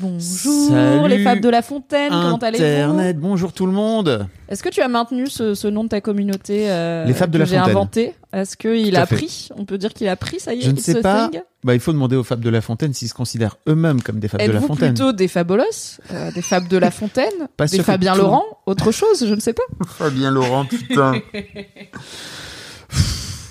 Bonjour 0.00 0.70
Salut, 0.70 1.08
les 1.08 1.24
Fables 1.24 1.40
de 1.40 1.48
la 1.48 1.60
Fontaine, 1.62 2.10
comment 2.10 2.36
allez-vous 2.36 2.64
Internet, 2.64 3.18
bonjour 3.18 3.52
tout 3.52 3.66
le 3.66 3.72
monde. 3.72 4.28
Est-ce 4.48 4.62
que 4.62 4.68
tu 4.68 4.80
as 4.80 4.86
maintenu 4.88 5.26
ce, 5.26 5.54
ce 5.54 5.66
nom 5.66 5.82
de 5.84 5.88
ta 5.88 6.00
communauté 6.00 6.70
euh, 6.70 7.04
Les 7.04 7.14
Fables 7.14 7.32
de 7.32 7.38
que 7.38 7.42
la 7.42 7.44
j'ai 7.46 7.56
Fontaine. 7.58 7.70
inventé 7.76 8.14
Est-ce 8.32 8.56
qu'il 8.56 8.94
a 8.96 9.06
fait. 9.06 9.16
pris? 9.16 9.48
On 9.56 9.64
peut 9.64 9.76
dire 9.76 9.92
qu'il 9.92 10.06
a 10.08 10.14
pris, 10.14 10.38
ça 10.38 10.54
y 10.54 10.58
est 10.58 10.62
Je 10.62 10.70
ne 10.70 10.76
sais 10.78 11.00
pas. 11.00 11.30
Bah, 11.64 11.74
il 11.74 11.80
faut 11.80 11.92
demander 11.92 12.14
aux 12.14 12.22
Fables 12.22 12.44
de 12.44 12.50
la 12.50 12.60
Fontaine 12.60 12.94
s'ils 12.94 13.08
se 13.08 13.14
considèrent 13.14 13.56
eux-mêmes 13.68 14.00
comme 14.02 14.20
des 14.20 14.28
Fables 14.28 14.44
de 14.46 14.52
la 14.52 14.58
Êtes-vous 14.58 14.68
Fontaine. 14.68 14.94
plutôt 14.94 15.12
des 15.12 15.26
Fabolos, 15.26 15.64
euh, 16.12 16.30
des 16.30 16.42
Fables 16.42 16.68
de 16.68 16.76
la 16.76 16.90
Fontaine, 16.92 17.48
Pas 17.56 17.66
des 17.66 17.82
Fabien 17.82 18.12
tout- 18.14 18.20
Laurent, 18.20 18.44
autre 18.66 18.92
chose, 18.92 19.24
je 19.26 19.34
ne 19.34 19.40
sais 19.40 19.52
pas. 19.54 19.62
Fabien 19.88 20.30
Laurent, 20.30 20.64
putain. 20.64 21.14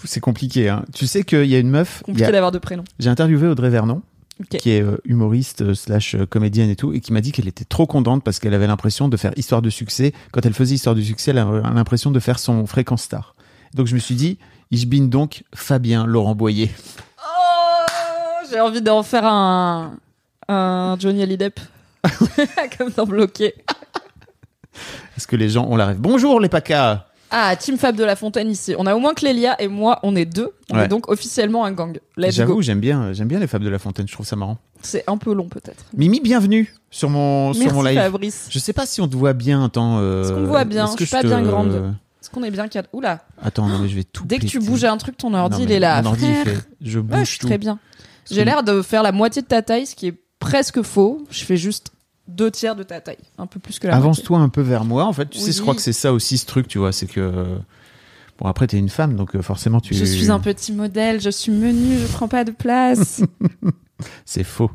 C'est 0.05 0.21
compliqué. 0.21 0.69
Hein. 0.69 0.85
Tu 0.93 1.07
sais 1.07 1.23
qu'il 1.23 1.45
y 1.45 1.55
a 1.55 1.59
une 1.59 1.69
meuf. 1.69 2.01
Compliqué 2.05 2.29
a- 2.29 2.31
d'avoir 2.31 2.53
de 2.53 2.59
prénoms. 2.59 2.85
J'ai 2.99 3.09
interviewé 3.09 3.47
Audrey 3.47 3.69
Vernon, 3.69 4.01
Qui 4.49 4.69
est 4.71 4.81
euh, 4.81 4.97
humoriste 5.03 5.61
euh, 5.61 5.73
slash 5.73 6.15
euh, 6.15 6.25
comédienne 6.25 6.69
et 6.69 6.75
tout, 6.75 6.93
et 6.93 6.99
qui 6.99 7.11
m'a 7.11 7.21
dit 7.21 7.31
qu'elle 7.31 7.47
était 7.47 7.65
trop 7.65 7.87
contente 7.87 8.23
parce 8.23 8.39
qu'elle 8.39 8.53
avait 8.53 8.67
l'impression 8.67 9.07
de 9.09 9.17
faire 9.17 9.31
Histoire 9.35 9.61
de 9.61 9.69
succès. 9.69 10.13
Quand 10.31 10.45
elle 10.45 10.53
faisait 10.53 10.75
Histoire 10.75 10.95
de 10.95 11.01
succès, 11.01 11.31
elle 11.31 11.39
avait 11.39 11.61
l'impression 11.61 12.11
de 12.11 12.19
faire 12.19 12.37
son 12.37 12.65
fréquence 12.67 13.03
star. 13.03 13.35
Donc 13.73 13.87
je 13.87 13.95
me 13.95 13.99
suis 13.99 14.15
dit, 14.15 14.37
ich 14.69 14.87
bin 14.87 15.05
donc 15.05 15.43
Fabien 15.55 16.05
Laurent 16.05 16.35
Boyer. 16.35 16.69
Oh, 17.19 17.85
j'ai 18.51 18.59
envie 18.59 18.81
d'en 18.81 19.01
faire 19.01 19.25
un, 19.25 19.97
un 20.47 20.97
Johnny 20.99 21.23
Hallydepp. 21.23 21.59
Comme 22.77 22.91
dans 22.95 23.05
Bloqué. 23.05 23.55
Est-ce 25.17 25.27
que 25.27 25.35
les 25.35 25.49
gens 25.49 25.65
ont 25.65 25.75
la 25.75 25.87
rêve? 25.87 25.97
Bonjour 25.99 26.39
les 26.39 26.49
pacas 26.49 27.07
Ah, 27.29 27.55
Team 27.57 27.77
Fab 27.77 27.95
de 27.95 28.03
la 28.05 28.15
Fontaine 28.15 28.49
ici. 28.49 28.73
On 28.77 28.85
a 28.85 28.95
au 28.95 28.99
moins 28.99 29.13
Clélia 29.13 29.61
et 29.61 29.67
moi, 29.67 29.99
on 30.03 30.15
est 30.15 30.25
deux. 30.25 30.53
On 30.71 30.77
Ouais. 30.77 30.85
est 30.85 30.87
donc 30.87 31.09
officiellement 31.09 31.65
un 31.65 31.71
gang. 31.73 31.99
J'avoue, 32.17 32.61
j'aime 32.61 32.79
bien, 32.79 33.11
j'aime 33.13 33.27
bien 33.27 33.39
les 33.39 33.47
Fables 33.47 33.65
de 33.65 33.69
la 33.69 33.79
Fontaine, 33.79 34.07
je 34.07 34.13
trouve 34.13 34.25
ça 34.25 34.35
marrant. 34.37 34.57
C'est 34.81 35.03
un 35.07 35.17
peu 35.17 35.33
long 35.33 35.49
peut-être. 35.49 35.83
Mimi, 35.95 36.21
bienvenue 36.21 36.73
sur 36.89 37.09
mon, 37.09 37.51
sur 37.53 37.63
Merci 37.63 37.75
mon 37.75 37.83
live. 37.83 37.99
Fabrice. 37.99 38.47
Je 38.49 38.59
sais 38.59 38.71
pas 38.73 38.85
si 38.85 39.01
on 39.01 39.07
te 39.09 39.15
voit 39.17 39.33
bien, 39.33 39.65
attends. 39.65 39.97
euh, 39.99 40.23
Est-ce 40.23 40.31
qu'on 40.33 40.45
voit 40.45 40.63
bien 40.63 40.85
est-ce 40.85 40.93
que 40.95 41.03
Je 41.03 41.09
suis 41.09 41.15
pas 41.17 41.21
te- 41.23 41.27
bien 41.27 41.41
grande. 41.41 41.93
Est-ce 42.21 42.29
qu'on 42.29 42.43
est 42.43 42.51
bien 42.51 42.67
cadre 42.67 42.87
Oula. 42.93 43.19
Attends, 43.41 43.67
non 43.67 43.79
mais 43.79 43.87
je 43.89 43.95
vais 43.95 44.03
tout 44.03 44.23
Dès 44.25 44.39
que 44.39 44.45
tu 44.45 44.59
bouges 44.59 44.83
un 44.85 44.97
truc, 44.97 45.17
ton 45.17 45.33
ordi, 45.33 45.59
Non, 45.59 45.63
il 45.65 45.71
est 45.71 45.79
là. 45.79 46.01
Mon 46.01 46.09
ordi, 46.11 46.25
il 46.27 46.35
fait, 46.49 46.57
je 46.81 46.99
bouge 46.99 47.17
Ouais, 47.19 47.25
je 47.25 47.29
suis 47.29 47.39
tout. 47.39 47.47
très 47.47 47.57
bien. 47.57 47.79
J'ai 48.31 48.43
l'air 48.45 48.63
de 48.63 48.81
faire 48.81 49.03
la 49.03 49.11
moitié 49.11 49.41
de 49.41 49.47
ta 49.47 49.61
taille, 49.61 49.85
ce 49.85 49.95
qui 49.95 50.07
est 50.07 50.15
presque 50.39 50.81
faux. 50.81 51.25
Je 51.29 51.43
fais 51.45 51.57
juste 51.57 51.91
deux 52.27 52.51
tiers 52.51 52.75
de 52.75 52.83
ta 52.83 53.01
taille. 53.01 53.17
Un 53.37 53.47
peu 53.47 53.59
plus 53.59 53.79
que 53.79 53.87
la. 53.87 53.95
Avance-toi 53.95 54.37
un 54.39 54.49
peu 54.49 54.61
vers 54.61 54.85
moi. 54.85 55.05
En 55.05 55.13
fait, 55.13 55.29
tu 55.29 55.39
sais, 55.39 55.51
je 55.51 55.61
crois 55.61 55.75
que 55.75 55.81
c'est 55.81 55.93
ça 55.93 56.13
aussi 56.13 56.37
ce 56.37 56.45
truc, 56.45 56.67
tu 56.67 56.77
vois, 56.77 56.91
c'est 56.91 57.07
que 57.07 57.59
bon 58.39 58.45
après 58.45 58.67
t'es 58.67 58.77
une 58.77 58.89
femme, 58.89 59.15
donc 59.15 59.35
euh, 59.35 59.41
forcément 59.41 59.79
tu. 59.79 59.93
Je 59.93 60.05
suis 60.05 60.31
un 60.31 60.39
petit 60.39 60.71
modèle, 60.71 61.21
je 61.21 61.29
suis 61.29 61.51
menu, 61.51 61.97
je 61.97 62.07
prends 62.07 62.27
pas 62.27 62.43
de 62.43 62.51
place. 62.51 63.21
C'est 64.25 64.43
faux, 64.43 64.69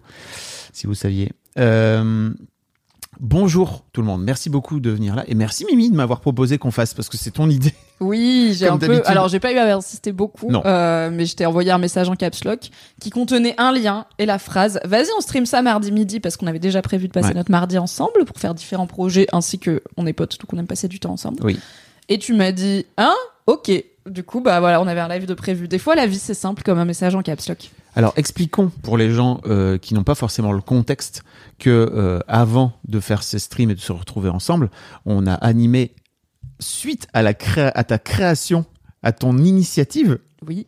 si 0.73 0.89
vous 0.89 0.95
saviez. 0.95 1.31
Euh, 1.59 2.31
Bonjour 3.25 3.85
tout 3.93 4.01
le 4.01 4.09
monde, 4.09 4.25
merci 4.25 4.51
beaucoup 4.51 4.81
de 4.81 4.91
venir 4.91 5.15
là 5.15 5.23
et 5.29 5.37
merci 5.37 5.65
Mimi 5.65 5.89
de 5.89 5.95
m'avoir 5.95 6.19
proposé 6.19 6.59
qu'on 6.59 6.73
fasse 6.73 6.93
parce 6.93 7.09
que 7.09 7.17
c'est 7.17 7.31
ton 7.31 7.49
idée. 7.49 7.73
Oui, 8.01 8.53
j'ai 8.59 8.67
un 8.67 8.77
peu. 8.79 9.01
Alors, 9.05 9.29
j'ai 9.29 9.39
pas 9.39 9.53
eu 9.53 9.59
à 9.59 9.77
insister 9.77 10.11
beaucoup, 10.11 10.51
Non. 10.51 10.61
euh, 10.67 11.09
mais 11.13 11.25
je 11.25 11.37
t'ai 11.37 11.47
envoyé 11.47 11.71
un 11.71 11.79
message 11.79 12.09
en 12.09 12.17
caps 12.17 12.43
lock 12.43 12.71
qui 13.01 13.11
contenait 13.11 13.55
un 13.59 13.71
lien 13.71 14.07
et 14.19 14.27
la 14.27 14.41
phrase 14.41 14.81
"Vas-y, 14.83 15.07
on 15.17 15.21
stream 15.21 15.47
ça 15.47 15.63
mardi 15.63 15.93
midi" 15.93 16.19
parce 16.19 16.37
qu'on 16.37 16.49
avait 16.49 16.59
déjà 16.59 16.83
prévu 16.83 17.07
de 17.07 17.13
passer 17.13 17.29
Ouais. 17.29 17.35
notre 17.35 17.53
mardi 17.53 17.79
ensemble 17.79 18.25
pour 18.27 18.39
faire 18.41 18.55
différents 18.55 18.89
projets 18.89 19.29
ainsi 19.33 19.61
que 19.61 19.85
on 19.97 20.05
est 20.09 20.13
potes, 20.13 20.41
donc 20.41 20.53
on 20.53 20.59
aime 20.59 20.67
passer 20.67 20.89
du 20.89 20.99
temps 20.99 21.13
ensemble. 21.13 21.39
Oui. 21.45 21.61
Et 22.09 22.19
tu 22.19 22.35
m'as 22.35 22.51
dit 22.51 22.87
"Hein? 22.99 23.15
Ok." 23.47 23.71
Du 24.11 24.25
coup, 24.25 24.41
bah 24.41 24.59
voilà, 24.59 24.83
on 24.83 24.89
avait 24.89 24.99
un 25.01 25.07
live 25.07 25.27
de 25.27 25.35
prévu. 25.35 25.69
Des 25.69 25.79
fois, 25.79 25.95
la 25.95 26.07
vie 26.07 26.19
c'est 26.19 26.35
simple 26.35 26.65
comme 26.65 26.81
un 26.81 26.85
message 26.85 27.15
en 27.15 27.23
caps 27.23 27.49
lock. 27.49 27.71
Alors 27.95 28.13
expliquons 28.17 28.71
pour 28.83 28.97
les 28.97 29.11
gens 29.11 29.41
euh, 29.47 29.77
qui 29.79 29.93
n'ont 29.95 30.05
pas 30.05 30.15
forcément 30.15 30.53
le 30.53 30.61
contexte 30.63 31.25
que 31.59 31.69
euh, 31.71 32.21
avant 32.27 32.73
de 32.89 33.01
faire 33.01 33.23
ces 33.23 33.39
streams 33.39 33.71
et 33.71 33.75
de 33.75 33.81
se 33.81 33.93
retrouver 33.93 34.31
ensemble, 34.31 34.71
on 35.05 35.27
a 35.27 35.35
animé 35.35 35.95
suite 36.59 37.07
à 37.13 37.23
la 37.23 37.35
créa- 37.35 37.73
à 37.75 37.85
ta 37.85 37.99
création, 37.99 38.65
à 39.03 39.13
ton 39.13 39.37
initiative, 39.39 40.19
Oui, 40.47 40.67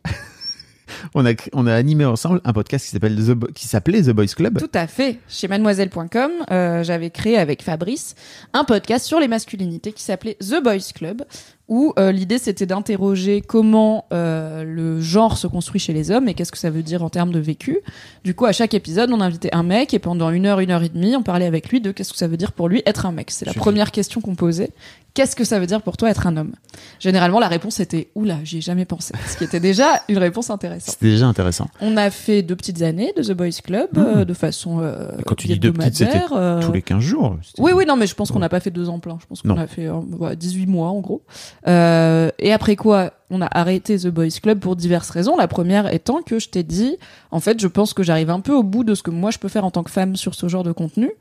on 1.13 1.25
a 1.25 1.33
on 1.53 1.67
a 1.67 1.73
animé 1.73 2.05
ensemble 2.05 2.41
un 2.43 2.53
podcast 2.53 2.85
qui 2.85 2.91
s'appelle 2.91 3.15
The 3.15 3.31
Bo- 3.31 3.47
qui 3.53 3.67
s'appelait 3.67 4.01
The 4.03 4.09
Boys 4.11 4.27
Club. 4.35 4.59
tout 4.59 4.69
à 4.73 4.87
fait. 4.87 5.19
Chez 5.29 5.47
mademoiselle.com, 5.47 6.31
euh, 6.51 6.83
j'avais 6.83 7.09
créé 7.09 7.37
avec 7.37 7.61
Fabrice 7.63 8.15
un 8.53 8.63
podcast 8.63 9.05
sur 9.05 9.19
les 9.19 9.27
masculinités 9.27 9.91
qui 9.93 10.03
s'appelait 10.03 10.37
The 10.39 10.61
Boys 10.63 10.91
Club, 10.93 11.23
où 11.67 11.93
euh, 11.97 12.11
l'idée 12.11 12.37
c'était 12.37 12.65
d'interroger 12.65 13.41
comment 13.41 14.05
euh, 14.13 14.63
le 14.63 15.01
genre 15.01 15.37
se 15.37 15.47
construit 15.47 15.79
chez 15.79 15.93
les 15.93 16.11
hommes 16.11 16.27
et 16.27 16.33
qu'est-ce 16.33 16.51
que 16.51 16.57
ça 16.57 16.69
veut 16.69 16.83
dire 16.83 17.03
en 17.03 17.09
termes 17.09 17.31
de 17.31 17.39
vécu. 17.39 17.79
Du 18.23 18.35
coup, 18.35 18.45
à 18.45 18.51
chaque 18.51 18.73
épisode, 18.73 19.11
on 19.11 19.21
invitait 19.21 19.53
un 19.53 19.63
mec 19.63 19.93
et 19.93 19.99
pendant 19.99 20.29
une 20.29 20.45
heure, 20.45 20.59
une 20.59 20.71
heure 20.71 20.83
et 20.83 20.89
demie, 20.89 21.15
on 21.15 21.23
parlait 21.23 21.45
avec 21.45 21.69
lui 21.69 21.81
de 21.81 21.91
qu'est-ce 21.91 22.11
que 22.13 22.17
ça 22.19 22.27
veut 22.27 22.37
dire 22.37 22.51
pour 22.51 22.69
lui 22.69 22.83
être 22.85 23.05
un 23.05 23.11
mec. 23.11 23.31
C'est 23.31 23.45
la 23.45 23.51
Je- 23.53 23.57
première 23.59 23.91
question 23.91 24.21
qu'on 24.21 24.35
posait. 24.35 24.69
Qu'est-ce 25.15 25.35
que 25.35 25.45
ça 25.45 25.59
veut 25.59 25.65
dire 25.65 25.81
pour 25.81 25.95
toi 25.95 26.09
être 26.09 26.27
un 26.27 26.35
homme? 26.35 26.51
Généralement, 26.99 27.39
la 27.39 27.47
réponse 27.47 27.79
était 27.79 28.09
oula, 28.15 28.37
j'y 28.43 28.57
ai 28.57 28.61
jamais 28.61 28.83
pensé, 28.83 29.13
ce 29.27 29.37
qui 29.37 29.45
était 29.45 29.61
déjà 29.61 30.01
une 30.09 30.17
réponse 30.17 30.49
intéressante. 30.49 30.91
C'était 30.91 31.11
déjà 31.11 31.25
intéressant. 31.25 31.69
On 31.79 31.95
a 31.95 32.09
fait 32.09 32.41
deux 32.41 32.57
petites 32.57 32.81
années 32.81 33.13
de 33.15 33.23
The 33.23 33.31
Boys 33.31 33.61
Club 33.63 33.97
euh, 33.97 34.25
de 34.25 34.33
façon 34.33 34.81
euh. 34.81 35.11
Quand 35.25 35.35
tu 35.35 35.47
dis 35.47 35.57
deux 35.57 35.71
petites, 35.71 35.95
c'était 35.95 36.21
euh, 36.33 36.61
Tous 36.61 36.73
les 36.73 36.81
15 36.81 36.99
jours. 36.99 37.37
Oui, 37.59 37.71
oui, 37.73 37.85
non, 37.85 37.95
mais 37.95 38.07
je 38.07 38.13
pense 38.15 38.29
qu'on 38.29 38.39
n'a 38.39 38.49
pas 38.49 38.59
fait 38.59 38.71
deux 38.71 38.89
ans 38.89 38.99
plein. 38.99 39.17
Je 39.21 39.25
pense 39.25 39.41
qu'on 39.41 39.57
a 39.57 39.67
fait 39.67 39.87
euh, 39.87 39.93
ouais, 40.19 40.35
18 40.35 40.65
mois, 40.67 40.89
en 40.89 40.99
gros. 40.99 41.23
Euh, 41.67 42.29
et 42.37 42.51
après 42.51 42.75
quoi, 42.75 43.13
on 43.29 43.41
a 43.41 43.47
arrêté 43.51 43.97
The 43.97 44.07
Boys 44.07 44.39
Club 44.41 44.59
pour 44.59 44.75
diverses 44.75 45.09
raisons. 45.09 45.35
La 45.35 45.47
première 45.47 45.91
étant 45.93 46.21
que 46.21 46.39
je 46.39 46.49
t'ai 46.49 46.63
dit, 46.63 46.97
en 47.31 47.39
fait, 47.39 47.59
je 47.59 47.67
pense 47.67 47.93
que 47.93 48.03
j'arrive 48.03 48.29
un 48.29 48.39
peu 48.39 48.53
au 48.53 48.63
bout 48.63 48.83
de 48.83 48.93
ce 48.93 49.03
que 49.03 49.09
moi 49.09 49.31
je 49.31 49.39
peux 49.39 49.47
faire 49.47 49.65
en 49.65 49.71
tant 49.71 49.83
que 49.83 49.91
femme 49.91 50.15
sur 50.15 50.35
ce 50.35 50.47
genre 50.47 50.63
de 50.63 50.71
contenu. 50.71 51.11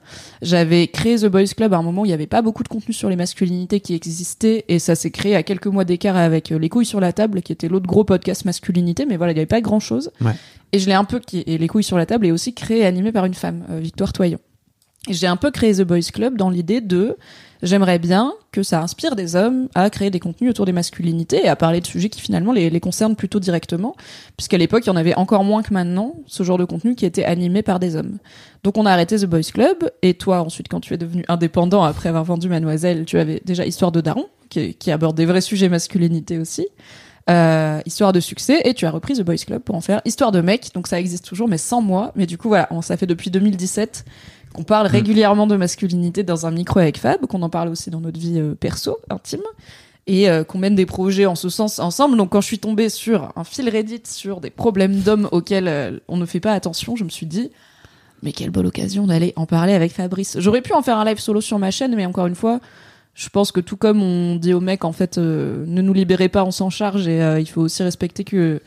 J'avais 0.43 0.87
créé 0.89 1.17
The 1.17 1.27
Boys 1.27 1.55
Club 1.57 1.73
à 1.73 1.79
un 1.79 1.83
moment 1.83 2.03
où 2.03 2.05
il 2.05 2.09
n'y 2.09 2.15
avait 2.15 2.27
pas 2.27 2.43
beaucoup 2.43 2.63
de 2.63 2.69
contenu 2.69 2.93
sur 2.93 3.09
les 3.09 3.17
masculinités 3.17 3.81
qui 3.81 3.95
existait, 3.95 4.65
et 4.69 4.79
ça 4.79 4.95
s'est 4.95 5.11
créé 5.11 5.35
à 5.35 5.43
quelques 5.43 5.67
mois 5.67 5.85
d'écart 5.85 6.17
avec 6.17 6.53
euh, 6.53 6.59
Les 6.59 6.69
couilles 6.69 6.87
sur 6.87 7.01
la 7.01 7.13
table, 7.13 7.43
qui 7.43 7.53
était 7.53 7.69
l'autre 7.69 7.87
gros 7.87 8.05
podcast 8.05 8.45
masculinité, 8.45 9.07
mais 9.07 9.17
voilà, 9.17 9.33
il 9.33 9.37
n'y 9.37 9.41
avait 9.41 9.47
pas 9.47 9.61
grand 9.61 9.81
chose. 9.81 10.11
Ouais. 10.21 10.33
Et 10.73 10.79
je 10.79 10.87
l'ai 10.87 10.95
un 10.95 11.05
peu, 11.05 11.21
et 11.33 11.59
Les 11.59 11.69
couilles 11.69 11.85
sur 11.85 11.97
la 11.97 12.07
table 12.07 12.27
est 12.27 12.33
aussi 12.33 12.53
créé 12.55 12.81
et 12.81 12.87
animé 12.87 13.13
par 13.13 13.25
une 13.25 13.35
femme, 13.35 13.65
euh, 13.71 13.81
Victoire 13.81 14.13
Toyon. 14.13 14.39
J'ai 15.09 15.27
un 15.27 15.37
peu 15.37 15.51
créé 15.51 15.75
The 15.75 15.83
Boys 15.83 16.11
Club 16.13 16.37
dans 16.37 16.49
l'idée 16.49 16.81
de 16.81 17.17
j'aimerais 17.65 17.99
bien 17.99 18.35
que 18.53 18.63
ça 18.63 18.81
inspire 18.81 19.17
des 19.17 19.35
hommes 19.35 19.69
à 19.75 19.91
créer 19.91 20.11
des 20.11 20.21
contenus 20.21 20.51
autour 20.51 20.67
des 20.67 20.73
masculinités 20.73 21.45
et 21.45 21.49
à 21.49 21.57
parler 21.57 21.81
de 21.81 21.87
sujets 21.87 22.09
qui 22.09 22.21
finalement 22.21 22.53
les, 22.53 22.81
concernent 22.81 23.17
plutôt 23.17 23.41
directement, 23.41 23.97
puisqu'à 24.37 24.59
l'époque 24.59 24.85
il 24.85 24.89
y 24.89 24.91
en 24.91 24.97
avait 24.97 25.15
encore 25.17 25.43
moins 25.43 25.63
que 25.63 25.73
maintenant 25.73 26.15
ce 26.27 26.43
genre 26.43 26.59
de 26.59 26.65
contenu 26.65 26.95
qui 26.95 27.07
était 27.07 27.25
animé 27.25 27.63
par 27.63 27.81
des 27.81 27.97
hommes. 27.97 28.19
Donc 28.63 28.79
on 28.79 28.87
a 28.87 28.93
arrêté 28.93 29.17
The 29.17 29.25
Boys 29.25 29.51
Club 29.53 29.91
et 30.03 30.15
toi 30.15 30.43
ensuite 30.43 30.69
quand 30.69 30.81
tu 30.81 30.95
es 30.95 30.99
devenu 30.99 31.25
indépendant 31.29 31.83
après 31.83 32.11
avoir 32.11 32.25
vendu 32.25 32.49
Mademoiselle, 32.49 33.05
tu 33.07 33.19
avais 33.19 33.43
déjà 33.45 33.67
Histoire 33.67 33.93
de 33.93 34.01
Daron 34.01 34.27
qui, 34.51 34.91
aborde 34.93 35.17
des 35.17 35.27
vrais 35.27 35.41
sujets 35.41 35.69
masculinité 35.69 36.39
aussi. 36.39 36.69
Euh, 37.31 37.81
histoire 37.87 38.13
de 38.13 38.21
succès 38.21 38.61
et 38.67 38.75
tu 38.75 38.85
as 38.85 38.91
repris 38.91 39.15
The 39.15 39.23
Boys 39.23 39.39
Club 39.47 39.63
pour 39.63 39.75
en 39.75 39.81
faire 39.81 40.03
Histoire 40.05 40.31
de 40.31 40.43
mec 40.43 40.69
donc 40.75 40.87
ça 40.87 41.01
existe 41.01 41.25
toujours 41.25 41.49
mais 41.49 41.57
sans 41.57 41.81
moi 41.81 42.13
mais 42.17 42.27
du 42.27 42.37
coup 42.37 42.49
voilà 42.49 42.69
ça 42.83 42.99
fait 42.99 43.07
depuis 43.07 43.31
2017 43.31 44.05
qu'on 44.55 44.63
parle 44.63 44.87
régulièrement 44.87 45.47
de 45.47 45.57
masculinité 45.57 46.23
dans 46.23 46.47
un 46.47 46.51
micro 46.53 46.79
avec 46.79 46.97
Fab, 46.97 47.27
qu'on 47.27 47.43
en 47.43 47.51
parle 47.51 47.69
aussi 47.69 47.91
dans 47.91 48.01
notre 48.01 48.19
vie 48.19 48.39
euh, 48.39 48.55
perso, 48.55 48.99
intime, 49.11 49.43
et 50.07 50.31
euh, 50.31 50.45
qu'on 50.45 50.59
mène 50.59 50.77
des 50.77 50.87
projets 50.87 51.27
en 51.27 51.35
ce 51.35 51.49
sens 51.49 51.79
ensemble. 51.81 52.17
Donc 52.17 52.31
quand 52.31 52.41
je 52.41 52.47
suis 52.47 52.59
tombée 52.59 52.89
sur 52.89 53.33
un 53.37 53.45
fil 53.45 53.69
Reddit 53.69 54.03
sur 54.05 54.41
des 54.41 54.51
problèmes 54.51 55.01
d'hommes 55.01 55.29
auxquels 55.33 55.69
euh, 55.69 55.99
on 56.09 56.17
ne 56.17 56.25
fait 56.25 56.41
pas 56.41 56.53
attention, 56.53 56.95
je 56.95 57.05
me 57.05 57.09
suis 57.09 57.27
dit, 57.27 57.51
mais 58.23 58.33
quelle 58.33 58.51
bonne 58.51 58.67
occasion 58.67 59.07
d'aller 59.07 59.33
en 59.37 59.45
parler 59.45 59.75
avec 59.75 59.93
Fabrice. 59.93 60.39
J'aurais 60.39 60.63
pu 60.63 60.73
en 60.73 60.83
faire 60.83 60.99
un 60.99 61.05
live 61.05 61.19
solo 61.19 61.41
sur 61.41 61.59
ma 61.59 61.71
chaîne, 61.71 61.95
mais 61.97 62.07
encore 62.07 62.27
une 62.27 62.37
fois, 62.37 62.61
je 63.15 63.29
pense 63.29 63.51
que 63.51 63.61
tout 63.61 63.77
comme 63.77 64.03
on 64.03 64.37
dit 64.37 64.55
aux 64.55 64.61
mecs, 64.61 64.85
en 64.85 64.93
fait, 64.93 65.19
euh, 65.19 65.65
ne 65.67 65.83
nous 65.83 65.93
libérez 65.93 66.29
pas, 66.29 66.45
on 66.45 66.51
s'en 66.53 66.71
charge, 66.71 67.09
et 67.09 67.21
il 67.39 67.47
faut 67.47 67.63
aussi 67.63 67.83
respecter 67.83 68.25
que 68.25 68.61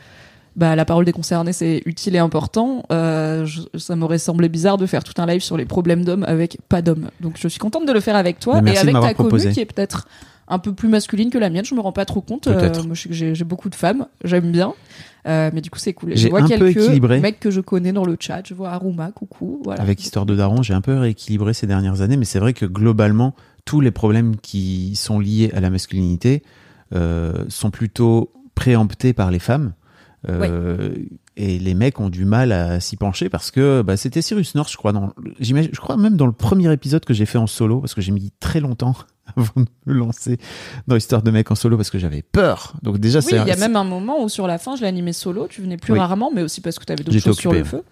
bah, 0.58 0.76
la 0.76 0.84
parole 0.84 1.04
des 1.06 1.12
concernés, 1.12 1.52
c'est 1.54 1.80
utile 1.86 2.16
et 2.16 2.18
important. 2.18 2.84
Euh, 2.92 3.46
je- 3.46 3.62
ça 3.78 3.96
m'aurait 3.96 4.18
semblé 4.18 4.48
bizarre 4.50 4.76
de 4.76 4.84
faire 4.86 5.04
tout 5.04 5.14
un 5.22 5.26
live 5.26 5.40
sur 5.40 5.56
les 5.56 5.64
problèmes 5.64 6.04
d'hommes 6.04 6.24
avec 6.24 6.58
pas 6.68 6.82
d'hommes. 6.82 7.08
Donc 7.20 7.36
je 7.38 7.48
suis 7.48 7.58
contente 7.60 7.86
de 7.86 7.92
le 7.92 8.00
faire 8.00 8.16
avec 8.16 8.40
toi 8.40 8.56
et 8.56 8.58
avec 8.58 8.74
ta 8.74 8.84
m'avoir 8.92 9.14
commu 9.14 9.28
proposé. 9.28 9.52
qui 9.52 9.60
est 9.60 9.64
peut-être 9.72 10.06
un 10.48 10.58
peu 10.58 10.72
plus 10.72 10.88
masculine 10.88 11.30
que 11.30 11.38
la 11.38 11.48
mienne. 11.50 11.64
Je 11.64 11.74
me 11.74 11.80
rends 11.80 11.92
pas 11.92 12.04
trop 12.06 12.20
compte. 12.22 12.44
Peut-être. 12.44 12.84
moi, 12.86 12.94
j'ai 12.94 13.44
beaucoup 13.44 13.68
de 13.70 13.74
femmes. 13.74 14.06
J'aime 14.24 14.50
bien. 14.50 14.74
Euh, 15.26 15.50
mais 15.52 15.60
du 15.60 15.68
coup, 15.70 15.78
c'est 15.78 15.92
cool. 15.92 16.16
Je 16.16 16.28
vois 16.28 16.40
un 16.40 16.46
quelques 16.46 16.78
mecs 17.20 17.38
que 17.38 17.50
je 17.50 17.60
connais 17.60 17.92
dans 17.92 18.04
le 18.04 18.16
chat. 18.18 18.42
Je 18.46 18.54
vois 18.54 18.70
Aruma, 18.70 19.10
coucou. 19.12 19.60
Voilà. 19.64 19.82
Avec 19.82 20.02
Histoire 20.02 20.24
de 20.26 20.34
Daron, 20.34 20.62
j'ai 20.62 20.72
un 20.74 20.80
peu 20.80 20.96
rééquilibré 20.96 21.52
ces 21.54 21.66
dernières 21.66 22.00
années, 22.00 22.16
mais 22.16 22.24
c'est 22.24 22.38
vrai 22.38 22.54
que 22.54 22.64
globalement, 22.66 23.34
tous 23.66 23.80
les 23.82 23.90
problèmes 23.90 24.36
qui 24.36 24.96
sont 24.96 25.18
liés 25.20 25.50
à 25.54 25.60
la 25.60 25.68
masculinité 25.70 26.42
euh, 26.94 27.44
sont 27.48 27.70
plutôt 27.70 28.32
préemptés 28.54 29.12
par 29.12 29.30
les 29.30 29.38
femmes. 29.38 29.72
Euh, 30.28 30.94
Et 31.36 31.58
les 31.60 31.74
mecs 31.74 32.00
ont 32.00 32.08
du 32.08 32.24
mal 32.24 32.50
à 32.50 32.80
s'y 32.80 32.96
pencher 32.96 33.28
parce 33.28 33.52
que 33.52 33.82
bah, 33.82 33.96
c'était 33.96 34.22
Cyrus 34.22 34.54
North, 34.56 34.72
je 34.72 34.76
crois, 34.76 34.92
dans, 34.92 35.12
j'imagine- 35.38 35.70
je 35.72 35.78
crois 35.80 35.96
même 35.96 36.16
dans 36.16 36.26
le 36.26 36.32
premier 36.32 36.72
épisode 36.72 37.04
que 37.04 37.14
j'ai 37.14 37.26
fait 37.26 37.38
en 37.38 37.46
solo, 37.46 37.80
parce 37.80 37.94
que 37.94 38.00
j'ai 38.00 38.10
mis 38.10 38.32
très 38.40 38.58
longtemps 38.58 38.96
avant 39.36 39.52
de 39.56 39.66
me 39.86 39.92
lancer 39.94 40.38
dans 40.88 40.96
l'histoire 40.96 41.22
de 41.22 41.30
mecs 41.30 41.48
en 41.50 41.54
solo 41.54 41.76
parce 41.76 41.90
que 41.90 41.98
j'avais 42.00 42.22
peur. 42.22 42.72
Donc 42.82 42.98
déjà, 42.98 43.20
Oui, 43.20 43.26
c'est 43.28 43.36
il 43.36 43.46
y 43.46 43.50
a 43.52 43.56
même 43.56 43.76
un 43.76 43.84
moment 43.84 44.20
où 44.24 44.28
sur 44.28 44.48
la 44.48 44.58
fin, 44.58 44.74
je 44.74 44.82
l'animais 44.82 45.12
solo. 45.12 45.46
Tu 45.48 45.60
venais 45.62 45.76
plus 45.76 45.92
Oui. 45.92 45.98
rarement, 46.00 46.32
mais 46.34 46.42
aussi 46.42 46.60
parce 46.60 46.78
que 46.80 46.84
tu 46.84 46.92
avais 46.92 47.04
d'autres 47.04 47.18
choses 47.20 47.38
sur 47.38 47.52
le 47.52 47.62
feu. 47.62 47.84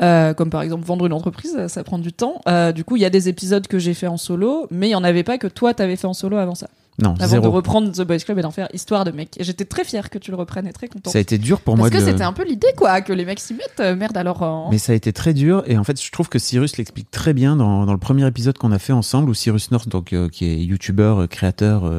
Euh, 0.00 0.32
comme 0.34 0.50
par 0.50 0.62
exemple 0.62 0.84
vendre 0.84 1.06
une 1.06 1.12
entreprise, 1.14 1.66
ça 1.66 1.82
prend 1.82 1.98
du 1.98 2.12
temps. 2.12 2.40
Euh, 2.48 2.70
du 2.70 2.84
coup, 2.84 2.94
il 2.96 3.02
y 3.02 3.06
a 3.06 3.10
des 3.10 3.28
épisodes 3.28 3.66
que 3.66 3.80
j'ai 3.80 3.94
fait 3.94 4.06
en 4.06 4.16
solo, 4.18 4.68
mais 4.70 4.88
il 4.88 4.92
y 4.92 4.94
en 4.94 5.02
avait 5.02 5.24
pas 5.24 5.38
que 5.38 5.48
toi 5.48 5.74
t'avais 5.74 5.96
fait 5.96 6.06
en 6.06 6.14
solo 6.14 6.36
avant 6.36 6.54
ça. 6.54 6.68
Non 7.00 7.14
Avant 7.18 7.26
zéro. 7.26 7.42
de 7.44 7.48
reprendre 7.48 7.90
The 7.90 8.02
Boys 8.02 8.18
Club 8.18 8.38
et 8.38 8.42
d'en 8.42 8.50
faire 8.50 8.68
Histoire 8.74 9.04
de 9.04 9.10
mec. 9.12 9.30
Et 9.40 9.44
j'étais 9.44 9.64
très 9.64 9.82
fière 9.82 10.10
que 10.10 10.18
tu 10.18 10.30
le 10.30 10.36
reprennes 10.36 10.66
et 10.66 10.72
très 10.74 10.88
contente. 10.88 11.10
Ça 11.12 11.18
a 11.18 11.22
été 11.22 11.38
dur 11.38 11.60
pour 11.62 11.74
Parce 11.74 11.88
moi 11.88 11.90
que 11.90 12.04
de. 12.04 12.10
c'était 12.10 12.22
un 12.22 12.34
peu 12.34 12.44
l'idée, 12.44 12.68
quoi, 12.76 13.00
que 13.00 13.14
les 13.14 13.24
mecs 13.24 13.40
s'y 13.40 13.54
mettent. 13.54 13.80
Euh, 13.80 13.96
merde, 13.96 14.16
alors. 14.16 14.42
euh, 14.42 14.68
Mais 14.70 14.76
ça 14.78 14.92
a 14.92 14.94
été 14.94 15.12
très 15.12 15.32
dur 15.32 15.62
et 15.66 15.78
en 15.78 15.84
fait 15.84 16.00
je 16.02 16.10
trouve 16.12 16.28
que 16.28 16.38
Cyrus 16.38 16.76
l'explique 16.76 17.10
très 17.10 17.32
bien 17.32 17.56
dans, 17.56 17.86
dans 17.86 17.92
le 17.92 17.98
premier 17.98 18.26
épisode 18.26 18.58
qu'on 18.58 18.72
a 18.72 18.78
fait 18.78 18.92
ensemble 18.92 19.30
où 19.30 19.34
Cyrus 19.34 19.70
North 19.70 19.88
donc 19.88 20.12
euh, 20.12 20.28
qui 20.28 20.44
est 20.44 20.58
youtubeur 20.62 21.22
euh, 21.22 21.26
créateur 21.26 21.90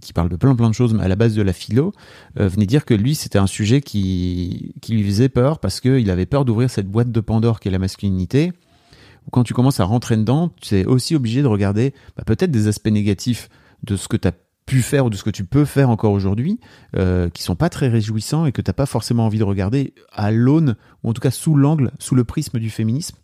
qui 0.00 0.12
parle 0.12 0.28
de 0.28 0.36
plein 0.36 0.54
plein 0.56 0.68
de 0.68 0.74
choses 0.74 0.92
mais 0.92 1.04
à 1.04 1.08
la 1.08 1.16
base 1.16 1.34
de 1.34 1.42
la 1.42 1.52
philo 1.52 1.92
venait 2.36 2.66
dire 2.66 2.84
que 2.84 2.94
lui 2.94 3.14
c'était 3.14 3.38
un 3.38 3.46
sujet 3.46 3.80
qui 3.80 4.74
qui 4.80 4.92
lui 4.94 5.04
faisait 5.04 5.28
peur 5.28 5.58
parce 5.60 5.80
que 5.80 5.98
il 6.00 6.10
avait 6.10 6.26
peur 6.26 6.44
d'ouvrir 6.44 6.68
cette 6.70 6.86
boîte 6.88 7.12
de 7.12 7.20
Pandore 7.20 7.60
qu'est 7.60 7.70
la 7.70 7.78
masculinité 7.78 8.52
où 9.26 9.30
quand 9.30 9.44
tu 9.44 9.54
commences 9.54 9.80
à 9.80 9.84
rentrer 9.84 10.16
dedans 10.16 10.50
tu 10.60 10.76
es 10.78 10.84
aussi 10.86 11.14
obligé 11.14 11.42
de 11.42 11.46
regarder 11.46 11.94
bah, 12.16 12.22
peut-être 12.26 12.50
des 12.50 12.66
aspects 12.68 12.88
négatifs 12.88 13.48
de 13.84 13.96
ce 13.96 14.08
que 14.08 14.16
tu 14.16 14.28
as 14.28 14.32
pu 14.66 14.82
faire 14.82 15.06
ou 15.06 15.10
de 15.10 15.16
ce 15.16 15.24
que 15.24 15.30
tu 15.30 15.44
peux 15.44 15.64
faire 15.64 15.90
encore 15.90 16.12
aujourd'hui 16.12 16.60
euh, 16.96 17.28
qui 17.30 17.42
sont 17.42 17.56
pas 17.56 17.68
très 17.68 17.88
réjouissants 17.88 18.46
et 18.46 18.52
que 18.52 18.62
t'as 18.62 18.72
pas 18.72 18.86
forcément 18.86 19.26
envie 19.26 19.38
de 19.38 19.44
regarder 19.44 19.94
à 20.12 20.30
l'aune 20.30 20.76
ou 21.02 21.10
en 21.10 21.12
tout 21.12 21.20
cas 21.20 21.30
sous 21.32 21.56
l'angle, 21.56 21.90
sous 21.98 22.14
le 22.14 22.22
prisme 22.24 22.58
du 22.60 22.70
féminisme, 22.70 23.16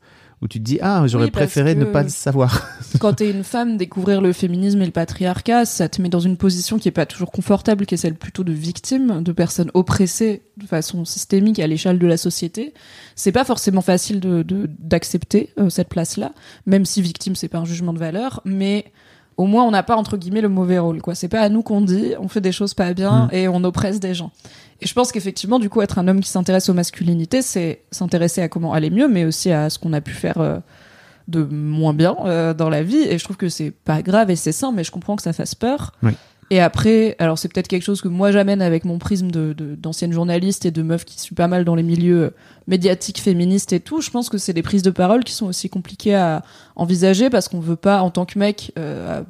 où 0.43 0.49
tu 0.49 0.59
te 0.59 0.65
dis 0.65 0.79
ah 0.83 1.05
j'aurais 1.07 1.27
Oui, 1.27 1.31
préféré 1.31 1.75
ne 1.77 1.85
pas 1.85 2.03
le 2.03 2.09
savoir. 2.09 2.69
quand 2.99 3.15
t'es 3.15 3.31
une 3.31 3.45
femme, 3.45 3.77
découvrir 3.77 4.21
le 4.21 4.33
féminisme 4.33 4.83
et 4.83 4.87
le 4.87 4.91
patriarcat, 4.91 5.65
ça 5.67 5.89
te 5.89 6.03
met 6.03 6.09
dans 6.09 6.19
une 6.21 6.37
position 6.37 6.79
qui 6.81 6.89
est 6.89 6.93
pas 6.93 7.07
toujours 7.07 7.31
confortable, 7.31 7.87
qui 7.87 7.95
est 7.95 7.99
celle 7.99 8.17
plutôt 8.17 8.43
de 8.43 8.53
victime, 8.53 9.23
de 9.23 9.33
personnes 9.33 9.71
oppressées 9.73 10.43
de 10.57 10.67
façon 10.67 11.05
systémique 11.05 11.59
à 11.61 11.67
l'échelle 11.69 11.99
de 12.01 12.07
la 12.09 12.17
société. 12.17 12.75
C'est 13.15 13.33
pas 13.33 13.45
forcément 13.45 13.83
facile 13.83 14.19
de 14.21 14.43
de- 14.43 14.69
d'accepter 14.81 15.51
euh, 15.59 15.71
cette 15.71 15.89
place-là, 15.89 16.33
même 16.67 16.85
si 16.85 17.01
victime 17.03 17.37
c'est 17.37 17.49
pas 17.49 17.59
un 17.59 17.65
jugement 17.65 17.93
de 17.93 17.99
valeur, 18.01 18.41
mais 18.45 18.87
au 19.37 19.45
moins 19.47 19.65
on 19.65 19.71
n'a 19.71 19.83
pas 19.83 19.97
entre 19.97 20.17
guillemets 20.17 20.41
le 20.41 20.49
mauvais 20.49 20.79
rôle 20.79 21.03
quoi. 21.03 21.15
C'est 21.15 21.29
pas 21.29 21.41
à 21.41 21.49
nous 21.49 21.63
qu'on 21.63 21.81
dit, 21.81 22.15
on 22.19 22.29
fait 22.29 22.41
des 22.41 22.53
choses 22.53 22.75
pas 22.75 22.95
bien 22.95 23.27
Mm. 23.27 23.35
et 23.35 23.49
on 23.49 23.63
oppresse 23.65 24.01
des 24.01 24.15
gens. 24.15 24.31
Et 24.81 24.87
je 24.87 24.93
pense 24.93 25.11
qu'effectivement, 25.11 25.59
du 25.59 25.71
coup, 25.71 25.81
être 25.81 25.99
un 25.99 26.07
homme 26.07 26.21
qui 26.21 26.29
s'intéresse 26.29 26.69
aux 26.69 26.75
masculinités, 26.75 27.41
c'est 27.41 27.81
s'intéresser 27.91 28.43
à 28.43 28.49
comment 28.49 28.75
aller 28.75 28.91
mieux, 28.91 29.09
mais 29.09 29.25
aussi 29.25 29.51
à 29.51 29.71
ce 29.71 29.79
qu'on 29.79 29.95
a 29.95 30.03
pu 30.03 30.13
faire 30.13 30.37
euh, 30.39 30.59
de 31.29 31.43
moins 31.45 31.95
bien 31.95 32.15
euh, 32.27 32.53
dans 32.53 32.69
la 32.69 32.83
vie. 32.83 32.99
Et 32.99 33.17
je 33.19 33.25
trouve 33.25 33.37
que 33.39 33.49
c'est 33.49 33.71
pas 33.71 34.03
grave 34.03 34.31
et 34.31 34.37
c'est 34.37 34.53
sain, 34.53 34.73
mais 34.73 34.85
je 34.85 34.91
comprends 34.91 35.17
que 35.17 35.23
ça 35.23 35.33
fasse 35.33 35.55
peur. 35.55 35.93
Oui. 36.03 36.13
Et 36.51 36.61
après, 36.61 37.17
alors 37.19 37.39
c'est 37.39 37.49
peut-être 37.49 37.67
quelque 37.67 37.83
chose 37.83 38.01
que 38.01 38.07
moi 38.07 38.31
j'amène 38.31 38.63
avec 38.63 38.85
mon 38.85 38.99
prisme 38.99 39.33
de 39.33 39.53
d'ancienne 39.53 40.13
journaliste 40.13 40.65
et 40.65 40.71
de 40.71 40.83
meuf 40.83 41.05
qui 41.05 41.19
suit 41.19 41.35
pas 41.35 41.49
mal 41.49 41.65
dans 41.65 41.75
les 41.75 41.83
milieux 41.83 42.23
euh, 42.23 42.31
médiatiques, 42.69 43.21
féministes 43.21 43.73
et 43.73 43.81
tout. 43.81 44.01
Je 44.01 44.11
pense 44.11 44.29
que 44.29 44.39
c'est 44.39 44.53
des 44.53 44.63
prises 44.63 44.85
de 44.85 44.91
parole 44.91 45.25
qui 45.25 45.33
sont 45.33 45.47
aussi 45.47 45.69
compliquées 45.69 46.15
à 46.15 46.45
envisager 46.77 47.31
parce 47.31 47.49
qu'on 47.49 47.59
veut 47.59 47.75
pas, 47.77 48.01
en 48.01 48.11
tant 48.11 48.27
que 48.27 48.39
mec, 48.39 48.73
euh, 48.79 49.23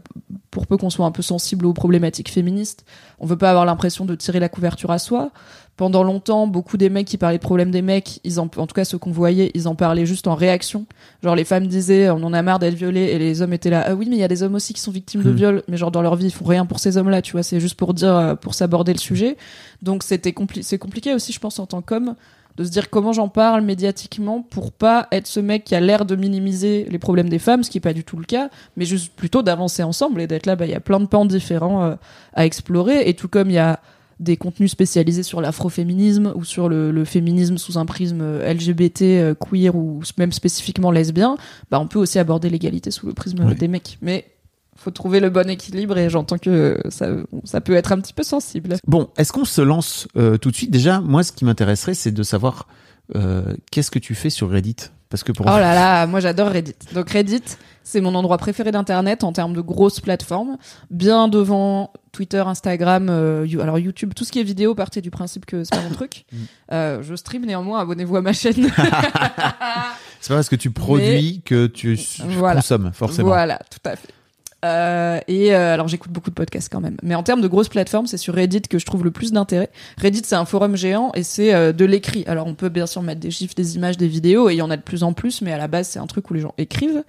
pour 0.50 0.66
peu 0.66 0.76
qu'on 0.76 0.90
soit 0.90 1.06
un 1.06 1.10
peu 1.10 1.22
sensible 1.22 1.64
aux 1.64 1.72
problématiques 1.72 2.30
féministes, 2.30 2.84
on 3.18 3.26
veut 3.26 3.38
pas 3.38 3.48
avoir 3.48 3.64
l'impression 3.64 4.04
de 4.04 4.14
tirer 4.14 4.40
la 4.40 4.50
couverture 4.50 4.90
à 4.90 4.98
soi. 4.98 5.30
Pendant 5.76 6.02
longtemps, 6.02 6.46
beaucoup 6.46 6.78
des 6.78 6.88
mecs 6.88 7.06
qui 7.06 7.18
parlaient 7.18 7.36
de 7.36 7.42
problèmes 7.42 7.70
des 7.70 7.82
mecs, 7.82 8.20
ils 8.24 8.40
en, 8.40 8.44
en 8.44 8.66
tout 8.66 8.74
cas 8.74 8.86
ceux 8.86 8.96
qu'on 8.96 9.10
voyait, 9.10 9.50
ils 9.54 9.68
en 9.68 9.74
parlaient 9.74 10.06
juste 10.06 10.26
en 10.26 10.34
réaction. 10.34 10.86
Genre 11.22 11.36
les 11.36 11.44
femmes 11.44 11.66
disaient 11.66 12.08
on 12.08 12.22
en 12.22 12.32
a 12.32 12.40
marre 12.40 12.58
d'être 12.58 12.74
violées 12.74 13.02
et 13.12 13.18
les 13.18 13.42
hommes 13.42 13.52
étaient 13.52 13.68
là 13.68 13.84
ah 13.86 13.94
oui 13.94 14.06
mais 14.08 14.16
il 14.16 14.20
y 14.20 14.24
a 14.24 14.28
des 14.28 14.42
hommes 14.42 14.54
aussi 14.54 14.72
qui 14.72 14.80
sont 14.80 14.90
victimes 14.90 15.22
de 15.22 15.30
Hmm. 15.30 15.36
viol 15.36 15.62
mais 15.68 15.76
genre 15.76 15.90
dans 15.90 16.00
leur 16.02 16.16
vie 16.16 16.26
ils 16.26 16.30
font 16.32 16.46
rien 16.46 16.64
pour 16.64 16.78
ces 16.78 16.96
hommes 16.96 17.10
là 17.10 17.20
tu 17.20 17.32
vois 17.32 17.42
c'est 17.42 17.60
juste 17.60 17.74
pour 17.74 17.92
dire 17.92 18.14
euh, 18.16 18.34
pour 18.34 18.54
s'aborder 18.54 18.92
le 18.94 18.98
sujet 18.98 19.36
donc 19.82 20.02
c'était 20.02 20.32
compli 20.32 20.62
c'est 20.62 20.78
compliqué 20.78 21.12
aussi 21.12 21.32
je 21.32 21.40
pense 21.40 21.58
en 21.58 21.66
tant 21.66 21.82
qu'homme 21.82 22.14
de 22.56 22.64
se 22.64 22.70
dire 22.70 22.88
comment 22.88 23.12
j'en 23.12 23.28
parle 23.28 23.60
médiatiquement 23.60 24.40
pour 24.40 24.72
pas 24.72 25.08
être 25.12 25.26
ce 25.26 25.40
mec 25.40 25.64
qui 25.64 25.74
a 25.74 25.80
l'air 25.80 26.06
de 26.06 26.16
minimiser 26.16 26.86
les 26.90 26.98
problèmes 26.98 27.28
des 27.28 27.38
femmes, 27.38 27.62
ce 27.62 27.70
qui 27.70 27.76
est 27.76 27.82
pas 27.82 27.92
du 27.92 28.02
tout 28.02 28.16
le 28.16 28.24
cas, 28.24 28.48
mais 28.78 28.86
juste 28.86 29.12
plutôt 29.14 29.42
d'avancer 29.42 29.82
ensemble 29.82 30.22
et 30.22 30.26
d'être 30.26 30.46
là, 30.46 30.56
bah, 30.56 30.64
il 30.64 30.70
y 30.70 30.74
a 30.74 30.80
plein 30.80 30.98
de 30.98 31.04
pans 31.04 31.26
différents 31.26 31.84
euh, 31.84 31.94
à 32.32 32.46
explorer, 32.46 33.10
et 33.10 33.12
tout 33.12 33.28
comme 33.28 33.50
il 33.50 33.56
y 33.56 33.58
a 33.58 33.78
des 34.18 34.36
contenus 34.36 34.70
spécialisés 34.70 35.22
sur 35.22 35.40
l'afroféminisme 35.40 36.32
ou 36.36 36.44
sur 36.44 36.68
le, 36.68 36.90
le 36.90 37.04
féminisme 37.04 37.58
sous 37.58 37.78
un 37.78 37.84
prisme 37.86 38.20
euh, 38.22 38.52
LGBT, 38.52 39.02
euh, 39.02 39.34
queer 39.34 39.74
ou 39.76 40.00
même 40.18 40.32
spécifiquement 40.32 40.90
lesbien, 40.90 41.36
bah, 41.70 41.78
on 41.80 41.86
peut 41.86 41.98
aussi 41.98 42.18
aborder 42.18 42.48
l'égalité 42.48 42.90
sous 42.90 43.06
le 43.06 43.12
prisme 43.12 43.44
Oui. 43.44 43.54
des 43.54 43.68
mecs. 43.68 43.98
Mais 44.00 44.24
faut 44.74 44.90
trouver 44.90 45.20
le 45.20 45.30
bon 45.30 45.48
équilibre 45.50 45.96
et 45.98 46.08
j'entends 46.10 46.38
que 46.38 46.78
ça, 46.90 47.08
ça 47.44 47.60
peut 47.60 47.74
être 47.74 47.92
un 47.92 48.00
petit 48.00 48.12
peu 48.12 48.22
sensible. 48.22 48.76
Bon, 48.86 49.08
est-ce 49.16 49.32
qu'on 49.32 49.44
se 49.44 49.60
lance 49.62 50.06
euh, 50.16 50.36
tout 50.38 50.50
de 50.50 50.56
suite? 50.56 50.70
Déjà, 50.70 51.00
moi, 51.00 51.22
ce 51.22 51.32
qui 51.32 51.44
m'intéresserait, 51.44 51.94
c'est 51.94 52.12
de 52.12 52.22
savoir 52.22 52.68
euh, 53.14 53.54
qu'est-ce 53.70 53.90
que 53.90 53.98
tu 53.98 54.14
fais 54.14 54.30
sur 54.30 54.50
Reddit? 54.50 54.76
Parce 55.08 55.22
que 55.22 55.32
pour 55.32 55.46
Oh 55.46 55.50
là 55.50 55.74
là, 55.74 56.06
moi 56.06 56.20
j'adore 56.20 56.48
Reddit. 56.48 56.74
Donc 56.92 57.10
Reddit, 57.10 57.42
c'est 57.84 58.00
mon 58.00 58.14
endroit 58.16 58.38
préféré 58.38 58.72
d'internet 58.72 59.22
en 59.22 59.32
termes 59.32 59.52
de 59.54 59.60
grosses 59.60 60.00
plateformes, 60.00 60.56
bien 60.90 61.28
devant 61.28 61.92
Twitter, 62.10 62.38
Instagram, 62.44 63.08
euh, 63.08 63.44
You- 63.46 63.60
alors 63.60 63.78
YouTube, 63.78 64.14
tout 64.14 64.24
ce 64.24 64.32
qui 64.32 64.40
est 64.40 64.44
vidéo, 64.44 64.74
partez 64.74 65.00
du 65.00 65.10
principe 65.12 65.46
que 65.46 65.62
c'est 65.62 65.76
pas 65.76 65.82
mon 65.82 65.90
truc. 65.90 66.24
Mm. 66.32 66.36
Euh, 66.72 67.02
je 67.02 67.14
stream 67.14 67.44
néanmoins, 67.46 67.78
abonnez-vous 67.80 68.16
à 68.16 68.20
ma 68.22 68.32
chaîne. 68.32 68.54
c'est 70.20 70.28
pas 70.28 70.34
parce 70.34 70.48
que 70.48 70.56
tu 70.56 70.70
produis 70.70 71.42
que 71.44 71.66
tu 71.66 71.98
Voilà. 72.24 72.60
consommes 72.60 72.90
forcément. 72.92 73.28
Voilà, 73.28 73.60
tout 73.70 73.78
à 73.88 73.94
fait. 73.96 74.08
Euh, 74.64 75.20
et 75.28 75.54
euh, 75.54 75.74
alors 75.74 75.86
j'écoute 75.86 76.10
beaucoup 76.10 76.30
de 76.30 76.34
podcasts 76.34 76.72
quand 76.72 76.80
même. 76.80 76.96
Mais 77.02 77.14
en 77.14 77.22
termes 77.22 77.40
de 77.40 77.48
grosses 77.48 77.68
plateformes, 77.68 78.06
c'est 78.06 78.16
sur 78.16 78.34
Reddit 78.34 78.62
que 78.62 78.78
je 78.78 78.86
trouve 78.86 79.04
le 79.04 79.10
plus 79.10 79.32
d'intérêt. 79.32 79.70
Reddit 80.00 80.22
c'est 80.24 80.34
un 80.34 80.44
forum 80.44 80.76
géant 80.76 81.12
et 81.14 81.22
c'est 81.22 81.54
euh, 81.54 81.72
de 81.72 81.84
l'écrit. 81.84 82.24
Alors 82.26 82.46
on 82.46 82.54
peut 82.54 82.68
bien 82.68 82.86
sûr 82.86 83.02
mettre 83.02 83.20
des 83.20 83.30
chiffres, 83.30 83.54
des 83.54 83.76
images, 83.76 83.96
des 83.96 84.08
vidéos 84.08 84.48
et 84.48 84.54
il 84.54 84.56
y 84.56 84.62
en 84.62 84.70
a 84.70 84.76
de 84.76 84.82
plus 84.82 85.02
en 85.02 85.12
plus, 85.12 85.42
mais 85.42 85.52
à 85.52 85.58
la 85.58 85.68
base 85.68 85.88
c'est 85.88 85.98
un 85.98 86.06
truc 86.06 86.30
où 86.30 86.34
les 86.34 86.40
gens 86.40 86.54
écrivent. 86.58 87.04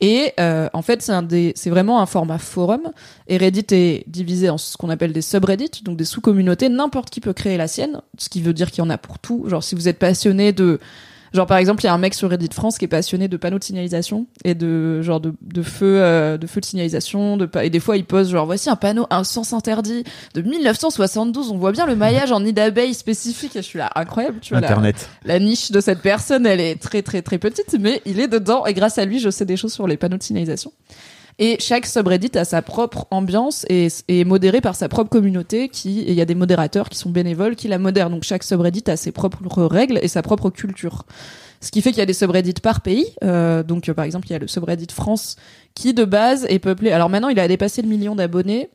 Et 0.00 0.32
euh, 0.40 0.68
en 0.72 0.82
fait 0.82 1.02
c'est 1.02 1.70
vraiment 1.70 2.00
un 2.00 2.06
format 2.06 2.38
forum. 2.38 2.82
Et 3.26 3.38
Reddit 3.38 3.66
est 3.72 4.04
divisé 4.08 4.48
en 4.48 4.58
ce 4.58 4.76
qu'on 4.76 4.90
appelle 4.90 5.12
des 5.12 5.22
subreddits, 5.22 5.82
donc 5.82 5.96
des 5.96 6.04
sous-communautés. 6.04 6.68
N'importe 6.68 7.10
qui 7.10 7.20
peut 7.20 7.32
créer 7.32 7.56
la 7.56 7.66
sienne, 7.66 8.00
ce 8.18 8.28
qui 8.28 8.40
veut 8.40 8.54
dire 8.54 8.70
qu'il 8.70 8.84
y 8.84 8.86
en 8.86 8.90
a 8.90 8.98
pour 8.98 9.18
tout. 9.18 9.44
Genre 9.48 9.62
si 9.62 9.74
vous 9.74 9.88
êtes 9.88 9.98
passionné 9.98 10.52
de 10.52 10.78
Genre 11.34 11.46
par 11.46 11.58
exemple, 11.58 11.82
il 11.82 11.86
y 11.86 11.88
a 11.88 11.92
un 11.92 11.98
mec 11.98 12.14
sur 12.14 12.30
Reddit 12.30 12.50
France 12.52 12.78
qui 12.78 12.84
est 12.84 12.88
passionné 12.88 13.26
de 13.26 13.36
panneaux 13.36 13.58
de 13.58 13.64
signalisation 13.64 14.26
et 14.44 14.54
de 14.54 15.02
genre 15.02 15.20
de, 15.20 15.34
de 15.42 15.62
feux 15.62 16.00
euh, 16.00 16.38
de 16.38 16.46
feux 16.46 16.60
de 16.60 16.64
signalisation, 16.64 17.36
de 17.36 17.48
et 17.60 17.70
des 17.70 17.80
fois 17.80 17.96
il 17.96 18.04
pose 18.04 18.30
genre 18.30 18.46
voici 18.46 18.70
un 18.70 18.76
panneau 18.76 19.08
un 19.10 19.24
sens 19.24 19.52
interdit 19.52 20.04
de 20.34 20.42
1972, 20.42 21.50
on 21.50 21.58
voit 21.58 21.72
bien 21.72 21.86
le 21.86 21.96
maillage 21.96 22.30
en 22.30 22.38
nid 22.38 22.52
d'abeille 22.52 22.94
spécifique 22.94 23.56
et 23.56 23.62
je 23.62 23.66
suis 23.66 23.80
là 23.80 23.90
incroyable, 23.96 24.38
tu 24.40 24.54
vois 24.54 24.60
la, 24.60 24.68
Internet. 24.68 25.08
la 25.24 25.40
niche 25.40 25.72
de 25.72 25.80
cette 25.80 26.02
personne, 26.02 26.46
elle 26.46 26.60
est 26.60 26.80
très 26.80 27.02
très 27.02 27.20
très 27.20 27.38
petite 27.38 27.76
mais 27.80 28.00
il 28.06 28.20
est 28.20 28.28
dedans 28.28 28.64
et 28.64 28.72
grâce 28.72 28.98
à 28.98 29.04
lui, 29.04 29.18
je 29.18 29.28
sais 29.28 29.44
des 29.44 29.56
choses 29.56 29.72
sur 29.72 29.88
les 29.88 29.96
panneaux 29.96 30.18
de 30.18 30.22
signalisation. 30.22 30.72
Et 31.38 31.56
chaque 31.58 31.86
subreddit 31.86 32.38
a 32.38 32.44
sa 32.44 32.62
propre 32.62 33.06
ambiance 33.10 33.66
et 33.68 33.88
est 34.08 34.24
modéré 34.24 34.60
par 34.60 34.76
sa 34.76 34.88
propre 34.88 35.10
communauté 35.10 35.68
qui, 35.68 36.02
il 36.02 36.14
y 36.14 36.20
a 36.20 36.24
des 36.24 36.36
modérateurs 36.36 36.88
qui 36.88 36.98
sont 36.98 37.10
bénévoles 37.10 37.56
qui 37.56 37.66
la 37.66 37.78
modèrent. 37.78 38.10
Donc 38.10 38.22
chaque 38.22 38.44
subreddit 38.44 38.84
a 38.86 38.96
ses 38.96 39.10
propres 39.10 39.64
règles 39.64 39.98
et 40.00 40.08
sa 40.08 40.22
propre 40.22 40.50
culture. 40.50 41.04
Ce 41.60 41.70
qui 41.70 41.82
fait 41.82 41.90
qu'il 41.90 41.98
y 41.98 42.02
a 42.02 42.06
des 42.06 42.12
subreddits 42.12 42.60
par 42.62 42.82
pays. 42.82 43.06
Euh, 43.24 43.62
donc 43.62 43.88
euh, 43.88 43.94
par 43.94 44.04
exemple, 44.04 44.28
il 44.28 44.32
y 44.32 44.36
a 44.36 44.38
le 44.38 44.46
subreddit 44.46 44.92
France 44.92 45.36
qui 45.74 45.92
de 45.92 46.04
base 46.04 46.46
est 46.48 46.58
peuplé. 46.60 46.92
Alors 46.92 47.08
maintenant, 47.08 47.30
il 47.30 47.40
a 47.40 47.48
dépassé 47.48 47.82
le 47.82 47.88
million 47.88 48.14
d'abonnés. 48.14 48.70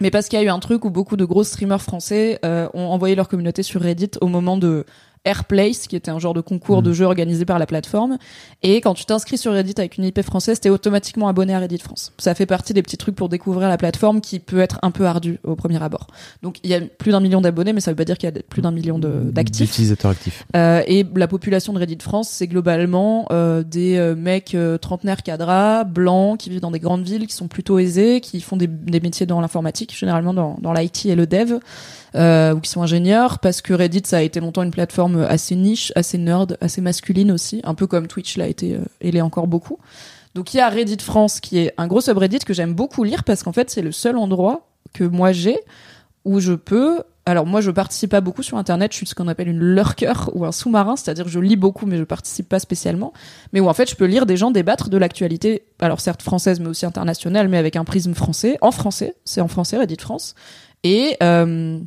Mais 0.00 0.10
parce 0.10 0.28
qu'il 0.28 0.38
y 0.38 0.42
a 0.42 0.44
eu 0.44 0.48
un 0.48 0.60
truc 0.60 0.84
où 0.86 0.90
beaucoup 0.90 1.16
de 1.16 1.24
gros 1.26 1.44
streamers 1.44 1.82
français 1.82 2.38
euh, 2.44 2.68
ont 2.72 2.86
envoyé 2.86 3.14
leur 3.14 3.28
communauté 3.28 3.62
sur 3.62 3.82
Reddit 3.82 4.12
au 4.22 4.28
moment 4.28 4.56
de 4.56 4.86
Airplace, 5.24 5.86
qui 5.86 5.96
était 5.96 6.10
un 6.10 6.18
genre 6.18 6.34
de 6.34 6.40
concours 6.40 6.82
de 6.82 6.92
jeu 6.92 7.04
organisé 7.04 7.44
par 7.44 7.58
la 7.58 7.66
plateforme. 7.66 8.16
Et 8.62 8.76
quand 8.80 8.94
tu 8.94 9.04
t'inscris 9.04 9.36
sur 9.36 9.52
Reddit 9.52 9.74
avec 9.76 9.98
une 9.98 10.04
IP 10.04 10.22
française, 10.22 10.60
t'es 10.60 10.70
automatiquement 10.70 11.28
abonné 11.28 11.54
à 11.54 11.58
Reddit 11.58 11.78
France. 11.78 12.12
Ça 12.18 12.34
fait 12.34 12.46
partie 12.46 12.72
des 12.72 12.82
petits 12.82 12.96
trucs 12.96 13.16
pour 13.16 13.28
découvrir 13.28 13.68
la 13.68 13.76
plateforme 13.76 14.20
qui 14.20 14.38
peut 14.40 14.60
être 14.60 14.78
un 14.82 14.90
peu 14.90 15.06
ardu 15.06 15.38
au 15.44 15.56
premier 15.56 15.82
abord. 15.82 16.06
Donc 16.42 16.58
il 16.62 16.70
y 16.70 16.74
a 16.74 16.80
plus 16.80 17.12
d'un 17.12 17.20
million 17.20 17.40
d'abonnés, 17.40 17.72
mais 17.72 17.80
ça 17.80 17.90
veut 17.90 17.96
pas 17.96 18.04
dire 18.04 18.16
qu'il 18.16 18.30
y 18.30 18.38
a 18.38 18.42
plus 18.42 18.62
d'un 18.62 18.70
million 18.70 18.98
d'actifs. 18.98 19.68
D'utilisateurs 19.68 20.12
actifs. 20.12 20.44
Euh, 20.56 20.82
et 20.86 21.06
la 21.14 21.28
population 21.28 21.72
de 21.72 21.78
Reddit 21.78 21.98
France, 22.00 22.28
c'est 22.30 22.46
globalement 22.46 23.26
euh, 23.30 23.62
des 23.62 23.96
euh, 23.96 24.14
mecs 24.14 24.56
trentenaires 24.80 25.22
cadras, 25.22 25.84
blancs, 25.84 26.38
qui 26.38 26.50
vivent 26.50 26.60
dans 26.60 26.70
des 26.70 26.80
grandes 26.80 27.04
villes, 27.04 27.26
qui 27.26 27.34
sont 27.34 27.48
plutôt 27.48 27.78
aisés, 27.78 28.20
qui 28.20 28.40
font 28.40 28.56
des, 28.56 28.66
des 28.66 29.00
métiers 29.00 29.26
dans 29.26 29.40
l'informatique, 29.40 29.96
généralement 29.96 30.32
dans, 30.32 30.56
dans 30.60 30.72
l'IT 30.72 31.06
et 31.06 31.14
le 31.14 31.26
dev, 31.26 31.58
ou 32.14 32.60
qui 32.60 32.70
sont 32.70 32.82
ingénieurs, 32.82 33.38
parce 33.38 33.60
que 33.60 33.74
Reddit, 33.74 34.02
ça 34.04 34.18
a 34.18 34.22
été 34.22 34.40
longtemps 34.40 34.62
une 34.62 34.70
plateforme 34.70 35.09
assez 35.16 35.56
niche, 35.56 35.92
assez 35.94 36.18
nerd, 36.18 36.56
assez 36.60 36.80
masculine 36.80 37.32
aussi, 37.32 37.60
un 37.64 37.74
peu 37.74 37.86
comme 37.86 38.06
Twitch 38.06 38.36
l'a 38.36 38.48
été 38.48 38.74
euh, 38.74 38.80
et 39.00 39.10
l'est 39.10 39.20
encore 39.20 39.46
beaucoup. 39.46 39.78
Donc 40.34 40.54
il 40.54 40.58
y 40.58 40.60
a 40.60 40.68
Reddit 40.68 41.02
France, 41.02 41.40
qui 41.40 41.58
est 41.58 41.74
un 41.76 41.86
gros 41.86 42.00
subreddit 42.00 42.40
que 42.40 42.54
j'aime 42.54 42.74
beaucoup 42.74 43.04
lire, 43.04 43.24
parce 43.24 43.42
qu'en 43.42 43.52
fait, 43.52 43.70
c'est 43.70 43.82
le 43.82 43.92
seul 43.92 44.16
endroit 44.16 44.68
que 44.92 45.04
moi 45.04 45.32
j'ai 45.32 45.58
où 46.24 46.40
je 46.40 46.52
peux. 46.52 47.02
Alors 47.26 47.46
moi, 47.46 47.60
je 47.60 47.70
participe 47.70 48.10
pas 48.10 48.20
beaucoup 48.20 48.42
sur 48.42 48.56
Internet. 48.56 48.92
Je 48.92 48.96
suis 48.96 49.06
ce 49.06 49.14
qu'on 49.14 49.28
appelle 49.28 49.48
une 49.48 49.58
lurker 49.58 50.30
ou 50.34 50.44
un 50.44 50.52
sous-marin, 50.52 50.96
c'est-à-dire 50.96 51.24
que 51.24 51.30
je 51.30 51.38
lis 51.38 51.56
beaucoup, 51.56 51.86
mais 51.86 51.96
je 51.96 52.04
participe 52.04 52.48
pas 52.48 52.58
spécialement. 52.58 53.12
Mais 53.52 53.60
où 53.60 53.68
en 53.68 53.74
fait, 53.74 53.88
je 53.88 53.94
peux 53.94 54.06
lire 54.06 54.26
des 54.26 54.36
gens 54.36 54.50
débattre 54.50 54.88
de 54.88 54.96
l'actualité, 54.96 55.64
alors 55.80 56.00
certes 56.00 56.22
française, 56.22 56.60
mais 56.60 56.68
aussi 56.68 56.86
internationale, 56.86 57.48
mais 57.48 57.58
avec 57.58 57.76
un 57.76 57.84
prisme 57.84 58.14
français, 58.14 58.58
en 58.60 58.70
français. 58.70 59.14
C'est 59.24 59.40
en 59.40 59.48
français, 59.48 59.78
Reddit 59.78 59.96
France, 60.00 60.34
et 60.82 61.16
euh, 61.22 61.78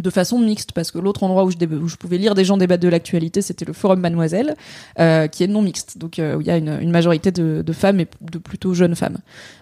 de 0.00 0.10
façon 0.10 0.38
mixte, 0.38 0.72
parce 0.72 0.90
que 0.90 0.98
l'autre 0.98 1.22
endroit 1.22 1.44
où 1.44 1.50
je, 1.50 1.56
déba- 1.56 1.76
où 1.78 1.88
je 1.88 1.96
pouvais 1.96 2.18
lire 2.18 2.34
des 2.34 2.44
gens 2.44 2.56
débattre 2.56 2.82
de 2.82 2.88
l'actualité, 2.88 3.42
c'était 3.42 3.64
le 3.64 3.72
forum 3.72 4.00
Mademoiselle, 4.00 4.54
euh, 4.98 5.26
qui 5.28 5.44
est 5.44 5.46
non 5.46 5.62
mixte, 5.62 5.98
donc 5.98 6.18
euh, 6.18 6.36
où 6.36 6.40
il 6.40 6.46
y 6.46 6.50
a 6.50 6.56
une, 6.56 6.78
une 6.80 6.90
majorité 6.90 7.30
de, 7.30 7.62
de 7.64 7.72
femmes 7.72 8.00
et 8.00 8.06
de 8.20 8.38
plutôt 8.38 8.74
jeunes 8.74 8.94
femmes. 8.96 9.18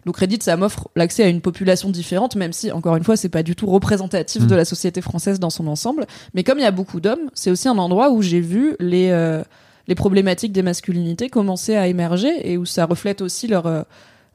Donc 0.07 0.17
Reddit, 0.19 0.39
ça 0.43 0.57
m'offre 0.57 0.89
l'accès 0.97 1.25
à 1.25 1.29
une 1.29 1.41
population 1.41 1.91
différente, 1.91 2.37
même 2.37 2.53
si, 2.53 2.71
encore 2.73 2.97
une 2.97 3.05
fois, 3.05 3.17
c'est 3.17 3.29
pas 3.29 3.43
du 3.43 3.55
tout 3.57 3.67
représentatif 3.67 4.43
Mm. 4.43 4.47
de 4.47 4.55
la 4.55 4.65
société 4.65 5.01
française 5.01 5.41
dans 5.41 5.51
son 5.51 5.67
ensemble. 5.67 6.07
Mais 6.35 6.45
comme 6.45 6.59
il 6.59 6.63
y 6.63 6.67
a 6.67 6.71
beaucoup 6.71 7.01
d'hommes, 7.01 7.31
c'est 7.35 7.51
aussi 7.51 7.69
un 7.69 7.79
endroit 7.79 8.11
où 8.11 8.23
j'ai 8.23 8.41
vu 8.41 8.77
les, 8.81 9.11
euh, 9.11 9.43
les 9.87 9.95
problématiques 9.95 10.53
des 10.53 10.63
masculinités 10.63 11.29
commencer 11.29 11.75
à 11.77 11.89
émerger 11.89 12.51
et 12.51 12.57
où 12.59 12.65
ça 12.67 12.85
reflète 12.87 13.21
aussi 13.21 13.47
leur, 13.49 13.67
euh, 13.67 13.83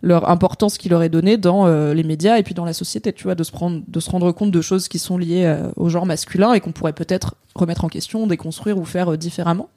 leur 0.03 0.29
importance 0.29 0.77
qu'il 0.77 0.91
leur 0.91 1.01
est 1.01 1.09
donnée 1.09 1.37
dans 1.37 1.65
euh, 1.65 1.93
les 1.93 2.03
médias 2.03 2.37
et 2.37 2.43
puis 2.43 2.53
dans 2.53 2.65
la 2.65 2.73
société, 2.73 3.13
tu 3.13 3.23
vois, 3.23 3.35
de 3.35 3.43
se, 3.43 3.51
prendre, 3.51 3.81
de 3.87 3.99
se 4.01 4.11
rendre 4.11 4.31
compte 4.33 4.51
de 4.51 4.61
choses 4.61 4.89
qui 4.89 4.99
sont 4.99 5.17
liées 5.17 5.45
euh, 5.45 5.71
au 5.77 5.87
genre 5.87 6.05
masculin 6.05 6.51
et 6.53 6.59
qu'on 6.59 6.73
pourrait 6.73 6.93
peut-être 6.93 7.35
remettre 7.55 7.85
en 7.85 7.87
question, 7.87 8.27
déconstruire 8.27 8.77
ou 8.77 8.83
faire 8.83 9.13
euh, 9.13 9.17
différemment. 9.17 9.69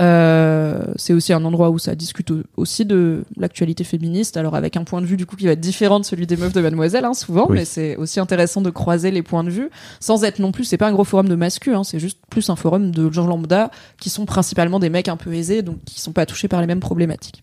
Euh, 0.00 0.84
c'est 0.96 1.12
aussi 1.12 1.32
un 1.32 1.44
endroit 1.44 1.70
où 1.70 1.78
ça 1.78 1.96
discute 1.96 2.30
au- 2.30 2.42
aussi 2.56 2.84
de 2.84 3.24
l'actualité 3.36 3.82
féministe, 3.82 4.36
alors 4.36 4.54
avec 4.54 4.76
un 4.76 4.84
point 4.84 5.00
de 5.00 5.06
vue 5.06 5.16
du 5.16 5.26
coup 5.26 5.34
qui 5.34 5.46
va 5.46 5.52
être 5.52 5.60
différent 5.60 5.98
de 5.98 6.04
celui 6.04 6.26
des 6.26 6.36
meufs 6.36 6.52
de 6.52 6.60
Mademoiselle, 6.60 7.04
hein, 7.04 7.14
souvent, 7.14 7.46
Oui. 7.48 7.56
mais 7.58 7.64
c'est 7.64 7.96
aussi 7.96 8.20
intéressant 8.20 8.60
de 8.60 8.70
croiser 8.70 9.10
les 9.10 9.22
points 9.22 9.42
de 9.42 9.50
vue, 9.50 9.70
sans 9.98 10.22
être 10.22 10.38
non 10.38 10.52
plus, 10.52 10.64
c'est 10.64 10.76
pas 10.76 10.86
un 10.86 10.92
gros 10.92 11.02
forum 11.04 11.28
de 11.28 11.34
mascu, 11.34 11.74
hein, 11.74 11.82
c'est 11.82 11.98
juste 11.98 12.18
plus 12.30 12.48
un 12.48 12.54
forum 12.56 12.92
de 12.92 13.10
gens 13.10 13.26
lambda 13.26 13.70
qui 13.98 14.08
sont 14.08 14.24
principalement 14.24 14.78
des 14.78 14.88
mecs 14.88 15.08
un 15.08 15.16
peu 15.16 15.34
aisés, 15.34 15.62
donc 15.62 15.78
qui 15.84 16.00
sont 16.00 16.12
pas 16.12 16.26
touchés 16.26 16.46
par 16.46 16.60
les 16.60 16.68
mêmes 16.68 16.80
problématiques. 16.80 17.42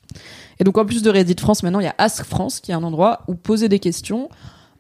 Et 0.60 0.64
donc 0.64 0.78
en 0.78 0.86
plus 0.86 1.02
de 1.02 1.10
Reddit 1.10 1.36
France, 1.40 1.62
maintenant 1.62 1.82
il 1.82 1.86
y 1.86 1.88
a 1.90 1.96
Ask 1.98 2.24
France, 2.24 2.62
qui 2.62 2.72
est 2.72 2.76
un 2.76 2.84
endroit 2.84 3.24
où 3.28 3.36
poser 3.36 3.68
des 3.68 3.80
questions 3.80 4.30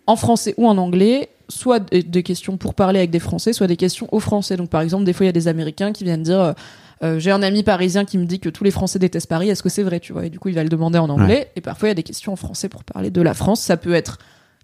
en 0.07 0.15
français 0.15 0.53
ou 0.57 0.65
en 0.67 0.77
anglais, 0.77 1.29
soit 1.49 1.79
des 1.79 2.03
des 2.03 2.23
questions 2.23 2.55
pour 2.57 2.73
parler 2.73 2.99
avec 2.99 3.11
des 3.11 3.19
Français, 3.19 3.51
soit 3.53 3.67
des 3.67 3.75
questions 3.75 4.07
aux 4.11 4.19
Français. 4.21 4.55
Donc 4.55 4.69
par 4.69 4.81
exemple, 4.81 5.03
des 5.03 5.11
fois 5.13 5.25
il 5.25 5.27
y 5.27 5.29
a 5.29 5.33
des 5.33 5.47
Américains 5.49 5.91
qui 5.91 6.03
viennent 6.05 6.23
dire 6.23 6.39
euh, 6.39 6.53
euh, 7.05 7.19
j'ai 7.19 7.31
un 7.31 7.41
ami 7.43 7.63
parisien 7.63 8.03
qui 8.05 8.17
me 8.17 8.25
dit 8.25 8.39
que 8.39 8.49
tous 8.49 8.63
les 8.63 8.71
Français 8.71 8.99
détestent 8.99 9.27
Paris, 9.29 9.49
est-ce 9.49 9.63
que 9.63 9.69
c'est 9.69 9.83
vrai, 9.83 9.99
tu 9.99 10.11
vois? 10.13 10.25
Et 10.25 10.29
du 10.29 10.39
coup, 10.39 10.49
il 10.49 10.55
va 10.55 10.63
le 10.63 10.69
demander 10.69 10.99
en 10.99 11.09
anglais. 11.09 11.51
Et 11.55 11.61
parfois, 11.61 11.87
il 11.87 11.91
y 11.91 11.93
a 11.93 11.95
des 11.95 12.03
questions 12.03 12.33
en 12.33 12.37
français 12.37 12.69
pour 12.69 12.83
parler 12.83 13.11
de 13.11 13.21
la 13.21 13.33
France. 13.33 13.61
Ça 13.61 13.77
peut 13.77 13.93
être 13.93 14.17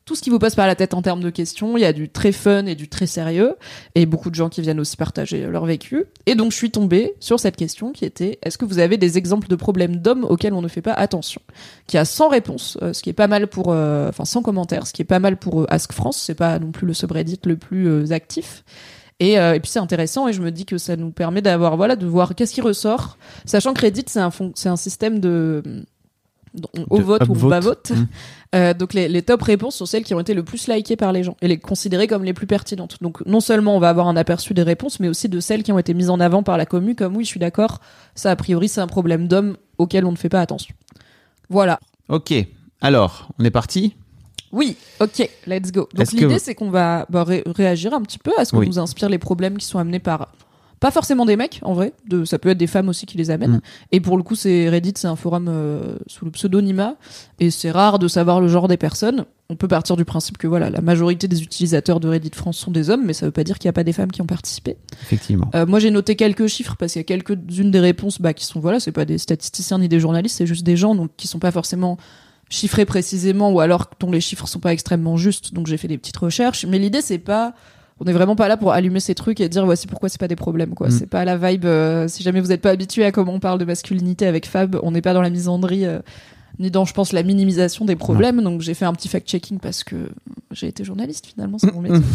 tout 0.04 0.16
ce 0.16 0.24
qui 0.24 0.32
vous 0.32 0.40
passe 0.40 0.56
par 0.56 0.66
la 0.66 0.74
tête 0.76 0.96
en 0.96 1.04
termes 1.04 1.22
de 1.22 1.30
questions. 1.30 1.78
Il 1.78 1.82
y 1.82 1.86
a 1.86 1.94
du 1.94 2.10
très 2.10 2.32
fun 2.32 2.66
et 2.66 2.74
du 2.74 2.90
très 2.90 3.06
sérieux. 3.06 3.56
Et 3.94 4.06
beaucoup 4.08 4.30
de 4.32 4.36
gens 4.36 4.50
qui 4.50 4.62
viennent 4.62 4.80
aussi 4.80 4.98
partager 4.98 5.46
leur 5.46 5.66
vécu. 5.66 6.06
Et 6.26 6.34
donc, 6.36 6.52
je 6.52 6.58
suis 6.58 6.72
tombée 6.72 7.14
sur 7.20 7.40
cette 7.40 7.56
question 7.56 7.92
qui 7.92 8.04
était 8.06 8.40
est-ce 8.44 8.58
que 8.58 8.66
vous 8.66 8.80
avez 8.80 8.98
des 8.98 9.18
exemples 9.20 9.48
de 9.48 9.56
problèmes 9.56 9.98
d'hommes 9.98 10.24
auxquels 10.24 10.54
on 10.54 10.62
ne 10.64 10.68
fait 10.68 10.82
pas 10.82 10.94
attention? 10.94 11.40
Qui 11.86 11.98
a 12.00 12.06
100 12.06 12.30
réponses, 12.30 12.78
euh, 12.82 12.94
ce 12.94 13.04
qui 13.04 13.10
est 13.12 13.14
pas 13.14 13.28
mal 13.28 13.48
pour. 13.48 13.68
euh, 13.72 14.10
Enfin, 14.10 14.26
100 14.26 14.42
commentaires, 14.42 14.88
ce 14.88 14.94
qui 14.94 15.04
est 15.04 15.06
pas 15.06 15.20
mal 15.20 15.38
pour 15.38 15.62
euh, 15.62 15.66
Ask 15.70 15.94
France. 15.94 16.18
C'est 16.26 16.36
pas 16.36 16.58
non 16.58 16.72
plus 16.72 16.88
le 16.88 16.94
subreddit 16.96 17.40
le 17.46 17.56
plus 17.58 17.88
euh, 17.88 18.12
actif. 18.12 18.64
Et, 19.22 19.38
euh, 19.38 19.54
et 19.54 19.60
puis 19.60 19.70
c'est 19.70 19.80
intéressant 19.80 20.28
et 20.28 20.34
je 20.34 20.42
me 20.42 20.50
dis 20.50 20.66
que 20.66 20.80
ça 20.80 20.96
nous 20.96 21.12
permet 21.12 21.44
d'avoir 21.44 21.78
voilà 21.78 21.96
de 21.96 22.08
voir 22.08 22.34
qu'est-ce 22.34 22.56
qui 22.56 22.62
ressort, 22.62 23.20
sachant 23.46 23.76
que 23.76 23.82
Reddit 23.82 24.06
c'est 24.08 24.20
un 24.20 24.32
c'est 24.56 24.68
un 24.68 24.76
système 24.76 25.20
de 25.20 25.62
au 26.90 26.98
De 26.98 27.04
vote 27.04 27.22
ou 27.28 27.32
on 27.32 27.36
upvote. 27.36 27.50
bas 27.50 27.60
vote. 27.60 27.92
Mm. 27.92 28.08
Euh, 28.54 28.74
donc 28.74 28.94
les, 28.94 29.08
les 29.08 29.22
top 29.22 29.44
réponses 29.44 29.78
sont 29.78 29.86
celles 29.86 30.04
qui 30.04 30.14
ont 30.14 30.20
été 30.20 30.34
le 30.34 30.44
plus 30.44 30.68
likées 30.68 30.98
par 30.98 31.14
les 31.14 31.24
gens 31.24 31.38
et 31.42 31.48
les 31.48 31.58
considérées 31.58 32.08
comme 32.08 32.26
les 32.26 32.34
plus 32.34 32.48
pertinentes. 32.48 32.98
Donc 33.00 33.26
non 33.26 33.40
seulement 33.40 33.78
on 33.78 33.80
va 33.80 33.88
avoir 33.88 34.10
un 34.10 34.18
aperçu 34.18 34.54
des 34.54 34.64
réponses, 34.64 35.00
mais 35.00 35.08
aussi 35.08 35.30
de 35.30 35.40
celles 35.40 35.64
qui 35.64 35.72
ont 35.72 35.80
été 35.80 35.94
mises 35.94 36.10
en 36.10 36.20
avant 36.20 36.44
par 36.44 36.58
la 36.58 36.66
commu 36.66 36.94
comme 36.94 37.16
oui 37.16 37.24
je 37.24 37.30
suis 37.30 37.40
d'accord, 37.40 37.80
ça 38.14 38.30
a 38.30 38.36
priori 38.36 38.68
c'est 38.68 38.82
un 38.82 38.88
problème 38.88 39.30
d'homme 39.30 39.56
auquel 39.78 40.04
on 40.04 40.12
ne 40.12 40.18
fait 40.18 40.28
pas 40.28 40.42
attention. 40.42 40.76
Voilà. 41.48 41.80
Ok. 42.10 42.34
Alors, 42.82 43.30
on 43.40 43.46
est 43.46 43.52
parti? 43.52 43.96
Oui, 44.52 44.76
ok, 45.00 45.30
let's 45.48 45.72
go. 45.72 45.88
Donc 45.94 46.08
que 46.08 46.16
l'idée 46.16 46.40
c'est 46.40 46.56
qu'on 46.56 46.70
va 46.70 47.06
bah, 47.10 47.24
ré- 47.24 47.44
réagir 47.46 47.94
un 47.94 48.02
petit 48.02 48.20
peu 48.20 48.32
à 48.38 48.46
ce 48.46 48.52
que 48.52 48.58
Oui. 48.58 48.68
nous 48.68 48.80
inspirent 48.80 49.10
les 49.10 49.18
problèmes 49.18 49.58
qui 49.58 49.66
sont 49.66 49.80
amenés 49.80 50.00
par 50.00 50.30
pas 50.82 50.90
forcément 50.90 51.26
des 51.28 51.36
mecs 51.36 51.60
en 51.62 51.74
vrai, 51.74 51.94
de, 52.10 52.26
ça 52.26 52.40
peut 52.40 52.50
être 52.50 52.58
des 52.58 52.66
femmes 52.68 52.90
aussi 52.90 53.06
qui 53.06 53.16
les 53.16 53.30
amènent. 53.30 53.58
Mm. 53.58 53.62
Et 53.92 54.00
pour 54.00 54.18
le 54.18 54.24
coup, 54.24 54.34
c'est 54.34 54.68
Reddit, 54.68 54.94
c'est 54.96 55.08
un 55.08 55.16
forum 55.16 55.46
euh, 55.48 55.96
sous 56.08 56.26
le 56.26 56.32
pseudonymat 56.32 56.96
et 57.40 57.52
c'est 57.52 57.70
rare 57.70 58.00
de 58.00 58.08
savoir 58.08 58.42
le 58.42 58.48
genre 58.48 58.68
des 58.68 58.78
personnes. 58.78 59.26
On 59.52 59.56
peut 59.56 59.68
partir 59.68 59.96
du 59.96 60.06
principe 60.06 60.40
que 60.40 60.48
voilà, 60.48 60.72
la 60.72 60.82
majorité 60.82 61.28
des 61.28 61.44
utilisateurs 61.44 62.00
de 62.00 62.08
Reddit 62.08 62.32
France 62.34 62.58
sont 62.58 62.72
des 62.72 62.90
hommes, 62.90 63.06
mais 63.06 63.14
ça 63.14 63.28
veut 63.28 63.32
pas 63.32 63.44
dire 63.44 63.60
qu'il 63.60 63.68
y 63.68 63.70
a 63.70 63.74
pas 63.74 63.84
des 63.84 63.94
femmes 63.94 64.12
qui 64.12 64.24
ont 64.24 64.26
participé. 64.26 64.76
Effectivement. 65.04 65.52
Euh, 65.54 65.68
moi, 65.68 65.78
j'ai 65.78 65.92
noté 65.92 66.16
quelques 66.16 66.48
chiffres 66.48 66.76
parce 66.80 66.94
qu'il 66.94 67.00
y 67.02 67.04
a 67.04 67.06
quelques-unes 67.06 67.70
des 67.70 67.80
réponses 67.80 68.20
bah, 68.20 68.34
qui 68.34 68.46
sont 68.46 68.60
voilà, 68.60 68.80
c'est 68.80 68.92
pas 68.92 69.06
des 69.06 69.20
statisticiens 69.20 69.78
ni 69.78 69.88
des 69.88 70.00
journalistes, 70.00 70.38
c'est 70.38 70.48
juste 70.48 70.66
des 70.66 70.78
gens 70.78 70.96
donc 70.96 71.12
qui 71.16 71.28
sont 71.28 71.40
pas 71.40 71.52
forcément 71.52 71.98
chiffrés 72.52 72.86
précisément 72.86 73.52
ou 73.52 73.60
alors 73.62 73.90
dont 74.00 74.12
les 74.12 74.22
chiffres 74.22 74.48
sont 74.48 74.60
pas 74.60 74.74
extrêmement 74.74 75.18
justes. 75.18 75.54
Donc 75.54 75.66
j'ai 75.66 75.78
fait 75.78 75.88
des 75.88 75.98
petites 75.98 76.18
recherches, 76.18 76.66
mais 76.66 76.78
l'idée 76.78 77.02
c'est 77.02 77.18
pas 77.18 77.54
on 78.00 78.06
est 78.06 78.14
vraiment 78.14 78.36
pas 78.36 78.48
là 78.48 78.58
pour 78.58 78.74
allumer 78.74 79.00
ces 79.00 79.16
trucs 79.16 79.40
et 79.40 79.50
dire 79.50 79.66
voici 79.66 79.88
pourquoi 79.88 80.10
c'est 80.10 80.20
pas 80.20 80.28
des 80.28 80.36
problèmes 80.36 80.76
quoi. 80.76 80.90
Mm. 80.90 80.92
C'est 80.92 81.08
pas 81.08 81.26
la 81.26 81.38
vibe 81.38 81.66
euh, 81.66 82.08
si 82.08 82.24
jamais 82.24 82.42
vous 82.42 82.50
n'êtes 82.50 82.62
pas 82.62 82.72
habitué 82.72 83.06
à 83.06 83.12
comment 83.12 83.34
on 83.34 83.40
parle 83.40 83.58
de 83.58 83.66
masculinité 83.66 84.28
avec 84.28 84.46
Fab, 84.46 84.78
on 84.84 84.92
n'est 84.92 85.02
pas 85.02 85.14
dans 85.14 85.22
la 85.22 85.30
misandrie 85.30 85.86
euh, 85.86 86.00
ni 86.60 86.70
dans 86.70 86.84
je 86.84 86.94
pense 86.94 87.14
la 87.14 87.24
minimisation 87.24 87.86
des 87.86 87.96
problèmes. 87.96 88.44
Donc 88.44 88.60
j'ai 88.60 88.74
fait 88.74 88.86
un 88.86 88.94
petit 88.94 89.08
fact-checking 89.08 89.60
parce 89.60 89.86
que 89.86 90.10
j'ai 90.52 90.68
été 90.68 90.84
journaliste 90.84 91.28
finalement, 91.28 91.58
c'est 91.58 91.74
mon 91.74 91.82
métier. 91.82 92.00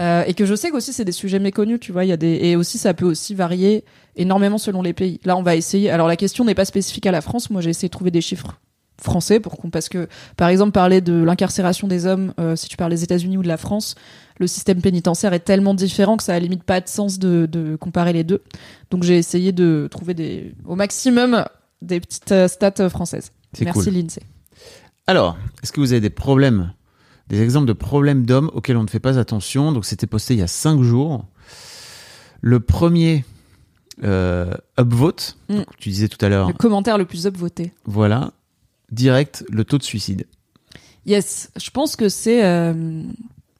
Euh, 0.00 0.22
et 0.28 0.34
que 0.34 0.46
je 0.46 0.54
sais 0.54 0.70
qu'aussi 0.70 0.92
c'est 0.92 1.04
des 1.04 1.10
sujets 1.10 1.40
méconnus, 1.40 1.80
tu 1.80 1.90
vois, 1.90 2.04
il 2.04 2.08
y 2.08 2.12
a 2.12 2.16
des 2.16 2.38
et 2.40 2.54
aussi 2.54 2.78
ça 2.78 2.94
peut 2.94 3.04
aussi 3.04 3.34
varier 3.34 3.84
énormément 4.14 4.56
selon 4.56 4.80
les 4.80 4.92
pays. 4.92 5.18
Là, 5.24 5.36
on 5.36 5.42
va 5.42 5.56
essayer. 5.56 5.90
Alors 5.90 6.06
la 6.06 6.14
question 6.14 6.44
n'est 6.44 6.54
pas 6.54 6.64
spécifique 6.64 7.04
à 7.06 7.10
la 7.10 7.20
France. 7.20 7.50
Moi, 7.50 7.62
j'ai 7.62 7.70
essayé 7.70 7.88
de 7.88 7.92
trouver 7.92 8.12
des 8.12 8.20
chiffres 8.20 8.60
français 9.02 9.40
pour 9.40 9.56
qu'on 9.56 9.70
parce 9.70 9.88
que 9.88 10.08
par 10.36 10.48
exemple 10.48 10.72
parler 10.72 11.00
de 11.00 11.22
l'incarcération 11.22 11.86
des 11.86 12.06
hommes 12.06 12.34
euh, 12.40 12.56
si 12.56 12.68
tu 12.68 12.76
parles 12.76 12.90
des 12.90 13.04
États-Unis 13.04 13.36
ou 13.36 13.42
de 13.42 13.48
la 13.48 13.56
France 13.56 13.94
le 14.38 14.46
système 14.46 14.80
pénitentiaire 14.80 15.32
est 15.32 15.40
tellement 15.40 15.74
différent 15.74 16.16
que 16.16 16.22
ça 16.22 16.34
a 16.34 16.38
limite 16.38 16.62
pas 16.64 16.80
de 16.80 16.88
sens 16.88 17.18
de, 17.18 17.46
de 17.46 17.76
comparer 17.76 18.12
les 18.12 18.24
deux. 18.24 18.42
Donc 18.90 19.02
j'ai 19.02 19.18
essayé 19.18 19.52
de 19.52 19.88
trouver 19.90 20.14
des 20.14 20.54
au 20.64 20.76
maximum 20.76 21.44
des 21.82 22.00
petites 22.00 22.32
euh, 22.32 22.48
stats 22.48 22.74
euh, 22.80 22.88
françaises. 22.88 23.32
Merci 23.60 23.84
cool. 23.84 23.94
Lindsay. 23.94 24.22
Alors, 25.06 25.36
est-ce 25.62 25.72
que 25.72 25.80
vous 25.80 25.92
avez 25.92 26.00
des 26.00 26.10
problèmes, 26.10 26.72
des 27.28 27.40
exemples 27.42 27.66
de 27.66 27.72
problèmes 27.72 28.26
d'hommes 28.26 28.50
auxquels 28.52 28.76
on 28.76 28.82
ne 28.82 28.88
fait 28.88 29.00
pas 29.00 29.18
attention? 29.18 29.72
Donc, 29.72 29.84
c'était 29.86 30.06
posté 30.06 30.34
il 30.34 30.40
y 30.40 30.42
a 30.42 30.46
cinq 30.48 30.82
jours. 30.82 31.24
Le 32.40 32.60
premier, 32.60 33.24
euh, 34.04 34.52
upvote, 34.78 35.36
Mm. 35.48 35.56
donc, 35.56 35.66
tu 35.78 35.88
disais 35.88 36.08
tout 36.08 36.22
à 36.24 36.28
l'heure, 36.28 36.48
le 36.48 36.52
commentaire 36.54 36.98
le 36.98 37.06
plus 37.06 37.24
upvoté. 37.24 37.72
Voilà, 37.86 38.32
direct, 38.90 39.44
le 39.50 39.64
taux 39.64 39.78
de 39.78 39.82
suicide. 39.82 40.26
Yes, 41.06 41.50
je 41.56 41.70
pense 41.70 41.96
que 41.96 42.08
c'est 42.08 42.44
euh, 42.44 43.02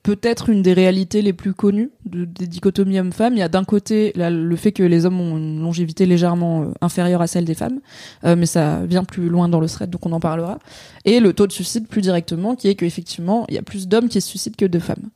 peut-être 0.03 0.51
une 0.51 0.63
des 0.63 0.75
réalités 0.75 1.23
les 1.23 1.33
plus 1.33 1.55
connues 1.55 1.91
de- 2.05 2.25
des 2.25 2.47
dichotomies 2.47 2.99
hommes-femmes. 2.99 3.35
Il 3.35 3.39
y 3.39 3.43
a 3.43 3.49
d'un 3.49 3.65
côté 3.65 4.13
le 4.17 4.57
fait 4.57 4.73
que 4.73 4.83
les 4.83 5.07
hommes 5.07 5.21
ont 5.21 5.37
une 5.39 5.61
longévité 5.61 6.05
légèrement 6.07 6.63
euh, 6.63 6.67
inférieure 6.81 7.23
à 7.23 7.27
celle 7.27 7.45
des 7.45 7.55
femmes, 7.55 7.81
euh, 8.25 8.37
mais 8.37 8.47
ça 8.47 8.85
vient 8.85 9.05
plus 9.05 9.29
loin 9.29 9.49
dans 9.49 9.61
le 9.61 9.69
thread, 9.69 9.89
donc 9.91 10.05
on 10.05 10.13
en 10.13 10.21
parlera. 10.21 10.59
Et 11.05 11.21
le 11.21 11.33
taux 11.33 11.47
de 11.47 11.53
suicide 11.53 11.89
plus 11.89 12.03
directement, 12.03 12.55
qui 12.55 12.69
est 12.69 12.75
qu'effectivement, 12.75 13.47
il 13.49 13.55
y 13.55 13.59
a 13.59 13.63
plus 13.63 13.89
d'hommes 13.89 14.09
qui 14.09 14.21
se 14.21 14.29
suicident 14.29 14.57
que 14.59 14.67
de 14.67 14.79
femmes. 14.79 15.09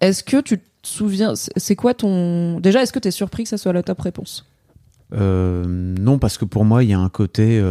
Est-ce 0.00 0.22
que 0.22 0.40
tu 0.40 0.58
te 0.58 0.64
souviens, 0.82 1.34
c'est 1.34 1.74
quoi 1.74 1.94
ton... 1.94 2.60
Déjà, 2.60 2.82
est-ce 2.82 2.92
que 2.92 3.00
tu 3.00 3.08
es 3.08 3.12
surpris 3.12 3.42
que 3.42 3.48
ça 3.48 3.58
soit 3.58 3.72
la 3.72 3.82
top 3.82 4.00
réponse? 4.00 4.44
Non, 5.10 6.18
parce 6.18 6.36
que 6.38 6.44
pour 6.44 6.64
moi, 6.64 6.84
il 6.84 6.90
y 6.90 6.92
a 6.92 6.98
un 6.98 7.08
côté. 7.08 7.62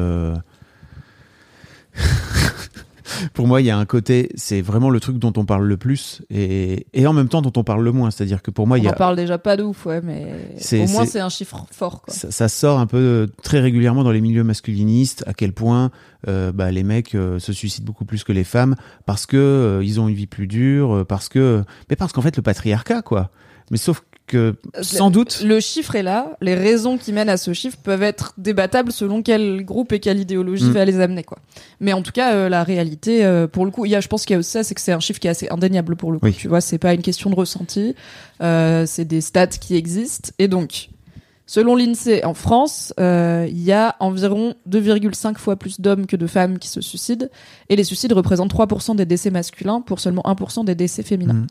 pour 3.33 3.47
moi, 3.47 3.61
il 3.61 3.65
y 3.65 3.69
a 3.69 3.77
un 3.77 3.85
côté, 3.85 4.29
c'est 4.35 4.61
vraiment 4.61 4.89
le 4.89 4.99
truc 4.99 5.17
dont 5.19 5.31
on 5.37 5.45
parle 5.45 5.65
le 5.65 5.77
plus 5.77 6.21
et, 6.29 6.87
et 6.93 7.05
en 7.07 7.13
même 7.13 7.29
temps 7.29 7.41
dont 7.41 7.51
on 7.55 7.63
parle 7.63 7.83
le 7.83 7.91
moins. 7.91 8.11
C'est-à-dire 8.11 8.41
que 8.41 8.51
pour 8.51 8.67
moi, 8.67 8.77
On 8.77 8.81
il 8.81 8.83
y 8.85 8.87
a, 8.87 8.93
parle 8.93 9.15
déjà 9.15 9.37
pas 9.37 9.55
de 9.57 9.63
ouf, 9.63 9.85
ouais, 9.85 10.01
mais 10.01 10.25
au 10.73 10.87
moins 10.87 11.05
c'est- 11.05 11.19
un 11.19 11.29
chiffre 11.29 11.65
fort, 11.71 12.01
quoi. 12.01 12.13
ça, 12.13 12.31
ça 12.31 12.47
sort 12.49 12.79
un 12.79 12.87
peu 12.87 12.97
euh, 12.97 13.27
très 13.43 13.59
régulièrement 13.59 14.03
dans 14.03 14.11
les 14.11 14.21
milieux 14.21 14.43
masculinistes 14.43 15.23
à 15.27 15.33
quel 15.33 15.53
point 15.53 15.91
euh, 16.27 16.51
bah, 16.51 16.71
les 16.71 16.83
mecs 16.83 17.13
euh, 17.15 17.39
se 17.39 17.53
suicident 17.53 17.85
beaucoup 17.85 18.05
plus 18.05 18.23
que 18.23 18.31
les 18.31 18.43
femmes 18.43 18.75
parce 19.05 19.25
que 19.25 19.37
euh, 19.37 19.83
ils 19.83 19.99
ont 19.99 20.07
une 20.07 20.15
vie 20.15 20.27
plus 20.27 20.47
dure, 20.47 21.05
parce 21.07 21.29
que 21.29 21.63
mais 21.89 21.95
parce 21.95 22.11
qu'en 22.11 22.21
fait 22.21 22.35
le 22.35 22.43
patriarcat 22.43 23.01
quoi. 23.01 23.29
Mais 23.72 23.77
sauf 23.77 24.01
que 24.27 24.55
sans 24.81 25.12
doute 25.12 25.41
Le 25.43 25.60
chiffre 25.60 25.95
est 25.95 26.01
là, 26.01 26.36
les 26.41 26.55
raisons 26.55 26.98
qui 26.98 27.13
mènent 27.13 27.29
à 27.29 27.38
ce 27.38 27.53
chiffre 27.53 27.77
peuvent 27.77 28.01
être 28.01 28.34
débattables 28.39 28.91
selon 28.91 29.22
quel 29.22 29.63
groupe 29.63 29.91
et 29.93 30.00
quelle 30.00 30.19
idéologie 30.19 30.65
Mm. 30.65 30.72
va 30.72 30.86
les 30.86 31.00
amener, 31.00 31.24
quoi. 31.24 31.38
Mais 31.79 31.93
en 31.93 32.01
tout 32.01 32.12
cas, 32.12 32.34
euh, 32.34 32.50
la 32.50 32.63
réalité, 32.63 33.24
euh, 33.24 33.45
pour 33.48 33.65
le 33.65 33.72
coup, 33.72 33.86
il 33.86 33.91
y 33.91 33.95
a, 33.95 34.01
je 34.01 34.07
pense 34.07 34.25
qu'il 34.25 34.34
y 34.34 34.36
a 34.36 34.39
aussi 34.39 34.50
ça, 34.50 34.63
c'est 34.63 34.74
que 34.74 34.81
c'est 34.81 34.93
un 34.93 35.00
chiffre 35.00 35.19
qui 35.19 35.27
est 35.27 35.29
assez 35.29 35.48
indéniable 35.50 35.95
pour 35.95 36.12
le 36.12 36.17
coup. 36.17 36.25
Oui. 36.25 36.34
Tu 36.34 36.48
vois, 36.48 36.60
c'est 36.62 36.79
pas 36.79 36.95
une 36.95 37.03
question 37.03 37.29
de 37.29 37.36
ressenti, 37.36 37.93
euh, 38.41 38.86
c'est 38.88 39.05
des 39.05 39.22
stats 39.22 39.45
qui 39.48 39.75
existent. 39.75 40.31
Et 40.39 40.48
donc, 40.48 40.89
selon 41.45 41.75
l'INSEE, 41.75 42.23
en 42.23 42.33
France, 42.33 42.93
euh, 42.99 43.45
il 43.49 43.61
y 43.61 43.71
a 43.71 43.95
environ 43.99 44.55
2,5 44.69 45.37
fois 45.37 45.55
plus 45.55 45.79
d'hommes 45.79 46.05
que 46.05 46.15
de 46.15 46.27
femmes 46.27 46.59
qui 46.59 46.67
se 46.67 46.81
suicident. 46.81 47.27
Et 47.69 47.75
les 47.75 47.83
suicides 47.83 48.13
représentent 48.13 48.53
3% 48.53 48.95
des 48.95 49.05
décès 49.05 49.31
masculins 49.31 49.81
pour 49.81 49.99
seulement 49.99 50.23
1% 50.25 50.65
des 50.65 50.75
décès 50.75 51.03
féminins. 51.03 51.33
Mm. 51.33 51.47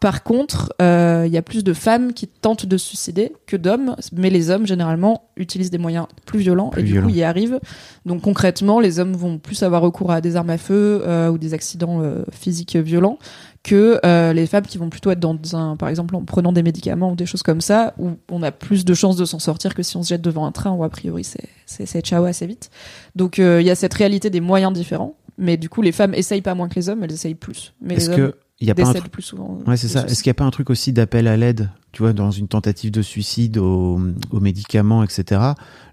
Par 0.00 0.22
contre, 0.22 0.72
euh, 0.80 1.24
il 1.26 1.32
y 1.32 1.36
a 1.36 1.42
plus 1.42 1.64
de 1.64 1.72
femmes 1.72 2.12
qui 2.12 2.28
tentent 2.28 2.66
de 2.66 2.76
se 2.76 2.86
suicider 2.86 3.32
que 3.46 3.56
d'hommes, 3.56 3.96
mais 4.12 4.30
les 4.30 4.48
hommes 4.48 4.64
généralement 4.64 5.24
utilisent 5.36 5.72
des 5.72 5.78
moyens 5.78 6.06
plus 6.24 6.38
violents 6.38 6.68
Plus 6.68 6.82
et 6.82 6.84
du 6.84 7.02
coup 7.02 7.08
y 7.08 7.24
arrivent. 7.24 7.58
Donc 8.06 8.22
concrètement, 8.22 8.78
les 8.78 9.00
hommes 9.00 9.14
vont 9.14 9.38
plus 9.38 9.60
avoir 9.64 9.82
recours 9.82 10.12
à 10.12 10.20
des 10.20 10.36
armes 10.36 10.50
à 10.50 10.58
feu 10.58 11.02
euh, 11.04 11.30
ou 11.30 11.38
des 11.38 11.52
accidents 11.52 12.00
physiques 12.30 12.76
violents 12.76 13.18
que 13.62 14.00
euh, 14.04 14.32
les 14.32 14.46
femmes 14.46 14.66
qui 14.66 14.78
vont 14.78 14.90
plutôt 14.90 15.10
être 15.10 15.20
dans 15.20 15.36
un, 15.54 15.76
par 15.76 15.88
exemple, 15.88 16.14
en 16.16 16.24
prenant 16.24 16.52
des 16.52 16.62
médicaments 16.62 17.12
ou 17.12 17.16
des 17.16 17.26
choses 17.26 17.42
comme 17.42 17.60
ça, 17.60 17.94
où 17.98 18.12
on 18.30 18.42
a 18.42 18.52
plus 18.52 18.84
de 18.84 18.94
chances 18.94 19.16
de 19.16 19.24
s'en 19.24 19.38
sortir 19.38 19.74
que 19.74 19.82
si 19.82 19.96
on 19.96 20.02
se 20.02 20.08
jette 20.08 20.22
devant 20.22 20.46
un 20.46 20.52
train 20.52 20.70
où 20.72 20.84
a 20.84 20.88
priori 20.88 21.24
c'est 21.66 22.00
ciao 22.02 22.24
assez 22.24 22.46
vite. 22.46 22.70
Donc 23.16 23.38
euh, 23.38 23.60
il 23.60 23.66
y 23.66 23.70
a 23.70 23.74
cette 23.74 23.94
réalité 23.94 24.30
des 24.30 24.40
moyens 24.40 24.72
différents, 24.72 25.16
mais 25.36 25.56
du 25.56 25.68
coup 25.68 25.82
les 25.82 25.92
femmes 25.92 26.14
essayent 26.14 26.42
pas 26.42 26.54
moins 26.54 26.68
que 26.68 26.76
les 26.76 26.88
hommes, 26.88 27.02
elles 27.02 27.12
essayent 27.12 27.34
plus. 27.34 27.74
Mais 27.80 27.96
les 27.96 28.08
hommes 28.08 28.16
que 28.16 28.34
y 28.60 28.70
a 28.70 28.74
pas 28.74 28.82
décèdent 28.82 29.00
truc 29.00 29.12
plus 29.12 29.22
souvent. 29.22 29.58
Ouais, 29.66 29.76
c'est 29.76 29.88
ça. 29.88 30.04
Est-ce 30.06 30.22
qu'il 30.22 30.30
n'y 30.30 30.32
a 30.32 30.34
pas 30.34 30.44
un 30.44 30.50
truc 30.50 30.70
aussi 30.70 30.92
d'appel 30.92 31.28
à 31.28 31.36
l'aide, 31.36 31.70
tu 31.92 32.02
vois, 32.02 32.12
dans 32.12 32.30
une 32.30 32.48
tentative 32.48 32.90
de 32.90 33.02
suicide 33.02 33.58
aux, 33.58 34.00
aux 34.30 34.40
médicaments, 34.40 35.04
etc. 35.04 35.40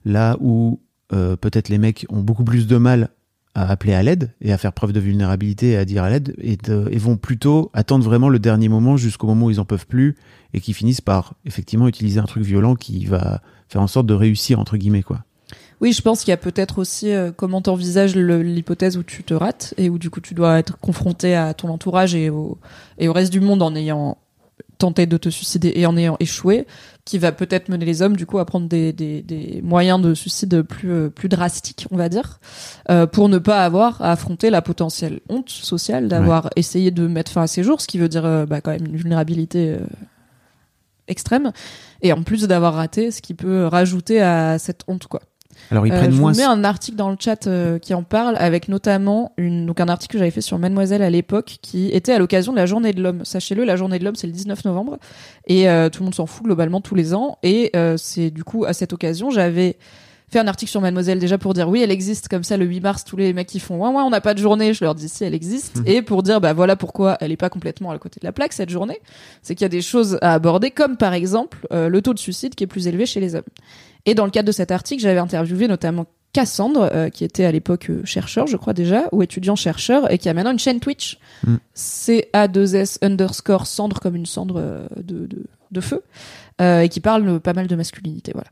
Là 0.03 0.37
où 0.39 0.79
euh, 1.13 1.35
peut-être 1.35 1.69
les 1.69 1.77
mecs 1.77 2.05
ont 2.09 2.21
beaucoup 2.21 2.43
plus 2.43 2.65
de 2.65 2.77
mal 2.77 3.09
à 3.55 3.69
appeler 3.69 3.93
à 3.93 4.03
l'aide 4.03 4.31
et 4.41 4.51
à 4.53 4.57
faire 4.57 4.73
preuve 4.73 4.91
de 4.93 4.99
vulnérabilité 4.99 5.71
et 5.71 5.77
à 5.77 5.85
dire 5.85 6.03
à 6.03 6.09
l'aide 6.09 6.35
et, 6.41 6.57
et 6.91 6.97
vont 6.97 7.17
plutôt 7.17 7.71
attendre 7.73 8.03
vraiment 8.03 8.29
le 8.29 8.37
dernier 8.37 8.69
moment 8.69 8.97
jusqu'au 8.97 9.27
moment 9.27 9.47
où 9.47 9.51
ils 9.51 9.59
en 9.59 9.65
peuvent 9.65 9.87
plus 9.87 10.15
et 10.53 10.59
qui 10.59 10.73
finissent 10.73 11.01
par 11.01 11.33
effectivement 11.45 11.87
utiliser 11.87 12.19
un 12.19 12.25
truc 12.25 12.43
violent 12.43 12.75
qui 12.75 13.05
va 13.05 13.41
faire 13.69 13.81
en 13.81 13.87
sorte 13.87 14.05
de 14.05 14.13
réussir 14.13 14.59
entre 14.59 14.77
guillemets 14.77 15.03
quoi. 15.03 15.23
Oui, 15.81 15.91
je 15.91 16.01
pense 16.01 16.21
qu'il 16.21 16.29
y 16.29 16.33
a 16.33 16.37
peut-être 16.37 16.79
aussi 16.79 17.11
euh, 17.11 17.31
comment 17.35 17.61
t'envisages 17.61 18.15
le- 18.15 18.41
l'hypothèse 18.41 18.95
où 18.97 19.03
tu 19.03 19.23
te 19.23 19.33
rates 19.33 19.73
et 19.77 19.89
où 19.89 19.97
du 19.97 20.09
coup 20.09 20.21
tu 20.21 20.33
dois 20.33 20.57
être 20.59 20.77
confronté 20.79 21.35
à 21.35 21.53
ton 21.53 21.67
entourage 21.69 22.15
et 22.15 22.29
au, 22.29 22.57
et 22.97 23.07
au 23.09 23.13
reste 23.13 23.31
du 23.33 23.41
monde 23.41 23.61
en 23.61 23.75
ayant 23.75 24.17
tenté 24.77 25.05
de 25.05 25.17
te 25.17 25.29
suicider 25.29 25.73
et 25.75 25.85
en 25.85 25.97
ayant 25.97 26.17
échoué, 26.19 26.67
qui 27.05 27.17
va 27.17 27.31
peut-être 27.31 27.69
mener 27.69 27.85
les 27.85 28.01
hommes 28.01 28.15
du 28.15 28.25
coup 28.25 28.39
à 28.39 28.45
prendre 28.45 28.67
des, 28.67 28.91
des, 28.91 29.21
des 29.21 29.61
moyens 29.63 30.01
de 30.01 30.13
suicide 30.13 30.63
plus, 30.63 30.91
euh, 30.91 31.09
plus 31.09 31.29
drastiques, 31.29 31.87
on 31.91 31.97
va 31.97 32.09
dire, 32.09 32.39
euh, 32.89 33.05
pour 33.05 33.29
ne 33.29 33.37
pas 33.37 33.63
avoir 33.63 34.01
à 34.01 34.11
affronter 34.11 34.49
la 34.49 34.61
potentielle 34.61 35.19
honte 35.29 35.49
sociale 35.49 36.07
d'avoir 36.07 36.49
essayé 36.55 36.91
de 36.91 37.07
mettre 37.07 37.31
fin 37.31 37.43
à 37.43 37.47
ses 37.47 37.63
jours, 37.63 37.81
ce 37.81 37.87
qui 37.87 37.97
veut 37.97 38.09
dire 38.09 38.25
euh, 38.25 38.45
bah, 38.45 38.61
quand 38.61 38.71
même 38.71 38.85
une 38.85 38.97
vulnérabilité 38.97 39.69
euh, 39.69 39.79
extrême, 41.07 41.51
et 42.01 42.11
en 42.11 42.23
plus 42.23 42.47
d'avoir 42.47 42.73
raté, 42.73 43.11
ce 43.11 43.21
qui 43.21 43.33
peut 43.33 43.65
rajouter 43.65 44.21
à 44.21 44.57
cette 44.57 44.83
honte 44.87 45.07
quoi. 45.07 45.21
Alors 45.71 45.87
ils 45.87 45.93
Euh, 45.93 45.97
prennent 45.97 46.11
je 46.11 46.19
moins 46.19 46.31
vous 46.31 46.37
mets 46.37 46.43
un 46.43 46.63
article 46.63 46.97
dans 46.97 47.09
le 47.09 47.17
chat 47.19 47.47
euh, 47.47 47.79
qui 47.79 47.93
en 47.93 48.03
parle, 48.03 48.35
avec 48.37 48.67
notamment 48.67 49.31
une, 49.37 49.65
donc 49.65 49.79
un 49.79 49.87
article 49.87 50.13
que 50.13 50.19
j'avais 50.19 50.31
fait 50.31 50.41
sur 50.41 50.59
Mademoiselle 50.59 51.01
à 51.01 51.09
l'époque, 51.09 51.57
qui 51.61 51.89
était 51.89 52.13
à 52.13 52.19
l'occasion 52.19 52.51
de 52.51 52.57
la 52.57 52.65
Journée 52.65 52.93
de 52.93 53.01
l'Homme. 53.01 53.25
Sachez-le, 53.25 53.63
la 53.63 53.75
Journée 53.75 53.99
de 53.99 54.03
l'Homme, 54.05 54.15
c'est 54.15 54.27
le 54.27 54.33
19 54.33 54.65
novembre, 54.65 54.97
et 55.47 55.69
euh, 55.69 55.89
tout 55.89 56.01
le 56.01 56.05
monde 56.05 56.15
s'en 56.15 56.25
fout 56.25 56.45
globalement 56.45 56.81
tous 56.81 56.95
les 56.95 57.13
ans. 57.13 57.37
Et 57.43 57.71
euh, 57.75 57.97
c'est 57.97 58.29
du 58.31 58.43
coup 58.43 58.65
à 58.65 58.73
cette 58.73 58.93
occasion, 58.93 59.29
j'avais 59.31 59.77
fait 60.31 60.39
un 60.39 60.47
article 60.47 60.69
sur 60.71 60.81
Mademoiselle 60.81 61.19
déjà 61.19 61.37
pour 61.37 61.53
dire 61.53 61.69
oui, 61.69 61.81
elle 61.81 61.91
existe 61.91 62.27
comme 62.27 62.43
ça 62.43 62.57
le 62.57 62.65
8 62.65 62.79
mars. 62.81 63.03
Tous 63.05 63.15
les 63.17 63.31
mecs 63.33 63.47
qui 63.47 63.59
font 63.59 63.77
ouais 63.77 63.89
ouais, 63.95 64.01
on 64.03 64.09
n'a 64.09 64.21
pas 64.21 64.33
de 64.33 64.39
journée, 64.39 64.73
je 64.73 64.83
leur 64.83 64.95
dis 64.95 65.07
si 65.09 65.23
elle 65.23 65.33
existe, 65.35 65.77
Mhm. 65.77 65.83
et 65.87 66.01
pour 66.01 66.23
dire 66.23 66.41
bah 66.41 66.53
voilà 66.53 66.75
pourquoi 66.75 67.17
elle 67.21 67.31
est 67.31 67.37
pas 67.37 67.49
complètement 67.49 67.91
à 67.91 67.97
côté 67.99 68.19
de 68.19 68.25
la 68.25 68.31
plaque 68.31 68.53
cette 68.53 68.69
journée, 68.69 68.99
c'est 69.41 69.55
qu'il 69.55 69.63
y 69.63 69.65
a 69.65 69.69
des 69.69 69.81
choses 69.81 70.17
à 70.21 70.33
aborder, 70.33 70.71
comme 70.71 70.97
par 70.97 71.13
exemple 71.13 71.67
euh, 71.71 71.89
le 71.89 72.01
taux 72.01 72.13
de 72.13 72.19
suicide 72.19 72.55
qui 72.55 72.63
est 72.63 72.67
plus 72.67 72.87
élevé 72.87 73.05
chez 73.05 73.19
les 73.19 73.35
hommes. 73.35 73.43
Et 74.05 74.13
dans 74.15 74.25
le 74.25 74.31
cadre 74.31 74.47
de 74.47 74.51
cet 74.51 74.71
article, 74.71 75.01
j'avais 75.01 75.19
interviewé 75.19 75.67
notamment 75.67 76.05
Cassandre, 76.33 76.89
euh, 76.93 77.09
qui 77.09 77.23
était 77.23 77.45
à 77.45 77.51
l'époque 77.51 77.89
euh, 77.89 78.01
chercheur, 78.03 78.45
je 78.45 78.57
crois 78.57 78.73
déjà, 78.73 79.03
ou 79.13 79.23
étudiant-chercheur, 79.23 80.11
et 80.11 80.17
qui 80.17 80.27
a 80.27 80.33
maintenant 80.33 80.51
une 80.51 80.59
chaîne 80.59 80.79
Twitch, 80.81 81.17
Mm. 81.43 81.55
CA2S 81.75 82.97
underscore 83.01 83.67
cendre 83.67 83.99
comme 83.99 84.15
une 84.15 84.25
cendre 84.25 84.55
euh, 84.59 84.85
de, 84.97 85.27
de, 85.27 85.45
de 85.71 85.81
feu, 85.81 86.01
et 86.59 86.89
qui 86.89 86.99
parle 86.99 87.39
pas 87.39 87.53
mal 87.53 87.67
de 87.67 87.75
masculinité, 87.75 88.31
voilà. 88.33 88.47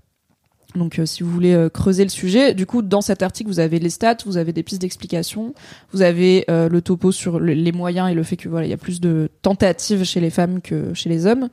Donc 0.75 0.99
euh, 0.99 1.05
si 1.05 1.23
vous 1.23 1.29
voulez 1.31 1.53
euh, 1.53 1.69
creuser 1.69 2.03
le 2.03 2.09
sujet, 2.09 2.53
du 2.53 2.65
coup 2.65 2.81
dans 2.81 3.01
cet 3.01 3.21
article 3.21 3.49
vous 3.49 3.59
avez 3.59 3.79
les 3.79 3.89
stats, 3.89 4.17
vous 4.25 4.37
avez 4.37 4.53
des 4.53 4.63
pistes 4.63 4.81
d'explication, 4.81 5.53
vous 5.91 6.01
avez 6.01 6.45
euh, 6.49 6.67
le 6.69 6.81
topo 6.81 7.11
sur 7.11 7.39
le- 7.39 7.53
les 7.53 7.71
moyens 7.71 8.09
et 8.09 8.13
le 8.13 8.23
fait 8.23 8.37
que 8.37 8.49
voilà 8.49 8.65
il 8.65 8.69
y 8.69 8.73
a 8.73 8.77
plus 8.77 8.99
de 9.01 9.29
tentatives 9.41 10.03
chez 10.03 10.19
les 10.19 10.29
femmes 10.31 10.61
que 10.61 10.93
chez 10.93 11.09
les 11.09 11.25
hommes, 11.25 11.49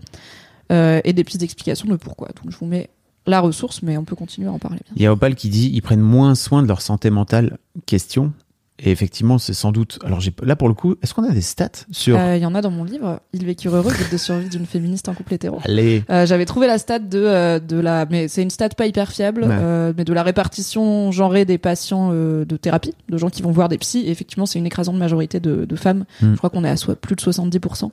et 0.71 1.13
des 1.13 1.25
pistes 1.25 1.41
d'explication 1.41 1.89
de 1.89 1.97
pourquoi. 1.97 2.29
Donc 2.29 2.53
je 2.53 2.57
vous 2.57 2.67
mets 2.67 2.91
la 3.27 3.41
ressource, 3.41 3.83
mais 3.83 3.97
on 3.99 4.05
peut 4.05 4.17
continuer 4.17 4.49
à 4.49 4.53
en 4.53 4.59
parler. 4.59 4.79
Bien. 4.87 4.93
Il 4.97 5.03
y 5.03 5.07
a 5.07 5.13
Opal 5.13 5.35
qui 5.35 5.49
dit 5.49 5.71
ils 5.75 5.83
prennent 5.83 6.01
moins 6.01 6.35
soin 6.35 6.63
de 6.63 6.69
leur 6.69 6.81
santé 6.81 7.11
mentale. 7.11 7.59
Question. 7.87 8.33
Et 8.83 8.91
effectivement, 8.91 9.39
c'est 9.39 9.53
sans 9.53 9.73
doute. 9.73 9.99
Alors 10.05 10.21
j'ai 10.21 10.33
là 10.43 10.57
pour 10.57 10.69
le 10.69 10.75
coup, 10.75 10.97
est-ce 11.03 11.13
qu'on 11.15 11.23
a 11.29 11.33
des 11.33 11.41
stats 11.43 11.69
sur 11.91 12.19
Euh, 12.19 12.37
Il 12.37 12.43
y 12.43 12.47
en 12.47 12.55
a 12.55 12.63
dans 12.63 12.71
mon 12.71 12.85
livre, 12.85 13.21
Il 13.33 13.45
vécure 13.45 13.75
heureux, 13.77 13.93
guide 13.93 14.11
de 14.11 14.17
survie 14.17 14.49
d'une 14.49 14.65
féministe 14.67 15.09
en 15.09 15.15
couple 15.15 15.35
hétéro. 15.35 15.59
Allez. 15.65 16.03
Euh, 16.11 16.25
J'avais 16.27 16.47
trouvé 16.47 16.67
la 16.67 16.79
stat 16.79 16.99
de 17.01 17.19
euh, 17.23 17.59
de 17.59 17.79
la, 17.79 18.07
mais 18.11 18.27
c'est 18.29 18.43
une 18.43 18.51
stat 18.51 18.71
pas 18.71 18.87
hyper 18.87 19.11
fiable, 19.13 19.45
Ouais. 19.45 19.93
mais 19.97 20.05
de 20.05 20.13
la 20.13 20.23
répartition 20.23 21.13
genrée 21.13 21.45
des 21.45 21.59
patients 21.59 22.11
de 22.13 22.57
thérapie, 22.57 22.95
de 23.09 23.19
gens 23.19 23.29
qui 23.31 23.43
vont 23.43 23.51
voir 23.53 23.69
des 23.69 23.79
psys. 23.79 24.01
Et 24.07 24.11
effectivement, 24.11 24.47
c'est 24.47 24.59
une 24.59 24.67
écrasante 24.67 24.97
majorité 24.97 25.41
de, 25.41 25.65
de 25.65 25.77
femmes. 25.77 26.05
Mm. 26.23 26.33
Je 26.33 26.37
crois 26.39 26.51
qu'on 26.51 26.65
est 26.65 26.71
à 26.71 26.77
so- 26.77 26.95
plus 26.95 27.17
de 27.17 27.21
70% 27.21 27.91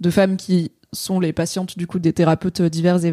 de 0.00 0.10
femmes 0.10 0.36
qui 0.36 0.72
sont 0.92 1.20
les 1.20 1.32
patientes 1.32 1.76
du 1.78 1.86
coup 1.86 1.98
des 1.98 2.12
thérapeutes 2.12 2.62
divers 2.62 3.04
et 3.04 3.12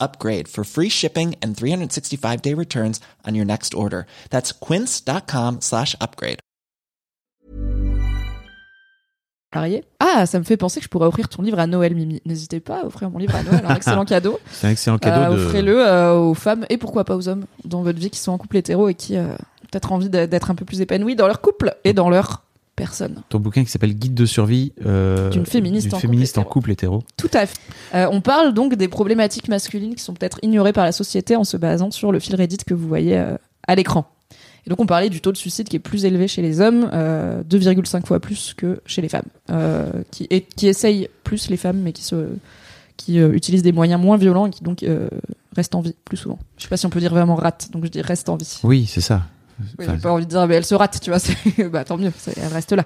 upgrade 0.00 0.48
for 0.48 0.64
free 0.64 0.88
shipping 0.90 1.34
and 1.42 1.54
365 1.54 2.42
day 2.42 2.54
returns 2.54 3.00
on 3.26 3.34
your 3.34 3.44
next 3.46 3.74
order. 3.74 4.06
That's 4.30 4.52
quince.com 4.52 5.58
slash 5.60 5.94
upgrade. 6.00 6.38
Ah, 9.98 10.26
ça 10.26 10.38
me 10.38 10.44
fait 10.44 10.56
penser 10.58 10.78
que 10.80 10.84
je 10.84 10.88
pourrais 10.90 11.06
offrir 11.06 11.28
ton 11.28 11.42
livre 11.42 11.58
à 11.58 11.66
Noël, 11.66 11.94
Mimi. 11.94 12.20
N'hésitez 12.26 12.60
pas 12.60 12.82
à 12.82 12.84
offrir 12.84 13.10
mon 13.10 13.18
livre 13.18 13.34
à 13.34 13.42
Noël, 13.42 13.64
un 13.66 13.74
excellent 13.76 14.04
cadeau. 14.04 14.38
C'est 14.52 14.66
un 14.66 14.70
excellent 14.70 14.98
cadeau 14.98 15.32
Euh, 15.32 15.36
de. 15.36 15.44
Offrez-le 15.46 15.86
euh, 15.86 16.14
aux 16.18 16.34
femmes 16.34 16.66
et 16.68 16.76
pourquoi 16.76 17.04
pas 17.04 17.16
aux 17.16 17.28
hommes 17.28 17.46
dans 17.64 17.82
votre 17.82 17.98
vie 17.98 18.10
qui 18.10 18.18
sont 18.18 18.32
en 18.32 18.38
couple 18.38 18.58
hétéro 18.58 18.88
et 18.88 18.94
qui 18.94 19.16
euh, 19.16 19.24
ont 19.32 19.66
peut-être 19.72 19.90
envie 19.92 20.10
d'être 20.10 20.50
un 20.50 20.54
peu 20.54 20.64
plus 20.66 20.80
épanouis 20.82 21.16
dans 21.16 21.26
leur 21.26 21.40
couple 21.40 21.74
et 21.84 21.92
dans 21.94 22.10
leur 22.10 22.42
personne. 22.78 23.22
Ton 23.28 23.40
bouquin 23.40 23.64
qui 23.64 23.70
s'appelle 23.70 23.94
Guide 23.94 24.14
de 24.14 24.26
survie 24.26 24.72
euh, 24.86 25.30
D'une 25.30 25.46
féministe 25.46 25.92
en 25.92 25.98
couple 25.98 26.06
en 26.06 26.22
hétéro. 26.22 26.44
couple 26.44 26.70
hétéro. 26.70 27.02
Tout 27.16 27.30
à 27.34 27.46
fait. 27.46 27.58
Euh, 27.94 28.08
on 28.10 28.20
parle 28.20 28.54
donc 28.54 28.74
des 28.74 28.88
problématiques 28.88 29.48
masculines 29.48 29.94
qui 29.94 30.02
sont 30.02 30.14
peut-être 30.14 30.38
ignorées 30.42 30.72
par 30.72 30.84
la 30.84 30.92
société 30.92 31.36
en 31.36 31.44
se 31.44 31.56
basant 31.56 31.90
sur 31.90 32.12
le 32.12 32.18
fil 32.18 32.34
Reddit 32.36 32.58
que 32.66 32.74
vous 32.74 32.88
voyez 32.88 33.18
euh, 33.18 33.36
à 33.66 33.74
l'écran. 33.74 34.06
Et 34.66 34.70
donc 34.70 34.80
on 34.80 34.86
parlait 34.86 35.10
du 35.10 35.20
taux 35.20 35.32
de 35.32 35.36
suicide 35.36 35.68
qui 35.68 35.76
est 35.76 35.80
plus 35.80 36.04
élevé 36.04 36.28
chez 36.28 36.42
les 36.42 36.60
hommes, 36.60 36.90
euh, 36.92 37.42
2,5 37.44 38.06
fois 38.06 38.20
plus 38.20 38.54
que 38.56 38.80
chez 38.86 39.02
les 39.02 39.08
femmes, 39.08 39.22
qui, 40.10 40.26
et, 40.30 40.42
qui 40.42 40.68
essayent 40.68 41.08
plus 41.24 41.48
les 41.48 41.56
femmes, 41.56 41.78
mais 41.78 41.92
qui 41.92 42.02
se 42.02 42.26
qui 42.98 43.20
euh, 43.20 43.32
utilisent 43.32 43.62
des 43.62 43.72
moyens 43.72 43.98
moins 43.98 44.18
violents 44.18 44.46
et 44.46 44.50
qui 44.50 44.62
donc 44.62 44.82
euh, 44.82 45.08
restent 45.56 45.74
en 45.74 45.80
vie 45.80 45.94
plus 46.04 46.18
souvent. 46.18 46.38
Je 46.58 46.64
sais 46.64 46.68
pas 46.68 46.76
si 46.76 46.84
on 46.84 46.90
peut 46.90 47.00
dire 47.00 47.12
vraiment 47.12 47.36
rate, 47.36 47.70
donc 47.72 47.84
je 47.84 47.88
dis 47.90 48.02
reste 48.02 48.28
en 48.28 48.36
vie. 48.36 48.60
Oui, 48.64 48.86
c'est 48.86 49.00
ça. 49.00 49.22
Oui, 49.60 49.66
Enfin, 49.80 49.94
j'ai 49.94 50.00
pas 50.00 50.12
envie 50.12 50.24
de 50.24 50.30
dire 50.30 50.46
mais 50.46 50.54
elle 50.54 50.64
se 50.64 50.74
rate, 50.74 51.00
tu 51.02 51.10
vois, 51.10 51.20
bah 51.70 51.84
tant 51.84 51.96
mieux, 51.96 52.12
elle 52.36 52.52
reste 52.52 52.72
là. 52.72 52.84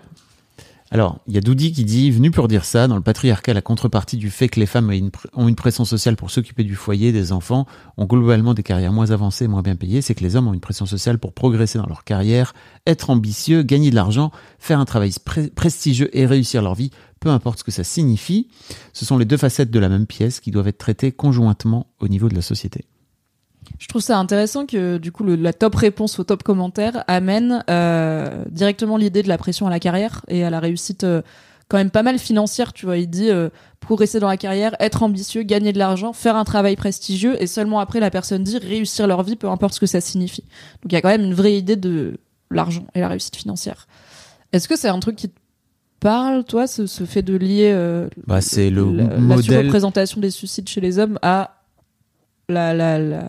Alors, 0.93 1.21
il 1.27 1.33
y 1.33 1.39
a 1.39 1.41
Doudi 1.41 1.73
qui 1.73 1.87
dit, 1.87 2.11
venu 2.11 2.31
pour 2.31 2.49
dire 2.49 2.67
ça, 2.67 2.87
dans 2.87 2.97
le 2.97 3.03
patriarcat, 3.03 3.55
la 3.55 3.63
contrepartie 3.63 4.19
du 4.19 4.29
fait 4.29 4.51
que 4.51 4.61
les 4.61 4.67
femmes 4.67 4.93
ont 5.33 5.49
une 5.49 5.55
pression 5.55 5.87
sociale 5.87 6.17
pour 6.17 6.31
s'occuper 6.31 6.65
du 6.65 6.75
foyer, 6.75 7.13
des 7.13 7.33
enfants, 7.33 7.67
ont 7.97 8.05
globalement 8.05 8.53
des 8.53 8.63
carrières 8.63 8.93
moins 8.93 9.11
avancées, 9.11 9.49
moins 9.49 9.63
bien 9.63 9.75
payées, 9.75 10.03
c'est 10.03 10.15
que 10.15 10.23
les 10.23 10.37
hommes 10.37 10.49
ont 10.49 10.53
une 10.53 10.61
pression 10.61 10.85
sociale 10.85 11.19
pour 11.19 11.33
progresser 11.33 11.79
dans 11.79 11.87
leur 11.87 12.05
carrière, 12.05 12.53
être 12.87 13.09
ambitieux, 13.09 13.63
gagner 13.63 13.89
de 13.89 13.95
l'argent, 13.95 14.33
faire 14.59 14.81
un 14.81 14.85
travail 14.85 15.15
prestigieux 15.57 16.15
et 16.15 16.27
réussir 16.27 16.61
leur 16.61 16.75
vie, 16.75 16.91
peu 17.21 17.31
importe 17.31 17.61
ce 17.61 17.65
que 17.65 17.71
ça 17.71 17.85
signifie. 17.85 18.49
Ce 18.93 19.07
sont 19.07 19.17
les 19.17 19.25
deux 19.25 19.39
facettes 19.39 19.71
de 19.71 19.79
la 19.79 19.89
même 19.89 20.07
pièce 20.07 20.41
qui 20.41 20.51
doivent 20.51 20.69
être 20.69 20.77
traitées 20.77 21.11
conjointement 21.11 21.87
au 22.01 22.09
niveau 22.09 22.29
de 22.29 22.35
la 22.35 22.43
société. 22.43 22.85
Je 23.79 23.89
trouve 23.89 24.03
ça 24.03 24.19
intéressant 24.19 24.67
que 24.67 24.99
du 24.99 25.13
coup 25.13 25.25
le, 25.25 25.35
la 25.35 25.53
top 25.53 25.75
réponse 25.75 26.19
au 26.19 26.25
top 26.25 26.43
commentaire 26.43 27.05
amène 27.09 27.65
euh, 27.69 28.45
directement 28.51 28.97
l'idée 28.97 29.23
de 29.23 29.29
la 29.29 29.39
pression 29.39 29.67
à 29.67 29.71
la 29.71 29.81
carrière 29.81 30.23
et 30.29 30.45
à 30.45 30.51
la 30.51 30.61
réussite 30.61 31.05
euh, 31.05 31.23
quand 31.69 31.79
même 31.79 31.91
pas 31.91 32.03
mal 32.03 32.19
financière. 32.19 32.73
Tu 32.73 32.87
vois, 32.87 32.99
il 32.99 33.09
dit 33.09 33.31
euh, 33.31 33.49
progresser 33.81 34.21
dans 34.21 34.29
la 34.29 34.37
carrière, 34.37 34.77
être 34.79 35.03
ambitieux, 35.03 35.43
gagner 35.43 35.73
de 35.73 35.79
l'argent, 35.79 36.13
faire 36.13 36.37
un 36.37 36.45
travail 36.45 36.77
prestigieux 36.77 37.43
et 37.43 37.47
seulement 37.47 37.81
après 37.81 37.99
la 37.99 38.11
personne 38.11 38.45
dit 38.45 38.59
réussir 38.59 39.07
leur 39.07 39.23
vie, 39.23 39.37
peu 39.37 39.49
importe 39.49 39.75
ce 39.75 39.81
que 39.81 39.87
ça 39.87 40.01
signifie. 40.01 40.45
Donc 40.83 40.93
il 40.93 40.93
y 40.93 40.97
a 40.97 41.01
quand 41.01 41.09
même 41.09 41.25
une 41.25 41.35
vraie 41.35 41.57
idée 41.57 41.77
de 41.77 42.19
l'argent 42.51 42.87
et 42.95 43.01
la 43.01 43.09
réussite 43.09 43.37
financière. 43.37 43.89
Est-ce 44.53 44.69
que 44.69 44.77
c'est 44.77 44.89
un 44.89 45.01
truc 45.01 45.17
qui 45.17 45.31
te 45.31 45.39
parle, 45.99 46.45
toi, 46.45 46.67
ce, 46.67 46.87
ce 46.87 47.05
fait 47.05 47.23
de 47.23 47.35
lier 47.35 47.71
euh, 47.73 48.09
bah, 48.27 48.41
c'est 48.41 48.71
le 48.71 48.85
la, 48.93 49.05
modèle... 49.05 49.29
la 49.29 49.43
surreprésentation 49.43 50.21
des 50.21 50.31
suicides 50.31 50.69
chez 50.69 50.81
les 50.81 50.99
hommes 50.99 51.19
à 51.23 51.63
la, 52.49 52.75
la, 52.75 52.99
la 52.99 53.25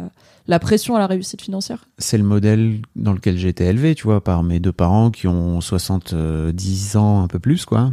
la 0.48 0.60
pression 0.60 0.96
à 0.96 1.00
la 1.00 1.08
réussite 1.08 1.42
financière? 1.42 1.86
C'est 1.98 2.18
le 2.18 2.24
modèle 2.24 2.80
dans 2.96 3.14
lequel 3.14 3.38
j'ai 3.38 3.50
été 3.50 3.66
élevé, 3.66 3.96
tu 3.96 4.04
vois, 4.04 4.24
par 4.24 4.44
mes 4.44 4.60
deux 4.60 4.72
parents 4.72 5.12
qui 5.12 5.28
ont 5.28 5.62
70 5.62 6.98
ans, 6.98 7.24
un 7.24 7.28
peu 7.28 7.40
plus, 7.40 7.66
quoi. 7.66 7.92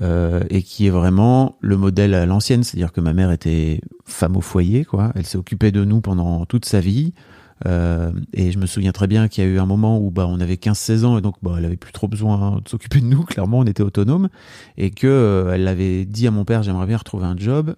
Euh, 0.00 0.42
et 0.50 0.62
qui 0.62 0.86
est 0.86 0.90
vraiment 0.90 1.56
le 1.60 1.76
modèle 1.76 2.14
à 2.14 2.24
l'ancienne, 2.24 2.62
c'est-à-dire 2.62 2.92
que 2.92 3.00
ma 3.00 3.12
mère 3.12 3.32
était 3.32 3.80
femme 4.04 4.36
au 4.36 4.40
foyer, 4.40 4.84
quoi. 4.84 5.12
Elle 5.14 5.26
s'est 5.26 5.38
occupée 5.38 5.72
de 5.72 5.84
nous 5.84 6.00
pendant 6.00 6.46
toute 6.46 6.64
sa 6.64 6.80
vie. 6.80 7.12
Euh, 7.66 8.10
et 8.32 8.52
je 8.52 8.58
me 8.58 8.66
souviens 8.66 8.92
très 8.92 9.06
bien 9.06 9.28
qu'il 9.28 9.44
y 9.44 9.46
a 9.46 9.50
eu 9.50 9.58
un 9.58 9.66
moment 9.66 9.98
où 9.98 10.10
bah 10.10 10.26
on 10.26 10.40
avait 10.40 10.54
15-16 10.54 11.04
ans 11.04 11.18
et 11.18 11.20
donc 11.20 11.34
bah 11.42 11.56
elle 11.58 11.64
avait 11.66 11.76
plus 11.76 11.92
trop 11.92 12.08
besoin 12.08 12.60
de 12.64 12.68
s'occuper 12.68 13.00
de 13.00 13.06
nous. 13.06 13.22
Clairement, 13.24 13.58
on 13.58 13.64
était 13.66 13.82
autonome 13.82 14.28
et 14.78 14.90
que 14.90 15.06
euh, 15.06 15.52
elle 15.54 15.68
avait 15.68 16.04
dit 16.06 16.26
à 16.26 16.30
mon 16.30 16.44
père 16.44 16.62
j'aimerais 16.62 16.86
bien 16.86 16.96
retrouver 16.96 17.26
un 17.26 17.36
job 17.36 17.74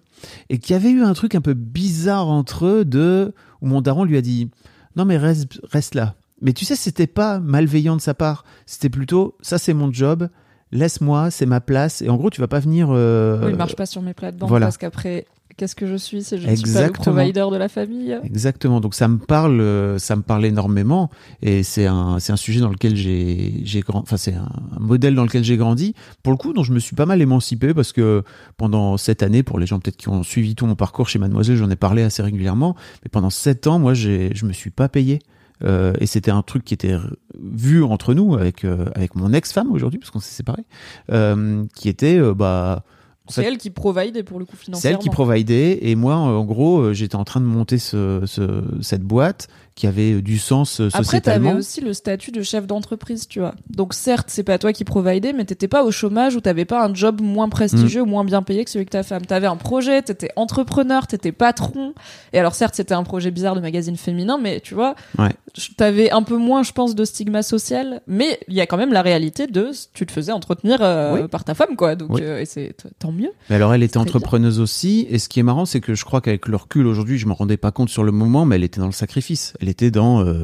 et 0.49 0.59
qu'il 0.59 0.73
y 0.73 0.77
avait 0.77 0.91
eu 0.91 1.03
un 1.03 1.13
truc 1.13 1.35
un 1.35 1.41
peu 1.41 1.53
bizarre 1.53 2.27
entre 2.27 2.65
eux 2.65 2.85
de 2.85 3.33
où 3.61 3.67
mon 3.67 3.81
daron 3.81 4.05
lui 4.05 4.17
a 4.17 4.21
dit 4.21 4.49
non 4.95 5.05
mais 5.05 5.17
reste 5.17 5.59
reste 5.69 5.95
là. 5.95 6.15
Mais 6.41 6.53
tu 6.53 6.63
sais 6.65 6.75
c'était 6.75 7.07
pas 7.07 7.39
malveillant 7.39 7.95
de 7.97 8.01
sa 8.01 8.13
part. 8.13 8.45
C'était 8.65 8.89
plutôt 8.89 9.35
ça 9.41 9.57
c'est 9.57 9.73
mon 9.73 9.91
job. 9.91 10.29
Laisse-moi, 10.71 11.29
c'est 11.29 11.45
ma 11.45 11.61
place. 11.61 12.01
Et 12.01 12.09
en 12.09 12.15
gros, 12.17 12.31
tu 12.31 12.41
vas 12.41 12.47
pas 12.47 12.59
venir. 12.59 12.87
Euh... 12.89 13.45
Oui, 13.45 13.51
il 13.51 13.55
marche 13.55 13.75
pas 13.75 13.85
sur 13.85 14.01
mes 14.01 14.15
plates-bandes 14.15 14.49
Voilà. 14.49 14.65
parce 14.65 14.77
qu'après, 14.77 15.27
qu'est-ce 15.57 15.75
que 15.75 15.87
je 15.87 15.95
suis 15.95 16.23
si 16.23 16.37
je 16.37 16.47
ne 16.47 16.55
suis 16.55 16.73
pas 16.73 16.87
le 16.87 16.91
provider 16.91 17.45
de 17.51 17.57
la 17.57 17.69
famille 17.69 18.17
Exactement. 18.23 18.79
Donc 18.79 18.95
ça 18.95 19.07
me 19.07 19.17
parle, 19.17 19.59
euh, 19.61 19.97
ça 19.97 20.15
me 20.15 20.21
parle 20.21 20.45
énormément, 20.45 21.09
et 21.41 21.63
c'est 21.63 21.85
un, 21.85 22.19
c'est 22.19 22.33
un 22.33 22.37
sujet 22.37 22.59
dans 22.59 22.69
lequel 22.69 22.95
j'ai, 22.95 23.61
j'ai 23.63 23.81
grand, 23.81 23.99
enfin 23.99 24.17
c'est 24.17 24.33
un, 24.33 24.49
un 24.75 24.79
modèle 24.79 25.15
dans 25.15 25.23
lequel 25.23 25.43
j'ai 25.43 25.57
grandi. 25.57 25.93
Pour 26.21 26.31
le 26.31 26.37
coup, 26.37 26.53
dont 26.53 26.63
je 26.63 26.73
me 26.73 26.79
suis 26.79 26.95
pas 26.95 27.05
mal 27.05 27.21
émancipé 27.21 27.73
parce 27.73 27.93
que 27.93 28.23
pendant 28.57 28.97
cette 28.97 29.23
année, 29.23 29.43
pour 29.43 29.59
les 29.59 29.65
gens 29.65 29.79
peut-être 29.79 29.97
qui 29.97 30.09
ont 30.09 30.23
suivi 30.23 30.55
tout 30.55 30.65
mon 30.65 30.75
parcours 30.75 31.09
chez 31.09 31.19
Mademoiselle, 31.19 31.57
j'en 31.57 31.69
ai 31.69 31.75
parlé 31.75 32.03
assez 32.03 32.23
régulièrement. 32.23 32.75
Mais 33.03 33.09
pendant 33.09 33.29
sept 33.29 33.67
ans, 33.67 33.79
moi, 33.79 33.93
j'ai, 33.93 34.31
je 34.33 34.45
me 34.45 34.53
suis 34.53 34.71
pas 34.71 34.89
payé. 34.89 35.19
Euh, 35.63 35.93
et 35.99 36.07
c'était 36.07 36.31
un 36.31 36.41
truc 36.41 36.65
qui 36.65 36.73
était 36.73 36.97
vu 37.39 37.83
entre 37.83 38.13
nous 38.13 38.35
avec 38.35 38.65
euh, 38.65 38.85
avec 38.95 39.15
mon 39.15 39.31
ex-femme 39.31 39.71
aujourd'hui 39.71 39.99
parce 39.99 40.11
qu'on 40.11 40.19
s'est 40.19 40.33
séparés, 40.33 40.65
euh, 41.11 41.63
qui 41.75 41.89
était 41.89 42.19
bah 42.33 42.83
C'est 43.29 43.43
elle 43.45 43.57
qui 43.57 43.69
provide 43.69 44.23
pour 44.23 44.37
le 44.39 44.45
coup 44.45 44.55
c'est 44.57 44.65
financièrement. 44.65 44.97
elle 44.97 45.03
qui 45.03 45.09
providait 45.09 45.89
et 45.89 45.95
moi 45.95 46.15
en 46.15 46.43
gros 46.43 46.79
euh, 46.79 46.93
j'étais 46.93 47.15
en 47.15 47.23
train 47.23 47.39
de 47.39 47.45
monter 47.45 47.77
ce, 47.77 48.21
ce- 48.25 48.63
cette 48.81 49.03
boîte 49.03 49.47
qui 49.75 49.87
avait 49.87 50.21
du 50.21 50.37
sens 50.37 50.79
euh, 50.79 50.87
Après, 50.93 51.19
t'avais 51.19 51.37
sociétalement. 51.37 51.53
aussi 51.53 51.81
le 51.81 51.93
statut 51.93 52.31
de 52.31 52.41
chef 52.43 52.67
d'entreprise, 52.67 53.27
tu 53.27 53.39
vois. 53.39 53.55
Donc 53.69 53.93
certes, 53.93 54.27
c'est 54.29 54.43
pas 54.43 54.57
toi 54.59 54.71
qui 54.71 54.83
providais, 54.83 55.33
mais 55.33 55.45
t'étais 55.45 55.67
pas 55.67 55.83
au 55.83 55.91
chômage 55.91 56.35
ou 56.35 56.41
t'avais 56.41 56.65
pas 56.65 56.85
un 56.85 56.93
job 56.93 57.21
moins 57.21 57.49
prestigieux 57.49 58.01
Mm. 58.01 58.05
ou 58.05 58.09
moins 58.09 58.23
bien 58.23 58.43
payé 58.43 58.63
que 58.65 58.69
celui 58.69 58.85
que 58.85 58.91
ta 58.91 59.01
femme. 59.03 59.25
T'avais 59.25 59.47
un 59.47 59.55
projet, 59.55 60.01
t'étais 60.03 60.29
entrepreneur, 60.35 61.07
t'étais 61.07 61.31
patron. 61.31 61.93
Et 62.33 62.39
alors 62.39 62.53
certes, 62.55 62.75
c'était 62.75 62.93
un 62.93 63.03
projet 63.03 63.31
bizarre 63.31 63.55
de 63.55 63.61
magazine 63.61 63.97
féminin, 63.97 64.37
mais 64.41 64.59
tu 64.59 64.75
vois, 64.75 64.95
Ouais. 65.17 65.29
t'avais 65.77 66.11
un 66.11 66.21
peu 66.23 66.37
moins, 66.37 66.61
je 66.63 66.71
pense, 66.71 66.93
de 66.95 67.03
stigma 67.05 67.41
social. 67.41 68.01
Mais 68.07 68.39
il 68.47 68.53
y 68.53 68.61
a 68.61 68.67
quand 68.67 68.77
même 68.77 68.93
la 68.93 69.01
réalité 69.01 69.47
de 69.47 69.71
tu 69.93 70.05
te 70.05 70.11
faisais 70.11 70.31
entretenir 70.31 70.79
euh, 70.81 71.21
Oui. 71.23 71.27
par 71.27 71.43
ta 71.43 71.55
femme, 71.55 71.75
quoi. 71.75 71.95
Donc 71.95 72.11
Oui. 72.13 72.21
euh, 72.23 72.39
et 72.41 72.45
c'est 72.45 72.75
tant 72.99 73.11
mieux. 73.11 73.31
Mais 73.49 73.55
alors 73.55 73.73
elle 73.73 73.81
était 73.83 73.93
bien. 73.93 74.03
entrepreneuse 74.03 74.59
aussi 74.59 75.07
et 75.09 75.17
ce 75.19 75.29
qui 75.29 75.39
est 75.39 75.43
marrant 75.43 75.65
c'est 75.65 75.81
que 75.81 75.95
je 75.95 76.05
crois 76.05 76.21
qu'avec 76.21 76.47
le 76.47 76.55
recul 76.57 76.85
aujourd'hui 76.87 77.17
je 77.17 77.25
me 77.27 77.33
rendais 77.33 77.57
pas 77.57 77.71
compte 77.71 77.89
sur 77.89 78.03
le 78.03 78.11
moment 78.11 78.45
mais 78.45 78.55
elle 78.55 78.63
était 78.63 78.79
dans 78.79 78.85
le 78.85 78.91
sacrifice. 78.91 79.53
Elle 79.63 79.69
était 79.69 79.89
dans 79.91 80.23
euh, 80.25 80.43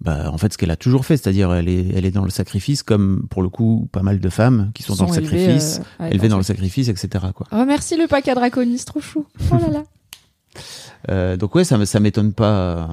bah, 0.00 0.30
en 0.32 0.36
fait 0.36 0.52
ce 0.52 0.58
qu'elle 0.58 0.72
a 0.72 0.76
toujours 0.76 1.06
fait, 1.06 1.16
c'est-à-dire 1.16 1.52
elle 1.54 1.68
est 1.68 1.86
elle 1.94 2.04
est 2.04 2.10
dans 2.10 2.24
le 2.24 2.30
sacrifice 2.30 2.82
comme 2.82 3.26
pour 3.30 3.40
le 3.42 3.48
coup 3.48 3.88
pas 3.92 4.02
mal 4.02 4.18
de 4.18 4.28
femmes 4.28 4.72
qui 4.74 4.82
sont, 4.82 4.96
dans 4.96 5.06
le 5.06 5.12
sacrifice, 5.12 5.80
euh, 6.00 6.06
être 6.06 6.12
élevées 6.14 6.28
dans 6.28 6.36
le 6.38 6.42
sac- 6.42 6.56
sacrifice 6.56 6.88
etc 6.88 7.26
quoi. 7.34 7.46
Oh 7.52 7.64
merci 7.66 7.96
le 7.96 8.08
pack 8.08 8.26
à 8.26 8.34
Draconis, 8.34 8.84
trop 8.84 9.00
chou. 9.00 9.26
Oh 9.52 9.56
là 9.58 9.68
là. 9.72 9.82
Euh, 11.10 11.36
donc 11.36 11.54
ouais, 11.56 11.64
ça, 11.64 11.84
ça 11.86 11.98
m'étonne 11.98 12.32
pas. 12.32 12.52
euh, 12.52 12.86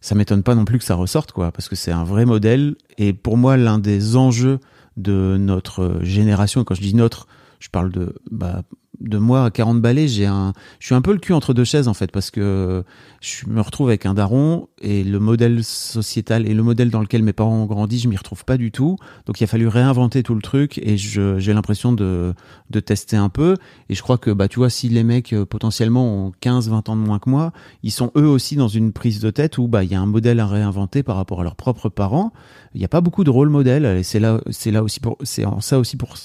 Ça 0.00 0.14
m'étonne 0.14 0.42
pas 0.42 0.54
non 0.54 0.64
plus 0.64 0.78
que 0.78 0.84
ça 0.84 0.94
ressorte, 0.94 1.32
quoi, 1.32 1.50
parce 1.52 1.68
que 1.68 1.76
c'est 1.76 1.90
un 1.92 2.04
vrai 2.04 2.24
modèle. 2.24 2.76
Et 2.96 3.12
pour 3.12 3.36
moi, 3.36 3.56
l'un 3.58 3.78
des 3.78 4.16
enjeux 4.16 4.60
de 4.96 5.36
notre 5.38 5.98
génération, 6.02 6.62
et 6.62 6.64
quand 6.64 6.74
je 6.74 6.80
dis 6.80 6.94
notre, 6.94 7.26
je 7.58 7.68
parle 7.68 7.90
de, 7.92 8.14
bah, 8.30 8.62
de 9.00 9.18
moi 9.18 9.44
à 9.44 9.50
40 9.50 9.80
balais, 9.80 10.08
j'ai 10.08 10.26
un, 10.26 10.52
je 10.80 10.86
suis 10.86 10.94
un 10.94 11.02
peu 11.02 11.12
le 11.12 11.18
cul 11.18 11.32
entre 11.32 11.54
deux 11.54 11.64
chaises 11.64 11.88
en 11.88 11.94
fait, 11.94 12.10
parce 12.10 12.30
que 12.30 12.84
je 13.20 13.46
me 13.46 13.60
retrouve 13.60 13.88
avec 13.88 14.06
un 14.06 14.14
daron 14.14 14.68
et 14.80 15.04
le 15.04 15.18
modèle 15.18 15.62
sociétal 15.64 16.46
et 16.46 16.54
le 16.54 16.62
modèle 16.62 16.90
dans 16.90 17.00
lequel 17.00 17.22
mes 17.22 17.32
parents 17.32 17.62
ont 17.62 17.66
grandi, 17.66 17.98
je 17.98 18.08
m'y 18.08 18.16
retrouve 18.16 18.44
pas 18.44 18.56
du 18.56 18.70
tout. 18.70 18.96
Donc 19.26 19.40
il 19.40 19.44
a 19.44 19.46
fallu 19.46 19.68
réinventer 19.68 20.22
tout 20.22 20.34
le 20.34 20.42
truc 20.42 20.78
et 20.78 20.96
j'ai 20.96 21.52
l'impression 21.52 21.92
de, 21.92 22.34
de 22.70 22.80
tester 22.80 23.16
un 23.16 23.28
peu. 23.28 23.56
Et 23.88 23.94
je 23.94 24.02
crois 24.02 24.18
que, 24.18 24.30
bah, 24.30 24.48
tu 24.48 24.58
vois, 24.58 24.70
si 24.70 24.88
les 24.88 25.04
mecs 25.04 25.32
euh, 25.32 25.44
potentiellement 25.44 26.26
ont 26.26 26.32
15, 26.40 26.68
20 26.68 26.88
ans 26.88 26.96
de 26.96 27.00
moins 27.00 27.18
que 27.18 27.30
moi, 27.30 27.52
ils 27.82 27.92
sont 27.92 28.10
eux 28.16 28.26
aussi 28.26 28.56
dans 28.56 28.68
une 28.68 28.92
prise 28.92 29.20
de 29.20 29.30
tête 29.30 29.58
où, 29.58 29.68
bah, 29.68 29.84
il 29.84 29.90
y 29.90 29.94
a 29.94 30.00
un 30.00 30.06
modèle 30.06 30.40
à 30.40 30.46
réinventer 30.46 31.02
par 31.02 31.16
rapport 31.16 31.40
à 31.40 31.44
leurs 31.44 31.56
propres 31.56 31.88
parents. 31.88 32.32
Il 32.74 32.78
n'y 32.78 32.84
a 32.84 32.88
pas 32.88 33.00
beaucoup 33.00 33.24
de 33.24 33.30
rôle 33.30 33.48
modèle. 33.48 33.84
Et 33.84 34.02
c'est 34.02 34.20
là, 34.20 34.40
c'est 34.50 34.70
là 34.70 34.82
aussi 34.82 35.00
pour, 35.00 35.16
c'est 35.22 35.44
en 35.44 35.60
ça 35.60 35.78
aussi 35.78 35.96
pour, 35.96 36.16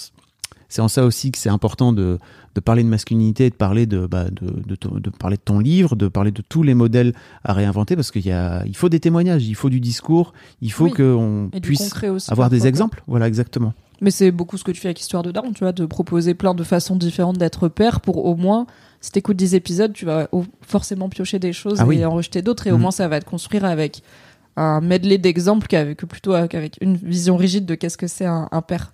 c'est 0.74 0.82
en 0.82 0.88
ça 0.88 1.06
aussi 1.06 1.32
que 1.32 1.38
c'est 1.38 1.50
important 1.50 1.94
de, 1.94 2.18
de 2.56 2.60
parler 2.60 2.82
de 2.84 2.88
masculinité, 2.90 3.48
de 3.52 3.56
parler 3.56 3.86
de, 3.86 4.08
bah, 4.08 4.26
de, 4.32 4.48
de, 4.66 4.76
ton- 4.76 4.96
de 5.00 5.10
parler 5.12 5.38
de 5.38 5.42
ton 5.46 5.60
livre, 5.60 5.96
de 5.96 6.08
parler 6.08 6.32
de 6.32 6.42
tous 6.42 6.64
les 6.64 6.74
modèles 6.74 7.14
à 7.44 7.54
réinventer 7.54 7.96
parce 7.96 8.10
qu'il 8.10 8.26
y 8.26 8.32
a, 8.32 8.64
il 8.66 8.76
faut 8.76 8.90
des 8.90 9.00
témoignages, 9.00 9.46
il 9.48 9.54
faut 9.54 9.70
du 9.70 9.80
discours, 9.80 10.34
il 10.62 10.72
faut 10.72 10.86
Oui. 10.86 10.92
qu'on 10.94 11.52
puisse 11.62 11.94
avoir 12.30 12.50
des 12.50 12.58
quoi. 12.60 12.68
exemples. 12.70 13.04
Voilà, 13.06 13.28
exactement. 13.28 13.74
Mais 14.02 14.10
c'est 14.10 14.32
beaucoup 14.32 14.58
ce 14.58 14.64
que 14.64 14.72
tu 14.72 14.82
fais 14.82 14.88
avec 14.88 15.00
Histoire 15.00 15.22
de 15.22 15.32
Daron, 15.32 15.54
tu 15.54 15.60
vois, 15.64 15.74
de 15.74 15.86
proposer 15.86 16.34
plein 16.34 16.56
de 16.56 16.64
façons 16.64 16.96
différentes 16.96 17.38
d'être 17.38 17.68
père 17.68 18.02
pour 18.02 18.26
au 18.26 18.36
moins, 18.36 18.66
si 19.00 19.12
t'écoutes 19.12 19.38
10 19.38 19.54
épisodes, 19.54 19.94
tu 19.94 20.06
vas 20.06 20.28
forcément 20.62 21.08
piocher 21.08 21.38
des 21.38 21.54
choses 21.54 21.78
Ah 21.82 21.84
et 21.84 21.88
oui. 21.88 22.04
en 22.06 22.10
rejeter 22.12 22.42
d'autres, 22.42 22.66
et 22.66 22.72
au 22.72 22.76
Mhm. 22.78 22.82
moins 22.82 22.92
ça 22.92 23.08
va 23.08 23.20
te 23.20 23.26
construire 23.26 23.64
avec 23.64 24.02
un 24.56 24.82
medley 24.82 25.18
d'exemples 25.18 25.68
qu'avec 25.68 26.06
plutôt 26.06 26.34
avec 26.34 26.54
avec 26.56 26.78
une 26.82 26.96
vision 26.96 27.38
rigide 27.38 27.66
de 27.66 27.76
qu'est-ce 27.76 27.98
que 27.98 28.08
c'est 28.08 28.26
un, 28.26 28.48
un 28.52 28.62
père. 28.62 28.94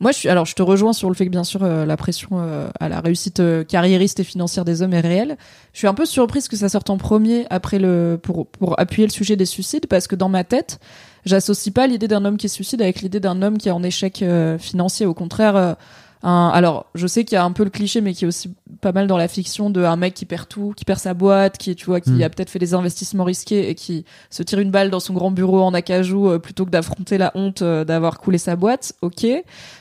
Moi, 0.00 0.12
je 0.12 0.18
suis, 0.18 0.28
alors 0.28 0.44
je 0.44 0.54
te 0.54 0.62
rejoins 0.62 0.92
sur 0.92 1.08
le 1.08 1.14
fait 1.14 1.26
que 1.26 1.30
bien 1.30 1.44
sûr 1.44 1.62
euh, 1.62 1.84
la 1.84 1.96
pression 1.96 2.28
euh, 2.34 2.68
à 2.78 2.88
la 2.88 3.00
réussite 3.00 3.40
euh, 3.40 3.64
carriériste 3.64 4.20
et 4.20 4.24
financière 4.24 4.64
des 4.64 4.82
hommes 4.82 4.94
est 4.94 5.00
réelle. 5.00 5.36
Je 5.72 5.78
suis 5.78 5.88
un 5.88 5.94
peu 5.94 6.06
surprise 6.06 6.48
que 6.48 6.56
ça 6.56 6.68
sorte 6.68 6.90
en 6.90 6.98
premier 6.98 7.46
après 7.50 7.78
le 7.78 8.18
pour 8.22 8.46
pour 8.46 8.78
appuyer 8.78 9.06
le 9.06 9.12
sujet 9.12 9.36
des 9.36 9.46
suicides 9.46 9.86
parce 9.86 10.06
que 10.06 10.14
dans 10.14 10.28
ma 10.28 10.44
tête, 10.44 10.78
j'associe 11.24 11.72
pas 11.72 11.86
l'idée 11.86 12.08
d'un 12.08 12.24
homme 12.24 12.36
qui 12.36 12.48
se 12.48 12.54
suicide 12.54 12.82
avec 12.82 13.00
l'idée 13.00 13.20
d'un 13.20 13.42
homme 13.42 13.58
qui 13.58 13.68
est 13.68 13.72
en 13.72 13.82
échec 13.82 14.22
euh, 14.22 14.58
financier. 14.58 15.06
Au 15.06 15.14
contraire, 15.14 15.56
euh, 15.56 15.74
un, 16.22 16.48
alors 16.52 16.86
je 16.94 17.06
sais 17.06 17.24
qu'il 17.24 17.36
y 17.36 17.38
a 17.38 17.44
un 17.44 17.52
peu 17.52 17.64
le 17.64 17.70
cliché, 17.70 18.00
mais 18.00 18.12
qui 18.12 18.24
est 18.24 18.28
aussi 18.28 18.52
pas 18.80 18.92
mal 18.92 19.06
dans 19.06 19.16
la 19.16 19.28
fiction 19.28 19.70
de 19.70 19.82
un 19.82 19.96
mec 19.96 20.14
qui 20.14 20.24
perd 20.24 20.48
tout, 20.48 20.72
qui 20.76 20.84
perd 20.84 20.98
sa 20.98 21.14
boîte, 21.14 21.58
qui 21.58 21.76
tu 21.76 21.86
vois, 21.86 22.00
qui 22.00 22.10
Mm. 22.10 22.22
a 22.22 22.30
peut-être 22.30 22.50
fait 22.50 22.58
des 22.58 22.74
investissements 22.74 23.24
risqués 23.24 23.70
et 23.70 23.74
qui 23.74 24.04
se 24.30 24.42
tire 24.42 24.58
une 24.58 24.70
balle 24.70 24.90
dans 24.90 25.00
son 25.00 25.14
grand 25.14 25.30
bureau 25.30 25.62
en 25.62 25.74
acajou 25.74 26.28
euh, 26.28 26.38
plutôt 26.38 26.64
que 26.64 26.70
d'affronter 26.70 27.18
la 27.18 27.30
honte 27.34 27.62
euh, 27.62 27.84
d'avoir 27.84 28.18
coulé 28.18 28.38
sa 28.38 28.56
boîte. 28.56 28.94
Ok, 29.02 29.26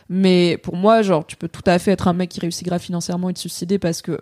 mais 0.10 0.58
pour 0.58 0.76
moi, 0.76 1.02
genre, 1.02 1.26
tu 1.26 1.36
peux 1.36 1.48
tout 1.48 1.64
à 1.66 1.80
fait 1.80 1.92
être 1.92 2.08
un 2.08 2.14
mec 2.14 2.30
qui 2.30 2.40
réussit 2.40 2.66
grave 2.66 2.82
financièrement 2.82 3.30
et 3.30 3.34
te 3.34 3.40
suicider 3.40 3.80
parce 3.80 4.02
que 4.02 4.20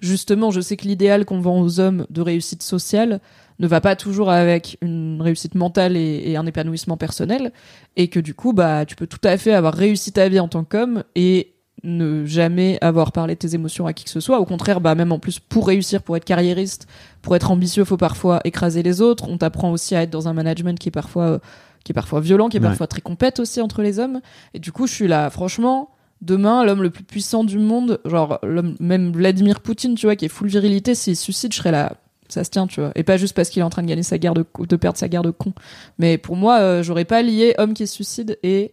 justement, 0.00 0.50
je 0.50 0.60
sais 0.60 0.76
que 0.76 0.86
l'idéal 0.86 1.24
qu'on 1.24 1.40
vend 1.40 1.60
aux 1.60 1.80
hommes 1.80 2.06
de 2.10 2.20
réussite 2.20 2.62
sociale 2.62 3.20
ne 3.58 3.66
va 3.66 3.80
pas 3.80 3.96
toujours 3.96 4.30
avec 4.30 4.76
une 4.82 5.20
réussite 5.22 5.54
mentale 5.54 5.96
et, 5.96 6.22
et 6.26 6.36
un 6.36 6.44
épanouissement 6.44 6.98
personnel, 6.98 7.52
et 7.96 8.08
que 8.08 8.20
du 8.20 8.34
coup, 8.34 8.52
bah, 8.52 8.84
tu 8.84 8.96
peux 8.96 9.06
tout 9.06 9.20
à 9.24 9.38
fait 9.38 9.54
avoir 9.54 9.72
réussi 9.72 10.12
ta 10.12 10.28
vie 10.28 10.40
en 10.40 10.48
tant 10.48 10.62
qu'homme 10.62 11.04
et 11.14 11.54
ne 11.86 12.24
jamais 12.26 12.78
avoir 12.82 13.12
parlé 13.12 13.34
de 13.34 13.38
tes 13.38 13.54
émotions 13.54 13.86
à 13.86 13.92
qui 13.92 14.04
que 14.04 14.10
ce 14.10 14.20
soit. 14.20 14.38
Au 14.40 14.44
contraire, 14.44 14.80
bah, 14.80 14.94
même 14.94 15.12
en 15.12 15.18
plus, 15.18 15.38
pour 15.38 15.66
réussir, 15.68 16.02
pour 16.02 16.16
être 16.16 16.24
carriériste, 16.24 16.86
pour 17.22 17.34
être 17.36 17.50
ambitieux, 17.50 17.84
faut 17.84 17.96
parfois 17.96 18.40
écraser 18.44 18.82
les 18.82 19.00
autres. 19.00 19.28
On 19.28 19.38
t'apprend 19.38 19.70
aussi 19.70 19.94
à 19.94 20.02
être 20.02 20.10
dans 20.10 20.28
un 20.28 20.32
management 20.34 20.78
qui 20.78 20.88
est 20.88 20.92
parfois 20.92 21.22
euh, 21.24 21.38
qui 21.84 21.92
est 21.92 21.94
parfois 21.94 22.20
violent, 22.20 22.48
qui 22.48 22.56
est 22.56 22.60
Ouais. 22.60 22.66
parfois 22.66 22.88
très 22.88 23.00
compète 23.00 23.38
aussi 23.38 23.60
entre 23.60 23.80
les 23.82 24.00
hommes. 24.00 24.20
Et 24.54 24.58
du 24.58 24.72
coup, 24.72 24.86
je 24.88 24.92
suis 24.92 25.06
là, 25.06 25.30
franchement, 25.30 25.90
demain, 26.20 26.64
l'homme 26.64 26.82
le 26.82 26.90
plus 26.90 27.04
puissant 27.04 27.44
du 27.44 27.58
monde, 27.60 28.00
genre 28.04 28.40
même 28.80 29.12
Vladimir 29.12 29.60
Poutine, 29.60 29.94
tu 29.94 30.06
vois, 30.06 30.16
qui 30.16 30.24
est 30.24 30.28
full 30.28 30.48
virilité, 30.48 30.96
s'il 30.96 31.14
suicide, 31.16 31.52
je 31.52 31.58
serais 31.58 31.70
là. 31.70 31.92
Ça 32.28 32.42
se 32.42 32.50
tient, 32.50 32.66
tu 32.66 32.80
vois. 32.80 32.90
Et 32.96 33.04
pas 33.04 33.16
juste 33.16 33.36
parce 33.36 33.50
qu'il 33.50 33.60
est 33.60 33.64
en 33.64 33.70
train 33.70 33.82
de 33.84 33.86
gagner 33.86 34.02
sa 34.02 34.18
guerre 34.18 34.34
de, 34.34 34.44
de 34.58 34.74
perdre 34.76 34.98
sa 34.98 35.06
guerre 35.06 35.22
de 35.22 35.30
con. 35.30 35.52
Mais 36.00 36.18
pour 36.18 36.34
moi, 36.34 36.58
euh, 36.58 36.82
j'aurais 36.82 37.04
pas 37.04 37.22
lié 37.22 37.54
homme 37.58 37.72
qui 37.72 37.86
se 37.86 37.94
suicide 37.94 38.36
et 38.42 38.72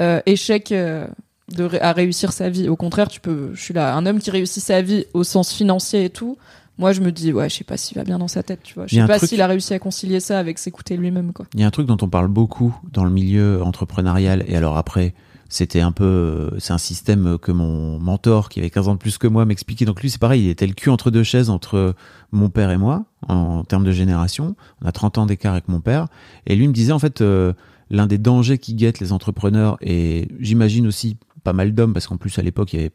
euh, 0.00 0.20
échec 0.26 0.72
euh, 0.72 1.06
de 1.54 1.64
ré- 1.64 1.80
à 1.80 1.92
réussir 1.92 2.32
sa 2.32 2.48
vie. 2.48 2.68
Au 2.68 2.76
contraire, 2.76 3.08
tu 3.08 3.20
peux. 3.20 3.50
Je 3.54 3.60
suis 3.60 3.74
là, 3.74 3.94
un 3.96 4.06
homme 4.06 4.18
qui 4.20 4.30
réussit 4.30 4.62
sa 4.62 4.82
vie 4.82 5.04
au 5.14 5.24
sens 5.24 5.52
financier 5.52 6.04
et 6.04 6.10
tout. 6.10 6.36
Moi, 6.78 6.92
je 6.92 7.00
me 7.02 7.12
dis, 7.12 7.32
ouais, 7.32 7.48
je 7.50 7.56
sais 7.56 7.64
pas 7.64 7.76
s'il 7.76 7.96
va 7.98 8.04
bien 8.04 8.18
dans 8.18 8.28
sa 8.28 8.42
tête, 8.42 8.60
tu 8.62 8.74
vois. 8.74 8.86
Je 8.86 8.94
sais 8.96 9.06
pas 9.06 9.18
truc- 9.18 9.28
s'il 9.28 9.42
a 9.42 9.46
réussi 9.46 9.74
à 9.74 9.78
concilier 9.78 10.18
ça 10.20 10.38
avec 10.38 10.58
s'écouter 10.58 10.96
lui-même, 10.96 11.32
quoi. 11.34 11.44
Il 11.54 11.60
y 11.60 11.62
a 11.62 11.66
un 11.66 11.70
truc 11.70 11.86
dont 11.86 11.98
on 12.00 12.08
parle 12.08 12.28
beaucoup 12.28 12.74
dans 12.92 13.04
le 13.04 13.10
milieu 13.10 13.62
entrepreneurial, 13.62 14.44
et 14.48 14.56
alors 14.56 14.78
après, 14.78 15.12
c'était 15.50 15.80
un 15.80 15.92
peu, 15.92 16.04
euh, 16.04 16.50
c'est 16.58 16.72
un 16.72 16.78
système 16.78 17.36
que 17.36 17.52
mon 17.52 17.98
mentor, 17.98 18.48
qui 18.48 18.60
avait 18.60 18.70
15 18.70 18.88
ans 18.88 18.94
de 18.94 18.98
plus 18.98 19.18
que 19.18 19.26
moi, 19.26 19.44
m'expliquait. 19.44 19.84
Donc 19.84 20.00
lui, 20.00 20.08
c'est 20.08 20.20
pareil, 20.20 20.44
il 20.44 20.48
était 20.48 20.66
le 20.66 20.72
cul 20.72 20.88
entre 20.88 21.10
deux 21.10 21.24
chaises 21.24 21.50
entre 21.50 21.94
mon 22.32 22.48
père 22.48 22.70
et 22.70 22.78
moi, 22.78 23.04
en 23.28 23.62
termes 23.64 23.84
de 23.84 23.92
génération. 23.92 24.54
On 24.82 24.86
a 24.86 24.92
30 24.92 25.18
ans 25.18 25.26
d'écart 25.26 25.52
avec 25.52 25.68
mon 25.68 25.80
père. 25.80 26.06
Et 26.46 26.56
lui 26.56 26.66
me 26.68 26.72
disait, 26.72 26.92
en 26.92 26.98
fait, 27.00 27.20
euh, 27.20 27.52
l'un 27.90 28.06
des 28.06 28.18
dangers 28.18 28.56
qui 28.58 28.72
guettent 28.74 29.00
les 29.00 29.12
entrepreneurs, 29.12 29.76
et 29.82 30.28
j'imagine 30.38 30.86
aussi 30.86 31.16
pas 31.42 31.52
mal 31.52 31.72
d'hommes, 31.74 31.92
parce 31.92 32.06
qu'en 32.06 32.16
plus, 32.16 32.38
à 32.38 32.42
l'époque, 32.42 32.72
il 32.72 32.76
y 32.76 32.80
avait 32.80 32.92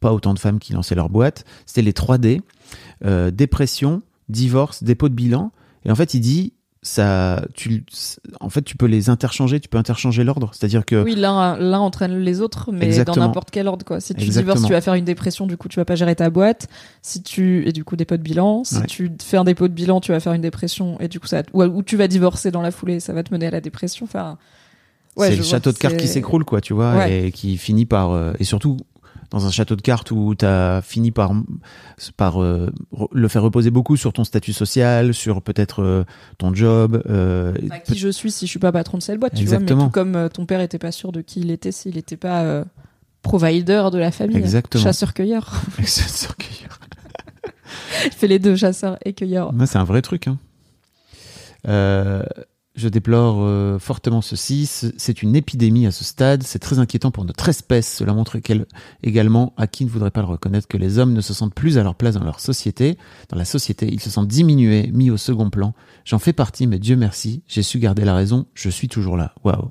pas 0.00 0.12
autant 0.12 0.34
de 0.34 0.38
femmes 0.38 0.58
qui 0.58 0.72
lançaient 0.72 0.94
leur 0.94 1.08
boîte, 1.08 1.44
c'était 1.66 1.82
les 1.82 1.92
3D, 1.92 2.40
euh, 3.04 3.30
dépression, 3.30 4.02
divorce, 4.28 4.82
dépôt 4.82 5.08
de 5.08 5.14
bilan. 5.14 5.52
Et 5.84 5.90
en 5.90 5.94
fait, 5.94 6.14
il 6.14 6.20
dit, 6.20 6.52
ça, 6.82 7.42
tu, 7.54 7.84
en 8.40 8.50
fait, 8.50 8.60
tu 8.62 8.76
peux 8.76 8.84
les 8.84 9.08
interchanger, 9.08 9.58
tu 9.58 9.70
peux 9.70 9.78
interchanger 9.78 10.22
l'ordre. 10.22 10.50
C'est-à-dire 10.52 10.84
que, 10.84 11.02
Oui, 11.02 11.14
l'un 11.14 11.78
entraîne 11.78 12.18
les 12.18 12.42
autres, 12.42 12.70
mais 12.72 12.84
Exactement. 12.84 13.16
dans 13.16 13.22
n'importe 13.22 13.50
quel 13.50 13.66
ordre, 13.68 13.86
quoi. 13.86 14.00
Si 14.00 14.14
tu 14.14 14.22
Exactement. 14.22 14.54
divorces, 14.54 14.66
tu 14.68 14.72
vas 14.74 14.80
faire 14.82 14.92
une 14.94 15.06
dépression, 15.06 15.46
du 15.46 15.56
coup, 15.56 15.68
tu 15.68 15.76
vas 15.80 15.86
pas 15.86 15.94
gérer 15.94 16.14
ta 16.14 16.28
boîte. 16.28 16.68
Si 17.00 17.22
tu 17.22 17.66
et 17.66 17.72
du 17.72 17.84
coup 17.84 17.96
dépôt 17.96 18.18
de 18.18 18.22
bilan. 18.22 18.64
Si 18.64 18.76
Ouais. 18.76 18.86
tu 18.86 19.10
fais 19.22 19.38
un 19.38 19.44
dépôt 19.44 19.68
de 19.68 19.72
bilan, 19.72 20.00
tu 20.00 20.12
vas 20.12 20.20
faire 20.20 20.34
une 20.34 20.42
dépression 20.42 21.00
et 21.00 21.08
du 21.08 21.20
coup 21.20 21.26
ça 21.26 21.42
ou, 21.54 21.62
ou 21.62 21.82
tu 21.82 21.96
vas 21.96 22.06
divorcer 22.08 22.50
dans 22.50 22.60
la 22.60 22.70
foulée, 22.70 23.00
ça 23.00 23.14
va 23.14 23.22
te 23.22 23.32
mener 23.32 23.46
à 23.46 23.50
la 23.50 23.60
dépression. 23.62 24.04
Enfin, 24.04 24.36
ouais, 25.16 25.30
c'est 25.30 25.36
le 25.36 25.42
château 25.42 25.72
de 25.72 25.78
cartes 25.78 25.96
qui 25.96 26.08
s'écroule, 26.08 26.44
quoi, 26.44 26.60
tu 26.60 26.72
vois, 26.74 26.94
Ouais. 26.96 27.26
et 27.26 27.32
qui 27.32 27.56
finit 27.56 27.86
par, 27.86 28.10
euh, 28.12 28.32
et 28.38 28.44
surtout, 28.44 28.76
dans 29.30 29.46
un 29.46 29.50
château 29.50 29.74
de 29.74 29.82
cartes 29.82 30.10
où 30.12 30.34
tu 30.36 30.44
as 30.44 30.80
fini 30.82 31.10
par, 31.10 31.32
par 32.16 32.40
euh, 32.42 32.70
le 33.12 33.26
faire 33.28 33.42
reposer 33.42 33.70
beaucoup 33.70 33.96
sur 33.96 34.12
ton 34.12 34.22
statut 34.22 34.52
social, 34.52 35.12
sur 35.12 35.42
peut-être 35.42 35.82
euh, 35.82 36.04
ton 36.38 36.54
job. 36.54 37.02
euh, 37.08 37.52
Bah, 37.68 37.78
qui 37.80 37.98
je 37.98 38.08
suis 38.10 38.30
si 38.30 38.46
je 38.46 38.50
suis 38.50 38.58
pas 38.60 38.70
patron 38.70 38.98
de 38.98 39.02
cette 39.02 39.18
boîte, 39.18 39.34
tu 39.34 39.44
vois. 39.44 39.58
Mais 39.58 39.62
Exactement. 39.62 39.84
tout 39.86 39.90
comme 39.90 40.14
euh, 40.14 40.28
ton 40.28 40.46
père 40.46 40.60
était 40.60 40.78
pas 40.78 40.92
sûr 40.92 41.10
de 41.10 41.20
qui 41.20 41.40
il 41.40 41.50
était 41.50 41.72
s'il 41.72 41.96
était 41.98 42.16
pas 42.16 42.42
euh, 42.42 42.64
provider 43.22 43.88
de 43.92 43.98
la 43.98 44.12
famille, 44.12 44.36
Exactement. 44.36 44.84
chasseur-cueilleur. 44.84 45.52
Excellent 45.78 46.34
cueilleur. 46.38 46.78
Il 48.04 48.12
fait 48.12 48.28
les 48.28 48.38
deux, 48.38 48.54
chasseur 48.54 48.98
et 49.04 49.14
cueilleur. 49.14 49.52
C'est 49.66 49.78
un 49.78 49.84
vrai 49.84 50.02
truc. 50.02 50.28
Hein. 50.28 50.38
Je 52.76 52.88
déplore 52.88 53.36
euh, 53.40 53.78
fortement 53.78 54.20
ceci. 54.20 54.66
Ce- 54.66 54.88
C'est 54.96 55.22
une 55.22 55.36
épidémie 55.36 55.86
à 55.86 55.92
ce 55.92 56.02
stade. 56.02 56.42
C'est 56.42 56.58
très 56.58 56.80
inquiétant 56.80 57.12
pour 57.12 57.24
notre 57.24 57.48
espèce. 57.48 57.86
Cela 57.98 58.12
montre 58.14 58.36
également 59.02 59.52
à 59.56 59.66
qui 59.68 59.84
ne 59.84 59.90
voudrait 59.90 60.10
pas 60.10 60.22
le 60.22 60.26
reconnaître 60.26 60.66
que 60.66 60.76
les 60.76 60.98
hommes 60.98 61.12
ne 61.12 61.20
se 61.20 61.32
sentent 61.34 61.54
plus 61.54 61.78
à 61.78 61.84
leur 61.84 61.94
place 61.94 62.14
dans 62.16 62.24
leur 62.24 62.40
société. 62.40 62.98
Dans 63.28 63.36
la 63.38 63.44
société, 63.44 63.88
ils 63.92 64.00
se 64.00 64.10
sentent 64.10 64.26
diminués, 64.28 64.90
mis 64.92 65.10
au 65.10 65.16
second 65.16 65.50
plan. 65.50 65.72
J'en 66.04 66.18
fais 66.18 66.32
partie, 66.32 66.66
mais 66.66 66.80
Dieu 66.80 66.96
merci, 66.96 67.42
j'ai 67.46 67.62
su 67.62 67.78
garder 67.78 68.04
la 68.04 68.14
raison. 68.16 68.46
Je 68.54 68.68
suis 68.70 68.88
toujours 68.88 69.16
là. 69.16 69.34
Waouh. 69.44 69.70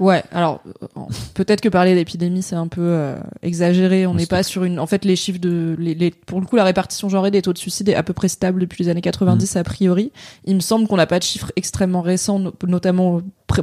Ouais, 0.00 0.24
alors 0.32 0.60
euh, 0.96 1.00
peut-être 1.34 1.60
que 1.60 1.68
parler 1.68 1.94
d'épidémie 1.94 2.42
c'est 2.42 2.56
un 2.56 2.66
peu 2.66 2.80
euh, 2.82 3.16
exagéré. 3.42 4.06
On 4.06 4.14
n'est 4.14 4.26
pas 4.26 4.42
sur 4.42 4.64
une. 4.64 4.78
En 4.80 4.86
fait, 4.86 5.04
les 5.04 5.14
chiffres 5.16 5.38
de, 5.38 5.76
les, 5.78 5.94
les- 5.94 6.10
pour 6.10 6.40
le 6.40 6.46
coup, 6.46 6.56
la 6.56 6.64
répartition 6.64 7.08
genrée 7.08 7.30
des 7.30 7.42
taux 7.42 7.52
de 7.52 7.58
suicide 7.58 7.88
est 7.88 7.94
à 7.94 8.02
peu 8.02 8.12
près 8.12 8.28
stable 8.28 8.60
depuis 8.60 8.82
les 8.82 8.90
années 8.90 9.00
90 9.02 9.56
a 9.56 9.62
priori. 9.64 10.10
Il 10.44 10.54
me 10.56 10.60
semble 10.60 10.88
qu'on 10.88 10.96
n'a 10.96 11.06
pas 11.06 11.18
de 11.18 11.24
chiffres 11.24 11.52
extrêmement 11.56 12.00
récents, 12.00 12.38
no- 12.38 12.52
notamment 12.66 13.20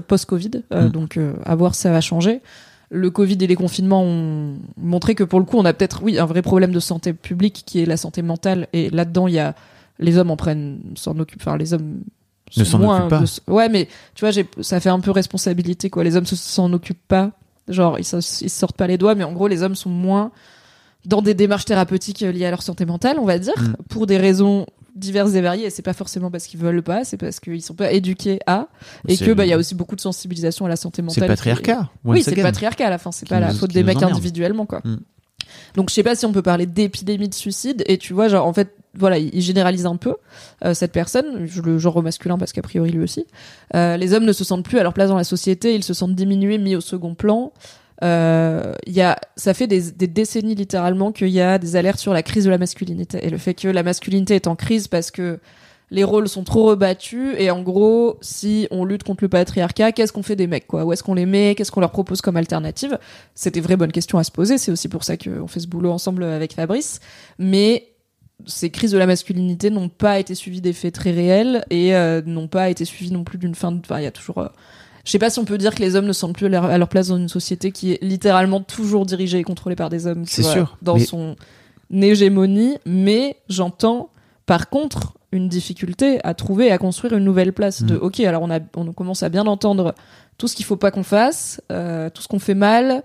post-Covid. 0.07 0.51
Euh, 0.73 0.87
Mm. 0.87 0.91
Donc, 0.91 1.17
euh, 1.17 1.33
à 1.45 1.55
voir 1.55 1.75
si 1.75 1.81
ça 1.81 1.91
va 1.91 1.99
changer. 2.01 2.41
Le 2.91 3.09
Covid 3.11 3.37
et 3.41 3.47
les 3.47 3.55
confinements 3.55 4.03
ont 4.03 4.57
montré 4.77 5.13
que 5.15 5.23
pour 5.23 5.39
le 5.39 5.45
coup, 5.45 5.57
on 5.57 5.65
a 5.65 5.73
peut-être, 5.73 6.01
oui, 6.03 6.17
un 6.19 6.25
vrai 6.25 6.41
problème 6.41 6.71
de 6.71 6.79
santé 6.79 7.13
publique 7.13 7.63
qui 7.65 7.81
est 7.81 7.85
la 7.85 7.97
santé 7.97 8.21
mentale. 8.21 8.67
Et 8.73 8.89
là-dedans, 8.89 9.27
il 9.27 9.33
y 9.35 9.39
a 9.39 9.55
les 9.99 10.17
hommes 10.17 10.31
en 10.31 10.37
prennent, 10.37 10.79
s'en 10.95 11.17
occupent. 11.19 11.41
Enfin, 11.41 11.57
les 11.57 11.73
hommes 11.73 11.99
Ne 12.57 12.63
s'en 12.63 12.81
occupent 12.81 13.09
pas. 13.09 13.19
de- 13.21 13.51
ouais, 13.53 13.69
mais 13.69 13.87
tu 14.15 14.25
vois, 14.25 14.31
ça 14.61 14.79
fait 14.79 14.89
un 14.89 14.99
peu 14.99 15.11
responsabilité, 15.11 15.89
quoi. 15.89 16.03
Les 16.03 16.15
hommes 16.15 16.25
se- 16.25 16.35
s'en 16.35 16.71
occupent 16.73 17.07
pas. 17.07 17.31
Genre, 17.67 17.99
ils, 17.99 18.05
ils 18.41 18.49
sortent 18.49 18.75
pas 18.77 18.87
les 18.87 18.97
doigts, 18.97 19.13
mais 19.15 19.23
en 19.23 19.31
gros, 19.33 19.47
les 19.47 19.61
hommes 19.61 19.75
sont 19.75 19.89
moins 19.91 20.31
dans 21.05 21.21
des 21.21 21.33
démarches 21.33 21.65
thérapeutiques 21.65 22.23
euh, 22.23 22.31
liées 22.31 22.45
à 22.45 22.49
leur 22.49 22.61
santé 22.63 22.85
mentale, 22.85 23.17
on 23.19 23.25
va 23.25 23.37
dire, 23.39 23.53
Mm. 23.57 23.75
pour 23.89 24.07
des 24.07 24.17
raisons 24.17 24.65
diverses 24.95 25.33
et 25.35 25.41
variées. 25.41 25.65
Et 25.65 25.69
c'est 25.69 25.81
pas 25.83 25.93
forcément 25.93 26.29
parce 26.31 26.45
qu'ils 26.47 26.59
veulent 26.59 26.81
pas, 26.81 27.03
c'est 27.05 27.15
parce 27.17 27.39
qu'ils 27.39 27.61
sont 27.61 27.75
pas 27.75 27.91
éduqués 27.91 28.39
à, 28.47 28.67
et 29.07 29.15
que, 29.15 29.31
bah, 29.31 29.45
il 29.45 29.49
y 29.49 29.53
a 29.53 29.57
aussi 29.57 29.75
beaucoup 29.75 29.95
de 29.95 30.01
sensibilisation 30.01 30.65
à 30.65 30.69
la 30.69 30.75
santé 30.75 31.01
mentale. 31.01 31.13
C'est 31.15 31.21
qui 31.21 31.27
patriarcat. 31.27 31.89
oui, 32.03 32.23
c'est 32.23 32.35
le 32.35 32.41
patriarcat 32.41 32.87
à 32.87 32.89
la 32.89 32.97
fin, 32.97 33.11
c'est 33.11 33.29
pas 33.29 33.39
la 33.39 33.53
faute 33.53 33.71
des 33.71 33.83
mecs 33.83 33.97
individuellement, 34.11 34.65
quoi. 34.65 34.81
Mm. 34.83 34.97
Donc 35.75 35.89
je 35.89 35.93
sais 35.95 36.03
pas 36.03 36.15
si 36.15 36.25
on 36.25 36.31
peut 36.33 36.41
parler 36.41 36.65
d'épidémie 36.65 37.29
de 37.29 37.33
suicide, 37.33 37.83
et 37.87 37.97
tu 37.97 38.13
vois, 38.13 38.27
genre, 38.27 38.45
en 38.45 38.53
fait, 38.53 38.73
voilà, 38.95 39.17
il 39.17 39.41
généralise 39.41 39.85
un 39.85 39.97
peu 39.97 40.15
euh, 40.65 40.73
cette 40.73 40.91
personne, 40.91 41.47
le 41.63 41.77
genre 41.77 42.01
masculin 42.01 42.37
parce 42.37 42.53
qu'a 42.53 42.61
priori 42.61 42.91
lui 42.91 43.03
aussi. 43.03 43.25
Euh, 43.75 43.97
les 43.97 44.13
hommes 44.13 44.25
ne 44.25 44.33
se 44.33 44.43
sentent 44.43 44.65
plus 44.65 44.79
à 44.79 44.83
leur 44.83 44.93
place 44.93 45.09
dans 45.09 45.17
la 45.17 45.23
société, 45.23 45.75
ils 45.75 45.83
se 45.83 45.93
sentent 45.93 46.15
diminués, 46.15 46.57
mis 46.57 46.75
au 46.75 46.81
second 46.81 47.13
plan. 47.13 47.51
Euh, 48.03 48.73
y 48.87 49.01
a, 49.01 49.19
ça 49.35 49.53
fait 49.53 49.67
des, 49.67 49.91
des 49.91 50.07
décennies 50.07 50.55
littéralement 50.55 51.11
qu'il 51.11 51.29
y 51.29 51.41
a 51.41 51.57
des 51.59 51.75
alertes 51.75 51.99
sur 51.99 52.13
la 52.13 52.23
crise 52.23 52.45
de 52.45 52.49
la 52.49 52.57
masculinité 52.57 53.19
et 53.21 53.29
le 53.29 53.37
fait 53.37 53.53
que 53.53 53.67
la 53.67 53.83
masculinité 53.83 54.35
est 54.35 54.47
en 54.47 54.55
crise 54.55 54.87
parce 54.87 55.11
que 55.11 55.39
les 55.91 56.03
rôles 56.03 56.29
sont 56.29 56.43
trop 56.43 56.65
rebattus 56.65 57.35
et 57.37 57.49
en 57.51 57.61
gros, 57.61 58.17
si 58.21 58.67
on 58.71 58.85
lutte 58.85 59.03
contre 59.03 59.23
le 59.23 59.29
patriarcat, 59.29 59.91
qu'est-ce 59.91 60.13
qu'on 60.13 60.23
fait 60.23 60.35
des 60.35 60.47
mecs 60.47 60.67
quoi? 60.67 60.85
Où 60.85 60.93
est-ce 60.93 61.03
qu'on 61.03 61.15
les 61.15 61.25
met? 61.25 61.55
Qu'est-ce 61.55 61.71
qu'on 61.71 61.79
leur 61.79 61.91
propose 61.91 62.21
comme 62.21 62.37
alternative? 62.37 62.99
C'est 63.33 63.53
des 63.53 63.61
vraies 63.61 63.77
bonnes 63.77 63.91
questions 63.91 64.17
à 64.17 64.23
se 64.23 64.31
poser. 64.31 64.57
C'est 64.57 64.71
aussi 64.71 64.87
pour 64.87 65.03
ça 65.03 65.17
qu'on 65.17 65.47
fait 65.47 65.59
ce 65.59 65.67
boulot 65.67 65.91
ensemble 65.91 66.23
avec 66.23 66.53
Fabrice. 66.53 66.99
Mais 67.39 67.88
ces 68.45 68.69
crises 68.69 68.91
de 68.91 68.97
la 68.97 69.05
masculinité 69.05 69.69
n'ont 69.69 69.89
pas 69.89 70.19
été 70.19 70.33
suivies 70.35 70.61
d'effets 70.61 70.91
très 70.91 71.11
réels 71.11 71.65
et 71.69 71.95
euh, 71.95 72.21
n'ont 72.25 72.47
pas 72.47 72.69
été 72.69 72.85
suivies 72.85 73.11
non 73.11 73.23
plus 73.23 73.37
d'une 73.37 73.55
fin 73.55 73.71
de. 73.71 73.79
Enfin, 73.79 73.99
il 73.99 74.03
y 74.03 74.07
a 74.07 74.11
toujours. 74.11 74.39
euh, 74.39 74.47
Je 75.05 75.11
sais 75.11 75.19
pas 75.19 75.29
si 75.29 75.39
on 75.39 75.45
peut 75.45 75.57
dire 75.57 75.75
que 75.75 75.81
les 75.81 75.95
hommes 75.95 76.05
ne 76.05 76.13
sentent 76.13 76.35
plus 76.35 76.45
à 76.53 76.77
leur, 76.77 76.87
place 76.87 77.07
dans 77.09 77.17
une 77.17 77.29
société 77.29 77.71
qui 77.71 77.93
est 77.93 78.03
littéralement 78.03 78.61
toujours 78.61 79.05
dirigée 79.05 79.39
et 79.39 79.43
contrôlée 79.43 79.75
par 79.75 79.89
des 79.89 80.07
hommes. 80.07 80.23
C'est 80.25 80.43
sûr, 80.43 80.77
Dans 80.81 80.95
mais- 80.95 81.03
son 81.05 81.35
hégémonie, 81.91 82.77
mais 82.85 83.37
j'entends 83.49 84.09
par 84.45 84.69
contre 84.69 85.13
une 85.31 85.47
difficulté 85.47 86.19
à 86.23 86.33
trouver 86.33 86.67
et 86.67 86.71
à 86.71 86.77
construire 86.77 87.13
une 87.13 87.23
nouvelle 87.23 87.53
place 87.53 87.83
de 87.83 87.95
Mm. 87.95 87.99
ok 88.01 88.19
alors 88.21 88.41
on 88.41 88.49
a 88.49 88.59
on 88.75 88.91
commence 88.93 89.21
à 89.21 89.29
bien 89.29 89.45
entendre 89.45 89.93
tout 90.39 90.47
ce 90.47 90.55
qu'il 90.55 90.65
faut 90.65 90.75
pas 90.75 90.89
qu'on 90.89 91.03
fasse 91.03 91.61
euh, 91.71 92.09
tout 92.09 92.21
ce 92.23 92.27
qu'on 92.27 92.39
fait 92.39 92.55
mal 92.55 93.03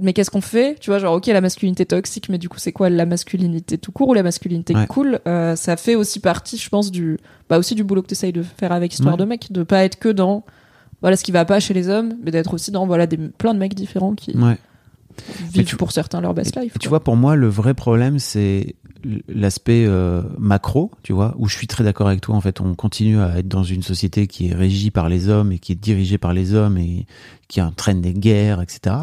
mais 0.00 0.12
qu'est-ce 0.12 0.30
qu'on 0.30 0.40
fait 0.40 0.76
tu 0.80 0.90
vois 0.90 0.98
genre 0.98 1.14
ok 1.14 1.26
la 1.26 1.40
masculinité 1.40 1.86
toxique 1.86 2.28
mais 2.28 2.38
du 2.38 2.48
coup 2.48 2.58
c'est 2.58 2.72
quoi 2.72 2.88
la 2.90 3.06
masculinité 3.06 3.78
tout 3.78 3.92
court 3.92 4.08
ou 4.08 4.14
la 4.14 4.22
masculinité 4.22 4.74
Ouais. 4.74 4.86
cool 4.86 5.20
Euh, 5.26 5.56
ça 5.56 5.76
fait 5.76 5.94
aussi 5.94 6.20
partie 6.20 6.56
je 6.56 6.68
pense 6.68 6.90
du 6.90 7.18
bah 7.48 7.58
aussi 7.58 7.74
du 7.74 7.84
boulot 7.84 8.02
que 8.02 8.08
tu 8.08 8.12
essayes 8.14 8.32
de 8.32 8.42
faire 8.42 8.72
avec 8.72 8.92
histoire 8.92 9.14
Ouais. 9.14 9.20
de 9.20 9.24
mec 9.24 9.52
de 9.52 9.62
pas 9.62 9.84
être 9.84 9.98
que 9.98 10.08
dans 10.08 10.44
voilà 11.02 11.16
ce 11.16 11.24
qui 11.24 11.32
va 11.32 11.44
pas 11.44 11.60
chez 11.60 11.74
les 11.74 11.88
hommes 11.88 12.14
mais 12.22 12.30
d'être 12.30 12.52
aussi 12.54 12.70
dans 12.70 12.86
voilà 12.86 13.06
des 13.06 13.16
plein 13.16 13.54
de 13.54 13.58
mecs 13.58 13.74
différents 13.74 14.14
qui 14.14 14.36
Ouais. 14.36 14.56
Vivent 15.52 15.64
tu- 15.64 15.76
pour 15.76 15.92
certains 15.92 16.20
leur 16.20 16.34
best 16.34 16.56
life 16.56 16.72
Tu 16.74 16.88
quoi. 16.88 16.98
vois, 16.98 17.04
pour 17.04 17.16
moi, 17.16 17.36
le 17.36 17.48
vrai 17.48 17.74
problème, 17.74 18.18
c'est 18.18 18.74
l'aspect 19.28 19.84
euh, 19.86 20.22
macro, 20.38 20.90
tu 21.02 21.12
vois, 21.12 21.34
où 21.38 21.48
je 21.48 21.56
suis 21.56 21.66
très 21.66 21.84
d'accord 21.84 22.08
avec 22.08 22.20
toi. 22.20 22.34
En 22.34 22.40
fait, 22.40 22.60
on 22.60 22.74
continue 22.74 23.18
à 23.20 23.38
être 23.38 23.48
dans 23.48 23.64
une 23.64 23.82
société 23.82 24.26
qui 24.26 24.48
est 24.48 24.54
régie 24.54 24.90
par 24.90 25.08
les 25.08 25.28
hommes 25.28 25.52
et 25.52 25.58
qui 25.58 25.72
est 25.72 25.80
dirigée 25.80 26.18
par 26.18 26.32
les 26.34 26.54
hommes 26.54 26.76
et 26.78 27.06
qui 27.48 27.62
entraîne 27.62 28.00
des 28.00 28.12
guerres, 28.12 28.60
etc. 28.60 28.96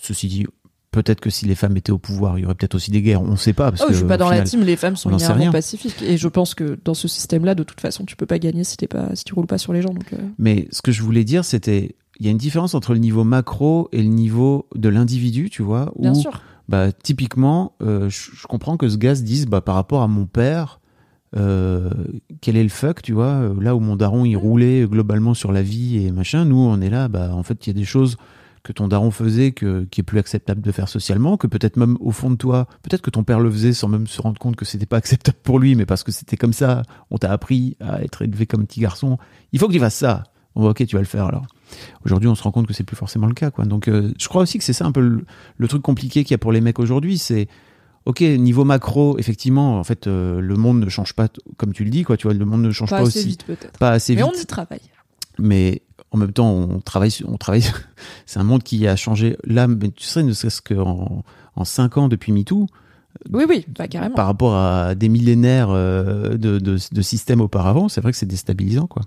Ceci 0.00 0.28
dit, 0.28 0.46
peut-être 0.92 1.20
que 1.20 1.30
si 1.30 1.46
les 1.46 1.54
femmes 1.54 1.76
étaient 1.76 1.92
au 1.92 1.98
pouvoir, 1.98 2.38
il 2.38 2.42
y 2.42 2.44
aurait 2.44 2.54
peut-être 2.54 2.74
aussi 2.74 2.90
des 2.90 3.00
guerres. 3.00 3.22
On 3.22 3.30
ne 3.32 3.36
sait 3.36 3.52
pas. 3.52 3.70
Parce 3.70 3.82
Oh, 3.82 3.86
que, 3.86 3.92
je 3.92 3.98
suis 3.98 4.06
pas 4.06 4.16
dans 4.16 4.26
la 4.28 4.36
final- 4.36 4.48
team, 4.48 4.60
les 4.62 4.76
femmes 4.76 4.96
sont 4.96 5.10
inhéremment 5.10 5.52
pacifiques. 5.52 6.02
Et 6.02 6.16
je 6.18 6.28
pense 6.28 6.54
que 6.54 6.78
dans 6.84 6.94
ce 6.94 7.08
système-là, 7.08 7.54
de 7.54 7.62
toute 7.62 7.80
façon, 7.80 8.04
tu 8.04 8.16
peux 8.16 8.26
pas 8.26 8.38
gagner 8.38 8.64
si, 8.64 8.76
t'es 8.76 8.88
pas, 8.88 9.08
si 9.14 9.24
tu 9.24 9.32
roules 9.34 9.46
pas 9.46 9.58
sur 9.58 9.72
les 9.72 9.82
gens. 9.82 9.94
Donc, 9.94 10.12
euh, 10.12 10.16
Mais 10.38 10.68
ce 10.70 10.82
que 10.82 10.92
je 10.92 11.02
voulais 11.02 11.24
dire, 11.24 11.44
c'était, 11.44 11.94
il 12.20 12.26
y 12.26 12.28
a 12.28 12.32
une 12.32 12.38
différence 12.38 12.74
entre 12.74 12.92
le 12.92 12.98
niveau 12.98 13.24
macro 13.24 13.88
et 13.92 14.02
le 14.02 14.08
niveau 14.08 14.68
de 14.74 14.90
l'individu, 14.90 15.48
tu 15.48 15.62
vois, 15.62 15.90
bien 15.98 16.12
où 16.12 16.14
sûr. 16.14 16.42
bah 16.68 16.92
typiquement 16.92 17.72
euh, 17.82 18.10
je, 18.10 18.46
comprends 18.46 18.76
que 18.76 18.88
ce 18.88 18.98
gars 18.98 19.14
se 19.14 19.22
dise 19.22 19.46
bah 19.46 19.62
par 19.62 19.74
rapport 19.74 20.02
à 20.02 20.06
mon 20.06 20.26
père 20.26 20.80
euh, 21.36 21.88
quel 22.40 22.56
est 22.56 22.62
le 22.62 22.68
fuck 22.68 23.02
tu 23.02 23.12
vois 23.12 23.26
euh, 23.26 23.54
là 23.60 23.74
où 23.74 23.80
mon 23.80 23.96
daron 23.96 24.24
il 24.24 24.36
roulait 24.36 24.84
globalement 24.84 25.32
sur 25.32 25.52
la 25.52 25.62
vie 25.62 26.04
et 26.04 26.10
machin 26.10 26.44
nous 26.44 26.56
on 26.56 26.80
est 26.80 26.90
là 26.90 27.06
bah 27.06 27.30
en 27.32 27.44
fait 27.44 27.66
il 27.66 27.70
y 27.70 27.76
a 27.76 27.78
des 27.78 27.84
choses 27.84 28.16
que 28.64 28.72
ton 28.72 28.88
daron 28.88 29.12
faisait 29.12 29.52
que, 29.52 29.84
qui 29.84 30.00
est 30.00 30.04
plus 30.04 30.18
acceptable 30.18 30.60
de 30.60 30.72
faire 30.72 30.88
socialement 30.88 31.36
que 31.36 31.46
peut-être 31.46 31.76
même 31.76 31.96
au 32.00 32.10
fond 32.10 32.30
de 32.30 32.36
toi 32.36 32.66
peut-être 32.82 33.00
que 33.00 33.10
ton 33.10 33.22
père 33.22 33.38
le 33.38 33.50
faisait 33.50 33.72
sans 33.72 33.86
même 33.86 34.08
se 34.08 34.20
rendre 34.20 34.40
compte 34.40 34.56
que 34.56 34.64
c'était 34.64 34.86
pas 34.86 34.96
acceptable 34.98 35.38
pour 35.44 35.60
lui 35.60 35.76
mais 35.76 35.86
parce 35.86 36.02
que 36.02 36.10
c'était 36.10 36.36
comme 36.36 36.52
ça 36.52 36.82
on 37.10 37.18
t'a 37.18 37.30
appris 37.30 37.76
à 37.80 38.02
être 38.02 38.22
élevé 38.22 38.46
comme 38.46 38.66
petit 38.66 38.80
garçon. 38.80 39.16
Il 39.52 39.60
faut 39.60 39.68
que 39.68 39.72
tu 39.72 39.78
fasses 39.78 39.94
ça 39.94 40.24
Bon, 40.56 40.68
ok, 40.70 40.84
tu 40.86 40.96
vas 40.96 41.00
le 41.02 41.06
faire 41.08 41.24
alors. 41.26 41.46
Aujourd'hui, 42.04 42.28
on 42.28 42.34
se 42.34 42.42
rend 42.42 42.50
compte 42.50 42.66
que 42.66 42.72
c'est 42.72 42.82
plus 42.84 42.96
forcément 42.96 43.26
le 43.28 43.34
cas, 43.34 43.50
quoi. 43.50 43.64
Donc, 43.64 43.86
euh, 43.88 44.12
je 44.18 44.28
crois 44.28 44.42
aussi 44.42 44.58
que 44.58 44.64
c'est 44.64 44.72
ça 44.72 44.84
un 44.86 44.92
peu 44.92 45.00
le, 45.00 45.24
le 45.56 45.68
truc 45.68 45.82
compliqué 45.82 46.24
qu'il 46.24 46.32
y 46.32 46.34
a 46.34 46.38
pour 46.38 46.52
les 46.52 46.60
mecs 46.60 46.78
aujourd'hui, 46.78 47.18
c'est 47.18 47.48
Ok, 48.06 48.22
niveau 48.22 48.64
macro, 48.64 49.18
effectivement, 49.18 49.78
en 49.78 49.84
fait, 49.84 50.06
euh, 50.06 50.40
le 50.40 50.54
monde 50.56 50.80
ne 50.80 50.88
change 50.88 51.12
pas, 51.12 51.28
comme 51.58 51.74
tu 51.74 51.84
le 51.84 51.90
dis, 51.90 52.02
quoi. 52.02 52.16
Tu 52.16 52.26
vois, 52.26 52.32
le 52.34 52.44
monde 52.46 52.62
ne 52.62 52.70
change 52.70 52.88
Pas 52.88 52.96
pas, 52.96 53.02
assez 53.06 53.18
aussi, 53.20 53.28
vite 53.28 53.44
peut-être. 53.44 53.78
pas 53.78 53.90
assez 53.90 54.14
Mais 54.16 54.22
vite. 54.22 54.32
on 54.34 54.40
y 54.40 54.46
travaille. 54.46 54.80
Mais 55.38 55.82
en 56.10 56.16
même 56.16 56.32
temps, 56.32 56.50
on 56.50 56.80
travaille, 56.80 57.14
on 57.26 57.36
travaille. 57.36 57.62
c'est 58.26 58.40
un 58.40 58.42
monde 58.44 58.62
qui 58.62 58.86
a 58.88 58.96
changé. 58.96 59.36
Là, 59.44 59.68
mais 59.68 59.90
tu 59.90 60.04
sais, 60.04 60.22
ne 60.22 60.32
serait-ce 60.32 60.62
qu'en 60.62 61.22
en 61.56 61.64
cinq 61.64 61.98
ans 61.98 62.08
depuis 62.08 62.32
MeToo, 62.32 62.66
Oui, 63.32 63.44
oui, 63.46 63.66
bah 63.78 63.86
carrément. 63.86 64.14
par 64.14 64.26
rapport 64.26 64.54
à 64.56 64.94
des 64.94 65.10
millénaires 65.10 65.68
euh, 65.70 66.30
de, 66.38 66.58
de, 66.58 66.78
de 66.90 67.02
systèmes 67.02 67.42
auparavant, 67.42 67.90
c'est 67.90 68.00
vrai 68.00 68.12
que 68.12 68.18
c'est 68.18 68.24
déstabilisant, 68.26 68.86
quoi. 68.86 69.02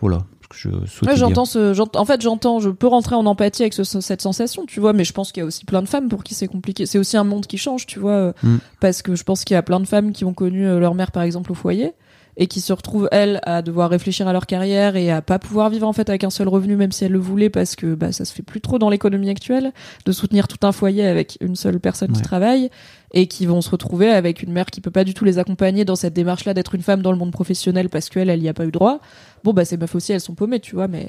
Voilà. 0.00 0.24
Je 0.54 0.68
Ouais, 1.06 1.16
j'entends 1.16 1.44
ce, 1.44 1.96
en 1.96 2.04
fait, 2.04 2.20
j'entends, 2.20 2.58
je 2.60 2.70
peux 2.70 2.86
rentrer 2.86 3.14
en 3.14 3.26
empathie 3.26 3.62
avec 3.62 3.74
ce- 3.74 3.84
cette 4.00 4.22
sensation, 4.22 4.64
tu 4.66 4.80
vois, 4.80 4.92
mais 4.92 5.04
je 5.04 5.12
pense 5.12 5.30
qu'il 5.32 5.42
y 5.42 5.44
a 5.44 5.46
aussi 5.46 5.64
plein 5.64 5.82
de 5.82 5.88
femmes 5.88 6.08
pour 6.08 6.24
qui 6.24 6.34
c'est 6.34 6.48
compliqué. 6.48 6.86
C'est 6.86 6.98
aussi 6.98 7.16
un 7.16 7.24
monde 7.24 7.46
qui 7.46 7.58
change, 7.58 7.86
tu 7.86 7.98
vois, 7.98 8.12
euh, 8.12 8.32
Mm. 8.42 8.56
parce 8.80 9.02
que 9.02 9.14
je 9.14 9.24
pense 9.24 9.44
qu'il 9.44 9.54
y 9.54 9.58
a 9.58 9.62
plein 9.62 9.80
de 9.80 9.86
femmes 9.86 10.12
qui 10.12 10.24
ont 10.24 10.34
connu 10.34 10.66
euh, 10.66 10.78
leur 10.80 10.94
mère, 10.94 11.12
par 11.12 11.22
exemple, 11.22 11.52
au 11.52 11.54
foyer, 11.54 11.92
et 12.40 12.46
qui 12.46 12.60
se 12.60 12.72
retrouvent, 12.72 13.08
elles, 13.10 13.40
à 13.42 13.62
devoir 13.62 13.90
réfléchir 13.90 14.28
à 14.28 14.32
leur 14.32 14.46
carrière 14.46 14.94
et 14.94 15.10
à 15.10 15.20
pas 15.22 15.40
pouvoir 15.40 15.70
vivre, 15.70 15.88
en 15.88 15.92
fait, 15.92 16.08
avec 16.08 16.22
un 16.22 16.30
seul 16.30 16.46
revenu, 16.46 16.76
même 16.76 16.92
si 16.92 17.04
elles 17.04 17.10
le 17.10 17.18
voulaient, 17.18 17.50
parce 17.50 17.74
que, 17.74 17.96
bah, 17.96 18.12
ça 18.12 18.24
se 18.24 18.32
fait 18.32 18.44
plus 18.44 18.60
trop 18.60 18.78
dans 18.78 18.90
l'économie 18.90 19.28
actuelle, 19.28 19.72
de 20.06 20.12
soutenir 20.12 20.46
tout 20.46 20.64
un 20.64 20.70
foyer 20.70 21.04
avec 21.04 21.36
une 21.40 21.56
seule 21.56 21.80
personne 21.80 22.12
qui 22.12 22.22
travaille, 22.22 22.70
et 23.12 23.26
qui 23.26 23.44
vont 23.46 23.60
se 23.60 23.70
retrouver 23.70 24.10
avec 24.10 24.42
une 24.42 24.52
mère 24.52 24.66
qui 24.66 24.80
peut 24.80 24.90
pas 24.92 25.02
du 25.02 25.14
tout 25.14 25.24
les 25.24 25.38
accompagner 25.38 25.84
dans 25.84 25.96
cette 25.96 26.12
démarche-là 26.14 26.52
d'être 26.54 26.74
une 26.76 26.82
femme 26.82 27.00
dans 27.02 27.10
le 27.10 27.16
monde 27.18 27.32
professionnel 27.32 27.88
parce 27.88 28.08
qu'elle, 28.10 28.28
elle 28.30 28.42
y 28.42 28.48
a 28.50 28.54
pas 28.54 28.66
eu 28.66 28.70
droit. 28.70 29.00
Bon, 29.44 29.52
bah, 29.52 29.64
ces 29.64 29.76
meufs 29.76 29.94
aussi, 29.94 30.12
elles 30.12 30.20
sont 30.20 30.34
paumées, 30.34 30.60
tu 30.60 30.74
vois, 30.74 30.88
mais 30.88 31.08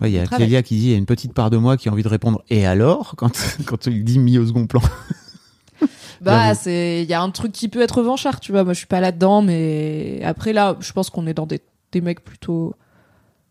Ouais, 0.00 0.10
il 0.10 0.14
y 0.14 0.18
a. 0.18 0.26
Clélia 0.26 0.62
qui 0.62 0.76
dit 0.76 0.86
il 0.86 0.90
y 0.92 0.94
a 0.94 0.98
une 0.98 1.04
petite 1.06 1.34
part 1.34 1.50
de 1.50 1.58
moi 1.58 1.76
qui 1.76 1.88
a 1.88 1.92
envie 1.92 2.02
de 2.02 2.08
répondre 2.08 2.42
et 2.48 2.64
alors? 2.66 3.14
quand 3.16 3.30
quand 3.66 3.86
il 3.86 4.04
dit 4.04 4.18
mis 4.18 4.38
au 4.38 4.46
second 4.46 4.66
plan. 4.66 4.80
Bah, 6.20 6.54
c'est, 6.54 7.02
il 7.02 7.08
y 7.10 7.14
a 7.14 7.20
un 7.20 7.30
truc 7.30 7.50
qui 7.50 7.68
peut 7.68 7.80
être 7.80 7.98
revanchard, 7.98 8.38
tu 8.38 8.52
vois. 8.52 8.62
Moi, 8.62 8.74
je 8.74 8.78
suis 8.78 8.86
pas 8.86 9.00
là-dedans, 9.00 9.42
mais 9.42 10.20
après, 10.22 10.52
là, 10.52 10.76
je 10.78 10.92
pense 10.92 11.10
qu'on 11.10 11.26
est 11.26 11.34
dans 11.34 11.46
des, 11.46 11.60
des 11.90 12.00
mecs 12.00 12.22
plutôt, 12.22 12.74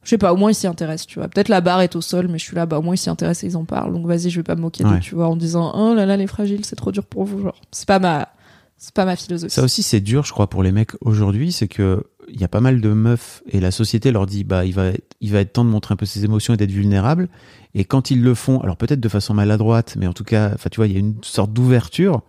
je 0.03 0.09
sais 0.09 0.17
pas, 0.17 0.31
au 0.31 0.37
moins 0.37 0.51
ils 0.51 0.55
s'y 0.55 0.67
intéressent, 0.67 1.07
tu 1.07 1.19
vois. 1.19 1.27
Peut-être 1.27 1.49
la 1.49 1.59
barre 1.59 1.81
est 1.81 1.97
au 1.97 2.01
sol, 2.01 2.29
mais 2.29 2.37
je 2.39 2.45
suis 2.45 2.55
là, 2.55 2.65
bah, 2.65 2.79
au 2.79 2.81
moins 2.81 2.93
ils 2.95 2.97
s'y 2.97 3.09
intéressent 3.09 3.43
et 3.43 3.47
ils 3.47 3.57
en 3.57 3.65
parlent. 3.65 3.91
Donc, 3.91 4.05
vas-y, 4.07 4.29
je 4.29 4.39
vais 4.39 4.43
pas 4.43 4.55
me 4.55 4.61
moquer 4.61 4.85
d'eux, 4.85 4.91
Ouais. 4.91 4.99
tu 5.01 5.15
vois, 5.15 5.27
en 5.27 5.35
disant, 5.35 5.73
oh 5.75 5.93
là 5.93 6.05
là, 6.05 6.15
les 6.15 6.27
fragiles, 6.27 6.63
c'est 6.63 6.77
trop 6.77 6.93
dur 6.93 7.05
pour 7.05 7.25
vous, 7.25 7.41
genre. 7.41 7.59
C'est 7.71 7.85
pas 7.87 7.99
ma, 7.99 8.29
c'est 8.77 8.93
pas 8.93 9.03
ma 9.03 9.17
philosophie. 9.17 9.53
Ça 9.53 9.63
aussi 9.63 9.83
c'est 9.83 9.99
dur 9.99 10.23
je 10.23 10.31
crois 10.31 10.49
pour 10.49 10.63
les 10.63 10.71
mecs 10.71 10.91
aujourd'hui, 11.01 11.51
c'est 11.51 11.67
que 11.67 12.05
il 12.33 12.39
y 12.39 12.43
a 12.43 12.47
pas 12.47 12.61
mal 12.61 12.81
de 12.81 12.89
meufs 12.89 13.43
et 13.49 13.59
la 13.59 13.71
société 13.71 14.11
leur 14.11 14.25
dit 14.25 14.43
bah 14.43 14.65
il 14.65 14.73
va 14.73 14.91
il 15.19 15.31
va 15.31 15.39
être 15.39 15.53
temps 15.53 15.65
de 15.65 15.69
montrer 15.69 15.93
un 15.93 15.97
peu 15.97 16.05
ses 16.05 16.23
émotions 16.25 16.53
et 16.53 16.57
d'être 16.57 16.71
vulnérable 16.71 17.29
et 17.75 17.85
quand 17.85 18.11
ils 18.11 18.21
le 18.21 18.33
font 18.33 18.59
alors 18.61 18.77
peut-être 18.77 18.99
de 18.99 19.09
façon 19.09 19.33
maladroite 19.33 19.95
mais 19.97 20.07
en 20.07 20.13
tout 20.13 20.23
cas 20.23 20.51
enfin 20.53 20.69
tu 20.69 20.77
vois 20.77 20.87
il 20.87 20.93
y 20.93 20.95
a 20.95 20.99
une 20.99 21.15
sorte 21.21 21.53
d'ouverture 21.53 22.21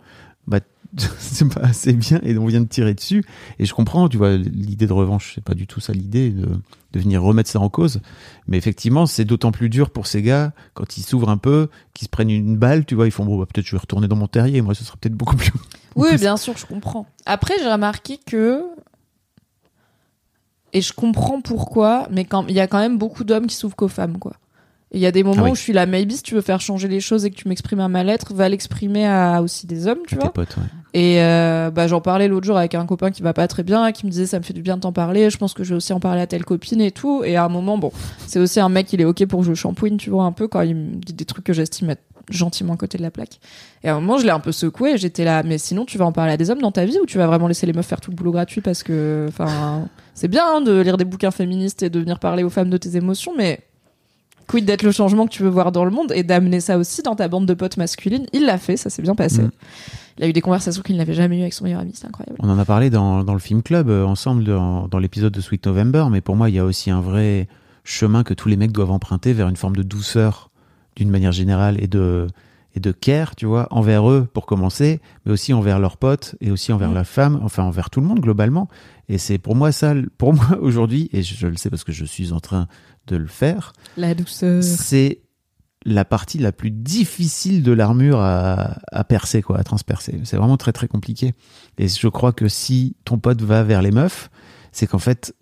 bah 0.47 0.59
c'est 1.17 1.51
pas 1.51 1.61
assez 1.61 1.93
bien 1.93 2.19
et 2.23 2.37
on 2.37 2.45
vient 2.45 2.61
de 2.61 2.67
tirer 2.67 2.93
dessus 2.93 3.23
et 3.57 3.65
je 3.65 3.73
comprends 3.73 4.09
tu 4.09 4.17
vois 4.17 4.35
l'idée 4.35 4.85
de 4.85 4.93
revanche 4.93 5.33
c'est 5.35 5.43
pas 5.43 5.55
du 5.55 5.65
tout 5.65 5.79
ça 5.79 5.93
l'idée 5.93 6.29
de, 6.29 6.47
de 6.91 6.99
venir 6.99 7.23
remettre 7.23 7.49
ça 7.49 7.59
en 7.59 7.69
cause 7.69 8.01
mais 8.47 8.57
effectivement 8.57 9.05
c'est 9.05 9.25
d'autant 9.25 9.51
plus 9.51 9.69
dur 9.69 9.89
pour 9.89 10.05
ces 10.05 10.21
gars 10.21 10.51
quand 10.75 10.97
ils 10.97 11.03
s'ouvrent 11.03 11.29
un 11.29 11.37
peu 11.37 11.69
qu'ils 11.93 12.05
se 12.05 12.09
prennent 12.09 12.29
une 12.29 12.57
balle 12.57 12.85
tu 12.85 12.93
vois 12.93 13.07
ils 13.07 13.11
font 13.11 13.25
bon 13.25 13.39
bah, 13.39 13.47
peut-être 13.51 13.65
je 13.65 13.71
vais 13.71 13.79
retourner 13.79 14.07
dans 14.07 14.17
mon 14.17 14.27
terrier 14.27 14.61
moi 14.61 14.75
ce 14.75 14.83
sera 14.83 14.97
peut-être 15.01 15.15
beaucoup 15.15 15.35
plus 15.35 15.51
Oui, 15.95 16.15
bien 16.17 16.37
sûr, 16.37 16.57
je 16.57 16.65
comprends. 16.65 17.05
Après, 17.25 17.55
j'ai 17.59 17.71
remarqué 17.71 18.19
que. 18.25 18.63
Et 20.73 20.81
je 20.81 20.91
comprends 20.93 21.39
pourquoi, 21.41 22.07
mais 22.11 22.25
quand 22.25 22.45
il 22.49 22.55
y 22.55 22.59
a 22.59 22.67
quand 22.67 22.79
même 22.79 22.97
beaucoup 22.97 23.23
d'hommes 23.23 23.47
qui 23.47 23.55
s'ouvrent 23.55 23.75
qu'aux 23.75 23.87
femmes, 23.87 24.17
quoi. 24.17 24.33
Il 24.95 24.99
y 24.99 25.07
a 25.07 25.11
des 25.11 25.23
moments 25.23 25.41
Ah 25.41 25.45
oui. 25.45 25.51
où 25.51 25.55
je 25.55 25.61
suis 25.61 25.73
là, 25.73 25.87
maybe 25.87 26.11
si 26.11 26.21
tu 26.21 26.35
veux 26.35 26.41
faire 26.41 26.61
changer 26.61 26.87
les 26.87 26.99
choses 26.99 27.25
et 27.25 27.31
que 27.31 27.35
tu 27.35 27.47
m'exprimes 27.47 27.79
un 27.79 27.87
mal-être, 27.87 28.31
va 28.35 28.47
l'exprimer 28.47 29.07
à 29.07 29.41
aussi 29.41 29.65
des 29.65 29.87
hommes, 29.87 29.97
tu 30.07 30.13
à 30.13 30.17
tes 30.17 30.23
vois. 30.25 30.33
potes 30.33 30.55
ouais. 30.57 30.63
Et 30.93 31.19
euh, 31.23 31.71
bah, 31.71 31.87
j'en 31.87 31.99
parlais 31.99 32.27
l'autre 32.27 32.45
jour 32.45 32.59
avec 32.59 32.75
un 32.75 32.85
copain 32.85 33.09
qui 33.09 33.23
va 33.23 33.33
pas 33.33 33.47
très 33.47 33.63
bien, 33.63 33.91
qui 33.91 34.05
me 34.05 34.11
disait 34.11 34.27
ça 34.27 34.37
me 34.37 34.43
fait 34.43 34.53
du 34.53 34.61
bien 34.61 34.75
de 34.75 34.81
t'en 34.81 34.91
parler, 34.91 35.31
je 35.31 35.37
pense 35.39 35.55
que 35.55 35.63
je 35.63 35.69
vais 35.71 35.77
aussi 35.77 35.93
en 35.93 35.99
parler 35.99 36.21
à 36.21 36.27
telle 36.27 36.45
copine 36.45 36.79
et 36.79 36.91
tout. 36.91 37.23
Et 37.23 37.35
à 37.37 37.45
un 37.45 37.49
moment, 37.49 37.79
bon, 37.79 37.91
c'est 38.27 38.37
aussi 38.37 38.59
un 38.59 38.69
mec, 38.69 38.93
il 38.93 39.01
est 39.01 39.05
ok 39.05 39.25
pour 39.25 39.39
que 39.39 39.47
je 39.47 39.55
shampooine, 39.55 39.97
tu 39.97 40.11
vois, 40.11 40.25
un 40.25 40.31
peu 40.31 40.47
quand 40.47 40.61
il 40.61 40.75
me 40.75 40.95
dit 40.97 41.13
des 41.13 41.25
trucs 41.25 41.45
que 41.45 41.53
j'estime 41.53 41.89
être 41.89 42.03
gentiment 42.29 42.73
à 42.73 42.77
côté 42.77 42.97
de 42.97 43.03
la 43.03 43.11
plaque. 43.11 43.39
Et 43.83 43.89
à 43.89 43.95
un 43.95 43.99
moment, 43.99 44.17
je 44.17 44.23
l'ai 44.23 44.31
un 44.31 44.39
peu 44.39 44.51
secoué 44.51 44.91
et 44.91 44.97
j'étais 44.97 45.25
là, 45.25 45.43
mais 45.43 45.57
sinon, 45.57 45.85
tu 45.85 45.97
vas 45.97 46.05
en 46.05 46.11
parler 46.11 46.31
à 46.31 46.37
des 46.37 46.49
hommes 46.49 46.61
dans 46.61 46.71
ta 46.71 46.85
vie 46.85 46.97
ou 47.01 47.05
tu 47.05 47.17
vas 47.17 47.27
vraiment 47.27 47.47
laisser 47.47 47.65
les 47.65 47.73
meufs 47.73 47.85
faire 47.85 48.01
tout 48.01 48.11
le 48.11 48.15
boulot 48.15 48.31
gratuit 48.31 48.61
parce 48.61 48.83
que, 48.83 49.25
enfin, 49.27 49.87
c'est 50.13 50.27
bien 50.27 50.43
hein, 50.45 50.61
de 50.61 50.79
lire 50.79 50.97
des 50.97 51.05
bouquins 51.05 51.31
féministes 51.31 51.83
et 51.83 51.89
de 51.89 51.99
venir 51.99 52.19
parler 52.19 52.43
aux 52.43 52.49
femmes 52.49 52.69
de 52.69 52.77
tes 52.77 52.95
émotions, 52.95 53.33
mais 53.37 53.59
quid 54.47 54.65
d'être 54.65 54.83
le 54.83 54.91
changement 54.91 55.25
que 55.25 55.31
tu 55.31 55.43
veux 55.43 55.49
voir 55.49 55.71
dans 55.71 55.85
le 55.85 55.91
monde 55.91 56.11
et 56.13 56.23
d'amener 56.23 56.59
ça 56.59 56.77
aussi 56.77 57.01
dans 57.01 57.15
ta 57.15 57.27
bande 57.27 57.45
de 57.45 57.53
potes 57.53 57.77
masculines? 57.77 58.25
Il 58.33 58.45
l'a 58.45 58.57
fait, 58.57 58.77
ça 58.77 58.89
s'est 58.89 59.01
bien 59.01 59.15
passé. 59.15 59.41
Mm. 59.41 59.51
Il 60.19 60.23
a 60.23 60.27
eu 60.27 60.33
des 60.33 60.41
conversations 60.41 60.83
qu'il 60.83 60.95
n'avait 60.95 61.13
jamais 61.13 61.39
eues 61.39 61.41
avec 61.41 61.53
son 61.53 61.63
meilleur 61.63 61.81
ami, 61.81 61.91
c'est 61.95 62.07
incroyable. 62.07 62.37
On 62.39 62.49
en 62.49 62.59
a 62.59 62.65
parlé 62.65 62.89
dans, 62.89 63.23
dans 63.23 63.33
le 63.33 63.39
film 63.39 63.63
club 63.63 63.89
euh, 63.89 64.05
ensemble 64.05 64.43
dans, 64.43 64.87
dans 64.87 64.99
l'épisode 64.99 65.33
de 65.33 65.41
Sweet 65.41 65.65
November, 65.65 66.05
mais 66.11 66.21
pour 66.21 66.35
moi, 66.35 66.49
il 66.49 66.55
y 66.55 66.59
a 66.59 66.65
aussi 66.65 66.91
un 66.91 67.01
vrai 67.01 67.47
chemin 67.83 68.23
que 68.23 68.33
tous 68.33 68.47
les 68.47 68.55
mecs 68.55 68.71
doivent 68.71 68.91
emprunter 68.91 69.33
vers 69.33 69.49
une 69.49 69.55
forme 69.55 69.75
de 69.75 69.83
douceur 69.83 70.51
d'une 70.95 71.09
manière 71.09 71.31
générale 71.31 71.81
et 71.83 71.87
de, 71.87 72.27
et 72.75 72.79
de 72.79 72.91
care, 72.91 73.35
tu 73.35 73.45
vois, 73.45 73.67
envers 73.71 74.09
eux 74.09 74.27
pour 74.33 74.45
commencer, 74.45 75.01
mais 75.25 75.31
aussi 75.31 75.53
envers 75.53 75.79
leurs 75.79 75.97
potes 75.97 76.35
et 76.41 76.51
aussi 76.51 76.71
envers 76.73 76.89
Mm. 76.91 76.95
la 76.95 77.03
femme, 77.03 77.39
enfin 77.43 77.63
envers 77.63 77.89
tout 77.89 78.01
le 78.01 78.07
monde 78.07 78.19
globalement. 78.19 78.67
Et 79.09 79.17
c'est 79.17 79.37
pour 79.37 79.55
moi 79.55 79.71
ça, 79.71 79.93
pour 80.17 80.33
moi 80.33 80.57
aujourd'hui, 80.61 81.09
et 81.13 81.23
je, 81.23 81.35
je 81.35 81.47
le 81.47 81.57
sais 81.57 81.69
parce 81.69 81.83
que 81.83 81.91
je 81.91 82.05
suis 82.05 82.31
en 82.31 82.39
train 82.39 82.67
de 83.07 83.15
le 83.15 83.27
faire, 83.27 83.73
La 83.97 84.15
douceur. 84.15 84.63
c'est 84.63 85.19
la 85.85 86.05
partie 86.05 86.37
la 86.37 86.53
plus 86.53 86.71
difficile 86.71 87.61
de 87.61 87.73
l'armure 87.73 88.19
à, 88.21 88.77
à 88.93 89.03
percer, 89.03 89.41
quoi, 89.41 89.57
à 89.59 89.63
transpercer. 89.63 90.21
C'est 90.23 90.37
vraiment 90.37 90.55
très 90.55 90.71
très 90.71 90.87
compliqué. 90.87 91.33
Et 91.77 91.89
je 91.89 92.07
crois 92.07 92.31
que 92.31 92.47
si 92.47 92.95
ton 93.03 93.17
pote 93.17 93.41
va 93.41 93.63
vers 93.63 93.81
les 93.81 93.91
meufs, 93.91 94.29
c'est 94.71 94.87
qu'en 94.87 94.99
fait, 94.99 95.35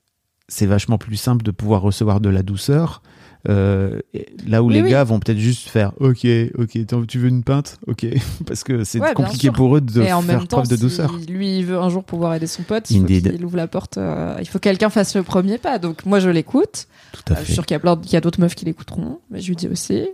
c'est 0.47 0.65
vachement 0.65 0.97
plus 0.97 1.15
simple 1.17 1.43
de 1.45 1.51
pouvoir 1.51 1.81
recevoir 1.83 2.19
de 2.19 2.29
la 2.29 2.41
douceur. 2.41 3.03
Euh, 3.49 3.99
là 4.47 4.61
où 4.61 4.69
les 4.69 4.83
oui. 4.83 4.91
gars 4.91 5.03
vont 5.03 5.19
peut-être 5.19 5.39
juste 5.39 5.67
faire 5.67 5.93
ok 5.99 6.27
ok 6.59 6.77
tu 7.07 7.17
veux 7.17 7.27
une 7.27 7.43
pinte? 7.43 7.79
Ok 7.87 8.05
parce 8.45 8.63
que 8.63 8.83
c'est 8.83 8.99
Ouais, 8.99 9.13
compliqué 9.15 9.47
sûr. 9.47 9.53
pour 9.53 9.75
eux 9.75 9.81
de 9.81 10.01
et 10.01 10.13
en 10.13 10.21
faire 10.21 10.37
même 10.37 10.47
temps, 10.47 10.57
preuve 10.57 10.69
de 10.69 10.75
si 10.75 10.81
douceur 10.81 11.11
lui 11.27 11.57
il 11.57 11.65
veut 11.65 11.77
un 11.79 11.89
jour 11.89 12.03
pouvoir 12.03 12.35
aider 12.35 12.45
son 12.47 12.61
pote, 12.61 12.91
il 12.91 12.99
faut 13.01 13.43
ouvre 13.45 13.57
la 13.57 13.67
porte. 13.67 13.97
euh, 13.97 14.35
il 14.39 14.47
faut 14.47 14.59
que 14.59 14.63
quelqu'un 14.63 14.89
fasse 14.91 15.15
le 15.15 15.23
premier 15.23 15.57
pas. 15.57 15.79
Donc 15.79 16.05
moi 16.05 16.19
je 16.19 16.29
l'écoute. 16.29 16.87
tout 17.13 17.21
à 17.27 17.31
Euh, 17.33 17.35
je 17.39 17.43
suis 17.45 17.47
fait 17.47 17.53
sûre 17.53 17.65
qu'il 17.65 17.79
y 18.11 18.15
a 18.15 18.21
d'autres 18.21 18.39
meufs 18.39 18.53
qui 18.53 18.65
l'écouteront, 18.65 19.19
mais 19.31 19.41
je 19.41 19.47
lui 19.47 19.55
dis 19.55 19.67
aussi, 19.67 20.07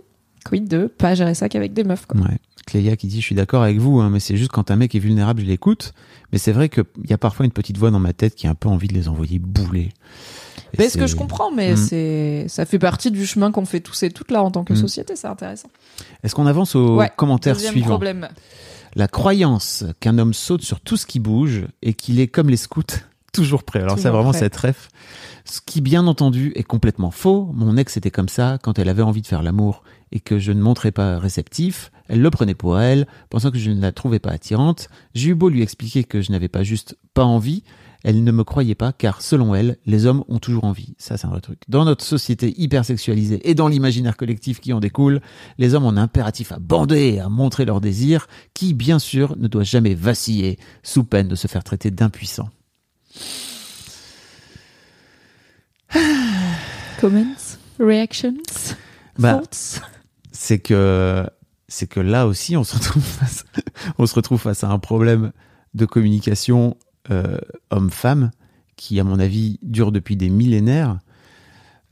quid 0.46 0.66
de 0.66 0.86
pas 0.86 1.14
gérer 1.14 1.34
ça 1.34 1.50
qu'avec 1.50 1.74
des 1.74 1.84
meufs. 1.84 2.06
Quoi. 2.06 2.20
Ouais. 2.22 2.38
Clélia 2.66 2.96
qui 2.96 3.08
dit 3.08 3.20
je 3.20 3.24
suis 3.26 3.34
d'accord 3.34 3.62
avec 3.62 3.78
vous, 3.78 4.00
hein, 4.00 4.08
mais 4.10 4.20
c'est 4.20 4.36
juste 4.38 4.52
quand 4.52 4.70
un 4.70 4.76
mec 4.76 4.94
est 4.94 4.98
vulnérable, 4.98 5.42
je 5.42 5.46
l'écoute. 5.46 5.92
Mais 6.32 6.38
c'est 6.38 6.52
vrai 6.52 6.68
qu'il 6.70 6.84
y 7.08 7.12
a 7.12 7.18
parfois 7.18 7.44
une 7.46 7.52
petite 7.52 7.76
voix 7.78 7.90
dans 7.90 8.00
ma 8.00 8.12
tête 8.14 8.34
qui 8.34 8.46
a 8.46 8.50
un 8.50 8.54
peu 8.54 8.68
envie 8.70 8.88
de 8.88 8.94
les 8.94 9.08
envoyer 9.08 9.38
bouler. 9.38 9.90
Mais 10.76 10.88
ce 10.88 10.98
que 10.98 11.06
je 11.06 11.16
comprends, 11.16 11.50
mais 11.52 11.72
Mm. 11.72 11.76
c'est 11.76 12.44
ça 12.48 12.66
fait 12.66 12.78
partie 12.78 13.10
du 13.10 13.24
chemin 13.26 13.50
qu'on 13.52 13.64
fait 13.64 13.80
tous 13.80 14.02
et 14.02 14.10
toutes 14.10 14.30
là 14.30 14.42
en 14.42 14.50
tant 14.50 14.64
que 14.64 14.72
Mm. 14.72 14.76
société, 14.76 15.16
c'est 15.16 15.26
intéressant. 15.28 15.68
Est-ce 16.22 16.34
qu'on 16.34 16.46
avance 16.46 16.74
au 16.74 16.96
Ouais, 16.96 17.10
commentaire 17.16 17.58
suivant 17.58 17.86
problème. 17.90 18.28
La 18.94 19.08
croyance 19.08 19.84
qu'un 20.00 20.18
homme 20.18 20.34
saute 20.34 20.62
sur 20.62 20.80
tout 20.80 20.96
ce 20.96 21.06
qui 21.06 21.20
bouge 21.20 21.66
et 21.82 21.94
qu'il 21.94 22.20
est 22.20 22.26
comme 22.28 22.48
les 22.50 22.56
scouts, 22.56 22.82
toujours 23.32 23.62
prêt. 23.62 23.80
Alors 23.80 23.92
ça 23.98 24.04
Toujours 24.04 24.16
vraiment 24.16 24.30
prêt. 24.30 24.40
cette 24.40 24.56
ref. 24.56 24.88
Ce 25.44 25.60
qui 25.64 25.80
bien 25.80 26.06
entendu 26.06 26.52
est 26.56 26.62
complètement 26.64 27.10
faux. 27.10 27.50
Mon 27.54 27.76
ex 27.76 27.96
était 27.96 28.10
comme 28.10 28.28
ça 28.28 28.58
quand 28.62 28.78
elle 28.78 28.88
avait 28.88 29.02
envie 29.02 29.22
de 29.22 29.26
faire 29.26 29.42
l'amour 29.42 29.82
et 30.12 30.20
que 30.20 30.38
je 30.38 30.52
ne 30.52 30.60
montrais 30.60 30.90
pas 30.92 31.18
réceptif. 31.18 31.90
Elle 32.08 32.22
le 32.22 32.30
prenait 32.30 32.54
pour 32.54 32.80
elle, 32.80 33.06
pensant 33.30 33.50
que 33.50 33.58
je 33.58 33.70
ne 33.70 33.80
la 33.80 33.92
trouvais 33.92 34.18
pas 34.18 34.30
attirante. 34.30 34.88
J'ai 35.14 35.30
eu 35.30 35.34
beau 35.34 35.48
lui 35.50 35.62
expliquer 35.62 36.04
que 36.04 36.20
je 36.22 36.32
n'avais 36.32 36.48
pas 36.48 36.62
juste 36.62 36.96
pas 37.14 37.24
envie. 37.24 37.62
Elle 38.04 38.22
ne 38.22 38.30
me 38.30 38.44
croyait 38.44 38.76
pas 38.76 38.92
car 38.92 39.20
selon 39.22 39.54
elle, 39.56 39.76
les 39.84 40.06
hommes 40.06 40.22
ont 40.28 40.38
toujours 40.38 40.64
envie. 40.64 40.94
Ça, 40.98 41.16
c'est 41.16 41.26
un 41.26 41.30
vrai 41.30 41.40
truc. 41.40 41.60
Dans 41.68 41.84
notre 41.84 42.04
société 42.04 42.54
hyper 42.56 42.84
sexualisée 42.84 43.48
et 43.50 43.54
dans 43.54 43.66
l'imaginaire 43.68 44.16
collectif 44.16 44.60
qui 44.60 44.72
en 44.72 44.78
découle, 44.80 45.20
les 45.58 45.74
hommes 45.74 45.84
ont 45.84 45.90
un 45.90 45.96
impératif 45.96 46.52
à 46.52 46.58
bander 46.60 47.14
et 47.14 47.20
à 47.20 47.28
montrer 47.28 47.64
leur 47.64 47.80
désir, 47.80 48.28
qui, 48.54 48.72
bien 48.72 48.98
sûr, 49.00 49.36
ne 49.36 49.48
doit 49.48 49.64
jamais 49.64 49.94
vaciller 49.94 50.58
sous 50.84 51.02
peine 51.04 51.26
de 51.28 51.34
se 51.34 51.48
faire 51.48 51.64
traiter 51.64 51.90
d'impuissant. 51.90 52.48
Comments, 57.00 57.24
reactions, 57.78 58.34
Bah, 59.18 59.34
thoughts? 59.38 59.80
c'est 60.32 60.58
que 60.58 61.24
c'est 61.68 61.86
que 61.86 62.00
là 62.00 62.26
aussi 62.26 62.56
on 62.56 62.64
se 62.64 62.74
retrouve 62.76 63.02
face, 63.02 63.44
on 63.98 64.06
se 64.06 64.14
retrouve 64.14 64.40
face 64.40 64.64
à 64.64 64.68
un 64.68 64.78
problème 64.78 65.32
de 65.74 65.84
communication 65.86 66.76
euh, 67.10 67.38
homme-femme 67.70 68.30
qui 68.76 69.00
à 69.00 69.04
mon 69.04 69.18
avis 69.18 69.58
dure 69.62 69.92
depuis 69.92 70.16
des 70.16 70.28
millénaires 70.28 70.98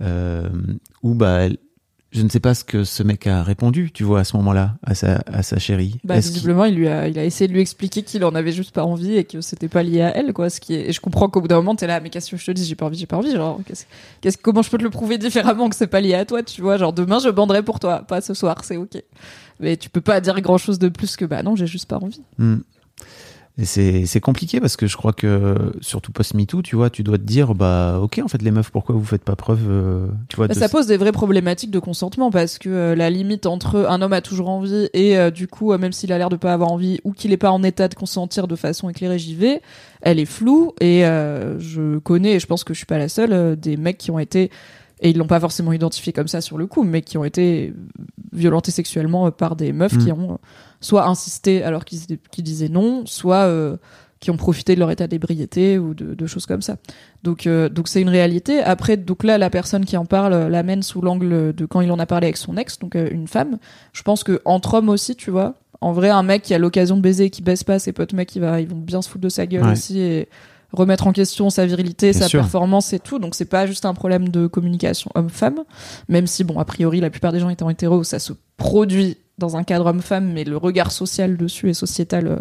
euh, 0.01 0.49
où 1.03 1.15
bah 1.15 1.49
je 2.17 2.23
ne 2.23 2.29
sais 2.31 2.41
pas 2.41 2.55
ce 2.55 2.65
que 2.65 2.85
ce 2.85 3.03
mec 3.03 3.27
a 3.27 3.43
répondu, 3.43 3.91
tu 3.93 4.03
vois, 4.03 4.21
à 4.21 4.25
ce 4.25 4.37
moment-là, 4.39 4.77
à 4.83 4.95
sa, 4.95 5.23
à 5.27 5.43
sa 5.43 5.59
chérie. 5.59 5.99
Bah, 6.03 6.19
visiblement, 6.19 6.65
il 6.65 6.75
lui 6.75 6.89
a, 6.89 7.09
il 7.09 7.19
a 7.19 7.25
essayé 7.25 7.47
de 7.47 7.53
lui 7.53 7.61
expliquer 7.61 8.03
qu'il 8.03 8.25
en 8.25 8.35
avait 8.35 8.53
juste 8.53 8.71
pas 8.71 8.85
envie 8.85 9.17
et 9.17 9.25
que 9.25 9.43
c'était 9.43 9.69
pas 9.69 9.83
lié 9.83 10.01
à 10.01 10.17
elle, 10.17 10.33
quoi. 10.33 10.49
Ce 10.49 10.59
qui 10.59 10.75
est, 10.75 10.89
et 10.89 10.93
je 10.93 11.01
comprends 11.01 11.29
qu'au 11.29 11.43
bout 11.43 11.49
d'un 11.49 11.57
moment, 11.57 11.75
t'es 11.75 11.87
là, 11.87 12.01
mais 12.01 12.09
qu'est-ce 12.09 12.31
que 12.31 12.39
je 12.39 12.47
te 12.47 12.53
dis, 12.53 12.65
j'ai 12.65 12.75
pas 12.75 12.87
envie, 12.87 12.97
j'ai 12.97 13.07
pas 13.07 13.19
envie, 13.19 13.33
genre, 13.33 13.61
qu'est-ce, 14.23 14.39
comment 14.39 14.63
je 14.63 14.71
peux 14.71 14.79
te 14.79 14.83
le 14.83 14.89
prouver 14.89 15.19
différemment 15.19 15.69
que 15.69 15.77
c'est 15.77 15.89
pas 15.89 16.01
lié 16.01 16.15
à 16.15 16.25
toi, 16.25 16.43
tu 16.43 16.63
vois, 16.63 16.79
genre, 16.79 16.95
demain, 16.95 17.19
je 17.19 17.29
banderai 17.29 17.63
pour 17.63 17.81
toi, 17.81 17.99
pas 17.99 18.23
ce 18.23 18.33
soir, 18.33 18.65
c'est 18.65 18.79
ok. 18.79 19.03
Mais 19.61 19.77
tu 19.77 19.91
peux 19.91 20.01
pas 20.01 20.21
dire 20.23 20.41
grand 20.41 20.59
chose 20.59 20.79
de 20.79 20.89
plus 20.89 21.17
que, 21.17 21.27
bah 21.27 21.43
non, 21.43 21.55
j'ai 21.55 21.67
juste 21.67 21.87
pas 21.87 21.99
envie. 21.99 22.23
Hmm. 22.39 22.59
Et 23.59 23.65
c'est 23.65 24.21
compliqué 24.21 24.61
parce 24.61 24.77
que 24.77 24.87
je 24.87 24.99
crois 24.99 25.15
que, 25.15 25.55
surtout 25.81 26.13
post-MeToo, 26.13 26.61
tu 26.61 26.77
vois, 26.77 26.91
tu 26.91 27.03
dois 27.03 27.17
te 27.17 27.23
dire, 27.23 27.55
bah, 27.55 27.99
ok, 28.03 28.21
en 28.23 28.29
fait, 28.29 28.43
les 28.43 28.51
meufs, 28.51 28.71
pourquoi 28.71 28.95
vous 28.95 29.05
faites 29.05 29.25
pas 29.25 29.35
preuve, 29.35 29.61
euh, 29.67 30.07
tu 30.29 30.37
vois, 30.37 30.47
Bah, 30.47 30.53
de- 30.53 30.59
ça 30.59 30.69
pose 30.69 30.87
des 30.87 30.99
vraies 30.99 31.11
problématiques 31.13 31.71
de 31.71 31.79
consentement 31.79 32.31
parce 32.31 32.59
que 32.59 32.69
euh, 32.69 32.95
la 32.95 33.09
limite 33.09 33.47
entre 33.47 33.87
un 33.89 34.03
homme 34.03 34.13
a 34.13 34.21
toujours 34.21 34.51
envie 34.51 34.91
et 34.93 35.17
euh, 35.17 35.31
du 35.31 35.49
coup, 35.49 35.75
même 35.79 35.93
s'il 35.93 36.13
a 36.13 36.19
l'air 36.19 36.29
de 36.29 36.37
pas 36.37 36.53
avoir 36.53 36.71
envie 36.71 37.01
ou 37.05 37.13
qu'il 37.13 37.33
est 37.33 37.39
pas 37.39 37.51
en 37.51 37.63
état 37.63 37.89
de 37.89 37.95
consentir 37.95 38.47
de 38.47 38.57
façon 38.57 38.91
éclairée, 38.91 39.19
j'y 39.19 39.35
vais, 39.35 39.63
elle 40.03 40.19
est 40.19 40.27
floue 40.27 40.75
et 40.83 41.07
euh, 41.07 41.59
je 41.59 41.97
connais, 41.97 42.33
et 42.35 42.41
je 42.41 42.47
pense 42.47 42.63
que 42.63 42.75
je 42.75 42.79
suis 42.79 42.87
pas 42.87 42.99
la 42.99 43.09
seule, 43.09 43.57
des 43.57 43.79
mecs 43.79 43.97
qui 43.97 44.11
ont 44.11 44.19
été 44.19 44.51
et 45.01 45.11
ils 45.11 45.17
l'ont 45.19 45.27
pas 45.27 45.41
forcément 45.41 45.73
identifié 45.73 46.13
comme 46.13 46.29
ça 46.29 46.41
sur 46.43 46.57
le 46.59 46.67
coup, 46.67 46.83
mais 46.83 47.01
qui 47.03 47.17
ont 47.19 47.25
été 47.25 47.73
violentés 48.33 48.71
sexuellement 48.71 49.31
par 49.31 49.55
des 49.57 49.73
meufs 49.73 49.93
Mm. 49.95 49.99
qui 50.05 50.13
ont 50.13 50.39
soit 50.87 51.05
insisté 51.07 51.63
alors 51.63 51.85
qu'ils 51.85 52.45
disaient 52.45 52.69
non, 52.69 53.05
soit 53.07 53.45
euh, 53.47 53.77
qui 54.21 54.31
ont 54.31 54.37
profité 54.37 54.75
de 54.75 54.81
leur 54.81 54.91
état 54.91 55.07
d'ébriété 55.07 55.79
ou 55.79 55.93
de, 55.95 56.15
de 56.15 56.27
choses 56.27 56.47
comme 56.47 56.63
ça. 56.63 56.77
Donc 57.23 57.47
euh, 57.47 57.69
donc 57.69 57.87
c'est 57.89 58.01
une 58.01 58.09
réalité. 58.09 58.61
Après 58.63 58.97
donc 58.97 59.25
là 59.25 59.37
la 59.39 59.51
personne 59.51 59.85
qui 59.85 59.97
en 59.97 60.07
parle 60.07 60.33
euh, 60.33 60.49
l'amène 60.49 60.83
sous 60.83 61.01
l'angle 61.03 61.53
de 61.55 61.67
quand 61.67 61.81
il 61.83 61.91
en 61.93 61.99
a 61.99 62.07
parlé 62.07 62.27
avec 62.29 62.37
son 62.39 62.57
ex, 62.57 62.79
donc 62.79 62.97
euh, 62.97 63.09
une 63.11 63.29
femme. 63.29 63.59
Je 63.93 64.03
pense 64.03 64.25
que 64.25 64.41
entre 64.45 64.75
hommes 64.75 64.89
aussi, 64.89 65.17
tu 65.17 65.31
vois. 65.31 65.55
En 65.83 65.93
vrai, 65.93 66.09
un 66.09 66.23
mec 66.23 66.41
qui 66.43 66.55
a 66.55 66.59
l'occasion 66.59 66.97
de 66.97 67.03
baiser 67.03 67.25
et 67.27 67.31
qui 67.31 67.43
baisse 67.43 67.63
pas, 67.63 67.79
ses 67.79 67.93
potes 67.93 68.15
mecs, 68.15 68.35
il 68.35 68.41
va, 68.41 68.61
ils 68.63 68.69
vont 68.69 68.79
bien 68.79 69.03
se 69.03 69.09
foutre 69.11 69.25
de 69.25 69.29
sa 69.29 69.45
gueule 69.47 69.65
Ouais. 69.67 69.73
aussi 69.73 69.99
et 70.01 70.29
remettre 70.73 71.07
en 71.07 71.13
question 71.13 71.51
sa 71.51 71.67
virilité, 71.67 72.11
Bien 72.13 72.21
sa 72.23 72.29
sûr. 72.29 72.41
performance 72.41 72.95
et 72.95 72.99
tout. 72.99 73.19
Donc 73.19 73.35
c'est 73.35 73.45
pas 73.45 73.67
juste 73.67 73.85
un 73.85 73.93
problème 73.93 74.31
de 74.31 74.47
communication 74.47 75.11
homme-femme, 75.15 75.61
même 76.09 76.27
si 76.27 76.43
bon 76.45 76.59
a 76.59 76.65
priori 76.65 77.01
la 77.01 77.11
plupart 77.11 77.33
des 77.33 77.41
gens 77.41 77.51
étant 77.51 77.69
hétéros, 77.69 78.05
ça 78.05 78.19
se 78.19 78.33
produit 78.57 79.19
dans 79.39 79.57
un 79.57 79.65
cadre 79.65 79.87
homme-femme, 79.87 80.33
mais 80.33 80.45
le 80.45 80.57
regard 80.57 80.93
social 80.93 81.37
dessus 81.37 81.69
et 81.69 81.75
sociétal 81.75 82.27
euh, 82.27 82.37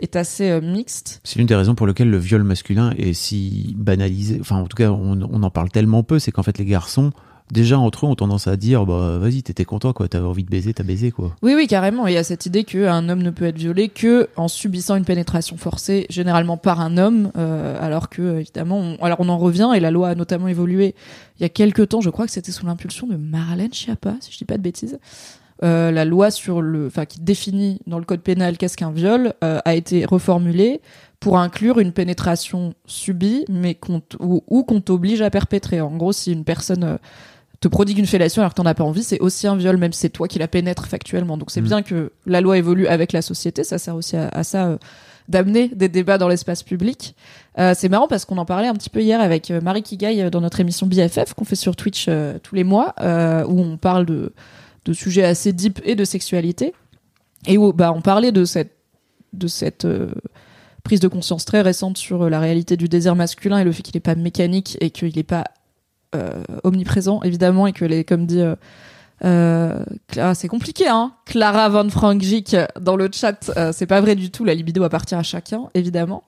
est 0.00 0.16
assez 0.16 0.50
euh, 0.50 0.60
mixte. 0.60 1.20
C'est 1.24 1.38
l'une 1.38 1.46
des 1.48 1.54
raisons 1.54 1.74
pour 1.74 1.86
lesquelles 1.86 2.10
le 2.10 2.18
viol 2.18 2.42
masculin 2.42 2.92
est 2.98 3.14
si 3.14 3.74
banalisé. 3.78 4.38
Enfin, 4.40 4.56
en 4.56 4.66
tout 4.66 4.76
cas, 4.76 4.90
on, 4.90 5.20
on 5.22 5.42
en 5.42 5.50
parle 5.50 5.70
tellement 5.70 6.02
peu, 6.02 6.18
c'est 6.18 6.30
qu'en 6.30 6.42
fait, 6.42 6.58
les 6.58 6.66
garçons, 6.66 7.12
déjà 7.50 7.78
entre 7.78 8.04
eux, 8.04 8.08
ont 8.10 8.14
tendance 8.14 8.46
à 8.46 8.56
dire, 8.56 8.84
bah, 8.84 9.18
vas-y, 9.18 9.42
t'étais 9.42 9.64
content, 9.64 9.92
quoi, 9.92 10.06
t'avais 10.06 10.26
envie 10.26 10.44
de 10.44 10.50
baiser, 10.50 10.74
t'as 10.74 10.84
baisé, 10.84 11.10
quoi. 11.10 11.34
Oui, 11.42 11.54
oui, 11.56 11.66
carrément. 11.66 12.06
Il 12.06 12.12
y 12.12 12.18
a 12.18 12.24
cette 12.24 12.46
idée 12.46 12.64
qu'un 12.64 13.08
homme 13.08 13.22
ne 13.22 13.30
peut 13.30 13.46
être 13.46 13.58
violé 13.58 13.88
que 13.88 14.28
en 14.36 14.48
subissant 14.48 14.96
une 14.96 15.06
pénétration 15.06 15.56
forcée, 15.56 16.06
généralement 16.10 16.58
par 16.58 16.80
un 16.80 16.98
homme, 16.98 17.32
euh, 17.36 17.76
alors 17.80 18.08
que 18.10 18.38
évidemment, 18.38 18.78
on, 18.78 18.96
alors 19.02 19.18
on 19.20 19.28
en 19.28 19.38
revient 19.38 19.70
et 19.74 19.80
la 19.80 19.90
loi 19.90 20.10
a 20.10 20.14
notamment 20.14 20.48
évolué 20.48 20.94
il 21.38 21.42
y 21.42 21.46
a 21.46 21.48
quelques 21.48 21.88
temps. 21.88 22.02
Je 22.02 22.10
crois 22.10 22.26
que 22.26 22.32
c'était 22.32 22.52
sous 22.52 22.66
l'impulsion 22.66 23.06
de 23.06 23.16
Marlène 23.16 23.72
Schiappa, 23.72 24.16
si 24.20 24.30
je 24.30 24.38
dis 24.38 24.44
pas 24.44 24.58
de 24.58 24.62
bêtises. 24.62 24.98
Euh, 25.64 25.90
la 25.90 26.04
loi 26.04 26.30
sur 26.30 26.62
le, 26.62 26.86
enfin 26.86 27.04
qui 27.04 27.20
définit 27.20 27.80
dans 27.86 27.98
le 27.98 28.04
code 28.04 28.20
pénal 28.20 28.56
qu'est-ce 28.56 28.76
qu'un 28.76 28.92
viol 28.92 29.34
euh, 29.42 29.58
a 29.64 29.74
été 29.74 30.04
reformulée 30.04 30.80
pour 31.18 31.36
inclure 31.36 31.80
une 31.80 31.90
pénétration 31.92 32.74
subie, 32.86 33.44
mais 33.48 33.74
qu'on 33.74 34.00
ou, 34.20 34.44
ou 34.46 34.62
qu'on 34.62 34.80
t'oblige 34.80 35.20
à 35.20 35.30
perpétrer. 35.30 35.80
En 35.80 35.96
gros, 35.96 36.12
si 36.12 36.32
une 36.32 36.44
personne 36.44 36.84
euh, 36.84 36.96
te 37.58 37.66
prodigue 37.66 37.98
une 37.98 38.06
fellation 38.06 38.40
alors 38.42 38.52
que 38.52 38.56
t'en 38.56 38.66
as 38.66 38.74
pas 38.74 38.84
envie, 38.84 39.02
c'est 39.02 39.18
aussi 39.18 39.48
un 39.48 39.56
viol, 39.56 39.76
même 39.78 39.92
si 39.92 39.98
c'est 40.00 40.10
toi 40.10 40.28
qui 40.28 40.38
la 40.38 40.46
pénètre 40.46 40.86
factuellement. 40.86 41.36
Donc 41.36 41.50
c'est 41.50 41.60
Mhm. 41.60 41.66
bien 41.66 41.82
que 41.82 42.12
la 42.24 42.40
loi 42.40 42.56
évolue 42.56 42.86
avec 42.86 43.12
la 43.12 43.20
société, 43.20 43.64
ça 43.64 43.78
sert 43.78 43.96
aussi 43.96 44.16
à, 44.16 44.28
à 44.28 44.44
ça 44.44 44.66
euh, 44.68 44.78
d'amener 45.28 45.68
des 45.68 45.88
débats 45.88 46.18
dans 46.18 46.28
l'espace 46.28 46.62
public. 46.62 47.16
Euh, 47.58 47.74
c'est 47.76 47.88
marrant 47.88 48.06
parce 48.08 48.24
qu'on 48.24 48.38
en 48.38 48.44
parlait 48.44 48.68
un 48.68 48.74
petit 48.74 48.90
peu 48.90 49.00
hier 49.02 49.20
avec 49.20 49.50
Marie 49.50 49.82
Kigaï 49.82 50.22
euh, 50.22 50.30
dans 50.30 50.40
notre 50.40 50.60
émission 50.60 50.86
BFF 50.86 51.34
qu'on 51.34 51.44
fait 51.44 51.56
sur 51.56 51.74
Twitch 51.74 52.06
euh, 52.08 52.38
tous 52.42 52.54
les 52.54 52.64
mois, 52.64 52.94
où 53.48 53.60
on 53.60 53.76
parle 53.76 54.06
de, 54.06 54.32
de 54.88 54.94
sujets 54.94 55.24
assez 55.24 55.52
deep 55.52 55.80
et 55.84 55.94
de 55.94 56.04
sexualité, 56.04 56.72
et 57.46 57.58
où 57.58 57.72
bah, 57.74 57.92
on 57.94 58.00
parlait 58.00 58.32
de 58.32 58.46
cette, 58.46 58.72
de 59.34 59.46
cette 59.46 59.84
euh, 59.84 60.08
prise 60.82 61.00
de 61.00 61.08
conscience 61.08 61.44
très 61.44 61.60
récente 61.60 61.98
sur 61.98 62.22
euh, 62.22 62.30
la 62.30 62.40
réalité 62.40 62.78
du 62.78 62.88
désir 62.88 63.14
masculin 63.14 63.58
et 63.58 63.64
le 63.64 63.72
fait 63.72 63.82
qu'il 63.82 63.94
n'est 63.94 64.00
pas 64.00 64.14
mécanique 64.14 64.78
et 64.80 64.88
qu'il 64.90 65.14
n'est 65.14 65.22
pas 65.22 65.44
euh, 66.14 66.42
omniprésent 66.64 67.20
évidemment 67.22 67.66
et 67.66 67.74
que 67.74 67.84
les 67.84 68.02
comme 68.02 68.24
dit 68.24 68.42
Clara- 69.20 70.34
c'est 70.34 70.48
compliqué 70.48 70.88
hein. 70.88 71.12
Clara 71.26 71.68
von 71.68 71.90
Frankjik 71.90 72.56
dans 72.80 72.96
le 72.96 73.10
chat 73.12 73.52
c'est 73.72 73.86
pas 73.86 74.00
vrai 74.00 74.14
du 74.14 74.30
tout 74.30 74.44
la 74.44 74.54
libido 74.54 74.82
appartient 74.84 75.16
à 75.16 75.22
chacun 75.22 75.68
évidemment. 75.74 76.22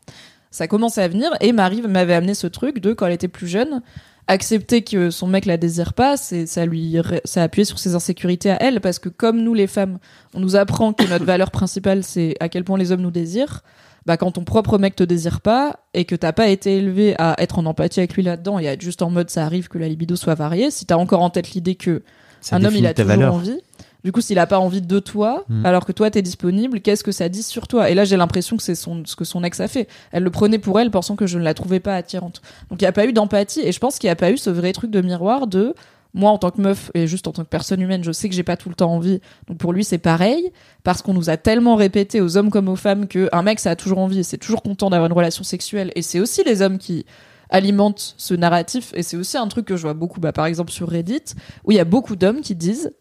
Ça 0.50 0.66
commence 0.66 0.98
à 0.98 1.08
venir 1.08 1.30
et 1.40 1.52
Marie 1.52 1.80
m'avait 1.82 2.14
amené 2.14 2.34
ce 2.34 2.48
truc 2.48 2.80
de 2.80 2.92
quand 2.92 3.06
elle 3.06 3.14
était 3.14 3.28
plus 3.28 3.46
jeune 3.46 3.80
accepter 4.26 4.82
que 4.82 5.10
son 5.10 5.26
mec 5.26 5.44
la 5.44 5.56
désire 5.56 5.92
pas 5.94 6.16
c'est 6.16 6.46
ça 6.46 6.66
lui 6.66 6.96
ça 7.24 7.42
appuyait 7.42 7.64
sur 7.64 7.78
ses 7.78 7.94
insécurités 7.94 8.50
à 8.50 8.62
elle 8.62 8.80
parce 8.80 8.98
que 8.98 9.08
comme 9.08 9.42
nous 9.42 9.54
les 9.54 9.66
femmes 9.66 9.98
on 10.34 10.40
nous 10.40 10.56
apprend 10.56 10.92
que 10.92 11.08
notre 11.08 11.24
valeur 11.24 11.50
principale 11.50 12.04
c'est 12.04 12.34
à 12.40 12.48
quel 12.48 12.64
point 12.64 12.78
les 12.78 12.92
hommes 12.92 13.02
nous 13.02 13.10
désirent 13.10 13.62
bah 14.06 14.16
quand 14.16 14.32
ton 14.32 14.44
propre 14.44 14.78
mec 14.78 14.96
te 14.96 15.04
désire 15.04 15.40
pas 15.40 15.80
et 15.94 16.04
que 16.04 16.14
t'as 16.14 16.32
pas 16.32 16.48
été 16.48 16.78
élevé 16.78 17.14
à 17.18 17.34
être 17.38 17.58
en 17.58 17.66
empathie 17.66 18.00
avec 18.00 18.14
lui 18.14 18.22
là-dedans 18.22 18.58
et 18.58 18.68
à 18.68 18.72
être 18.72 18.80
juste 18.80 19.02
en 19.02 19.10
mode 19.10 19.30
ça 19.30 19.44
arrive 19.44 19.68
que 19.68 19.78
la 19.78 19.88
libido 19.88 20.16
soit 20.16 20.34
variée, 20.34 20.70
si 20.70 20.86
t'as 20.86 20.96
encore 20.96 21.22
en 21.22 21.30
tête 21.30 21.50
l'idée 21.52 21.74
que 21.74 22.02
Ça 22.40 22.56
un 22.56 22.64
homme 22.64 22.74
il 22.74 22.86
a 22.86 22.94
toujours 22.94 23.08
valeur. 23.08 23.34
envie, 23.34 23.60
du 24.04 24.12
coup 24.12 24.20
s'il 24.20 24.38
a 24.38 24.46
pas 24.46 24.58
envie 24.58 24.82
de 24.82 24.98
toi 24.98 25.44
Mm. 25.48 25.66
alors 25.66 25.84
que 25.84 25.92
toi 25.92 26.10
t'es 26.10 26.22
disponible, 26.22 26.80
qu'est-ce 26.80 27.04
que 27.04 27.12
ça 27.12 27.28
dit 27.28 27.42
sur 27.42 27.66
toi? 27.68 27.90
Et 27.90 27.94
là 27.94 28.04
j'ai 28.04 28.16
l'impression 28.16 28.56
que 28.56 28.62
c'est 28.62 28.74
son 28.74 29.02
ce 29.04 29.16
que 29.16 29.24
son 29.24 29.42
ex 29.44 29.60
a 29.60 29.68
fait. 29.68 29.88
Elle 30.12 30.22
le 30.22 30.30
prenait 30.30 30.58
pour 30.58 30.78
elle 30.80 30.90
pensant 30.90 31.16
que 31.16 31.26
je 31.26 31.38
ne 31.38 31.44
la 31.44 31.54
trouvais 31.54 31.80
pas 31.80 31.94
attirante. 31.96 32.42
Donc 32.70 32.80
il 32.80 32.84
y 32.84 32.88
a 32.88 32.92
pas 32.92 33.06
eu 33.06 33.12
d'empathie 33.12 33.60
et 33.60 33.72
je 33.72 33.78
pense 33.78 33.98
qu'il 33.98 34.08
y 34.08 34.10
a 34.10 34.16
pas 34.16 34.30
eu 34.30 34.38
ce 34.38 34.50
vrai 34.50 34.72
truc 34.72 34.90
de 34.90 35.00
miroir 35.00 35.46
de 35.46 35.74
moi 36.12 36.30
en 36.32 36.38
tant 36.38 36.50
que 36.50 36.60
meuf 36.60 36.90
et 36.94 37.06
juste 37.06 37.28
en 37.28 37.32
tant 37.32 37.44
que 37.44 37.48
personne 37.48 37.80
humaine, 37.80 38.02
je 38.02 38.10
sais 38.10 38.28
que 38.28 38.34
j'ai 38.34 38.42
pas 38.42 38.56
tout 38.56 38.68
le 38.68 38.74
temps 38.74 38.92
envie. 38.92 39.20
Donc 39.46 39.58
pour 39.58 39.72
lui 39.72 39.84
c'est 39.84 39.98
pareil 39.98 40.50
parce 40.82 41.02
qu'on 41.02 41.14
nous 41.14 41.30
a 41.30 41.36
tellement 41.36 41.76
répété 41.76 42.20
aux 42.20 42.36
hommes 42.36 42.50
comme 42.50 42.68
aux 42.68 42.76
femmes 42.76 43.06
que 43.06 43.28
un 43.32 43.42
mec 43.42 43.60
ça 43.60 43.70
a 43.70 43.76
toujours 43.76 43.98
envie 43.98 44.18
et 44.20 44.22
c'est 44.24 44.38
toujours 44.38 44.62
content 44.62 44.90
d'avoir 44.90 45.06
une 45.08 45.16
relation 45.16 45.44
sexuelle 45.44 45.92
et 45.94 46.02
c'est 46.02 46.18
aussi 46.20 46.42
les 46.44 46.62
hommes 46.62 46.78
qui 46.78 47.06
alimentent 47.48 48.14
ce 48.16 48.34
narratif 48.34 48.92
et 48.94 49.02
c'est 49.02 49.16
aussi 49.16 49.36
un 49.36 49.48
truc 49.48 49.66
que 49.66 49.76
je 49.76 49.82
vois 49.82 49.94
beaucoup 49.94 50.20
bah, 50.20 50.32
par 50.32 50.46
exemple 50.46 50.70
sur 50.70 50.88
Reddit 50.88 51.34
où 51.64 51.72
il 51.72 51.76
y 51.76 51.80
a 51.80 51.84
beaucoup 51.84 52.16
d'hommes 52.16 52.40
qui 52.42 52.54
disent 52.54 52.92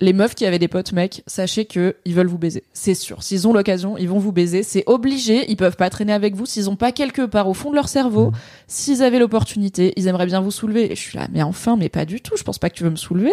les 0.00 0.12
meufs 0.12 0.34
qui 0.34 0.46
avaient 0.46 0.58
des 0.58 0.68
potes 0.68 0.92
mecs, 0.92 1.22
sachez 1.26 1.64
que 1.64 1.96
ils 2.04 2.14
veulent 2.14 2.26
vous 2.26 2.38
baiser. 2.38 2.64
C'est 2.72 2.94
sûr. 2.94 3.22
S'ils 3.22 3.46
ont 3.46 3.52
l'occasion, 3.52 3.98
ils 3.98 4.08
vont 4.08 4.18
vous 4.18 4.32
baiser. 4.32 4.62
C'est 4.62 4.84
obligé. 4.86 5.50
Ils 5.50 5.56
peuvent 5.56 5.76
pas 5.76 5.90
traîner 5.90 6.12
avec 6.12 6.34
vous 6.34 6.46
s'ils 6.46 6.70
ont 6.70 6.76
pas 6.76 6.92
quelque 6.92 7.22
part 7.22 7.48
au 7.48 7.54
fond 7.54 7.70
de 7.70 7.76
leur 7.76 7.88
cerveau. 7.88 8.26
Mhm. 8.26 8.36
S'ils 8.66 9.02
avaient 9.02 9.18
l'opportunité, 9.18 9.92
ils 9.96 10.08
aimeraient 10.08 10.26
bien 10.26 10.40
vous 10.40 10.50
soulever. 10.50 10.92
Et 10.92 10.96
je 10.96 11.00
suis 11.00 11.18
là, 11.18 11.28
mais 11.32 11.42
enfin, 11.42 11.76
mais 11.76 11.88
pas 11.88 12.04
du 12.04 12.20
tout. 12.20 12.36
Je 12.36 12.42
pense 12.42 12.58
pas 12.58 12.70
que 12.70 12.76
tu 12.76 12.84
veux 12.84 12.90
me 12.90 12.96
soulever. 12.96 13.32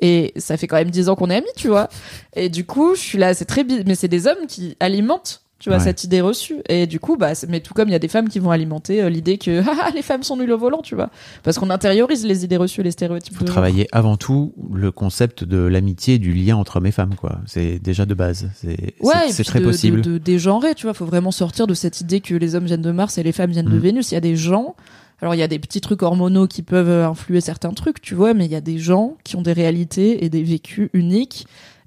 Et 0.00 0.32
ça 0.36 0.56
fait 0.56 0.66
quand 0.66 0.76
même 0.76 0.90
dix 0.90 1.08
ans 1.08 1.16
qu'on 1.16 1.30
est 1.30 1.36
amis, 1.36 1.46
tu 1.56 1.68
vois. 1.68 1.88
Et 2.34 2.48
du 2.48 2.64
coup, 2.64 2.94
je 2.94 3.00
suis 3.00 3.18
là, 3.18 3.34
c'est 3.34 3.44
très 3.44 3.64
mais 3.64 3.94
c'est 3.94 4.08
des 4.08 4.26
hommes 4.26 4.46
qui 4.46 4.76
alimentent. 4.80 5.43
Tu 5.60 5.70
vois 5.70 5.78
Ouais. 5.78 5.84
cette 5.84 6.04
idée 6.04 6.20
reçue 6.20 6.56
et 6.68 6.86
du 6.86 6.98
coup 7.00 7.16
bah 7.16 7.32
mais 7.48 7.60
tout 7.60 7.72
comme 7.74 7.88
il 7.88 7.92
y 7.92 7.94
a 7.94 7.98
des 8.00 8.08
femmes 8.08 8.28
qui 8.28 8.38
vont 8.38 8.50
alimenter 8.50 9.02
euh, 9.02 9.08
l'idée 9.08 9.38
que 9.38 9.62
ah, 9.66 9.90
les 9.94 10.02
femmes 10.02 10.22
sont 10.24 10.36
nulles 10.36 10.50
au 10.52 10.58
volant 10.58 10.82
tu 10.82 10.94
vois 10.94 11.10
parce 11.42 11.58
qu'on 11.58 11.70
intériorise 11.70 12.26
les 12.26 12.44
idées 12.44 12.56
reçues 12.58 12.80
et 12.80 12.84
les 12.84 12.90
stéréotypes 12.90 13.34
faut 13.36 13.44
de 13.44 13.48
travailler 13.48 13.86
avant 13.92 14.16
tout 14.16 14.52
le 14.72 14.90
concept 14.90 15.44
de 15.44 15.58
l'amitié 15.58 16.14
et 16.14 16.18
du 16.18 16.34
lien 16.34 16.56
entre 16.56 16.76
hommes 16.76 16.86
et 16.86 16.92
femmes, 16.92 17.14
quoi. 17.14 17.38
C'est 17.46 17.78
déjà 17.78 18.04
de 18.04 18.14
base. 18.14 18.50
C'est 18.54 18.94
Ouais, 19.00 19.32
très 19.44 19.60
de, 19.60 19.64
possible. 19.64 20.02
De, 20.02 20.12
de 20.14 20.18
dégenrer, 20.18 20.74
tu 20.74 20.86
vois. 20.86 20.92
Faut 20.94 21.06
vraiment 21.06 21.30
sortir 21.30 21.66
de 21.66 21.74
cette 21.74 22.00
idée 22.00 22.20
que 22.20 22.34
les 22.34 22.54
hommes 22.56 22.66
viennent 22.66 22.82
de 22.82 22.90
Mars 22.90 23.16
et 23.16 23.22
les 23.22 23.32
femmes 23.32 23.50
viennent 23.50 23.64
de 23.70 23.76
Mm. 23.78 23.80
Vénus. 23.80 24.10
Il 24.10 24.14
y 24.14 24.18
a 24.18 24.20
des 24.20 24.36
gens. 24.36 24.74
Alors, 25.22 25.34
il 25.34 25.38
y 25.38 25.42
a 25.42 25.48
des 25.48 25.58
petits 25.60 25.80
trucs 25.80 26.02
hormonaux 26.02 26.46
qui 26.48 26.62
peuvent 26.62 27.04
influer 27.04 27.40
certains 27.40 27.70
trucs, 27.72 28.02
tu 28.02 28.14
vois, 28.14 28.34
mais 28.34 28.44
il 28.44 28.50
y 28.50 28.56
a 28.56 28.60
des 28.60 28.78
gens 28.78 29.16
qui 29.24 29.36
ont 29.36 29.42
des 29.42 29.52
réalités 29.52 30.24
et 30.24 30.28
des 30.28 30.42
vécus 30.42 30.90
uniques. 30.92 31.46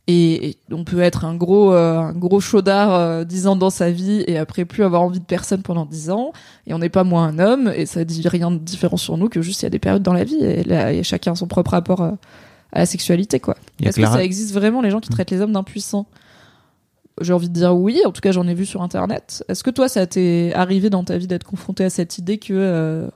Et, 0.10 0.49
et 0.51 0.58
on 0.72 0.86
peut 0.86 1.01
être 1.01 1.26
un 1.26 1.36
gros, 1.36 1.74
euh, 1.74 1.97
un 1.97 2.14
gros 2.14 2.39
chaudard 2.39 2.93
euh, 2.93 3.24
10 3.26 3.47
ans 3.47 3.55
dans 3.58 3.70
sa 3.70 3.91
vie 3.91 4.24
et 4.26 4.38
après 4.38 4.64
plus 4.64 4.84
avoir 4.84 5.01
envie 5.01 5.20
de 5.20 5.26
personne 5.26 5.62
pendant 5.64 5.86
10 5.86 6.12
ans. 6.12 6.32
Et 6.66 6.74
on 6.74 6.80
n'est 6.80 6.88
pas 6.89 7.03
moins 7.03 7.26
un 7.28 7.39
homme 7.39 7.72
et 7.76 7.86
ça 7.86 8.05
dit 8.05 8.26
rien 8.28 8.49
de 8.51 8.58
différent 8.58 8.95
sur 8.97 9.18
nous 9.18 9.28
que 9.28 9.41
juste 9.41 9.62
il 9.62 9.66
y 9.66 9.68
a 9.68 9.70
des 9.70 9.80
périodes 9.80 10.03
dans 10.03 10.14
la 10.14 10.24
vie 10.24 10.38
et, 10.41 10.64
là, 10.64 10.93
et 10.93 11.03
chacun 11.03 11.34
a 11.34 11.36
son 11.36 11.47
propre 11.47 11.72
rapport 11.72 12.01
euh, 12.01 12.12
à 12.72 12.80
la 12.80 12.86
sexualité, 12.86 13.39
quoi. 13.41 13.55
Est-ce 13.84 13.97
que 13.97 14.03
ça 14.14 14.24
existe 14.24 14.53
vraiment 14.53 14.82
les 14.82 14.91
gens 14.91 14.99
qui 15.01 15.10
Mm. 15.10 15.14
traitent 15.14 15.32
les 15.32 15.41
hommes 15.41 15.51
d'impuissants? 15.53 16.05
J'ai 17.20 17.34
envie 17.34 17.49
de 17.49 17.53
dire 17.53 17.76
oui, 17.76 17.99
en 18.05 18.12
tout 18.12 18.22
cas 18.22 18.32
j'en 18.32 18.47
ai 18.47 18.53
vu 18.53 18.66
sur 18.66 18.82
internet. 18.84 19.43
Est-ce 19.49 19.64
que 19.64 19.72
toi 19.72 19.89
ça 19.89 20.05
t'est 20.08 20.53
arrivé 20.53 20.89
dans 20.89 21.03
ta 21.03 21.18
vie 21.18 21.28
d'être 21.28 21.45
confronté 21.45 21.84
à 21.84 21.89
cette 21.89 22.18
idée 22.18 22.38
que 22.38 22.53
euh, 22.53 23.08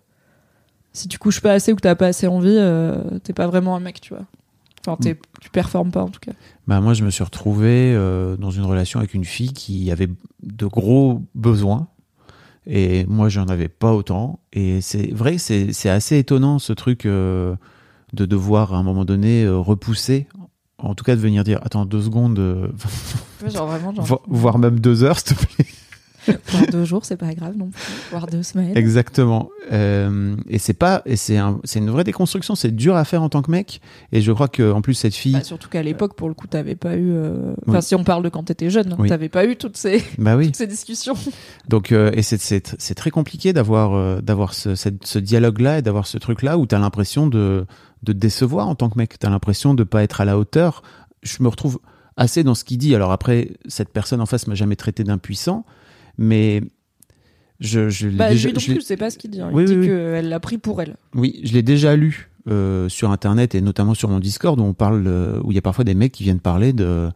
si 0.92 1.08
tu 1.08 1.18
couches 1.20 1.40
pas 1.40 1.54
assez 1.54 1.72
ou 1.72 1.76
que 1.78 1.82
t'as 1.82 1.96
pas 1.96 2.08
assez 2.08 2.28
envie, 2.28 2.50
euh, 2.58 2.98
t'es 3.24 3.32
pas 3.34 3.48
vraiment 3.48 3.76
un 3.76 3.80
mec, 3.80 4.02
tu 4.02 4.14
vois? 4.14 4.26
Enfin, 4.86 4.98
tu 5.40 5.50
performes 5.52 5.92
pas 5.92 6.04
en 6.04 6.10
tout 6.10 6.20
cas. 6.20 6.32
Bah, 6.68 6.82
moi, 6.82 6.94
je 6.94 7.04
me 7.04 7.10
suis 7.10 7.24
retrouvé 7.24 7.94
euh, 7.96 8.36
dans 8.38 8.52
une 8.52 8.64
relation 8.64 9.00
avec 9.00 9.14
une 9.14 9.26
fille 9.26 9.54
qui 9.54 9.92
avait 9.92 10.10
de 10.44 10.66
gros 10.66 11.22
besoins. 11.36 11.88
Et 12.68 13.06
moi, 13.08 13.28
j'en 13.30 13.46
avais 13.48 13.68
pas 13.70 13.94
autant. 13.94 14.40
Et 14.54 14.82
c'est 14.82 15.12
vrai, 15.14 15.38
c'est 15.38 15.90
assez 15.90 16.18
étonnant 16.18 16.60
ce 16.60 16.74
truc 16.74 17.06
euh, 17.06 17.56
de 18.14 18.26
devoir 18.26 18.74
à 18.74 18.78
un 18.78 18.84
moment 18.84 19.06
donné 19.06 19.44
euh, 19.44 19.58
repousser, 19.58 20.28
en 20.78 20.94
tout 20.96 21.04
cas 21.04 21.16
de 21.16 21.22
venir 21.22 21.44
dire 21.44 21.60
attends 21.64 21.86
deux 21.86 22.02
secondes, 22.04 22.72
Genre 23.48 23.68
vraiment, 23.68 23.94
genre, 23.94 24.06
vo- 24.06 24.22
voire 24.28 24.60
même 24.60 24.80
deux 24.80 25.04
heures 25.04 25.18
s'il 25.20 25.36
te 25.36 25.46
plaît. 25.46 25.66
voire 26.48 26.68
deux 26.72 26.86
jours, 26.86 27.06
c'est 27.06 27.18
pas 27.18 27.34
grave 27.34 27.56
non 27.58 27.68
plus. 27.70 27.82
Voire 28.12 28.28
deux 28.28 28.44
semaines. 28.44 28.76
Exactement. 28.78 29.50
Euh, 29.72 30.36
et 30.50 30.58
c'est 30.60 30.74
pas, 30.74 31.02
et 31.06 31.16
c'est 31.16 31.38
un, 31.38 31.60
c'est 31.64 31.80
une 31.80 31.90
vraie 31.90 32.04
déconstruction. 32.04 32.56
C'est 32.56 32.72
dur 32.76 32.96
à 32.96 33.06
faire 33.06 33.24
en 33.24 33.30
tant 33.30 33.42
que 33.42 33.50
mec. 33.52 33.82
Et 34.12 34.22
je 34.22 34.32
crois 34.32 34.48
que 34.48 34.72
en 34.72 34.82
plus 34.82 34.94
cette 34.94 35.16
fille, 35.16 35.34
Bah, 35.34 35.44
surtout 35.44 35.70
qu'à 35.70 35.82
l'époque, 35.84 36.16
pour 36.16 36.28
le 36.28 36.34
coup, 36.34 36.48
t'avais 36.48 36.76
pas 36.76 36.96
eu. 36.96 37.12
euh, 37.12 37.54
Enfin, 37.68 37.78
Oui. 37.80 37.84
si 37.84 37.96
on 37.96 38.04
parle 38.04 38.24
de 38.24 38.30
quand 38.30 38.44
t'étais 38.44 38.70
jeune, 38.70 38.96
Oui. 39.00 39.10
t'avais 39.10 39.30
pas 39.30 39.46
eu 39.46 39.56
toutes 39.56 39.78
ces, 39.78 40.04
bah 40.18 40.36
oui. 40.36 40.48
toutes 40.48 40.56
ces 40.58 40.68
discussions. 40.68 41.16
Donc 41.68 41.92
euh, 41.92 42.12
et 42.14 42.22
c'est 42.22 42.40
c'est 42.40 42.76
c'est 42.80 42.96
très 42.96 43.12
compliqué 43.12 43.54
d'avoir 43.54 43.94
euh, 43.94 44.22
d'avoir 44.22 44.54
ce, 44.54 44.76
cette- 44.76 45.06
ce 45.06 45.20
dialogue 45.20 45.60
là 45.60 45.80
et 45.80 45.82
d'avoir 45.82 46.08
ce 46.08 46.18
truc 46.18 46.42
là 46.44 46.58
où 46.58 46.66
t'as 46.66 46.80
l'impression 46.80 47.28
de 47.28 47.66
de 48.04 48.14
te 48.14 48.18
décevoir 48.18 48.68
en 48.68 48.76
tant 48.76 48.90
que 48.90 48.98
mec. 48.98 49.18
T'as 49.20 49.30
l'impression 49.30 49.74
de 49.74 49.84
pas 49.84 50.04
être 50.04 50.22
à 50.22 50.26
la 50.26 50.38
hauteur. 50.38 50.82
Je 51.24 51.38
me 51.44 51.48
retrouve 51.48 51.80
assez 52.18 52.44
dans 52.44 52.56
ce 52.56 52.64
qu'il 52.64 52.78
dit. 52.80 52.96
Alors 52.96 53.12
après, 53.12 53.52
cette 53.68 53.90
personne 53.90 54.22
en 54.22 54.26
face 54.26 54.48
m'a 54.48 54.56
jamais 54.56 54.76
traité 54.76 55.04
d'impuissant, 55.04 55.66
mais 56.18 56.62
je 57.60 57.90
je 57.90 58.08
l'ai 58.08 58.16
Bah, 58.18 58.30
déjà. 58.30 58.48
lui 58.48 58.54
non 58.54 58.60
je 58.60 58.72
plus, 58.74 58.82
c'est 58.82 58.98
pas 58.98 59.10
ce 59.10 59.18
qu'il 59.18 59.32
dit. 59.32 59.42
hein. 59.42 59.50
Il 59.52 59.56
Oui, 59.56 59.66
dit 59.66 59.74
oui, 59.74 59.80
oui. 59.82 59.88
qu'elle 59.88 60.30
l'a 60.30 60.40
pris 60.40 60.58
pour 60.58 60.82
elle. 60.82 60.96
Oui, 61.16 61.40
je 61.44 61.54
l'ai 61.54 61.62
déjà 61.64 61.96
lu 61.96 62.30
euh, 62.50 62.90
sur 62.90 63.12
internet 63.12 63.54
et 63.56 63.62
notamment 63.62 63.94
sur 63.94 64.10
mon 64.10 64.20
Discord 64.20 64.60
où 64.60 64.64
on 64.64 64.74
parle 64.74 65.04
euh, 65.08 65.40
où 65.44 65.52
il 65.52 65.56
y 65.56 65.60
a 65.60 65.62
parfois 65.62 65.84
des 65.84 65.94
mecs 65.94 66.12
qui 66.12 66.24
viennent 66.24 66.40
parler 66.40 66.74
de 66.74 67.10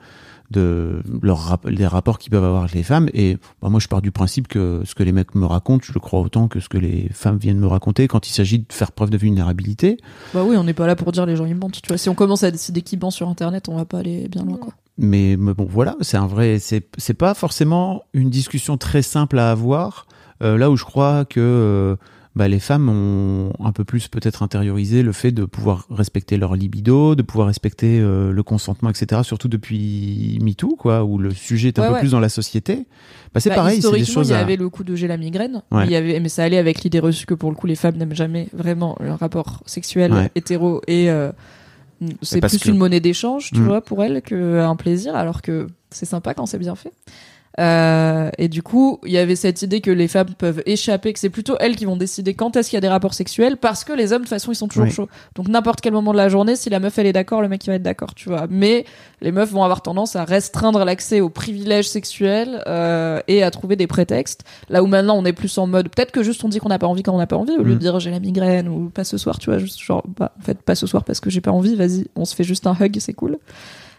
de 0.51 1.01
leur 1.23 1.39
rap- 1.39 1.67
des 1.67 1.87
rapports 1.87 2.19
qu'ils 2.19 2.29
peuvent 2.29 2.43
avoir 2.43 2.61
avec 2.61 2.75
les 2.75 2.83
femmes 2.83 3.09
et 3.15 3.37
bah, 3.63 3.69
moi 3.69 3.79
je 3.79 3.87
pars 3.87 4.03
du 4.03 4.11
principe 4.11 4.47
que 4.47 4.83
ce 4.85 4.93
que 4.93 5.01
les 5.01 5.11
mecs 5.11 5.33
me 5.33 5.47
racontent, 5.47 5.83
je 5.83 5.91
le 5.91 5.99
crois 5.99 6.19
autant 6.19 6.47
que 6.47 6.59
ce 6.59 6.69
que 6.69 6.77
les 6.77 7.09
femmes 7.11 7.37
viennent 7.39 7.57
me 7.57 7.65
raconter 7.65 8.07
quand 8.07 8.27
il 8.29 8.31
s'agit 8.31 8.59
de 8.59 8.65
faire 8.69 8.91
preuve 8.91 9.09
de 9.09 9.17
vulnérabilité. 9.17 9.97
Bah 10.35 10.43
oui, 10.45 10.55
on 10.55 10.63
n'est 10.63 10.75
pas 10.75 10.85
là 10.85 10.95
pour 10.95 11.11
dire 11.11 11.25
les 11.25 11.35
gens 11.35 11.45
ils 11.45 11.55
mentent. 11.55 11.81
Tu 11.81 11.87
vois, 11.87 11.97
si 11.97 12.09
on 12.09 12.13
commence 12.13 12.43
à 12.43 12.51
décider 12.51 12.83
qui 12.83 12.95
ment 12.95 13.09
sur 13.09 13.27
internet, 13.27 13.67
on 13.69 13.75
va 13.75 13.85
pas 13.85 13.97
aller 13.97 14.27
bien 14.27 14.43
loin, 14.43 14.57
quoi. 14.57 14.73
Mais, 14.97 15.35
mais 15.37 15.53
bon 15.53 15.67
voilà, 15.69 15.95
c'est 16.01 16.17
un 16.17 16.27
vrai 16.27 16.57
c'est 16.59 17.13
pas 17.13 17.33
forcément 17.33 18.03
une 18.13 18.29
discussion 18.29 18.77
très 18.77 19.01
simple 19.01 19.37
à 19.39 19.51
avoir 19.51 20.07
euh, 20.41 20.57
là 20.57 20.69
où 20.71 20.77
je 20.77 20.85
crois 20.85 21.25
que 21.25 21.39
euh, 21.41 21.95
bah, 22.35 22.47
les 22.49 22.59
femmes 22.59 22.87
ont 22.89 23.51
un 23.63 23.71
peu 23.73 23.83
plus 23.85 24.07
peut-être 24.09 24.43
intériorisé 24.43 25.03
le 25.03 25.11
fait 25.13 25.31
de 25.31 25.45
pouvoir 25.45 25.85
respecter 25.89 26.35
leur 26.37 26.55
libido, 26.55 27.15
de 27.15 27.21
pouvoir 27.23 27.47
respecter 27.47 27.99
euh, 28.01 28.31
le 28.31 28.43
consentement, 28.43 28.89
etc. 28.89 29.21
Surtout 29.23 29.47
depuis 29.47 30.37
MeToo, 30.41 30.75
quoi, 30.77 31.03
où 31.05 31.17
le 31.17 31.31
sujet 31.31 31.69
est 31.69 31.79
un 31.79 31.83
Ouais, 31.83 31.87
peu 31.89 31.93
ouais. 31.95 31.99
plus 32.01 32.11
dans 32.11 32.19
la 32.19 32.27
société. 32.29 32.85
Bah, 33.33 33.39
c'est 33.39 33.49
Bah, 33.49 33.55
pareil, 33.55 33.81
c'est 33.81 33.91
des 33.91 34.03
choses 34.05 34.29
il 34.29 34.31
y 34.31 34.35
à... 34.35 34.39
avait 34.39 34.57
le 34.57 34.69
coup 34.69 34.83
de 34.83 34.95
j'ai 34.95 35.07
la 35.07 35.15
migraine. 35.17 35.61
Ouais. 35.71 35.85
Il 35.85 35.91
y 35.91 35.95
avait, 35.95 36.19
mais 36.21 36.27
ça 36.29 36.43
allait 36.43 36.57
avec 36.57 36.83
l'idée 36.83 36.99
reçue 36.99 37.25
que 37.25 37.33
pour 37.33 37.49
le 37.51 37.55
coup, 37.55 37.67
les 37.67 37.75
femmes 37.75 37.95
n'aiment 37.95 38.15
jamais 38.15 38.47
vraiment 38.53 38.97
le 39.01 39.11
rapport 39.13 39.61
sexuel 39.65 40.29
hétéro 40.35 40.81
et 40.87 41.09
euh, 41.09 41.31
c'est 42.21 42.41
parce 42.41 42.53
plus 42.57 42.63
que- 42.65 42.69
une 42.69 42.77
monnaie 42.77 42.99
d'échange, 42.99 43.51
tu 43.51 43.59
Mm. 43.59 43.65
vois, 43.65 43.81
pour 43.81 44.03
elles 44.03 44.21
qu'un 44.21 44.75
plaisir, 44.75 45.15
alors 45.15 45.41
que 45.41 45.67
c'est 45.91 46.05
sympa 46.05 46.33
quand 46.33 46.45
c'est 46.45 46.57
bien 46.59 46.75
fait. 46.75 46.91
Euh, 47.59 48.29
et 48.37 48.47
du 48.49 48.61
coup, 48.63 48.99
il 49.05 49.11
y 49.13 49.17
avait 49.17 49.35
cette 49.37 49.61
idée 49.61 49.79
que 49.79 49.91
les 49.91 50.07
femmes 50.07 50.33
peuvent 50.37 50.61
échapper, 50.65 51.13
que 51.13 51.19
c'est 51.19 51.29
plutôt 51.29 51.55
elles 51.59 51.75
qui 51.77 51.85
vont 51.85 51.95
décider 51.95 52.33
quand 52.33 52.55
est-ce 52.57 52.69
qu'il 52.69 52.77
y 52.77 52.79
a 52.79 52.81
des 52.81 52.89
rapports 52.89 53.13
sexuels, 53.13 53.55
parce 53.57 53.83
que 53.85 53.93
les 53.93 54.11
hommes, 54.11 54.19
de 54.19 54.25
toute 54.25 54.29
façon, 54.31 54.51
ils 54.51 54.55
sont 54.55 54.67
toujours 54.67 54.85
Oui. 54.85 54.91
chauds. 54.91 55.07
Donc 55.35 55.47
n'importe 55.47 55.79
quel 55.81 55.93
moment 55.93 56.11
de 56.11 56.17
la 56.17 56.27
journée, 56.27 56.55
si 56.57 56.69
la 56.69 56.79
meuf 56.79 56.97
elle 56.97 57.05
est 57.07 57.13
d'accord, 57.13 57.41
le 57.41 57.47
mec 57.47 57.65
il 57.65 57.69
va 57.69 57.75
être 57.75 57.83
d'accord, 57.83 58.13
tu 58.13 58.27
vois. 58.29 58.47
Mais 58.49 58.85
les 59.21 59.31
meufs 59.31 59.49
vont 59.51 59.63
avoir 59.63 59.81
tendance 59.81 60.15
à 60.17 60.25
restreindre 60.25 60.83
l'accès 60.83 61.21
aux 61.21 61.29
privilèges 61.29 61.87
sexuels 61.87 62.61
euh, 62.67 63.21
et 63.27 63.41
à 63.43 63.51
trouver 63.51 63.75
des 63.77 63.87
prétextes. 63.87 64.43
Là 64.69 64.83
où 64.83 64.87
maintenant 64.87 65.17
on 65.17 65.23
est 65.25 65.33
plus 65.33 65.57
en 65.57 65.65
mode, 65.67 65.87
peut-être 65.89 66.11
que 66.11 66.23
juste 66.23 66.43
on 66.43 66.49
dit 66.49 66.59
qu'on 66.59 66.69
n'a 66.69 66.79
pas 66.79 66.87
envie 66.87 67.03
quand 67.03 67.13
on 67.15 67.19
n'a 67.19 67.27
pas 67.27 67.37
envie, 67.37 67.53
au 67.53 67.63
lieu 67.63 67.71
Mm. 67.71 67.75
de 67.75 67.79
dire 67.79 67.99
j'ai 67.99 68.11
la 68.11 68.19
migraine 68.19 68.67
ou 68.67 68.89
pas 68.89 69.03
ce 69.05 69.17
soir, 69.17 69.39
tu 69.39 69.49
vois, 69.49 69.59
juste 69.59 69.79
genre, 69.81 70.03
bah, 70.17 70.33
en 70.37 70.43
fait, 70.43 70.61
pas 70.61 70.75
ce 70.75 70.87
soir 70.87 71.03
parce 71.05 71.19
que 71.21 71.29
j'ai 71.29 71.41
pas 71.41 71.51
envie, 71.51 71.75
vas-y, 71.75 72.05
on 72.17 72.25
se 72.25 72.35
fait 72.35 72.43
juste 72.43 72.67
un 72.67 72.75
hug, 72.79 72.97
c'est 72.99 73.13
cool. 73.13 73.37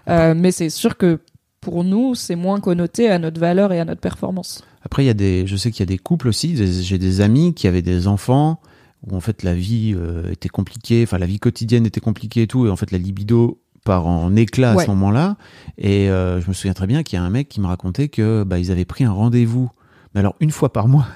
Euh, 0.08 0.34
mais 0.36 0.52
c'est 0.52 0.68
sûr 0.70 0.96
que 0.96 1.18
pour 1.66 1.82
nous, 1.82 2.14
c'est 2.14 2.36
moins 2.36 2.60
connoté 2.60 3.10
à 3.10 3.18
notre 3.18 3.40
valeur 3.40 3.72
et 3.72 3.80
à 3.80 3.84
notre 3.84 4.00
performance. 4.00 4.62
Après, 4.82 5.02
il 5.02 5.08
y 5.08 5.10
a 5.10 5.14
des, 5.14 5.48
je 5.48 5.56
sais 5.56 5.72
qu'il 5.72 5.80
y 5.80 5.82
a 5.82 5.86
des 5.86 5.98
couples 5.98 6.28
aussi. 6.28 6.54
J'ai 6.56 6.96
des 6.96 7.20
amis 7.20 7.54
qui 7.54 7.66
avaient 7.66 7.82
des 7.82 8.06
enfants 8.06 8.60
où 9.04 9.16
en 9.16 9.20
fait 9.20 9.42
la 9.42 9.52
vie 9.52 9.92
euh, 9.96 10.30
était 10.30 10.48
compliquée, 10.48 11.02
enfin 11.02 11.18
la 11.18 11.26
vie 11.26 11.40
quotidienne 11.40 11.84
était 11.84 12.00
compliquée 12.00 12.42
et 12.42 12.46
tout, 12.46 12.68
et 12.68 12.70
en 12.70 12.76
fait 12.76 12.92
la 12.92 12.98
libido 12.98 13.60
part 13.84 14.06
en 14.06 14.36
éclat 14.36 14.74
à 14.74 14.84
ce 14.84 14.86
moment-là. 14.86 15.38
Et 15.76 16.08
euh, 16.08 16.40
je 16.40 16.46
me 16.46 16.52
souviens 16.52 16.72
très 16.72 16.86
bien 16.86 17.02
qu'il 17.02 17.18
y 17.18 17.20
a 17.20 17.24
un 17.24 17.30
mec 17.30 17.48
qui 17.48 17.60
me 17.60 17.66
racontait 17.66 18.08
que 18.08 18.44
bah, 18.44 18.60
ils 18.60 18.70
avaient 18.70 18.84
pris 18.84 19.02
un 19.02 19.10
rendez-vous, 19.10 19.68
mais 20.14 20.20
alors 20.20 20.36
une 20.38 20.52
fois 20.52 20.72
par 20.72 20.86
mois. 20.86 21.08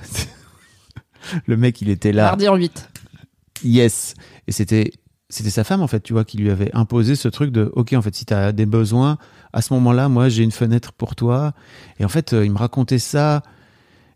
Le 1.47 1.57
mec, 1.57 1.81
il 1.81 1.91
était 1.91 2.13
là. 2.13 2.25
Mardi 2.25 2.49
en 2.49 2.57
8. 2.57 2.91
Yes. 3.63 4.15
Et 4.49 4.53
c'était 4.53 4.91
c'était 5.31 5.51
sa 5.51 5.65
femme 5.65 5.81
en 5.81 5.87
fait, 5.87 6.01
tu 6.01 6.13
vois, 6.13 6.25
qui 6.25 6.37
lui 6.37 6.51
avait 6.51 6.71
imposé 6.75 7.15
ce 7.15 7.29
truc 7.29 7.51
de 7.51 7.71
OK, 7.75 7.93
en 7.95 8.03
fait, 8.03 8.15
si 8.15 8.27
tu 8.27 8.35
as 8.35 8.53
des 8.53 8.67
besoins, 8.67 9.19
à 9.53 9.63
ce 9.63 9.73
moment-là, 9.75 10.09
moi, 10.09 10.29
j'ai 10.29 10.43
une 10.43 10.53
fenêtre 10.53 10.93
pour 10.93 11.15
toi. 11.15 11.53
Et 11.99 12.05
en 12.05 12.09
fait, 12.09 12.33
euh, 12.33 12.45
il 12.45 12.53
me 12.53 12.59
racontait 12.59 12.99
ça 12.99 13.43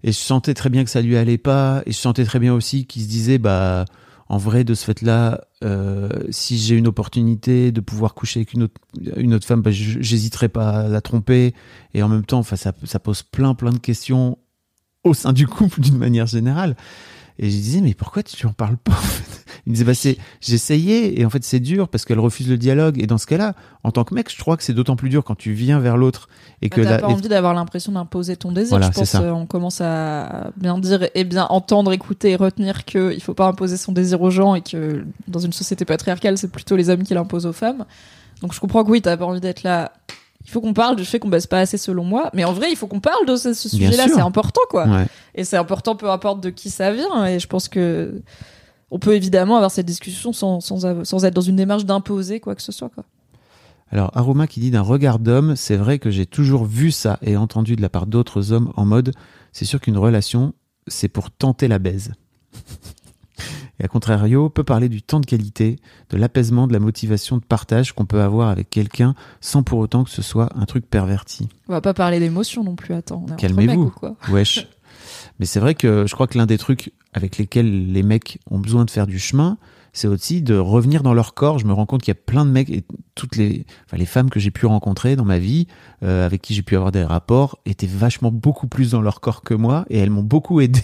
et 0.04 0.12
je 0.12 0.18
sentais 0.18 0.54
très 0.54 0.68
bien 0.68 0.84
que 0.84 0.90
ça 0.90 1.00
lui 1.00 1.16
allait 1.16 1.38
pas 1.38 1.82
et 1.86 1.92
je 1.92 1.96
sentais 1.96 2.24
très 2.24 2.38
bien 2.38 2.52
aussi 2.52 2.86
qu'il 2.86 3.02
se 3.02 3.08
disait 3.08 3.38
bah 3.38 3.86
en 4.28 4.36
vrai 4.36 4.62
de 4.62 4.74
ce 4.74 4.84
fait-là 4.84 5.40
euh, 5.64 6.10
si 6.28 6.58
j'ai 6.58 6.76
une 6.76 6.86
opportunité 6.86 7.72
de 7.72 7.80
pouvoir 7.80 8.14
coucher 8.14 8.40
avec 8.40 8.52
une 8.52 8.64
autre 8.64 8.74
une 9.16 9.32
autre 9.32 9.46
femme, 9.46 9.62
bah, 9.62 9.70
j'hésiterai 9.70 10.50
pas 10.50 10.70
à 10.70 10.88
la 10.88 11.00
tromper 11.00 11.54
et 11.94 12.02
en 12.02 12.08
même 12.08 12.24
temps, 12.24 12.38
enfin 12.38 12.56
ça 12.56 12.72
ça 12.84 12.98
pose 12.98 13.22
plein 13.22 13.54
plein 13.54 13.70
de 13.70 13.78
questions 13.78 14.36
au 15.04 15.14
sein 15.14 15.32
du 15.32 15.46
couple 15.46 15.80
d'une 15.82 15.98
manière 15.98 16.26
générale. 16.26 16.76
Et 17.38 17.46
je 17.50 17.56
disais, 17.56 17.80
mais 17.80 17.94
pourquoi 17.94 18.22
tu 18.22 18.46
en 18.46 18.52
parles 18.52 18.76
pas 18.76 18.92
Il 19.66 19.70
me 19.70 19.74
disait, 19.74 19.84
bah, 19.84 19.94
c'est, 19.94 20.18
essayé, 20.52 21.18
et 21.20 21.24
en 21.24 21.30
fait, 21.30 21.42
c'est 21.42 21.58
dur 21.58 21.88
parce 21.88 22.04
qu'elle 22.04 22.18
refuse 22.20 22.48
le 22.48 22.56
dialogue. 22.58 23.02
Et 23.02 23.06
dans 23.06 23.18
ce 23.18 23.26
cas-là, 23.26 23.54
en 23.82 23.90
tant 23.90 24.04
que 24.04 24.14
mec, 24.14 24.30
je 24.30 24.38
crois 24.38 24.56
que 24.56 24.62
c'est 24.62 24.74
d'autant 24.74 24.94
plus 24.94 25.08
dur 25.08 25.24
quand 25.24 25.34
tu 25.34 25.52
viens 25.52 25.80
vers 25.80 25.96
l'autre 25.96 26.28
et 26.62 26.68
que 26.68 26.80
Bah, 26.82 26.86
T'as 26.86 26.90
la- 26.92 26.98
pas 26.98 27.06
envie 27.08 27.28
d'avoir 27.28 27.54
l'impression 27.54 27.90
d'imposer 27.92 28.36
ton 28.36 28.52
désir. 28.52 28.70
Voilà, 28.70 28.90
je 28.92 28.92
pense 29.00 29.14
euh, 29.16 29.30
on 29.30 29.46
commence 29.46 29.80
à 29.80 30.50
bien 30.56 30.78
dire 30.78 31.08
et 31.14 31.24
bien 31.24 31.46
entendre, 31.48 31.92
écouter 31.92 32.32
et 32.32 32.36
retenir 32.36 32.84
que 32.84 33.12
il 33.14 33.20
faut 33.22 33.34
pas 33.34 33.46
imposer 33.46 33.76
son 33.78 33.92
désir 33.92 34.20
aux 34.22 34.30
gens 34.30 34.54
et 34.54 34.60
que 34.60 35.04
dans 35.26 35.40
une 35.40 35.52
société 35.52 35.84
patriarcale, 35.84 36.36
c'est 36.38 36.50
plutôt 36.52 36.76
les 36.76 36.88
hommes 36.90 37.02
qui 37.02 37.14
l'imposent 37.14 37.46
aux 37.46 37.52
femmes. 37.52 37.84
Donc 38.42 38.52
je 38.52 38.60
comprends 38.60 38.84
que 38.84 38.90
oui, 38.90 39.00
t'as 39.02 39.16
pas 39.16 39.24
envie 39.24 39.40
d'être 39.40 39.62
là. 39.62 39.92
Il 40.44 40.50
faut 40.50 40.60
qu'on 40.60 40.74
parle 40.74 40.96
du 40.96 41.04
fait 41.04 41.18
qu'on 41.18 41.28
baisse 41.28 41.46
pas 41.46 41.60
assez 41.60 41.78
selon 41.78 42.04
moi, 42.04 42.30
mais 42.34 42.44
en 42.44 42.52
vrai, 42.52 42.70
il 42.70 42.76
faut 42.76 42.86
qu'on 42.86 43.00
parle 43.00 43.26
de 43.26 43.34
ce, 43.36 43.54
sujet-là, 43.54 44.06
c'est 44.08 44.20
important 44.20 44.60
quoi. 44.68 44.86
Ouais. 44.86 45.06
Et 45.34 45.44
c'est 45.44 45.56
important 45.56 45.96
peu 45.96 46.10
importe 46.10 46.40
de 46.40 46.50
qui 46.50 46.70
ça 46.70 46.92
vient. 46.92 47.26
Et 47.26 47.38
je 47.38 47.46
pense 47.46 47.68
que 47.68 48.22
on 48.90 48.98
peut 48.98 49.14
évidemment 49.14 49.56
avoir 49.56 49.70
cette 49.70 49.86
discussion 49.86 50.32
sans, 50.32 50.60
sans, 50.60 50.84
av- 50.84 51.04
sans 51.04 51.24
être 51.24 51.34
dans 51.34 51.40
une 51.40 51.56
démarche 51.56 51.84
d'imposer 51.84 52.40
quoi 52.40 52.54
que 52.54 52.62
ce 52.62 52.72
soit 52.72 52.90
quoi. 52.90 53.04
Alors, 53.90 54.10
Aroma 54.14 54.46
qui 54.46 54.60
dit 54.60 54.70
d'un 54.70 54.80
regard 54.80 55.18
d'homme, 55.18 55.56
c'est 55.56 55.76
vrai 55.76 55.98
que 55.98 56.10
j'ai 56.10 56.26
toujours 56.26 56.64
vu 56.64 56.90
ça 56.90 57.18
et 57.22 57.36
entendu 57.36 57.76
de 57.76 57.82
la 57.82 57.88
part 57.88 58.06
d'autres 58.06 58.50
hommes 58.52 58.72
en 58.76 58.84
mode, 58.84 59.12
c'est 59.52 59.64
sûr 59.64 59.80
qu'une 59.80 59.98
relation, 59.98 60.52
c'est 60.88 61.08
pour 61.08 61.30
tenter 61.30 61.68
la 61.68 61.78
baise. 61.78 62.12
Et 63.80 63.84
à 63.84 63.88
contrario, 63.88 64.48
peut 64.50 64.64
parler 64.64 64.88
du 64.88 65.02
temps 65.02 65.20
de 65.20 65.26
qualité, 65.26 65.78
de 66.10 66.16
l'apaisement, 66.16 66.66
de 66.66 66.72
la 66.72 66.78
motivation 66.78 67.36
de 67.36 67.42
partage 67.42 67.92
qu'on 67.92 68.06
peut 68.06 68.20
avoir 68.20 68.48
avec 68.48 68.70
quelqu'un 68.70 69.14
sans 69.40 69.62
pour 69.62 69.78
autant 69.78 70.04
que 70.04 70.10
ce 70.10 70.22
soit 70.22 70.50
un 70.56 70.64
truc 70.64 70.88
perverti. 70.88 71.48
On 71.68 71.72
va 71.72 71.80
pas 71.80 71.94
parler 71.94 72.20
d'émotion 72.20 72.62
non 72.62 72.76
plus. 72.76 72.94
Attends, 72.94 73.26
Calmez-vous. 73.38 73.92
Wesh. 74.30 74.68
Mais 75.40 75.46
c'est 75.46 75.60
vrai 75.60 75.74
que 75.74 76.06
je 76.06 76.14
crois 76.14 76.26
que 76.26 76.38
l'un 76.38 76.46
des 76.46 76.58
trucs 76.58 76.92
avec 77.12 77.38
lesquels 77.38 77.92
les 77.92 78.02
mecs 78.02 78.38
ont 78.50 78.58
besoin 78.58 78.84
de 78.84 78.90
faire 78.90 79.06
du 79.06 79.18
chemin, 79.18 79.58
c'est 79.92 80.08
aussi 80.08 80.42
de 80.42 80.56
revenir 80.56 81.02
dans 81.02 81.14
leur 81.14 81.34
corps. 81.34 81.58
Je 81.58 81.66
me 81.66 81.72
rends 81.72 81.86
compte 81.86 82.02
qu'il 82.02 82.10
y 82.10 82.16
a 82.16 82.20
plein 82.20 82.44
de 82.44 82.50
mecs 82.50 82.70
et 82.70 82.84
toutes 83.14 83.36
les, 83.36 83.64
enfin, 83.86 83.96
les 83.96 84.06
femmes 84.06 84.28
que 84.28 84.40
j'ai 84.40 84.50
pu 84.50 84.66
rencontrer 84.66 85.16
dans 85.16 85.24
ma 85.24 85.38
vie, 85.38 85.68
euh, 86.02 86.26
avec 86.26 86.42
qui 86.42 86.54
j'ai 86.54 86.62
pu 86.62 86.76
avoir 86.76 86.92
des 86.92 87.04
rapports, 87.04 87.58
étaient 87.64 87.86
vachement 87.86 88.32
beaucoup 88.32 88.66
plus 88.66 88.90
dans 88.90 89.00
leur 89.00 89.20
corps 89.20 89.42
que 89.42 89.54
moi 89.54 89.84
et 89.88 89.98
elles 89.98 90.10
m'ont 90.10 90.24
beaucoup 90.24 90.60
aidé 90.60 90.82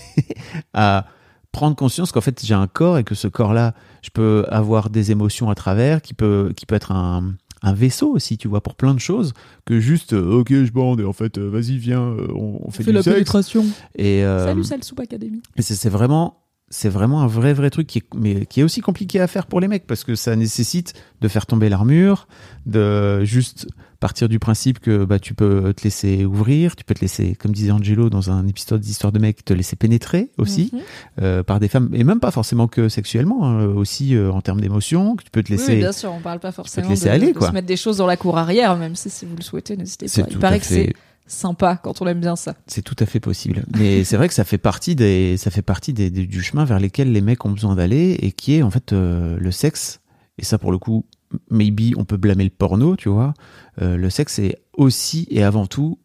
à 0.73 1.07
prendre 1.53 1.75
conscience 1.77 2.13
qu'en 2.13 2.21
fait 2.21 2.41
j'ai 2.45 2.55
un 2.55 2.67
corps 2.67 2.99
et 2.99 3.05
que 3.05 3.15
ce 3.15 3.29
corps-là, 3.29 3.75
je 4.03 4.11
peux 4.11 4.45
avoir 4.51 4.91
des 4.91 5.11
émotions 5.11 5.51
à 5.51 5.55
travers, 5.55 6.01
qui 6.03 6.15
peut, 6.15 6.53
qui 6.57 6.67
peut 6.67 6.75
être 6.75 6.93
un, 6.93 7.35
un 7.63 7.73
vaisseau 7.73 8.09
aussi, 8.15 8.39
tu 8.39 8.49
vois, 8.49 8.63
pour 8.63 8.75
plein 8.75 8.95
de 8.95 9.01
choses, 9.01 9.33
que 9.67 9.81
juste, 9.81 10.13
euh, 10.13 10.39
ok, 10.41 10.49
je 10.51 10.71
bande 10.73 11.01
et 11.01 11.05
en 11.05 11.13
fait, 11.13 11.39
euh, 11.39 11.49
vas-y, 11.49 11.77
viens, 11.77 12.03
euh, 12.03 12.29
on, 12.35 12.61
on 12.65 12.71
fait 12.71 12.85
du 12.85 12.93
sexe. 12.93 13.05
pénétration. 13.05 13.65
Et, 13.97 14.25
euh, 14.25 14.47
Salut, 14.47 14.65
Sale 14.65 14.85
Soup 14.85 14.99
Academy. 15.01 15.43
et 15.57 15.63
c'est 15.63 15.75
c'est 15.75 15.91
vraiment, 15.91 16.39
c'est 16.71 16.89
vraiment 16.89 17.21
un 17.21 17.27
vrai 17.27 17.53
vrai 17.53 17.69
truc 17.69 17.87
qui 17.89 17.99
est, 17.99 18.05
mais 18.15 18.47
qui 18.47 18.61
est 18.61 18.63
aussi 18.63 18.81
compliqué 18.81 19.21
à 19.21 19.27
faire 19.27 19.47
pour 19.47 19.61
les 19.61 19.67
mecs 19.69 19.87
parce 19.87 20.05
que 20.05 20.15
ça 20.15 20.37
nécessite 20.37 20.95
de 21.21 21.29
faire 21.29 21.45
tomber 21.47 21.69
l'armure, 21.69 22.29
de 22.65 23.25
juste 23.25 23.67
partir 24.01 24.29
du 24.31 24.39
principe 24.39 24.79
que 24.81 25.05
bah 25.05 25.19
tu 25.19 25.35
peux 25.35 25.73
te 25.75 25.85
laisser 25.85 26.25
ouvrir, 26.25 26.75
tu 26.75 26.85
peux 26.85 26.95
te 26.95 27.01
laisser, 27.03 27.35
comme 27.37 27.53
disait 27.53 27.71
Angelo 27.71 28.09
dans 28.11 28.31
un 28.31 28.47
épisode 28.49 28.81
d'Histoire 28.81 29.13
de 29.13 29.19
mec, 29.19 29.45
te 29.45 29.53
laisser 29.53 29.77
pénétrer 29.77 30.31
aussi 30.39 30.71
Mhm. 30.73 30.81
euh, 31.23 31.43
par 31.43 31.61
des 31.61 31.69
femmes 31.69 31.91
et 31.93 32.03
même 32.03 32.19
pas 32.19 32.31
forcément 32.31 32.67
que 32.67 32.89
sexuellement, 32.89 33.45
hein, 33.47 33.67
aussi 33.67 34.17
euh, 34.17 34.33
en 34.33 34.41
termes 34.41 34.61
d'émotion, 34.61 35.17
que 35.17 35.25
tu 35.25 35.31
peux 35.31 35.43
te 35.43 35.53
laisser. 35.53 35.73
oui, 35.75 35.79
bien 35.79 35.93
sûr, 35.93 36.13
on 36.13 36.21
parle 36.21 36.41
pas 36.41 36.51
forcément 36.51 36.89
laisser 36.89 37.05
de, 37.05 37.11
aller, 37.11 37.33
de 37.33 37.39
se 37.41 37.53
mettre 37.53 37.67
des 37.69 37.77
choses 37.77 37.99
dans 37.99 38.07
la 38.07 38.17
cour 38.17 38.39
arrière, 38.39 38.77
même 38.77 38.97
si, 38.97 39.11
si 39.11 39.27
vous 39.27 39.37
le 39.37 39.43
souhaitez, 39.43 39.77
n'hésitez 39.77 40.09
c'est 40.09 40.23
pas. 40.23 40.29
Il 40.31 40.39
paraît 40.39 40.59
que 40.61 40.67
c'est 40.67 40.93
sympa 41.27 41.77
quand 41.77 42.03
on 42.03 42.07
aime 42.07 42.21
bien 42.21 42.35
ça. 42.37 42.55
c'est 42.67 42.83
tout 42.83 42.97
à 42.99 43.07
fait 43.07 43.21
possible. 43.21 43.65
Mais 43.79 44.03
c'est 44.05 44.17
vrai 44.17 44.27
que 44.29 44.35
ça 44.35 44.45
fait 44.45 44.59
partie 44.59 44.97
des, 44.97 45.37
ça 45.37 45.51
fait 45.51 45.63
partie 45.63 45.93
des, 45.93 46.11
des- 46.11 46.27
du 46.27 46.43
chemin 46.43 46.65
vers 46.65 46.81
lesquels 46.81 47.13
les 47.13 47.21
mecs 47.21 47.45
ont 47.45 47.51
besoin 47.53 47.77
d'aller 47.77 48.19
et 48.23 48.33
qui 48.33 48.55
est 48.57 48.63
en 48.63 48.71
fait 48.71 48.93
euh, 48.93 49.37
le 49.39 49.51
sexe 49.53 50.01
et 50.39 50.45
ça 50.45 50.59
pour 50.59 50.73
le 50.73 50.79
coup, 50.79 51.05
maybe 51.51 51.95
on 51.97 52.05
peut 52.05 52.17
blâmer 52.17 52.45
le 52.45 52.51
porno, 52.51 52.97
tu 52.97 53.09
vois, 53.09 53.35
euh, 53.81 53.97
le 53.97 54.11
sexe 54.11 54.39
est 54.39 54.59
aussi 54.75 55.27
et 55.31 55.43
avant 55.43 55.67
tout 55.67 55.99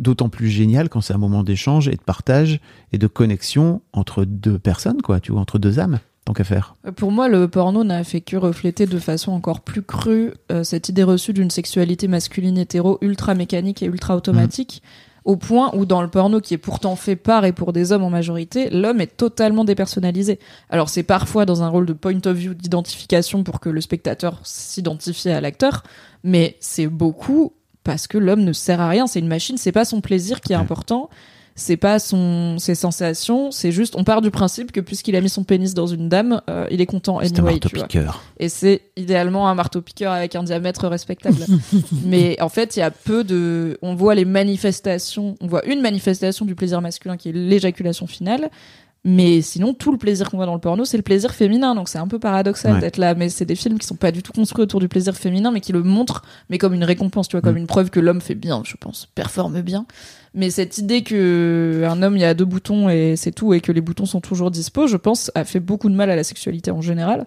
d'autant 0.00 0.28
plus 0.28 0.48
génial 0.48 0.88
quand 0.88 1.00
c'est 1.00 1.14
un 1.14 1.18
moment 1.18 1.44
d'échange 1.44 1.86
et 1.86 1.94
de 1.94 2.02
partage 2.02 2.58
et 2.92 2.98
de 2.98 3.06
connexion 3.06 3.80
entre 3.92 4.24
deux 4.24 4.58
personnes, 4.58 5.02
quoi, 5.02 5.20
tu 5.20 5.30
vois, 5.30 5.40
entre 5.40 5.60
deux 5.60 5.78
âmes. 5.78 6.00
Tant 6.24 6.34
qu'à 6.34 6.44
faire. 6.44 6.76
Pour 6.96 7.12
moi, 7.12 7.28
le 7.28 7.48
porno 7.48 7.82
n'a 7.82 8.04
fait 8.04 8.20
que 8.20 8.36
refléter 8.36 8.86
de 8.86 8.98
façon 8.98 9.32
encore 9.32 9.60
plus 9.60 9.82
crue 9.82 10.32
euh, 10.52 10.64
cette 10.64 10.90
idée 10.90 11.02
reçue 11.02 11.32
d'une 11.32 11.48
sexualité 11.48 12.08
masculine 12.08 12.58
hétéro 12.58 12.98
ultra 13.00 13.34
mécanique 13.34 13.82
et 13.82 13.86
ultra 13.86 14.16
automatique, 14.16 14.82
au 15.24 15.36
point 15.36 15.70
où 15.74 15.86
dans 15.86 16.02
le 16.02 16.08
porno, 16.08 16.40
qui 16.40 16.54
est 16.54 16.58
pourtant 16.58 16.96
fait 16.96 17.16
par 17.16 17.44
et 17.44 17.52
pour 17.52 17.72
des 17.72 17.92
hommes 17.92 18.02
en 18.02 18.10
majorité, 18.10 18.70
l'homme 18.70 19.00
est 19.00 19.16
totalement 19.16 19.64
dépersonnalisé. 19.64 20.38
Alors 20.70 20.88
c'est 20.88 21.02
parfois 21.02 21.46
dans 21.46 21.62
un 21.62 21.68
rôle 21.68 21.86
de 21.86 21.92
point 21.92 22.20
of 22.24 22.36
view 22.36 22.54
d'identification 22.54 23.44
pour 23.44 23.60
que 23.60 23.68
le 23.68 23.80
spectateur 23.80 24.40
s'identifie 24.44 25.30
à 25.30 25.40
l'acteur, 25.40 25.82
mais 26.24 26.56
c'est 26.60 26.86
beaucoup 26.86 27.52
parce 27.84 28.06
que 28.06 28.18
l'homme 28.18 28.44
ne 28.44 28.52
sert 28.52 28.80
à 28.80 28.88
rien, 28.88 29.06
c'est 29.06 29.20
une 29.20 29.28
machine, 29.28 29.56
c'est 29.56 29.72
pas 29.72 29.84
son 29.84 30.00
plaisir 30.00 30.40
qui 30.40 30.52
est 30.52 30.56
important, 30.56 31.08
c'est 31.60 31.76
pas 31.76 31.98
son 31.98 32.58
ses 32.58 32.74
sensations, 32.74 33.50
c'est 33.50 33.70
juste 33.70 33.94
on 33.94 34.02
part 34.02 34.22
du 34.22 34.30
principe 34.30 34.72
que 34.72 34.80
puisqu'il 34.80 35.14
a 35.14 35.20
mis 35.20 35.28
son 35.28 35.44
pénis 35.44 35.74
dans 35.74 35.86
une 35.86 36.08
dame, 36.08 36.40
euh, 36.48 36.66
il 36.70 36.80
est 36.80 36.86
content 36.86 37.18
C'est 37.22 37.38
un 37.38 37.44
anyway, 37.44 37.52
marteau 37.52 37.68
tu 37.68 37.76
vois. 37.76 37.86
piqueur. 37.86 38.22
Et 38.38 38.48
c'est 38.48 38.80
idéalement 38.96 39.46
un 39.46 39.54
marteau 39.54 39.82
piqueur 39.82 40.12
avec 40.12 40.34
un 40.36 40.42
diamètre 40.42 40.88
respectable. 40.88 41.44
Mais 42.06 42.40
en 42.40 42.48
fait, 42.48 42.76
il 42.76 42.80
y 42.80 42.82
a 42.82 42.90
peu 42.90 43.24
de. 43.24 43.76
On 43.82 43.94
voit 43.94 44.14
les 44.14 44.24
manifestations. 44.24 45.36
On 45.42 45.46
voit 45.48 45.64
une 45.66 45.82
manifestation 45.82 46.46
du 46.46 46.54
plaisir 46.54 46.80
masculin 46.80 47.18
qui 47.18 47.28
est 47.28 47.32
l'éjaculation 47.32 48.06
finale. 48.06 48.50
Mais 49.02 49.40
sinon, 49.40 49.72
tout 49.72 49.92
le 49.92 49.96
plaisir 49.98 50.28
qu'on 50.28 50.36
voit 50.36 50.44
dans 50.44 50.52
le 50.54 50.60
porno, 50.60 50.84
c'est 50.84 50.98
le 50.98 51.02
plaisir 51.02 51.32
féminin. 51.32 51.74
Donc 51.74 51.88
c'est 51.88 51.96
un 51.98 52.06
peu 52.06 52.18
paradoxal 52.18 52.74
Ouais. 52.74 52.80
d'être 52.80 52.98
là. 52.98 53.14
Mais 53.14 53.30
c'est 53.30 53.46
des 53.46 53.54
films 53.54 53.78
qui 53.78 53.86
sont 53.86 53.94
pas 53.96 54.12
du 54.12 54.22
tout 54.22 54.32
construits 54.32 54.62
autour 54.62 54.78
du 54.78 54.88
plaisir 54.88 55.16
féminin, 55.16 55.50
mais 55.50 55.60
qui 55.62 55.72
le 55.72 55.82
montrent, 55.82 56.22
mais 56.50 56.58
comme 56.58 56.74
une 56.74 56.84
récompense, 56.84 57.26
tu 57.28 57.36
vois, 57.36 57.40
comme 57.40 57.54
Mm. 57.54 57.58
une 57.58 57.66
preuve 57.66 57.88
que 57.90 57.98
l'homme 57.98 58.20
fait 58.20 58.34
bien, 58.34 58.62
je 58.66 58.76
pense, 58.76 59.08
performe 59.14 59.62
bien. 59.62 59.86
Mais 60.34 60.50
cette 60.50 60.76
idée 60.78 61.02
que 61.02 61.82
un 61.88 62.02
homme, 62.02 62.16
il 62.16 62.20
y 62.20 62.24
a 62.24 62.34
deux 62.34 62.44
boutons 62.44 62.90
et 62.90 63.14
c'est 63.16 63.32
tout, 63.32 63.54
et 63.54 63.60
que 63.62 63.72
les 63.72 63.80
boutons 63.80 64.04
sont 64.06 64.20
toujours 64.20 64.50
dispo, 64.50 64.86
je 64.86 64.96
pense, 64.98 65.30
a 65.34 65.44
fait 65.44 65.60
beaucoup 65.60 65.88
de 65.88 65.94
mal 65.94 66.10
à 66.10 66.14
la 66.16 66.22
sexualité 66.22 66.70
en 66.70 66.82
général. 66.82 67.26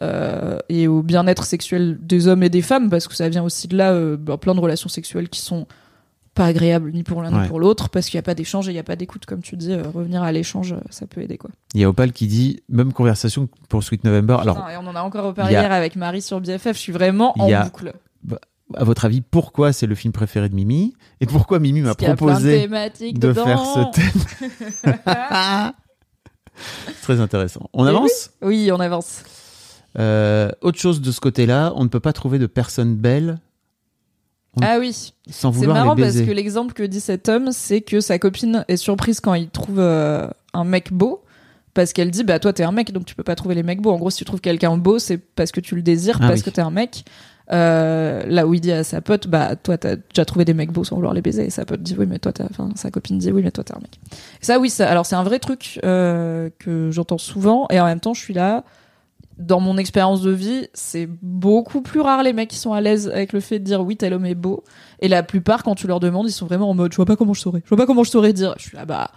Euh, 0.00 0.58
et 0.68 0.86
au 0.86 1.02
bien-être 1.02 1.44
sexuel 1.44 1.98
des 2.00 2.28
hommes 2.28 2.44
et 2.44 2.48
des 2.48 2.62
femmes, 2.62 2.88
parce 2.88 3.08
que 3.08 3.16
ça 3.16 3.28
vient 3.28 3.42
aussi 3.42 3.66
de 3.66 3.76
là, 3.76 3.90
euh, 3.92 4.16
bah, 4.16 4.36
plein 4.36 4.54
de 4.54 4.60
relations 4.60 4.88
sexuelles 4.88 5.28
qui 5.28 5.40
sont 5.40 5.66
pas 6.38 6.46
agréables 6.46 6.90
ni 6.92 7.02
pour 7.02 7.20
l'un 7.22 7.32
Ouais. 7.34 7.42
ni 7.42 7.48
pour 7.48 7.60
l'autre, 7.60 7.90
parce 7.90 8.06
qu'il 8.08 8.16
n'y 8.16 8.20
a 8.20 8.22
pas 8.22 8.34
d'échange 8.34 8.66
et 8.68 8.70
il 8.70 8.74
n'y 8.74 8.80
a 8.80 8.84
pas 8.84 8.96
d'écoute, 8.96 9.26
comme 9.26 9.42
tu 9.42 9.56
dis, 9.56 9.72
euh, 9.72 9.82
revenir 9.94 10.22
à 10.22 10.32
l'échange, 10.32 10.72
euh, 10.72 10.76
ça 10.88 11.06
peut 11.06 11.20
aider 11.20 11.36
quoi. 11.36 11.50
Il 11.74 11.80
y 11.80 11.84
a 11.84 11.88
Opal 11.88 12.12
qui 12.12 12.26
dit 12.26 12.62
même 12.70 12.92
conversation 12.92 13.48
pour 13.68 13.82
Sweet 13.82 14.04
November. 14.04 14.38
Alors, 14.40 14.56
et 14.70 14.76
on 14.76 14.86
en 14.86 14.94
a 14.96 15.02
encore 15.02 15.24
reparlé 15.26 15.52
hier 15.52 15.70
avec 15.72 15.96
Marie 15.96 16.22
sur 16.22 16.40
BFF, 16.40 16.72
je 16.74 16.78
suis 16.78 16.92
vraiment 16.92 17.34
en 17.38 17.52
a- 17.52 17.64
boucle. 17.64 17.92
à 18.74 18.84
votre 18.84 19.04
avis, 19.04 19.20
pourquoi 19.22 19.72
c'est 19.72 19.86
le 19.86 19.94
film 19.94 20.12
préféré 20.12 20.48
de 20.48 20.54
Mimi 20.54 20.94
et 21.20 21.26
pourquoi 21.26 21.58
Mimi 21.58 21.80
m'a 21.82 21.94
de 21.94 22.04
proposé 22.14 22.66
de 22.68 23.18
dedans. 23.18 23.44
faire 23.44 23.60
ce 23.64 24.82
thème 24.84 24.94
Très 27.02 27.20
intéressant. 27.20 27.68
On 27.72 27.86
Eh 27.86 27.88
avance? 27.88 28.30
Oui, 28.42 28.70
on 28.72 28.80
avance. 28.80 29.22
Euh, 29.98 30.50
Autre 30.60 30.78
chose 30.78 31.00
de 31.00 31.10
ce 31.12 31.20
côté-là, 31.20 31.72
on 31.76 31.84
ne 31.84 31.88
peut 31.88 32.00
pas 32.00 32.12
trouver 32.12 32.38
de 32.38 32.46
personnes 32.46 32.94
belles 32.96 33.38
On- 33.38 33.47
Ah 34.62 34.76
oui, 34.78 35.12
sans 35.30 35.52
c'est 35.52 35.66
marrant 35.66 35.94
les 35.94 36.02
parce 36.02 36.16
que 36.20 36.30
l'exemple 36.30 36.72
que 36.74 36.82
dit 36.82 37.00
cet 37.00 37.28
homme, 37.28 37.50
c'est 37.52 37.80
que 37.80 38.00
sa 38.00 38.18
copine 38.18 38.64
est 38.68 38.76
surprise 38.76 39.20
quand 39.20 39.34
il 39.34 39.48
trouve 39.48 39.78
euh, 39.80 40.28
un 40.54 40.64
mec 40.64 40.92
beau. 40.92 41.22
Parce 41.74 41.92
qu'elle 41.92 42.10
dit, 42.10 42.24
bah 42.24 42.40
toi 42.40 42.52
t'es 42.52 42.64
un 42.64 42.72
mec, 42.72 42.92
donc 42.92 43.04
tu 43.04 43.14
peux 43.14 43.22
pas 43.22 43.36
trouver 43.36 43.54
les 43.54 43.62
mecs 43.62 43.80
beaux. 43.80 43.92
En 43.92 43.98
gros, 43.98 44.10
si 44.10 44.18
tu 44.18 44.24
trouves 44.24 44.40
quelqu'un 44.40 44.76
beau, 44.76 44.98
c'est 44.98 45.16
parce 45.18 45.52
que 45.52 45.60
tu 45.60 45.76
le 45.76 45.82
désires, 45.82 46.18
Ah 46.20 46.26
parce 46.28 46.40
oui. 46.40 46.44
que 46.44 46.50
t'es 46.50 46.60
un 46.62 46.70
mec. 46.70 47.04
Euh, 47.50 48.24
là 48.26 48.46
où 48.46 48.52
il 48.52 48.60
dit 48.60 48.72
à 48.72 48.84
sa 48.84 49.00
pote, 49.00 49.26
bah 49.28 49.56
toi 49.56 49.78
t'as 49.78 49.96
déjà 49.96 50.24
trouvé 50.26 50.44
des 50.44 50.52
mecs 50.54 50.70
beaux 50.72 50.84
sans 50.84 50.96
vouloir 50.96 51.14
les 51.14 51.22
baiser. 51.22 51.46
Et 51.46 51.50
sa 51.50 51.64
pote 51.64 51.82
dit 51.82 51.94
oui, 51.98 52.06
mais 52.08 52.18
toi 52.18 52.32
t'as, 52.32 52.44
enfin 52.50 52.70
sa 52.74 52.90
copine 52.90 53.18
dit 53.18 53.30
oui, 53.30 53.42
mais 53.42 53.50
toi 53.52 53.62
t'es 53.64 53.74
un 53.74 53.80
mec. 53.80 53.98
Ça 54.40 54.58
oui, 54.58 54.70
ça, 54.70 54.88
alors 54.90 55.06
c'est 55.06 55.14
un 55.16 55.22
vrai 55.22 55.38
truc 55.38 55.78
euh, 55.84 56.50
que 56.58 56.90
j'entends 56.90 57.16
souvent. 57.18 57.66
Et 57.70 57.78
en 57.80 57.84
même 57.84 58.00
temps, 58.00 58.12
je 58.14 58.20
suis 58.20 58.34
là. 58.34 58.64
Dans 59.38 59.60
mon 59.60 59.76
expérience 59.76 60.20
de 60.22 60.30
vie, 60.30 60.68
c'est 60.74 61.08
beaucoup 61.22 61.80
plus 61.80 62.00
rare 62.00 62.22
les 62.22 62.32
mecs 62.32 62.48
qui 62.48 62.56
sont 62.56 62.72
à 62.72 62.80
l'aise 62.80 63.08
avec 63.08 63.32
le 63.32 63.40
fait 63.40 63.58
de 63.58 63.64
dire 63.64 63.80
oui 63.80 63.96
tel 63.96 64.12
homme 64.12 64.26
est 64.26 64.34
beau. 64.34 64.64
Et 65.00 65.08
la 65.08 65.22
plupart, 65.22 65.62
quand 65.62 65.74
tu 65.74 65.86
leur 65.86 66.00
demandes, 66.00 66.26
ils 66.28 66.32
sont 66.32 66.46
vraiment 66.46 66.70
en 66.70 66.74
mode 66.74 66.92
je 66.92 66.96
vois 66.96 67.06
pas 67.06 67.16
comment 67.16 67.34
je 67.34 67.40
saurais. 67.40 67.60
Je 67.64 67.68
vois 67.68 67.78
pas 67.78 67.86
comment 67.86 68.04
je 68.04 68.10
saurais 68.10 68.32
dire. 68.32 68.54
Je 68.58 68.64
suis 68.64 68.76
là 68.76 68.84
bah 68.84 69.10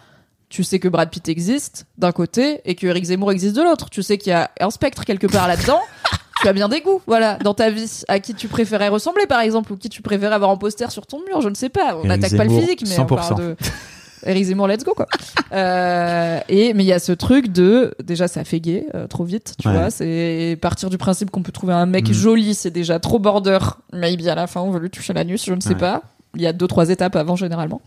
tu 0.50 0.64
sais 0.64 0.80
que 0.80 0.90
Brad 0.90 1.10
Pitt 1.10 1.30
existe 1.30 1.88
d'un 1.98 2.12
côté 2.12 2.62
et 2.66 2.76
que 2.76 2.86
Eric 2.86 3.06
Zemmour 3.06 3.32
existe 3.32 3.56
de 3.56 3.62
l'autre. 3.62 3.90
Tu 3.90 4.04
sais 4.04 4.18
qu'il 4.18 4.32
y 4.32 4.34
a 4.34 4.52
un 4.60 4.70
spectre 4.70 5.06
quelque 5.06 5.28
part 5.28 5.48
là-dedans. 5.48 5.80
tu 6.42 6.48
as 6.48 6.54
bien 6.54 6.68
des 6.68 6.82
goûts, 6.82 7.02
voilà, 7.08 7.38
dans 7.38 7.54
ta 7.54 7.70
vie. 7.70 8.04
À 8.10 8.20
qui 8.20 8.34
tu 8.34 8.48
préférais 8.48 8.90
ressembler, 8.90 9.28
par 9.28 9.40
exemple, 9.40 9.72
ou 9.72 9.78
qui 9.78 9.90
tu 9.90 10.02
préférais 10.02 10.36
avoir 10.36 10.50
en 10.50 10.58
poster 10.58 10.92
sur 10.92 11.08
ton 11.08 11.20
mur, 11.26 11.42
je 11.42 11.50
ne 11.50 11.56
sais 11.56 11.70
pas. 11.70 11.96
On 11.96 12.06
n'attaque 12.06 12.36
pas 12.36 12.44
le 12.44 12.50
physique, 12.50 12.84
mais 12.86 13.00
on 13.00 13.06
100%. 13.06 13.08
parle 13.16 13.40
de 13.40 13.56
Eric 14.26 14.44
Zemmour, 14.46 14.68
let's 14.68 14.84
go 14.84 14.94
quoi. 14.96 15.08
Euh, 15.54 16.40
et 16.48 16.74
mais 16.74 16.84
il 16.86 16.88
y 16.88 16.94
a 16.94 17.00
ce 17.00 17.12
truc 17.12 17.50
de 17.52 17.94
déjà 18.02 18.30
ça 18.30 18.46
fait 18.46 18.62
gay 18.62 18.86
euh, 18.96 19.06
trop 19.08 19.26
vite, 19.26 19.56
tu 19.62 19.68
Ouais. 19.68 19.74
vois. 19.74 19.90
C'est 19.92 20.58
partir 20.62 20.90
du 20.90 20.98
principe 20.98 21.30
qu'on 21.30 21.44
peut 21.44 21.52
trouver 21.52 21.74
un 21.74 21.86
mec 21.86 22.08
Mm. 22.10 22.14
joli, 22.14 22.54
c'est 22.54 22.72
déjà 22.72 23.00
trop 23.00 23.20
border. 23.20 23.60
Maybe 23.92 24.26
à 24.28 24.36
la 24.36 24.48
fin 24.48 24.62
on 24.62 24.72
veut 24.72 24.80
lui 24.80 24.90
toucher 24.90 25.12
l'anus, 25.12 25.44
je 25.46 25.54
ne 25.54 25.60
sais 25.60 25.70
Ouais. 25.70 25.76
pas. 25.76 26.04
Il 26.36 26.42
y 26.42 26.48
a 26.48 26.54
deux 26.54 26.68
trois 26.68 26.90
étapes 26.90 27.18
avant 27.18 27.36
généralement. 27.36 27.82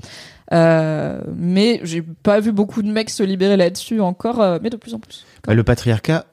Euh, 0.52 1.22
mais 1.34 1.80
j'ai 1.84 2.02
pas 2.02 2.38
vu 2.40 2.52
beaucoup 2.52 2.82
de 2.82 2.88
mecs 2.88 3.08
se 3.08 3.22
libérer 3.22 3.56
là-dessus 3.56 4.00
encore, 4.02 4.42
euh, 4.42 4.58
mais 4.62 4.68
de 4.68 4.76
plus 4.76 4.92
en 4.92 4.98
plus. 4.98 5.24
Bah, 5.46 5.54
le 5.54 5.64
patriarcat 5.64 6.26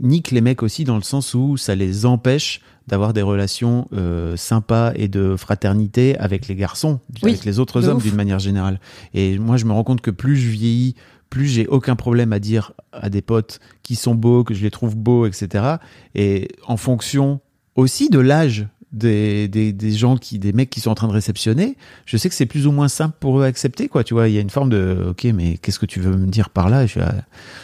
nique 0.00 0.30
les 0.30 0.40
mecs 0.40 0.62
aussi 0.62 0.84
dans 0.84 0.96
le 0.96 1.02
sens 1.02 1.34
où 1.34 1.56
ça 1.56 1.74
les 1.74 2.06
empêche 2.06 2.60
d'avoir 2.90 3.12
des 3.12 3.22
relations 3.22 3.86
euh, 3.92 4.36
sympas 4.36 4.92
et 4.96 5.06
de 5.06 5.36
fraternité 5.36 6.18
avec 6.18 6.48
les 6.48 6.56
garçons, 6.56 6.98
Oui, 7.22 7.30
avec 7.30 7.44
les 7.44 7.60
autres 7.60 7.88
hommes 7.88 8.00
d'une 8.00 8.16
manière 8.16 8.40
générale. 8.40 8.80
Et 9.14 9.38
moi, 9.38 9.56
je 9.56 9.64
me 9.64 9.72
rends 9.72 9.84
compte 9.84 10.00
que 10.00 10.10
plus 10.10 10.36
je 10.36 10.50
vieillis, 10.50 10.96
plus 11.30 11.46
j'ai 11.46 11.68
aucun 11.68 11.94
problème 11.94 12.32
à 12.32 12.40
dire 12.40 12.72
à 12.92 13.08
des 13.08 13.22
potes 13.22 13.60
qui 13.84 13.94
sont 13.94 14.16
beaux, 14.16 14.42
que 14.42 14.54
je 14.54 14.62
les 14.62 14.72
trouve 14.72 14.96
beaux, 14.96 15.24
etc. 15.24 15.76
Et 16.16 16.48
en 16.66 16.76
fonction 16.76 17.38
aussi 17.76 18.10
de 18.10 18.18
l'âge 18.18 18.66
des, 18.92 19.46
des, 19.48 19.72
des 19.72 19.92
gens 19.92 20.16
qui, 20.16 20.38
des 20.38 20.52
mecs 20.52 20.68
qui 20.70 20.80
sont 20.80 20.90
en 20.90 20.94
train 20.94 21.06
de 21.06 21.12
réceptionner, 21.12 21.76
je 22.06 22.16
sais 22.16 22.28
que 22.28 22.34
c'est 22.34 22.46
plus 22.46 22.66
ou 22.66 22.72
moins 22.72 22.88
simple 22.88 23.16
pour 23.20 23.38
eux 23.38 23.44
à 23.44 23.46
accepter, 23.46 23.88
quoi. 23.88 24.02
Tu 24.04 24.14
vois, 24.14 24.28
il 24.28 24.34
y 24.34 24.38
a 24.38 24.40
une 24.40 24.50
forme 24.50 24.68
de, 24.70 25.06
ok, 25.10 25.24
mais 25.32 25.58
qu'est-ce 25.58 25.78
que 25.78 25.86
tu 25.86 26.00
veux 26.00 26.16
me 26.16 26.26
dire 26.26 26.50
par 26.50 26.68
là? 26.68 26.86
Je 26.86 26.90
suis, 26.92 27.00
ah, 27.00 27.14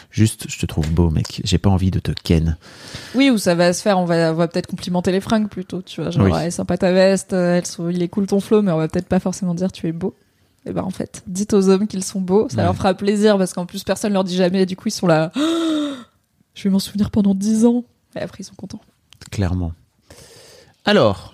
juste, 0.09 0.45
je 0.49 0.57
te 0.57 0.65
trouve 0.65 0.89
beau, 0.91 1.09
mec. 1.09 1.41
J'ai 1.43 1.57
pas 1.57 1.69
envie 1.69 1.91
de 1.91 1.99
te 1.99 2.11
ken. 2.11 2.57
Oui, 3.13 3.29
ou 3.29 3.37
ça 3.37 3.55
va 3.55 3.73
se 3.73 3.81
faire, 3.81 3.99
on 3.99 4.05
va, 4.05 4.31
on 4.31 4.35
va 4.35 4.47
peut-être 4.47 4.67
complimenter 4.67 5.11
les 5.11 5.19
fringues 5.21 5.49
plutôt, 5.49 5.81
tu 5.81 6.01
vois. 6.01 6.11
Genre, 6.11 6.25
Oui. 6.25 6.31
ouais, 6.31 6.49
sympa 6.51 6.77
ta 6.77 6.91
veste, 6.93 7.33
euh, 7.33 7.61
il 7.91 8.01
est 8.01 8.07
cool 8.07 8.25
ton 8.27 8.39
flow, 8.39 8.61
mais 8.61 8.71
on 8.71 8.77
va 8.77 8.87
peut-être 8.87 9.07
pas 9.09 9.19
forcément 9.19 9.53
dire 9.53 9.71
tu 9.71 9.87
es 9.87 9.91
beau. 9.91 10.15
Et 10.65 10.71
ben 10.73 10.83
en 10.83 10.89
fait, 10.89 11.23
dites 11.27 11.53
aux 11.53 11.69
hommes 11.69 11.87
qu'ils 11.87 12.03
sont 12.03 12.19
beaux, 12.19 12.47
ça 12.49 12.57
Ouais. 12.57 12.63
leur 12.63 12.75
fera 12.75 12.93
plaisir 12.93 13.37
parce 13.37 13.53
qu'en 13.53 13.65
plus 13.65 13.83
personne 13.85 14.11
leur 14.11 14.25
dit 14.25 14.35
jamais 14.35 14.63
et 14.63 14.65
du 14.65 14.75
coup 14.75 14.89
ils 14.89 14.91
sont 14.91 15.07
là. 15.07 15.31
Je 16.55 16.63
vais 16.63 16.69
m'en 16.69 16.79
souvenir 16.79 17.09
pendant 17.11 17.35
10 17.35 17.65
ans. 17.65 17.83
Et 18.15 18.19
après 18.19 18.39
ils 18.41 18.43
sont 18.45 18.55
contents. 18.55 18.81
Clairement. 19.31 19.71
Alors, 20.87 21.33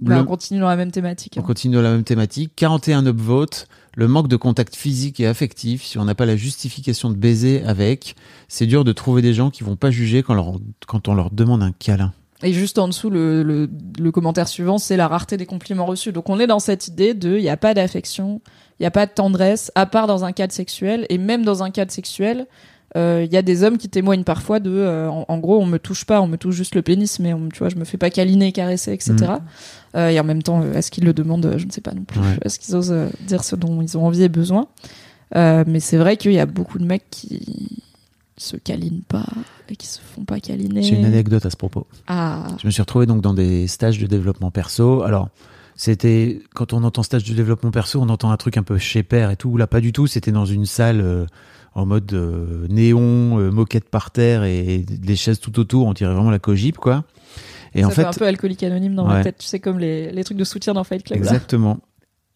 Bah, 0.00 0.16
le- 0.16 0.22
on 0.22 0.24
continue 0.24 0.58
dans 0.60 0.68
la 0.68 0.76
même 0.76 0.90
thématique. 0.90 1.34
on 1.36 1.40
hein. 1.40 1.44
continue 1.44 1.74
dans 1.76 1.82
la 1.82 1.92
même 1.92 2.02
thématique. 2.04 2.52
41 2.56 3.06
upvotes. 3.06 3.66
Le 3.94 4.08
manque 4.08 4.28
de 4.28 4.36
contact 4.36 4.74
physique 4.76 5.20
et 5.20 5.26
affectif, 5.26 5.82
si 5.84 5.96
on 5.98 6.04
n'a 6.04 6.14
pas 6.14 6.26
la 6.26 6.36
justification 6.36 7.08
de 7.08 7.14
baiser 7.14 7.62
avec, 7.64 8.14
c'est 8.48 8.66
dur 8.66 8.84
de 8.84 8.92
trouver 8.92 9.22
des 9.22 9.32
gens 9.32 9.48
qui 9.50 9.62
vont 9.64 9.76
pas 9.76 9.90
juger 9.90 10.22
quand, 10.22 10.34
leur- 10.34 10.58
quand 10.86 11.08
on 11.08 11.14
leur 11.14 11.30
demande 11.30 11.62
un 11.62 11.72
câlin. 11.72 12.12
Et 12.42 12.52
juste 12.52 12.78
en 12.78 12.88
dessous, 12.88 13.08
le, 13.08 13.42
le, 13.42 13.70
le 13.98 14.12
commentaire 14.12 14.48
suivant, 14.48 14.76
c'est 14.76 14.98
la 14.98 15.08
rareté 15.08 15.38
des 15.38 15.46
compliments 15.46 15.86
reçus. 15.86 16.12
Donc 16.12 16.28
on 16.28 16.38
est 16.38 16.46
dans 16.46 16.58
cette 16.58 16.88
idée 16.88 17.14
de, 17.14 17.38
il 17.38 17.42
n'y 17.42 17.48
a 17.48 17.56
pas 17.56 17.72
d'affection, 17.72 18.42
il 18.78 18.82
n'y 18.82 18.86
a 18.86 18.90
pas 18.90 19.06
de 19.06 19.12
tendresse, 19.12 19.72
à 19.74 19.86
part 19.86 20.06
dans 20.06 20.24
un 20.26 20.32
cadre 20.32 20.52
sexuel. 20.52 21.06
Et 21.08 21.16
même 21.16 21.42
dans 21.46 21.62
un 21.62 21.70
cadre 21.70 21.90
sexuel, 21.90 22.46
il 22.96 23.32
y 23.32 23.36
a 23.36 23.42
des 23.42 23.62
hommes 23.62 23.78
qui 23.78 23.88
témoignent 23.88 24.24
parfois 24.24 24.58
de, 24.60 24.70
euh, 24.70 25.08
en, 25.08 25.24
en 25.28 25.38
gros, 25.38 25.60
on 25.60 25.66
me 25.66 25.78
touche 25.78 26.04
pas, 26.04 26.20
on 26.22 26.26
me 26.28 26.36
touche 26.38 26.54
juste 26.54 26.74
le 26.74 26.82
pénis, 26.82 27.18
mais 27.18 27.32
on, 27.34 27.48
tu 27.48 27.58
vois, 27.58 27.68
je 27.68 27.76
me 27.76 27.84
fais 27.84 27.98
pas 27.98 28.10
câliner, 28.10 28.52
caresser, 28.52 28.92
etc. 28.92 29.14
Euh, 29.94 30.08
et 30.08 30.18
en 30.20 30.24
même 30.24 30.42
temps, 30.42 30.62
euh, 30.62 30.72
est-ce 30.74 30.90
qu'ils 30.90 31.04
le 31.04 31.12
demandent 31.12 31.54
Je 31.58 31.66
ne 31.66 31.70
sais 31.70 31.80
pas 31.80 31.92
non 31.92 32.04
plus. 32.04 32.20
Ouais. 32.20 32.38
Est-ce 32.42 32.58
qu'ils 32.58 32.74
osent 32.76 32.92
euh, 32.92 33.08
dire 33.26 33.44
ce 33.44 33.56
dont 33.56 33.82
ils 33.82 33.96
ont 33.98 34.06
envie 34.06 34.22
et 34.22 34.28
besoin? 34.28 34.66
Euh, 35.34 35.64
Mais 35.66 35.80
c'est 35.80 35.96
vrai 35.96 36.16
qu'il 36.16 36.32
y 36.32 36.38
a 36.38 36.46
beaucoup 36.46 36.78
de 36.78 36.84
mecs 36.84 37.04
qui 37.10 37.82
se 38.38 38.56
câlinent 38.56 39.02
pas 39.08 39.26
et 39.68 39.76
qui 39.76 39.86
se 39.86 39.98
font 40.00 40.24
pas 40.24 40.40
câliner. 40.40 40.82
J'ai 40.82 40.96
une 40.96 41.04
anecdote 41.06 41.44
à 41.46 41.50
ce 41.50 41.56
propos. 41.56 41.86
Ah, 42.06 42.46
Je 42.60 42.66
me 42.66 42.70
suis 42.70 42.82
retrouvé 42.82 43.06
donc 43.06 43.20
dans 43.22 43.34
des 43.34 43.66
stages 43.66 43.98
de 43.98 44.06
développement 44.06 44.50
perso. 44.50 45.02
Alors, 45.02 45.28
c'était 45.74 46.40
quand 46.54 46.72
on 46.72 46.84
entend 46.84 47.02
stage 47.02 47.24
de 47.24 47.34
développement 47.34 47.70
perso, 47.70 48.00
on 48.00 48.08
entend 48.08 48.30
un 48.30 48.36
truc 48.36 48.56
un 48.56 48.62
peu 48.62 48.78
chez 48.78 49.02
père 49.02 49.30
et 49.30 49.36
tout. 49.36 49.56
Là, 49.56 49.66
pas 49.66 49.80
du 49.80 49.92
tout. 49.92 50.06
C'était 50.06 50.32
dans 50.32 50.44
une 50.46 50.66
salle 50.66 51.00
euh, 51.00 51.26
en 51.76 51.84
mode 51.84 52.10
euh, 52.14 52.66
néon, 52.68 53.38
euh, 53.38 53.50
moquette 53.50 53.90
par 53.90 54.10
terre 54.10 54.44
et 54.44 54.78
des 54.78 55.14
chaises 55.14 55.38
tout 55.38 55.60
autour. 55.60 55.86
On 55.86 55.92
dirait 55.92 56.12
vraiment 56.12 56.30
la 56.30 56.38
cogip, 56.38 56.78
quoi. 56.78 57.04
Et 57.74 57.82
ça 57.82 57.88
en 57.88 57.90
fait, 57.90 58.02
fait, 58.02 58.08
un 58.08 58.12
peu 58.12 58.26
alcoolique 58.26 58.62
anonyme 58.62 58.94
dans 58.94 59.06
ma 59.06 59.22
tête, 59.22 59.36
tu 59.38 59.46
sais, 59.46 59.60
comme 59.60 59.78
les, 59.78 60.10
les 60.10 60.24
trucs 60.24 60.38
de 60.38 60.44
soutien 60.44 60.72
dans 60.72 60.84
Fight 60.84 61.04
Club. 61.04 61.18
Exactement. 61.18 61.78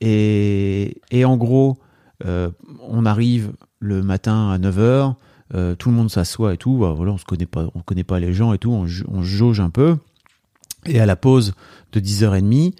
Et, 0.02 1.00
et 1.10 1.24
en 1.24 1.38
gros, 1.38 1.78
euh, 2.26 2.50
on 2.86 3.06
arrive 3.06 3.52
le 3.78 4.02
matin 4.02 4.50
à 4.50 4.58
9h, 4.58 5.14
euh, 5.54 5.74
tout 5.74 5.88
le 5.88 5.94
monde 5.94 6.10
s'assoit 6.10 6.52
et 6.52 6.56
tout. 6.58 6.76
Bah, 6.76 6.92
voilà, 6.94 7.12
on 7.12 7.18
se 7.18 7.24
connaît 7.24 7.46
pas, 7.46 7.66
on 7.74 7.80
connaît 7.80 8.04
pas 8.04 8.20
les 8.20 8.34
gens 8.34 8.52
et 8.52 8.58
tout. 8.58 8.70
On 8.70 9.22
jauge 9.22 9.60
un 9.60 9.70
peu. 9.70 9.96
Et 10.84 11.00
à 11.00 11.06
la 11.06 11.16
pause 11.16 11.54
de 11.92 12.00
10h30, 12.00 12.74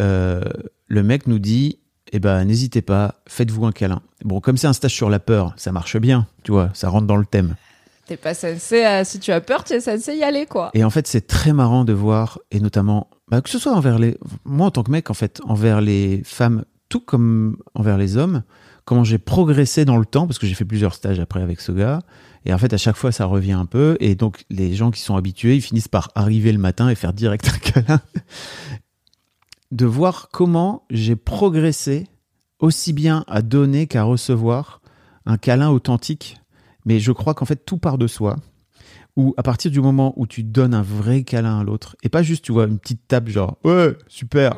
euh, 0.00 0.40
le 0.88 1.02
mec 1.02 1.26
nous 1.26 1.38
dit 1.38 1.78
Eh 2.12 2.18
ben, 2.20 2.44
n'hésitez 2.44 2.82
pas, 2.82 3.16
faites-vous 3.26 3.66
un 3.66 3.72
câlin. 3.72 4.00
Bon, 4.24 4.40
comme 4.40 4.56
c'est 4.56 4.66
un 4.66 4.72
stage 4.72 4.94
sur 4.94 5.10
la 5.10 5.18
peur, 5.18 5.54
ça 5.56 5.72
marche 5.72 5.96
bien, 5.96 6.26
tu 6.44 6.52
vois, 6.52 6.70
ça 6.72 6.88
rentre 6.88 7.06
dans 7.06 7.16
le 7.16 7.26
thème. 7.26 7.56
T'es 8.06 8.16
pas 8.16 8.34
censé, 8.34 8.84
euh, 8.86 9.02
si 9.04 9.18
tu 9.18 9.32
as 9.32 9.40
peur, 9.40 9.64
tu 9.64 9.72
es 9.72 9.80
censé 9.80 10.14
y 10.14 10.22
aller, 10.22 10.46
quoi. 10.46 10.70
Et 10.74 10.84
en 10.84 10.90
fait, 10.90 11.08
c'est 11.08 11.26
très 11.26 11.52
marrant 11.52 11.84
de 11.84 11.92
voir, 11.92 12.38
et 12.52 12.60
notamment, 12.60 13.08
bah, 13.28 13.40
que 13.40 13.50
ce 13.50 13.58
soit 13.58 13.72
envers 13.72 13.98
les. 13.98 14.16
Moi, 14.44 14.66
en 14.66 14.70
tant 14.70 14.84
que 14.84 14.92
mec, 14.92 15.10
en 15.10 15.14
fait, 15.14 15.40
envers 15.44 15.80
les 15.80 16.22
femmes, 16.24 16.64
tout 16.88 17.00
comme 17.00 17.56
envers 17.74 17.98
les 17.98 18.16
hommes, 18.16 18.44
comment 18.84 19.02
j'ai 19.02 19.18
progressé 19.18 19.84
dans 19.84 19.96
le 19.96 20.06
temps, 20.06 20.28
parce 20.28 20.38
que 20.38 20.46
j'ai 20.46 20.54
fait 20.54 20.64
plusieurs 20.64 20.94
stages 20.94 21.18
après 21.18 21.42
avec 21.42 21.60
ce 21.60 21.72
gars. 21.72 21.98
Et 22.44 22.54
en 22.54 22.58
fait, 22.58 22.72
à 22.72 22.76
chaque 22.76 22.94
fois, 22.94 23.10
ça 23.10 23.24
revient 23.24 23.52
un 23.52 23.66
peu. 23.66 23.96
Et 23.98 24.14
donc, 24.14 24.44
les 24.50 24.74
gens 24.74 24.92
qui 24.92 25.00
sont 25.00 25.16
habitués, 25.16 25.56
ils 25.56 25.60
finissent 25.60 25.88
par 25.88 26.12
arriver 26.14 26.52
le 26.52 26.58
matin 26.58 26.88
et 26.88 26.94
faire 26.94 27.12
direct 27.12 27.50
un 27.52 27.58
câlin. 27.82 28.00
De 29.76 29.84
voir 29.84 30.30
comment 30.32 30.86
j'ai 30.88 31.16
progressé 31.16 32.06
aussi 32.60 32.94
bien 32.94 33.26
à 33.26 33.42
donner 33.42 33.86
qu'à 33.86 34.04
recevoir 34.04 34.80
un 35.26 35.36
câlin 35.36 35.68
authentique. 35.68 36.38
Mais 36.86 36.98
je 36.98 37.12
crois 37.12 37.34
qu'en 37.34 37.44
fait, 37.44 37.66
tout 37.66 37.76
part 37.76 37.98
de 37.98 38.06
soi 38.06 38.36
où 39.16 39.34
à 39.36 39.42
partir 39.42 39.70
du 39.70 39.82
moment 39.82 40.14
où 40.16 40.26
tu 40.26 40.42
donnes 40.42 40.72
un 40.72 40.80
vrai 40.80 41.24
câlin 41.24 41.60
à 41.60 41.62
l'autre 41.62 41.94
et 42.02 42.08
pas 42.08 42.22
juste 42.22 42.42
tu 42.42 42.52
vois 42.52 42.64
une 42.64 42.78
petite 42.78 43.06
tape 43.06 43.28
genre 43.28 43.58
ouais 43.64 43.96
super. 44.08 44.56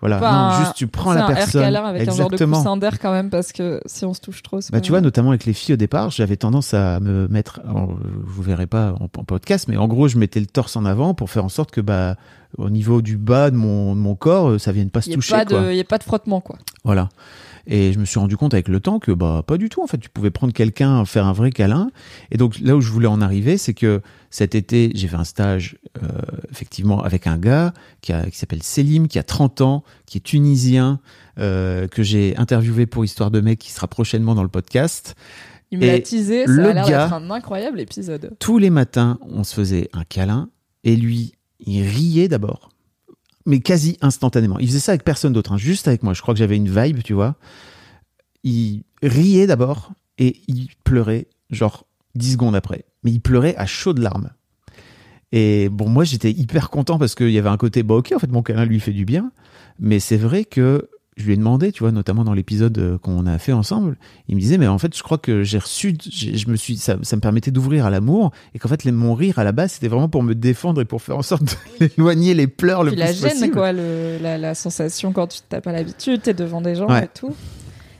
Voilà 0.00 0.20
non 0.20 0.58
juste 0.64 0.74
tu 0.76 0.86
prends 0.86 1.12
la 1.12 1.26
un 1.26 1.30
air 1.30 1.36
personne 1.36 1.62
câlin 1.62 1.84
avec 1.84 2.08
un 2.08 2.12
genre 2.14 2.30
de 2.30 2.78
d'air 2.78 2.98
quand 3.00 3.10
même, 3.12 3.30
parce 3.30 3.52
que 3.52 3.80
si 3.86 4.04
on 4.04 4.14
se 4.14 4.20
touche 4.20 4.42
trop, 4.42 4.60
c'est 4.60 4.72
bah 4.72 4.80
tu 4.80 4.92
vois 4.92 5.00
notamment 5.00 5.30
avec 5.30 5.44
les 5.44 5.52
filles 5.52 5.74
au 5.74 5.76
départ 5.76 6.10
j'avais 6.10 6.36
tendance 6.36 6.72
à 6.74 7.00
me 7.00 7.26
mettre 7.28 7.60
alors, 7.68 7.96
vous 8.24 8.42
verrez 8.42 8.66
pas 8.66 8.92
en, 9.00 9.04
en 9.04 9.24
podcast 9.24 9.66
mais 9.68 9.76
en 9.76 9.88
gros 9.88 10.06
je 10.08 10.18
mettais 10.18 10.40
le 10.40 10.46
torse 10.46 10.76
en 10.76 10.84
avant 10.84 11.14
pour 11.14 11.30
faire 11.30 11.44
en 11.44 11.48
sorte 11.48 11.70
que 11.70 11.80
bah 11.80 12.16
au 12.56 12.70
niveau 12.70 13.02
du 13.02 13.16
bas 13.18 13.50
de 13.50 13.56
mon, 13.56 13.94
de 13.94 14.00
mon 14.00 14.14
corps 14.14 14.50
euh, 14.50 14.58
ça 14.58 14.72
vienne 14.72 14.90
pas 14.90 15.02
se 15.02 15.08
Il 15.08 15.10
n'y 15.10 15.14
toucher 15.16 15.34
a, 15.34 15.38
pas 15.38 15.44
quoi. 15.44 15.60
de- 15.62 15.72
y 15.72 15.80
a 15.80 15.84
pas 15.84 15.98
de 15.98 16.04
frottement, 16.04 16.40
quoi. 16.40 16.56
Voilà. 16.84 17.10
Et 17.70 17.92
je 17.92 17.98
me 17.98 18.06
suis 18.06 18.18
rendu 18.18 18.36
compte 18.38 18.54
avec 18.54 18.66
le 18.68 18.80
temps 18.80 18.98
que 18.98 19.12
bah 19.12 19.44
pas 19.46 19.58
du 19.58 19.68
tout 19.68 19.82
en 19.82 19.86
fait. 19.86 19.98
Tu 19.98 20.08
pouvais 20.08 20.30
prendre 20.30 20.54
quelqu'un, 20.54 21.04
faire 21.04 21.26
un 21.26 21.34
vrai 21.34 21.50
câlin. 21.50 21.90
Et 22.30 22.38
donc 22.38 22.58
là 22.60 22.74
où 22.76 22.80
je 22.80 22.90
voulais 22.90 23.06
en 23.08 23.20
arriver, 23.20 23.58
c'est 23.58 23.74
que 23.74 24.00
cet 24.30 24.54
été 24.54 24.90
j'ai 24.94 25.06
fait 25.06 25.16
un 25.16 25.24
stage 25.24 25.76
euh, 26.02 26.08
effectivement 26.50 27.02
avec 27.02 27.26
un 27.26 27.36
gars 27.36 27.74
qui, 28.00 28.12
a- 28.14 28.30
qui 28.30 28.38
s'appelle 28.38 28.62
Selim, 28.62 29.06
qui 29.06 29.18
a 29.18 29.22
30 29.22 29.60
ans, 29.60 29.84
qui 30.06 30.16
est 30.16 30.22
tunisien, 30.22 30.98
euh, 31.38 31.86
que 31.88 32.02
j'ai 32.02 32.34
interviewé 32.38 32.86
pour 32.86 33.04
Histoire 33.04 33.30
de 33.30 33.40
mec, 33.42 33.58
qui 33.58 33.70
sera 33.70 33.86
prochainement 33.86 34.34
dans 34.34 34.42
le 34.42 34.48
podcast. 34.48 35.14
Il 35.70 35.80
l'a 35.80 36.00
teasé, 36.00 36.46
ça 36.46 36.50
le 36.52 36.64
a 36.70 36.72
l'air 36.72 36.86
d'être 36.86 37.12
un 37.12 37.30
incroyable 37.30 37.78
épisode. 37.80 38.30
Tous 38.38 38.56
les 38.56 38.70
matins, 38.70 39.18
on 39.20 39.44
se 39.44 39.54
faisait 39.54 39.90
un 39.92 40.04
câlin 40.04 40.48
et 40.84 40.96
lui, 40.96 41.34
il 41.60 41.82
riait 41.82 42.28
d'abord, 42.28 42.70
mais 43.48 43.60
quasi 43.60 43.96
instantanément. 44.02 44.58
Il 44.58 44.68
faisait 44.68 44.78
ça 44.78 44.92
avec 44.92 45.04
personne 45.04 45.32
d'autre, 45.32 45.52
hein, 45.52 45.56
juste 45.56 45.88
avec 45.88 46.02
moi. 46.02 46.12
Je 46.12 46.20
crois 46.20 46.34
que 46.34 46.38
j'avais 46.38 46.56
une 46.56 46.68
vibe, 46.68 47.02
tu 47.02 47.14
vois. 47.14 47.34
Il 48.44 48.82
riait 49.02 49.46
d'abord 49.46 49.90
et 50.18 50.42
il 50.48 50.68
pleurait, 50.84 51.28
genre 51.50 51.86
10 52.14 52.32
secondes 52.32 52.54
après. 52.54 52.84
Mais 53.02 53.10
il 53.10 53.20
pleurait 53.20 53.56
à 53.56 53.64
chaudes 53.64 53.98
larmes. 54.00 54.30
Et 55.32 55.70
bon, 55.70 55.88
moi, 55.88 56.04
j'étais 56.04 56.30
hyper 56.30 56.68
content 56.68 56.98
parce 56.98 57.14
qu'il 57.14 57.30
y 57.30 57.38
avait 57.38 57.48
un 57.48 57.56
côté, 57.56 57.82
bah 57.82 57.94
ok, 57.94 58.12
en 58.14 58.18
fait, 58.18 58.30
mon 58.30 58.42
câlin 58.42 58.66
lui 58.66 58.80
fait 58.80 58.92
du 58.92 59.06
bien. 59.06 59.32
Mais 59.78 59.98
c'est 59.98 60.18
vrai 60.18 60.44
que 60.44 60.90
je 61.18 61.24
lui 61.26 61.34
ai 61.34 61.36
demandé, 61.36 61.72
tu 61.72 61.82
vois, 61.82 61.92
notamment 61.92 62.24
dans 62.24 62.32
l'épisode 62.32 62.78
euh, 62.78 62.96
qu'on 62.98 63.26
a 63.26 63.38
fait 63.38 63.52
ensemble, 63.52 63.96
il 64.28 64.36
me 64.36 64.40
disait, 64.40 64.56
mais 64.56 64.68
en 64.68 64.78
fait, 64.78 64.96
je 64.96 65.02
crois 65.02 65.18
que 65.18 65.42
j'ai 65.42 65.58
reçu, 65.58 65.94
je 66.10 66.48
me 66.48 66.56
suis, 66.56 66.76
ça, 66.76 66.96
ça 67.02 67.16
me 67.16 67.20
permettait 67.20 67.50
d'ouvrir 67.50 67.84
à 67.86 67.90
l'amour, 67.90 68.30
et 68.54 68.58
qu'en 68.58 68.68
fait, 68.68 68.84
les- 68.84 68.92
mon 68.92 69.14
rire 69.14 69.38
à 69.38 69.44
la 69.44 69.52
base, 69.52 69.72
c'était 69.72 69.88
vraiment 69.88 70.08
pour 70.08 70.22
me 70.22 70.34
défendre 70.34 70.80
et 70.80 70.84
pour 70.84 71.02
faire 71.02 71.18
en 71.18 71.22
sorte 71.22 71.56
d'éloigner 71.80 72.34
les 72.34 72.46
pleurs 72.46 72.84
le 72.84 72.92
Puis 72.92 73.00
plus 73.00 73.06
la 73.06 73.12
gêne, 73.12 73.30
possible. 73.30 73.52
quoi, 73.54 73.72
le- 73.72 74.18
la, 74.22 74.38
la 74.38 74.54
sensation 74.54 75.12
quand 75.12 75.26
tu 75.26 75.40
t'as 75.48 75.60
pas 75.60 75.72
l'habitude, 75.72 76.22
t'es 76.22 76.34
devant 76.34 76.60
des 76.60 76.74
gens 76.76 76.88
Ouais. 76.88 77.04
et 77.04 77.08
tout. 77.12 77.34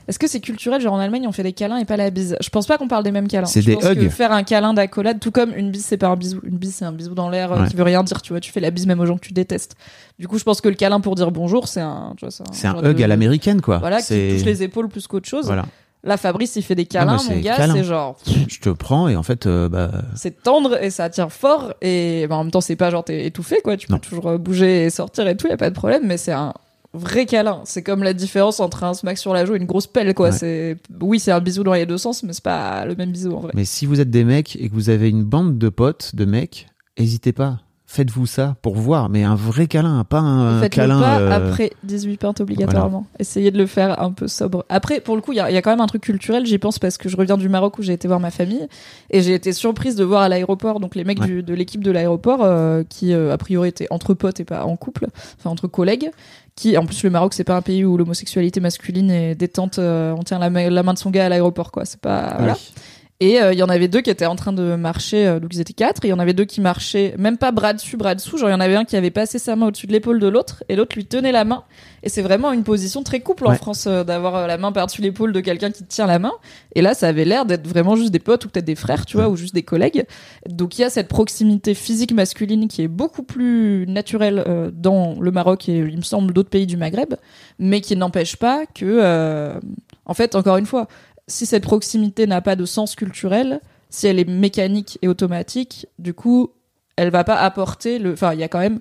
Est-ce 0.09 0.19
que 0.19 0.27
c'est 0.27 0.39
culturel 0.41 0.81
Genre 0.81 0.93
en 0.93 0.99
Allemagne, 0.99 1.25
on 1.27 1.31
fait 1.31 1.43
des 1.43 1.53
câlins 1.53 1.77
et 1.77 1.85
pas 1.85 1.95
la 1.95 2.09
bise? 2.09 2.35
Je 2.41 2.49
pense 2.49 2.65
pas 2.67 2.77
qu'on 2.77 2.87
parle 2.87 3.03
des 3.03 3.11
mêmes 3.11 3.27
câlins. 3.27 3.45
C'est 3.45 3.61
des 3.61 3.75
pense 3.75 3.83
que 3.85 3.91
hugs. 3.99 4.09
faire 4.09 4.31
un 4.31 4.41
câlin 4.43 4.73
d'accolade, 4.73 5.19
tout 5.19 5.29
comme 5.31 5.53
une 5.55 5.69
bise, 5.71 5.85
c'est 5.85 5.97
pas 5.97 6.07
un 6.07 6.15
bisou. 6.15 6.39
Une 6.43 6.57
bise, 6.57 6.73
c'est 6.75 6.85
un 6.85 6.91
bisou 6.91 7.13
dans 7.13 7.29
l'air 7.29 7.51
euh, 7.53 7.61
Ouais. 7.61 7.67
qui 7.69 7.75
veut 7.75 7.83
rien 7.83 8.03
dire. 8.03 8.21
Tu 8.21 8.33
vois, 8.33 8.39
tu 8.39 8.51
fais 8.51 8.59
la 8.59 8.71
bise 8.71 8.87
même 8.87 8.99
aux 8.99 9.05
gens 9.05 9.15
que 9.17 9.25
tu 9.25 9.33
détestes. 9.33 9.75
Du 10.17 10.27
coup, 10.27 10.37
je 10.39 10.43
pense 10.43 10.61
que 10.61 10.67
le 10.67 10.75
câlin 10.75 10.99
pour 10.99 11.13
dire 11.15 11.29
bonjour, 11.31 11.67
c'est 11.67 11.79
un. 11.81 12.13
C'est 12.51 12.67
un 12.67 12.75
hug 12.83 12.97
de- 12.97 13.03
à 13.03 13.07
l'américaine, 13.07 13.61
quoi. 13.61 13.77
Voilà, 13.77 14.01
qui 14.01 14.07
touche 14.33 14.43
les 14.45 14.63
épaules 14.63 14.89
plus 14.89 15.05
qu'autre 15.07 15.29
chose. 15.29 15.45
voilà. 15.45 15.65
Là, 16.03 16.15
Fabrice, 16.15 16.55
il 16.55 16.61
fait 16.63 16.75
des 16.75 16.85
câlins, 16.85 17.17
bah, 17.17 17.23
mon 17.29 17.39
gars, 17.41 17.67
c'est 17.73 17.83
genre. 17.83 18.17
Je 18.47 18.59
te 18.59 18.69
prends 18.69 19.09
et 19.09 19.17
en 19.17 19.23
fait, 19.23 19.45
euh, 19.47 19.67
bah, 19.67 19.91
c'est 20.15 20.41
tendre 20.41 20.81
et 20.81 20.89
ça 20.91 21.09
tient 21.09 21.27
fort 21.27 21.73
et 21.81 22.25
bah, 22.29 22.37
en 22.37 22.43
même 22.45 22.51
temps 22.51 22.61
c'est 22.61 22.77
pas 22.77 22.89
genre 22.89 23.03
t'es 23.03 23.25
étouffé 23.25 23.59
quoi 23.61 23.75
tu 23.75 23.87
peux 23.87 23.93
Non. 23.95 23.99
toujours 23.99 24.27
euh, 24.27 24.37
bouger 24.37 24.85
et 24.85 24.89
sortir 24.91 25.27
et 25.27 25.35
tout 25.35 25.47
y 25.47 25.51
a 25.51 25.57
pas 25.57 25.69
de 25.69 25.75
problème 25.75 26.03
mais 26.05 26.15
c'est 26.15 26.31
un 26.31 26.53
vrai 26.93 27.25
câlin 27.25 27.61
c'est 27.65 27.83
comme 27.83 28.03
la 28.03 28.13
différence 28.13 28.59
entre 28.59 28.83
un 28.83 28.93
smack 28.93 29.17
sur 29.17 29.33
la 29.33 29.45
joue 29.45 29.53
et 29.53 29.57
une 29.57 29.65
grosse 29.65 29.87
pelle 29.87 30.13
quoi 30.15 30.27
Ouais. 30.29 30.31
c'est 30.31 30.77
oui 31.01 31.19
c'est 31.19 31.31
un 31.31 31.39
bisou 31.39 31.63
dans 31.63 31.73
les 31.73 31.85
deux 31.85 31.97
sens 31.99 32.23
mais 32.23 32.33
c'est 32.33 32.43
pas 32.43 32.85
le 32.85 32.95
même 32.95 33.11
bisou 33.11 33.31
en 33.33 33.39
vrai 33.41 33.51
mais 33.53 33.65
si 33.65 33.85
vous 33.85 34.01
êtes 34.01 34.09
des 34.09 34.23
mecs 34.23 34.55
et 34.55 34.69
que 34.69 34.73
vous 34.73 34.89
avez 34.89 35.09
une 35.09 35.23
bande 35.23 35.57
de 35.57 35.69
potes, 35.69 36.15
de 36.15 36.25
mecs, 36.25 36.67
n'hésitez 36.97 37.31
pas. 37.31 37.59
Faites-vous 37.91 38.27
ça 38.27 38.55
pour 38.61 38.75
voir, 38.75 39.09
mais 39.09 39.23
un 39.23 39.33
vrai 39.33 39.65
câlin, 39.65 40.03
pas 40.03 40.19
un, 40.19 40.59
Faites-le 40.61 40.83
câlin. 40.83 40.99
pas 40.99 41.19
euh, 41.21 41.31
après 41.49 41.71
18 41.83 42.17
pintes 42.17 42.39
obligatoirement. 42.39 43.07
Essayez 43.17 43.49
de 43.49 43.57
le 43.57 43.65
faire 43.65 43.99
un 43.99 44.11
peu 44.11 44.27
sobre. 44.27 44.63
Après, 44.69 44.99
pour 44.99 45.15
le 45.15 45.23
coup, 45.23 45.31
il 45.33 45.37
y, 45.37 45.39
a 45.39 45.49
il 45.49 45.55
y 45.55 45.57
a 45.57 45.63
quand 45.63 45.71
même 45.71 45.81
un 45.81 45.87
truc 45.87 46.03
culturel. 46.03 46.45
J'y 46.45 46.59
pense 46.59 46.77
parce 46.77 46.99
que 46.99 47.09
je 47.09 47.17
reviens 47.17 47.35
du 47.35 47.49
Maroc 47.49 47.79
où 47.79 47.81
j'ai 47.81 47.93
été 47.93 48.07
voir 48.07 48.19
ma 48.19 48.29
famille 48.29 48.67
et 49.09 49.23
j'ai 49.23 49.33
été 49.33 49.53
surprise 49.53 49.95
de 49.95 50.03
voir 50.03 50.21
à 50.21 50.29
l'aéroport 50.29 50.79
donc 50.79 50.93
les 50.93 51.03
mecs 51.03 51.19
Ouais. 51.21 51.25
du- 51.25 51.41
de 51.41 51.53
l'équipe 51.55 51.83
de 51.83 51.89
l'aéroport 51.89 52.43
euh, 52.43 52.83
qui 52.87 53.11
euh, 53.11 53.33
a 53.33 53.39
priori 53.39 53.69
étaient 53.69 53.87
entre 53.89 54.13
potes 54.13 54.39
et 54.39 54.45
pas 54.45 54.65
en 54.65 54.75
couple, 54.75 55.07
enfin 55.39 55.49
entre 55.49 55.65
collègues. 55.67 56.11
Qui, 56.59 56.77
en 56.77 56.85
plus, 56.85 57.03
le 57.03 57.09
Maroc, 57.09 57.33
c'est 57.33 57.45
pas 57.45 57.55
un 57.55 57.61
pays 57.61 57.85
où 57.85 57.95
l'homosexualité 57.95 58.59
masculine 58.59 59.09
est 59.11 59.33
détente. 59.33 59.79
euh, 59.79 60.13
on 60.17 60.23
tient 60.23 60.39
la, 60.39 60.49
ma- 60.49 60.69
la 60.69 60.83
main 60.83 60.93
de 60.93 60.97
son 60.99 61.09
gars 61.09 61.25
à 61.25 61.29
l'aéroport, 61.29 61.71
quoi. 61.71 61.85
C'est 61.85 62.01
pas. 62.01 62.35
Voilà. 62.37 62.53
oui. 62.53 62.73
Et 63.21 63.41
euh, 63.41 63.51
il 63.51 63.59
y 63.59 63.63
en 63.63 63.67
avait 63.67 63.89
deux 63.89 63.99
qui 63.99 64.09
étaient 64.09 64.25
en 64.25 64.37
train 64.37 64.53
de 64.53 64.75
marcher, 64.75 65.27
euh, 65.27 65.39
donc 65.41 65.53
ils 65.53 65.59
étaient 65.59 65.73
quatre, 65.73 66.05
et 66.05 66.07
il 66.07 66.11
y 66.11 66.13
en 66.13 66.19
avait 66.19 66.31
deux 66.31 66.45
qui 66.45 66.61
marchaient, 66.61 67.15
même 67.17 67.37
pas 67.37 67.51
bras 67.51 67.73
dessus, 67.73 67.97
bras 67.97 68.15
dessous, 68.15 68.37
genre 68.37 68.47
il 68.47 68.53
y 68.53 68.55
en 68.55 68.61
avait 68.61 68.77
un 68.77 68.85
qui 68.85 68.95
avait 68.95 69.11
passé 69.11 69.39
sa 69.39 69.57
main 69.57 69.67
au-dessus 69.67 69.87
de 69.87 69.91
l'épaule 69.91 70.21
de 70.21 70.27
l'autre, 70.29 70.63
et 70.69 70.77
l'autre 70.77 70.95
lui 70.95 71.03
tenait 71.05 71.33
la 71.33 71.43
main. 71.43 71.65
Et 72.01 72.07
c'est 72.07 72.21
vraiment 72.21 72.53
une 72.53 72.63
position 72.63 73.03
très 73.03 73.19
couple 73.19 73.45
en 73.47 73.49
Ouais. 73.49 73.57
France, 73.57 73.87
euh, 73.87 74.05
d'avoir 74.05 74.47
la 74.47 74.57
main 74.57 74.71
par-dessus 74.71 75.01
l'épaule 75.01 75.33
de 75.33 75.41
quelqu'un 75.41 75.69
qui 75.69 75.83
te 75.83 75.89
tient 75.89 76.07
la 76.07 76.17
main. 76.17 76.31
Et 76.75 76.81
là, 76.81 76.93
ça 76.93 77.09
avait 77.09 77.25
l'air 77.25 77.45
d'être 77.45 77.67
vraiment 77.67 77.97
juste 77.97 78.11
des 78.11 78.19
potes, 78.19 78.45
ou 78.45 78.49
peut-être 78.49 78.63
des 78.63 78.75
frères, 78.75 79.05
tu 79.05 79.17
vois, 79.17 79.27
ou 79.27 79.35
juste 79.35 79.53
des 79.53 79.63
collègues. 79.63 80.05
Donc 80.47 80.77
il 80.77 80.81
y 80.83 80.85
a 80.85 80.89
cette 80.89 81.09
proximité 81.09 81.73
physique 81.73 82.13
masculine 82.13 82.69
qui 82.69 82.83
est 82.83 82.87
beaucoup 82.87 83.23
plus 83.23 83.85
naturelle 83.89 84.71
dans 84.73 85.17
le 85.19 85.31
Maroc 85.31 85.67
et 85.67 85.79
il 85.79 85.97
me 85.97 86.03
semble 86.03 86.31
d'autres 86.33 86.49
pays 86.49 86.67
du 86.67 86.77
Maghreb, 86.77 87.15
mais 87.57 87.81
qui 87.81 87.97
n'empêche 87.97 88.37
pas 88.37 88.65
que, 88.65 89.59
en 90.05 90.13
fait, 90.13 90.35
encore 90.35 90.55
une 90.57 90.65
fois, 90.65 90.87
si 91.29 91.45
cette 91.45 91.63
proximité 91.63 92.27
n'a 92.27 92.41
pas 92.41 92.55
de 92.55 92.65
sens 92.65 92.95
culturel, 92.95 93.61
si 93.89 94.07
elle 94.07 94.19
est 94.19 94.29
mécanique 94.29 94.99
et 95.01 95.07
automatique, 95.07 95.87
du 95.97 96.13
coup, 96.13 96.51
elle 96.95 97.11
va 97.11 97.23
pas 97.23 97.37
apporter 97.37 97.99
le. 97.99 98.13
Enfin, 98.13 98.33
il 98.33 98.39
y 98.39 98.43
a 98.43 98.49
quand 98.49 98.59
même. 98.59 98.79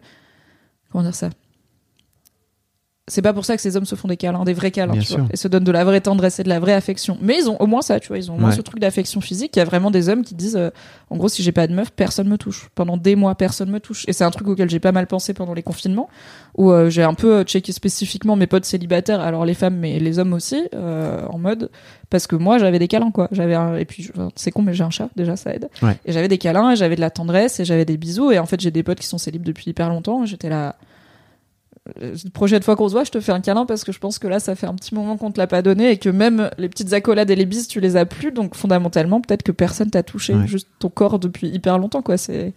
Comment 0.90 1.04
dire 1.04 1.14
ça? 1.14 1.30
C'est 3.08 3.22
pas 3.22 3.32
pour 3.32 3.44
ça 3.44 3.56
que 3.56 3.62
ces 3.62 3.76
hommes 3.76 3.84
se 3.84 3.94
font 3.94 4.08
des 4.08 4.16
câlins, 4.16 4.44
des 4.44 4.52
vrais 4.52 4.70
câlins, 4.70 4.98
tu 4.98 5.14
vois, 5.14 5.26
et 5.32 5.36
se 5.36 5.48
donnent 5.48 5.64
de 5.64 5.72
la 5.72 5.84
vraie 5.84 6.00
tendresse 6.00 6.38
et 6.38 6.42
de 6.44 6.48
la 6.48 6.60
vraie 6.60 6.74
affection. 6.74 7.18
Mais 7.20 7.38
ils 7.40 7.48
ont 7.50 7.56
au 7.60 7.66
moins 7.66 7.82
ça, 7.82 7.98
tu 8.00 8.08
vois, 8.08 8.18
ils 8.18 8.30
ont 8.30 8.34
au 8.34 8.38
moins 8.38 8.50
Ouais. 8.50 8.56
ce 8.56 8.60
truc 8.62 8.78
d'affection 8.80 9.20
physique. 9.20 9.56
Il 9.56 9.58
y 9.58 9.62
a 9.62 9.64
vraiment 9.64 9.90
des 9.90 10.08
hommes 10.08 10.22
qui 10.22 10.34
disent, 10.34 10.56
euh, 10.56 10.70
en 11.10 11.16
gros, 11.16 11.28
si 11.28 11.42
j'ai 11.42 11.52
pas 11.52 11.66
de 11.66 11.74
meuf, 11.74 11.90
personne 11.90 12.28
me 12.28 12.38
touche. 12.38 12.68
Pendant 12.74 12.96
des 12.96 13.16
mois, 13.16 13.34
personne 13.34 13.70
me 13.70 13.80
touche. 13.80 14.04
Et 14.08 14.12
c'est 14.12 14.24
un 14.24 14.30
truc 14.30 14.48
auquel 14.48 14.68
j'ai 14.70 14.80
pas 14.80 14.92
mal 14.92 15.06
pensé 15.06 15.34
pendant 15.34 15.54
les 15.54 15.62
confinements, 15.62 16.08
où 16.56 16.70
euh, 16.70 16.90
j'ai 16.90 17.02
un 17.02 17.14
peu 17.14 17.36
euh, 17.38 17.44
checké 17.44 17.72
spécifiquement 17.72 18.36
mes 18.36 18.46
potes 18.46 18.64
célibataires, 18.64 19.20
alors 19.20 19.44
les 19.44 19.54
femmes 19.54 19.76
mais 19.76 19.98
les 19.98 20.18
hommes 20.18 20.32
aussi, 20.32 20.62
euh, 20.74 21.24
en 21.28 21.38
mode 21.38 21.70
parce 22.10 22.26
que 22.26 22.36
moi 22.36 22.56
j'avais 22.58 22.78
des 22.78 22.88
câlins 22.88 23.10
quoi. 23.10 23.28
J'avais 23.32 23.54
un... 23.54 23.76
et 23.76 23.84
puis 23.84 24.10
c'est 24.34 24.50
con 24.50 24.62
mais 24.62 24.72
j'ai 24.72 24.82
un 24.84 24.88
chat 24.90 25.08
déjà 25.14 25.36
ça 25.36 25.54
aide. 25.54 25.68
Ouais. 25.82 25.96
Et 26.06 26.12
j'avais 26.12 26.28
des 26.28 26.38
câlins 26.38 26.70
et 26.72 26.76
j'avais 26.76 26.96
de 26.96 27.00
la 27.02 27.10
tendresse 27.10 27.60
et 27.60 27.64
j'avais 27.66 27.84
des 27.84 27.98
bisous 27.98 28.30
et 28.32 28.38
en 28.38 28.46
fait 28.46 28.58
j'ai 28.60 28.70
des 28.70 28.82
potes 28.82 28.98
qui 28.98 29.06
sont 29.06 29.18
célibes 29.18 29.42
depuis 29.44 29.70
hyper 29.70 29.88
longtemps. 29.90 30.24
J'étais 30.24 30.48
là. 30.48 30.76
Euh, 32.02 32.14
La 32.24 32.30
prochaine 32.30 32.62
fois 32.62 32.76
qu'on 32.76 32.88
se 32.88 32.92
voit, 32.94 33.04
je 33.04 33.10
te 33.10 33.20
fais 33.20 33.32
un 33.32 33.40
câlin 33.40 33.66
parce 33.66 33.84
que 33.84 33.92
je 33.92 33.98
pense 33.98 34.18
que 34.18 34.26
là, 34.26 34.40
ça 34.40 34.54
fait 34.54 34.66
un 34.66 34.74
petit 34.74 34.94
moment 34.94 35.16
qu'on 35.16 35.30
te 35.30 35.38
l'a 35.38 35.46
pas 35.46 35.62
donné 35.62 35.90
et 35.90 35.96
que 35.98 36.08
même 36.08 36.50
les 36.58 36.68
petites 36.68 36.92
accolades 36.92 37.30
et 37.30 37.36
les 37.36 37.46
bises, 37.46 37.68
tu 37.68 37.80
les 37.80 37.96
as 37.96 38.06
plus. 38.06 38.32
Donc 38.32 38.54
fondamentalement, 38.54 39.20
peut-être 39.20 39.42
que 39.42 39.52
personne 39.52 39.90
t'a 39.90 40.02
touché, 40.02 40.34
Ouais. 40.34 40.46
juste 40.46 40.68
ton 40.78 40.88
corps 40.90 41.18
depuis 41.18 41.48
hyper 41.48 41.78
longtemps, 41.78 42.02
quoi. 42.02 42.16
C'est, 42.16 42.52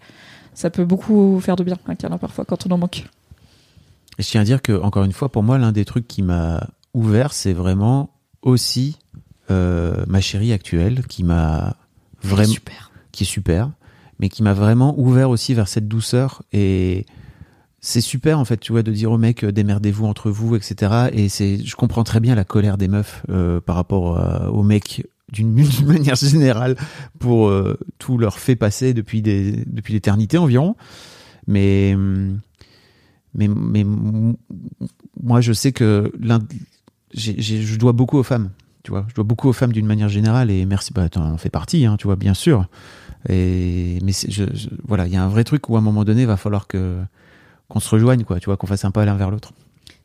ça 0.54 0.70
peut 0.70 0.86
beaucoup 0.86 1.40
faire 1.40 1.56
de 1.56 1.64
bien 1.64 1.78
un 1.88 1.96
câlin 1.96 2.18
parfois 2.18 2.46
quand 2.46 2.66
on 2.68 2.72
en 2.72 2.78
manque. 2.78 3.06
Et 4.18 4.24
je 4.24 4.30
tiens 4.30 4.42
à 4.42 4.44
dire 4.44 4.62
que, 4.62 4.74
encore 4.82 5.04
une 5.06 5.14
fois, 5.14 5.30
pour 5.30 5.44
moi, 5.44 5.58
l'un 5.58 5.72
des 5.72 5.86
trucs 5.86 6.08
qui 6.08 6.22
m'a 6.22 6.68
ouvert, 6.94 7.32
c'est 7.34 7.54
vraiment 7.54 8.10
aussi 8.42 8.98
euh, 9.50 10.04
ma 10.08 10.22
chérie 10.22 10.52
actuelle 10.54 11.06
qui 11.08 11.24
m'a 11.24 11.76
vraiment. 12.22 12.54
Qui 13.12 13.24
est 13.24 13.28
super, 13.28 13.72
mais 14.20 14.30
qui 14.30 14.44
m'a 14.44 14.54
vraiment 14.54 14.94
ouvert 15.00 15.30
aussi 15.30 15.54
vers 15.54 15.68
cette 15.68 15.88
douceur. 15.88 16.44
Et 16.54 17.06
c'est 17.82 18.02
super, 18.02 18.40
en 18.40 18.46
fait, 18.46 18.58
tu 18.58 18.72
vois, 18.72 18.84
de 18.84 18.92
dire 18.92 19.12
aux 19.12 19.18
mecs, 19.18 19.44
euh, 19.44 19.52
démerdez-vous 19.52 20.06
entre 20.06 20.30
vous, 20.30 20.56
etc. 20.56 21.10
Et 21.14 21.30
c'est, 21.30 21.58
je 21.64 21.76
comprends 21.76 22.04
très 22.04 22.20
bien 22.20 22.36
la 22.36 22.44
colère 22.44 22.78
des 22.78 22.88
meufs 22.88 23.24
euh, 23.30 23.60
par 23.60 23.76
rapport 23.76 24.20
euh, 24.20 24.48
aux 24.50 24.64
mecs 24.64 25.06
d'une 25.32 25.56
manière 25.86 26.16
générale 26.16 26.76
pour 27.20 27.48
euh, 27.48 27.78
tout 28.00 28.18
leur 28.18 28.38
fait 28.38 28.56
passer 28.56 28.94
depuis 28.94 29.22
des 29.22 29.64
depuis 29.66 29.94
l'éternité 29.94 30.38
environ. 30.38 30.76
Mais 31.48 31.96
mais 33.34 33.48
mais 33.48 33.82
m- 33.82 34.36
moi 35.22 35.42
je 35.42 35.54
sais 35.54 35.72
que 35.72 36.12
l'un 36.20 36.40
je 37.14 37.76
dois 37.78 37.92
beaucoup 37.94 38.18
aux 38.18 38.24
femmes. 38.24 38.52
Tu 38.84 38.90
vois, 38.92 39.06
je 39.10 39.14
dois 39.14 39.24
beaucoup 39.24 39.48
aux 39.48 39.54
femmes 39.54 39.72
d'une 39.74 39.86
manière 39.86 40.10
générale 40.10 40.50
et 40.50 40.66
merci, 40.66 40.92
bah, 40.92 41.08
t'en 41.08 41.38
fais 41.38 41.52
partie, 41.52 41.86
hein, 41.86 41.98
tu 41.98 42.08
vois, 42.08 42.16
bien 42.16 42.34
sûr. 42.34 42.66
Et 43.30 44.00
mais 44.04 44.12
je, 44.12 44.44
voilà, 44.88 45.06
il 45.06 45.14
y 45.14 45.16
a 45.18 45.24
un 45.24 45.28
vrai 45.28 45.44
truc 45.44 45.70
où 45.70 45.76
à 45.76 45.80
un 45.80 45.84
moment 45.84 46.04
donné, 46.04 46.26
va 46.26 46.36
falloir 46.38 46.68
que 46.68 46.98
qu'on 47.72 47.80
se 47.80 47.90
rejoigne, 47.90 48.24
quoi, 48.24 48.40
tu 48.40 48.46
vois, 48.46 48.58
qu'on 48.58 48.68
fasse 48.68 48.86
un 48.86 48.92
pas 48.92 49.06
l'un 49.06 49.16
vers 49.16 49.32
l'autre. 49.32 49.52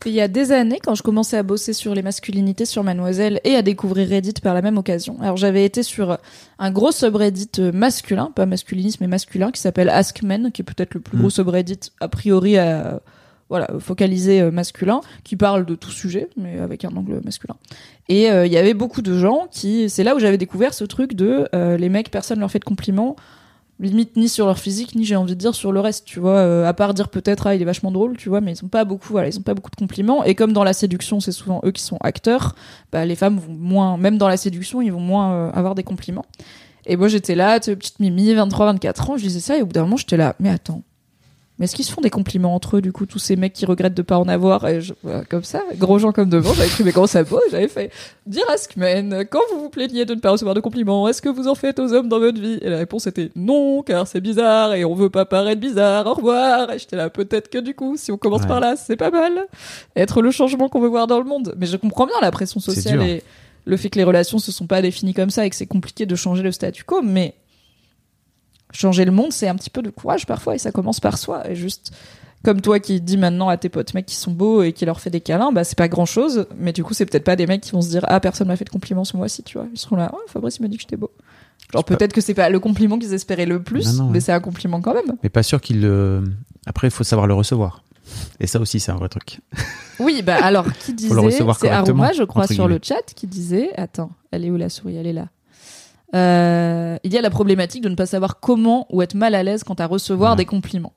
Il 0.05 0.13
y 0.13 0.21
a 0.21 0.29
des 0.29 0.53
années, 0.53 0.79
quand 0.81 0.95
je 0.95 1.03
commençais 1.03 1.37
à 1.37 1.43
bosser 1.43 1.73
sur 1.73 1.95
les 1.95 2.03
masculinités 2.03 2.65
sur 2.65 2.85
Mademoiselle 2.85 3.41
et 3.45 3.57
à 3.57 3.63
découvrir 3.63 4.09
Reddit 4.09 4.35
par 4.43 4.55
la 4.55 4.63
même 4.63 4.79
occasion. 4.79 5.17
Alors 5.21 5.37
j'avais 5.37 5.65
été 5.65 5.83
sur 5.83 6.19
un 6.59 6.71
gros 6.71 6.93
subreddit 6.93 7.51
euh, 7.59 7.73
masculin, 7.73 8.31
pas 8.35 8.47
masculinisme 8.47 8.99
mais 9.01 9.09
masculin, 9.09 9.51
qui 9.51 9.61
s'appelle 9.61 9.89
Ask 9.89 10.23
Men, 10.23 10.53
qui 10.53 10.63
est 10.63 10.65
peut-être 10.65 10.95
le 10.95 11.01
plus 11.01 11.17
Mm. 11.17 11.21
gros 11.21 11.31
subreddit 11.31 11.81
a 12.01 12.09
priori 12.09 12.57
à, 12.57 13.01
voilà, 13.49 13.69
focalisé 13.79 14.41
euh, 14.41 14.51
masculin, 14.51 15.01
qui 15.25 15.37
parle 15.37 15.65
de 15.67 15.75
tout 15.75 15.91
sujet, 15.91 16.29
mais 16.37 16.59
avec 16.59 16.85
un 16.85 16.91
angle 16.97 17.21
masculin. 17.25 17.57
Et 18.09 18.31
euh, 18.31 18.47
il 18.47 18.53
y 18.53 18.57
avait 18.57 18.75
beaucoup 18.75 19.03
de 19.03 19.17
gens 19.17 19.49
qui, 19.51 19.89
c'est 19.89 20.05
là 20.05 20.15
où 20.15 20.19
j'avais 20.19 20.39
découvert 20.39 20.75
ce 20.75 20.85
truc 20.85 21.15
de 21.15 21.49
euh, 21.55 21.77
les 21.77 21.89
mecs, 21.89 22.11
personne 22.11 22.41
leur 22.41 22.51
fait 22.51 22.59
de 22.59 22.65
compliments, 22.65 23.17
limite 23.79 24.17
ni 24.17 24.29
sur 24.29 24.47
leur 24.47 24.59
physique 24.59 24.95
ni 24.95 25.05
j'ai 25.05 25.17
envie 25.17 25.35
de 25.35 25.39
dire 25.39 25.55
sur 25.55 25.71
le 25.71 25.81
reste 25.81 26.07
tu 26.07 26.19
vois 26.19 26.39
euh, 26.39 26.67
à 26.67 26.73
part 26.73 26.95
dire 26.95 27.09
peut-être 27.09 27.47
ah 27.47 27.55
il 27.55 27.61
est 27.61 27.67
vachement 27.67 27.91
drôle 27.91 28.17
tu 28.17 28.29
vois 28.29 28.41
mais 28.41 28.53
ils 28.53 28.65
ont 28.65 28.69
pas 28.69 28.85
beaucoup 28.85 29.13
voilà 29.13 29.29
ils 29.29 29.39
ont 29.39 29.43
pas 29.43 29.55
beaucoup 29.55 29.71
de 29.71 29.77
compliments. 29.77 30.25
Et 30.25 30.35
comme 30.35 30.53
dans 30.53 30.65
la 30.65 30.73
séduction 30.73 31.21
c'est 31.21 31.33
souvent 31.33 31.61
eux 31.65 31.73
qui 31.73 31.83
sont 31.83 31.99
acteurs 32.01 32.55
bah 32.93 33.05
les 33.05 33.17
femmes 33.17 33.39
vont 33.39 33.53
moins 33.53 33.97
même 33.99 34.19
dans 34.19 34.29
la 34.29 34.37
séduction 34.37 34.81
ils 34.81 34.93
vont 34.93 35.01
moins 35.01 35.33
euh, 35.33 35.51
avoir 35.53 35.75
des 35.75 35.83
compliments. 35.83 36.25
Et 36.87 36.97
moi 36.97 37.09
j'étais 37.09 37.35
là 37.35 37.61
petite 37.61 38.01
mimi 38.01 38.33
23 38.33 38.67
24 38.67 39.11
ans 39.11 39.17
je 39.17 39.23
disais 39.23 39.41
ça 39.41 39.59
et 39.59 39.63
au 39.63 39.67
bout 39.67 39.73
d'un 39.73 39.83
moment 39.83 39.97
j'étais 39.97 40.17
là 40.17 40.37
mais 40.41 40.51
attends 40.51 40.83
mais 41.59 41.65
est-ce 41.65 41.75
qu'ils 41.75 41.85
se 41.85 41.93
font 41.93 42.01
des 42.03 42.11
compliments 42.11 42.55
entre 42.55 42.77
eux 42.77 42.81
du 42.83 42.93
coup 42.93 43.07
tous 43.07 43.19
ces 43.19 43.37
mecs 43.37 43.53
qui 43.55 43.65
regrettent 43.67 43.95
de 43.95 44.03
pas 44.03 44.19
en 44.19 44.29
avoir 44.29 44.67
et 44.69 44.81
je, 44.81 44.93
voilà, 45.03 45.25
comme 45.25 45.43
ça 45.45 45.63
gros 45.79 45.99
gens 45.99 46.13
comme 46.13 46.29
devant 46.29 46.53
j'avais 46.55 46.69
pris 46.69 46.85
mes 46.85 46.93
gros 46.93 47.07
sabots 47.07 47.41
j'avais 47.51 47.69
fait 47.69 47.91
Dear 48.27 48.49
Askmen, 48.51 49.25
quand 49.31 49.41
vous 49.53 49.61
vous 49.61 49.69
plaignez 49.71 50.05
de 50.05 50.15
ne 50.15 50.21
pas 50.21 50.31
recevoir 50.33 50.55
de 50.55 50.61
compliments, 50.61 51.07
est-ce 51.09 51.23
que 51.23 51.29
vous 51.29 51.47
en 51.49 51.55
faites 51.55 51.79
aux 51.79 51.93
hommes 51.93 52.09
dans 52.09 52.19
votre 52.19 52.41
vie? 52.41 52.59
Et 52.61 52.69
la 52.69 52.79
réponse 52.79 53.07
était 53.07 53.31
non, 53.37 53.83
car 53.83 54.07
c'est 54.09 54.21
bizarre 54.21 54.75
et 54.75 54.85
on 54.85 54.95
veut 54.95 55.11
pas 55.11 55.25
paraître 55.25 55.61
bizarre, 55.61 56.07
au 56.07 56.15
revoir. 56.15 56.73
Et 56.73 56.79
j'étais 56.81 56.97
là, 56.97 57.09
peut-être 57.09 57.49
que 57.49 57.59
du 57.59 57.75
coup, 57.75 57.97
si 57.97 58.11
on 58.11 58.17
commence 58.17 58.43
Ouais. 58.43 58.49
par 58.49 58.59
là, 58.59 58.75
c'est 58.75 58.97
pas 58.97 59.13
mal. 59.13 59.33
Être 59.95 60.23
le 60.23 60.33
changement 60.33 60.69
qu'on 60.69 60.81
veut 60.81 60.89
voir 60.89 61.07
dans 61.07 61.19
le 61.21 61.25
monde. 61.25 61.55
Mais 61.57 61.67
je 61.67 61.77
comprends 61.77 62.07
bien 62.07 62.17
la 62.21 62.33
pression 62.33 62.59
sociale 62.59 63.01
et 63.03 63.23
le 63.65 63.77
fait 63.77 63.91
que 63.91 63.99
les 63.99 64.05
relations 64.05 64.39
se 64.41 64.51
sont 64.51 64.67
pas 64.67 64.83
définies 64.83 65.15
comme 65.15 65.31
ça 65.31 65.47
et 65.47 65.51
que 65.51 65.57
c'est 65.57 65.67
compliqué 65.67 66.05
de 66.05 66.17
changer 66.17 66.43
le 66.43 66.51
statu 66.51 66.83
quo, 66.83 67.01
mais 67.03 67.35
changer 68.77 69.05
le 69.05 69.13
monde, 69.13 69.33
c'est 69.33 69.49
un 69.49 69.55
petit 69.55 69.71
peu 69.71 69.83
de 69.83 69.91
courage 69.91 70.27
parfois 70.27 70.55
et 70.55 70.59
ça 70.59 70.73
commence 70.73 71.01
par 71.01 71.19
soi. 71.19 71.49
Et 71.51 71.55
juste 71.55 71.93
comme 72.45 72.61
toi 72.61 72.79
qui 72.79 73.01
dis 73.01 73.17
maintenant 73.17 73.49
à 73.49 73.57
tes 73.57 73.69
potes 73.69 73.93
mecs 73.95 74.07
qui 74.07 74.15
sont 74.15 74.31
beaux 74.31 74.63
et 74.63 74.73
qui 74.73 74.85
leur 74.85 75.01
fait 75.01 75.11
des 75.11 75.21
câlins, 75.21 75.51
bah 75.53 75.65
c'est 75.65 75.77
pas 75.79 75.89
grand 75.89 76.07
chose, 76.07 76.47
mais 76.59 76.73
du 76.73 76.85
coup 76.85 76.95
c'est 76.95 77.07
peut-être 77.07 77.25
pas 77.25 77.35
des 77.37 77.47
mecs 77.47 77.61
qui 77.63 77.73
vont 77.73 77.83
se 77.83 77.89
dire 77.89 78.05
ah 78.09 78.21
personne 78.21 78.47
m'a 78.49 78.57
fait 78.57 78.65
de 78.65 78.71
compliments 78.71 79.05
ce 79.05 79.17
mois-ci, 79.17 79.43
tu 79.43 79.59
vois. 79.59 79.67
Ils 79.73 79.79
seront 79.79 79.97
là, 79.97 80.13
oh, 80.15 80.19
Fabrice 80.29 80.59
il 80.59 80.63
m'a 80.63 80.69
dit 80.69 80.77
que 80.77 80.83
j'étais 80.83 80.97
beau. 80.97 81.11
Genre 81.73 81.83
pas- 81.85 81.97
peut-être 81.97 82.13
que 82.13 82.21
c'est 82.21 82.35
pas 82.35 82.49
le 82.49 82.61
compliment 82.61 82.99
qu'ils 82.99 83.15
espéraient 83.15 83.47
le 83.47 83.63
plus, 83.63 83.87
Non, 83.87 84.05
non, 84.05 84.11
mais 84.11 84.15
ouais. 84.15 84.21
c'est 84.21 84.33
un 84.33 84.41
compliment 84.41 84.81
quand 84.81 84.95
même. 84.95 85.17
Mais 85.23 85.29
pas 85.29 85.43
sûr 85.43 85.61
qu'il 85.61 85.81
le. 85.81 86.23
Après, 86.67 86.89
il 86.89 86.91
faut 86.93 87.05
savoir 87.05 87.27
le 87.27 87.35
recevoir. 87.35 87.83
Et 88.39 88.47
ça 88.47 88.61
aussi, 88.61 88.79
c'est 88.79 88.93
un 88.93 88.97
vrai 88.97 89.09
truc. 89.09 89.41
Oui, 89.99 90.21
bah 90.23 90.37
alors 90.43 90.71
qui 90.75 90.93
disait 90.93 91.15
C'est 91.59 91.71
Aroma, 91.71 92.13
je 92.13 92.23
crois, 92.23 92.47
sur 92.47 92.69
le 92.69 92.79
chat 92.83 93.01
qui 93.15 93.27
disait 93.27 93.71
attends, 93.77 94.11
elle 94.31 94.45
est 94.45 94.51
où 94.51 94.57
la 94.59 94.69
souris? 94.69 94.95
Elle 94.97 95.07
est 95.07 95.15
là. 95.15 95.29
Euh, 96.17 96.99
il 97.05 97.13
y 97.13 97.19
a 97.19 97.21
la 97.21 97.31
problématique 97.31 97.83
de 97.83 97.89
ne 97.89 97.95
pas 97.95 98.07
savoir 98.07 98.41
comment 98.41 98.87
ou 98.91 99.03
être 99.03 99.15
mal 99.15 99.35
à 99.35 99.43
l'aise 99.43 99.63
quant 99.65 99.75
à 99.75 99.87
recevoir 99.87 100.33
Ouais. 100.33 100.37
des 100.39 100.45
compliments. 100.47 100.93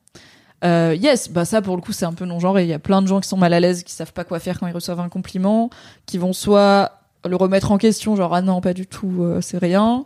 Euh, 0.66 0.96
yes, 1.00 1.30
bah 1.30 1.46
ça 1.46 1.62
pour 1.62 1.76
le 1.76 1.82
coup 1.82 1.92
c'est 1.94 2.06
un 2.06 2.14
peu 2.14 2.26
non 2.26 2.40
genré. 2.40 2.64
Il 2.64 2.70
y 2.70 2.74
a 2.74 2.80
plein 2.80 3.02
de 3.02 3.08
gens 3.08 3.20
qui 3.20 3.28
sont 3.30 3.38
mal 3.38 3.54
à 3.54 3.60
l'aise, 3.60 3.84
qui 3.84 3.94
savent 3.94 4.14
pas 4.14 4.24
quoi 4.24 4.40
faire 4.40 4.60
quand 4.60 4.68
ils 4.68 4.74
reçoivent 4.74 5.00
un 5.00 5.10
compliment, 5.10 5.70
qui 6.06 6.18
vont 6.18 6.34
soit 6.34 6.92
le 7.28 7.36
remettre 7.36 7.72
en 7.72 7.78
question, 7.78 8.16
genre 8.16 8.34
ah 8.34 8.42
non 8.42 8.62
pas 8.62 8.74
du 8.74 8.88
tout, 8.88 9.18
euh, 9.24 9.42
c'est 9.42 9.58
rien, 9.58 10.06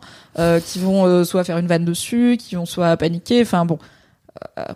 qui 0.66 0.78
vont 0.80 1.24
soit 1.24 1.44
faire 1.44 1.58
une 1.58 1.66
vanne 1.68 1.84
dessus, 1.84 2.36
qui 2.38 2.56
vont 2.56 2.66
soit 2.66 2.96
paniquer. 2.96 3.42
Enfin 3.42 3.64
bon, 3.64 3.78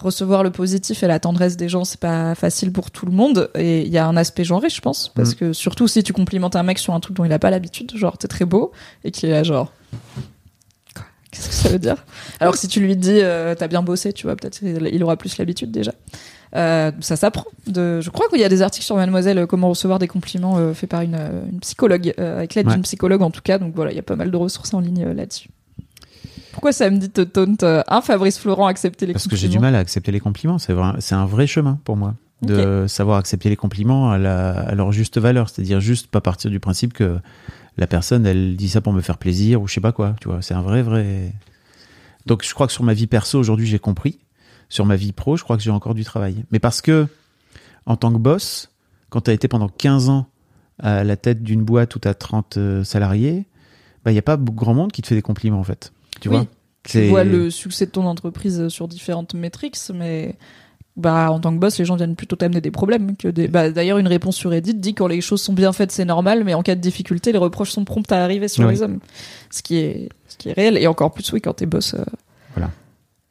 recevoir 0.01 0.43
le 0.45 0.51
positif 0.51 1.03
et 1.03 1.07
la 1.09 1.19
tendresse 1.19 1.57
des 1.57 1.69
gens 1.69 1.85
c'est 1.85 1.99
pas 2.01 2.35
facile 2.37 2.73
pour 2.73 2.91
tout 2.93 3.07
le 3.07 3.13
monde 3.13 3.51
et 3.57 3.83
il 3.83 3.89
y 3.93 3.99
a 3.99 4.07
un 4.07 4.17
aspect 4.17 4.45
genré 4.45 4.69
je 4.71 4.81
pense 4.81 5.09
parce 5.15 5.33
Mm. 5.33 5.35
que 5.35 5.53
surtout 5.53 5.89
si 5.89 6.03
tu 6.05 6.13
complimentes 6.13 6.55
un 6.57 6.63
mec 6.63 6.79
sur 6.79 6.95
un 6.95 7.01
truc 7.01 7.17
dont 7.17 7.25
il 7.25 7.33
a 7.33 7.39
pas 7.41 7.51
l'habitude, 7.51 7.93
genre 7.97 8.17
t'es 8.19 8.29
très 8.29 8.45
beau 8.45 8.71
et 9.05 9.11
qu'il 9.11 9.29
est 9.29 9.33
là 9.33 9.43
genre 9.43 9.73
Qu'est-ce 11.31 11.49
que 11.49 11.55
ça 11.55 11.69
veut 11.69 11.79
dire? 11.79 11.97
Alors 12.41 12.55
que 12.55 12.59
si 12.59 12.69
tu 12.69 12.81
lui 12.81 12.97
dis 12.97 13.21
euh, 13.21 13.55
t'as 13.55 13.69
bien 13.69 13.83
bossé, 13.83 14.15
tu 14.15 14.27
vois, 14.27 14.35
peut-être 14.35 14.61
il 14.63 15.05
aura 15.05 15.17
plus 15.17 15.37
l'habitude 15.37 15.71
déjà. 15.71 15.93
Euh, 16.57 16.91
ça 17.01 17.17
s'apprend. 17.17 17.45
De... 17.67 18.01
Je 18.01 18.09
crois 18.09 18.29
qu'il 18.31 18.41
y 18.41 18.45
a 18.45 18.49
des 18.49 18.63
articles 18.63 18.87
sur 18.87 18.97
Mademoiselle 18.97 19.37
euh, 19.39 19.47
comment 19.47 19.69
recevoir 19.69 19.99
des 19.99 20.09
compliments 20.09 20.57
euh, 20.57 20.73
faits 20.73 20.89
par 20.89 21.03
une, 21.03 21.17
euh, 21.17 21.43
une 21.53 21.61
psychologue, 21.61 22.15
euh, 22.19 22.39
avec 22.39 22.55
l'aide 22.55 22.67
Ouais. 22.69 22.73
d'une 22.73 22.83
psychologue 22.83 23.21
en 23.21 23.31
tout 23.31 23.43
cas. 23.43 23.59
Donc 23.59 23.75
voilà, 23.75 23.93
il 23.93 23.97
y 23.97 23.99
a 23.99 24.03
pas 24.03 24.17
mal 24.17 24.31
de 24.31 24.37
ressources 24.39 24.73
en 24.73 24.81
ligne 24.81 25.05
euh, 25.05 25.13
là-dessus. 25.13 25.51
Pourquoi 26.59 26.73
ça 26.73 26.91
me 26.91 26.99
dit 26.99 27.09
te 27.09 27.21
taunt 27.21 27.55
euh, 27.63 27.85
un 27.87 28.01
Fabrice 28.01 28.37
Florent 28.37 28.67
accepter 28.67 29.07
les 29.07 29.13
Parce 29.13 29.27
que 29.27 29.31
compliments 29.31 29.53
j'ai 29.53 29.57
du 29.57 29.61
mal 29.61 29.77
à 29.77 29.79
accepter 29.79 30.11
les 30.11 30.19
compliments. 30.19 30.59
C'est 30.59 30.73
vrai, 30.73 30.95
c'est 30.99 31.15
un 31.15 31.25
vrai 31.25 31.47
chemin 31.47 31.79
pour 31.85 31.97
moi 31.97 32.17
de 32.43 32.87
savoir 32.89 33.19
accepter 33.19 33.49
les 33.49 33.55
compliments 33.55 34.11
à, 34.11 34.19
la, 34.19 34.51
à 34.51 34.75
leur 34.75 34.91
juste 34.91 35.19
valeur. 35.19 35.49
C'est-à-dire 35.49 35.79
juste 35.79 36.09
pas 36.09 36.21
partir 36.21 36.51
du 36.51 36.59
principe 36.59 36.95
que 36.95 37.21
la 37.77 37.87
personne, 37.87 38.27
elle 38.27 38.57
dit 38.57 38.69
ça 38.69 38.81
pour 38.81 38.93
me 38.93 39.01
faire 39.01 39.19
plaisir 39.19 39.63
ou 39.63 39.69
je 39.69 39.75
sais 39.75 39.81
pas 39.81 39.93
quoi. 39.93 40.17
Tu 40.21 40.27
vois, 40.27 40.43
c'est 40.43 40.55
un 40.55 40.63
vrai, 40.63 40.83
vrai. 40.83 41.33
Donc 42.27 42.45
je 42.45 42.53
crois 42.53 42.67
que 42.67 42.73
sur 42.73 42.83
ma 42.83 42.93
vie 42.93 43.07
perso 43.07 43.39
aujourd'hui, 43.39 43.69
j'ai 43.69 43.79
compris. 43.79 44.19
Sur 44.69 44.85
ma 44.85 44.97
vie 44.97 45.13
pro, 45.13 45.37
je 45.37 45.45
crois 45.45 45.57
que 45.57 45.63
j'ai 45.63 45.71
encore 45.71 45.95
du 45.95 46.05
travail. 46.05 46.45
Mais 46.51 46.59
parce 46.59 46.81
que, 46.81 47.07
en 47.87 47.97
tant 47.97 48.13
que 48.13 48.19
boss, 48.19 48.73
quand 49.11 49.21
tu 49.21 49.31
as 49.31 49.35
été 49.35 49.47
pendant 49.47 49.69
15 49.69 50.09
ans 50.09 50.27
à 50.81 51.05
la 51.05 51.17
tête 51.17 51.45
d'une 51.45 51.63
boîte 51.63 51.95
où 51.95 52.01
tu 52.01 52.09
as 52.09 52.15
30 52.15 52.57
euh, 52.57 52.83
salariés, 52.83 53.47
bah, 54.05 54.11
il 54.11 54.15
n'y 54.15 54.19
a 54.19 54.23
pas 54.23 54.37
grand 54.37 54.75
monde 54.75 54.91
qui 54.91 55.03
te 55.03 55.07
fait 55.07 55.15
des 55.15 55.23
compliments 55.23 55.61
en 55.61 55.65
fait. 55.65 55.93
Tu 56.21 56.29
Oui. 56.29 56.37
vois 56.37 56.47
Tu 56.85 57.07
vois 57.09 57.25
le 57.25 57.51
succès 57.51 57.87
de 57.87 57.91
ton 57.91 58.05
entreprise 58.07 58.69
sur 58.69 58.89
différentes 58.89 59.35
métriques, 59.35 59.77
mais 59.95 60.37
bah 60.97 61.31
en 61.31 61.39
tant 61.39 61.53
que 61.55 61.59
boss, 61.61 61.79
les 61.79 61.85
gens 61.85 61.95
viennent 61.97 62.17
plutôt 62.17 62.35
t'amener 62.35 62.61
des 62.61 62.71
problèmes 62.73 63.17
que 63.17 63.29
des. 63.29 63.47
Bah 63.47 63.71
d'ailleurs, 63.71 63.99
une 63.99 64.09
réponse 64.09 64.35
sur 64.37 64.51
Reddit 64.51 64.75
dit 64.75 64.95
quand 64.95 65.07
les 65.07 65.21
choses 65.21 65.41
sont 65.41 65.53
bien 65.53 65.73
faites, 65.73 65.93
c'est 65.93 66.05
normal, 66.05 66.43
mais 66.45 66.55
en 66.55 66.63
cas 66.63 66.75
de 66.75 66.81
difficulté, 66.81 67.31
les 67.31 67.39
reproches 67.39 67.71
sont 67.71 67.85
prompts 67.85 68.11
à 68.11 68.25
arriver 68.25 68.49
sur 68.49 68.65
Oui. 68.67 68.73
les 68.73 68.83
hommes, 68.83 68.99
ce 69.51 69.63
qui 69.63 69.77
est 69.77 70.09
ce 70.29 70.37
qui 70.37 70.49
est 70.49 70.53
réel 70.55 70.77
et 70.77 70.87
encore 70.89 71.13
plus 71.13 71.31
oui 71.33 71.41
quand 71.41 71.53
t'es 71.55 71.67
boss. 71.67 71.95
euh, 71.95 72.05
Voilà. 72.55 72.71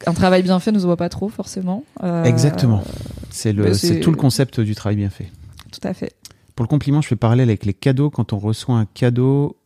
Un 0.06 0.14
travail 0.14 0.42
bien 0.44 0.60
fait 0.60 0.70
ne 0.72 0.78
se 0.78 0.84
voit 0.84 0.96
pas 0.96 1.08
trop 1.08 1.28
forcément. 1.28 1.84
Euh, 2.04 2.22
Exactement. 2.24 2.82
C'est 3.30 3.52
le, 3.52 3.74
c'est- 3.74 4.00
tout 4.00 4.10
le 4.12 4.16
concept 4.16 4.60
du 4.60 4.74
travail 4.74 4.96
bien 4.96 5.10
fait. 5.10 5.30
Tout 5.72 5.86
à 5.86 5.92
fait. 5.92 6.14
Pour 6.54 6.64
le 6.64 6.68
compliment, 6.68 7.02
je 7.02 7.08
fais 7.08 7.16
parallèle 7.16 7.48
avec 7.50 7.66
les 7.66 7.74
cadeaux. 7.74 8.08
Quand 8.08 8.32
on 8.32 8.38
reçoit 8.38 8.76
un 8.76 8.86
cadeau, 8.86 9.56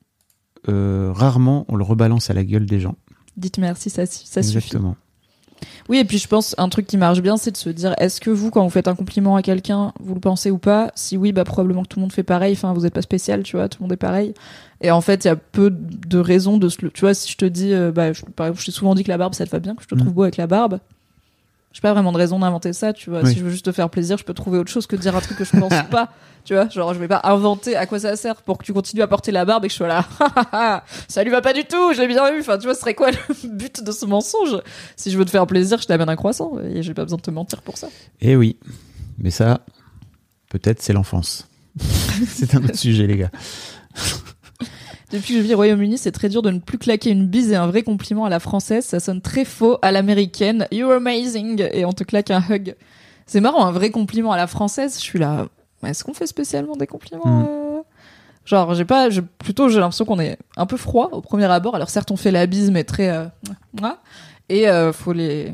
euh, 0.69 1.11
rarement 1.15 1.65
on 1.69 1.77
le 1.77 1.85
rebalance 1.85 2.31
à 2.31 2.35
la 2.35 2.45
gueule 2.45 2.67
des 2.67 2.81
gens. 2.81 2.97
Dites 3.37 3.59
merci, 3.59 3.91
ça, 3.91 4.05
ça 4.07 4.43
suffit. 4.43 4.71
Oui, 5.89 5.99
et 5.99 6.05
puis 6.05 6.19
je 6.19 6.27
pense 6.29 6.55
un 6.59 6.69
truc 6.69 6.87
qui 6.87 6.97
marche 6.97 7.21
bien, 7.23 7.37
c'est 7.37 7.51
de 7.53 7.57
se 7.57 7.69
dire 7.71 7.95
est-ce 7.99 8.21
que 8.21 8.31
vous, 8.31 8.51
quand 8.51 8.63
vous 8.65 8.71
faites 8.71 8.89
un 8.89 8.95
compliment 8.95 9.37
à 9.37 9.43
quelqu'un, 9.43 9.93
vous 10.01 10.15
le 10.15 10.21
pensez 10.21 10.51
ou 10.51 10.59
pas? 10.59 10.91
Si 10.95 11.17
oui, 11.17 11.33
bah 11.33 11.45
probablement 11.45 11.83
que 11.83 11.89
tout 11.89 11.99
le 11.99 12.03
monde 12.03 12.13
fait 12.13 12.23
pareil. 12.23 12.53
Enfin, 12.55 12.73
vous 12.73 12.83
n'êtes 12.83 12.95
pas 12.95 13.03
spécial, 13.03 13.43
tu 13.43 13.57
vois, 13.57 13.69
tout 13.69 13.79
le 13.81 13.85
monde 13.85 13.93
est 13.93 13.97
pareil. 13.97 14.35
Et 14.81 14.91
en 14.91 15.01
fait, 15.01 15.25
il 15.25 15.29
y 15.29 15.31
a 15.31 15.37
peu 15.37 15.71
de 15.71 16.19
raisons 16.19 16.57
de 16.59 16.69
se 16.69 16.79
le. 16.83 16.91
Tu 16.91 17.01
vois, 17.03 17.15
si 17.15 17.31
je 17.31 17.37
te 17.37 17.45
dis, 17.45 17.73
euh, 17.73 17.93
bah, 17.93 18.13
je, 18.13 18.23
par 18.25 18.47
exemple, 18.47 18.61
je 18.61 18.67
t'ai 18.67 18.73
souvent 18.73 18.95
dit 18.95 19.05
que 19.05 19.09
la 19.09 19.19
barbe, 19.19 19.35
ça 19.35 19.45
te 19.47 19.51
va 19.51 19.61
bien, 19.61 19.75
que 19.75 19.83
je 19.83 19.89
te 19.89 19.95
Mhm. 19.95 20.01
trouve 20.03 20.15
beau 20.15 20.23
avec 20.23 20.37
la 20.37 20.47
barbe. 20.47 20.79
J'ai 21.73 21.81
pas 21.81 21.93
vraiment 21.93 22.13
de 22.13 22.19
raison 22.19 22.39
d'inventer 22.39 22.73
ça, 22.73 22.93
tu 22.93 23.11
vois. 23.11 23.23
Oui. 23.23 23.31
Si 23.31 23.39
je 23.39 23.45
veux 23.45 23.51
juste 23.51 23.65
te 23.65 23.73
faire 23.73 23.89
plaisir, 23.89 24.19
je 24.19 24.25
peux 24.25 24.35
trouver 24.35 24.59
autre 24.59 24.71
chose 24.71 24.87
que 24.87 24.97
de 24.97 25.01
dire 25.01 25.17
un 25.17 25.21
truc 25.21 25.39
que 25.39 25.45
je 25.45 25.59
pense 25.59 25.73
pas. 25.91 26.11
Tu 26.45 26.55
vois, 26.55 26.69
genre, 26.69 26.93
je 26.93 26.99
vais 26.99 27.09
pas 27.09 27.21
inventer 27.25 27.77
à 27.77 27.87
quoi 27.87 28.01
ça 28.01 28.17
sert 28.17 28.43
pour 28.43 28.59
que 28.59 28.65
tu 28.65 28.73
continues 28.73 29.03
à 29.03 29.07
porter 29.07 29.31
la 29.31 29.45
barbe 29.45 29.65
et 29.65 29.69
que 29.69 29.73
je 29.73 29.77
sois 29.77 29.87
là. 29.89 30.05
ça 31.09 31.23
lui 31.23 31.31
va 31.31 31.41
pas 31.41 31.53
du 31.53 31.65
tout, 31.65 31.95
je 31.95 32.01
l'ai 32.01 32.09
bien 32.09 32.35
eu. 32.35 32.41
Enfin, 32.41 32.59
tu 32.59 32.65
vois, 32.65 32.75
ce 32.75 32.81
serait 32.81 32.95
quoi 32.95 33.11
le 33.11 33.49
but 33.49 33.83
de 33.83 33.93
ce 33.93 34.05
mensonge? 34.05 34.61
Si 34.97 35.11
je 35.11 35.19
veux 35.19 35.25
te 35.25 35.31
faire 35.31 35.47
plaisir, 35.47 35.81
je 35.81 35.87
t'amène 35.87 36.09
un 36.09 36.17
croissant 36.17 36.59
et 36.59 36.83
j'ai 36.83 36.95
pas 36.95 37.05
besoin 37.05 37.19
de 37.19 37.23
te 37.23 37.31
mentir 37.31 37.63
pour 37.63 37.79
ça. 37.79 37.89
Eh 38.21 38.35
oui, 38.35 38.57
mais 39.19 39.31
ça, 39.31 39.61
peut-être 40.51 40.83
c'est 40.83 40.93
l'enfance. 40.93 41.47
c'est 42.27 42.55
un 42.55 42.65
autre 42.65 42.77
sujet, 42.77 43.07
les 43.07 43.17
gars. 43.17 43.31
Depuis 45.13 45.35
que 45.35 45.41
je 45.41 45.45
vis 45.47 45.53
au 45.55 45.57
Royaume-Uni, 45.57 45.99
c'est 45.99 46.13
très 46.13 46.29
dur 46.29 46.41
de 46.43 46.51
ne 46.51 46.59
plus 46.59 46.79
claquer 46.79 47.11
une 47.11 47.27
bise 47.27 47.53
et 47.53 47.57
un 47.57 47.67
vrai 47.67 47.83
compliment 47.83 48.25
à 48.25 48.31
la 48.31 48.41
française. 48.41 48.85
Ça 48.87 48.99
sonne 49.01 49.21
très 49.21 49.45
faux 49.45 49.79
à 49.83 49.93
l'américaine. 49.93 50.67
You're 50.73 50.93
amazing. 50.93 51.69
Et 51.73 51.85
on 51.85 51.93
te 51.93 52.03
claque 52.05 52.31
un 52.31 52.43
hug. 52.49 52.75
C'est 53.27 53.41
marrant, 53.41 53.65
un 53.67 53.73
vrai 53.73 53.91
compliment 53.91 54.33
à 54.33 54.37
la 54.37 54.47
française. 54.47 54.95
Je 54.97 55.01
suis 55.01 55.19
là. 55.19 55.47
Est-ce 55.87 56.03
qu'on 56.05 56.15
fait 56.15 56.27
spécialement 56.27 56.77
des 56.77 56.87
compliments 56.87 57.27
Mm. 57.27 57.47
euh 57.49 57.59
Genre, 58.45 58.75
j'ai 58.75 58.85
pas, 58.85 59.09
je- 59.09 59.21
plutôt 59.21 59.69
j'ai 59.69 59.79
l'impression 59.79 60.05
qu'on 60.05 60.19
est 60.19 60.37
un 60.57 60.67
peu 60.67 60.77
froid 60.77 61.11
au 61.13 61.21
premier 61.21 61.45
abord. 61.45 61.77
Alors 61.77 61.91
certes, 61.91 62.11
on 62.11 62.17
fait 62.17 62.33
la 62.33 62.47
bise, 62.47 62.73
mais 62.73 62.83
très, 62.83 63.09
euh, 63.11 63.25
et 64.49 64.69
euh, 64.69 64.93
faut 64.93 65.13
les, 65.13 65.53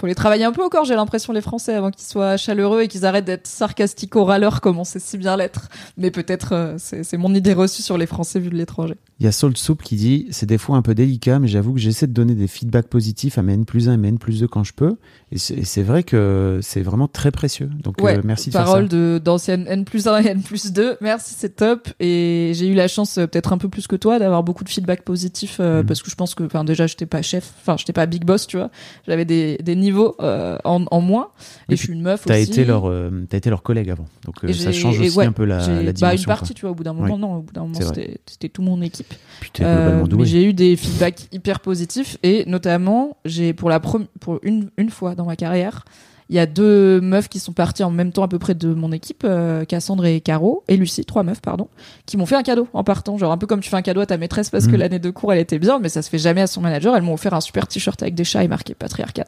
faut 0.00 0.06
les 0.06 0.14
travailler 0.14 0.44
un 0.44 0.52
peu 0.52 0.64
encore. 0.64 0.84
J'ai 0.84 0.94
l'impression 0.94 1.32
les 1.32 1.42
Français 1.42 1.74
avant 1.74 1.90
qu'ils 1.90 2.06
soient 2.06 2.36
chaleureux 2.36 2.82
et 2.82 2.88
qu'ils 2.88 3.04
arrêtent 3.04 3.26
d'être 3.26 3.46
sarcastiques 3.46 4.16
au 4.16 4.24
râleur 4.24 4.60
comme 4.60 4.78
on 4.78 4.84
sait 4.84 4.98
si 4.98 5.18
bien 5.18 5.36
l'être. 5.36 5.68
Mais 5.98 6.10
peut-être 6.10 6.54
euh, 6.54 6.74
c'est 6.78 7.04
c'est 7.04 7.18
mon 7.18 7.34
idée 7.34 7.52
reçue 7.52 7.82
sur 7.82 7.98
les 7.98 8.06
Français 8.06 8.40
vu 8.40 8.48
de 8.48 8.56
l'étranger. 8.56 8.96
Il 9.20 9.24
y 9.24 9.28
a 9.28 9.32
Salt 9.32 9.56
Soup 9.58 9.82
qui 9.82 9.96
dit 9.96 10.26
c'est 10.30 10.46
des 10.46 10.56
fois 10.56 10.78
un 10.78 10.82
peu 10.82 10.94
délicat, 10.94 11.38
mais 11.38 11.46
j'avoue 11.46 11.74
que 11.74 11.78
j'essaie 11.78 12.06
de 12.06 12.12
donner 12.14 12.34
des 12.34 12.46
feedbacks 12.46 12.86
positifs 12.88 13.36
à 13.36 13.42
mes 13.42 13.52
N 13.52 13.66
plus 13.66 13.90
1 13.90 13.92
et 13.92 13.96
mes 13.98 14.08
N 14.08 14.18
plus 14.18 14.40
2 14.40 14.48
quand 14.48 14.64
je 14.64 14.72
peux. 14.72 14.96
Et 15.30 15.36
c'est 15.38 15.82
vrai 15.82 16.04
que 16.04 16.58
c'est 16.62 16.80
vraiment 16.80 17.06
très 17.06 17.30
précieux. 17.30 17.68
Donc 17.82 18.00
Ouais, 18.02 18.16
euh, 18.16 18.22
merci 18.24 18.48
de 18.48 18.54
parole 18.54 18.88
d'ancienne 18.88 19.66
N 19.68 19.84
plus 19.84 20.06
1 20.08 20.22
et 20.22 20.26
N 20.28 20.40
plus 20.42 20.72
2. 20.72 20.96
Merci, 21.02 21.34
c'est 21.36 21.56
top. 21.56 21.88
Et 22.00 22.52
j'ai 22.54 22.66
eu 22.66 22.72
la 22.74 22.88
chance, 22.88 23.18
euh, 23.18 23.26
peut-être 23.26 23.52
un 23.52 23.58
peu 23.58 23.68
plus 23.68 23.86
que 23.86 23.94
toi, 23.94 24.18
d'avoir 24.18 24.42
beaucoup 24.42 24.64
de 24.64 24.70
feedback 24.70 25.02
positif 25.02 25.58
euh, 25.60 25.80
Mhm. 25.82 25.86
parce 25.86 26.02
que 26.02 26.10
je 26.10 26.16
pense 26.16 26.34
que, 26.34 26.42
enfin, 26.44 26.64
déjà, 26.64 26.86
j'étais 26.86 27.04
pas 27.06 27.20
chef, 27.20 27.52
enfin, 27.60 27.76
j'étais 27.76 27.92
pas 27.92 28.06
big 28.06 28.24
boss, 28.24 28.46
tu 28.46 28.56
vois. 28.56 28.70
J'avais 29.06 29.26
des, 29.26 29.58
des 29.58 29.76
niveaux 29.76 30.16
euh, 30.20 30.56
en, 30.64 30.86
en 30.90 31.00
moins. 31.02 31.28
Et 31.68 31.76
je 31.76 31.82
suis 31.82 31.92
une 31.92 32.00
meuf 32.00 32.22
T'as 32.24 32.40
aussi. 32.40 32.50
été 32.52 32.64
leur, 32.64 32.90
t'as 33.28 33.36
été 33.36 33.50
leur 33.50 33.62
collègue 33.62 33.90
avant, 33.90 34.06
donc 34.24 34.36
ça 34.54 34.72
change 34.72 34.98
aussi 34.98 35.16
ouais, 35.18 35.26
un 35.26 35.32
peu 35.32 35.44
la, 35.44 35.58
la 35.58 35.82
bah, 35.84 35.92
dimension. 35.92 36.16
une 36.16 36.24
partie, 36.24 36.54
tu 36.54 36.62
vois, 36.62 36.70
au 36.70 36.74
bout 36.74 36.84
d'un 36.84 36.94
moment, 36.94 37.18
non, 37.18 37.34
au 37.36 37.42
bout 37.42 37.52
d'un 37.52 37.62
moment, 37.66 37.78
c'était 38.26 38.48
tout 38.48 38.62
mon 38.62 38.80
équipe. 38.80 39.08
T'es 39.52 39.64
Euh, 39.64 40.04
mais 40.16 40.24
j'ai 40.24 40.44
eu 40.44 40.52
des 40.52 40.76
feedbacks 40.76 41.28
hyper 41.32 41.60
positifs 41.60 42.16
et 42.22 42.44
notamment 42.46 43.16
j'ai 43.24 43.52
pour 43.52 43.68
la 43.70 43.80
pour 43.80 44.38
une 44.42 44.70
une 44.76 44.90
fois 44.90 45.14
dans 45.14 45.24
ma 45.24 45.36
carrière 45.36 45.84
il 46.28 46.36
y 46.36 46.38
a 46.38 46.46
deux 46.46 47.00
meufs 47.00 47.28
qui 47.28 47.40
sont 47.40 47.52
parties 47.52 47.82
en 47.82 47.90
même 47.90 48.12
temps 48.12 48.22
à 48.22 48.28
peu 48.28 48.38
près 48.38 48.54
de 48.54 48.72
mon 48.72 48.92
équipe, 48.92 49.22
euh, 49.24 49.64
Cassandre 49.64 50.06
et 50.06 50.20
Caro, 50.20 50.62
et 50.68 50.76
Lucie, 50.76 51.04
trois 51.04 51.24
meufs, 51.24 51.42
pardon, 51.42 51.66
qui 52.06 52.16
m'ont 52.16 52.24
fait 52.24 52.36
un 52.36 52.44
cadeau 52.44 52.68
en 52.72 52.84
partant. 52.84 53.18
Genre 53.18 53.32
un 53.32 53.36
peu 53.36 53.48
comme 53.48 53.58
tu 53.58 53.68
fais 53.68 53.74
un 53.74 53.82
cadeau 53.82 54.00
à 54.00 54.06
ta 54.06 54.16
maîtresse 54.16 54.48
parce 54.48 54.68
que 54.68 54.74
Mhm. 54.74 54.78
l'année 54.78 54.98
de 55.00 55.10
cours 55.10 55.32
elle 55.32 55.40
était 55.40 55.58
bien, 55.58 55.80
mais 55.80 55.88
ça 55.88 56.02
se 56.02 56.08
fait 56.08 56.18
jamais 56.18 56.42
à 56.42 56.46
son 56.46 56.60
manager. 56.60 56.94
Elles 56.94 57.02
m'ont 57.02 57.14
offert 57.14 57.34
un 57.34 57.40
super 57.40 57.66
t-shirt 57.66 58.00
avec 58.00 58.14
des 58.14 58.22
chats 58.22 58.44
et 58.44 58.48
marqué 58.48 58.74
Patriarcat, 58.74 59.24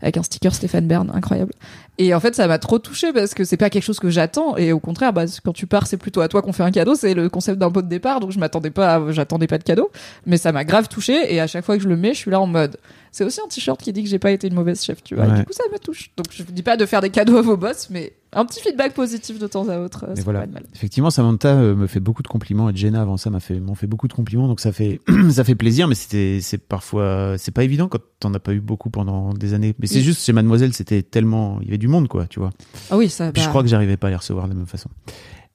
avec 0.00 0.16
un 0.16 0.22
sticker 0.22 0.54
Stéphane 0.54 0.86
Bern, 0.86 1.10
incroyable. 1.12 1.52
Et 2.00 2.14
en 2.14 2.20
fait, 2.20 2.36
ça 2.36 2.46
m'a 2.46 2.58
trop 2.58 2.78
touché 2.78 3.12
parce 3.12 3.34
que 3.34 3.42
c'est 3.42 3.56
pas 3.56 3.70
quelque 3.70 3.82
chose 3.82 3.98
que 3.98 4.08
j'attends. 4.08 4.56
Et 4.56 4.72
au 4.72 4.78
contraire, 4.78 5.12
bah, 5.12 5.24
quand 5.44 5.52
tu 5.52 5.66
pars, 5.66 5.88
c'est 5.88 5.96
plutôt 5.96 6.20
à 6.20 6.28
toi 6.28 6.42
qu'on 6.42 6.52
fait 6.52 6.62
un 6.62 6.70
cadeau. 6.70 6.94
C'est 6.94 7.12
le 7.12 7.28
concept 7.28 7.58
d'un 7.58 7.72
pot 7.72 7.82
de 7.82 7.88
départ. 7.88 8.20
Donc 8.20 8.30
je 8.30 8.38
m'attendais 8.38 8.70
pas, 8.70 9.10
j'attendais 9.10 9.48
pas 9.48 9.58
de 9.58 9.64
cadeau. 9.64 9.90
Mais 10.24 10.36
ça 10.36 10.52
m'a 10.52 10.64
grave 10.64 10.88
touché. 10.88 11.34
Et 11.34 11.40
à 11.40 11.48
chaque 11.48 11.64
fois 11.64 11.76
que 11.76 11.82
je 11.82 11.88
le 11.88 11.96
mets, 11.96 12.14
je 12.14 12.18
suis 12.18 12.30
là 12.30 12.40
en 12.40 12.46
mode, 12.46 12.76
c'est 13.12 13.24
aussi 13.24 13.40
un 13.40 13.48
t-shirt 13.48 13.80
qui 13.80 13.92
dit 13.92 14.02
que 14.02 14.08
j'ai 14.08 14.18
pas 14.18 14.30
été 14.30 14.48
une 14.48 14.54
mauvaise 14.54 14.82
chef, 14.82 15.02
tu 15.02 15.14
vois. 15.14 15.26
Et 15.26 15.38
du 15.40 15.44
coup, 15.44 15.52
ça 15.52 15.64
me 15.72 15.78
touche. 15.78 16.10
Donc 16.16 16.26
je 16.30 16.42
vous 16.42 16.52
dis 16.52 16.62
pas 16.62 16.76
de 16.76 16.86
faire 16.86 17.00
des 17.00 17.10
cadeaux 17.10 17.36
à 17.36 17.42
vos 17.42 17.56
boss, 17.56 17.88
mais 17.90 18.12
un 18.32 18.44
petit 18.44 18.60
feedback 18.60 18.94
positif 18.94 19.38
de 19.38 19.46
temps 19.46 19.68
à 19.68 19.78
autre. 19.78 20.04
euh, 20.08 20.14
ça 20.14 20.22
voilà. 20.22 20.40
pas 20.40 20.46
de 20.46 20.52
mal. 20.52 20.64
Effectivement, 20.74 21.10
Samantha 21.10 21.54
euh, 21.54 21.74
me 21.74 21.86
fait 21.86 22.00
beaucoup 22.00 22.22
de 22.22 22.28
compliments 22.28 22.68
et 22.68 22.76
Jenna 22.76 23.00
avant 23.00 23.16
ça 23.16 23.30
m'a 23.30 23.40
fait 23.40 23.58
m'ont 23.58 23.74
fait 23.74 23.86
beaucoup 23.86 24.08
de 24.08 24.12
compliments, 24.12 24.48
donc 24.48 24.60
ça 24.60 24.72
fait 24.72 25.00
ça 25.30 25.44
fait 25.44 25.54
plaisir, 25.54 25.88
mais 25.88 25.94
c'était 25.94 26.40
c'est 26.42 26.58
parfois 26.58 27.36
c'est 27.38 27.52
pas 27.52 27.64
évident 27.64 27.88
quand 27.88 28.00
t'en 28.20 28.34
as 28.34 28.40
pas 28.40 28.52
eu 28.52 28.60
beaucoup 28.60 28.90
pendant 28.90 29.32
des 29.32 29.54
années. 29.54 29.74
Mais 29.78 29.86
c'est 29.86 30.00
juste 30.02 30.24
chez 30.24 30.32
Mademoiselle, 30.32 30.74
c'était 30.74 31.02
tellement 31.02 31.58
il 31.60 31.66
y 31.66 31.70
avait 31.70 31.78
du 31.78 31.88
monde 31.88 32.08
quoi, 32.08 32.26
tu 32.26 32.38
vois. 32.38 32.50
Ah 32.90 32.96
oui, 32.96 33.08
ça. 33.08 33.32
Puis 33.32 33.40
je 33.40 33.46
bah, 33.46 33.50
crois 33.50 33.62
que 33.62 33.68
j'arrivais 33.68 33.96
pas 33.96 34.08
à 34.08 34.10
les 34.10 34.16
recevoir 34.16 34.46
de 34.46 34.52
la 34.52 34.56
même 34.58 34.66
façon. 34.66 34.90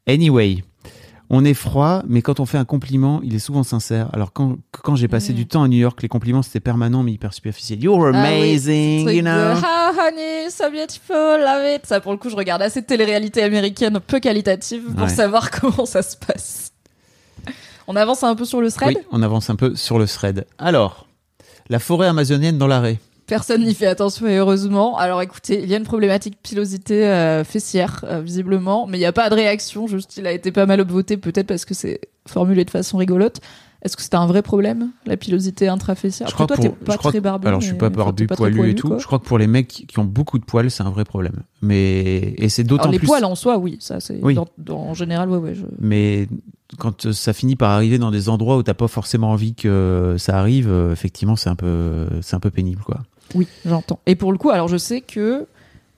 Anyway, 0.08 0.64
on 1.36 1.44
est 1.44 1.56
froid, 1.56 2.04
mais 2.08 2.22
quand 2.22 2.40
on 2.40 2.46
fait 2.46 2.60
un 2.60 2.64
compliment, 2.66 3.20
il 3.24 3.34
est 3.34 3.40
souvent 3.40 3.64
sincère. 3.64 4.08
Alors 4.14 4.32
quand 4.34 4.58
quand 4.84 4.96
j'ai 4.96 5.08
passé 5.08 5.34
Mm. 5.34 5.36
du 5.36 5.48
temps 5.48 5.64
à 5.64 5.68
New 5.68 5.78
York, 5.80 6.02
les 6.04 6.08
compliments 6.08 6.44
c'était 6.44 6.60
permanent 6.60 7.02
mais 7.02 7.12
hyper 7.12 7.34
superficiel. 7.34 7.84
You're 7.84 8.06
Ah 8.06 8.12
oui, 8.12 8.18
amazing, 8.52 9.10
you 9.10 9.22
know. 9.22 9.32
Ah, 9.32 9.92
honey, 9.98 10.50
so 10.52 10.70
beautiful, 10.70 11.40
love 11.40 11.66
it. 11.76 11.86
Ça, 11.88 12.00
pour 12.02 12.12
le 12.12 12.18
coup, 12.20 12.30
je 12.30 12.36
regarde 12.36 12.62
assez 12.62 12.82
de 12.82 12.86
télé-réalité 12.86 13.42
américaine 13.42 14.00
peu 14.06 14.20
qualitative 14.20 14.84
pour 14.96 15.06
Ouais. 15.06 15.10
savoir 15.10 15.50
comment 15.60 15.86
ça 15.88 16.02
se 16.04 16.16
passe. 16.18 16.72
On 17.88 17.96
avance 17.96 18.24
un 18.24 18.36
peu 18.36 18.46
sur 18.46 18.62
le 18.62 18.72
thread? 18.72 18.96
Oui, 18.96 19.04
on 19.12 19.22
avance 19.24 19.50
un 19.50 19.56
peu 19.56 19.76
sur 19.76 19.98
le 20.00 20.08
thread. 20.08 20.46
Alors, 20.58 21.08
la 21.70 21.80
forêt 21.80 22.08
amazonienne 22.08 22.58
dans 22.58 22.68
l'arrêt. 22.68 23.00
Personne 23.28 23.64
n'y 23.64 23.74
fait 23.74 23.86
attention 23.88 24.28
et 24.28 24.36
heureusement. 24.38 24.98
Alors 24.98 25.22
écoutez, 25.22 25.62
il 25.64 25.70
y 25.70 25.74
a 25.74 25.78
une 25.78 25.84
problématique 25.84 26.38
pilosité 26.44 27.08
euh, 27.08 27.44
fessière, 27.44 28.04
euh, 28.08 28.20
visiblement, 28.22 28.86
mais 28.88 28.98
il 28.98 29.02
n'y 29.02 29.06
a 29.06 29.14
pas 29.14 29.30
de 29.30 29.36
réaction. 29.36 29.88
Juste, 29.88 30.18
il 30.18 30.28
a 30.28 30.32
été 30.32 30.52
pas 30.52 30.66
mal 30.66 30.82
upvoté, 30.82 31.18
peut-être 31.18 31.48
parce 31.48 31.66
que 31.66 31.74
c'est 31.74 32.02
formulé 32.28 32.66
de 32.66 32.70
façon 32.70 32.98
rigolote. 32.98 33.40
Est-ce 33.82 33.98
que 33.98 34.04
c'est 34.04 34.16
un 34.16 34.26
vrai 34.28 34.42
problème, 34.42 34.92
la 35.06 35.18
pilosité 35.18 35.68
intrafessière? 35.68 36.30
Je 36.30 36.34
crois 36.34 36.48
toi, 36.48 36.56
pour- 36.56 36.64
t'es 36.64 36.70
pas 36.86 36.94
je 36.94 36.98
très 37.00 37.12
que- 37.14 37.20
barbu. 37.20 37.48
Alors, 37.48 37.60
je 37.60 37.68
suis 37.68 37.76
pas 37.76 37.90
barbu, 37.90 38.28
pas 38.28 38.36
poilu, 38.38 38.70
et 38.70 38.76
tout. 38.76 38.88
quoi. 38.88 38.98
Je 38.98 39.06
crois 39.06 39.20
que 39.20 39.26
pour 39.26 39.38
les 39.38 39.48
mecs 39.48 39.68
qui 39.68 40.00
ont 40.00 40.06
beaucoup 40.06 40.40
de 40.40 40.46
poils, 40.46 40.72
c'est 40.72 40.84
un 40.84 40.90
vrai 40.90 41.04
problème. 41.04 41.44
Mais 41.62 42.34
et 42.38 42.48
c'est 42.48 42.64
d'autant 42.64 42.84
Alors, 42.84 42.94
les 42.94 43.00
plus. 43.00 43.08
poils 43.08 43.26
en 43.26 43.36
soi, 43.36 43.58
oui, 43.58 43.76
ça 43.82 44.00
c'est 44.00 44.20
Oui. 44.24 44.36
dans- 44.36 44.48
dans- 44.58 44.80
en 44.80 44.94
général, 44.94 45.30
ouais, 45.30 45.38
ouais. 45.38 45.54
Je... 45.54 45.66
Mais 45.80 46.28
quand 46.78 47.08
euh, 47.08 47.12
ça 47.12 47.34
finit 47.34 47.58
par 47.58 47.72
arriver 47.72 47.98
dans 47.98 48.12
des 48.12 48.30
endroits 48.30 48.56
où 48.56 48.64
t'as 48.64 48.74
pas 48.74 48.88
forcément 48.88 49.32
envie 49.32 49.54
que 49.54 50.16
ça 50.18 50.38
arrive, 50.40 50.72
effectivement, 50.94 51.36
c'est 51.36 51.50
un 51.50 51.56
peu, 51.56 52.08
c'est 52.22 52.38
un 52.38 52.40
peu 52.40 52.52
pénible, 52.52 52.84
quoi. 52.84 53.02
Oui, 53.36 53.48
j'entends. 53.66 54.00
Et 54.06 54.16
pour 54.16 54.32
le 54.32 54.38
coup, 54.38 54.50
alors 54.50 54.68
je 54.68 54.78
sais 54.78 55.02
que 55.02 55.48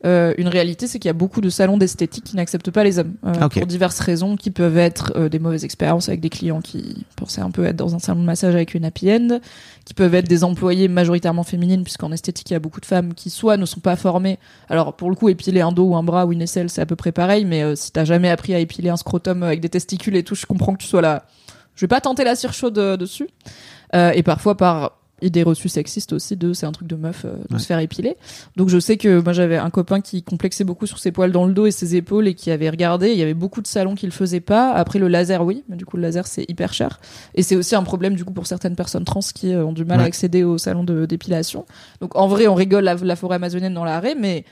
euh, 0.06 0.36
une 0.38 0.50
réalité, 0.50 0.86
c'est 0.86 1.00
qu'il 1.00 1.10
y 1.10 1.10
a 1.10 1.14
beaucoup 1.14 1.42
de 1.42 1.50
salons 1.50 1.78
d'esthétique 1.78 2.26
qui 2.26 2.36
n'acceptent 2.36 2.70
pas 2.70 2.84
les 2.84 3.00
hommes 3.00 3.16
euh, 3.26 3.34
Ah, 3.40 3.46
ok. 3.48 3.54
pour 3.54 3.66
diverses 3.66 4.00
raisons, 4.00 4.36
qui 4.36 4.52
peuvent 4.52 4.78
être 4.78 5.14
euh, 5.16 5.30
des 5.30 5.40
mauvaises 5.40 5.64
expériences 5.66 6.10
avec 6.10 6.22
des 6.22 6.30
clients 6.30 6.62
qui 6.62 7.06
pensaient 7.16 7.42
un 7.42 7.50
peu 7.50 7.66
être 7.66 7.78
dans 7.78 7.96
un 7.96 8.00
salon 8.00 8.20
de 8.20 8.26
massage 8.26 8.54
avec 8.54 8.76
une 8.76 8.86
happy 8.86 9.12
end, 9.12 9.40
qui 9.84 9.96
peuvent 9.96 10.14
être 10.14 10.28
des 10.28 10.44
employés 10.44 10.90
majoritairement 10.90 11.44
féminines, 11.44 11.84
puisqu'en 11.84 12.12
esthétique, 12.12 12.52
il 12.52 12.54
y 12.54 12.56
a 12.56 12.60
beaucoup 12.60 12.82
de 12.82 12.86
femmes 12.86 13.16
qui 13.16 13.32
soit 13.32 13.58
ne 13.58 13.66
sont 13.66 13.80
pas 13.80 13.96
formées. 13.96 14.38
Alors 14.70 14.94
pour 14.96 15.10
le 15.10 15.16
coup, 15.16 15.28
épiler 15.30 15.62
un 15.62 15.72
dos 15.72 15.86
ou 15.86 15.96
un 15.96 16.04
bras 16.04 16.28
ou 16.28 16.34
une 16.34 16.42
aisselle, 16.42 16.70
c'est 16.70 16.82
à 16.82 16.86
peu 16.86 16.96
près 16.96 17.12
pareil, 17.12 17.46
mais 17.46 17.64
euh, 17.64 17.76
si 17.76 17.92
t'as 17.92 18.06
jamais 18.06 18.30
appris 18.30 18.54
à 18.54 18.60
épiler 18.60 18.90
un 18.90 18.98
scrotum 18.98 19.42
avec 19.42 19.60
des 19.60 19.70
testicules 19.70 20.16
et 20.18 20.24
tout, 20.24 20.36
je 20.36 20.46
comprends 20.46 20.74
que 20.74 20.84
tu 20.84 20.88
sois 20.88 21.02
là. 21.02 21.26
Je 21.76 21.82
vais 21.82 21.88
pas 21.88 22.02
tenter 22.02 22.24
la 22.24 22.36
cire 22.36 22.54
chaude 22.54 22.76
dessus. 22.76 23.28
Euh, 23.96 24.12
et 24.12 24.24
parfois 24.24 24.56
par 24.56 24.98
idée 25.22 25.44
reçue 25.44 25.70
sexiste 25.70 26.12
aussi 26.14 26.36
de 26.36 26.52
c'est 26.54 26.66
un 26.66 26.72
truc 26.72 26.88
de 26.88 26.96
meuf 26.96 27.24
euh, 27.26 27.36
de 27.50 27.54
Ouais. 27.54 27.60
se 27.60 27.66
faire 27.66 27.80
épiler. 27.80 28.18
Donc 28.58 28.70
je 28.70 28.78
sais 28.80 28.98
que 28.98 29.22
moi 29.22 29.32
j'avais 29.34 29.58
un 29.58 29.70
copain 29.70 30.02
qui 30.02 30.24
complexait 30.24 30.64
beaucoup 30.66 30.86
sur 30.88 31.00
ses 31.00 31.12
poils 31.12 31.32
dans 31.32 31.46
le 31.46 31.54
dos 31.54 31.66
et 31.66 31.72
ses 31.72 31.96
épaules 31.96 32.28
et 32.28 32.34
qui 32.34 32.52
avait 32.52 32.70
regardé, 32.70 33.12
il 33.12 33.18
y 33.18 33.22
avait 33.22 33.34
beaucoup 33.34 33.62
de 33.62 33.68
salons 33.68 33.96
qui 33.96 34.06
le 34.06 34.12
faisaient 34.12 34.42
pas. 34.42 34.72
Après 34.74 35.00
le 35.00 35.08
laser 35.08 35.44
oui, 35.46 35.64
mais 35.70 35.78
du 35.78 35.86
coup 35.86 35.96
le 35.98 36.04
laser 36.04 36.28
c'est 36.28 36.46
hyper 36.50 36.74
cher 36.74 37.00
et 37.34 37.44
c'est 37.44 37.56
aussi 37.56 37.76
un 37.76 37.84
problème 37.84 38.16
du 38.16 38.26
coup 38.26 38.34
pour 38.34 38.46
certaines 38.48 38.76
personnes 38.76 39.06
trans 39.06 39.22
qui 39.34 39.54
euh, 39.54 39.66
ont 39.66 39.74
du 39.74 39.86
mal 39.86 40.00
à 40.02 40.04
accéder 40.04 40.44
aux 40.44 40.58
salons 40.58 40.84
de 40.84 41.06
d'épilation. 41.06 41.66
Donc 42.02 42.16
en 42.16 42.28
vrai 42.28 42.48
on 42.48 42.56
rigole 42.56 42.84
la, 42.84 42.96
la 42.96 43.16
forêt 43.16 43.36
amazonienne 43.36 43.74
dans 43.74 43.86
l'arrêt 43.86 44.16
mais 44.20 44.44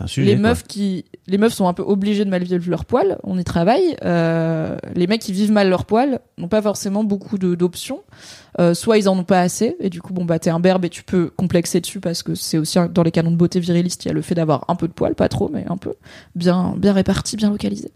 un 0.00 0.06
sujet. 0.06 0.26
les 0.34 0.40
quoi. 0.40 0.50
meufs 0.50 0.64
qui 0.64 1.04
les 1.26 1.38
meufs 1.38 1.52
sont 1.54 1.66
un 1.68 1.72
peu 1.72 1.82
obligées 1.82 2.24
de 2.24 2.30
mal 2.30 2.42
vivre 2.44 2.68
leurs 2.70 2.84
poils 2.84 3.18
on 3.24 3.38
y 3.38 3.44
travaille 3.44 3.96
euh, 4.04 4.76
les 4.94 5.06
mecs 5.06 5.20
qui 5.20 5.32
vivent 5.32 5.50
mal 5.52 5.68
leurs 5.68 5.84
poils 5.86 6.20
n'ont 6.36 6.48
pas 6.48 6.62
forcément 6.62 7.04
beaucoup 7.04 7.38
d'options 7.38 8.02
Euh, 8.60 8.74
soit 8.74 8.98
ils 8.98 9.08
en 9.08 9.16
ont 9.18 9.24
pas 9.24 9.40
assez 9.40 9.76
et 9.80 9.88
du 9.88 10.00
coup 10.02 10.12
bon 10.12 10.24
bah 10.24 10.38
t'es 10.38 10.50
un 10.50 10.58
berbe 10.60 10.84
et 10.84 10.88
tu 10.90 11.04
peux 11.04 11.30
complexer 11.36 11.80
dessus 11.80 12.00
parce 12.00 12.22
que 12.22 12.34
c'est 12.34 12.58
aussi 12.58 12.78
un- 12.78 12.88
dans 12.88 13.02
les 13.04 13.10
canons 13.12 13.30
de 13.30 13.36
beauté 13.36 13.60
virilistes 13.60 14.04
il 14.04 14.08
y 14.08 14.10
a 14.10 14.14
le 14.14 14.22
fait 14.22 14.34
d'avoir 14.34 14.64
un 14.68 14.74
peu 14.74 14.88
de 14.88 14.92
poils 14.92 15.14
pas 15.14 15.28
trop 15.28 15.48
mais 15.52 15.64
un 15.68 15.76
peu 15.76 15.94
bien 16.34 16.74
bien 16.76 16.92
réparti 16.92 17.36
bien 17.36 17.50
localisé 17.50 17.90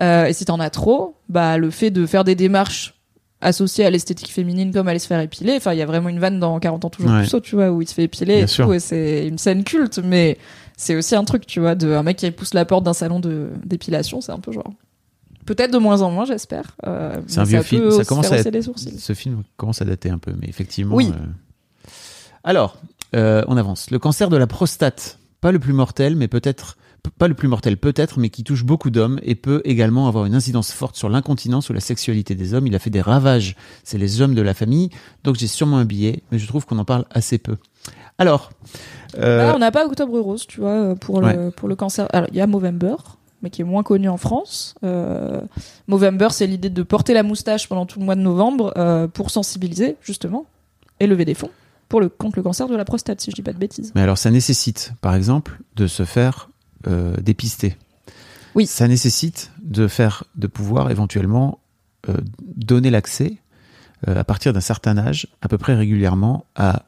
Euh, 0.00 0.26
et 0.26 0.32
si 0.32 0.44
t'en 0.44 0.60
as 0.60 0.70
trop 0.70 1.16
bah 1.28 1.58
le 1.58 1.70
fait 1.70 1.90
de 1.90 2.06
faire 2.06 2.22
des 2.24 2.34
démarches 2.36 2.94
associées 3.40 3.84
à 3.84 3.90
l'esthétique 3.90 4.32
féminine 4.32 4.72
comme 4.72 4.86
aller 4.88 4.98
se 5.00 5.06
faire 5.08 5.20
épiler 5.20 5.54
enfin 5.56 5.72
il 5.72 5.78
y 5.78 5.82
a 5.82 5.86
vraiment 5.86 6.08
une 6.08 6.18
vanne 6.20 6.38
dans 6.40 6.58
40 6.60 6.84
ans 6.84 6.90
toujours 6.90 7.10
Ouais. 7.12 7.20
plus 7.22 7.34
haut 7.34 7.40
tu 7.40 7.54
vois 7.56 7.70
où 7.70 7.82
il 7.82 7.88
se 7.88 7.94
fait 7.94 8.04
épiler 8.04 8.36
Bien 8.36 8.44
et 8.44 8.46
sûr. 8.48 8.66
tout 8.66 8.72
et 8.74 8.80
c'est 8.80 9.26
une 9.28 9.38
scène 9.38 9.64
culte 9.64 9.98
mais 10.02 10.38
c'est 10.80 10.94
aussi 10.94 11.16
un 11.16 11.24
truc, 11.24 11.44
tu 11.44 11.58
vois, 11.60 11.74
de 11.74 11.92
un 11.92 12.04
mec 12.04 12.16
qui 12.16 12.30
pousse 12.30 12.54
la 12.54 12.64
porte 12.64 12.84
d'un 12.84 12.92
salon 12.94 13.18
de 13.18 13.50
d'épilation, 13.66 14.20
c'est 14.22 14.32
un 14.32 14.38
peu 14.38 14.52
genre. 14.52 14.72
Peut-être 15.44 15.72
de 15.72 15.78
moins 15.78 16.02
en 16.02 16.10
moins, 16.10 16.24
j'espère. 16.24 16.76
Euh, 16.86 17.16
C'est 17.26 17.40
un 17.40 17.44
vieux 17.44 17.62
film. 17.62 17.90
Ça 17.90 18.04
commence 18.04 18.30
à 18.30 18.50
les 18.50 18.62
sourcils. 18.62 18.98
Ce 18.98 19.12
film 19.12 19.42
commence 19.56 19.82
à 19.82 19.84
dater 19.84 20.08
un 20.08 20.18
peu, 20.18 20.32
mais 20.40 20.46
effectivement. 20.48 20.94
Oui. 20.94 21.10
euh, 21.12 21.90
Alors, 22.44 22.76
euh, 23.16 23.42
on 23.48 23.56
avance. 23.56 23.90
Le 23.90 23.98
cancer 23.98 24.28
de 24.28 24.36
la 24.36 24.46
prostate, 24.46 25.18
pas 25.40 25.50
le 25.50 25.58
plus 25.58 25.72
mortel, 25.72 26.16
mais 26.16 26.28
peut-être 26.28 26.76
pas 27.18 27.28
le 27.28 27.34
plus 27.34 27.48
mortel 27.48 27.76
peut-être, 27.78 28.18
mais 28.18 28.28
qui 28.28 28.44
touche 28.44 28.64
beaucoup 28.64 28.90
d'hommes 28.90 29.18
et 29.22 29.34
peut 29.34 29.62
également 29.64 30.06
avoir 30.08 30.26
une 30.26 30.34
incidence 30.34 30.72
forte 30.72 30.96
sur 30.96 31.08
l'incontinence 31.08 31.70
ou 31.70 31.72
la 31.72 31.80
sexualité 31.80 32.34
des 32.34 32.54
hommes. 32.54 32.66
Il 32.66 32.74
a 32.74 32.78
fait 32.78 32.90
des 32.90 33.00
ravages. 33.00 33.56
C'est 33.84 33.98
les 33.98 34.20
hommes 34.20 34.34
de 34.34 34.42
la 34.42 34.52
famille, 34.52 34.90
donc 35.24 35.36
j'ai 35.36 35.46
sûrement 35.46 35.78
un 35.78 35.84
billet, 35.86 36.22
mais 36.30 36.38
je 36.38 36.46
trouve 36.46 36.66
qu'on 36.66 36.78
en 36.78 36.84
parle 36.84 37.06
assez 37.10 37.38
peu. 37.38 37.56
Alors, 38.18 38.50
euh, 39.18 39.38
Là, 39.38 39.54
on 39.54 39.58
n'a 39.58 39.70
pas 39.70 39.86
Octobre 39.86 40.18
Rose, 40.18 40.46
tu 40.46 40.60
vois, 40.60 40.94
pour 40.96 41.20
le, 41.20 41.50
pour 41.50 41.68
le 41.68 41.76
cancer. 41.76 42.06
Alors, 42.12 42.28
il 42.30 42.36
y 42.36 42.40
a 42.40 42.46
Movember, 42.46 42.96
mais 43.42 43.50
qui 43.50 43.62
est 43.62 43.64
moins 43.64 43.82
connu 43.82 44.08
en 44.08 44.16
France. 44.16 44.74
Euh, 44.84 45.40
Movember, 45.86 46.28
c'est 46.30 46.46
l'idée 46.46 46.70
de 46.70 46.82
porter 46.82 47.14
la 47.14 47.22
moustache 47.22 47.68
pendant 47.68 47.86
tout 47.86 47.98
le 48.00 48.04
mois 48.04 48.16
de 48.16 48.20
novembre 48.20 48.72
euh, 48.76 49.06
pour 49.08 49.30
sensibiliser, 49.30 49.96
justement, 50.02 50.46
et 51.00 51.06
lever 51.06 51.24
des 51.24 51.34
fonds 51.34 51.50
pour 51.88 52.00
le, 52.00 52.08
contre 52.08 52.36
le 52.36 52.42
cancer 52.42 52.68
de 52.68 52.76
la 52.76 52.84
prostate, 52.84 53.20
si 53.20 53.30
je 53.30 53.36
dis 53.36 53.42
pas 53.42 53.52
de 53.52 53.58
bêtises. 53.58 53.92
Mais 53.94 54.02
alors, 54.02 54.18
ça 54.18 54.30
nécessite, 54.30 54.92
par 55.00 55.14
exemple, 55.14 55.58
de 55.76 55.86
se 55.86 56.04
faire 56.04 56.50
euh, 56.86 57.14
dépister. 57.20 57.76
Oui. 58.54 58.66
Ça 58.66 58.88
nécessite 58.88 59.52
de 59.62 59.88
faire, 59.88 60.24
de 60.36 60.46
pouvoir 60.46 60.90
éventuellement 60.90 61.60
euh, 62.08 62.16
donner 62.40 62.90
l'accès 62.90 63.36
euh, 64.06 64.18
à 64.18 64.24
partir 64.24 64.52
d'un 64.52 64.60
certain 64.60 64.98
âge, 64.98 65.28
à 65.42 65.48
peu 65.48 65.58
près 65.58 65.74
régulièrement, 65.74 66.44
à 66.54 66.82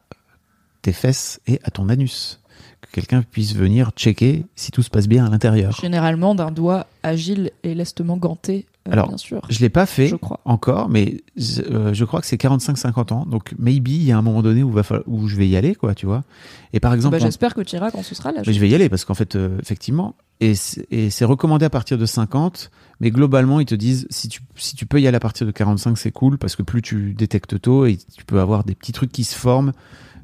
tes 0.83 0.93
fesses 0.93 1.41
et 1.47 1.61
à 1.65 1.71
ton 1.71 1.89
anus. 1.89 2.41
Que 2.81 2.91
quelqu'un 2.93 3.23
puisse 3.23 3.55
venir 3.55 3.91
checker 3.95 4.45
si 4.57 4.71
tout 4.71 4.83
se 4.83 4.89
passe 4.91 5.07
bien 5.07 5.27
à 5.27 5.29
l'intérieur. 5.31 5.73
Généralement 5.81 6.35
d'un 6.35 6.51
doigt 6.51 6.87
agile 7.03 7.51
et 7.63 7.75
lestement 7.75 8.17
ganté, 8.17 8.65
euh, 8.89 8.93
Alors, 8.93 9.09
bien 9.09 9.19
sûr. 9.19 9.43
Je 9.51 9.59
l'ai 9.61 9.69
pas 9.69 9.85
fait 9.85 10.09
Je 10.09 10.17
crois. 10.17 10.41
encore, 10.47 10.89
mais 10.89 11.21
je, 11.37 11.61
euh, 11.61 11.93
je 11.93 12.05
crois 12.07 12.23
que 12.23 12.27
c'est 12.27 12.39
45-50 12.39 13.13
ans. 13.13 13.27
Donc, 13.27 13.53
maybe, 13.59 13.89
il 13.89 14.03
y 14.05 14.13
a 14.13 14.17
un 14.19 14.23
moment 14.23 14.41
donné 14.43 14.63
où, 14.63 14.71
va 14.71 14.83
falloir- 14.83 15.05
où 15.07 15.29
je 15.29 15.37
vais 15.37 15.47
y 15.47 15.57
aller, 15.57 15.75
quoi, 15.75 15.95
tu 15.95 16.07
vois. 16.07 16.25
Et 16.73 16.81
par 16.81 16.95
exemple, 16.95 17.13
Bah, 17.13 17.19
on- 17.23 17.27
J'espère 17.27 17.53
que 17.55 17.61
tu 17.61 17.77
iras 17.77 17.91
quand 17.91 18.03
ce 18.03 18.15
sera 18.15 18.33
là. 18.33 18.41
Mais 18.47 18.53
je 18.55 18.61
vais 18.61 18.69
y 18.71 18.75
aller 18.75 18.89
parce 18.89 19.05
qu'en 19.05 19.15
fait, 19.15 19.37
euh, 19.37 19.59
effectivement, 19.61 20.15
Et 20.43 20.55
c'est 20.55 20.87
et 20.91 21.11
c'est 21.11 21.27
recommandé 21.27 21.67
à 21.67 21.71
partir 21.71 21.99
de 21.99 22.07
50, 22.07 22.71
mais 22.99 23.11
globalement, 23.11 23.61
ils 23.61 23.67
te 23.67 23.75
disent 23.75 24.07
si 24.09 24.29
tu, 24.31 24.41
si 24.57 24.75
tu 24.75 24.87
peux 24.87 24.99
y 24.99 25.07
aller 25.07 25.17
à 25.19 25.21
partir 25.21 25.47
de 25.47 25.53
45, 25.53 25.99
c'est 25.99 26.13
cool, 26.13 26.39
parce 26.39 26.57
que 26.57 26.63
plus 26.63 26.81
tu 26.81 27.13
détectes 27.13 27.61
tôt, 27.61 27.85
et 27.85 27.99
tu 28.17 28.25
peux 28.25 28.41
avoir 28.41 28.65
des 28.65 28.75
petits 28.75 28.93
trucs 28.93 29.13
qui 29.13 29.25
se 29.25 29.35
forment, 29.35 29.73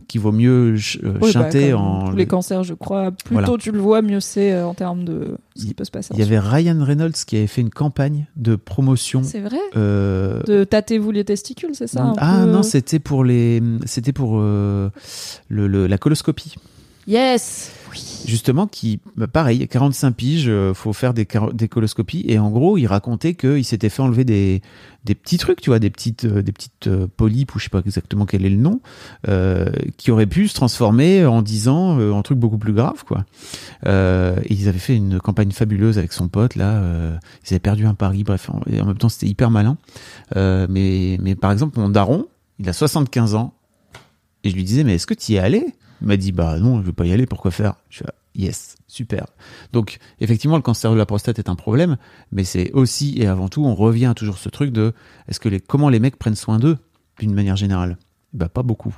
qui 0.08 0.18
vaut 0.18 0.32
mieux 0.32 0.76
ch- 0.76 0.98
euh, 1.04 1.12
Oui, 1.20 1.32
bah, 1.34 1.42
chanter 1.44 1.72
en. 1.74 2.10
tous 2.10 2.16
les 2.16 2.26
cancers, 2.26 2.62
je 2.64 2.74
crois. 2.74 3.10
Plus 3.10 3.32
Voilà. 3.34 3.46
tôt 3.48 3.58
tu 3.58 3.72
le 3.72 3.78
vois, 3.78 4.02
mieux 4.02 4.20
c'est 4.20 4.52
euh, 4.52 4.66
en 4.66 4.74
termes 4.74 5.04
de 5.04 5.36
ce 5.56 5.66
qui 5.66 5.74
peut 5.74 5.84
se 5.84 5.90
passer. 5.90 6.10
Il 6.14 6.20
y 6.20 6.22
avait 6.22 6.38
Ryan 6.38 6.76
Reynolds 6.82 7.12
qui 7.26 7.36
avait 7.36 7.46
fait 7.46 7.60
une 7.60 7.70
campagne 7.70 8.26
de 8.36 8.56
promotion. 8.56 9.22
C'est 9.24 9.40
vrai? 9.40 9.58
euh, 9.76 10.40
De 10.44 10.64
tâtez-vous 10.64 11.10
les 11.10 11.24
testicules, 11.24 11.70
c'est 11.74 11.86
ça 11.88 12.12
ah 12.18 12.42
peu 12.44 12.50
non, 12.50 12.62
c'était 12.62 12.98
pour 12.98 13.24
les, 13.24 13.62
c'était 13.84 14.12
pour 14.12 14.34
euh, 14.38 14.90
le, 15.48 15.66
le- 15.66 15.86
la 15.86 15.98
coloscopie. 15.98 16.54
Yes. 17.06 17.70
Justement 18.26 18.66
qui 18.66 19.00
bah, 19.16 19.26
pareil 19.26 19.66
45 19.66 20.12
piges 20.12 20.48
euh, 20.48 20.74
faut 20.74 20.92
faire 20.92 21.14
des, 21.14 21.26
coloscopies. 21.26 22.24
Et 22.28 22.38
en 22.38 22.50
gros 22.50 22.78
il 22.78 22.86
racontait 22.86 23.34
qu'il 23.34 23.64
s'était 23.64 23.88
fait 23.88 24.02
enlever 24.02 24.24
des, 24.24 24.62
petits 25.04 25.38
trucs 25.38 25.60
tu 25.60 25.70
vois 25.70 25.78
des 25.78 25.90
petites 25.90 26.24
euh, 26.24 26.42
euh, 26.86 27.06
polypes 27.16 27.54
ou 27.54 27.58
je 27.58 27.64
sais 27.64 27.70
pas 27.70 27.80
exactement 27.84 28.26
quel 28.26 28.44
est 28.44 28.50
le 28.50 28.56
nom 28.56 28.80
euh, 29.28 29.70
qui 29.96 30.10
auraient 30.10 30.26
pu 30.26 30.48
se 30.48 30.54
transformer 30.54 31.24
en 31.24 31.42
10 31.42 31.68
ans 31.68 31.98
en 32.10 32.22
truc 32.22 32.38
beaucoup 32.38 32.58
plus 32.58 32.72
grave 32.72 33.04
quoi. 33.04 33.24
Et 33.84 34.54
ils 34.54 34.68
avaient 34.68 34.78
fait 34.78 34.96
une 34.96 35.20
campagne 35.20 35.50
fabuleuse 35.52 35.98
avec 35.98 36.12
son 36.12 36.28
pote 36.28 36.56
là 36.56 36.82
ils 37.44 37.52
avaient 37.52 37.60
perdu 37.60 37.86
un 37.86 37.94
pari 37.94 38.24
bref 38.24 38.50
en, 38.50 38.60
même 38.66 38.98
temps 38.98 39.08
c'était 39.08 39.30
hyper 39.30 39.50
malin. 39.50 39.76
Mais 40.34 41.36
par 41.40 41.52
exemple 41.52 41.78
mon 41.78 41.88
daron 41.88 42.26
il 42.58 42.68
a 42.68 42.72
75 42.72 43.34
ans 43.34 43.54
et 44.44 44.50
je 44.50 44.54
lui 44.54 44.64
disais 44.64 44.84
mais 44.84 44.94
est-ce 44.94 45.06
que 45.06 45.14
tu 45.14 45.32
y 45.32 45.36
es 45.36 45.38
allé? 45.38 45.74
M'a 46.00 46.16
dit 46.16 46.32
bah 46.32 46.58
non, 46.58 46.80
je 46.80 46.86
vais 46.86 46.92
pas 46.92 47.06
y 47.06 47.12
aller, 47.12 47.26
pourquoi 47.26 47.50
faire? 47.50 47.74
Je 47.88 47.98
fais 47.98 48.04
yes, 48.34 48.76
super. 48.86 49.26
Donc 49.72 49.98
effectivement, 50.20 50.56
le 50.56 50.62
cancer 50.62 50.92
de 50.92 50.96
la 50.96 51.06
prostate 51.06 51.38
est 51.38 51.48
un 51.48 51.54
problème, 51.54 51.96
mais 52.32 52.44
c'est 52.44 52.72
aussi 52.72 53.14
et 53.18 53.26
avant 53.26 53.48
tout, 53.48 53.64
on 53.64 53.74
revient 53.74 54.06
à 54.06 54.14
toujours 54.14 54.38
ce 54.38 54.48
truc 54.48 54.72
de 54.72 54.92
est-ce 55.28 55.40
que 55.40 55.48
les 55.48 55.60
comment 55.60 55.88
les 55.88 56.00
mecs 56.00 56.16
prennent 56.16 56.36
soin 56.36 56.58
d'eux 56.58 56.78
d'une 57.18 57.34
manière 57.34 57.56
générale? 57.56 57.96
Bah 58.32 58.48
pas 58.48 58.62
beaucoup. 58.62 58.96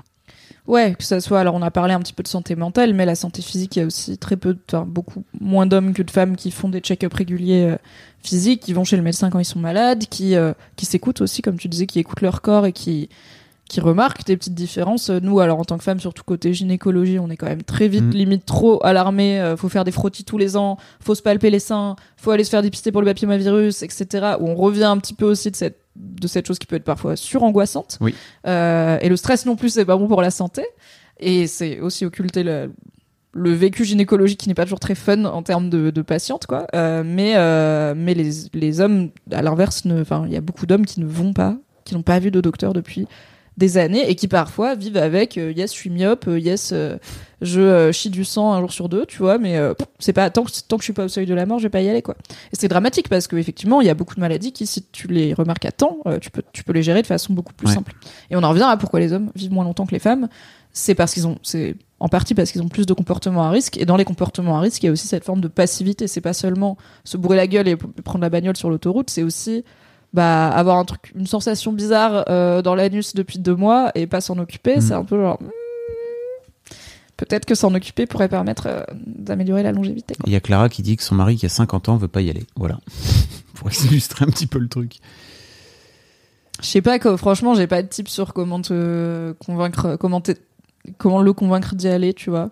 Ouais, 0.69 0.95
que 0.95 1.03
ça 1.03 1.21
soit. 1.21 1.41
Alors, 1.41 1.55
on 1.55 1.63
a 1.63 1.71
parlé 1.71 1.95
un 1.95 2.01
petit 2.01 2.13
peu 2.13 2.23
de 2.23 2.29
santé 2.29 2.55
mentale, 2.55 2.93
mais 2.93 3.07
la 3.07 3.15
santé 3.15 3.41
physique, 3.41 3.77
il 3.77 3.79
y 3.79 3.83
a 3.83 3.87
aussi 3.87 4.19
très 4.19 4.37
peu, 4.37 4.55
enfin, 4.69 4.85
beaucoup 4.87 5.25
moins 5.41 5.65
d'hommes 5.65 5.95
que 5.95 6.03
de 6.03 6.11
femmes 6.11 6.37
qui 6.37 6.51
font 6.51 6.69
des 6.69 6.81
check-up 6.81 7.15
réguliers 7.15 7.65
euh, 7.65 7.77
physiques, 8.23 8.61
qui 8.61 8.75
vont 8.75 8.85
chez 8.85 8.99
le 8.99 9.03
médecin 9.03 9.31
quand 9.31 9.39
ils 9.39 9.47
sont 9.47 9.61
malades, 9.61 10.05
qui 10.11 10.37
euh, 10.37 10.53
qui 10.77 10.85
s'écoutent 10.85 11.23
aussi, 11.23 11.41
comme 11.41 11.57
tu 11.57 11.69
disais, 11.69 11.87
qui 11.87 11.99
écoutent 11.99 12.21
leur 12.21 12.43
corps 12.43 12.67
et 12.67 12.73
qui 12.73 13.09
qui 13.69 13.81
remarquent 13.81 14.25
des 14.25 14.37
petites 14.37 14.55
différences. 14.55 15.11
Nous, 15.11 15.41
alors 15.41 15.59
en 15.61 15.65
tant 15.65 15.77
que 15.77 15.85
femmes, 15.85 16.01
surtout 16.01 16.25
côté 16.25 16.55
gynécologie, 16.55 17.19
on 17.19 17.29
est 17.31 17.37
quand 17.37 17.47
même 17.47 17.63
très 17.63 17.87
vite, 17.89 18.05
Mhm. 18.05 18.11
limite 18.13 18.47
trop 18.47 18.85
alarmés. 18.85 19.41
Euh, 19.41 19.57
faut 19.57 19.69
faire 19.69 19.85
des 19.85 19.91
frottis 19.93 20.25
tous 20.25 20.39
les 20.39 20.57
ans, 20.57 20.79
faut 21.01 21.15
se 21.15 21.23
palper 21.23 21.51
les 21.51 21.59
seins, 21.59 21.95
faut 22.17 22.31
aller 22.31 22.45
se 22.45 22.51
faire 22.51 22.63
dépister 22.63 22.91
pour 22.93 23.03
le 23.03 23.07
papillomavirus, 23.07 23.83
etc. 23.83 24.37
Où 24.41 24.49
on 24.49 24.55
revient 24.55 24.85
un 24.85 24.97
petit 24.99 25.15
peu 25.15 25.27
aussi 25.27 25.51
de 25.51 25.57
cette 25.57 25.79
de 25.97 26.29
cette 26.29 26.47
chose 26.47 26.61
qui 26.61 26.67
peut 26.67 26.77
être 26.77 26.85
parfois 26.85 27.17
surangoissante. 27.17 27.99
Oui. 28.01 28.15
Euh, 28.47 28.99
et 29.01 29.09
le 29.09 29.17
stress 29.17 29.47
non 29.47 29.57
plus, 29.57 29.71
c'est 29.71 29.85
pas 29.85 29.97
bon 29.97 30.07
pour 30.07 30.23
la 30.23 30.31
santé. 30.31 30.63
Et 31.19 31.49
c'est 31.49 31.81
aussi 31.81 32.05
occulter 32.07 32.45
le, 32.45 32.71
le 33.33 33.53
vécu 33.53 33.85
gynécologique 33.85 34.39
qui 34.39 34.49
n'est 34.49 34.55
pas 34.55 34.63
toujours 34.63 34.79
très 34.79 34.95
fun 34.95 35.25
en 35.25 35.43
termes 35.43 35.69
de, 35.71 35.91
de 35.91 36.03
patientes, 36.03 36.47
quoi. 36.47 36.69
Euh, 36.75 37.03
mais 37.05 37.33
euh, 37.37 37.95
mais 37.97 38.15
les, 38.15 38.31
les 38.55 38.81
hommes, 38.81 39.11
à 39.33 39.43
l'inverse, 39.43 39.83
enfin, 40.01 40.23
il 40.27 40.33
y 40.33 40.37
a 40.37 40.41
beaucoup 40.41 40.67
d'hommes 40.67 40.87
qui 40.87 41.01
ne 41.01 41.07
vont 41.07 41.33
pas, 41.33 41.57
qui 41.85 41.95
n'ont 41.97 42.03
pas 42.03 42.21
vu 42.21 42.31
de 42.31 42.41
docteur 42.41 42.73
depuis 42.73 43.09
des 43.59 43.77
années 43.77 44.09
et 44.09 44.15
qui 44.15 44.29
parfois 44.29 44.75
vivent 44.77 44.97
avec 44.97 45.37
euh, 45.37 45.53
yes 45.53 45.73
je 45.73 45.77
suis 45.79 45.91
myope 45.91 46.29
euh, 46.29 46.39
yes 46.39 46.71
euh, 46.73 46.97
je 47.43 47.91
chie 47.93 48.09
du 48.09 48.25
sang 48.25 48.53
un 48.53 48.61
jour 48.61 48.73
sur 48.73 48.89
deux 48.89 49.05
tu 49.05 49.19
vois 49.19 49.39
mais 49.39 49.59
c'est 49.99 50.13
pas 50.13 50.31
tant 50.31 50.45
que 50.45 50.51
tant 50.67 50.77
que 50.77 50.83
je 50.83 50.87
suis 50.87 50.93
pas 50.93 51.05
au 51.05 51.09
seuil 51.09 51.27
de 51.27 51.35
la 51.35 51.45
mort 51.47 51.59
je 51.59 51.65
vais 51.65 51.71
pas 51.71 51.81
y 51.83 51.89
aller 51.89 52.03
quoi. 52.03 52.17
Et 52.53 52.57
c'est 52.59 52.67
dramatique 52.69 53.09
parce 53.09 53.29
que 53.29 53.37
effectivement 53.37 53.81
il 53.81 53.87
y 53.87 53.91
a 53.91 53.95
beaucoup 53.95 54.15
de 54.17 54.21
maladies 54.21 54.53
qui 54.53 54.67
si 54.67 54.85
tu 54.91 55.07
les 55.07 55.35
remarques 55.35 55.65
à 55.65 55.71
temps 55.71 55.99
tu 56.21 56.31
peux 56.31 56.43
tu 56.53 56.65
peux 56.65 56.73
les 56.73 56.83
gérer 56.83 57.03
de 57.03 57.07
façon 57.07 57.35
beaucoup 57.35 57.53
plus 57.53 57.69
Ouais. 57.69 57.75
simple. 57.75 57.93
Et 58.31 58.37
on 58.37 58.43
en 58.43 58.51
revient 58.51 58.67
à 58.69 58.77
pourquoi 58.77 58.99
les 58.99 59.13
hommes 59.13 59.31
vivent 59.37 59.53
moins 59.53 59.65
longtemps 59.65 59.87
que 59.87 59.93
les 59.93 60.01
femmes. 60.01 60.29
C'est 60.73 60.97
parce 60.97 61.15
qu'ils 61.15 61.27
ont 61.29 61.39
c'est 61.43 61.77
en 62.01 62.09
partie 62.09 62.35
parce 62.35 62.51
qu'ils 62.51 62.63
ont 62.63 62.69
plus 62.69 62.87
de 62.87 62.93
comportements 62.93 63.45
à 63.45 63.51
risque. 63.51 63.77
Et 63.79 63.85
dans 63.87 63.97
les 63.97 64.05
comportements 64.05 64.57
à 64.57 64.61
risque 64.61 64.83
il 64.83 64.87
y 64.87 64.89
a 64.89 64.93
aussi 64.93 65.07
cette 65.07 65.25
forme 65.25 65.41
de 65.41 65.49
passivité. 65.49 66.09
C'est 66.09 66.21
pas 66.21 66.33
seulement 66.33 66.77
se 67.05 67.17
bourrer 67.17 67.37
la 67.37 67.47
gueule 67.47 67.69
et 67.69 67.77
prendre 67.77 68.23
la 68.23 68.31
bagnole 68.31 68.57
sur 68.57 68.69
l'autoroute 68.69 69.11
c'est 69.11 69.23
aussi 69.23 69.65
bah 70.15 70.49
avoir 70.49 70.79
un 70.79 70.85
truc 70.85 71.13
une 71.15 71.27
sensation 71.27 71.73
bizarre 71.73 72.25
euh, 72.29 72.63
dans 72.63 72.75
l'anus 72.75 73.15
depuis 73.15 73.39
deux 73.39 73.55
mois 73.55 73.91
et 73.95 74.07
pas 74.07 74.21
s'en 74.21 74.39
occuper 74.39 74.77
Mm. 74.77 74.81
c'est 74.81 74.95
un 74.95 75.05
peu 75.05 75.21
genre 75.21 75.39
hmm, 75.43 75.51
peut-être 77.17 77.45
que 77.45 77.55
s'en 77.55 77.75
occuper 77.75 78.07
pourrait 78.07 78.29
permettre 78.29 78.67
euh, 78.69 78.83
d'améliorer 78.97 79.63
la 79.63 79.73
longévité. 79.73 80.15
Il 80.27 80.33
y 80.33 80.37
a 80.37 80.41
Clara 80.41 80.69
qui 80.69 80.83
dit 80.83 80.97
que 80.97 81.03
son 81.03 81.15
mari 81.15 81.37
qui 81.37 81.47
a 81.47 81.51
50 81.51 81.89
ans 81.91 81.97
veut 81.97 82.09
pas 82.09 82.23
y 82.23 82.31
aller. 82.31 82.47
Voilà. 82.57 82.79
Pour 83.55 83.71
illustrer 83.71 84.25
un 84.25 84.29
petit 84.29 84.47
peu 84.47 84.59
le 84.59 84.69
truc. 84.69 84.99
je 86.61 86.67
sais 86.67 86.81
pas 86.83 86.99
que 86.99 87.17
franchement 87.17 87.55
j'ai 87.55 87.67
pas 87.67 87.83
de 87.83 87.89
tips 87.89 88.11
sur 88.11 88.33
comment 88.33 88.61
te 88.63 89.33
convaincre 89.45 89.97
comment 89.97 90.23
comment 90.97 91.21
le 91.23 91.33
convaincre 91.33 91.75
d'y 91.75 91.89
aller 91.89 92.15
tu 92.15 92.31
vois 92.31 92.51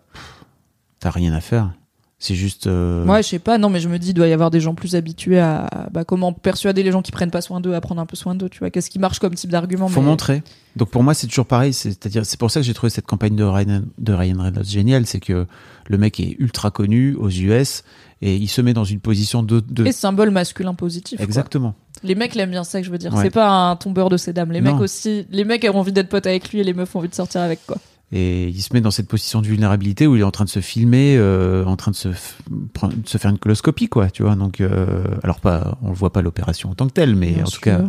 T'as 0.98 1.11
rien 1.11 1.32
à 1.32 1.40
faire. 1.40 1.72
C'est 2.19 2.35
juste. 2.35 2.67
euh, 2.67 3.05
Ouais, 3.05 3.23
je 3.23 3.29
sais 3.29 3.39
pas. 3.39 3.59
Non, 3.59 3.69
mais 3.69 3.79
je 3.79 3.89
me 3.91 3.99
dis, 3.99 4.11
il 4.11 4.14
doit 4.14 4.27
y 4.27 4.33
avoir 4.33 4.51
des 4.51 4.59
gens 4.61 4.75
plus 4.75 4.95
habitués 4.95 5.39
à 5.39 5.89
bah, 5.93 6.05
comment 6.05 6.33
persuader 6.33 6.83
les 6.83 6.91
gens 6.91 7.03
qui 7.03 7.12
prennent 7.12 7.31
pas 7.31 7.43
soin 7.43 7.61
d'eux 7.61 7.75
à 7.75 7.81
prendre 7.83 8.01
un 8.01 8.07
peu 8.07 8.17
soin 8.17 8.35
d'eux. 8.35 8.49
Tu 8.49 8.59
vois, 8.61 8.71
qu'est-ce 8.71 8.89
qui 8.89 8.99
marche 8.99 9.19
comme 9.19 9.35
type 9.35 9.51
d'argument 9.51 9.89
Faut 9.89 10.01
mais- 10.01 10.07
montrer. 10.07 10.43
Donc 10.77 10.89
pour 10.91 11.03
moi, 11.03 11.12
c'est 11.12 11.27
toujours 11.27 11.45
pareil. 11.45 11.75
C'est-à-dire, 11.75 12.25
c'est 12.25 12.39
pour 12.39 12.51
ça 12.51 12.61
que 12.61 12.67
j'ai 12.67 12.73
trouvé 12.75 12.89
cette 12.91 13.05
campagne 13.07 13.37
de 13.37 13.45
Ryan, 13.45 13.83
de 13.99 14.12
Ryan 14.14 14.37
Reynolds 14.41 14.64
géniale. 14.64 15.05
C'est 15.07 15.21
que 15.21 15.47
le 15.89 15.99
mec 15.99 16.19
est 16.19 16.37
ultra 16.39 16.71
connu 16.71 17.14
aux 17.17 17.29
US 17.29 17.85
et 18.23 18.35
il 18.37 18.49
se 18.49 18.62
met 18.62 18.73
dans 18.73 18.85
une 18.85 19.01
position 19.01 19.43
de. 19.43 19.61
de... 19.61 19.85
Et 19.85 19.93
symbole 19.93 20.31
masculin 20.31 20.73
positif. 20.73 21.19
quoi. 21.19 21.25
Exactement. 21.27 21.75
Les 22.03 22.14
mecs 22.14 22.35
l'aiment 22.35 22.51
bien 22.51 22.64
ça 22.64 22.81
que 22.81 22.87
je 22.87 22.91
veux 22.91 22.99
dire. 22.99 23.12
Ouais. 23.12 23.25
C'est 23.25 23.31
pas 23.31 23.51
un 23.51 23.77
tombeur 23.77 24.09
de 24.09 24.17
ces 24.17 24.33
dames. 24.33 24.53
Les 24.53 24.62
Non. 24.62 24.73
mecs 24.73 24.81
aussi, 24.81 25.27
les 25.31 25.45
mecs 25.45 25.64
ont 25.71 25.79
envie 25.79 25.93
d'être 25.93 26.09
potes 26.09 26.27
avec 26.27 26.51
lui 26.51 26.61
et 26.61 26.64
les 26.64 26.73
meufs 26.75 26.95
ont 26.97 27.01
envie 27.01 27.09
de 27.09 27.14
sortir 27.14 27.43
avec 27.43 27.61
quoi. 27.67 27.77
Et 28.12 28.48
il 28.48 28.62
se 28.62 28.72
met 28.72 28.80
dans 28.80 28.92
cette 28.92 29.09
position 29.09 29.42
de 29.42 29.46
vulnérabilité 29.48 30.07
où 30.07 30.14
il 30.14 30.20
est 30.20 30.24
en 30.24 30.30
train 30.30 30.44
de 30.44 30.48
se 30.50 30.61
filmer, 30.61 31.16
euh, 31.18 31.64
en 31.64 31.74
train 31.74 31.90
de 31.90 31.96
se, 31.96 32.09
de 32.09 33.18
faire 33.18 33.30
une 33.32 33.38
coloscopie, 33.38 33.88
quoi, 33.88 34.11
tu 34.11 34.22
vois. 34.22 34.36
Donc, 34.36 34.61
euh, 34.61 35.04
alors 35.24 35.40
pas, 35.40 35.76
on 35.82 35.88
le 35.88 35.94
voit 35.96 36.12
pas 36.12 36.22
l'opération 36.22 36.70
en 36.70 36.74
tant 36.74 36.86
que 36.86 36.92
telle, 36.92 37.16
mais 37.16 37.32
Bien 37.32 37.42
en 37.42 37.46
sûr. 37.46 37.59
tout 37.61 37.64
cas, 37.64 37.80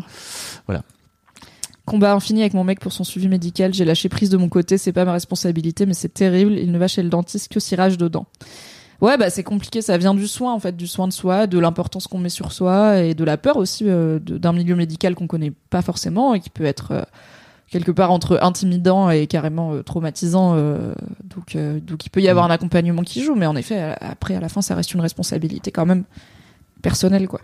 voilà. 0.66 0.82
Combat 1.86 2.14
infini 2.14 2.42
avec 2.42 2.54
mon 2.54 2.64
mec 2.66 2.80
pour 2.82 2.92
son 2.92 3.04
suivi 3.06 3.30
médical. 3.30 3.74
J'ai 3.74 3.86
lâché 3.86 4.10
prise 4.10 4.30
de 4.30 4.38
mon 4.38 4.50
côté. 4.50 4.78
C'est 4.78 4.92
pas 4.92 5.06
ma 5.06 5.14
responsabilité, 5.14 5.86
mais 5.86 5.94
c'est 5.94 6.14
terrible. 6.14 6.52
Il 6.54 6.72
ne 6.72 6.78
va 6.78 6.88
chez 6.90 7.02
le 7.02 7.10
dentiste 7.10 7.50
que 7.52 7.60
s'il 7.62 7.80
rage 7.80 7.98
dedans. 7.98 8.26
Ouais, 9.00 9.16
bah 9.18 9.30
c'est 9.30 9.44
compliqué. 9.44 9.82
Ça 9.82 9.98
vient 9.98 10.14
du 10.16 10.28
soin 10.28 10.52
en 10.54 10.60
fait, 10.60 10.76
du 10.76 10.88
soin 10.88 11.08
de 11.08 11.14
soi, 11.14 11.48
de 11.48 11.60
l'importance 11.60 12.08
qu'on 12.08 12.18
met 12.18 12.28
sur 12.30 12.52
soi 12.52 13.02
et 13.04 13.14
de 13.14 13.24
la 13.24 13.38
peur 13.38 13.56
aussi 13.58 13.86
euh, 13.88 14.20
de- 14.20 14.38
d'un 14.40 14.52
milieu 14.52 14.76
médical 14.76 15.14
qu'on 15.16 15.28
connaît 15.28 15.54
pas 15.70 15.82
forcément 15.84 16.34
et 16.34 16.40
qui 16.42 16.50
peut 16.50 16.66
être 16.66 17.06
quelque 17.70 17.92
part 17.92 18.12
entre 18.12 18.40
intimidant 18.42 19.10
et 19.10 19.28
carrément 19.28 19.74
euh, 19.74 19.84
traumatisant. 19.84 20.56
euh, 20.56 20.94
donc, 21.24 21.56
euh, 21.56 21.80
donc 21.80 22.06
il 22.06 22.10
peut 22.10 22.22
y 22.22 22.30
avoir 22.30 22.46
un 22.46 22.52
accompagnement 22.52 23.04
qui 23.04 23.24
joue, 23.24 23.36
mais 23.36 23.46
en 23.46 23.56
effet, 23.56 23.96
après 24.00 24.36
à 24.36 24.40
la 24.40 24.50
fin, 24.50 24.62
ça 24.62 24.76
reste 24.76 24.94
une 24.94 25.02
responsabilité 25.02 25.72
quand 25.72 25.86
même 25.86 26.04
personnelle 26.82 27.28
quoi. 27.28 27.42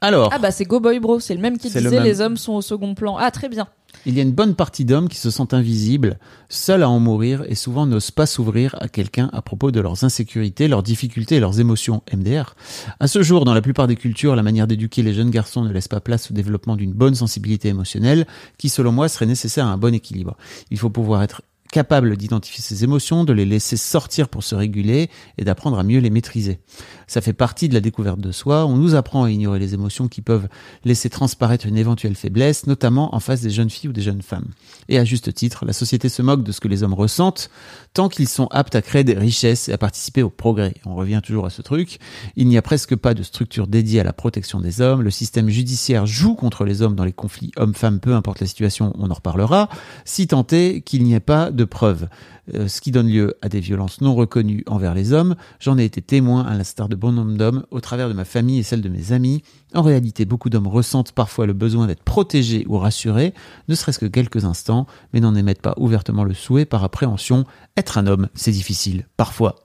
Alors, 0.00 0.30
Ah 0.32 0.38
bah 0.38 0.50
c'est 0.50 0.64
Go 0.64 0.78
Boy 0.80 1.00
Bro, 1.00 1.18
c'est 1.20 1.34
le 1.34 1.40
même 1.40 1.58
qui 1.58 1.68
le 1.68 1.80
disait 1.80 1.90
même. 1.96 2.04
les 2.04 2.20
hommes 2.20 2.36
sont 2.36 2.52
au 2.52 2.62
second 2.62 2.94
plan. 2.94 3.16
Ah 3.18 3.30
très 3.32 3.48
bien. 3.48 3.66
il 4.06 4.14
y 4.14 4.20
a 4.20 4.22
une 4.22 4.32
bonne 4.32 4.54
partie 4.54 4.84
d'hommes 4.84 5.08
qui 5.08 5.16
se 5.16 5.28
sentent 5.30 5.54
invisibles, 5.54 6.18
seuls 6.48 6.84
à 6.84 6.88
en 6.88 7.00
mourir 7.00 7.42
et 7.48 7.56
souvent 7.56 7.84
n'osent 7.84 8.12
pas 8.12 8.26
s'ouvrir 8.26 8.76
à 8.80 8.86
quelqu'un 8.88 9.28
à 9.32 9.42
propos 9.42 9.72
de 9.72 9.80
leurs 9.80 10.04
insécurités, 10.04 10.68
leurs 10.68 10.84
difficultés 10.84 11.36
et 11.36 11.40
leurs 11.40 11.58
émotions. 11.58 12.02
MDR. 12.14 12.54
À 13.00 13.08
ce 13.08 13.22
jour, 13.22 13.44
dans 13.44 13.54
la 13.54 13.60
plupart 13.60 13.88
des 13.88 13.96
cultures, 13.96 14.36
la 14.36 14.42
manière 14.44 14.68
d'éduquer 14.68 15.02
les 15.02 15.14
jeunes 15.14 15.30
garçons 15.30 15.64
ne 15.64 15.72
laisse 15.72 15.88
pas 15.88 16.00
place 16.00 16.30
au 16.30 16.34
développement 16.34 16.76
d'une 16.76 16.92
bonne 16.92 17.16
sensibilité 17.16 17.68
émotionnelle, 17.68 18.26
qui 18.56 18.68
selon 18.68 18.92
moi 18.92 19.08
serait 19.08 19.26
nécessaire 19.26 19.66
à 19.66 19.70
un 19.70 19.78
bon 19.78 19.92
équilibre. 19.94 20.36
Il 20.70 20.78
faut 20.78 20.90
pouvoir 20.90 21.22
être 21.24 21.42
capable 21.70 22.16
d'identifier 22.16 22.62
ses 22.62 22.84
émotions, 22.84 23.24
de 23.24 23.32
les 23.32 23.44
laisser 23.44 23.76
sortir 23.76 24.28
pour 24.28 24.42
se 24.42 24.54
réguler 24.54 25.10
et 25.36 25.44
d'apprendre 25.44 25.78
à 25.78 25.82
mieux 25.82 26.00
les 26.00 26.10
maîtriser. 26.10 26.60
Ça 27.06 27.20
fait 27.20 27.32
partie 27.32 27.68
de 27.68 27.74
la 27.74 27.80
découverte 27.80 28.20
de 28.20 28.32
soi. 28.32 28.66
On 28.66 28.76
nous 28.76 28.94
apprend 28.94 29.24
à 29.24 29.30
ignorer 29.30 29.58
les 29.58 29.74
émotions 29.74 30.08
qui 30.08 30.22
peuvent 30.22 30.48
laisser 30.84 31.10
transparaître 31.10 31.66
une 31.66 31.76
éventuelle 31.76 32.14
faiblesse, 32.14 32.66
notamment 32.66 33.14
en 33.14 33.20
face 33.20 33.40
des 33.40 33.50
jeunes 33.50 33.70
filles 33.70 33.90
ou 33.90 33.92
des 33.92 34.02
jeunes 34.02 34.22
femmes. 34.22 34.48
Et 34.88 34.98
à 34.98 35.04
juste 35.04 35.32
titre, 35.34 35.64
la 35.64 35.72
société 35.72 36.08
se 36.08 36.22
moque 36.22 36.42
de 36.42 36.52
ce 36.52 36.60
que 36.60 36.68
les 36.68 36.82
hommes 36.82 36.94
ressentent 36.94 37.50
tant 37.98 38.08
qu'ils 38.08 38.28
sont 38.28 38.46
aptes 38.52 38.76
à 38.76 38.80
créer 38.80 39.02
des 39.02 39.18
richesses 39.18 39.68
et 39.68 39.72
à 39.72 39.76
participer 39.76 40.22
au 40.22 40.30
progrès. 40.30 40.74
On 40.86 40.94
revient 40.94 41.20
toujours 41.20 41.46
à 41.46 41.50
ce 41.50 41.62
truc. 41.62 41.98
Il 42.36 42.46
n'y 42.46 42.56
a 42.56 42.62
presque 42.62 42.94
pas 42.94 43.12
de 43.12 43.24
structure 43.24 43.66
dédiée 43.66 43.98
à 43.98 44.04
la 44.04 44.12
protection 44.12 44.60
des 44.60 44.80
hommes. 44.80 45.02
Le 45.02 45.10
système 45.10 45.48
judiciaire 45.48 46.06
joue 46.06 46.36
contre 46.36 46.64
les 46.64 46.80
hommes 46.80 46.94
dans 46.94 47.04
les 47.04 47.12
conflits 47.12 47.50
hommes-femmes, 47.56 47.98
peu 47.98 48.14
importe 48.14 48.38
la 48.38 48.46
situation, 48.46 48.92
on 49.00 49.10
en 49.10 49.14
reparlera, 49.14 49.68
si 50.04 50.28
tant 50.28 50.46
est 50.52 50.82
qu'il 50.82 51.02
n'y 51.02 51.14
ait 51.14 51.18
pas 51.18 51.50
de 51.50 51.64
preuves. 51.64 52.06
Euh, 52.54 52.66
ce 52.68 52.80
qui 52.80 52.90
donne 52.92 53.08
lieu 53.08 53.34
à 53.42 53.48
des 53.48 53.60
violences 53.60 54.00
non 54.00 54.14
reconnues 54.14 54.64
envers 54.66 54.94
les 54.94 55.12
hommes. 55.12 55.36
J'en 55.60 55.76
ai 55.76 55.84
été 55.84 56.00
témoin, 56.00 56.44
à 56.44 56.54
l'instar 56.56 56.88
de 56.88 56.96
bon 56.96 57.12
nombre 57.12 57.36
d'hommes, 57.36 57.64
au 57.70 57.80
travers 57.80 58.08
de 58.08 58.14
ma 58.14 58.24
famille 58.24 58.58
et 58.58 58.62
celle 58.62 58.80
de 58.80 58.88
mes 58.88 59.12
amis. 59.12 59.42
En 59.74 59.82
réalité, 59.82 60.24
beaucoup 60.24 60.48
d'hommes 60.48 60.66
ressentent 60.66 61.12
parfois 61.12 61.46
le 61.46 61.52
besoin 61.52 61.86
d'être 61.86 62.02
protégés 62.02 62.64
ou 62.68 62.78
rassurés, 62.78 63.34
ne 63.68 63.74
serait-ce 63.74 63.98
que 63.98 64.06
quelques 64.06 64.44
instants, 64.44 64.86
mais 65.12 65.20
n'en 65.20 65.34
émettent 65.34 65.60
pas 65.62 65.74
ouvertement 65.76 66.24
le 66.24 66.32
souhait 66.34 66.64
par 66.64 66.84
appréhension. 66.84 67.44
Être 67.76 67.98
un 67.98 68.06
homme, 68.06 68.28
c'est 68.34 68.50
difficile, 68.52 69.06
parfois. 69.16 69.56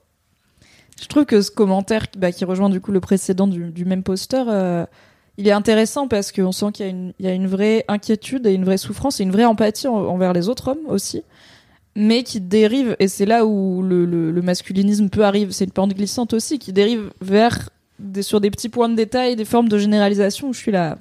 Je 1.01 1.07
trouve 1.07 1.25
que 1.25 1.41
ce 1.41 1.51
commentaire 1.51 2.05
bah, 2.17 2.31
qui 2.31 2.45
rejoint 2.45 2.69
du 2.69 2.79
coup 2.79 2.91
le 2.91 2.99
précédent 2.99 3.47
du, 3.47 3.85
même 3.85 4.03
poster, 4.03 4.43
euh, 4.49 4.85
il 5.37 5.47
est 5.47 5.51
intéressant 5.51 6.07
parce 6.07 6.31
qu'on 6.31 6.51
sent 6.51 6.71
qu'il 6.73 7.13
y, 7.19 7.27
a 7.27 7.33
une- 7.33 7.47
vraie 7.47 7.83
inquiétude 7.87 8.45
et 8.45 8.53
une 8.53 8.63
vraie 8.65 8.77
souffrance 8.77 9.19
et 9.19 9.23
une 9.23 9.31
vraie 9.31 9.45
empathie 9.45 9.87
en- 9.87 9.95
envers 9.95 10.33
les 10.33 10.49
autres 10.49 10.67
hommes 10.69 10.85
aussi, 10.87 11.23
mais 11.95 12.23
qui 12.23 12.41
dérive, 12.41 12.95
et 12.99 13.07
c'est 13.07 13.25
là 13.25 13.45
où 13.45 13.81
le, 13.83 14.41
masculinisme 14.41 15.09
peut 15.09 15.23
arriver, 15.23 15.51
c'est 15.51 15.65
une 15.65 15.71
pente 15.71 15.93
glissante 15.93 16.33
aussi, 16.33 16.59
qui 16.59 16.73
dérive 16.73 17.11
vers 17.21 17.69
des, 17.99 18.23
sur 18.23 18.41
des 18.41 18.49
petits 18.51 18.69
points 18.69 18.89
de 18.89 18.95
détail, 18.95 19.35
des 19.35 19.45
formes 19.45 19.69
de 19.69 19.77
généralisation 19.77 20.49
où 20.49 20.53
je 20.53 20.59
suis 20.59 20.71
là. 20.71 20.97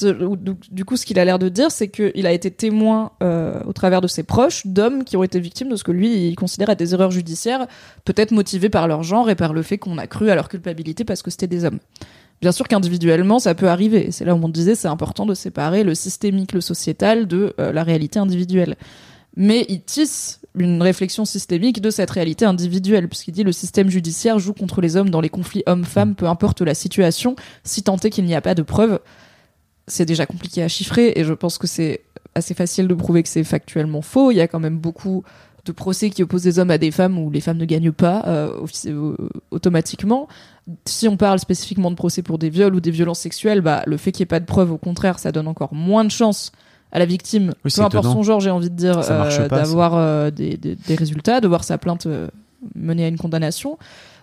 De- 0.00 0.38
du 0.70 0.84
coup, 0.84 0.96
ce 0.96 1.04
qu'il 1.04 1.18
a 1.18 1.24
l'air 1.24 1.40
de 1.40 1.48
dire, 1.48 1.72
c'est 1.72 1.88
qu'il 1.88 2.26
a 2.26 2.32
été 2.32 2.52
témoin 2.52 3.10
euh, 3.22 3.60
au 3.66 3.72
travers 3.72 4.00
de 4.00 4.06
ses 4.06 4.22
proches 4.22 4.64
d'hommes 4.64 5.02
qui 5.02 5.16
ont 5.16 5.24
été 5.24 5.40
victimes 5.40 5.68
de 5.68 5.76
ce 5.76 5.82
que 5.82 5.90
lui 5.90 6.28
il 6.28 6.36
considère 6.36 6.70
être 6.70 6.78
des 6.78 6.94
erreurs 6.94 7.10
judiciaires, 7.10 7.66
peut-être 8.04 8.30
motivées 8.30 8.68
par 8.68 8.86
leur 8.86 9.02
genre 9.02 9.28
et 9.28 9.34
par 9.34 9.52
le 9.52 9.62
fait 9.62 9.76
qu'on 9.76 9.98
a 9.98 10.06
cru 10.06 10.30
à 10.30 10.36
leur 10.36 10.48
culpabilité 10.48 11.04
parce 11.04 11.20
que 11.20 11.32
c'était 11.32 11.48
des 11.48 11.64
hommes. 11.64 11.80
Bien 12.40 12.52
sûr 12.52 12.68
qu'individuellement, 12.68 13.40
ça 13.40 13.56
peut 13.56 13.68
arriver. 13.68 14.06
Et 14.06 14.10
c'est 14.12 14.24
là 14.24 14.36
où 14.36 14.40
on 14.40 14.48
disait 14.48 14.76
c'est 14.76 14.86
important 14.86 15.26
de 15.26 15.34
séparer 15.34 15.82
le 15.82 15.96
systémique, 15.96 16.52
le 16.52 16.60
sociétal 16.60 17.26
de 17.26 17.54
euh, 17.58 17.72
la 17.72 17.82
réalité 17.82 18.20
individuelle. 18.20 18.76
Mais 19.40 19.64
il 19.68 19.82
tisse 19.82 20.40
une 20.56 20.82
réflexion 20.82 21.24
systémique 21.24 21.80
de 21.80 21.90
cette 21.90 22.10
réalité 22.10 22.44
individuelle, 22.44 23.08
puisqu'il 23.08 23.30
dit 23.30 23.44
le 23.44 23.52
système 23.52 23.88
judiciaire 23.88 24.40
joue 24.40 24.52
contre 24.52 24.80
les 24.80 24.96
hommes 24.96 25.10
dans 25.10 25.20
les 25.20 25.28
conflits 25.28 25.62
hommes-femmes, 25.66 26.16
peu 26.16 26.26
importe 26.26 26.60
la 26.60 26.74
situation, 26.74 27.36
si 27.62 27.84
tant 27.84 27.96
est 27.98 28.10
qu'il 28.10 28.24
n'y 28.24 28.34
a 28.34 28.40
pas 28.40 28.56
de 28.56 28.62
preuves. 28.62 28.98
C'est 29.86 30.04
déjà 30.04 30.26
compliqué 30.26 30.64
à 30.64 30.68
chiffrer, 30.68 31.12
et 31.14 31.22
je 31.22 31.32
pense 31.32 31.56
que 31.56 31.68
c'est 31.68 32.00
assez 32.34 32.52
facile 32.52 32.88
de 32.88 32.94
prouver 32.94 33.22
que 33.22 33.28
c'est 33.28 33.44
factuellement 33.44 34.02
faux. 34.02 34.32
Il 34.32 34.38
y 34.38 34.40
a 34.40 34.48
quand 34.48 34.58
même 34.58 34.76
beaucoup 34.76 35.22
de 35.64 35.70
procès 35.70 36.10
qui 36.10 36.24
opposent 36.24 36.42
des 36.42 36.58
hommes 36.58 36.72
à 36.72 36.78
des 36.78 36.90
femmes 36.90 37.16
où 37.16 37.30
les 37.30 37.40
femmes 37.40 37.58
ne 37.58 37.64
gagnent 37.64 37.92
pas 37.92 38.24
euh, 38.26 38.66
euh, 38.86 39.16
automatiquement. 39.52 40.26
Si 40.84 41.06
on 41.06 41.16
parle 41.16 41.38
spécifiquement 41.38 41.92
de 41.92 41.96
procès 41.96 42.22
pour 42.22 42.38
des 42.38 42.50
viols 42.50 42.74
ou 42.74 42.80
des 42.80 42.90
violences 42.90 43.20
sexuelles, 43.20 43.60
bah, 43.60 43.84
le 43.86 43.98
fait 43.98 44.10
qu'il 44.10 44.24
n'y 44.24 44.24
ait 44.24 44.26
pas 44.26 44.40
de 44.40 44.46
preuves, 44.46 44.72
au 44.72 44.78
contraire, 44.78 45.20
ça 45.20 45.30
donne 45.30 45.46
encore 45.46 45.74
moins 45.74 46.04
de 46.04 46.10
chances 46.10 46.50
à 46.92 46.98
la 46.98 47.04
victime, 47.04 47.52
Oui, 47.64 47.70
peu 47.74 47.80
importe 47.82 48.04
étonnant. 48.04 48.14
son 48.14 48.22
genre, 48.22 48.40
j'ai 48.40 48.50
envie 48.50 48.70
de 48.70 48.74
dire, 48.76 48.98
euh, 48.98 49.48
d'avoir 49.48 49.94
euh, 49.96 50.30
des, 50.30 50.56
des- 50.56 50.74
des 50.76 50.94
résultats, 50.94 51.40
de 51.40 51.48
voir 51.48 51.64
sa 51.64 51.76
plainte 51.78 52.06
euh, 52.06 52.28
mener 52.74 53.04
à 53.04 53.08
une 53.08 53.18
condamnation. 53.18 53.78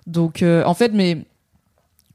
Donc, 0.08 0.42
euh, 0.44 0.64
en 0.66 0.74
fait, 0.74 0.92
mais 0.94 1.26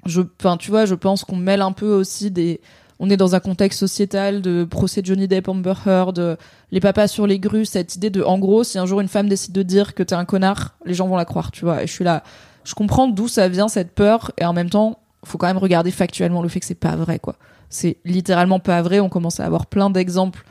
je, 0.06 0.22
enfin, 0.40 0.56
tu 0.56 0.70
vois, 0.70 0.86
je 0.86 0.94
pense 0.94 1.24
qu'on 1.24 1.36
mêle 1.36 1.62
un 1.62 1.72
peu 1.72 1.93
aussi 1.93 2.31
des. 2.31 2.60
On 3.02 3.09
est 3.09 3.16
dans 3.16 3.35
un 3.35 3.40
contexte 3.40 3.78
sociétal 3.81 4.43
de 4.43 4.64
procès 4.64 5.01
de 5.01 5.06
Johnny 5.06 5.27
Depp, 5.27 5.48
Amber 5.48 5.72
Heard, 5.86 6.36
les 6.70 6.81
papas 6.81 7.09
sur 7.09 7.27
les 7.27 7.39
grues, 7.39 7.64
cette 7.64 7.97
idée 7.97 8.10
de, 8.10 8.22
en 8.22 8.39
gros, 8.39 8.62
si 8.62 8.78
un 8.78 8.85
jour 8.85 9.01
une 9.01 9.09
femme 9.09 9.27
décide 9.28 9.52
de 9.55 9.62
dire 9.62 9.94
que 9.94 10.02
t'es 10.02 10.14
un 10.14 10.27
connard, 10.27 10.74
les 10.85 10.93
gens 10.93 11.09
vont 11.09 11.16
la 11.16 11.24
croire, 11.24 11.51
tu 11.51 11.64
vois. 11.64 11.82
Et 11.82 11.86
je 11.86 11.93
suis 11.93 12.05
là, 12.05 12.22
je 12.62 12.74
comprends 12.74 13.09
d'où 13.09 13.27
ça 13.27 13.48
vient 13.48 13.68
cette 13.68 13.93
peur, 13.93 14.32
et 14.36 14.44
en 14.44 14.52
même 14.52 14.68
temps, 14.68 14.98
faut 15.24 15.39
quand 15.39 15.47
même 15.47 15.56
regarder 15.56 15.90
factuellement 15.90 16.43
le 16.43 16.48
fait 16.51 16.60
que 16.60 16.66
c'est 16.66 16.74
pas 16.74 16.94
vrai, 16.94 17.18
quoi. 17.18 17.36
C'est 17.71 17.97
littéralement 18.05 18.59
pas 18.59 18.83
vrai. 18.83 19.01
On 19.01 19.09
commence 19.09 19.41
à 19.41 19.47
avoir 19.47 19.67
plein 19.67 19.89
d'exemples 19.89 20.45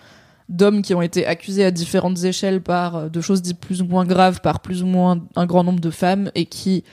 d'hommes 0.48 0.82
qui 0.82 0.96
ont 0.96 1.02
été 1.04 1.28
accusés 1.28 1.64
à 1.64 1.70
différentes 1.70 2.24
échelles 2.24 2.62
par 2.62 2.96
euh, 2.96 3.10
de 3.10 3.22
choses 3.22 3.42
dites 3.44 3.60
plus 3.60 3.82
ou 3.84 3.86
moins 3.86 4.04
graves 4.06 4.42
par 4.42 4.62
plus 4.62 4.82
ou 4.82 4.88
moins 4.88 5.20
un 5.36 5.46
grand 5.46 5.64
nombre 5.64 5.80
de 5.80 5.92
femmes 5.92 6.32
et 6.34 6.46
qui 6.46 6.84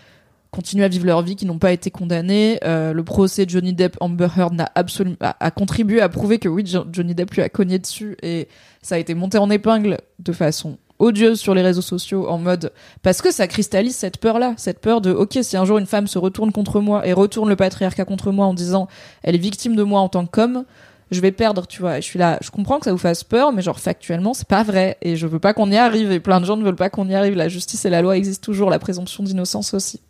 continuent 0.50 0.84
à 0.84 0.88
vivre 0.88 1.06
leur 1.06 1.22
vie, 1.22 1.36
qui 1.36 1.44
n'ont 1.46 1.58
pas 1.58 1.72
été 1.72 1.90
condamnées. 1.90 2.58
Euh, 2.64 2.92
le 2.92 3.04
procès 3.04 3.44
Johnny 3.48 3.72
Depp 3.72 3.96
Amber 4.00 4.28
Heard 4.36 4.60
a, 4.60 5.36
a 5.40 5.50
contribué 5.50 6.00
à 6.00 6.08
prouver 6.08 6.38
que 6.38 6.48
oui, 6.48 6.64
Jo- 6.66 6.86
Johnny 6.92 7.14
Depp 7.14 7.30
lui 7.32 7.42
a 7.42 7.48
cogné 7.48 7.78
dessus 7.78 8.16
et 8.22 8.48
ça 8.82 8.94
a 8.94 8.98
été 8.98 9.14
monté 9.14 9.38
en 9.38 9.48
épingle 9.50 9.98
de 10.18 10.32
façon 10.32 10.78
odieuse 10.98 11.38
sur 11.38 11.54
les 11.54 11.62
réseaux 11.62 11.82
sociaux 11.82 12.28
en 12.28 12.38
mode 12.38 12.72
parce 13.02 13.20
que 13.20 13.30
ça 13.30 13.46
cristallise 13.46 13.96
cette 13.96 14.18
peur 14.18 14.38
là 14.38 14.54
cette 14.56 14.80
peur 14.80 15.00
de 15.00 15.12
ok 15.12 15.38
si 15.42 15.56
un 15.56 15.64
jour 15.64 15.78
une 15.78 15.86
femme 15.86 16.06
se 16.06 16.18
retourne 16.18 16.52
contre 16.52 16.80
moi 16.80 17.06
et 17.06 17.12
retourne 17.12 17.48
le 17.48 17.56
patriarcat 17.56 18.04
contre 18.04 18.32
moi 18.32 18.46
en 18.46 18.54
disant 18.54 18.88
elle 19.22 19.34
est 19.34 19.38
victime 19.38 19.76
de 19.76 19.82
moi 19.82 20.00
en 20.00 20.08
tant 20.08 20.26
qu'homme 20.26 20.64
je 21.10 21.20
vais 21.20 21.32
perdre, 21.32 21.66
tu 21.66 21.80
vois. 21.80 21.98
Et 21.98 22.02
je 22.02 22.06
suis 22.06 22.18
là, 22.18 22.38
je 22.42 22.50
comprends 22.50 22.78
que 22.78 22.84
ça 22.84 22.92
vous 22.92 22.98
fasse 22.98 23.22
peur, 23.22 23.52
mais 23.52 23.62
genre 23.62 23.78
factuellement, 23.78 24.34
c'est 24.34 24.48
pas 24.48 24.62
vrai. 24.62 24.98
Et 25.02 25.16
je 25.16 25.26
veux 25.26 25.38
pas 25.38 25.54
qu'on 25.54 25.70
y 25.70 25.76
arrive. 25.76 26.10
Et 26.10 26.20
plein 26.20 26.40
de 26.40 26.44
gens 26.44 26.56
ne 26.56 26.64
veulent 26.64 26.74
pas 26.74 26.90
qu'on 26.90 27.08
y 27.08 27.14
arrive. 27.14 27.36
La 27.36 27.48
justice 27.48 27.84
et 27.84 27.90
la 27.90 28.02
loi 28.02 28.16
existent 28.16 28.44
toujours, 28.44 28.70
la 28.70 28.78
présomption 28.78 29.22
d'innocence 29.22 29.72
aussi. 29.74 30.00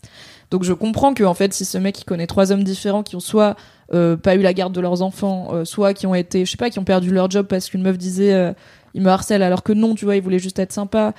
Donc 0.50 0.62
je 0.62 0.72
comprends 0.72 1.12
que 1.12 1.24
en 1.24 1.34
fait, 1.34 1.52
si 1.52 1.64
ce 1.64 1.76
mec 1.76 2.00
il 2.00 2.04
connaît 2.04 2.26
trois 2.26 2.52
hommes 2.52 2.62
différents 2.62 3.02
qui 3.02 3.16
ont 3.16 3.20
soit 3.20 3.56
euh, 3.92 4.16
pas 4.16 4.36
eu 4.36 4.42
la 4.42 4.54
garde 4.54 4.72
de 4.72 4.80
leurs 4.80 5.02
enfants, 5.02 5.48
euh, 5.52 5.64
soit 5.64 5.92
qui 5.92 6.06
ont 6.06 6.14
été, 6.14 6.44
je 6.44 6.50
sais 6.50 6.56
pas, 6.56 6.70
qui 6.70 6.78
ont 6.78 6.84
perdu 6.84 7.10
leur 7.10 7.30
job 7.30 7.46
parce 7.46 7.68
qu'une 7.68 7.82
meuf 7.82 7.98
disait 7.98 8.32
euh, 8.32 8.52
il 8.96 9.02
me 9.02 9.10
harcèle 9.10 9.42
alors 9.42 9.62
que 9.62 9.72
non, 9.72 9.94
tu 9.94 10.06
vois, 10.06 10.16
il 10.16 10.22
voulait 10.22 10.38
juste 10.40 10.58
être 10.58 10.72
sympa. 10.72 11.12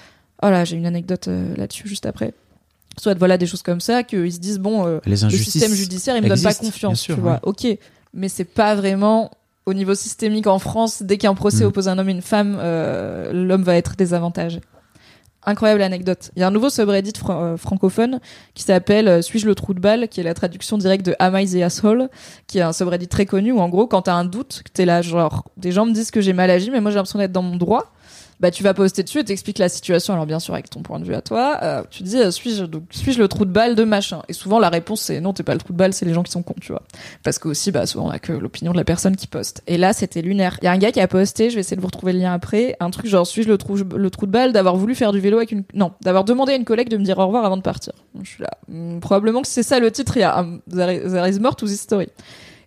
Oh 0.43 0.49
là, 0.49 0.65
j'ai 0.65 0.75
une 0.75 0.85
anecdote 0.87 1.27
euh, 1.29 1.55
là-dessus 1.55 1.87
juste 1.87 2.05
après. 2.07 2.33
Soit 2.99 3.15
voilà 3.17 3.37
des 3.37 3.45
choses 3.45 3.61
comme 3.61 3.79
ça, 3.79 4.01
qu'ils 4.03 4.33
se 4.33 4.39
disent 4.39 4.57
bon, 4.59 4.85
euh, 4.87 4.99
Les 5.05 5.11
le 5.21 5.29
système 5.29 5.71
judiciaire 5.71 6.17
il 6.17 6.23
me 6.23 6.27
donne 6.29 6.41
pas 6.41 6.55
confiance 6.55 6.99
sûr, 6.99 7.15
tu 7.15 7.21
vois 7.21 7.33
ouais. 7.33 7.39
ok 7.43 7.67
mais 8.13 8.29
c'est 8.29 8.43
pas 8.45 8.73
vraiment 8.73 9.29
au 9.67 9.73
niveau 9.75 9.93
systémique 9.93 10.47
en 10.47 10.57
France 10.57 11.03
dès 11.03 11.17
qu'un 11.17 11.35
procès 11.35 11.63
Mm. 11.63 11.67
oppose 11.67 11.87
un 11.87 11.99
homme 11.99 12.09
et 12.09 12.13
une 12.13 12.21
femme 12.23 12.57
euh, 12.59 13.31
l'homme 13.31 13.61
va 13.61 13.75
être 13.75 13.95
désavantagé 13.95 14.61
incroyable 15.47 15.81
anecdote. 15.81 16.29
Il 16.35 16.41
y 16.41 16.43
a 16.43 16.47
un 16.47 16.51
nouveau 16.51 16.69
subreddit 16.69 17.13
euh, 17.29 17.57
francophone 17.57 18.19
qui 18.53 18.63
s'appelle 18.63 19.07
euh, 19.07 19.21
suis-je 19.21 19.47
le 19.47 19.55
trou 19.55 19.73
de 19.73 19.79
balle 19.79 20.07
qui 20.09 20.19
est 20.19 20.23
la 20.23 20.33
traduction 20.33 20.77
directe 20.77 21.05
de 21.05 21.15
Am 21.19 21.35
I 21.35 21.47
the 21.47 21.63
asshole 21.63 22.09
qui 22.45 22.59
est 22.59 22.61
un 22.61 22.73
subreddit 22.73 23.07
très 23.07 23.25
connu 23.25 23.51
où 23.51 23.59
en 23.59 23.69
gros 23.69 23.87
quand 23.87 24.03
t'as 24.03 24.13
un 24.13 24.25
doute 24.25 24.63
t'es 24.73 24.85
là 24.85 25.01
genre 25.01 25.45
des 25.55 25.71
gens 25.71 25.85
me 25.85 25.93
disent 25.93 26.11
que 26.11 26.21
j'ai 26.21 26.33
mal 26.33 26.51
agi 26.51 26.69
mais 26.69 26.81
moi 26.81 26.91
j'ai 26.91 26.95
l'impression 26.95 27.19
d'être 27.19 27.31
dans 27.31 27.41
mon 27.41 27.55
droit 27.55 27.93
bah 28.39 28.51
tu 28.51 28.61
vas 28.63 28.73
poster 28.73 29.01
dessus 29.03 29.19
et 29.19 29.23
t'expliques 29.23 29.57
la 29.57 29.69
situation. 29.69 30.13
Alors 30.13 30.25
bien 30.25 30.39
sûr 30.39 30.53
avec 30.53 30.69
ton 30.69 30.81
point 30.81 30.99
de 30.99 31.05
vue 31.05 31.15
à 31.15 31.21
toi 31.21 31.57
euh, 31.63 31.83
tu 31.89 32.03
dis 32.03 32.17
euh, 32.17 32.29
suis-je 32.31 32.65
donc 32.65 32.83
suis-je 32.91 33.19
le 33.19 33.27
trou 33.27 33.45
de 33.45 33.51
balle 33.51 33.75
de 33.75 33.83
machin? 33.83 34.21
Et 34.29 34.33
souvent 34.33 34.59
la 34.59 34.69
réponse 34.69 35.01
c'est 35.01 35.19
non 35.21 35.33
t'es 35.33 35.43
pas 35.43 35.53
le 35.53 35.59
trou 35.59 35.73
de 35.73 35.77
balle 35.77 35.93
c'est 35.93 36.05
les 36.05 36.13
gens 36.13 36.23
qui 36.23 36.31
sont 36.31 36.43
cons 36.43 36.53
tu 36.61 36.71
vois. 36.71 36.83
Parce 37.23 37.39
que 37.39 37.47
aussi 37.47 37.71
bah 37.71 37.85
souvent 37.85 38.05
on 38.07 38.09
a 38.09 38.19
que 38.19 38.33
l'opinion 38.33 38.71
de 38.73 38.77
la 38.77 38.83
personne 38.83 39.15
qui 39.15 39.27
poste. 39.27 39.61
Et 39.67 39.77
là 39.77 39.93
c'était 39.93 40.21
lunaire. 40.21 40.57
Il 40.61 40.65
y 40.65 40.67
a 40.67 40.71
un 40.71 40.77
gars 40.77 40.91
qui 40.91 40.99
a 41.01 41.07
posté 41.07 41.49
je 41.49 41.55
vais 41.55 41.61
essayer 41.61 41.75
de 41.77 41.81
vous 41.81 41.87
retrouver 41.87 42.13
le 42.13 42.19
lien 42.19 42.33
après 42.33 42.75
un 42.79 42.89
truc 42.91 43.07
genre 43.07 43.25
suis-je 43.25 43.47
le 43.47 43.57
trou 43.57 43.75
le 43.75 44.09
trou 44.09 44.25
de 44.25 44.31
balle 44.31 44.53
d'avoir 44.53 44.75
voulu 44.75 44.93
faire 44.95 45.11
du 45.11 45.19
vélo 45.19 45.37
avec 45.37 45.51
une 45.51 45.63
non 45.73 45.91
d'avoir 46.01 46.23
demandé 46.23 46.53
à 46.53 46.55
une 46.55 46.65
collègue 46.65 46.89
de 46.89 46.97
me 46.97 47.03
dire 47.03 47.17
au 47.17 47.25
revoir 47.25 47.45
avant 47.45 47.57
de 47.57 47.61
partir. 47.63 47.93
Je 48.21 48.29
suis 48.29 48.43
là 48.43 48.49
Hmm, 48.69 48.99
probablement 48.99 49.41
que 49.41 49.47
c'est 49.47 49.63
ça 49.63 49.79
le 49.79 49.89
titre 49.91 50.17
il 50.17 50.19
y 50.19 50.23
a 50.23 50.39
un, 50.39 50.59
there 50.69 51.29
is- 51.29 51.39
more 51.39 51.55
story 51.67 52.07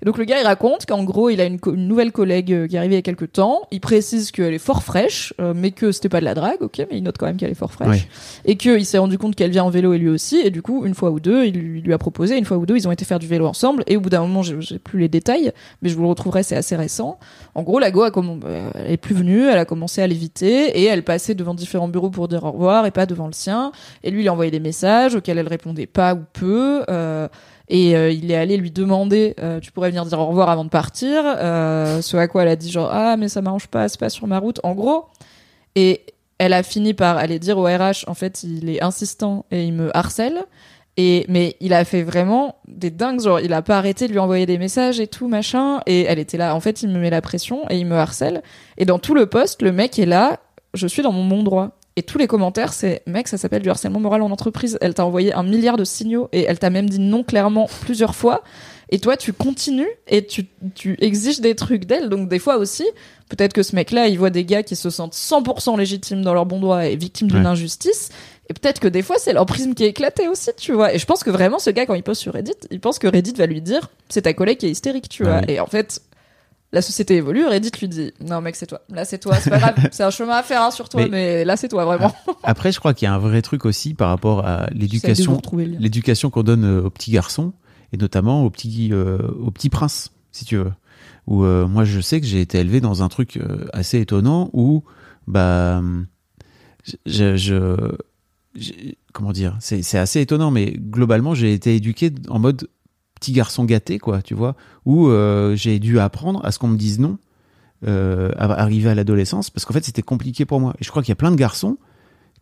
et 0.02 0.06
donc 0.06 0.16
le 0.18 0.24
gars 0.24 0.40
il 0.40 0.47
raconte 0.47 0.86
qu'en 0.86 1.05
gros 1.05 1.28
il 1.31 1.40
a 1.40 1.44
une, 1.44 1.59
nouvelle 1.74 2.12
collègue 2.12 2.52
euh, 2.52 2.66
qui 2.66 2.77
est 2.77 2.78
arrivée 2.78 2.94
il 2.94 2.98
y 2.98 3.01
a 3.01 3.02
quelques 3.02 3.32
temps. 3.32 3.62
Il 3.70 3.81
précise 3.81 4.31
qu'elle 4.31 4.55
est 4.55 4.59
fort 4.59 4.82
fraîche, 4.82 5.35
euh, 5.40 5.52
mais 5.55 5.70
que 5.72 5.93
c'était 5.93 6.09
pas 6.09 6.20
de 6.20 6.24
la 6.24 6.35
drague, 6.35 6.62
ok, 6.62 6.78
mais 6.90 6.97
il 6.97 7.02
note 7.02 7.18
quand 7.18 7.27
même 7.27 7.36
qu'elle 7.36 7.51
est 7.51 7.55
fort 7.55 7.72
fraîche. 7.72 8.09
Et 8.44 8.56
qu'il 8.56 8.85
s'est 8.86 8.98
rendu 8.98 9.18
compte 9.18 9.36
qu'elle 9.36 9.51
vient 9.51 9.64
en 9.64 9.70
vélo 9.70 9.93
et 9.93 9.98
lui 9.98 10.09
aussi. 10.09 10.40
Et 10.43 10.51
du 10.51 10.62
coup 10.62 10.86
une 10.86 10.94
fois 10.94 11.10
ou 11.10 11.20
deux 11.20 11.44
il 11.44 11.55
lui, 11.55 11.78
il 11.81 11.85
lui 11.85 11.93
a 11.93 11.98
proposé, 11.98 12.39
une 12.39 12.44
fois 12.44 12.56
ou 12.56 12.66
deux 12.66 12.77
ils 12.77 12.89
ont 12.89 12.93
été 12.93 13.05
faire 13.05 13.18
du 13.18 13.27
vélo 13.27 13.47
ensemble. 13.47 13.85
Et 13.86 13.97
au 13.97 14.01
bout 14.01 14.10
d'un 14.10 14.22
moment 14.22 14.43
j'ai 14.43 14.78
plus 14.78 14.98
les 15.01 15.09
détails, 15.09 15.52
mais 15.82 15.89
je 15.90 15.97
vous 15.97 16.02
le 16.02 16.09
retrouverai 16.09 16.43
c'est 16.43 16.56
assez 16.56 16.77
récent. 16.77 17.18
En 17.55 17.62
gros 17.62 17.78
la 17.78 17.90
go 17.90 18.02
a 18.02 18.10
comm- 18.10 18.40
euh, 18.44 18.70
elle 18.74 18.93
est 18.93 18.97
plus 18.97 19.14
venue, 19.14 19.47
elle 19.47 19.59
a 19.59 19.64
commencé 19.64 20.01
à 20.01 20.06
l'éviter 20.06 20.78
et 20.81 20.85
elle 20.85 21.02
passait 21.05 21.35
devant 21.35 21.55
différents 21.55 21.89
bureaux 21.89 22.10
pour 22.10 22.27
dire 22.28 22.44
au 22.44 22.52
revoir 22.52 22.86
et 22.86 22.90
pas 22.90 23.06
devant 23.06 23.27
le 23.27 23.32
sien. 23.32 23.72
Et 24.02 24.10
lui 24.10 24.22
il 24.22 24.28
a 24.28 24.32
envoyé 24.32 24.51
des 24.51 24.60
messages 24.60 25.14
auxquels 25.14 25.39
elle 25.39 25.48
répondait 25.48 25.86
pas 25.86 26.14
ou 26.14 26.20
peu. 26.32 26.85
euh, 26.89 27.28
et 27.70 27.97
euh, 27.97 28.10
il 28.10 28.30
est 28.32 28.36
allé 28.36 28.56
lui 28.56 28.72
demander 28.72 29.34
euh, 29.40 29.60
tu 29.60 29.70
pourrais 29.70 29.90
venir 29.90 30.05
dire 30.05 30.18
au 30.18 30.26
revoir 30.26 30.51
avant 30.51 30.64
de 30.64 30.70
partir. 30.70 31.22
Euh, 31.24 32.02
ce 32.02 32.16
à 32.16 32.26
quoi 32.26 32.42
elle 32.42 32.48
a 32.48 32.56
dit 32.56 32.70
genre 32.70 32.90
ah 32.92 33.16
mais 33.16 33.28
ça 33.28 33.40
m'arrange 33.40 33.68
pas 33.68 33.88
c'est 33.88 34.01
pas 34.01 34.10
sur 34.10 34.26
ma 34.26 34.38
route. 34.38 34.59
En 34.64 34.74
gros 34.74 35.06
et 35.76 36.02
elle 36.38 36.52
a 36.52 36.64
fini 36.64 36.94
par 36.94 37.16
aller 37.16 37.38
dire 37.38 37.56
au 37.59 37.62
RH 37.62 38.09
en 38.09 38.14
fait 38.14 38.42
il 38.42 38.68
est 38.68 38.82
insistant 38.82 39.47
et 39.52 39.64
il 39.64 39.72
me 39.72 39.97
harcèle. 39.97 40.44
Et 40.97 41.24
mais 41.28 41.56
il 41.60 41.72
a 41.72 41.84
fait 41.84 42.02
vraiment 42.02 42.56
des 42.66 42.90
dingues 42.90 43.20
genre 43.20 43.38
il 43.38 43.52
a 43.52 43.62
pas 43.62 43.78
arrêté 43.78 44.09
de 44.09 44.12
lui 44.12 44.18
envoyer 44.18 44.47
des 44.47 44.59
messages 44.59 44.98
et 44.98 45.06
tout 45.06 45.28
machin. 45.28 45.80
Et 45.86 46.02
elle 46.02 46.18
était 46.18 46.38
là 46.38 46.56
en 46.56 46.60
fait 46.60 46.82
il 46.82 46.88
me 46.88 46.98
met 46.98 47.10
la 47.10 47.22
pression 47.22 47.70
et 47.70 47.78
il 47.78 47.86
me 47.86 47.94
harcèle. 47.94 48.42
Et 48.78 48.84
dans 48.84 48.98
tout 48.98 49.14
le 49.14 49.26
post 49.26 49.62
le 49.62 49.70
mec 49.70 49.97
est 49.97 50.06
là 50.06 50.40
je 50.74 50.88
suis 50.88 51.02
dans 51.02 51.12
mon 51.12 51.24
bon 51.24 51.44
droit 51.44 51.70
et 52.01 52.02
tous 52.02 52.16
les 52.18 52.27
commentaires, 52.27 52.72
c'est 52.72 53.02
mec, 53.06 53.28
ça 53.28 53.36
s'appelle 53.36 53.60
du 53.62 53.68
harcèlement 53.68 54.01
moral 54.01 54.22
en 54.22 54.31
entreprise. 54.31 54.78
Elle 54.81 54.94
t'a 54.94 55.05
envoyé 55.05 55.35
un 55.35 55.43
milliard 55.43 55.77
de 55.77 55.85
signaux 55.85 56.28
et 56.32 56.44
elle 56.44 56.59
t'a 56.59 56.70
même 56.70 56.89
dit 56.89 56.98
non 56.98 57.22
clairement 57.22 57.68
plusieurs 57.82 58.14
fois. 58.14 58.43
Et 58.89 58.98
toi, 58.98 59.16
tu 59.16 59.32
continues 59.32 59.86
et 60.09 60.27
tu, 60.27 60.47
tu 60.74 60.97
exiges 61.01 61.40
des 61.40 61.55
trucs 61.55 61.85
d'elle. 61.85 62.09
Donc 62.09 62.28
des 62.28 62.39
fois 62.39 62.56
aussi, 62.56 62.85
peut-être 63.28 63.52
que 63.52 63.62
ce 63.62 63.77
mec-là, 63.77 64.09
il 64.09 64.18
voit 64.18 64.31
des 64.31 64.44
gars 64.44 64.62
qui 64.62 64.74
se 64.77 64.89
sentent 64.90 65.14
100% 65.14 65.77
légitimes 65.78 66.22
dans 66.22 66.35
leur 66.35 66.47
bon 66.47 66.59
droit 66.59 66.86
et 66.86 66.97
victimes 66.97 67.28
d'une 67.28 67.40
Ouais. 67.43 67.47
injustice. 67.47 68.09
Et 68.48 68.52
peut-être 68.55 68.81
que 68.81 68.89
des 68.89 69.02
fois, 69.02 69.16
c'est 69.18 69.32
leur 69.32 69.47
prisme 69.47 69.74
qui 69.74 69.85
est 69.85 69.89
éclaté 69.89 70.27
aussi, 70.27 70.51
tu 70.56 70.72
vois. 70.72 70.93
Et 70.93 70.98
je 70.98 71.06
pense 71.06 71.22
que 71.22 71.31
vraiment, 71.31 71.60
ce 71.60 71.70
gars, 71.70 71.86
quand 71.86 71.94
il 71.94 72.02
poste 72.02 72.22
sur 72.22 72.32
Reddit, 72.32 72.55
il 72.72 72.81
pense 72.81 72.98
que 72.98 73.06
Reddit 73.06 73.35
va 73.35 73.47
lui 73.47 73.60
dire, 73.60 73.90
c'est 74.09 74.22
ta 74.22 74.32
collègue 74.35 74.59
qui 74.59 74.66
est 74.66 74.70
hystérique, 74.70 75.09
tu 75.09 75.24
Ah 75.24 75.28
vois. 75.28 75.39
oui. 75.47 75.55
Et 75.55 75.60
en 75.60 75.66
fait, 75.66 76.01
la 76.72 76.82
société 76.82 77.16
évolue, 77.16 77.47
Reddit 77.47 77.70
lui 77.80 77.88
dit, 77.88 78.12
non 78.24 78.40
mec, 78.40 78.55
c'est 78.55 78.66
toi. 78.66 78.80
Là, 78.90 79.05
c'est 79.05 79.18
toi, 79.18 79.36
c'est 79.36 79.51
pas 79.51 79.59
grave. 79.59 79.74
c'est 79.90 80.05
un 80.05 80.10
chemin 80.10 80.36
à 80.36 80.42
faire 80.42 80.62
hein, 80.62 80.70
sur 80.70 80.88
toi, 80.88 81.02
Mais- 81.02 81.09
mais, 81.09 81.44
là, 81.44 81.56
c'est 81.56 81.68
toi, 81.68 81.84
vraiment. 81.84 82.14
Après, 82.44 82.70
je 82.70 82.78
crois 82.78 82.94
qu'il 82.94 83.06
y 83.06 83.09
a 83.09 83.14
un 83.14 83.18
vrai 83.18 83.42
truc 83.42 83.64
aussi 83.64 83.94
par 83.94 84.09
rapport 84.09 84.47
à 84.47 84.68
l'éducation, 84.72 85.40
l'éducation 85.56 86.30
qu'on 86.30 86.42
donne 86.44 86.64
euh, 86.64 86.82
aux 86.82 86.90
petits 86.90 87.10
garçons 87.10 87.52
et 87.92 87.97
notamment 87.97 88.44
aux 88.44 88.51
petits, 88.51 88.90
euh, 88.92 89.18
aux 89.40 89.51
petits 89.51 89.70
princes, 89.70 90.12
si 90.30 90.44
tu 90.44 90.56
veux. 90.59 90.72
Où 91.26 91.44
euh, 91.44 91.66
moi, 91.66 91.84
je 91.84 92.01
sais 92.01 92.20
que 92.20 92.26
j'ai 92.26 92.40
été 92.40 92.59
élevé 92.59 92.80
dans 92.80 93.02
un 93.02 93.09
truc 93.09 93.36
euh, 93.36 93.66
assez 93.72 94.01
étonnant 94.01 94.51
où, 94.52 94.84
bah, 95.26 95.82
je, 97.06 97.97
comment 99.12 99.32
dire, 99.32 99.56
c'est 99.60 99.98
assez 99.98 100.20
étonnant, 100.20 100.51
mais 100.51 100.72
globalement, 100.72 101.34
j'ai 101.34 101.52
été 101.52 101.74
éduqué 101.76 102.12
en 102.28 102.38
mode 102.38 102.68
petit 103.20 103.32
garçon 103.32 103.64
gâté, 103.64 103.98
quoi, 103.98 104.22
tu 104.22 104.34
vois, 104.34 104.56
où 104.86 105.09
euh, 105.09 105.55
j'ai 105.55 105.78
dû 105.78 106.01
apprendre 106.01 106.44
à 106.44 106.51
ce 106.51 106.59
qu'on 106.59 106.68
me 106.68 106.76
dise 106.76 106.98
non, 106.98 107.18
euh, 107.86 108.30
à 108.36 108.47
arriver 108.60 108.90
à 108.90 108.94
l'adolescence, 108.94 109.51
parce 109.51 109.64
qu'en 109.64 109.74
fait, 109.74 109.84
c'était 109.84 110.02
compliqué 110.02 110.44
pour 110.44 110.59
moi. 110.59 110.74
Et 110.80 110.84
je 110.84 110.90
crois 110.90 111.02
qu'il 111.02 111.10
y 111.10 111.12
a 111.12 111.16
plein 111.16 111.30
de 111.30 111.36
garçons 111.36 111.76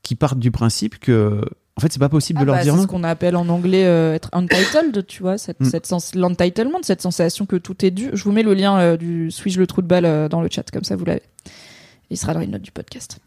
qui 0.02 0.14
partent 0.14 0.38
du 0.38 0.50
principe 0.50 0.98
que, 0.98 1.40
en 1.76 1.80
fait, 1.80 1.92
c'est 1.92 1.98
pas 1.98 2.09
possible 2.09 2.38
Ah 2.38 2.42
de 2.42 2.46
leur 2.46 2.56
bah, 2.56 2.62
dire 2.62 2.72
c'est 2.72 2.78
non. 2.78 2.82
ce 2.84 2.88
qu'on 2.88 3.05
appelle 3.05 3.36
en 3.36 3.48
anglais 3.48 3.84
euh, 3.84 4.14
être 4.14 4.30
untitled, 4.32 5.06
tu 5.06 5.22
vois, 5.22 5.36
cette, 5.36 5.60
Mm. 5.60 5.64
cette 5.64 5.86
sens, 5.86 6.14
l'entitlement, 6.14 6.78
cette 6.82 7.02
sensation 7.02 7.44
que 7.44 7.56
tout 7.56 7.84
est 7.84 7.90
dû. 7.90 8.10
Je 8.14 8.22
vous 8.24 8.32
mets 8.32 8.44
le 8.44 8.55
lien 8.55 8.78
euh, 8.78 8.96
du 8.96 9.30
suis-je 9.30 9.59
le 9.59 9.66
trou 9.66 9.82
de 9.82 9.86
balle 9.88 10.28
dans 10.28 10.40
le 10.40 10.48
chat, 10.50 10.70
comme 10.70 10.84
ça 10.84 10.96
vous 10.96 11.05
l'avez. 11.05 11.22
Il 12.10 12.16
sera 12.16 12.32
dans 12.34 12.40
les 12.40 12.46
notes 12.46 12.62
du 12.62 12.70
podcast. 12.70 13.18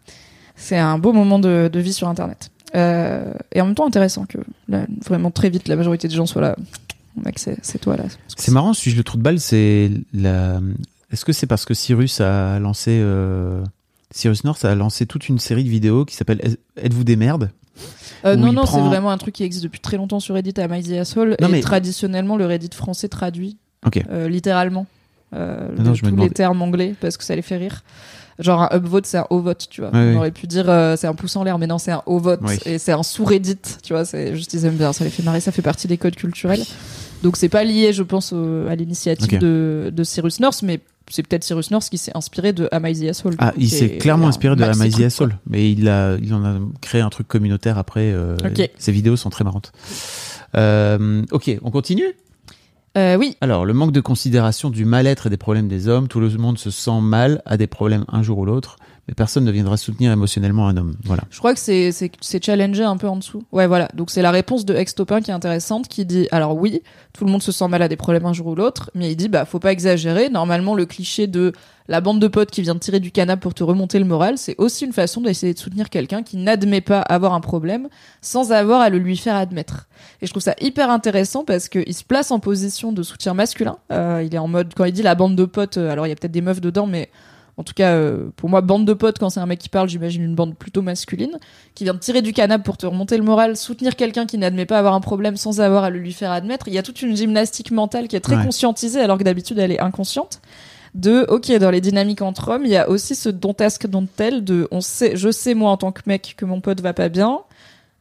C'est 0.55 0.77
un 0.77 0.97
beau 0.97 1.11
moment 1.13 1.39
de, 1.39 1.69
de 1.71 1.79
vie 1.79 1.93
sur 1.93 2.07
Internet. 2.07 2.49
Euh, 2.75 3.33
et 3.51 3.59
en 3.61 3.65
même 3.65 3.75
temps 3.75 3.85
intéressant 3.85 4.25
que 4.25 4.37
là, 4.69 4.85
vraiment 5.05 5.29
très 5.29 5.49
vite 5.49 5.67
la 5.67 5.75
majorité 5.75 6.07
des 6.07 6.15
gens 6.15 6.25
soient 6.25 6.41
là. 6.41 6.55
Mec, 7.15 7.39
c'est, 7.39 7.77
toi 7.79 7.97
là. 7.97 8.03
C'est 8.37 8.51
marrant, 8.51 8.73
suis-je 8.73 8.95
le 8.97 9.03
trou 9.03 9.17
de 9.17 9.23
balle, 9.23 9.39
c'est 9.39 9.91
la. 10.13 10.59
Est-ce 11.11 11.25
que 11.25 11.33
c'est 11.33 11.47
parce 11.47 11.65
que 11.65 11.73
Cyrus 11.73 12.21
a 12.21 12.59
lancé. 12.59 12.91
euh, 13.01 13.63
Cyrus 14.11 14.43
North 14.43 14.63
a 14.65 14.75
lancé 14.75 15.05
toute 15.05 15.27
une 15.29 15.39
série 15.39 15.63
de 15.63 15.69
vidéos 15.69 16.05
qui 16.05 16.15
s'appelle 16.15 16.39
Êtes-vous 16.77 17.03
des 17.03 17.15
merdes? 17.15 17.51
Euh, 18.23 18.35
non, 18.35 18.53
non, 18.53 18.63
prend- 18.63 18.77
c'est 18.81 18.87
vraiment 18.87 19.09
un 19.11 19.17
truc 19.17 19.33
qui 19.35 19.43
existe 19.43 19.63
depuis 19.63 19.79
très 19.79 19.97
longtemps 19.97 20.19
sur 20.19 20.35
Reddit 20.35 20.53
à 20.59 20.67
My 20.67 20.83
The 20.83 20.91
Asshole. 20.93 21.35
Non, 21.41 21.47
et 21.47 21.51
mais- 21.51 21.61
traditionnellement, 21.61 22.37
le 22.37 22.45
Reddit 22.45 22.69
français 22.75 23.09
traduit 23.09 23.57
euh, 24.09 24.29
littéralement 24.29 24.85
euh, 25.33 25.67
Ah 25.77 25.81
non, 25.81 25.91
de 25.91 25.95
je 25.95 26.03
me 26.03 26.05
tous 26.05 26.05
les 26.05 26.11
demandais. 26.11 26.29
termes 26.33 26.61
anglais 26.61 26.95
parce 26.99 27.17
que 27.17 27.23
ça 27.23 27.35
les 27.35 27.41
fait 27.41 27.57
rire. 27.57 27.83
Genre 28.39 28.61
un 28.61 28.75
upvote, 28.77 29.05
c'est 29.05 29.17
un 29.17 29.27
O-vote, 29.29 29.67
tu 29.69 29.81
vois. 29.81 29.91
On 29.93 30.15
aurait 30.15 30.31
pu 30.31 30.47
dire 30.47 30.67
euh, 30.67 30.95
c'est 30.97 31.05
un 31.07 31.13
pouce 31.13 31.35
en 31.35 31.43
l'air, 31.43 31.59
mais 31.59 31.67
non, 31.67 31.77
c'est 31.77 31.91
un 31.91 32.01
O-vote. 32.07 32.39
Oui. 32.43 32.55
Et 32.65 32.79
c'est 32.79 32.91
un 32.93 33.03
sous-Reddit, 33.03 33.57
tu 33.83 33.93
vois. 33.93 34.03
C'est 34.05 34.35
juste, 34.35 34.53
ils 34.53 34.65
aiment 34.65 34.77
bien, 34.77 34.93
ça 34.93 35.03
les 35.03 35.09
fait 35.11 35.21
marrer, 35.21 35.41
ça 35.41 35.51
fait 35.51 35.61
partie 35.61 35.87
des 35.87 35.97
codes 35.97 36.15
culturels. 36.15 36.63
Donc 37.23 37.37
c'est 37.37 37.49
pas 37.49 37.63
lié, 37.63 37.93
je 37.93 38.01
pense, 38.01 38.33
au- 38.33 38.65
à 38.67 38.73
l'initiative 38.75 39.37
de, 39.37 39.91
de 39.93 40.03
Cyrus 40.03 40.39
North, 40.39 40.63
mais 40.63 40.79
c'est 41.11 41.21
peut-être 41.27 41.43
Cyrus 41.43 41.69
North 41.69 41.87
qui 41.87 41.99
s'est 41.99 42.13
inspiré 42.15 42.51
de 42.51 42.67
Am 42.71 42.83
I 42.87 42.99
the 42.99 43.09
Asshole. 43.09 43.35
Ah, 43.37 43.53
il 43.57 43.69
s'est 43.69 43.85
est 43.85 43.97
clairement 43.99 44.27
inspiré 44.27 44.55
de 44.55 44.63
Am 44.63 44.71
I 44.81 44.89
the 44.89 44.93
truc, 44.93 45.05
Asshole, 45.05 45.35
mais 45.47 45.71
il, 45.71 45.87
a, 45.87 46.15
il 46.19 46.33
en 46.33 46.43
a 46.43 46.57
créé 46.79 47.01
un 47.01 47.09
truc 47.09 47.27
communautaire 47.27 47.77
après. 47.77 48.11
euh, 48.11 48.37
Ok. 48.43 48.71
Ses 48.79 48.91
vidéos 48.91 49.17
sont 49.17 49.29
très 49.29 49.43
marrantes. 49.43 49.71
Euh, 50.55 51.21
ok, 51.31 51.57
on 51.61 51.69
continue? 51.69 52.07
Euh, 52.97 53.15
oui, 53.15 53.37
Alors, 53.39 53.65
le 53.65 53.73
manque 53.73 53.93
de 53.93 54.01
considération 54.01 54.69
du 54.69 54.83
mal-être 54.83 55.27
et 55.27 55.29
des 55.29 55.37
problèmes 55.37 55.69
des 55.69 55.87
hommes. 55.87 56.09
Tout 56.09 56.19
le 56.19 56.29
monde 56.37 56.57
se 56.57 56.69
sent 56.69 56.99
mal, 57.01 57.41
a 57.45 57.55
des 57.55 57.67
problèmes 57.67 58.03
un 58.09 58.21
jour 58.21 58.39
ou 58.39 58.45
l'autre, 58.45 58.75
mais 59.07 59.13
personne 59.13 59.45
ne 59.45 59.51
viendra 59.51 59.77
soutenir 59.77 60.11
émotionnellement 60.11 60.67
un 60.67 60.75
homme. 60.75 60.95
Voilà. 61.05 61.23
Je 61.29 61.39
crois 61.39 61.53
que 61.53 61.59
c'est 61.59 61.93
c'est 61.93 62.11
c'est 62.19 62.43
challengé 62.43 62.83
un 62.83 62.97
peu 62.97 63.07
en 63.07 63.15
dessous. 63.15 63.43
Ouais, 63.53 63.65
voilà. 63.65 63.87
Donc 63.93 64.11
c'est 64.11 64.21
la 64.21 64.31
réponse 64.31 64.65
de 64.65 64.75
ex 64.75 64.93
Topin 64.93 65.21
qui 65.21 65.31
est 65.31 65.33
intéressante, 65.33 65.87
qui 65.87 66.05
dit 66.05 66.27
alors 66.31 66.57
oui, 66.57 66.81
tout 67.13 67.23
le 67.23 67.31
monde 67.31 67.41
se 67.41 67.53
sent 67.53 67.67
mal 67.69 67.81
à 67.81 67.87
des 67.87 67.95
problèmes 67.95 68.25
un 68.25 68.33
jour 68.33 68.47
ou 68.47 68.55
l'autre, 68.55 68.91
mais 68.93 69.09
il 69.09 69.15
dit 69.15 69.29
bah 69.29 69.45
faut 69.45 69.59
pas 69.59 69.71
exagérer. 69.71 70.29
Normalement 70.29 70.75
le 70.75 70.85
cliché 70.85 71.27
de 71.27 71.53
la 71.91 71.99
bande 71.99 72.19
de 72.19 72.27
potes 72.27 72.51
qui 72.51 72.61
vient 72.61 72.73
te 72.73 72.79
tirer 72.79 73.01
du 73.01 73.11
canapé 73.11 73.41
pour 73.41 73.53
te 73.53 73.63
remonter 73.63 73.99
le 73.99 74.05
moral, 74.05 74.37
c'est 74.37 74.55
aussi 74.57 74.85
une 74.85 74.93
façon 74.93 75.19
d'essayer 75.19 75.53
de 75.53 75.59
soutenir 75.59 75.89
quelqu'un 75.89 76.23
qui 76.23 76.37
n'admet 76.37 76.79
pas 76.79 77.01
avoir 77.01 77.33
un 77.33 77.41
problème 77.41 77.89
sans 78.21 78.53
avoir 78.53 78.79
à 78.79 78.89
le 78.89 78.97
lui 78.97 79.17
faire 79.17 79.35
admettre. 79.35 79.87
Et 80.21 80.25
je 80.25 80.31
trouve 80.31 80.41
ça 80.41 80.55
hyper 80.61 80.89
intéressant 80.89 81.43
parce 81.43 81.67
qu'il 81.67 81.93
se 81.93 82.05
place 82.05 82.31
en 82.31 82.39
position 82.39 82.93
de 82.93 83.03
soutien 83.03 83.33
masculin. 83.33 83.77
Euh, 83.91 84.23
il 84.25 84.33
est 84.33 84.37
en 84.37 84.47
mode 84.47 84.73
quand 84.73 84.85
il 84.85 84.93
dit 84.93 85.03
la 85.03 85.15
bande 85.15 85.35
de 85.35 85.43
potes, 85.43 85.75
euh, 85.77 85.91
alors 85.91 86.07
il 86.07 86.09
y 86.09 86.13
a 86.13 86.15
peut-être 86.15 86.31
des 86.31 86.41
meufs 86.41 86.61
dedans, 86.61 86.87
mais 86.87 87.09
en 87.57 87.63
tout 87.63 87.73
cas, 87.73 87.91
euh, 87.91 88.29
pour 88.37 88.47
moi, 88.49 88.61
bande 88.61 88.85
de 88.85 88.93
potes, 88.93 89.19
quand 89.19 89.29
c'est 89.29 89.41
un 89.41 89.45
mec 89.45 89.59
qui 89.59 89.67
parle, 89.67 89.89
j'imagine 89.89 90.23
une 90.23 90.33
bande 90.33 90.55
plutôt 90.55 90.81
masculine, 90.81 91.37
qui 91.75 91.83
vient 91.83 91.93
te 91.93 91.99
tirer 91.99 92.21
du 92.21 92.31
canapé 92.31 92.63
pour 92.63 92.77
te 92.77 92.85
remonter 92.85 93.17
le 93.17 93.23
moral, 93.23 93.57
soutenir 93.57 93.97
quelqu'un 93.97 94.25
qui 94.25 94.37
n'admet 94.37 94.65
pas 94.65 94.79
avoir 94.79 94.93
un 94.93 95.01
problème 95.01 95.35
sans 95.35 95.59
avoir 95.59 95.83
à 95.83 95.89
le 95.89 95.99
lui 95.99 96.13
faire 96.13 96.31
admettre. 96.31 96.69
Il 96.69 96.73
y 96.73 96.77
a 96.77 96.83
toute 96.83 97.01
une 97.01 97.17
gymnastique 97.17 97.71
mentale 97.71 98.07
qui 98.07 98.15
est 98.15 98.21
très 98.21 98.37
Ouais. 98.37 98.45
conscientisée, 98.45 99.01
alors 99.01 99.17
que 99.17 99.23
d'habitude, 99.23 99.59
elle 99.59 99.73
est 99.73 99.81
inconsciente. 99.81 100.39
De, 100.93 101.25
ok, 101.29 101.51
dans 101.53 101.71
les 101.71 101.81
dynamiques 101.81 102.21
entre 102.21 102.49
hommes, 102.49 102.65
il 102.65 102.71
y 102.71 102.77
a 102.77 102.89
aussi 102.89 103.15
ce 103.15 103.29
don't 103.29 103.55
ask, 103.59 103.87
don't 103.87 104.07
tell, 104.15 104.43
de, 104.43 104.67
on 104.71 104.81
sait, 104.81 105.15
je 105.15 105.31
sais, 105.31 105.53
moi, 105.53 105.71
en 105.71 105.77
tant 105.77 105.91
que 105.91 106.01
mec, 106.05 106.33
que 106.37 106.45
mon 106.45 106.59
pote 106.59 106.81
va 106.81 106.93
pas 106.93 107.09
bien. 107.09 107.39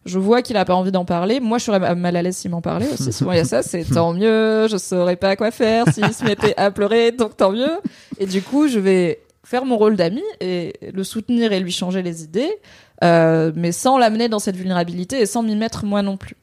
Je 0.07 0.19
vois 0.19 0.43
qu'il 0.43 0.57
a 0.57 0.65
pas 0.65 0.75
envie 0.75 0.91
d'en 0.91 1.05
parler. 1.05 1.41
Moi, 1.41 1.59
je 1.59 1.65
serais 1.65 1.95
mal 1.95 2.17
à 2.17 2.23
l'aise 2.23 2.37
s'il 2.37 2.51
m'en 2.51 2.63
parlait 2.63 2.89
aussi. 2.93 3.13
Souvent, 3.13 3.33
il 3.33 3.37
y 3.37 3.41
a 3.41 3.45
ça, 3.45 3.63
c'est 3.65 3.85
tant 3.85 4.13
mieux. 4.13 4.67
Je 4.69 4.77
saurais 4.77 5.17
pas 5.17 5.37
quoi 5.37 5.51
faire 5.51 5.87
s'il 5.93 6.13
se 6.13 6.25
mettait 6.25 6.55
à 6.57 6.71
pleurer, 6.71 7.13
donc 7.13 7.37
tant 7.37 7.53
mieux. 7.53 7.79
Et 8.19 8.27
du 8.27 8.43
coup, 8.43 8.67
je 8.67 8.79
vais 8.79 9.21
faire 9.45 9.65
mon 9.65 9.77
rôle 9.77 9.97
d'ami 9.97 10.23
et 10.41 10.75
le 10.93 11.05
soutenir 11.05 11.53
et 11.53 11.61
lui 11.61 11.73
changer 11.73 12.03
les 12.03 12.23
idées, 12.23 12.51
euh, 13.03 13.53
mais 13.57 13.73
sans 13.73 13.99
l'amener 13.99 14.29
dans 14.29 14.39
cette 14.39 14.57
vulnérabilité 14.57 15.21
et 15.21 15.27
sans 15.27 15.43
m'y 15.43 15.57
mettre 15.57 15.85
moi 15.85 16.03
non 16.03 16.17
plus. 16.17 16.37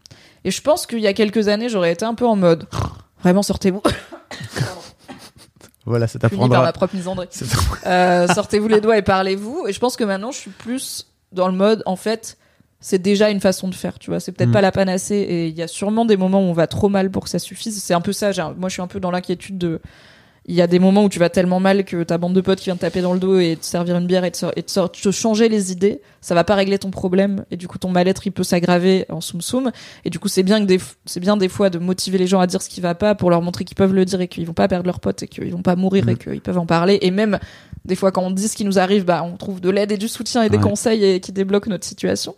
Et 0.43 0.51
je 0.51 0.61
pense 0.61 0.85
qu'il 0.85 0.99
y 0.99 1.07
a 1.07 1.13
quelques 1.13 1.47
années, 1.47 1.69
j'aurais 1.69 1.93
été 1.93 2.05
un 2.05 2.15
peu 2.15 2.25
en 2.25 2.35
mode 2.35 2.67
vraiment 3.21 3.43
sortez-vous, 3.43 3.81
Voilà, 5.87 6.05
ça 6.07 6.19
puni 6.19 6.29
par 6.29 6.39
t'apprendra. 6.39 6.61
ma 6.63 6.73
propre 6.73 6.95
misandrie. 6.95 7.27
t'apprendra. 7.31 7.87
Euh, 7.87 8.27
sortez-vous 8.27 8.67
les 8.67 8.81
doigts 8.81 8.97
et 8.97 9.01
parlez-vous. 9.01 9.65
Et 9.67 9.73
je 9.73 9.79
pense 9.79 9.95
que 9.95 10.03
maintenant, 10.03 10.31
je 10.31 10.37
suis 10.37 10.51
plus 10.51 11.07
dans 11.31 11.47
le 11.47 11.53
mode, 11.53 11.81
en 11.85 11.95
fait, 11.95 12.37
c'est 12.79 12.99
déjà 13.01 13.29
une 13.29 13.39
façon 13.41 13.67
de 13.69 13.75
faire, 13.75 13.97
tu 13.97 14.09
vois. 14.11 14.19
C'est 14.19 14.31
peut-être 14.31 14.49
Mm. 14.49 14.53
pas 14.53 14.61
la 14.61 14.71
panacée 14.71 15.15
et 15.15 15.47
il 15.47 15.55
y 15.57 15.61
a 15.63 15.67
sûrement 15.67 16.05
des 16.05 16.17
moments 16.17 16.41
où 16.41 16.45
on 16.49 16.53
va 16.53 16.67
trop 16.67 16.89
mal 16.89 17.09
pour 17.09 17.23
que 17.23 17.29
ça 17.29 17.39
suffise. 17.39 17.81
C'est 17.81 17.93
un 17.93 18.01
peu 18.01 18.13
ça. 18.13 18.31
Moi, 18.57 18.69
je 18.69 18.73
suis 18.73 18.81
un 18.81 18.87
peu 18.87 18.99
dans 18.99 19.11
l'inquiétude 19.11 19.57
de. 19.57 19.81
Il 20.49 20.55
y 20.55 20.61
a 20.61 20.67
des 20.67 20.79
moments 20.79 21.03
où 21.03 21.09
tu 21.09 21.19
vas 21.19 21.29
tellement 21.29 21.59
mal 21.59 21.83
que 21.83 22.03
ta 22.03 22.17
bande 22.17 22.33
de 22.33 22.39
potes 22.39 22.59
qui 22.59 22.65
vient 22.65 22.77
te 22.77 22.81
taper 22.81 23.01
dans 23.01 23.13
le 23.13 23.19
dos 23.19 23.37
et 23.37 23.57
te 23.59 23.65
servir 23.65 23.97
une 23.97 24.07
bière 24.07 24.23
et 24.23 24.31
te, 24.31 24.45
et 24.55 24.63
te, 24.63 24.87
te 24.87 25.11
changer 25.11 25.49
les 25.49 25.73
idées, 25.73 26.01
ça 26.21 26.35
va 26.35 26.45
pas 26.45 26.55
régler 26.55 26.79
ton 26.79 26.89
problème 26.89 27.43
et 27.51 27.57
du 27.57 27.67
coup 27.67 27.77
ton 27.77 27.89
mal-être 27.89 28.25
il 28.27 28.31
peut 28.31 28.43
s'aggraver 28.43 29.05
en 29.09 29.19
soum 29.19 29.41
soum. 29.41 29.71
Et 30.05 30.09
du 30.09 30.19
coup 30.19 30.29
c'est 30.29 30.43
bien 30.43 30.61
que 30.61 30.65
des 30.65 30.79
c'est 31.05 31.19
bien 31.19 31.35
des 31.35 31.49
fois 31.49 31.69
de 31.69 31.79
motiver 31.79 32.17
les 32.17 32.27
gens 32.27 32.39
à 32.39 32.47
dire 32.47 32.61
ce 32.61 32.69
qui 32.69 32.79
va 32.79 32.95
pas 32.95 33.13
pour 33.13 33.29
leur 33.29 33.41
montrer 33.41 33.65
qu'ils 33.65 33.75
peuvent 33.75 33.93
le 33.93 34.05
dire 34.05 34.21
et 34.21 34.29
qu'ils 34.29 34.45
vont 34.45 34.53
pas 34.53 34.69
perdre 34.69 34.85
leurs 34.85 35.01
potes 35.01 35.23
et 35.23 35.27
qu'ils 35.27 35.51
vont 35.51 35.61
pas 35.61 35.75
mourir 35.75 36.07
et 36.07 36.15
qu'ils 36.15 36.41
peuvent 36.41 36.57
en 36.57 36.65
parler. 36.65 36.97
Et 37.01 37.11
même 37.11 37.39
des 37.83 37.95
fois 37.95 38.13
quand 38.13 38.23
on 38.23 38.31
dit 38.31 38.47
ce 38.47 38.55
qui 38.55 38.63
nous 38.63 38.79
arrive 38.79 39.03
bah 39.03 39.23
on 39.25 39.35
trouve 39.35 39.59
de 39.59 39.69
l'aide 39.69 39.91
et 39.91 39.97
du 39.97 40.07
soutien 40.07 40.43
et 40.43 40.49
des 40.49 40.59
conseils 40.59 41.03
et 41.03 41.19
qui 41.19 41.33
débloquent 41.33 41.69
notre 41.69 41.85
situation. 41.85 42.35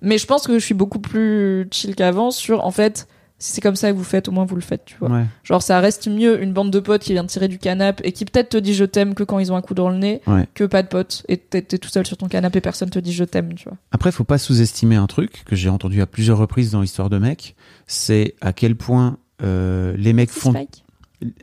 Mais 0.00 0.18
je 0.18 0.26
pense 0.26 0.48
que 0.48 0.58
je 0.58 0.64
suis 0.64 0.74
beaucoup 0.74 0.98
plus 0.98 1.68
chill 1.70 1.94
qu'avant 1.94 2.32
sur 2.32 2.64
en 2.66 2.72
fait 2.72 3.06
si 3.42 3.52
c'est 3.54 3.60
comme 3.60 3.74
ça 3.74 3.90
que 3.90 3.96
vous 3.96 4.04
faites 4.04 4.28
au 4.28 4.30
moins 4.32 4.44
vous 4.44 4.54
le 4.54 4.60
faites 4.60 4.84
tu 4.84 4.94
vois 5.00 5.10
Ouais. 5.10 5.24
Genre, 5.42 5.60
ça 5.62 5.80
reste 5.80 6.06
mieux 6.06 6.40
une 6.42 6.52
bande 6.52 6.70
de 6.70 6.78
potes 6.78 7.02
qui 7.02 7.12
vient 7.12 7.24
tirer 7.26 7.48
du 7.48 7.58
canapé 7.58 8.02
et 8.06 8.12
qui 8.12 8.24
peut-être 8.24 8.50
te 8.50 8.56
dit 8.56 8.72
je 8.72 8.84
t'aime 8.84 9.14
que 9.14 9.24
quand 9.24 9.40
ils 9.40 9.50
ont 9.52 9.56
un 9.56 9.62
coup 9.62 9.74
dans 9.74 9.88
le 9.90 9.96
nez, 9.98 10.20
Ouais. 10.28 10.46
que 10.54 10.62
pas 10.64 10.82
de 10.84 10.88
potes. 10.88 11.24
Et 11.28 11.36
t'es 11.38 11.60
t'es 11.62 11.78
tout 11.78 11.88
seul 11.88 12.06
sur 12.06 12.16
ton 12.16 12.28
canapé, 12.28 12.60
personne 12.60 12.88
te 12.90 13.00
dit 13.00 13.12
je 13.12 13.24
t'aime, 13.24 13.54
tu 13.54 13.68
vois. 13.68 13.76
Après, 13.90 14.12
faut 14.12 14.22
pas 14.24 14.38
sous-estimer 14.38 14.94
un 14.96 15.08
truc 15.08 15.42
que 15.44 15.56
j'ai 15.56 15.68
entendu 15.68 16.00
à 16.00 16.06
plusieurs 16.06 16.38
reprises 16.38 16.70
dans 16.70 16.80
l'histoire 16.82 17.10
de 17.10 17.18
mecs, 17.18 17.56
c'est 17.88 18.34
à 18.40 18.52
quel 18.52 18.76
point 18.76 19.18
euh, 19.42 19.94
les 19.98 20.12
mecs 20.12 20.30
font 20.30 20.54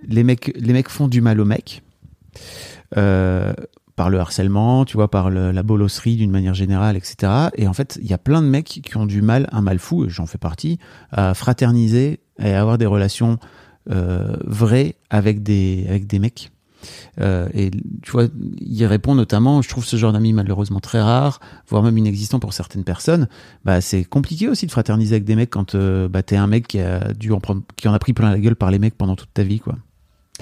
les 0.08 0.24
mecs 0.24 0.54
les 0.56 0.72
mecs 0.74 0.90
font 0.90 1.08
du 1.10 1.20
mal 1.22 1.40
aux 1.42 1.46
mecs 1.46 1.84
euh, 2.98 3.54
par 4.00 4.10
le 4.10 4.18
harcèlement, 4.18 4.86
tu 4.86 4.96
vois, 4.96 5.12
par 5.12 5.30
le- 5.30 5.52
la 5.52 5.62
bolosserie 5.62 6.16
d'une 6.16 6.32
manière 6.32 6.54
générale, 6.54 6.96
etc. 6.96 7.50
Et 7.56 7.68
en 7.68 7.74
fait, 7.74 8.00
il 8.02 8.08
y 8.08 8.14
a 8.14 8.18
plein 8.18 8.42
de 8.42 8.48
mecs 8.48 8.80
qui 8.82 8.96
ont 8.96 9.06
du 9.06 9.22
mal, 9.22 9.50
un 9.52 9.60
mal 9.60 9.78
fou, 9.78 10.06
j'en 10.08 10.26
fais 10.26 10.38
partie, 10.38 10.80
à 11.12 11.34
fraterniser 11.34 12.22
et 12.42 12.54
à 12.54 12.62
avoir 12.62 12.78
des 12.78 12.86
relations 12.86 13.40
euh, 13.92 14.38
vraies 14.46 14.96
avec 15.10 15.44
des 15.44 15.86
avec 15.90 16.08
des 16.08 16.20
mecs. 16.20 16.50
Euh, 17.20 17.50
et 17.54 17.72
tu 18.02 18.12
vois, 18.12 18.28
il 18.62 18.86
répond 18.86 19.16
notamment, 19.16 19.62
je 19.62 19.68
trouve 19.68 19.84
ce 19.84 19.98
genre 19.98 20.14
d'amis 20.14 20.32
malheureusement 20.32 20.80
très 20.80 21.02
rare, 21.02 21.42
voire 21.68 21.84
même 21.84 21.98
inexistant 21.98 22.40
pour 22.40 22.54
certaines 22.54 22.86
personnes. 22.86 23.28
Bah, 23.66 23.82
c'est 23.82 24.06
compliqué 24.06 24.48
aussi 24.48 24.66
de 24.66 24.72
fraterniser 24.72 25.16
avec 25.16 25.26
des 25.26 25.36
mecs 25.36 25.50
quand 25.50 25.76
euh, 25.76 26.08
bah, 26.08 26.24
t'es 26.24 26.38
un 26.38 26.48
mec 26.48 26.70
qui 26.70 26.80
a 26.80 27.12
dû 27.14 27.34
en 27.34 27.42
prendre, 27.42 27.64
qui 27.76 27.90
en 27.90 27.94
a 27.94 28.00
pris 28.00 28.14
plein 28.14 28.30
la 28.32 28.40
gueule 28.40 28.56
par 28.56 28.72
les 28.72 28.80
mecs 28.80 28.98
pendant 28.98 29.18
toute 29.18 29.34
ta 29.34 29.44
vie, 29.44 29.60
quoi. 29.60 29.76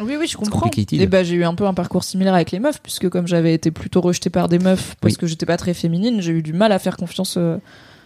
Oui, 0.02 0.15
oui, 0.19 0.28
je 0.28 0.38
comprends. 0.38 0.69
Et 0.91 1.07
bah, 1.07 1.24
j'ai 1.24 1.36
eu 1.36 1.44
un 1.44 1.56
peu 1.56 1.65
un 1.65 1.74
parcours 1.74 2.03
similaire 2.03 2.34
avec 2.36 2.52
les 2.52 2.60
meufs, 2.60 2.82
puisque 2.82 3.10
comme 3.10 3.28
j'avais 3.28 3.53
été 3.53 3.72
plutôt 3.72 4.02
rejetée 4.02 4.30
par 4.30 4.48
des 4.48 4.60
meufs 4.60 4.95
parce 5.02 5.14
Oui. 5.14 5.18
que 5.18 5.28
j'étais 5.28 5.45
pas 5.45 5.57
très 5.57 5.74
féminine, 5.74 6.22
j'ai 6.22 6.32
eu 6.34 6.41
du 6.44 6.53
mal 6.53 6.72
à 6.72 6.80
faire 6.80 6.98
confiance 6.98 7.36
euh, 7.38 7.57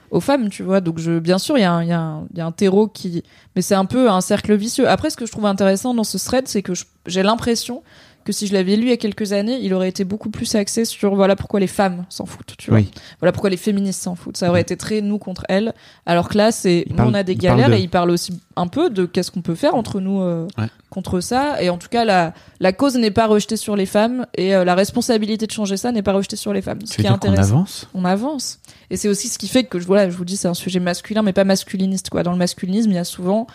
aux 0.10 0.20
femmes, 0.20 0.50
tu 0.50 0.64
vois. 0.64 0.82
Donc, 0.82 1.00
je, 1.00 1.20
bien 1.20 1.38
sûr, 1.38 1.58
il 1.58 1.62
y, 1.62 1.64
a 1.66 1.72
un- 1.74 1.84
il 1.84 1.90
y, 1.90 1.94
a 1.94 2.00
un- 2.00 2.28
il 2.32 2.38
y 2.38 2.42
a 2.42 2.46
un 2.46 2.52
terreau 2.52 2.88
qui. 2.88 3.24
Mais 3.56 3.62
c'est 3.62 3.76
un 3.76 3.86
peu 3.86 4.10
un 4.10 4.22
cercle 4.22 4.56
vicieux. 4.56 4.88
Après, 4.90 5.10
ce 5.10 5.18
que 5.18 5.26
je 5.26 5.32
trouve 5.32 5.46
intéressant 5.46 5.94
dans 5.94 6.04
ce 6.04 6.18
thread, 6.18 6.48
c'est 6.48 6.62
que 6.62 6.74
j'ai 7.08 7.24
l'impression 7.24 7.84
que 8.24 8.32
si 8.32 8.48
je 8.48 8.54
l'avais 8.54 8.76
lu 8.76 8.84
il 8.84 8.90
y 8.90 8.94
a 8.94 8.98
quelques 8.98 9.34
années, 9.34 9.60
il 9.62 9.74
aurait 9.74 9.90
été 9.90 10.04
beaucoup 10.04 10.30
plus 10.30 10.54
axé 10.56 10.86
sur 10.86 11.16
voilà 11.16 11.36
pourquoi 11.36 11.60
les 11.60 11.68
femmes 11.68 12.06
s'en 12.10 12.26
foutent, 12.26 12.54
tu 12.58 12.70
vois. 12.70 12.80
Oui. 12.80 12.92
Voilà 13.20 13.32
pourquoi 13.32 13.50
les 13.50 13.58
féministes 13.58 14.02
s'en 14.04 14.16
foutent. 14.16 14.38
Ça 14.38 14.50
aurait 14.50 14.62
été 14.62 14.78
très 14.78 15.02
nous 15.02 15.18
contre 15.18 15.44
elles. 15.50 15.74
Alors 16.06 16.30
que 16.30 16.38
là, 16.38 16.52
c'est 16.52 16.86
nous 16.90 17.04
on 17.04 17.14
a 17.14 17.24
des 17.24 17.36
galères 17.36 17.70
de- 17.70 17.76
et 17.76 17.80
il 17.80 17.90
parle 17.90 18.12
aussi 18.12 18.40
un 18.56 18.68
peu 18.68 18.90
de 18.90 19.06
qu'est-ce 19.06 19.32
qu'on 19.32 19.42
peut 19.42 19.56
faire 19.56 19.76
entre 19.76 20.00
nous 20.00 20.22
euh, 20.22 20.48
Ouais. 20.58 20.68
contre 20.90 21.20
ça. 21.22 21.62
Et 21.64 21.70
en 21.70 21.78
tout 21.78 21.88
cas, 21.90 22.06
la, 22.06 22.34
la 22.60 22.74
cause 22.74 22.96
n'est 22.96 23.12
pas 23.12 23.28
rejetée 23.28 23.58
sur 23.58 23.76
les 23.76 23.86
femmes 23.86 24.26
et 24.36 24.54
euh, 24.56 24.64
la 24.66 24.76
responsabilité 24.76 25.48
de 25.48 25.52
changer 25.52 25.78
ça 25.78 25.92
n'est 25.92 26.04
pas 26.04 26.14
rejetée 26.14 26.36
sur 26.36 26.54
les 26.54 26.62
femmes. 26.62 26.80
Ce 26.86 26.96
qui 26.96 27.02
est 27.04 27.08
intéressant. 27.08 27.42
avance? 27.56 27.88
On 27.94 28.06
avance. 28.06 28.60
Et 28.90 28.98
c'est 28.98 29.08
aussi 29.08 29.30
ce 29.30 29.40
qui 29.40 29.48
fait 29.48 29.64
que 29.64 29.80
je 29.80 29.86
voilà, 29.88 30.10
je 30.10 30.16
vous 30.16 30.26
dis 30.26 30.38
c'est 30.38 30.48
un 30.50 30.54
sujet 30.54 30.80
masculin 30.80 31.22
mais 31.22 31.34
pas 31.34 31.44
masculiniste 31.46 32.10
quoi. 32.10 32.24
Dans 32.24 32.32
le 32.34 32.38
masculinisme, 32.38 32.90
il 32.92 32.96
y 32.96 33.00
a 33.00 33.04
souvent 33.06 33.48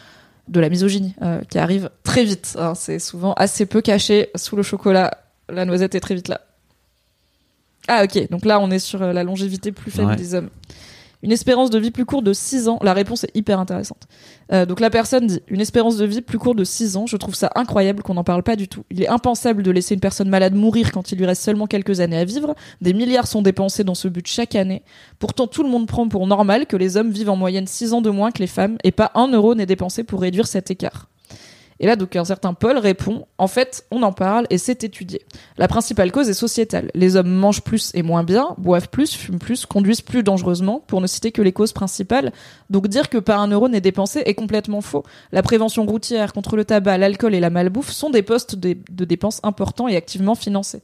de 0.48 0.60
la 0.60 0.68
misogynie 0.68 1.14
euh, 1.22 1.40
qui 1.48 1.58
arrive 1.58 1.90
très 2.04 2.24
vite. 2.24 2.56
hein. 2.58 2.74
C'est 2.74 2.98
souvent 2.98 3.32
assez 3.34 3.66
peu 3.66 3.80
caché 3.80 4.30
sous 4.34 4.56
le 4.56 4.62
chocolat. 4.62 5.10
La 5.48 5.64
noisette 5.64 5.94
est 5.94 6.00
très 6.00 6.14
vite 6.14 6.28
là. 6.28 6.40
Ah 7.88 8.02
ok, 8.04 8.30
donc 8.30 8.44
là 8.44 8.58
on 8.60 8.70
est 8.70 8.78
sur 8.80 9.02
euh, 9.02 9.12
la 9.12 9.22
longévité 9.24 9.70
plus 9.72 9.90
faible 9.90 10.10
Ouais. 10.10 10.16
des 10.16 10.34
hommes. 10.34 10.50
Une 11.26 11.32
espérance 11.32 11.70
de 11.70 11.80
vie 11.80 11.90
plus 11.90 12.04
courte 12.04 12.22
de 12.22 12.32
6 12.32 12.68
ans. 12.68 12.78
La 12.82 12.94
réponse 12.94 13.24
est 13.24 13.36
hyper 13.36 13.58
intéressante. 13.58 14.06
Euh, 14.52 14.64
donc 14.64 14.78
la 14.78 14.90
personne 14.90 15.26
dit 15.26 15.40
une 15.48 15.60
espérance 15.60 15.96
de 15.96 16.06
vie 16.06 16.20
plus 16.20 16.38
courte 16.38 16.56
de 16.56 16.62
6 16.62 16.96
ans. 16.96 17.06
Je 17.08 17.16
trouve 17.16 17.34
ça 17.34 17.50
incroyable 17.56 18.04
qu'on 18.04 18.14
n'en 18.14 18.22
parle 18.22 18.44
pas 18.44 18.54
du 18.54 18.68
tout. 18.68 18.84
Il 18.90 19.02
est 19.02 19.08
impensable 19.08 19.64
de 19.64 19.72
laisser 19.72 19.94
une 19.94 20.00
personne 20.00 20.28
malade 20.28 20.54
mourir 20.54 20.92
quand 20.92 21.10
il 21.10 21.18
lui 21.18 21.26
reste 21.26 21.42
seulement 21.42 21.66
quelques 21.66 21.98
années 21.98 22.16
à 22.16 22.24
vivre. 22.24 22.54
Des 22.80 22.94
milliards 22.94 23.26
sont 23.26 23.42
dépensés 23.42 23.82
dans 23.82 23.96
ce 23.96 24.06
but 24.06 24.24
chaque 24.24 24.54
année. 24.54 24.84
Pourtant, 25.18 25.48
tout 25.48 25.64
le 25.64 25.68
monde 25.68 25.88
prend 25.88 26.06
pour 26.06 26.28
normal 26.28 26.66
que 26.66 26.76
les 26.76 26.96
hommes 26.96 27.10
vivent 27.10 27.30
en 27.30 27.36
moyenne 27.36 27.66
6 27.66 27.92
ans 27.92 28.02
de 28.02 28.10
moins 28.10 28.30
que 28.30 28.38
les 28.38 28.46
femmes 28.46 28.78
et 28.84 28.92
pas 28.92 29.10
un 29.16 29.26
euro 29.26 29.56
n'est 29.56 29.66
dépensé 29.66 30.04
pour 30.04 30.20
réduire 30.20 30.46
cet 30.46 30.70
écart. 30.70 31.08
Et 31.78 31.86
là, 31.86 31.96
donc, 31.96 32.16
un 32.16 32.24
certain 32.24 32.54
Paul 32.54 32.78
répond 32.78 33.26
En 33.38 33.48
fait, 33.48 33.84
on 33.90 34.02
en 34.02 34.12
parle 34.12 34.46
et 34.50 34.58
c'est 34.58 34.82
étudié. 34.82 35.22
La 35.58 35.68
principale 35.68 36.10
cause 36.10 36.28
est 36.28 36.34
sociétale. 36.34 36.90
Les 36.94 37.16
hommes 37.16 37.30
mangent 37.30 37.62
plus 37.62 37.90
et 37.94 38.02
moins 38.02 38.24
bien, 38.24 38.54
boivent 38.58 38.88
plus, 38.88 39.14
fument 39.14 39.38
plus, 39.38 39.66
conduisent 39.66 40.00
plus 40.00 40.22
dangereusement, 40.22 40.82
pour 40.86 41.00
ne 41.00 41.06
citer 41.06 41.32
que 41.32 41.42
les 41.42 41.52
causes 41.52 41.72
principales. 41.72 42.32
Donc, 42.70 42.88
dire 42.88 43.10
que 43.10 43.18
pas 43.18 43.36
un 43.36 43.48
euro 43.48 43.68
n'est 43.68 43.80
dépensé 43.82 44.22
est 44.24 44.34
complètement 44.34 44.80
faux. 44.80 45.02
La 45.32 45.42
prévention 45.42 45.84
routière 45.84 46.32
contre 46.32 46.56
le 46.56 46.64
tabac, 46.64 46.96
l'alcool 46.98 47.34
et 47.34 47.40
la 47.40 47.50
malbouffe 47.50 47.90
sont 47.90 48.10
des 48.10 48.22
postes 48.22 48.56
de, 48.56 48.76
de 48.90 49.04
dépenses 49.04 49.40
importants 49.42 49.88
et 49.88 49.96
activement 49.96 50.34
financés. 50.34 50.82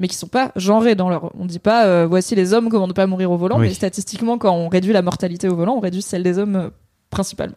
Mais 0.00 0.06
qui 0.06 0.14
sont 0.14 0.28
pas 0.28 0.52
genrés 0.54 0.94
dans 0.94 1.08
leur. 1.08 1.32
On 1.36 1.44
dit 1.44 1.58
pas 1.58 1.86
euh, 1.86 2.06
voici 2.06 2.36
les 2.36 2.52
hommes 2.52 2.68
comment 2.68 2.86
ne 2.86 2.92
pas 2.92 3.06
mourir 3.08 3.32
au 3.32 3.36
volant, 3.36 3.58
Oui. 3.58 3.66
mais 3.68 3.74
statistiquement, 3.74 4.38
quand 4.38 4.54
on 4.54 4.68
réduit 4.68 4.92
la 4.92 5.02
mortalité 5.02 5.48
au 5.48 5.56
volant, 5.56 5.74
on 5.76 5.80
réduit 5.80 6.02
celle 6.02 6.22
des 6.22 6.38
hommes 6.38 6.54
euh, 6.54 6.68
principalement. 7.10 7.56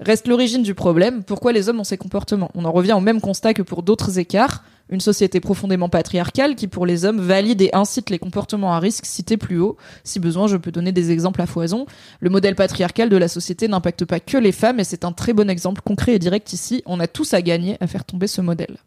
Reste 0.00 0.28
l'origine 0.28 0.62
du 0.62 0.74
problème, 0.74 1.22
pourquoi 1.22 1.52
les 1.52 1.68
hommes 1.68 1.80
ont 1.80 1.84
ces 1.84 1.98
comportements? 1.98 2.50
On 2.54 2.64
en 2.64 2.72
revient 2.72 2.94
au 2.94 3.00
même 3.00 3.20
constat 3.20 3.52
que 3.52 3.60
pour 3.60 3.82
d'autres 3.82 4.18
écarts, 4.18 4.64
une 4.88 5.00
société 5.00 5.40
profondément 5.40 5.90
patriarcale 5.90 6.56
qui 6.56 6.68
pour 6.68 6.86
les 6.86 7.04
hommes 7.04 7.20
valide 7.20 7.60
et 7.60 7.68
incite 7.74 8.08
les 8.08 8.18
comportements 8.18 8.72
à 8.72 8.78
risque 8.78 9.04
cités 9.04 9.36
plus 9.36 9.60
haut. 9.60 9.76
Si 10.02 10.18
besoin, 10.18 10.48
je 10.48 10.56
peux 10.56 10.72
donner 10.72 10.92
des 10.92 11.10
exemples 11.10 11.42
à 11.42 11.46
foison. 11.46 11.84
Le 12.20 12.30
modèle 12.30 12.56
patriarcal 12.56 13.10
de 13.10 13.16
la 13.16 13.28
société 13.28 13.68
n'impacte 13.68 14.06
pas 14.06 14.20
que 14.20 14.38
les 14.38 14.52
femmes 14.52 14.80
et 14.80 14.84
c'est 14.84 15.04
un 15.04 15.12
très 15.12 15.34
bon 15.34 15.50
exemple 15.50 15.82
concret 15.82 16.14
et 16.14 16.18
direct 16.18 16.52
ici. 16.54 16.82
On 16.86 16.98
a 16.98 17.06
tous 17.06 17.34
à 17.34 17.42
gagner 17.42 17.76
à 17.80 17.86
faire 17.86 18.04
tomber 18.06 18.26
ce 18.26 18.40
modèle. 18.40 18.78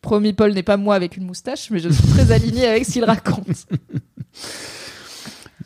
Promis, 0.00 0.32
Paul 0.32 0.54
n'est 0.54 0.62
pas 0.62 0.78
moi 0.78 0.94
avec 0.94 1.18
une 1.18 1.24
moustache, 1.24 1.70
mais 1.70 1.80
je 1.80 1.90
suis 1.90 2.06
très 2.08 2.32
alignée 2.32 2.66
avec 2.66 2.86
ce 2.86 2.92
qu'il 2.92 3.04
raconte. 3.04 3.66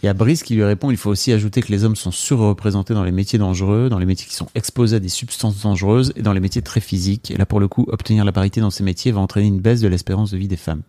Il 0.02 0.06
y 0.06 0.08
a 0.08 0.14
Brice 0.14 0.42
qui 0.42 0.54
lui 0.54 0.64
répond 0.64 0.90
il 0.90 0.96
faut 0.96 1.10
aussi 1.10 1.32
ajouter 1.32 1.60
que 1.60 1.70
les 1.70 1.84
hommes 1.84 1.96
sont 1.96 2.10
surreprésentés 2.10 2.94
dans 2.94 3.04
les 3.04 3.12
métiers 3.12 3.38
dangereux, 3.38 3.88
dans 3.88 3.98
les 3.98 4.06
métiers 4.06 4.26
qui 4.26 4.34
sont 4.34 4.48
exposés 4.54 4.96
à 4.96 5.00
des 5.00 5.08
substances 5.08 5.60
dangereuses 5.62 6.12
et 6.16 6.22
dans 6.22 6.32
les 6.32 6.40
métiers 6.40 6.62
très 6.62 6.80
physiques. 6.80 7.30
Et 7.30 7.36
là, 7.36 7.46
pour 7.46 7.60
le 7.60 7.68
coup, 7.68 7.86
obtenir 7.88 8.24
la 8.24 8.32
parité 8.32 8.60
dans 8.60 8.70
ces 8.70 8.82
métiers 8.82 9.12
va 9.12 9.20
entraîner 9.20 9.48
une 9.48 9.60
baisse 9.60 9.80
de 9.80 9.88
l'espérance 9.88 10.30
de 10.30 10.38
vie 10.38 10.48
des 10.48 10.56
femmes. 10.56 10.82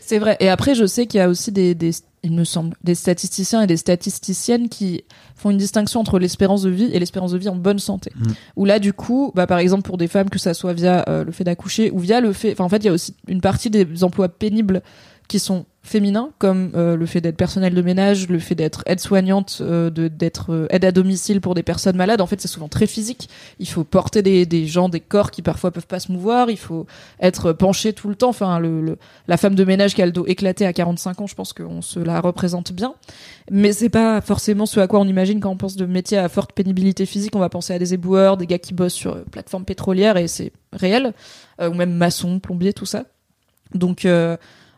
C'est 0.00 0.18
vrai. 0.18 0.36
Et 0.40 0.48
après, 0.48 0.74
je 0.74 0.86
sais 0.86 1.06
qu'il 1.06 1.18
y 1.18 1.20
a 1.20 1.28
aussi 1.28 1.52
des, 1.52 1.76
des, 1.76 1.92
il 2.24 2.32
me 2.32 2.42
semble, 2.42 2.76
des 2.82 2.96
statisticiens 2.96 3.62
et 3.62 3.68
des 3.68 3.76
statisticiennes 3.76 4.68
qui 4.68 5.04
font 5.36 5.50
une 5.50 5.56
distinction 5.56 6.00
entre 6.00 6.18
l'espérance 6.18 6.62
de 6.62 6.70
vie 6.70 6.90
et 6.92 6.98
l'espérance 6.98 7.30
de 7.30 7.38
vie 7.38 7.48
en 7.48 7.54
bonne 7.54 7.78
santé. 7.78 8.10
Mm. 8.16 8.32
Où 8.56 8.64
là, 8.64 8.80
du 8.80 8.92
coup, 8.92 9.30
bah, 9.36 9.46
par 9.46 9.58
exemple, 9.60 9.82
pour 9.82 9.98
des 9.98 10.08
femmes, 10.08 10.28
que 10.28 10.40
ça 10.40 10.52
soit 10.52 10.72
via 10.72 11.04
euh, 11.08 11.22
le 11.22 11.30
fait 11.30 11.44
d'accoucher 11.44 11.92
ou 11.92 12.00
via 12.00 12.20
le 12.20 12.32
fait, 12.32 12.50
enfin, 12.50 12.64
en 12.64 12.68
fait, 12.68 12.78
il 12.78 12.86
y 12.86 12.88
a 12.88 12.92
aussi 12.92 13.14
une 13.28 13.40
partie 13.40 13.70
des 13.70 14.02
emplois 14.02 14.28
pénibles 14.28 14.82
qui 15.28 15.38
sont 15.38 15.64
féminins, 15.82 16.30
comme 16.38 16.72
euh, 16.74 16.94
le 16.94 17.06
fait 17.06 17.20
d'être 17.22 17.36
personnel 17.36 17.74
de 17.74 17.80
ménage, 17.80 18.28
le 18.28 18.38
fait 18.38 18.54
d'être 18.54 18.82
aide-soignante, 18.86 19.58
euh, 19.62 19.88
d'être 19.90 20.52
euh, 20.52 20.66
aide 20.68 20.84
à 20.84 20.92
domicile 20.92 21.40
pour 21.40 21.54
des 21.54 21.62
personnes 21.62 21.96
malades. 21.96 22.20
En 22.20 22.26
fait, 22.26 22.40
c'est 22.40 22.48
souvent 22.48 22.68
très 22.68 22.86
physique. 22.86 23.30
Il 23.58 23.68
faut 23.68 23.82
porter 23.82 24.20
des, 24.22 24.44
des 24.44 24.66
gens, 24.66 24.90
des 24.90 25.00
corps 25.00 25.30
qui 25.30 25.40
parfois 25.40 25.70
peuvent 25.70 25.86
pas 25.86 25.98
se 25.98 26.12
mouvoir. 26.12 26.50
Il 26.50 26.58
faut 26.58 26.86
être 27.20 27.52
penché 27.52 27.94
tout 27.94 28.08
le 28.08 28.14
temps. 28.14 28.28
Enfin, 28.28 28.60
la 29.26 29.36
femme 29.38 29.54
de 29.54 29.64
ménage 29.64 29.94
qui 29.94 30.02
a 30.02 30.06
le 30.06 30.12
dos 30.12 30.26
éclaté 30.26 30.66
à 30.66 30.72
45 30.74 31.22
ans, 31.22 31.26
je 31.26 31.34
pense 31.34 31.54
qu'on 31.54 31.80
se 31.80 31.98
la 31.98 32.20
représente 32.20 32.72
bien. 32.72 32.94
Mais 33.50 33.72
c'est 33.72 33.88
pas 33.88 34.20
forcément 34.20 34.66
ce 34.66 34.80
à 34.80 34.86
quoi 34.86 35.00
on 35.00 35.08
imagine 35.08 35.40
quand 35.40 35.50
on 35.50 35.56
pense 35.56 35.76
de 35.76 35.86
métiers 35.86 36.18
à 36.18 36.28
forte 36.28 36.52
pénibilité 36.52 37.06
physique. 37.06 37.34
On 37.34 37.40
va 37.40 37.48
penser 37.48 37.72
à 37.72 37.78
des 37.78 37.94
éboueurs, 37.94 38.36
des 38.36 38.46
gars 38.46 38.58
qui 38.58 38.74
bossent 38.74 38.92
sur 38.92 39.14
euh, 39.14 39.24
plateforme 39.30 39.64
pétrolière 39.64 40.18
et 40.18 40.28
c'est 40.28 40.52
réel. 40.72 41.14
Ou 41.62 41.74
même 41.74 41.92
maçon, 41.92 42.38
plombier, 42.38 42.72
tout 42.72 42.86
ça. 42.86 43.04
Donc, 43.74 44.06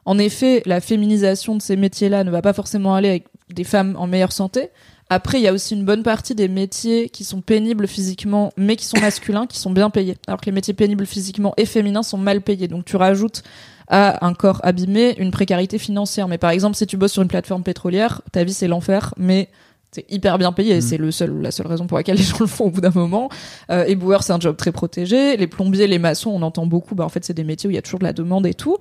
en 0.05 0.19
effet, 0.19 0.63
la 0.67 0.81
féminisation 0.81 1.57
de 1.57 1.63
ces 1.63 1.77
métiers-là 1.77 2.25
ne 2.25 2.31
va 2.31 2.43
pas 2.43 2.53
forcément 2.53 2.95
aller 2.95 3.09
avec 3.09 3.25
des 3.51 3.65
femmes 3.65 3.95
en 3.99 4.07
meilleure 4.07 4.33
santé. 4.33 4.71
Après, 5.11 5.39
il 5.39 5.43
y 5.43 5.49
a 5.49 5.53
aussi 5.53 5.75
une 5.75 5.85
bonne 5.85 6.03
partie 6.03 6.35
des 6.35 6.49
métiers 6.49 7.09
qui 7.09 7.25
sont 7.25 7.43
pénibles 7.43 7.87
physiquement, 7.87 8.53
mais 8.57 8.77
qui 8.77 8.87
sont 8.87 8.99
masculins, 9.01 9.47
qui 9.47 9.59
sont 9.59 9.71
bien 9.71 9.91
payés. 9.91 10.17
Alors 10.27 10.41
que 10.41 10.47
les 10.47 10.53
métiers 10.53 10.75
pénibles 10.75 11.07
physiquement 11.07 11.55
et 11.57 11.67
féminins 11.67 12.03
sont 12.03 12.19
mal 12.19 12.41
payés. 12.41 12.67
Donc 12.67 12.85
tu 12.85 12.97
rajoutes 12.97 13.43
à 13.89 14.25
un 14.27 14.33
corps 14.33 14.61
abîmé 14.63 15.15
une 15.19 15.31
précarité 15.31 15.79
financière. 15.79 16.29
Mais 16.29 16.39
par 16.39 16.51
exemple, 16.51 16.77
si 16.77 16.87
tu 16.87 16.97
bosses 16.97 17.13
sur 17.13 17.23
une 17.23 17.29
plateforme 17.29 17.63
pétrolière, 17.63 18.23
ta 18.33 18.43
vie 18.43 18.55
c'est 18.55 18.69
l'enfer, 18.69 19.15
mais 19.19 19.51
c'est 19.95 20.11
hyper 20.11 20.39
bien 20.39 20.53
payé 20.53 20.77
et 20.77 20.81
c'est 20.81 20.97
le 20.97 21.11
seul, 21.11 21.43
la 21.43 21.51
seule 21.51 21.67
raison 21.67 21.87
pour 21.87 21.99
laquelle 21.99 22.17
les 22.17 22.23
gens 22.23 22.39
le 22.41 22.47
font 22.47 22.65
au 22.65 22.71
bout 22.71 22.81
d'un 22.81 22.93
moment. 22.95 23.29
Euh, 23.71 23.85
éboueur, 23.85 24.23
c'est 24.23 24.33
un 24.33 24.41
job 24.41 24.57
très 24.57 24.73
protégé. 24.73 25.37
Les 25.37 25.47
plombiers, 25.47 25.87
les 25.87 25.99
maçons, 25.99 26.31
on 26.31 26.41
entend 26.41 26.65
beaucoup. 26.65 26.95
Bah, 26.95 27.05
en 27.05 27.11
fait, 27.11 27.25
c'est 27.25 27.35
des 27.35 27.45
métiers 27.45 27.69
où 27.69 27.71
il 27.71 27.75
y 27.75 27.79
a 27.79 27.83
toujours 27.83 27.99
de 27.99 28.05
la 28.05 28.15
demande 28.15 28.47
et 28.47 28.55
tout. 28.55 28.79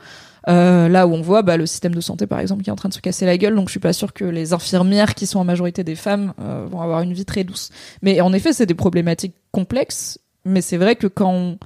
Euh, 0.47 0.87
là 0.87 1.07
où 1.07 1.13
on 1.13 1.21
voit 1.21 1.41
bah, 1.41 1.57
le 1.57 1.65
système 1.65 1.93
de 1.93 1.99
santé, 1.99 2.27
par 2.27 2.39
exemple, 2.39 2.63
qui 2.63 2.69
est 2.69 2.73
en 2.73 2.77
train 2.77 2.87
de 2.87 2.93
se 2.93 3.01
casser 3.01 3.25
la 3.25 3.37
gueule. 3.37 3.55
Donc, 3.55 3.67
je 3.67 3.71
suis 3.71 3.79
pas 3.81 3.91
sûre 3.91 4.13
que 4.13 4.23
les 4.23 4.53
infirmières, 4.53 5.13
qui 5.13 5.27
sont 5.27 5.39
en 5.39 5.43
majorité 5.43 5.83
des 5.83 5.95
femmes, 5.95 6.33
euh, 6.39 6.65
vont 6.69 6.79
avoir 6.79 7.01
une 7.01 7.11
vie 7.11 7.25
très 7.25 7.43
douce. 7.43 7.71
Mais 8.01 8.21
en 8.21 8.31
effet, 8.31 8.53
c'est 8.53 8.65
des 8.65 8.73
problématiques 8.73 9.35
complexes. 9.51 10.17
Mais 10.45 10.61
c'est 10.61 10.77
vrai 10.77 10.95
que 10.95 11.07
quand 11.07 11.33
on, 11.33 11.57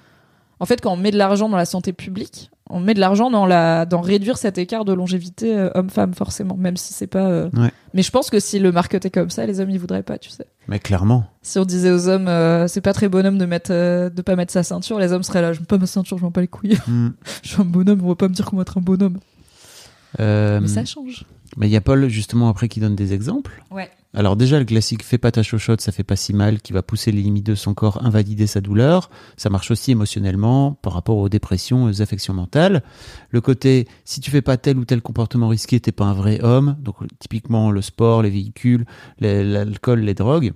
en 0.59 0.65
fait, 0.65 0.81
quand 0.81 0.93
on 0.93 0.97
met 0.97 1.11
de 1.11 1.17
l'argent 1.17 1.49
dans 1.49 1.57
la 1.57 1.65
santé 1.65 1.93
publique, 1.93 2.49
on 2.69 2.79
met 2.79 2.93
de 2.93 2.99
l'argent 2.99 3.29
dans 3.29 3.45
la, 3.45 3.85
dans 3.85 4.01
réduire 4.01 4.37
cet 4.37 4.57
écart 4.57 4.85
de 4.85 4.93
longévité 4.93 5.55
euh, 5.55 5.69
homme-femme, 5.75 6.13
forcément. 6.13 6.55
Même 6.57 6.77
si 6.77 6.93
c'est 6.93 7.07
pas. 7.07 7.27
euh, 7.27 7.49
Ouais. 7.55 7.71
Mais 7.93 8.01
je 8.01 8.09
pense 8.11 8.29
que 8.29 8.39
si 8.39 8.57
le 8.59 8.71
marketait 8.71 9.09
comme 9.11 9.29
ça, 9.29 9.45
les 9.45 9.59
hommes 9.59 9.69
ils 9.69 9.79
voudraient 9.79 10.01
pas, 10.03 10.17
tu 10.17 10.29
sais. 10.29 10.47
Mais 10.67 10.79
clairement. 10.79 11.25
Si 11.43 11.59
on 11.59 11.65
disait 11.65 11.91
aux 11.91 12.07
hommes, 12.07 12.27
euh, 12.27 12.67
c'est 12.67 12.81
pas 12.81 12.93
très 12.93 13.07
bonhomme 13.07 13.37
de 13.37 13.45
mettre, 13.45 13.71
de 14.09 14.21
pas 14.23 14.35
mettre 14.35 14.51
sa 14.51 14.63
ceinture, 14.63 14.97
les 14.99 15.11
hommes 15.13 15.23
seraient 15.23 15.41
là, 15.43 15.53
je 15.53 15.59
mets 15.59 15.65
pas 15.65 15.77
ma 15.77 15.85
ceinture, 15.85 16.17
je 16.17 16.23
m'en 16.23 16.31
bats 16.31 16.41
les 16.41 16.47
couilles. 16.47 16.77
Hmm. 16.87 17.09
je 17.43 17.49
suis 17.49 17.61
un 17.61 17.65
bonhomme, 17.65 18.01
on 18.03 18.07
va 18.09 18.15
pas 18.15 18.27
me 18.27 18.33
dire 18.33 18.45
comment 18.45 18.61
être 18.63 18.77
un 18.77 18.81
bonhomme. 18.81 19.19
Mais 20.17 20.67
ça 20.67 20.85
change. 20.85 21.25
Mais 21.57 21.67
il 21.67 21.71
y 21.71 21.75
a 21.75 21.81
Paul 21.81 22.07
justement 22.09 22.49
après 22.49 22.67
qui 22.67 22.79
donne 22.79 22.95
des 22.95 23.13
exemples. 23.13 23.63
Ouais. 23.71 23.89
Alors 24.13 24.37
déjà 24.37 24.59
le 24.59 24.65
classique 24.65 25.03
fais 25.03 25.17
pas 25.17 25.31
ta 25.31 25.43
chochotte, 25.43 25.81
ça 25.81 25.91
fait 25.91 26.03
pas 26.05 26.15
si 26.15 26.31
mal, 26.33 26.61
qui 26.61 26.71
va 26.71 26.81
pousser 26.81 27.11
les 27.11 27.21
limites 27.21 27.45
de 27.45 27.55
son 27.55 27.73
corps, 27.73 28.05
invalider 28.05 28.47
sa 28.47 28.61
douleur. 28.61 29.09
Ça 29.35 29.49
marche 29.49 29.71
aussi 29.71 29.91
émotionnellement 29.91 30.71
par 30.81 30.93
rapport 30.93 31.17
aux 31.17 31.27
dépressions, 31.27 31.83
aux 31.83 32.01
affections 32.01 32.33
mentales. 32.33 32.81
Le 33.29 33.41
côté 33.41 33.87
si 34.05 34.21
tu 34.21 34.31
fais 34.31 34.41
pas 34.41 34.55
tel 34.55 34.77
ou 34.77 34.85
tel 34.85 35.01
comportement 35.01 35.49
risqué, 35.49 35.79
t'es 35.81 35.91
pas 35.91 36.05
un 36.05 36.13
vrai 36.13 36.39
homme. 36.43 36.77
Donc 36.79 36.95
typiquement 37.19 37.71
le 37.71 37.81
sport, 37.81 38.21
les 38.23 38.29
véhicules, 38.29 38.85
les- 39.19 39.43
l'alcool, 39.43 39.99
les 39.99 40.13
drogues. 40.13 40.53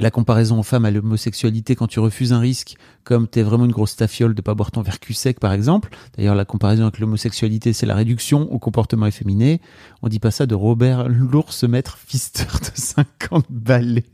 La 0.00 0.10
comparaison 0.10 0.58
aux 0.58 0.62
femmes 0.62 0.84
à 0.84 0.90
l'homosexualité 0.90 1.76
quand 1.76 1.86
tu 1.86 2.00
refuses 2.00 2.32
un 2.32 2.40
risque, 2.40 2.76
comme 3.04 3.28
t'es 3.28 3.42
vraiment 3.42 3.66
une 3.66 3.70
grosse 3.72 3.96
tafiole 3.96 4.34
de 4.34 4.40
pas 4.42 4.54
boire 4.54 4.70
ton 4.70 4.82
verre 4.82 4.98
cul 4.98 5.12
sec 5.14 5.38
par 5.38 5.52
exemple. 5.52 5.90
D'ailleurs 6.16 6.34
la 6.34 6.44
comparaison 6.44 6.84
avec 6.84 6.98
l'homosexualité 6.98 7.72
c'est 7.72 7.86
la 7.86 7.94
réduction 7.94 8.50
au 8.52 8.58
comportement 8.58 9.06
efféminé. 9.06 9.60
On 10.02 10.08
dit 10.08 10.18
pas 10.18 10.30
ça 10.30 10.46
de 10.46 10.54
Robert 10.54 11.08
l'ours 11.08 11.64
maître 11.64 11.98
Pfister 11.98 12.44
de 12.44 12.70
50 12.74 13.44
balais. 13.50 14.04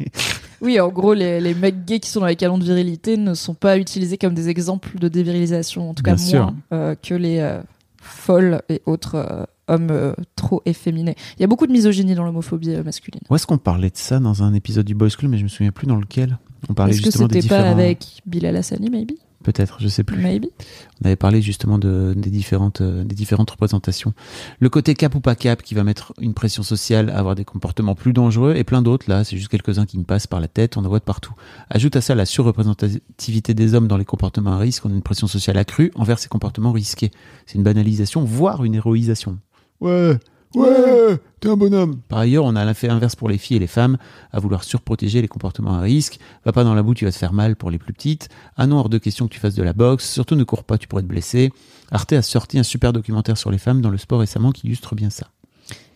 Oui, 0.60 0.80
en 0.80 0.88
gros, 0.88 1.14
les, 1.14 1.40
les 1.40 1.54
mecs 1.54 1.84
gays 1.84 2.00
qui 2.00 2.08
sont 2.08 2.20
dans 2.20 2.26
les 2.26 2.36
canons 2.36 2.58
de 2.58 2.64
virilité 2.64 3.16
ne 3.16 3.34
sont 3.34 3.54
pas 3.54 3.78
utilisés 3.78 4.16
comme 4.18 4.34
des 4.34 4.48
exemples 4.48 4.98
de 4.98 5.08
dévirilisation, 5.08 5.90
en 5.90 5.94
tout 5.94 6.02
cas 6.02 6.14
Bien 6.14 6.24
sûr. 6.24 6.40
moins 6.44 6.54
euh, 6.72 6.94
que 6.94 7.14
les 7.14 7.38
euh, 7.40 7.60
folles 8.00 8.62
et 8.68 8.80
autres 8.86 9.16
euh, 9.16 9.44
hommes 9.68 9.88
euh, 9.90 10.14
trop 10.36 10.62
efféminés. 10.64 11.14
Il 11.38 11.42
y 11.42 11.44
a 11.44 11.46
beaucoup 11.46 11.66
de 11.66 11.72
misogynie 11.72 12.14
dans 12.14 12.24
l'homophobie 12.24 12.70
euh, 12.70 12.82
masculine. 12.82 13.20
Où 13.28 13.34
est-ce 13.34 13.46
qu'on 13.46 13.58
parlait 13.58 13.90
de 13.90 13.96
ça 13.96 14.18
dans 14.18 14.42
un 14.42 14.54
épisode 14.54 14.86
du 14.86 14.94
Boys 14.94 15.10
Club 15.10 15.30
mais 15.30 15.38
je 15.38 15.44
me 15.44 15.48
souviens 15.48 15.72
plus 15.72 15.86
dans 15.86 15.96
lequel. 15.96 16.38
On 16.68 16.74
parlait 16.74 16.92
Est-ce 16.92 17.00
que 17.00 17.06
justement 17.06 17.28
des 17.28 17.40
c'était 17.40 17.48
pas 17.48 17.58
différents 17.58 17.78
avec 17.78 18.22
Bilal 18.26 18.56
Hassani, 18.56 18.90
maybe? 18.90 19.12
Peut-être, 19.46 19.76
je 19.80 19.86
sais 19.86 20.02
plus. 20.02 20.20
Maybe. 20.20 20.46
On 21.00 21.06
avait 21.06 21.14
parlé 21.14 21.40
justement 21.40 21.78
de, 21.78 22.14
des, 22.16 22.30
différentes, 22.30 22.80
euh, 22.80 23.04
des 23.04 23.14
différentes 23.14 23.48
représentations. 23.52 24.12
Le 24.58 24.68
côté 24.68 24.94
cap 24.94 25.14
ou 25.14 25.20
pas 25.20 25.36
cap 25.36 25.62
qui 25.62 25.76
va 25.76 25.84
mettre 25.84 26.12
une 26.20 26.34
pression 26.34 26.64
sociale 26.64 27.10
à 27.10 27.18
avoir 27.18 27.36
des 27.36 27.44
comportements 27.44 27.94
plus 27.94 28.12
dangereux 28.12 28.54
et 28.56 28.64
plein 28.64 28.82
d'autres, 28.82 29.08
là, 29.08 29.22
c'est 29.22 29.36
juste 29.36 29.48
quelques-uns 29.48 29.86
qui 29.86 29.98
me 29.98 30.02
passent 30.02 30.26
par 30.26 30.40
la 30.40 30.48
tête, 30.48 30.76
on 30.76 30.84
en 30.84 30.88
voit 30.88 30.98
de 30.98 31.04
partout. 31.04 31.32
Ajoute 31.70 31.94
à 31.94 32.00
ça 32.00 32.16
la 32.16 32.26
surreprésentativité 32.26 33.54
des 33.54 33.74
hommes 33.74 33.86
dans 33.86 33.98
les 33.98 34.04
comportements 34.04 34.54
à 34.54 34.58
risque, 34.58 34.84
on 34.84 34.90
a 34.90 34.94
une 34.94 35.02
pression 35.02 35.28
sociale 35.28 35.58
accrue 35.58 35.92
envers 35.94 36.18
ces 36.18 36.28
comportements 36.28 36.72
risqués. 36.72 37.12
C'est 37.46 37.54
une 37.54 37.62
banalisation, 37.62 38.24
voire 38.24 38.64
une 38.64 38.74
héroïsation. 38.74 39.38
Ouais, 39.80 40.18
ouais, 40.54 41.18
t'es 41.40 41.48
un 41.48 41.56
bonhomme. 41.56 42.00
Par 42.08 42.20
ailleurs, 42.20 42.44
on 42.44 42.56
a 42.56 42.64
l'effet 42.64 42.88
inverse 42.88 43.16
pour 43.16 43.28
les 43.28 43.38
filles 43.38 43.58
et 43.58 43.60
les 43.60 43.66
femmes, 43.66 43.98
à 44.32 44.40
vouloir 44.40 44.64
surprotéger 44.64 45.20
les 45.22 45.28
comportements 45.28 45.74
à 45.74 45.80
risque. 45.80 46.18
Va 46.44 46.52
pas 46.52 46.64
dans 46.64 46.74
la 46.74 46.82
boue, 46.82 46.94
tu 46.94 47.04
vas 47.04 47.12
te 47.12 47.16
faire 47.16 47.32
mal 47.32 47.56
pour 47.56 47.70
les 47.70 47.78
plus 47.78 47.92
petites. 47.92 48.28
Ah 48.56 48.66
non, 48.66 48.78
hors 48.78 48.88
de 48.88 48.98
question 48.98 49.26
que 49.28 49.34
tu 49.34 49.40
fasses 49.40 49.54
de 49.54 49.62
la 49.62 49.72
boxe. 49.72 50.10
Surtout 50.10 50.34
ne 50.34 50.44
cours 50.44 50.64
pas, 50.64 50.78
tu 50.78 50.88
pourrais 50.88 51.02
te 51.02 51.08
blesser. 51.08 51.52
Arte 51.90 52.14
a 52.14 52.22
sorti 52.22 52.58
un 52.58 52.62
super 52.62 52.92
documentaire 52.92 53.36
sur 53.36 53.50
les 53.50 53.58
femmes 53.58 53.80
dans 53.80 53.90
le 53.90 53.98
sport 53.98 54.20
récemment 54.20 54.52
qui 54.52 54.66
illustre 54.66 54.94
bien 54.94 55.10
ça. 55.10 55.28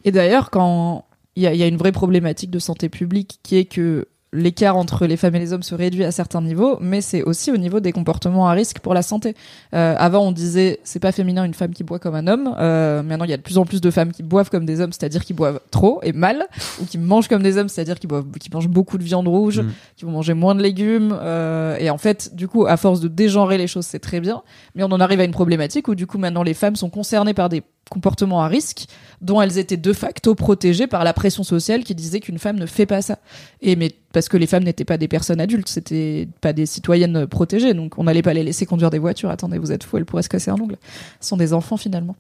Et 0.04 0.12
d'ailleurs, 0.12 0.50
quand 0.50 1.06
il 1.36 1.42
y 1.42 1.46
a, 1.46 1.54
il 1.54 1.58
y 1.58 1.62
a 1.62 1.66
une 1.66 1.76
vraie 1.76 1.92
problématique 1.92 2.50
de 2.50 2.58
santé 2.58 2.88
publique 2.88 3.40
qui 3.42 3.56
est 3.56 3.64
que 3.64 4.08
l'écart 4.32 4.76
entre 4.76 5.06
les 5.06 5.16
femmes 5.16 5.34
et 5.34 5.40
les 5.40 5.52
hommes 5.52 5.64
se 5.64 5.74
réduit 5.74 6.04
à 6.04 6.12
certains 6.12 6.40
niveaux, 6.40 6.78
mais 6.80 7.00
c'est 7.00 7.22
aussi 7.22 7.50
au 7.50 7.56
niveau 7.56 7.80
des 7.80 7.90
comportements 7.90 8.46
à 8.48 8.52
risque 8.52 8.78
pour 8.78 8.94
la 8.94 9.02
santé. 9.02 9.34
Euh, 9.74 9.94
avant, 9.98 10.20
on 10.26 10.30
disait 10.32 10.78
c'est 10.84 11.00
pas 11.00 11.10
féminin 11.10 11.42
une 11.44 11.54
femme 11.54 11.72
qui 11.72 11.82
boit 11.82 11.98
comme 11.98 12.14
un 12.14 12.26
homme. 12.28 12.54
Euh, 12.60 13.02
maintenant, 13.02 13.24
il 13.24 13.30
y 13.30 13.34
a 13.34 13.36
de 13.36 13.42
plus 13.42 13.58
en 13.58 13.64
plus 13.64 13.80
de 13.80 13.90
femmes 13.90 14.12
qui 14.12 14.22
boivent 14.22 14.48
comme 14.50 14.64
des 14.66 14.80
hommes, 14.80 14.92
c'est-à-dire 14.92 15.24
qui 15.24 15.34
boivent 15.34 15.60
trop 15.72 15.98
et 16.04 16.12
mal, 16.12 16.46
ou 16.80 16.84
qui 16.84 16.96
mangent 16.98 17.26
comme 17.28 17.42
des 17.42 17.56
hommes, 17.58 17.68
c'est-à-dire 17.68 17.98
qui 17.98 18.06
boivent, 18.06 18.26
qui 18.38 18.50
mangent 18.52 18.68
beaucoup 18.68 18.98
de 18.98 19.02
viande 19.04 19.26
rouge, 19.26 19.60
Mm. 19.60 19.70
qui 19.96 20.04
vont 20.04 20.12
manger 20.12 20.34
moins 20.34 20.54
de 20.54 20.62
légumes. 20.62 21.16
euh, 21.20 21.76
et 21.78 21.90
en 21.90 21.98
fait, 21.98 22.34
du 22.34 22.46
coup, 22.46 22.66
à 22.66 22.76
force 22.76 23.00
de 23.00 23.08
dégenrer 23.08 23.58
les 23.58 23.66
choses, 23.66 23.86
c'est 23.86 23.98
très 23.98 24.20
bien, 24.20 24.42
mais 24.76 24.84
on 24.84 24.92
en 24.92 25.00
arrive 25.00 25.20
à 25.20 25.24
une 25.24 25.32
problématique 25.32 25.88
où 25.88 25.94
du 25.96 26.06
coup 26.06 26.18
maintenant 26.18 26.42
les 26.44 26.54
femmes 26.54 26.76
sont 26.76 26.88
concernées 26.90 27.34
par 27.34 27.48
des 27.48 27.62
comportements 27.90 28.40
à 28.40 28.48
risque 28.48 28.86
dont 29.20 29.42
elles 29.42 29.58
étaient 29.58 29.76
de 29.76 29.92
facto 29.92 30.34
protégées 30.34 30.86
par 30.86 31.04
la 31.04 31.12
pression 31.12 31.42
sociale 31.42 31.84
qui 31.84 31.94
disait 31.94 32.20
qu'une 32.20 32.38
femme 32.38 32.58
ne 32.58 32.64
fait 32.64 32.86
pas 32.86 33.02
ça. 33.02 33.18
Et 33.60 33.76
mais 33.76 33.92
parce 34.12 34.28
que 34.28 34.38
les 34.38 34.46
femmes 34.46 34.64
n'étaient 34.64 34.86
pas 34.86 34.96
des 34.96 35.08
personnes 35.08 35.40
adultes, 35.40 35.68
c'était 35.68 36.26
pas 36.40 36.54
des 36.54 36.64
citoyennes 36.64 37.26
protégées, 37.26 37.74
donc 37.74 37.98
on 37.98 38.04
n'allait 38.04 38.22
pas 38.22 38.32
les 38.32 38.42
laisser 38.42 38.64
conduire 38.64 38.90
des 38.90 38.98
voitures. 38.98 39.28
Attendez, 39.28 39.58
vous 39.58 39.72
êtes 39.72 39.84
fous, 39.84 39.98
elles 39.98 40.06
pourraient 40.06 40.22
se 40.22 40.30
casser 40.30 40.50
un 40.50 40.54
ongle. 40.54 40.76
Ce 41.20 41.28
sont 41.28 41.36
des 41.36 41.52
enfants 41.52 41.76
finalement. 41.76 42.16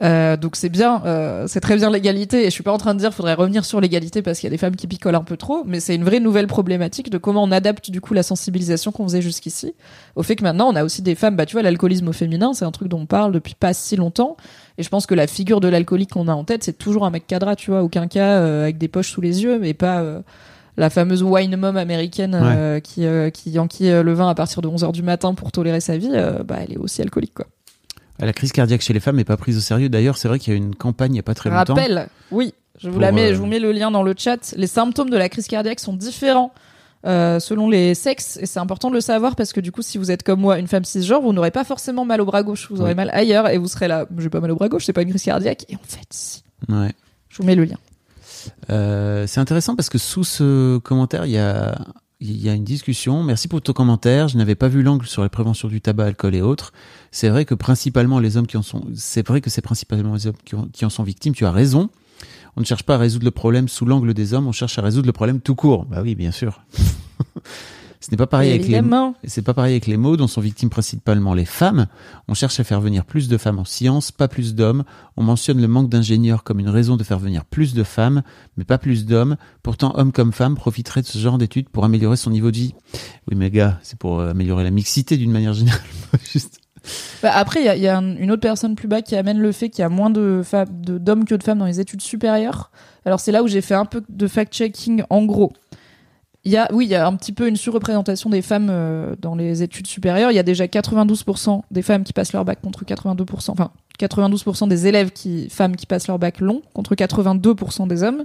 Euh, 0.00 0.36
donc 0.36 0.54
c'est 0.54 0.68
bien, 0.68 1.02
euh, 1.06 1.46
c'est 1.48 1.60
très 1.60 1.76
bien 1.76 1.90
l'égalité. 1.90 2.42
Et 2.42 2.44
je 2.46 2.50
suis 2.50 2.62
pas 2.62 2.72
en 2.72 2.78
train 2.78 2.94
de 2.94 3.00
dire 3.00 3.12
faudrait 3.12 3.34
revenir 3.34 3.64
sur 3.64 3.80
l'égalité 3.80 4.22
parce 4.22 4.38
qu'il 4.38 4.46
y 4.46 4.50
a 4.50 4.50
des 4.50 4.58
femmes 4.58 4.76
qui 4.76 4.86
picolent 4.86 5.16
un 5.16 5.24
peu 5.24 5.36
trop, 5.36 5.64
mais 5.66 5.80
c'est 5.80 5.94
une 5.94 6.04
vraie 6.04 6.20
nouvelle 6.20 6.46
problématique 6.46 7.10
de 7.10 7.18
comment 7.18 7.42
on 7.42 7.50
adapte 7.50 7.90
du 7.90 8.00
coup 8.00 8.14
la 8.14 8.22
sensibilisation 8.22 8.92
qu'on 8.92 9.04
faisait 9.04 9.22
jusqu'ici 9.22 9.74
au 10.14 10.22
fait 10.22 10.36
que 10.36 10.44
maintenant 10.44 10.68
on 10.70 10.76
a 10.76 10.84
aussi 10.84 11.02
des 11.02 11.14
femmes. 11.16 11.34
Bah 11.34 11.46
tu 11.46 11.54
vois 11.54 11.62
l'alcoolisme 11.62 12.08
au 12.08 12.12
féminin, 12.12 12.52
c'est 12.54 12.64
un 12.64 12.70
truc 12.70 12.88
dont 12.88 13.00
on 13.00 13.06
parle 13.06 13.32
depuis 13.32 13.54
pas 13.54 13.72
si 13.72 13.96
longtemps. 13.96 14.36
Et 14.78 14.84
je 14.84 14.88
pense 14.88 15.06
que 15.06 15.14
la 15.16 15.26
figure 15.26 15.60
de 15.60 15.66
l'alcoolique 15.68 16.12
qu'on 16.12 16.28
a 16.28 16.32
en 16.32 16.44
tête, 16.44 16.62
c'est 16.62 16.78
toujours 16.78 17.04
un 17.04 17.10
mec 17.10 17.26
cadra, 17.26 17.56
tu 17.56 17.72
vois, 17.72 17.82
aucun 17.82 18.06
cas 18.06 18.38
euh, 18.38 18.62
avec 18.62 18.78
des 18.78 18.86
poches 18.88 19.10
sous 19.10 19.20
les 19.20 19.42
yeux, 19.42 19.58
mais 19.58 19.74
pas 19.74 20.00
euh, 20.02 20.20
la 20.76 20.90
fameuse 20.90 21.24
wine 21.24 21.56
mom 21.56 21.76
américaine 21.76 22.38
euh, 22.40 22.78
qui 22.78 23.04
euh, 23.04 23.30
qui 23.30 23.58
euh, 23.90 24.04
le 24.04 24.12
vin 24.12 24.28
à 24.28 24.34
partir 24.36 24.62
de 24.62 24.68
11h 24.68 24.92
du 24.92 25.02
matin 25.02 25.34
pour 25.34 25.50
tolérer 25.50 25.80
sa 25.80 25.96
vie. 25.98 26.10
euh, 26.12 26.44
bah 26.44 26.58
elle 26.62 26.72
est 26.74 26.76
aussi 26.78 27.02
alcoolique 27.02 27.34
quoi. 27.34 27.46
La 28.20 28.32
crise 28.32 28.52
cardiaque 28.52 28.80
chez 28.80 28.92
les 28.92 29.00
femmes 29.00 29.16
n'est 29.16 29.24
pas 29.24 29.36
prise 29.36 29.56
au 29.56 29.60
sérieux. 29.60 29.88
D'ailleurs, 29.88 30.16
c'est 30.18 30.28
vrai 30.28 30.38
qu'il 30.38 30.52
y 30.52 30.56
a 30.56 30.58
une 30.58 30.74
campagne 30.74 31.10
il 31.12 31.14
n'y 31.14 31.18
a 31.20 31.22
pas 31.22 31.34
très 31.34 31.50
longtemps. 31.50 31.74
Rappel, 31.74 32.08
oui, 32.32 32.52
je 32.78 32.90
vous 32.90 32.98
la 32.98 33.12
mets, 33.12 33.30
euh, 33.30 33.34
je 33.34 33.38
vous 33.38 33.46
mets 33.46 33.60
le 33.60 33.70
lien 33.72 33.90
dans 33.90 34.02
le 34.02 34.14
chat. 34.16 34.54
Les 34.56 34.66
symptômes 34.66 35.10
de 35.10 35.16
la 35.16 35.28
crise 35.28 35.46
cardiaque 35.46 35.78
sont 35.80 35.92
différents. 35.94 36.52
euh, 37.06 37.38
selon 37.38 37.70
les 37.70 37.94
sexes 37.94 38.38
et 38.42 38.46
c'est 38.46 38.58
important 38.58 38.88
de 38.90 38.94
le 38.94 39.00
savoir 39.00 39.36
parce 39.36 39.52
que 39.52 39.60
du 39.60 39.70
coup 39.70 39.82
si 39.82 39.98
vous 39.98 40.10
êtes 40.10 40.24
comme 40.24 40.40
moi 40.40 40.58
une 40.58 40.66
femme 40.66 40.84
cisgenre 40.84 41.20
vous 41.22 41.32
n'aurez 41.32 41.52
pas 41.52 41.62
forcément 41.62 42.04
mal 42.04 42.20
au 42.20 42.24
bras 42.24 42.42
gauche 42.42 42.66
vous 42.72 42.80
aurez 42.80 42.90
Oui. 42.90 42.96
mal 42.96 43.10
ailleurs 43.12 43.48
et 43.48 43.56
vous 43.56 43.68
serez 43.68 43.86
là 43.86 44.04
j'ai 44.18 44.28
pas 44.28 44.40
mal 44.40 44.50
au 44.50 44.56
bras 44.56 44.68
gauche 44.68 44.84
c'est 44.84 44.92
pas 44.92 45.02
une 45.02 45.10
crise 45.10 45.22
cardiaque 45.22 45.64
et 45.68 45.76
en 45.76 45.86
fait 45.86 46.08
si 46.10 46.42
Ouais. 46.68 46.90
je 47.28 47.36
vous 47.38 47.44
mets 47.44 47.54
le 47.54 47.62
lien 47.62 47.76
Euh, 48.70 49.28
c'est 49.28 49.38
intéressant 49.38 49.76
parce 49.76 49.88
que 49.88 49.98
sous 49.98 50.24
ce 50.24 50.78
commentaire, 50.78 51.24
il 51.24 51.30
y 51.32 51.38
a, 51.38 51.78
il 52.20 52.42
y 52.42 52.48
a 52.48 52.54
une 52.54 52.64
discussion. 52.64 53.22
Merci 53.22 53.48
pour 53.48 53.62
ton 53.62 53.72
commentaire. 53.72 54.28
Je 54.28 54.36
n'avais 54.36 54.54
pas 54.54 54.68
vu 54.68 54.82
l'angle 54.82 55.06
sur 55.06 55.22
la 55.22 55.28
prévention 55.28 55.68
du 55.68 55.80
tabac, 55.80 56.06
alcool 56.06 56.34
et 56.34 56.42
autres. 56.42 56.72
C'est 57.12 57.28
vrai 57.28 57.44
que 57.44 57.54
principalement 57.54 58.18
les 58.18 58.36
hommes 58.36 58.46
qui 58.46 58.56
en 58.56 58.62
sont, 58.62 58.84
c'est 58.94 59.26
vrai 59.26 59.40
que 59.40 59.50
c'est 59.50 59.62
principalement 59.62 60.14
les 60.14 60.26
hommes 60.26 60.36
qui, 60.44 60.56
qui 60.72 60.84
en 60.84 60.90
sont 60.90 61.04
victimes. 61.04 61.34
Tu 61.34 61.46
as 61.46 61.52
raison. 61.52 61.90
On 62.56 62.60
ne 62.60 62.66
cherche 62.66 62.82
pas 62.82 62.96
à 62.96 62.98
résoudre 62.98 63.24
le 63.24 63.30
problème 63.30 63.68
sous 63.68 63.84
l'angle 63.84 64.14
des 64.14 64.34
hommes, 64.34 64.48
on 64.48 64.52
cherche 64.52 64.78
à 64.80 64.82
résoudre 64.82 65.06
le 65.06 65.12
problème 65.12 65.40
tout 65.40 65.54
court. 65.54 65.84
Bah 65.84 66.00
oui, 66.02 66.16
bien 66.16 66.32
sûr. 66.32 66.60
Ce 68.00 68.10
n'est 68.12 68.16
pas 68.16 68.28
pareil 68.28 68.50
avec 68.50 68.68
les, 68.68 68.80
c'est 69.24 69.42
pas 69.42 69.54
pareil 69.54 69.72
avec 69.72 69.86
les 69.88 69.96
mots 69.96 70.16
dont 70.16 70.28
sont 70.28 70.40
victimes 70.40 70.70
principalement 70.70 71.34
les 71.34 71.44
femmes. 71.44 71.86
On 72.28 72.34
cherche 72.34 72.60
à 72.60 72.64
faire 72.64 72.80
venir 72.80 73.04
plus 73.04 73.28
de 73.28 73.36
femmes 73.36 73.58
en 73.58 73.64
sciences, 73.64 74.12
pas 74.12 74.28
plus 74.28 74.54
d'hommes. 74.54 74.84
On 75.16 75.24
mentionne 75.24 75.60
le 75.60 75.66
manque 75.66 75.88
d'ingénieurs 75.88 76.44
comme 76.44 76.60
une 76.60 76.68
raison 76.68 76.96
de 76.96 77.02
faire 77.02 77.18
venir 77.18 77.44
plus 77.44 77.74
de 77.74 77.82
femmes, 77.82 78.22
mais 78.56 78.62
pas 78.64 78.78
plus 78.78 79.04
d'hommes. 79.04 79.36
Pourtant, 79.64 79.92
hommes 79.96 80.12
comme 80.12 80.32
femmes 80.32 80.54
profiteraient 80.54 81.02
de 81.02 81.06
ce 81.06 81.18
genre 81.18 81.38
d'études 81.38 81.68
pour 81.70 81.84
améliorer 81.84 82.16
son 82.16 82.30
niveau 82.30 82.52
de 82.52 82.56
vie. 82.56 82.74
Oui, 83.28 83.36
mais 83.36 83.50
gars, 83.50 83.80
c'est 83.82 83.98
pour 83.98 84.20
euh, 84.20 84.30
améliorer 84.30 84.62
la 84.62 84.70
mixité 84.70 85.16
d'une 85.16 85.32
manière 85.32 85.52
générale. 85.54 85.80
Juste. 86.32 86.60
Bah, 87.22 87.32
après 87.34 87.60
il 87.60 87.66
y 87.66 87.68
a, 87.68 87.74
il 87.76 87.82
y 87.82 87.88
a 87.88 87.98
un- 87.98 88.16
une 88.16 88.30
autre 88.30 88.40
personne 88.40 88.76
plus 88.76 88.86
bas 88.86 89.02
qui 89.02 89.16
amène 89.16 89.40
le 89.40 89.50
fait 89.50 89.68
qu'il 89.68 89.82
y 89.82 89.84
a 89.84 89.88
moins 89.88 90.08
de- 90.10 90.42
d'hommes 90.80 91.24
que 91.24 91.34
de 91.34 91.42
femmes 91.42 91.58
dans 91.58 91.66
les 91.66 91.80
études 91.80 92.00
supérieures 92.00 92.70
alors 93.04 93.18
c'est 93.18 93.32
là 93.32 93.42
où 93.42 93.48
j'ai 93.48 93.60
fait 93.60 93.74
un 93.74 93.84
peu 93.84 94.02
de 94.08 94.26
fact-checking 94.28 95.02
en 95.10 95.24
gros 95.24 95.52
il 96.44 96.52
y 96.52 96.56
a, 96.56 96.68
oui, 96.72 96.86
il 96.86 96.90
y 96.90 96.94
a 96.94 97.06
un 97.06 97.14
petit 97.16 97.32
peu 97.32 97.48
une 97.48 97.56
surreprésentation 97.56 98.30
des 98.30 98.42
femmes 98.42 98.68
euh, 98.70 99.14
dans 99.20 99.34
les 99.34 99.62
études 99.62 99.86
supérieures. 99.86 100.30
Il 100.30 100.34
y 100.34 100.38
a 100.38 100.42
déjà 100.44 100.64
92% 100.66 101.62
des 101.70 101.82
femmes 101.82 102.04
qui 102.04 102.12
passent 102.12 102.32
leur 102.32 102.44
bac 102.44 102.60
contre 102.62 102.84
82%, 102.84 103.50
enfin 103.50 103.70
92% 104.00 104.68
des 104.68 104.86
élèves 104.86 105.10
qui, 105.10 105.48
femmes 105.50 105.74
qui 105.76 105.84
passent 105.86 106.06
leur 106.08 106.18
bac 106.18 106.40
long 106.40 106.62
contre 106.74 106.94
82% 106.94 107.88
des 107.88 108.02
hommes. 108.02 108.24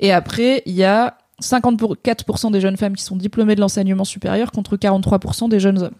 Et 0.00 0.12
après, 0.12 0.62
il 0.66 0.74
y 0.74 0.84
a 0.84 1.18
54% 1.42 2.50
des 2.52 2.60
jeunes 2.60 2.76
femmes 2.76 2.94
qui 2.96 3.02
sont 3.04 3.16
diplômées 3.16 3.54
de 3.54 3.60
l'enseignement 3.60 4.04
supérieur 4.04 4.50
contre 4.52 4.76
43% 4.76 5.48
des 5.48 5.60
jeunes 5.60 5.82
hommes. 5.82 5.94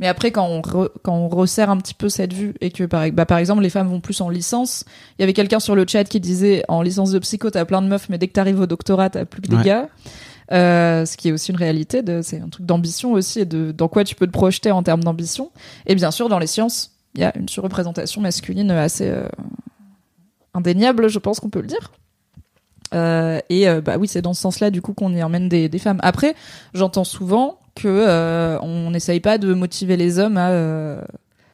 Mais 0.00 0.06
après, 0.08 0.30
quand 0.32 0.46
on, 0.46 0.60
re- 0.60 0.88
quand 1.02 1.14
on 1.14 1.28
resserre 1.28 1.70
un 1.70 1.76
petit 1.78 1.94
peu 1.94 2.08
cette 2.08 2.32
vue 2.32 2.54
et 2.60 2.70
que, 2.70 2.84
par, 2.84 3.10
bah, 3.12 3.26
par 3.26 3.38
exemple, 3.38 3.62
les 3.62 3.70
femmes 3.70 3.88
vont 3.88 4.00
plus 4.00 4.20
en 4.20 4.28
licence, 4.28 4.84
il 5.18 5.22
y 5.22 5.24
avait 5.24 5.32
quelqu'un 5.32 5.60
sur 5.60 5.74
le 5.76 5.84
chat 5.88 6.04
qui 6.04 6.20
disait 6.20 6.64
en 6.68 6.82
licence 6.82 7.10
de 7.12 7.18
psycho, 7.20 7.50
t'as 7.50 7.64
plein 7.64 7.82
de 7.82 7.86
meufs, 7.88 8.08
mais 8.08 8.18
dès 8.18 8.26
que 8.28 8.32
t'arrives 8.32 8.60
au 8.60 8.66
doctorat, 8.66 9.10
t'as 9.10 9.24
plus 9.24 9.40
que 9.42 9.48
des 9.48 9.56
Ouais. 9.56 9.62
gars. 9.64 9.88
Euh, 10.52 11.04
ce 11.06 11.16
qui 11.16 11.28
est 11.28 11.32
aussi 11.32 11.50
une 11.50 11.56
réalité, 11.56 12.02
c'est 12.22 12.40
un 12.40 12.48
truc 12.48 12.66
d'ambition 12.66 13.12
aussi, 13.12 13.40
et 13.40 13.44
de 13.44 13.72
dans 13.72 13.88
quoi 13.88 14.04
tu 14.04 14.14
peux 14.14 14.26
te 14.26 14.32
projeter 14.32 14.70
en 14.70 14.82
termes 14.82 15.02
d'ambition. 15.02 15.50
Et 15.86 15.94
bien 15.94 16.10
sûr, 16.10 16.28
dans 16.28 16.38
les 16.38 16.46
sciences, 16.46 16.92
il 17.14 17.20
y 17.20 17.24
a 17.24 17.36
une 17.36 17.48
surreprésentation 17.48 18.20
masculine 18.20 18.70
assez 18.70 19.08
euh, 19.08 19.28
indéniable, 20.52 21.08
je 21.08 21.18
pense 21.18 21.40
qu'on 21.40 21.50
peut 21.50 21.60
le 21.60 21.66
dire. 21.66 21.92
Euh, 22.92 23.40
et 23.48 23.66
bah 23.80 23.96
oui, 23.98 24.06
c'est 24.06 24.22
dans 24.22 24.34
ce 24.34 24.42
sens-là 24.42 24.70
du 24.70 24.80
coup 24.80 24.92
qu'on 24.92 25.12
y 25.12 25.22
emmène 25.22 25.48
des, 25.48 25.68
des 25.68 25.78
femmes. 25.78 25.98
Après, 26.02 26.34
j'entends 26.74 27.04
souvent 27.04 27.58
que 27.74 28.58
on 28.60 28.90
n'essaye 28.90 29.20
pas 29.20 29.38
de 29.38 29.52
motiver 29.54 29.96
les 29.96 30.18
hommes 30.18 30.36
à. 30.36 31.00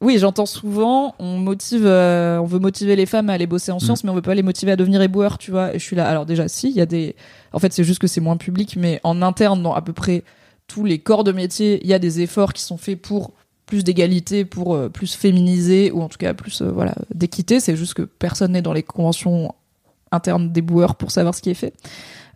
Oui, 0.01 0.19
j'entends 0.19 0.47
souvent 0.47 1.15
on 1.19 1.37
motive, 1.39 1.85
euh, 1.85 2.39
on 2.39 2.47
veut 2.47 2.59
motiver 2.59 2.97
les 2.97 3.05
femmes 3.05 3.29
à 3.29 3.35
aller 3.35 3.47
bosser 3.47 3.71
en 3.71 3.79
sciences, 3.79 4.03
mais 4.03 4.11
on 4.11 4.15
veut 4.15 4.23
pas 4.23 4.35
les 4.35 4.43
motiver 4.43 4.73
à 4.73 4.77
devenir 4.77 5.03
éboueurs, 5.03 5.37
tu 5.37 5.51
vois. 5.51 5.75
Et 5.75 5.79
je 5.79 5.85
suis 5.85 5.97
là. 5.97 6.09
Alors 6.09 6.25
déjà, 6.25 6.49
si, 6.49 6.71
il 6.71 6.77
y 6.77 6.81
a 6.81 6.87
des. 6.87 7.17
En 7.53 7.59
fait, 7.59 7.73
c'est 7.73 7.85
juste 7.85 8.01
que 8.01 8.07
c'est 8.07 8.23
moins 8.23 8.39
public, 8.39 8.77
mais 8.77 9.01
en 9.05 9.21
interne, 9.21 9.63
dans 9.63 9.75
à 9.75 9.83
peu 9.83 9.93
près 9.93 10.25
tous 10.69 10.85
les 10.87 11.01
corps 11.01 11.23
de 11.23 11.33
métier, 11.33 11.81
il 11.83 11.89
y 11.89 11.93
a 11.93 11.99
des 11.99 12.21
efforts 12.23 12.55
qui 12.55 12.63
sont 12.63 12.79
faits 12.79 13.01
pour 13.01 13.33
plus 13.67 13.85
d'égalité, 13.85 14.47
pour 14.47 14.75
euh, 14.75 14.89
plus 14.89 15.15
féminiser, 15.15 15.91
ou 15.93 16.01
en 16.01 16.09
tout 16.09 16.19
cas 16.19 16.33
plus 16.33 16.63
euh, 16.63 16.71
voilà 16.71 16.95
d'équité. 17.15 17.61
C'est 17.61 17.77
juste 17.77 17.93
que 17.93 18.03
personne 18.03 18.53
n'est 18.53 18.63
dans 18.63 18.73
les 18.73 18.83
conventions 18.83 19.55
internes 20.13 20.51
des 20.51 20.63
boueurs 20.63 20.95
pour 20.95 21.11
savoir 21.11 21.35
ce 21.35 21.43
qui 21.43 21.51
est 21.51 21.55
fait. 21.55 21.75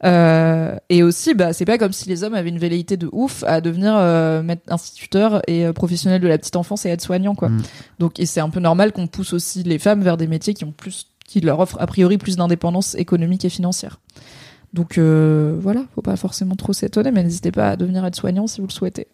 Euh, 0.02 0.76
et 0.88 1.02
aussi, 1.02 1.34
bah, 1.34 1.52
c'est 1.52 1.64
pas 1.64 1.78
comme 1.78 1.92
si 1.92 2.08
les 2.08 2.24
hommes 2.24 2.34
avaient 2.34 2.48
une 2.48 2.58
velléité 2.58 2.96
de 2.96 3.08
ouf 3.12 3.44
à 3.44 3.60
devenir 3.60 3.94
euh, 3.96 4.42
instituteur 4.68 5.42
et 5.46 5.66
euh, 5.66 5.72
professionnel 5.72 6.20
de 6.20 6.28
la 6.28 6.38
petite 6.38 6.56
enfance 6.56 6.84
et 6.86 6.90
aide-soignant, 6.90 7.34
quoi. 7.34 7.48
Mm. 7.48 7.62
Donc, 7.98 8.20
et 8.20 8.26
c'est 8.26 8.40
un 8.40 8.50
peu 8.50 8.60
normal 8.60 8.92
qu'on 8.92 9.06
pousse 9.06 9.32
aussi 9.32 9.62
les 9.62 9.78
femmes 9.78 10.02
vers 10.02 10.16
des 10.16 10.26
métiers 10.26 10.54
qui 10.54 10.64
ont 10.64 10.72
plus, 10.72 11.06
qui 11.26 11.40
leur 11.40 11.60
offrent 11.60 11.80
a 11.80 11.86
priori 11.86 12.18
plus 12.18 12.36
d'indépendance 12.36 12.94
économique 12.96 13.44
et 13.44 13.50
financière. 13.50 13.98
Donc 14.72 14.98
euh, 14.98 15.56
voilà, 15.60 15.84
faut 15.94 16.02
pas 16.02 16.16
forcément 16.16 16.56
trop 16.56 16.72
s'étonner, 16.72 17.12
mais 17.12 17.22
n'hésitez 17.22 17.52
pas 17.52 17.70
à 17.70 17.76
devenir 17.76 18.04
aide-soignant 18.04 18.48
si 18.48 18.60
vous 18.60 18.66
le 18.66 18.72
souhaitez. 18.72 19.06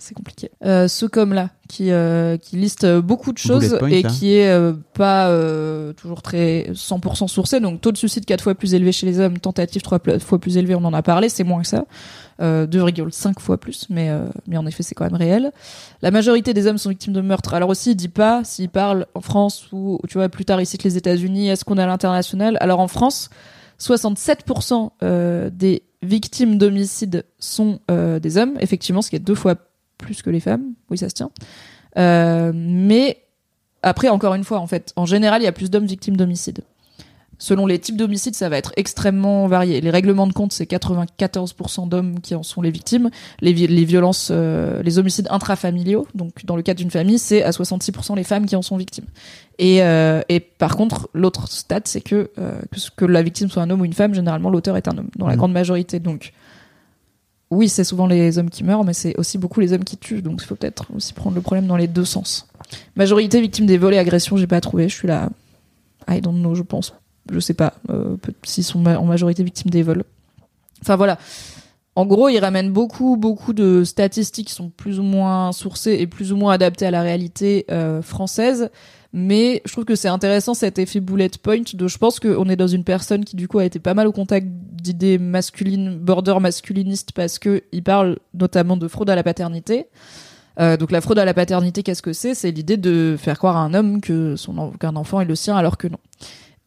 Euh, 0.00 0.02
c'est 0.02 0.14
compliqué. 0.14 0.50
Euh, 0.64 0.88
ce 0.88 1.06
comme 1.06 1.34
là, 1.34 1.50
qui 1.68 1.90
euh, 1.90 2.36
qui 2.36 2.56
liste 2.56 2.86
beaucoup 2.86 3.32
de 3.32 3.38
choses 3.38 3.76
point, 3.78 3.88
et 3.88 4.02
qui 4.02 4.34
est 4.34 4.50
euh, 4.50 4.72
pas 4.94 5.28
euh, 5.28 5.92
toujours 5.92 6.22
très 6.22 6.70
100% 6.72 7.28
sourcé. 7.28 7.60
Donc 7.60 7.80
taux 7.80 7.92
de 7.92 7.96
suicide 7.96 8.24
4 8.24 8.42
fois 8.42 8.54
plus 8.54 8.74
élevé 8.74 8.92
chez 8.92 9.06
les 9.06 9.20
hommes, 9.20 9.38
tentative 9.38 9.82
3 9.82 10.00
fois 10.18 10.38
plus 10.38 10.56
élevé, 10.56 10.74
on 10.74 10.84
en 10.84 10.94
a 10.94 11.02
parlé, 11.02 11.28
c'est 11.28 11.44
moins 11.44 11.62
que 11.62 11.68
ça. 11.68 11.84
Euh, 12.40 12.66
2,5 12.66 13.38
fois 13.38 13.58
plus, 13.58 13.86
mais 13.90 14.08
euh, 14.08 14.24
mais 14.46 14.56
en 14.56 14.66
effet 14.66 14.82
c'est 14.82 14.94
quand 14.94 15.04
même 15.04 15.14
réel. 15.14 15.52
La 16.00 16.10
majorité 16.10 16.54
des 16.54 16.66
hommes 16.66 16.78
sont 16.78 16.88
victimes 16.88 17.12
de 17.12 17.20
meurtre. 17.20 17.52
Alors 17.52 17.68
aussi, 17.68 17.90
il 17.90 17.96
dit 17.96 18.08
pas 18.08 18.42
s'il 18.44 18.70
parle 18.70 19.06
en 19.14 19.20
France 19.20 19.66
ou 19.72 19.98
tu 20.08 20.16
vois 20.16 20.28
plus 20.30 20.46
tard 20.46 20.60
il 20.60 20.66
cite 20.66 20.82
les 20.82 20.96
États-Unis. 20.96 21.48
Est-ce 21.50 21.64
qu'on 21.64 21.76
a 21.76 21.86
l'international? 21.86 22.56
Alors 22.60 22.80
en 22.80 22.88
France, 22.88 23.28
67% 23.80 24.90
euh, 25.02 25.50
des 25.50 25.82
victimes 26.02 26.58
d'homicide 26.58 27.24
sont 27.38 27.80
euh, 27.90 28.18
des 28.18 28.36
hommes, 28.36 28.56
effectivement, 28.60 29.02
ce 29.02 29.10
qui 29.10 29.16
est 29.16 29.20
deux 29.20 29.34
fois 29.34 29.56
plus 30.00 30.22
que 30.22 30.30
les 30.30 30.40
femmes. 30.40 30.72
Oui, 30.90 30.98
ça 30.98 31.08
se 31.08 31.14
tient. 31.14 31.30
Euh, 31.98 32.52
mais 32.54 33.18
après, 33.82 34.08
encore 34.08 34.34
une 34.34 34.44
fois, 34.44 34.58
en 34.58 34.66
fait, 34.66 34.92
en 34.96 35.06
général, 35.06 35.40
il 35.42 35.44
y 35.44 35.48
a 35.48 35.52
plus 35.52 35.70
d'hommes 35.70 35.86
victimes 35.86 36.16
d'homicide. 36.16 36.60
Selon 37.42 37.64
les 37.66 37.78
types 37.78 37.96
d'homicides, 37.96 38.34
ça 38.34 38.50
va 38.50 38.58
être 38.58 38.70
extrêmement 38.76 39.46
varié. 39.46 39.80
Les 39.80 39.88
règlements 39.88 40.26
de 40.26 40.34
compte, 40.34 40.52
c'est 40.52 40.70
94% 40.70 41.88
d'hommes 41.88 42.20
qui 42.20 42.34
en 42.34 42.42
sont 42.42 42.60
les 42.60 42.70
victimes. 42.70 43.08
Les, 43.40 43.54
vi- 43.54 43.66
les 43.66 43.86
violences, 43.86 44.28
euh, 44.30 44.82
les 44.82 44.98
homicides 44.98 45.26
intrafamiliaux, 45.30 46.06
donc 46.14 46.44
dans 46.44 46.54
le 46.54 46.60
cas 46.60 46.74
d'une 46.74 46.90
famille, 46.90 47.18
c'est 47.18 47.42
à 47.42 47.48
66% 47.50 48.14
les 48.14 48.24
femmes 48.24 48.44
qui 48.44 48.56
en 48.56 48.62
sont 48.62 48.76
victimes. 48.76 49.06
Et, 49.58 49.82
euh, 49.82 50.20
et 50.28 50.38
par 50.40 50.76
contre, 50.76 51.08
l'autre 51.14 51.48
stat, 51.48 51.80
c'est 51.84 52.02
que, 52.02 52.30
euh, 52.38 52.60
que 52.96 53.06
la 53.06 53.22
victime 53.22 53.48
soit 53.48 53.62
un 53.62 53.70
homme 53.70 53.80
ou 53.80 53.84
une 53.86 53.94
femme, 53.94 54.12
généralement 54.12 54.50
l'auteur 54.50 54.76
est 54.76 54.86
un 54.86 54.98
homme, 54.98 55.08
dans 55.16 55.26
la 55.26 55.32
Mhm. 55.32 55.38
grande 55.38 55.52
majorité. 55.52 55.98
Donc, 55.98 56.34
oui, 57.50 57.68
c'est 57.68 57.84
souvent 57.84 58.06
les 58.06 58.38
hommes 58.38 58.50
qui 58.50 58.62
meurent, 58.62 58.84
mais 58.84 58.92
c'est 58.92 59.16
aussi 59.18 59.36
beaucoup 59.36 59.60
les 59.60 59.72
hommes 59.72 59.84
qui 59.84 59.96
tuent. 59.96 60.22
Donc, 60.22 60.40
il 60.42 60.46
faut 60.46 60.54
peut-être 60.54 60.86
aussi 60.94 61.12
prendre 61.12 61.34
le 61.34 61.42
problème 61.42 61.66
dans 61.66 61.76
les 61.76 61.88
deux 61.88 62.04
sens. 62.04 62.46
Majorité 62.94 63.40
victime 63.40 63.66
des 63.66 63.76
vols 63.76 63.94
et 63.94 63.98
agressions, 63.98 64.36
j'ai 64.36 64.46
pas 64.46 64.60
trouvé. 64.60 64.88
Je 64.88 64.94
suis 64.94 65.08
là. 65.08 65.30
I 66.08 66.20
don't 66.20 66.38
know, 66.38 66.54
je 66.54 66.62
pense. 66.62 66.94
Je 67.30 67.40
sais 67.40 67.54
pas 67.54 67.74
euh, 67.90 68.16
s'ils 68.44 68.64
sont 68.64 68.84
en 68.86 69.04
majorité 69.04 69.42
victimes 69.42 69.70
des 69.70 69.82
vols. 69.82 70.04
Enfin 70.80 70.96
voilà. 70.96 71.18
En 71.96 72.06
gros, 72.06 72.28
il 72.28 72.38
ramène 72.38 72.72
beaucoup, 72.72 73.16
beaucoup 73.16 73.52
de 73.52 73.82
statistiques 73.84 74.46
qui 74.46 74.54
sont 74.54 74.70
plus 74.70 75.00
ou 75.00 75.02
moins 75.02 75.52
sourcées 75.52 75.96
et 76.00 76.06
plus 76.06 76.32
ou 76.32 76.36
moins 76.36 76.52
adaptées 76.52 76.86
à 76.86 76.90
la 76.90 77.02
réalité 77.02 77.66
euh, 77.70 78.00
française. 78.00 78.70
Mais 79.12 79.60
je 79.64 79.72
trouve 79.72 79.84
que 79.84 79.96
c'est 79.96 80.08
intéressant 80.08 80.54
cet 80.54 80.78
effet 80.78 81.00
bullet 81.00 81.30
point 81.42 81.62
de 81.74 81.88
je 81.88 81.98
pense 81.98 82.20
qu'on 82.20 82.48
est 82.48 82.56
dans 82.56 82.68
une 82.68 82.84
personne 82.84 83.24
qui 83.24 83.34
du 83.34 83.48
coup 83.48 83.58
a 83.58 83.64
été 83.64 83.80
pas 83.80 83.92
mal 83.92 84.06
au 84.06 84.12
contact 84.12 84.46
d'idées 84.80 85.18
masculines, 85.18 85.98
border 85.98 86.40
masculinistes 86.40 87.12
parce 87.12 87.38
que 87.38 87.62
il 87.72 87.82
parle 87.82 88.18
notamment 88.34 88.76
de 88.76 88.88
fraude 88.88 89.10
à 89.10 89.14
la 89.14 89.22
paternité. 89.22 89.86
Euh, 90.58 90.76
donc 90.76 90.90
la 90.90 91.00
fraude 91.00 91.18
à 91.18 91.24
la 91.24 91.34
paternité, 91.34 91.82
qu'est-ce 91.82 92.02
que 92.02 92.12
c'est? 92.12 92.34
C'est 92.34 92.50
l'idée 92.50 92.76
de 92.76 93.16
faire 93.18 93.38
croire 93.38 93.56
à 93.56 93.60
un 93.60 93.72
homme 93.74 94.00
que 94.00 94.36
son 94.36 94.72
qu'un 94.72 94.96
enfant 94.96 95.20
est 95.20 95.24
le 95.24 95.34
sien 95.34 95.56
alors 95.56 95.78
que 95.78 95.88
non. 95.88 95.98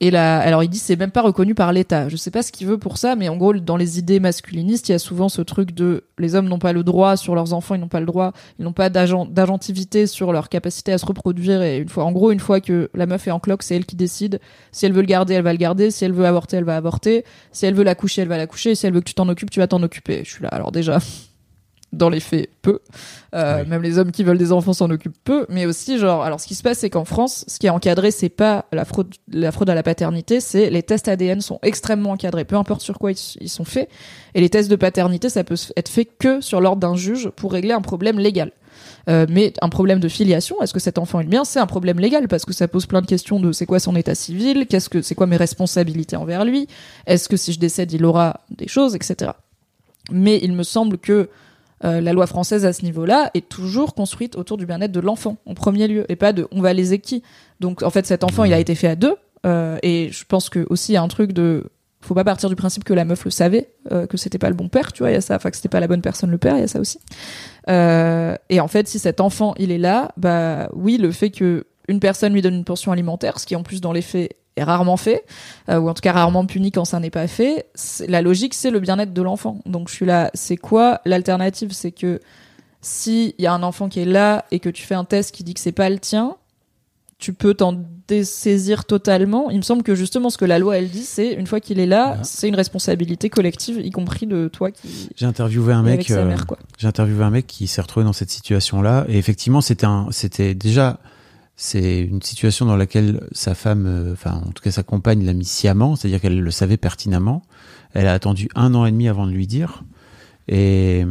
Et 0.03 0.11
là, 0.11 0.41
alors 0.41 0.63
il 0.63 0.67
dit 0.67 0.79
c'est 0.79 0.97
même 0.97 1.11
pas 1.11 1.21
reconnu 1.21 1.55
par 1.55 1.71
l'État. 1.71 2.09
Je 2.09 2.17
sais 2.17 2.29
pas 2.29 2.43
ce 2.43 2.51
qu'il 2.51 2.67
veut 2.67 2.77
pour 2.77 2.97
ça, 2.97 3.15
mais 3.15 3.29
en 3.29 3.37
gros 3.37 3.53
dans 3.53 3.77
les 3.77 3.99
idées 3.99 4.19
masculinistes, 4.19 4.89
il 4.89 4.91
y 4.91 4.95
a 4.95 4.99
souvent 4.99 5.29
ce 5.29 5.41
truc 5.41 5.73
de 5.73 6.03
les 6.17 6.35
hommes 6.35 6.49
n'ont 6.49 6.59
pas 6.59 6.73
le 6.73 6.83
droit 6.83 7.15
sur 7.15 7.35
leurs 7.35 7.53
enfants, 7.53 7.75
ils 7.75 7.79
n'ont 7.79 7.87
pas 7.87 8.01
le 8.01 8.05
droit, 8.05 8.33
ils 8.59 8.65
n'ont 8.65 8.73
pas 8.73 8.89
d'agent- 8.89 9.25
d'agentivité 9.25 10.05
sur 10.05 10.33
leur 10.33 10.49
capacité 10.49 10.91
à 10.91 10.97
se 10.97 11.05
reproduire. 11.05 11.61
Et 11.61 11.77
une 11.77 11.87
fois, 11.87 12.03
en 12.03 12.11
gros, 12.11 12.31
une 12.31 12.41
fois 12.41 12.59
que 12.59 12.89
la 12.93 13.05
meuf 13.05 13.27
est 13.29 13.31
en 13.31 13.39
cloque, 13.39 13.63
c'est 13.63 13.77
elle 13.77 13.85
qui 13.85 13.95
décide. 13.95 14.41
Si 14.73 14.85
elle 14.85 14.91
veut 14.91 14.99
le 14.99 15.07
garder, 15.07 15.35
elle 15.35 15.43
va 15.43 15.53
le 15.53 15.57
garder. 15.57 15.89
Si 15.89 16.03
elle 16.03 16.11
veut 16.11 16.25
avorter, 16.25 16.57
elle 16.57 16.65
va 16.65 16.75
avorter. 16.75 17.23
Si 17.53 17.65
elle 17.65 17.73
veut 17.73 17.85
la 17.85 17.95
coucher, 17.95 18.23
elle 18.23 18.27
va 18.27 18.37
la 18.37 18.45
coucher. 18.45 18.75
Si 18.75 18.85
elle 18.85 18.93
veut 18.93 18.99
que 18.99 19.05
tu 19.05 19.13
t'en 19.13 19.29
occupes, 19.29 19.51
tu 19.51 19.61
vas 19.61 19.67
t'en 19.67 19.81
occuper. 19.83 20.23
Je 20.25 20.31
suis 20.31 20.43
là. 20.43 20.49
Alors 20.49 20.73
déjà, 20.73 20.99
dans 21.93 22.09
les 22.09 22.19
faits, 22.19 22.49
peu. 22.61 22.79
Euh. 23.33 23.63
Même 23.65 23.81
les 23.81 23.97
hommes 23.97 24.11
qui 24.11 24.23
veulent 24.23 24.37
des 24.37 24.51
enfants 24.51 24.73
s'en 24.73 24.89
occupent 24.89 25.17
peu. 25.23 25.45
Mais 25.47 25.65
aussi, 25.65 25.97
genre, 25.97 26.23
alors 26.23 26.41
ce 26.41 26.47
qui 26.47 26.55
se 26.55 26.63
passe, 26.63 26.79
c'est 26.79 26.89
qu'en 26.89 27.05
France, 27.05 27.45
ce 27.47 27.59
qui 27.59 27.67
est 27.67 27.71
encadré, 27.71 28.11
c'est 28.11 28.29
pas 28.29 28.65
la 28.71 28.83
fraude, 28.83 29.13
la 29.31 29.51
fraude 29.51 29.69
à 29.69 29.75
la 29.75 29.83
paternité, 29.83 30.39
c'est 30.39 30.69
les 30.69 30.83
tests 30.83 31.07
ADN 31.07 31.41
sont 31.41 31.59
extrêmement 31.61 32.11
encadrés, 32.11 32.45
peu 32.45 32.57
importe 32.57 32.81
sur 32.81 32.99
quoi 32.99 33.11
ils, 33.11 33.37
ils 33.39 33.49
sont 33.49 33.65
faits. 33.65 33.89
Et 34.33 34.41
les 34.41 34.49
tests 34.49 34.69
de 34.69 34.75
paternité, 34.75 35.29
ça 35.29 35.43
peut 35.43 35.55
être 35.77 35.89
fait 35.89 36.05
que 36.05 36.41
sur 36.41 36.59
l'ordre 36.59 36.79
d'un 36.81 36.95
juge 36.95 37.29
pour 37.29 37.53
régler 37.53 37.73
un 37.73 37.81
problème 37.81 38.19
légal. 38.19 38.51
Euh, 39.09 39.25
mais 39.29 39.53
un 39.61 39.69
problème 39.69 39.99
de 39.99 40.07
filiation, 40.07 40.61
est-ce 40.61 40.73
que 40.73 40.79
cet 40.79 40.97
enfant 40.97 41.19
est 41.19 41.23
le 41.23 41.29
mien? 41.29 41.43
C'est 41.43 41.59
un 41.59 41.67
problème 41.67 41.99
légal 41.99 42.27
parce 42.27 42.45
que 42.45 42.53
ça 42.53 42.67
pose 42.67 42.85
plein 42.85 43.01
de 43.01 43.05
questions 43.05 43.39
de 43.39 43.51
c'est 43.51 43.65
quoi 43.65 43.79
son 43.79 43.95
état 43.95 44.15
civil, 44.15 44.65
qu'est-ce 44.67 44.89
que 44.89 45.01
c'est 45.01 45.15
quoi 45.15 45.27
mes 45.27 45.37
responsabilités 45.37 46.15
envers 46.15 46.45
lui, 46.45 46.67
est-ce 47.05 47.27
que 47.27 47.37
si 47.37 47.51
je 47.51 47.59
décède 47.59 47.91
il 47.91 48.05
aura 48.05 48.41
des 48.49 48.67
choses, 48.67 48.95
etc. 48.95 49.31
Mais 50.11 50.39
il 50.41 50.53
me 50.53 50.63
semble 50.63 50.97
que 50.97 51.29
euh, 51.83 52.01
la 52.01 52.13
loi 52.13 52.27
française 52.27 52.65
à 52.65 52.73
ce 52.73 52.83
niveau-là 52.83 53.29
est 53.33 53.47
toujours 53.49 53.93
construite 53.93 54.35
autour 54.35 54.57
du 54.57 54.65
bien-être 54.65 54.91
de 54.91 54.99
l'enfant 54.99 55.37
en 55.45 55.53
premier 55.53 55.87
lieu 55.87 56.05
et 56.09 56.15
pas 56.15 56.33
de 56.33 56.47
on 56.51 56.61
va 56.61 56.73
les 56.73 56.97
qui. 56.99 57.23
Donc 57.59 57.83
en 57.83 57.89
fait 57.89 58.05
cet 58.05 58.23
enfant 58.23 58.43
il 58.43 58.53
a 58.53 58.59
été 58.59 58.75
fait 58.75 58.87
à 58.87 58.95
deux 58.95 59.15
euh, 59.45 59.77
et 59.83 60.09
je 60.11 60.25
pense 60.25 60.49
que 60.49 60.65
aussi 60.69 60.93
il 60.93 60.95
y 60.95 60.97
a 60.97 61.01
un 61.01 61.07
truc 61.07 61.33
de 61.33 61.69
faut 62.01 62.15
pas 62.15 62.23
partir 62.23 62.49
du 62.49 62.55
principe 62.55 62.83
que 62.83 62.93
la 62.93 63.05
meuf 63.05 63.23
le 63.25 63.31
savait 63.31 63.69
euh, 63.91 64.07
que 64.07 64.17
c'était 64.17 64.37
pas 64.37 64.49
le 64.49 64.55
bon 64.55 64.67
père 64.67 64.91
tu 64.91 65.03
vois 65.03 65.11
il 65.11 65.13
y 65.13 65.17
a 65.17 65.21
ça 65.21 65.35
enfin 65.35 65.49
que 65.49 65.55
c'était 65.55 65.69
pas 65.69 65.79
la 65.79 65.87
bonne 65.87 66.01
personne 66.01 66.31
le 66.31 66.37
père 66.37 66.55
il 66.55 66.61
y 66.61 66.63
a 66.63 66.67
ça 66.67 66.79
aussi 66.79 66.99
et 67.67 68.59
en 68.59 68.67
fait 68.67 68.87
si 68.87 68.99
cet 68.99 69.21
enfant 69.21 69.53
il 69.57 69.71
est 69.71 69.77
là 69.77 70.11
bah 70.17 70.69
oui 70.73 70.97
le 70.97 71.11
fait 71.11 71.31
que 71.31 71.65
une 71.87 71.99
personne 71.99 72.33
lui 72.33 72.41
donne 72.41 72.55
une 72.55 72.65
pension 72.65 72.91
alimentaire 72.91 73.39
ce 73.39 73.45
qui 73.45 73.55
en 73.55 73.63
plus 73.63 73.81
dans 73.81 73.93
les 73.93 74.01
faits 74.01 74.35
est 74.55 74.63
rarement 74.63 74.97
fait 74.97 75.23
euh, 75.69 75.79
ou 75.79 75.89
en 75.89 75.93
tout 75.93 76.01
cas 76.01 76.11
rarement 76.13 76.45
puni 76.45 76.71
quand 76.71 76.85
ça 76.85 76.99
n'est 76.99 77.09
pas 77.09 77.27
fait 77.27 77.65
la 78.07 78.21
logique 78.21 78.53
c'est 78.53 78.69
le 78.71 78.79
bien-être 78.79 79.13
de 79.13 79.21
l'enfant 79.21 79.59
donc 79.65 79.89
je 79.89 79.93
suis 79.95 80.05
là 80.05 80.29
c'est 80.33 80.57
quoi 80.57 81.01
l'alternative? 81.05 81.71
C'est 81.71 81.91
que 81.91 82.19
si 82.81 83.33
il 83.37 83.43
y 83.43 83.47
a 83.47 83.53
un 83.53 83.63
enfant 83.63 83.89
qui 83.89 83.99
est 84.01 84.05
là 84.05 84.45
et 84.51 84.59
que 84.59 84.69
tu 84.69 84.83
fais 84.83 84.95
un 84.95 85.05
test 85.05 85.33
qui 85.33 85.43
dit 85.43 85.53
que 85.53 85.59
c'est 85.59 85.71
pas 85.71 85.89
le 85.89 85.99
tien 85.99 86.35
tu 87.19 87.31
peux 87.31 87.53
t'en 87.53 87.79
dessaisir 88.09 88.83
totalement. 88.83 89.49
Il 89.49 89.55
me 89.55 89.61
semble 89.61 89.81
que 89.81 89.95
justement 89.95 90.29
ce 90.29 90.37
que 90.37 90.43
la 90.43 90.59
loi 90.59 90.77
elle 90.77 90.89
dit, 90.89 91.03
c'est 91.05 91.31
une 91.31 91.47
fois 91.47 91.61
qu'il 91.61 91.79
est 91.79 91.85
là, 91.85 92.11
Ouais. 92.11 92.17
c'est 92.23 92.49
une 92.49 92.55
responsabilité 92.55 93.29
collective, 93.29 93.79
y 93.79 93.91
compris 93.91 94.27
de 94.27 94.49
toi 94.49 94.71
qui 94.71 95.09
J'ai 95.15 95.25
interviewé 95.25 95.71
un 95.71 95.83
mec. 95.83 96.11
euh. 96.11 96.35
J'ai 96.77 96.87
interviewé 96.87 97.23
un 97.23 97.29
mec 97.29 97.47
qui 97.47 97.67
s'est 97.67 97.79
retrouvé 97.79 98.03
dans 98.03 98.11
cette 98.11 98.29
situation-là, 98.29 99.05
et 99.07 99.17
effectivement, 99.17 99.61
c'était 99.61 99.85
un, 99.85 100.07
c'était 100.11 100.53
déjà, 100.53 100.99
c'est 101.55 102.01
une 102.01 102.21
situation 102.21 102.65
dans 102.65 102.75
laquelle 102.75 103.27
sa 103.31 103.55
femme, 103.55 103.85
euh, 103.85 104.13
enfin, 104.13 104.41
en 104.45 104.51
tout 104.51 104.63
cas, 104.63 104.71
sa 104.71 104.83
compagne 104.83 105.25
l'a 105.25 105.33
mis 105.33 105.45
sciemment, 105.45 105.95
c'est-à-dire 105.95 106.19
qu'elle 106.19 106.39
le 106.39 106.51
savait 106.51 106.77
pertinemment. 106.77 107.43
Elle 107.93 108.07
a 108.07 108.13
attendu 108.13 108.49
un 108.55 108.73
an 108.73 108.85
et 108.85 108.91
demi 108.91 109.07
avant 109.07 109.27
de 109.27 109.31
lui 109.31 109.47
dire, 109.47 109.83
et 110.47 111.05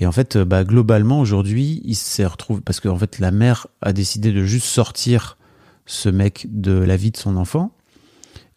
et 0.00 0.06
en 0.06 0.12
fait, 0.12 0.36
euh, 0.36 0.44
bah, 0.44 0.64
globalement, 0.64 1.20
aujourd'hui, 1.20 1.82
il 1.84 1.94
s'est 1.94 2.24
retrouvé 2.24 2.62
parce 2.64 2.80
qu'en 2.80 2.96
fait, 2.96 3.18
la 3.18 3.30
mère 3.30 3.66
a 3.82 3.92
décidé 3.92 4.32
de 4.32 4.42
juste 4.44 4.66
sortir 4.66 5.36
ce 5.84 6.08
mec 6.08 6.46
de 6.48 6.72
la 6.72 6.96
vie 6.96 7.10
de 7.10 7.18
son 7.18 7.36
enfant. 7.36 7.72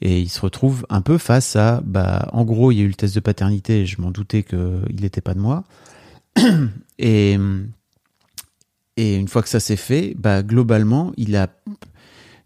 Et 0.01 0.21
il 0.21 0.29
se 0.29 0.39
retrouve 0.39 0.85
un 0.89 1.01
peu 1.01 1.17
face 1.17 1.55
à, 1.55 1.81
bah, 1.85 2.29
en 2.31 2.45
gros, 2.45 2.71
il 2.71 2.77
y 2.77 2.81
a 2.81 2.83
eu 2.83 2.87
le 2.87 2.93
test 2.93 3.13
de 3.13 3.19
paternité, 3.19 3.85
je 3.85 4.01
m'en 4.01 4.11
doutais 4.11 4.43
qu'il 4.43 5.01
n'était 5.01 5.21
pas 5.21 5.33
de 5.33 5.39
moi. 5.39 5.65
Et, 6.99 7.37
et 8.97 9.15
une 9.15 9.27
fois 9.27 9.41
que 9.41 9.49
ça 9.49 9.59
s'est 9.59 9.75
fait, 9.75 10.15
bah, 10.17 10.43
globalement, 10.43 11.11
il 11.17 11.35
a, 11.35 11.47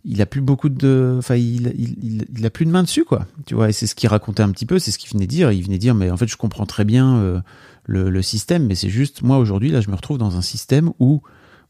il 0.06 0.22
a 0.22 0.26
plus 0.26 0.42
beaucoup 0.42 0.70
de, 0.70 1.16
enfin, 1.18 1.36
il, 1.36 1.74
il, 1.78 1.96
il, 2.02 2.26
il 2.38 2.46
a 2.46 2.50
plus 2.50 2.66
de 2.66 2.72
main 2.72 2.84
dessus, 2.84 3.04
quoi. 3.04 3.26
Tu 3.46 3.56
vois, 3.56 3.70
et 3.70 3.74
c'est 3.74 3.88
ce 3.88 3.96
qu'il 3.96 4.08
racontait 4.10 4.44
un 4.44 4.52
petit 4.52 4.66
peu, 4.66 4.80
c'est 4.80 4.92
ce 4.92 4.98
qu'il 4.98 5.10
venait 5.12 5.28
dire. 5.28 5.52
Il 5.52 5.64
venait 5.64 5.78
dire, 5.78 5.96
mais 5.96 6.10
en 6.12 6.18
fait, 6.18 6.28
je 6.28 6.38
comprends 6.38 6.66
très 6.66 6.86
bien 6.86 7.18
euh, 7.18 7.40
le, 7.86 8.10
le 8.10 8.22
système, 8.22 8.66
mais 8.66 8.76
c'est 8.76 8.90
juste, 8.90 9.22
moi, 9.22 9.38
aujourd'hui, 9.38 9.70
là, 9.72 9.82
je 9.82 9.90
me 9.90 9.96
retrouve 9.96 10.18
dans 10.18 10.38
un 10.38 10.42
système 10.42 10.92
où, 11.00 11.22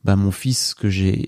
bah, 0.03 0.15
mon 0.15 0.31
fils 0.31 0.73
que 0.75 0.89
j'ai 0.89 1.27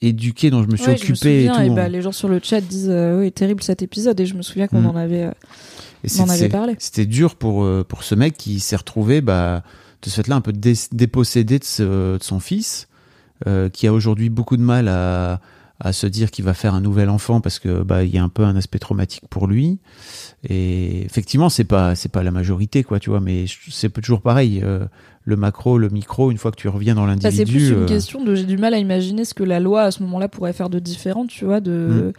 éduqué, 0.00 0.50
dont 0.50 0.62
je 0.62 0.68
me 0.68 0.76
suis 0.76 0.86
Ouais, 0.88 0.96
je 0.96 1.04
me 1.06 1.10
occupé 1.12 1.44
et 1.44 1.46
souviens, 1.48 1.54
tout. 1.56 1.62
et 1.62 1.70
on- 1.70 1.74
bah, 1.74 1.88
les 1.88 2.02
gens 2.02 2.12
sur 2.12 2.28
le 2.28 2.40
chat 2.42 2.60
disent 2.60 2.88
euh, 2.90 3.20
oui 3.20 3.32
terrible 3.32 3.62
cet 3.64 3.82
épisode 3.82 4.18
et 4.20 4.26
je 4.26 4.34
me 4.34 4.42
souviens 4.42 4.68
qu'on 4.68 4.82
Mm. 4.82 4.86
en 4.86 4.96
avait 4.96 5.24
euh, 5.24 5.30
On 6.18 6.22
en 6.22 6.28
avait 6.28 6.48
parlé. 6.48 6.76
C'était 6.78 7.06
dur 7.06 7.34
pour, 7.34 7.66
pour 7.86 8.04
ce 8.04 8.14
mec 8.14 8.36
qui 8.36 8.60
s'est 8.60 8.76
retrouvé 8.76 9.20
bah, 9.20 9.62
de 10.02 10.08
ce 10.10 10.14
fait-là 10.22 10.36
un 10.36 10.40
peu 10.40 10.52
dé- 10.52 10.74
dépossédé 10.92 11.58
de, 11.58 11.64
ce- 11.64 12.16
de 12.16 12.22
son 12.22 12.38
fils, 12.38 12.87
euh, 13.46 13.68
qui 13.68 13.86
a 13.86 13.92
aujourd'hui 13.92 14.28
beaucoup 14.30 14.56
de 14.56 14.62
mal 14.62 14.88
à, 14.88 15.40
à 15.80 15.92
se 15.92 16.06
dire 16.06 16.30
qu'il 16.30 16.44
va 16.44 16.54
faire 16.54 16.74
un 16.74 16.80
nouvel 16.80 17.08
enfant 17.08 17.40
parce 17.40 17.58
que 17.58 17.82
bah, 17.82 18.02
il 18.04 18.12
y 18.14 18.18
a 18.18 18.22
un 18.24 18.28
peu 18.28 18.42
un 18.44 18.56
aspect 18.56 18.78
traumatique 18.78 19.24
pour 19.30 19.46
lui. 19.46 19.78
Et 20.48 21.02
effectivement, 21.04 21.48
c'est 21.48 21.64
pas 21.64 21.94
c'est 21.94 22.10
pas 22.10 22.22
la 22.22 22.30
majorité 22.30 22.84
quoi, 22.84 23.00
tu 23.00 23.10
vois, 23.10 23.20
mais 23.20 23.44
c'est 23.70 23.90
toujours 24.00 24.20
pareil. 24.20 24.60
euh, 24.62 24.86
le 25.24 25.36
macro, 25.36 25.76
le 25.76 25.90
micro, 25.90 26.30
une 26.30 26.38
fois 26.38 26.50
que 26.50 26.56
tu 26.56 26.68
reviens 26.68 26.94
dans 26.94 27.04
Bah, 27.06 27.14
c'est 27.20 27.28
l'individu. 27.30 27.52
plus 27.58 27.68
une 27.68 27.82
euh, 27.82 27.86
question 27.86 28.24
de 28.24 28.34
j'ai 28.34 28.44
du 28.46 28.56
mal 28.56 28.72
à 28.72 28.78
imaginer 28.78 29.26
ce 29.26 29.34
que 29.34 29.42
la 29.42 29.60
loi 29.60 29.82
à 29.82 29.90
ce 29.90 30.02
moment-là 30.04 30.26
pourrait 30.26 30.54
faire 30.54 30.70
de 30.70 30.78
différent, 30.78 31.26
tu 31.26 31.44
vois, 31.44 31.60
de 31.60 31.72
Mm. 32.08 32.12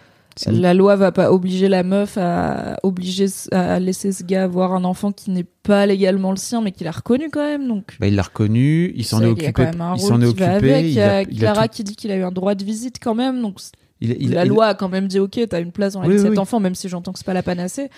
La 0.47 0.73
loi 0.73 0.95
va 0.95 1.11
pas 1.11 1.31
obliger 1.31 1.67
la 1.67 1.83
meuf 1.83 2.17
à 2.17 2.77
obliger 2.83 3.25
à 3.51 3.79
laisser 3.79 4.11
ce 4.11 4.23
gars 4.23 4.43
avoir 4.43 4.73
un 4.73 4.83
enfant 4.83 5.11
qui 5.11 5.31
n'est 5.31 5.43
pas 5.63 5.85
légalement 5.85 6.31
le 6.31 6.37
sien 6.37 6.61
mais 6.61 6.71
qu'il 6.71 6.87
a 6.87 6.91
reconnu 6.91 7.29
quand 7.31 7.43
même 7.43 7.67
donc 7.67 7.97
bah, 7.99 8.07
il 8.07 8.15
l'a 8.15 8.21
reconnu, 8.23 8.93
il 8.95 9.03
s'en 9.05 9.21
est 9.21 9.25
occupé. 9.25 9.65
Il 9.95 9.99
s'en 10.01 10.21
est 10.21 10.25
occupé. 10.25 10.43
avec. 10.45 10.85
Il 10.85 10.91
y 10.93 11.01
a 11.01 11.21
il 11.23 11.37
Clara 11.39 11.67
tout- 11.67 11.75
qui 11.75 11.83
dit 11.83 11.95
qu'il 11.95 12.11
a 12.11 12.15
eu 12.15 12.23
un 12.23 12.31
droit 12.31 12.55
de 12.55 12.63
visite 12.63 12.97
quand 13.01 13.15
même. 13.15 13.41
Donc 13.41 13.59
il- 14.01 14.31
la 14.31 14.45
loi 14.45 14.67
a 14.67 14.73
quand 14.75 14.87
même 14.89 15.07
dit 15.07 15.19
ok, 15.19 15.39
t'as 15.49 15.59
une 15.61 15.71
place 15.73 15.93
dans 15.93 16.01
la 16.01 16.07
Oui, 16.07 16.13
vie 16.13 16.17
de 16.19 16.23
oui, 16.23 16.29
cet 16.29 16.37
oui. 16.37 16.41
enfant, 16.41 16.59
même 16.59 16.75
si 16.75 16.87
j'entends 16.89 17.11
que 17.11 17.19
c'est 17.19 17.25
pas 17.25 17.33
la 17.33 17.43
panacée. 17.43 17.89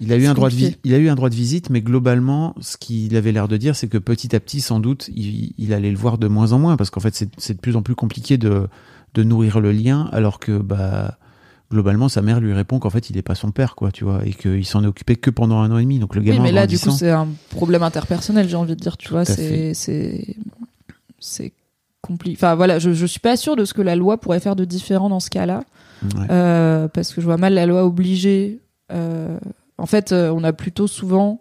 Il 0.00 0.12
a 0.12 0.16
eu 0.16 0.26
un 0.26 0.34
droit 0.34 0.50
de 0.50 0.54
il 0.84 0.94
a 0.94 0.98
eu 0.98 1.08
un 1.08 1.14
droit 1.14 1.30
de 1.30 1.34
visite, 1.34 1.70
mais 1.70 1.80
globalement, 1.80 2.54
ce 2.60 2.76
qu'il 2.76 3.14
avait 3.16 3.30
l'air 3.32 3.46
de 3.46 3.56
dire, 3.56 3.76
c'est 3.76 3.86
que 3.88 3.98
petit 3.98 4.34
à 4.34 4.40
petit, 4.40 4.60
sans 4.60 4.80
doute, 4.80 5.08
il, 5.14 5.52
il 5.58 5.72
allait 5.72 5.90
le 5.92 5.96
voir 5.96 6.18
de 6.18 6.26
moins 6.28 6.52
en 6.52 6.58
moins, 6.58 6.76
parce 6.76 6.90
qu'en 6.90 7.00
fait, 7.00 7.14
c'est 7.14 7.28
c'est 7.38 7.54
de 7.54 7.60
plus 7.60 7.76
en 7.76 7.82
plus 7.82 7.94
compliqué 7.94 8.36
de, 8.36 8.66
de 9.14 9.22
nourrir 9.22 9.60
le 9.60 9.70
lien, 9.70 10.08
alors 10.12 10.38
que 10.40 10.58
bah 10.58 11.18
globalement, 11.72 12.08
sa 12.08 12.22
mère 12.22 12.38
lui 12.40 12.52
répond 12.52 12.78
qu'en 12.78 12.90
fait, 12.90 13.10
il 13.10 13.16
est 13.16 13.22
pas 13.22 13.34
son 13.34 13.50
père, 13.50 13.74
quoi, 13.74 13.90
tu 13.90 14.04
vois, 14.04 14.20
et 14.24 14.32
qu'il 14.32 14.64
s'en 14.66 14.84
est 14.84 14.86
occupé 14.86 15.16
que 15.16 15.30
pendant 15.30 15.58
un 15.60 15.70
an 15.72 15.78
et 15.78 15.82
demi. 15.82 15.98
Donc 15.98 16.14
le 16.14 16.20
Oui, 16.20 16.28
gamin, 16.28 16.42
mais 16.42 16.52
là 16.52 16.66
du 16.68 16.78
coup 16.78 16.90
c'est 16.90 17.10
un 17.10 17.28
problème 17.50 17.82
interpersonnel, 17.82 18.48
j'ai 18.48 18.56
envie 18.56 18.76
de 18.76 18.80
dire. 18.80 18.96
Tu 18.96 19.08
vois, 19.08 19.24
Tout 19.24 19.32
c'est 19.32 19.72
c'est 21.18 21.52
compliqué. 22.00 22.36
Enfin 22.36 22.54
voilà, 22.54 22.78
je 22.78 22.92
je 22.92 23.06
suis 23.06 23.20
pas 23.20 23.36
sûre 23.36 23.56
de 23.56 23.64
ce 23.64 23.74
que 23.74 23.82
la 23.82 23.96
loi 23.96 24.18
pourrait 24.20 24.40
faire 24.40 24.56
de 24.56 24.64
différent 24.64 25.08
dans 25.08 25.20
ce 25.20 25.30
cas-là. 25.30 25.64
Ouais. 26.02 26.26
Euh, 26.30 26.88
parce 26.88 27.12
que 27.12 27.20
je 27.20 27.26
vois 27.26 27.36
mal 27.36 27.54
la 27.54 27.66
loi 27.66 27.84
obliger. 27.84 28.58
euh, 28.92 29.38
en 29.78 29.86
fait, 29.86 30.12
euh, 30.12 30.30
on 30.36 30.42
a 30.44 30.52
plutôt 30.52 30.86
souvent 30.86 31.40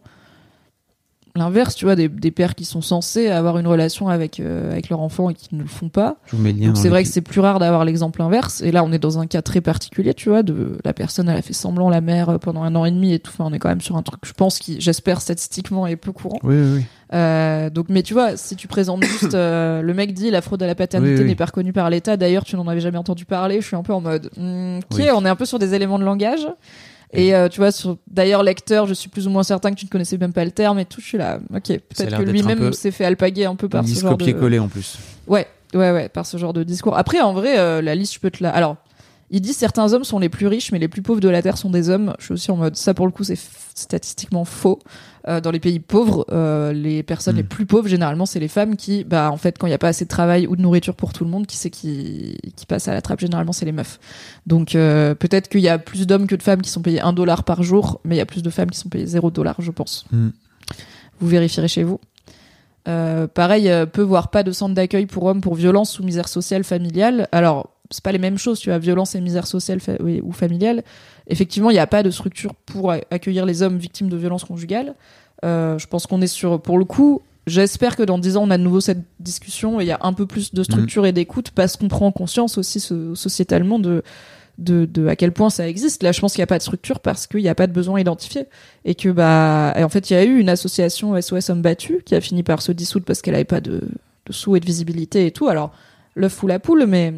l'inverse, 1.36 1.76
tu 1.76 1.86
vois, 1.86 1.96
des, 1.96 2.10
des 2.10 2.32
pères 2.32 2.56
qui 2.56 2.66
sont 2.66 2.82
censés 2.82 3.28
avoir 3.30 3.58
une 3.58 3.68
relation 3.68 4.10
avec, 4.10 4.40
euh, 4.40 4.72
avec 4.72 4.90
leur 4.90 5.00
enfant 5.00 5.30
et 5.30 5.34
qui 5.34 5.56
ne 5.56 5.62
le 5.62 5.68
font 5.68 5.90
pas. 5.90 6.18
je 6.28 6.36
vous 6.36 6.42
mets 6.42 6.52
le 6.52 6.60
lien. 6.60 6.68
Donc 6.68 6.78
c'est 6.78 6.90
vrai 6.90 7.04
que 7.04 7.10
c'est 7.10 7.22
plus 7.22 7.40
rare 7.40 7.60
d'avoir 7.60 7.86
l'exemple 7.86 8.22
inverse. 8.22 8.62
Et 8.62 8.72
là, 8.72 8.84
on 8.84 8.92
est 8.92 9.00
dans 9.00 9.20
un 9.20 9.28
cas 9.28 9.42
très 9.42 9.62
particulier, 9.62 10.14
tu 10.14 10.30
vois, 10.30 10.44
de 10.44 10.78
la 10.84 10.94
personne, 10.94 11.30
elle 11.30 11.38
a 11.38 11.42
fait 11.42 11.54
semblant 11.54 11.90
la 11.90 12.02
mère 12.02 12.30
euh, 12.30 12.38
pendant 12.38 12.64
un 12.64 12.76
an 12.76 12.86
et 12.86 12.92
demi 12.92 13.14
et 13.14 13.20
tout. 13.20 13.32
Enfin, 13.34 13.46
on 13.50 13.54
est 13.54 13.60
quand 13.60 13.70
même 13.70 13.82
sur 13.82 13.96
un 13.98 14.02
truc, 14.04 14.22
je 14.26 14.34
pense, 14.34 14.60
qui, 14.60 14.82
j'espère, 14.82 15.22
statistiquement 15.22 15.88
est 15.88 15.96
peu 15.96 16.12
courant. 16.12 16.40
Oui, 16.44 16.56
oui, 16.56 16.72
oui. 16.78 16.86
Euh, 17.14 17.70
donc, 17.70 17.88
mais 17.90 18.04
tu 18.04 18.14
vois, 18.14 18.38
si 18.38 18.56
tu 18.56 18.68
présentes 18.70 19.04
juste, 19.04 19.34
euh, 19.36 19.82
le 19.82 19.94
mec 19.94 20.14
dit 20.14 20.32
la 20.32 20.42
fraude 20.42 20.64
à 20.64 20.68
la 20.68 20.76
paternité 20.76 21.16
Oui, 21.16 21.22
oui. 21.22 21.28
n'est 21.28 21.36
pas 21.36 21.46
reconnue 21.46 21.74
par 21.74 21.90
l'État. 21.90 22.16
D'ailleurs, 22.16 22.46
tu 22.46 22.56
n'en 22.56 22.68
avais 22.68 22.80
jamais 22.80 22.98
entendu 22.98 23.26
parler. 23.26 23.60
Je 23.62 23.68
suis 23.68 23.76
un 23.76 23.84
peu 23.84 23.94
en 23.94 24.00
mode, 24.02 24.30
hmm, 24.38 24.78
ok, 24.90 24.98
Oui. 24.98 25.06
on 25.14 25.26
est 25.26 25.30
un 25.30 25.36
peu 25.36 25.46
sur 25.46 25.60
des 25.60 25.74
éléments 25.74 26.00
de 26.00 26.06
langage. 26.06 26.48
Et 27.14 27.36
euh, 27.36 27.50
tu 27.50 27.60
vois, 27.60 27.72
sur 27.72 27.98
d'ailleurs 28.08 28.44
lecteur, 28.44 28.88
je 28.88 28.94
suis 28.94 29.10
plus 29.10 29.28
ou 29.28 29.30
moins 29.30 29.44
certain 29.44 29.72
que 29.72 29.76
tu 29.76 29.86
ne 29.86 29.90
connaissais 29.90 30.18
même 30.18 30.34
pas 30.34 30.46
le 30.46 30.52
terme 30.52 30.80
et 30.80 30.86
tout. 30.86 31.02
Je 31.02 31.06
suis 31.08 31.18
là, 31.18 31.40
ok, 31.54 31.68
peut-être 31.68 32.18
que 32.18 32.24
lui-même 32.24 32.72
s'est 32.74 32.92
fait 32.92 33.06
alpaguer 33.06 33.46
un 33.46 33.56
peu 33.56 33.68
par 33.68 33.86
ce 33.88 33.94
genre 33.94 34.12
de. 34.12 34.24
copier-coller 34.24 34.60
en 34.60 34.68
plus. 34.68 34.98
Ouais, 35.28 35.48
ouais, 35.74 35.92
ouais, 35.92 36.10
par 36.10 36.26
ce 36.26 36.38
genre 36.38 36.54
de 36.54 36.64
discours. 36.64 36.98
Après, 36.98 37.20
en 37.20 37.34
vrai, 37.34 37.60
euh, 37.60 37.82
la 37.82 37.96
liste, 37.96 38.14
je 38.14 38.20
peux 38.20 38.32
te 38.32 38.42
la. 38.42 38.52
Alors, 38.52 38.78
Il 39.30 39.42
dit 39.42 39.54
certains 39.54 39.94
hommes 39.94 40.04
sont 40.04 40.20
les 40.20 40.28
plus 40.30 40.48
riches, 40.48 40.72
mais 40.72 40.80
les 40.80 40.90
plus 40.90 41.02
pauvres 41.02 41.22
de 41.22 41.30
la 41.30 41.42
terre 41.42 41.58
sont 41.58 41.70
des 41.70 41.90
hommes. 41.90 42.14
Je 42.20 42.26
suis 42.26 42.34
aussi 42.34 42.52
en 42.52 42.58
mode 42.58 42.76
ça 42.76 42.94
pour 42.94 43.06
le 43.06 43.12
coup 43.14 43.24
c'est 43.24 43.40
statistiquement 43.76 44.44
faux. 44.46 44.80
Euh, 45.28 45.40
dans 45.40 45.52
les 45.52 45.60
pays 45.60 45.80
pauvres, 45.80 46.26
euh, 46.32 46.74
les 46.74 47.04
personnes 47.04 47.36
les 47.36 47.44
plus 47.44 47.68
pauvres 47.68 47.88
généralement 47.88 48.26
c'est 48.26 48.40
les 48.40 48.48
femmes 48.48 48.76
qui, 48.76 49.04
bah 49.04 49.30
en 49.32 49.38
fait 49.38 49.60
quand 49.60 49.68
il 49.68 49.70
n'y 49.70 49.76
a 49.76 49.78
pas 49.78 49.90
assez 49.90 50.06
de 50.06 50.10
travail 50.10 50.48
ou 50.48 50.56
de 50.56 50.62
nourriture 50.64 50.96
pour 50.96 51.14
tout 51.14 51.24
le 51.24 51.30
monde, 51.30 51.46
qui 51.46 51.58
c'est 51.58 51.70
qui 51.70 52.38
qui 52.56 52.66
passe 52.66 52.88
à 52.88 52.94
la 52.94 53.02
trappe? 53.02 53.20
Généralement 53.20 53.54
c'est 53.54 53.66
les 53.66 53.72
meufs. 53.72 54.00
Donc 54.48 54.74
euh, 54.74 55.14
peut-être 55.14 55.48
qu'il 55.48 55.62
y 55.62 55.70
a 55.70 55.78
plus 55.78 56.08
d'hommes 56.08 56.26
que 56.26 56.36
de 56.36 56.42
femmes 56.42 56.62
qui 56.62 56.72
sont 56.72 56.82
payés 56.82 57.02
un 57.02 57.14
dollar 57.14 57.44
par 57.44 57.62
jour, 57.62 58.02
mais 58.04 58.16
il 58.16 58.18
y 58.18 58.22
a 58.22 58.26
plus 58.26 58.42
de 58.42 58.50
femmes 58.50 58.72
qui 58.72 58.80
sont 58.80 58.90
payées 58.90 59.06
0 59.06 59.30
dollar 59.30 59.56
je 59.60 59.70
pense. 59.70 60.06
Mm. 60.12 60.30
Vous 61.20 61.28
vérifierez 61.28 61.68
chez 61.68 61.84
vous. 61.84 62.00
Euh, 62.88 63.28
pareil, 63.28 63.70
euh, 63.70 63.86
peu 63.86 64.02
voire 64.02 64.30
pas 64.32 64.44
de 64.44 64.52
centre 64.52 64.74
d'accueil 64.74 65.06
pour 65.06 65.26
hommes 65.26 65.42
pour 65.42 65.56
violence 65.56 66.00
ou 66.00 66.04
misère 66.04 66.28
sociale 66.28 66.64
familiale. 66.64 67.28
Alors, 67.32 67.70
c'est 67.92 68.04
pas 68.04 68.12
les 68.12 68.18
mêmes 68.18 68.38
choses, 68.38 68.60
tu 68.60 68.70
vois, 68.70 68.80
violence 68.80 69.16
et 69.16 69.22
misère 69.22 69.48
sociale 69.48 69.80
ou 70.24 70.32
familiale. 70.32 70.84
Effectivement, 71.28 71.70
il 71.70 71.74
n'y 71.74 71.80
a 71.80 71.88
pas 71.88 72.04
de 72.04 72.10
structure 72.10 72.56
pour 72.56 72.92
accueillir 72.92 73.46
les 73.46 73.62
hommes 73.62 73.78
victimes 73.78 74.10
de 74.10 74.18
violences 74.18 74.44
conjugales. 74.46 74.96
Euh, 75.46 75.78
je 75.78 75.88
pense 75.88 76.08
qu'on 76.08 76.22
est 76.22 76.28
sur, 76.28 76.62
pour 76.62 76.78
le 76.78 76.86
coup, 76.86 77.22
j'espère 77.48 77.96
que 77.96 78.04
dans 78.04 78.18
10 78.18 78.38
ans, 78.38 78.44
on 78.44 78.52
a 78.52 78.58
de 78.58 78.64
nouveau 78.64 78.82
cette 78.82 79.04
discussion 79.20 79.80
et 79.80 79.84
il 79.84 79.88
y 79.88 79.92
a 79.92 80.00
un 80.02 80.14
peu 80.14 80.26
plus 80.26 80.54
de 80.54 80.64
structure 80.64 81.06
et 81.06 81.12
d'écoute 81.12 81.52
parce 81.52 81.78
qu'on 81.78 81.88
prend 81.88 82.12
conscience 82.12 82.58
aussi 82.58 82.80
so- 82.80 83.16
sociétalement 83.16 83.80
de, 83.80 84.04
de, 84.58 84.86
de 84.86 85.08
à 85.08 85.16
quel 85.16 85.32
point 85.32 85.50
ça 85.50 85.68
existe. 85.68 86.04
Là, 86.04 86.12
je 86.12 86.20
pense 86.22 86.34
qu'il 86.34 86.40
n'y 86.42 86.44
a 86.44 86.48
pas 86.48 86.60
de 86.60 86.64
structure 86.64 87.00
parce 87.00 87.26
qu'il 87.26 87.42
n'y 87.42 87.50
a 87.50 87.56
pas 87.56 87.68
de 87.68 87.74
besoin 87.74 88.00
identifié 88.00 88.46
et 88.86 88.94
que 88.96 89.10
bah 89.10 89.74
en 89.78 89.90
fait 89.90 90.10
il 90.10 90.14
y 90.14 90.16
a 90.16 90.24
eu 90.24 90.38
une 90.40 90.50
association 90.50 91.20
SOS 91.20 91.50
Hommes 91.50 91.62
Battus 91.64 91.98
qui 92.06 92.14
a 92.16 92.22
fini 92.22 92.44
par 92.44 92.62
se 92.62 92.72
dissoudre 92.72 93.06
parce 93.06 93.22
qu'elle 93.22 93.36
avait 93.36 93.44
pas 93.46 93.62
de, 93.62 93.82
de 94.28 94.34
sous 94.34 94.56
et 94.56 94.60
de 94.60 94.66
visibilité 94.66 95.26
et 95.26 95.32
tout 95.32 95.48
alors 95.48 95.72
l'œuf 96.16 96.44
ou 96.44 96.48
la 96.48 96.60
poule 96.60 96.86
mais 96.86 97.14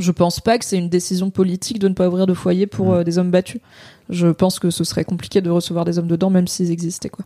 je 0.00 0.10
pense 0.12 0.40
pas 0.40 0.58
que 0.58 0.64
c'est 0.64 0.76
une 0.78 0.88
décision 0.88 1.30
politique 1.30 1.78
de 1.78 1.88
ne 1.88 1.94
pas 1.94 2.08
ouvrir 2.08 2.26
de 2.26 2.34
foyer 2.34 2.66
pour 2.66 2.92
euh, 2.94 3.04
des 3.04 3.18
hommes 3.18 3.30
battus. 3.30 3.60
Je 4.08 4.26
pense 4.28 4.58
que 4.58 4.70
ce 4.70 4.82
serait 4.82 5.04
compliqué 5.04 5.40
de 5.40 5.50
recevoir 5.50 5.84
des 5.84 5.98
hommes 5.98 6.08
dedans 6.08 6.30
même 6.30 6.48
s'ils 6.48 6.70
existaient 6.70 7.10
quoi. 7.10 7.24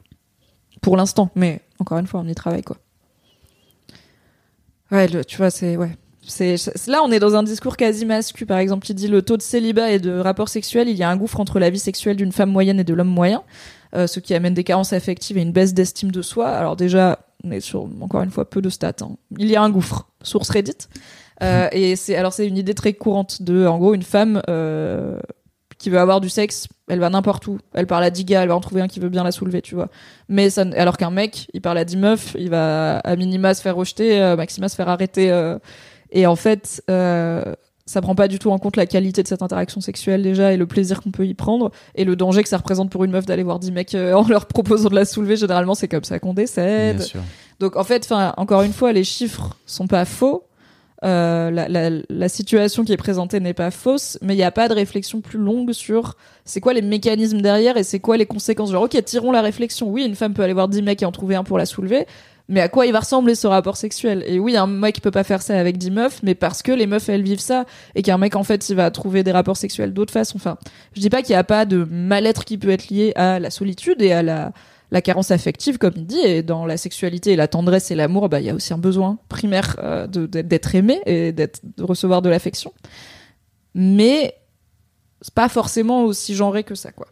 Pour 0.82 0.96
l'instant. 0.96 1.30
Mais 1.34 1.62
encore 1.78 1.98
une 1.98 2.06
fois 2.06 2.20
on 2.20 2.28
y 2.28 2.34
travaille 2.34 2.62
quoi. 2.62 2.76
Ouais 4.90 5.08
le- 5.08 5.24
tu 5.24 5.36
vois 5.36 5.50
c'est 5.50 5.76
ouais. 5.76 5.96
C'est 6.26 6.56
là 6.86 7.02
on 7.04 7.10
est 7.12 7.18
dans 7.18 7.36
un 7.36 7.42
discours 7.42 7.76
quasi 7.76 8.06
mascu. 8.06 8.46
Par 8.46 8.58
exemple 8.58 8.86
il 8.90 8.94
dit 8.94 9.08
le 9.08 9.22
taux 9.22 9.36
de 9.36 9.42
célibat 9.42 9.90
et 9.92 9.98
de 9.98 10.18
rapport 10.18 10.48
sexuel 10.48 10.88
il 10.88 10.96
y 10.96 11.02
a 11.02 11.10
un 11.10 11.16
gouffre 11.16 11.40
entre 11.40 11.58
la 11.58 11.70
vie 11.70 11.78
sexuelle 11.78 12.16
d'une 12.16 12.32
femme 12.32 12.50
moyenne 12.50 12.80
et 12.80 12.84
de 12.84 12.94
l'homme 12.94 13.08
moyen 13.08 13.42
euh, 13.94 14.06
ce 14.06 14.20
qui 14.20 14.34
amène 14.34 14.54
des 14.54 14.64
carences 14.64 14.92
affectives 14.92 15.38
et 15.38 15.42
une 15.42 15.52
baisse 15.52 15.74
d'estime 15.74 16.10
de 16.10 16.22
soi. 16.22 16.48
Alors 16.48 16.76
déjà 16.76 17.18
on 17.44 17.50
est 17.50 17.60
sur 17.60 17.88
encore 18.00 18.22
une 18.22 18.30
fois 18.30 18.48
peu 18.48 18.62
de 18.62 18.70
stats 18.70 18.94
hein. 19.02 19.16
il 19.38 19.50
y 19.50 19.56
a 19.56 19.62
un 19.62 19.70
gouffre. 19.70 20.08
Source 20.22 20.48
Reddit 20.50 20.88
Euh, 21.42 21.68
et 21.72 21.96
c'est 21.96 22.14
alors 22.16 22.32
c'est 22.32 22.46
une 22.46 22.56
idée 22.56 22.74
très 22.74 22.92
courante 22.92 23.42
de 23.42 23.66
en 23.66 23.78
gros 23.78 23.94
une 23.94 24.02
femme 24.02 24.40
euh, 24.48 25.18
qui 25.78 25.90
veut 25.90 25.98
avoir 25.98 26.20
du 26.20 26.28
sexe 26.28 26.68
elle 26.88 27.00
va 27.00 27.10
n'importe 27.10 27.46
où 27.48 27.58
elle 27.74 27.88
parle 27.88 28.04
à 28.04 28.10
10 28.10 28.24
gars 28.24 28.42
elle 28.42 28.48
va 28.48 28.56
en 28.56 28.60
trouver 28.60 28.82
un 28.82 28.86
qui 28.86 29.00
veut 29.00 29.08
bien 29.08 29.24
la 29.24 29.32
soulever 29.32 29.60
tu 29.60 29.74
vois 29.74 29.88
mais 30.28 30.48
ça 30.48 30.64
alors 30.76 30.96
qu'un 30.96 31.10
mec 31.10 31.48
il 31.52 31.60
parle 31.60 31.78
à 31.78 31.84
10 31.84 31.96
meufs 31.96 32.36
il 32.38 32.50
va 32.50 32.98
à 32.98 33.16
minima 33.16 33.52
se 33.52 33.62
faire 33.62 33.74
rejeter 33.74 34.22
euh, 34.22 34.36
maxima 34.36 34.68
se 34.68 34.76
faire 34.76 34.88
arrêter 34.88 35.32
et 36.16 36.26
en 36.28 36.36
fait, 36.36 36.82
ça 36.86 38.00
prend 38.00 38.14
pas 38.14 38.28
du 38.28 38.38
tout 38.38 38.50
en 38.52 38.58
compte 38.58 38.76
la 38.76 38.86
qualité 38.86 39.24
de 39.24 39.26
cette 39.26 39.42
interaction 39.42 39.80
sexuelle 39.80 40.22
déjà 40.22 40.52
et 40.52 40.56
le 40.56 40.66
plaisir 40.66 41.02
qu'on 41.02 41.10
peut 41.10 41.26
y 41.26 41.34
prendre 41.34 41.72
et 41.96 42.04
le 42.04 42.14
danger 42.14 42.44
que 42.44 42.48
ça 42.48 42.58
représente 42.58 42.88
pour 42.88 43.02
une 43.02 43.10
meuf 43.10 43.26
d'aller 43.26 43.42
voir 43.42 43.58
10 43.58 43.72
mecs 43.72 43.94
en 44.14 44.28
leur 44.28 44.46
proposant 44.46 44.90
de 44.90 44.94
la 44.94 45.04
soulever. 45.04 45.36
Généralement, 45.36 45.74
c'est 45.74 45.88
comme 45.88 46.04
ça 46.04 46.20
qu'on 46.20 46.34
décède. 46.34 46.98
Bien 46.98 47.04
sûr. 47.04 47.20
Donc 47.58 47.76
en 47.76 47.82
fait, 47.82 48.04
enfin, 48.04 48.32
encore 48.36 48.62
une 48.62 48.72
fois, 48.72 48.92
les 48.92 49.04
chiffres 49.04 49.56
sont 49.66 49.88
pas 49.88 50.04
faux. 50.04 50.44
Euh, 51.04 51.50
la, 51.50 51.68
la, 51.68 51.90
la 52.08 52.28
situation 52.28 52.82
qui 52.84 52.92
est 52.92 52.96
présentée 52.96 53.38
n'est 53.38 53.52
pas 53.52 53.70
fausse, 53.70 54.18
mais 54.22 54.34
il 54.34 54.38
n'y 54.38 54.42
a 54.42 54.50
pas 54.50 54.68
de 54.68 54.74
réflexion 54.74 55.20
plus 55.20 55.38
longue 55.38 55.72
sur 55.72 56.16
c'est 56.46 56.60
quoi 56.60 56.72
les 56.72 56.82
mécanismes 56.82 57.42
derrière 57.42 57.76
et 57.76 57.82
c'est 57.82 58.00
quoi 58.00 58.16
les 58.16 58.26
conséquences. 58.26 58.70
Genre, 58.70 58.84
ok, 58.84 59.04
tirons 59.04 59.30
la 59.30 59.42
réflexion. 59.42 59.88
Oui, 59.90 60.04
une 60.04 60.14
femme 60.14 60.32
peut 60.32 60.42
aller 60.42 60.54
voir 60.54 60.68
10 60.68 60.82
mecs 60.82 61.02
et 61.02 61.04
en 61.04 61.12
trouver 61.12 61.34
un 61.34 61.44
pour 61.44 61.58
la 61.58 61.66
soulever, 61.66 62.06
mais 62.48 62.60
à 62.60 62.68
quoi 62.68 62.86
il 62.86 62.92
va 62.92 63.00
ressembler 63.00 63.34
ce 63.34 63.46
rapport 63.46 63.76
sexuel? 63.76 64.24
Et 64.26 64.38
oui, 64.38 64.56
un 64.56 64.66
mec 64.66 65.00
peut 65.00 65.10
pas 65.10 65.24
faire 65.24 65.42
ça 65.42 65.58
avec 65.58 65.78
10 65.78 65.90
meufs, 65.90 66.22
mais 66.22 66.34
parce 66.34 66.62
que 66.62 66.72
les 66.72 66.86
meufs 66.86 67.08
elles 67.08 67.22
vivent 67.22 67.40
ça 67.40 67.64
et 67.94 68.02
qu'un 68.02 68.18
mec 68.18 68.36
en 68.36 68.44
fait 68.44 68.68
il 68.68 68.76
va 68.76 68.90
trouver 68.90 69.22
des 69.22 69.32
rapports 69.32 69.56
sexuels 69.56 69.92
d'autres 69.92 70.12
façons. 70.12 70.36
Enfin, 70.36 70.58
je 70.94 71.00
dis 71.00 71.10
pas 71.10 71.22
qu'il 71.22 71.32
y 71.32 71.36
a 71.36 71.44
pas 71.44 71.64
de 71.64 71.86
mal-être 71.90 72.44
qui 72.44 72.58
peut 72.58 72.70
être 72.70 72.88
lié 72.88 73.12
à 73.16 73.38
la 73.38 73.50
solitude 73.50 74.00
et 74.02 74.12
à 74.12 74.22
la 74.22 74.52
la 74.90 75.02
carence 75.02 75.30
affective, 75.30 75.78
comme 75.78 75.94
il 75.96 76.06
dit, 76.06 76.20
et 76.20 76.42
dans 76.42 76.66
la 76.66 76.76
sexualité 76.76 77.32
et 77.32 77.36
la 77.36 77.48
tendresse 77.48 77.90
et 77.90 77.94
l'amour, 77.94 78.28
bah 78.28 78.40
il 78.40 78.46
y 78.46 78.50
a 78.50 78.54
aussi 78.54 78.72
un 78.72 78.78
besoin 78.78 79.18
primaire 79.28 79.76
euh, 79.78 80.06
d'être 80.06 80.74
aimé 80.74 81.00
et 81.06 81.32
de 81.32 81.48
recevoir 81.80 82.22
de 82.22 82.28
l'affection. 82.28 82.72
Mais 83.74 84.34
c'est 85.20 85.34
pas 85.34 85.48
forcément 85.48 86.04
aussi 86.04 86.34
genré 86.34 86.64
que 86.64 86.74
ça, 86.74 86.92
quoi. 86.92 87.08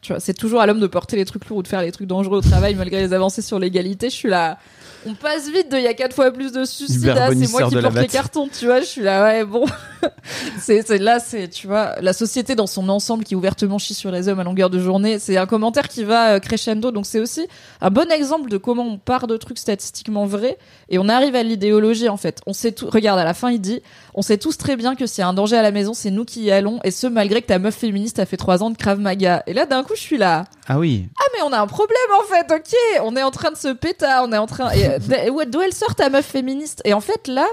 Tu 0.00 0.12
vois, 0.12 0.20
c'est 0.20 0.34
toujours 0.34 0.60
à 0.60 0.66
l'homme 0.66 0.80
de 0.80 0.86
porter 0.86 1.16
les 1.16 1.24
trucs 1.24 1.48
lourds 1.48 1.58
ou 1.58 1.62
de 1.62 1.68
faire 1.68 1.80
les 1.80 1.90
trucs 1.90 2.06
dangereux 2.06 2.38
au 2.38 2.42
travail 2.42 2.74
malgré 2.74 3.00
les 3.00 3.14
avancées 3.14 3.40
sur 3.40 3.58
l'égalité. 3.58 4.10
Je 4.10 4.14
suis 4.14 4.28
là. 4.28 4.58
On 5.06 5.14
passe 5.14 5.48
vite 5.50 5.70
de 5.70 5.76
il 5.76 5.82
y 5.82 5.86
a 5.86 5.94
quatre 5.94 6.14
fois 6.14 6.30
plus 6.30 6.52
de 6.52 6.64
suicides 6.64 7.08
à 7.08 7.28
c'est 7.28 7.50
moi 7.50 7.68
qui 7.68 7.76
porte 7.76 7.96
les 7.96 8.06
cartons, 8.06 8.48
tu 8.48 8.66
vois. 8.66 8.80
Je 8.80 8.86
suis 8.86 9.02
là, 9.02 9.22
ouais, 9.24 9.44
bon. 9.44 9.64
c'est 10.58 10.86
c'est- 10.86 10.98
là, 10.98 11.18
c'est, 11.18 11.48
tu 11.48 11.66
vois, 11.66 11.96
la 12.00 12.12
société 12.12 12.54
dans 12.54 12.66
son 12.66 12.88
ensemble 12.88 13.24
qui 13.24 13.34
ouvertement 13.34 13.78
chie 13.78 13.94
sur 13.94 14.10
les 14.10 14.28
hommes 14.28 14.40
à 14.40 14.44
longueur 14.44 14.70
de 14.70 14.78
journée. 14.78 15.18
C'est 15.18 15.36
un 15.36 15.46
commentaire 15.46 15.88
qui 15.88 16.04
va 16.04 16.34
euh, 16.34 16.38
crescendo. 16.40 16.90
Donc 16.90 17.06
c'est 17.06 17.20
aussi 17.20 17.46
un 17.80 17.90
bon 17.90 18.10
exemple 18.10 18.48
de 18.50 18.56
comment 18.56 18.84
on 18.86 18.98
part 18.98 19.26
de 19.26 19.36
trucs 19.36 19.58
statistiquement 19.58 20.26
vrais 20.26 20.58
et 20.88 20.98
on 20.98 21.08
arrive 21.08 21.34
à 21.34 21.42
l'idéologie 21.42 22.08
en 22.08 22.16
fait. 22.16 22.40
On 22.46 22.52
sait 22.52 22.72
tout. 22.72 22.88
Regarde, 22.88 23.18
à 23.18 23.24
la 23.24 23.34
fin, 23.34 23.50
il 23.50 23.60
dit 23.60 23.82
on 24.14 24.22
sait 24.22 24.38
tous 24.38 24.56
très 24.56 24.76
bien 24.76 24.94
que 24.94 25.06
s'il 25.06 25.20
y 25.20 25.24
a 25.24 25.28
un 25.28 25.34
danger 25.34 25.56
à 25.56 25.62
la 25.62 25.70
maison, 25.70 25.92
c'est 25.94 26.10
nous 26.10 26.24
qui 26.24 26.44
y 26.44 26.50
allons, 26.50 26.80
et 26.84 26.90
ce 26.90 27.06
malgré 27.06 27.42
que 27.42 27.46
ta 27.46 27.58
meuf 27.58 27.74
féministe 27.74 28.18
a 28.18 28.26
fait 28.26 28.36
trois 28.36 28.62
ans 28.62 28.70
de 28.70 28.76
Krav 28.76 28.98
Maga. 28.98 29.42
Et 29.46 29.52
là, 29.52 29.66
d'un 29.66 29.82
coup, 29.82 29.94
je 29.94 30.00
suis 30.00 30.18
là. 30.18 30.44
Ah 30.68 30.78
oui. 30.78 31.08
Ah, 31.18 31.24
mais 31.34 31.42
on 31.42 31.52
a 31.52 31.58
un 31.58 31.66
problème 31.66 31.96
en 32.18 32.24
fait, 32.24 32.54
ok 32.54 33.02
On 33.04 33.16
est 33.16 33.22
en 33.22 33.30
train 33.30 33.50
de 33.50 33.56
se 33.56 33.72
péter, 33.72 34.06
on 34.22 34.32
est 34.32 34.38
en 34.38 34.46
train. 34.46 34.70
D'où 35.48 35.60
elle 35.60 35.74
sort 35.74 35.94
ta 35.94 36.08
meuf 36.08 36.26
féministe? 36.26 36.80
Et 36.84 36.94
en 36.94 37.00
fait, 37.00 37.28
là. 37.28 37.46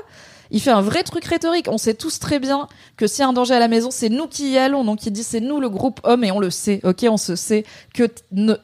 Il 0.52 0.60
fait 0.62 0.72
un 0.72 0.82
vrai 0.82 1.04
truc 1.04 1.24
rhétorique. 1.26 1.68
On 1.70 1.78
sait 1.78 1.94
tous 1.94 2.20
très 2.20 2.40
bien 2.40 2.68
que 2.98 3.08
s'il 3.08 3.22
y 3.22 3.26
a 3.26 3.30
un 3.30 3.34
danger 3.34 3.54
à 3.54 3.60
la 3.60 3.70
maison, 3.70 3.90
c'est 3.90 4.10
nous 4.10 4.28
qui 4.28 4.52
y 4.52 4.58
allons. 4.58 4.84
Donc 4.84 5.06
il 5.06 5.12
dit 5.12 5.24
c'est 5.24 5.40
nous 5.40 5.60
le 5.60 5.70
groupe 5.70 6.02
homme 6.04 6.24
et 6.26 6.32
on 6.32 6.40
le 6.40 6.50
sait. 6.50 6.82
Ok, 6.84 7.06
on 7.10 7.18
se 7.18 7.36
sait 7.36 7.64
que 7.94 8.04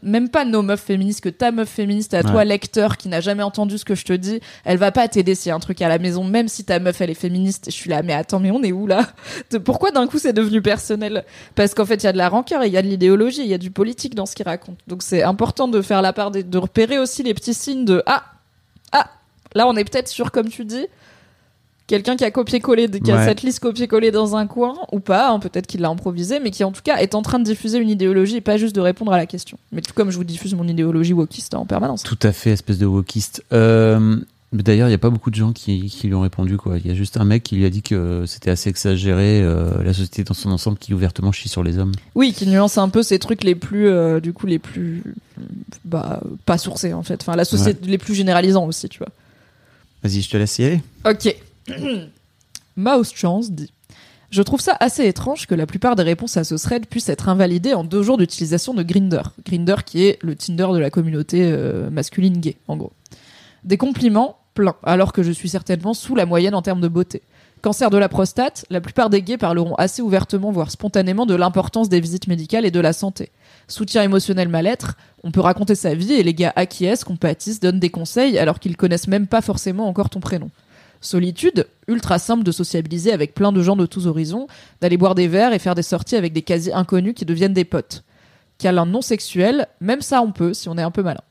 même 0.03 0.29
pas 0.29 0.43
nos 0.43 0.61
meufs 0.61 0.81
féministes, 0.81 1.21
que 1.21 1.29
ta 1.29 1.51
meuf 1.51 1.69
féministe 1.69 2.13
à 2.13 2.23
toi 2.23 2.43
lecteur 2.43 2.97
qui 2.97 3.07
n'a 3.07 3.21
jamais 3.21 3.43
entendu 3.43 3.77
ce 3.77 3.85
que 3.85 3.95
je 3.95 4.03
te 4.03 4.13
dis, 4.13 4.41
elle 4.65 4.77
va 4.77 4.91
pas 4.91 5.07
t'aider 5.07 5.33
s'il 5.33 5.49
y 5.49 5.51
a 5.51 5.55
un 5.55 5.59
truc 5.59 5.81
à 5.81 5.87
la 5.87 5.97
maison, 5.97 6.23
même 6.23 6.49
si 6.49 6.65
ta 6.65 6.79
meuf 6.79 6.99
elle 7.01 7.09
est 7.09 7.13
féministe. 7.13 7.65
Je 7.67 7.75
suis 7.75 7.89
là, 7.89 8.03
mais 8.03 8.13
attends, 8.13 8.39
mais 8.39 8.51
on 8.51 8.61
est 8.63 8.73
où 8.73 8.85
là? 8.85 9.07
Pourquoi 9.63 9.91
d'un 9.91 10.07
coup 10.07 10.19
c'est 10.19 10.33
devenu 10.33 10.61
personnel? 10.61 11.23
Parce 11.55 11.73
qu'en 11.73 11.85
fait 11.85 11.95
il 11.95 12.03
y 12.03 12.07
a 12.09 12.13
de 12.13 12.17
la 12.17 12.27
rancœur, 12.29 12.63
et 12.63 12.67
il 12.67 12.73
y 12.73 12.77
a 12.77 12.81
de 12.81 12.87
l'idéologie, 12.87 13.41
il 13.41 13.47
y 13.47 13.53
a 13.53 13.57
du 13.57 13.71
politique 13.71 14.13
dans 14.13 14.25
ce 14.25 14.35
qu'il 14.35 14.45
raconte. 14.45 14.77
Donc 14.87 15.03
c'est 15.03 15.23
important 15.23 15.67
de 15.67 15.81
faire 15.81 16.01
la 16.01 16.11
part 16.11 16.31
des, 16.31 16.43
de 16.43 16.57
repérer 16.57 16.99
aussi 16.99 17.23
les 17.23 17.33
petits 17.33 17.53
signes 17.53 17.85
de 17.85 18.03
ah 18.05 18.25
ah 18.91 19.09
là 19.55 19.67
on 19.67 19.75
est 19.75 19.83
peut-être 19.89 20.09
sur 20.09 20.31
comme 20.31 20.49
tu 20.49 20.65
dis 20.65 20.85
quelqu'un 21.87 22.15
qui 22.15 22.23
a 22.23 22.31
copié-collé, 22.31 22.89
qui 22.89 23.11
a 23.11 23.25
cette 23.25 23.41
liste 23.41 23.59
copié-collé 23.59 24.11
dans 24.11 24.35
un 24.35 24.45
coin, 24.45 24.75
ou 24.91 24.99
pas, 24.99 25.29
hein, 25.29 25.39
peut-être 25.39 25.67
qu'il 25.67 25.81
l'a 25.81 25.89
improvisé, 25.89 26.39
mais 26.39 26.51
qui 26.51 26.63
en 26.63 26.71
tout 26.71 26.81
cas 26.83 26.97
est 26.97 27.15
en 27.15 27.21
train 27.21 27.39
de 27.39 27.45
diffuser 27.45 27.79
une 27.79 27.89
idéologie 27.89 28.37
et 28.37 28.41
pas 28.41 28.57
juste 28.57 28.75
de 28.75 28.81
répondre 28.81 29.11
à 29.13 29.17
la 29.17 29.25
question. 29.25 29.57
Mais 29.71 29.81
tout 29.81 29.93
comme 29.93 30.11
je 30.11 30.17
vous 30.17 30.23
diffuse 30.23 30.53
mon 30.53 30.67
idéologie 30.67 31.13
wokiste 31.13 31.55
en 31.55 31.65
permanence. 31.65 32.03
Tout 32.03 32.19
à 32.23 32.31
fait, 32.31 32.51
espèce 32.51 32.77
de 32.77 32.85
wokiste. 32.85 33.43
Euh, 33.53 34.17
D'ailleurs, 34.53 34.87
il 34.87 34.91
n'y 34.91 34.95
a 34.95 34.99
pas 34.99 35.09
beaucoup 35.09 35.29
de 35.29 35.35
gens 35.35 35.51
qui, 35.51 35.87
qui 35.87 36.07
lui 36.07 36.15
ont 36.15 36.21
répondu. 36.21 36.55
quoi. 36.55 36.77
Il 36.77 36.87
y 36.87 36.89
a 36.89 36.93
juste 36.93 37.17
un 37.17 37.25
mec 37.25 37.43
qui 37.43 37.57
lui 37.57 37.65
a 37.65 37.69
dit 37.69 37.81
que 37.81 38.23
c'était 38.25 38.49
assez 38.49 38.69
exagéré, 38.69 39.41
euh, 39.41 39.83
la 39.83 39.93
société 39.93 40.23
dans 40.23 40.33
son 40.33 40.51
ensemble 40.51 40.77
qui 40.77 40.93
ouvertement 40.93 41.33
chie 41.33 41.49
sur 41.49 41.63
les 41.63 41.77
hommes. 41.77 41.91
Oui, 42.15 42.31
qui 42.31 42.47
nuance 42.47 42.77
un 42.77 42.87
peu 42.87 43.03
ces 43.03 43.19
trucs 43.19 43.43
les 43.43 43.55
plus, 43.55 43.89
euh, 43.89 44.21
du 44.21 44.31
coup, 44.31 44.47
les 44.47 44.59
plus, 44.59 45.03
bah, 45.83 46.21
pas 46.45 46.57
sourcés 46.57 46.93
en 46.93 47.03
fait. 47.03 47.21
Enfin, 47.21 47.35
la 47.35 47.43
société, 47.43 47.85
les 47.87 47.97
plus 47.97 48.15
généralisants 48.15 48.65
aussi, 48.65 48.87
tu 48.87 48.99
vois. 48.99 49.09
Vas-y, 50.01 50.21
je 50.21 50.29
te 50.29 50.37
laisse 50.37 50.57
y 50.59 50.63
aller. 50.63 50.81
Ok. 51.05 51.35
Mouse 52.75 53.11
Chance 53.13 53.51
dit 53.51 53.71
Je 54.29 54.41
trouve 54.41 54.61
ça 54.61 54.77
assez 54.79 55.05
étrange 55.05 55.47
que 55.47 55.55
la 55.55 55.65
plupart 55.65 55.95
des 55.95 56.03
réponses 56.03 56.37
à 56.37 56.43
ce 56.43 56.55
thread 56.55 56.85
puissent 56.87 57.09
être 57.09 57.29
invalidées 57.29 57.73
en 57.73 57.83
deux 57.83 58.03
jours 58.03 58.17
d'utilisation 58.17 58.73
de 58.73 58.83
Grinder. 58.83 59.23
Grinder 59.45 59.75
qui 59.85 60.05
est 60.05 60.19
le 60.21 60.35
Tinder 60.35 60.67
de 60.71 60.79
la 60.79 60.89
communauté 60.89 61.41
euh, 61.43 61.89
masculine 61.89 62.39
gay, 62.39 62.57
en 62.67 62.77
gros. 62.77 62.93
Des 63.63 63.77
compliments, 63.77 64.37
plein, 64.53 64.75
alors 64.83 65.13
que 65.13 65.23
je 65.23 65.31
suis 65.31 65.49
certainement 65.49 65.93
sous 65.93 66.15
la 66.15 66.25
moyenne 66.25 66.55
en 66.55 66.61
termes 66.61 66.81
de 66.81 66.87
beauté. 66.87 67.21
Cancer 67.61 67.89
de 67.89 67.97
la 67.97 68.07
prostate, 68.07 68.65
la 68.69 68.81
plupart 68.81 69.09
des 69.09 69.23
gays 69.23 69.37
parleront 69.37 69.73
assez 69.75 70.03
ouvertement, 70.03 70.51
voire 70.51 70.69
spontanément, 70.69 71.25
de 71.25 71.33
l'importance 71.33 71.89
des 71.89 71.99
visites 71.99 72.27
médicales 72.27 72.65
et 72.65 72.71
de 72.71 72.79
la 72.79 72.93
santé. 72.93 73.31
Soutien 73.67 74.03
émotionnel 74.03 74.47
mal-être, 74.47 74.95
on 75.23 75.31
peut 75.31 75.39
raconter 75.39 75.73
sa 75.73 75.95
vie 75.95 76.13
et 76.13 76.23
les 76.23 76.35
gars 76.35 76.53
acquiescent, 76.55 77.03
compatissent, 77.03 77.59
donnent 77.59 77.79
des 77.79 77.89
conseils 77.89 78.37
alors 78.37 78.59
qu'ils 78.59 78.77
connaissent 78.77 79.07
même 79.07 79.25
pas 79.25 79.41
forcément 79.41 79.87
encore 79.87 80.11
ton 80.11 80.19
prénom. 80.19 80.51
Solitude, 81.01 81.67
ultra 81.87 82.19
simple 82.19 82.43
de 82.43 82.51
sociabiliser 82.51 83.11
avec 83.11 83.33
plein 83.33 83.51
de 83.51 83.61
gens 83.61 83.75
de 83.75 83.85
tous 83.85 84.07
horizons, 84.07 84.47
d'aller 84.81 84.97
boire 84.97 85.15
des 85.15 85.27
verres 85.27 85.53
et 85.53 85.59
faire 85.59 85.75
des 85.75 85.83
sorties 85.83 86.15
avec 86.15 86.33
des 86.33 86.41
quasi 86.41 86.71
inconnus 86.71 87.13
qui 87.15 87.25
deviennent 87.25 87.53
des 87.53 87.65
potes. 87.65 88.03
Câlin 88.57 88.85
non 88.85 89.01
sexuel, 89.01 89.67
même 89.81 90.01
ça 90.01 90.21
on 90.21 90.31
peut 90.31 90.53
si 90.53 90.69
on 90.69 90.77
est 90.77 90.81
un 90.83 90.91
peu 90.91 91.03
malin. 91.03 91.21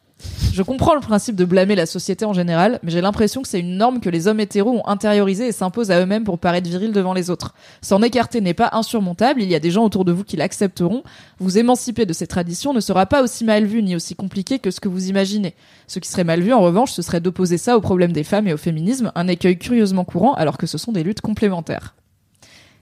Je 0.53 0.63
comprends 0.63 0.95
le 0.95 1.01
principe 1.01 1.37
de 1.37 1.45
blâmer 1.45 1.75
la 1.75 1.85
société 1.85 2.25
en 2.25 2.33
général, 2.33 2.81
mais 2.83 2.91
j'ai 2.91 3.03
l'impression 3.03 3.43
que 3.43 3.49
c'est 3.49 3.61
une 3.61 3.77
norme 3.77 4.01
que 4.01 4.09
les 4.09 4.27
hommes 4.27 4.41
hétéros 4.41 4.71
ont 4.71 4.89
intériorisée 4.89 5.49
et 5.49 5.53
s'imposent 5.53 5.91
à 5.91 6.01
eux-mêmes 6.01 6.25
pour 6.25 6.39
paraître 6.39 6.67
virils 6.67 6.93
devant 6.93 7.13
les 7.13 7.29
autres. 7.29 7.53
S'en 7.83 8.01
écarter 8.01 8.41
n'est 8.41 8.55
pas 8.55 8.71
insurmontable, 8.73 9.43
il 9.43 9.51
y 9.51 9.55
a 9.55 9.61
des 9.61 9.71
gens 9.71 9.85
autour 9.85 10.07
de 10.07 10.13
vous 10.13 10.25
qui 10.25 10.39
l'accepteront. 10.39 11.03
Vous 11.39 11.59
émanciper 11.59 12.07
de 12.07 12.15
ces 12.15 12.27
traditions 12.27 12.73
ne 12.73 12.81
sera 12.81 13.05
pas 13.05 13.23
aussi 13.23 13.45
mal 13.45 13.67
vu 13.67 13.83
ni 13.83 13.95
aussi 13.95 14.15
compliqué 14.15 14.59
que 14.59 14.71
ce 14.71 14.81
que 14.81 14.89
vous 14.89 15.11
imaginez. 15.11 15.55
Ce 15.89 15.99
qui 15.99 16.09
serait 16.09 16.25
mal 16.25 16.41
vu, 16.41 16.55
en 16.55 16.63
revanche, 16.63 16.93
ce 16.93 17.03
serait 17.03 17.21
d'opposer 17.21 17.59
ça 17.59 17.77
au 17.77 17.83
problème 17.83 18.13
des 18.13 18.25
femmes 18.25 18.49
et 18.49 18.55
au 18.55 18.59
féminisme, 18.59 19.13
un 19.15 19.29
écueil 19.29 19.59
curieusement 19.59 20.05
courant 20.05 20.33
alors 20.33 20.57
que 20.57 20.67
ce 20.67 20.79
sont 20.79 20.93
des 20.93 21.03
luttes 21.03 21.21
complémentaires. 21.21 21.95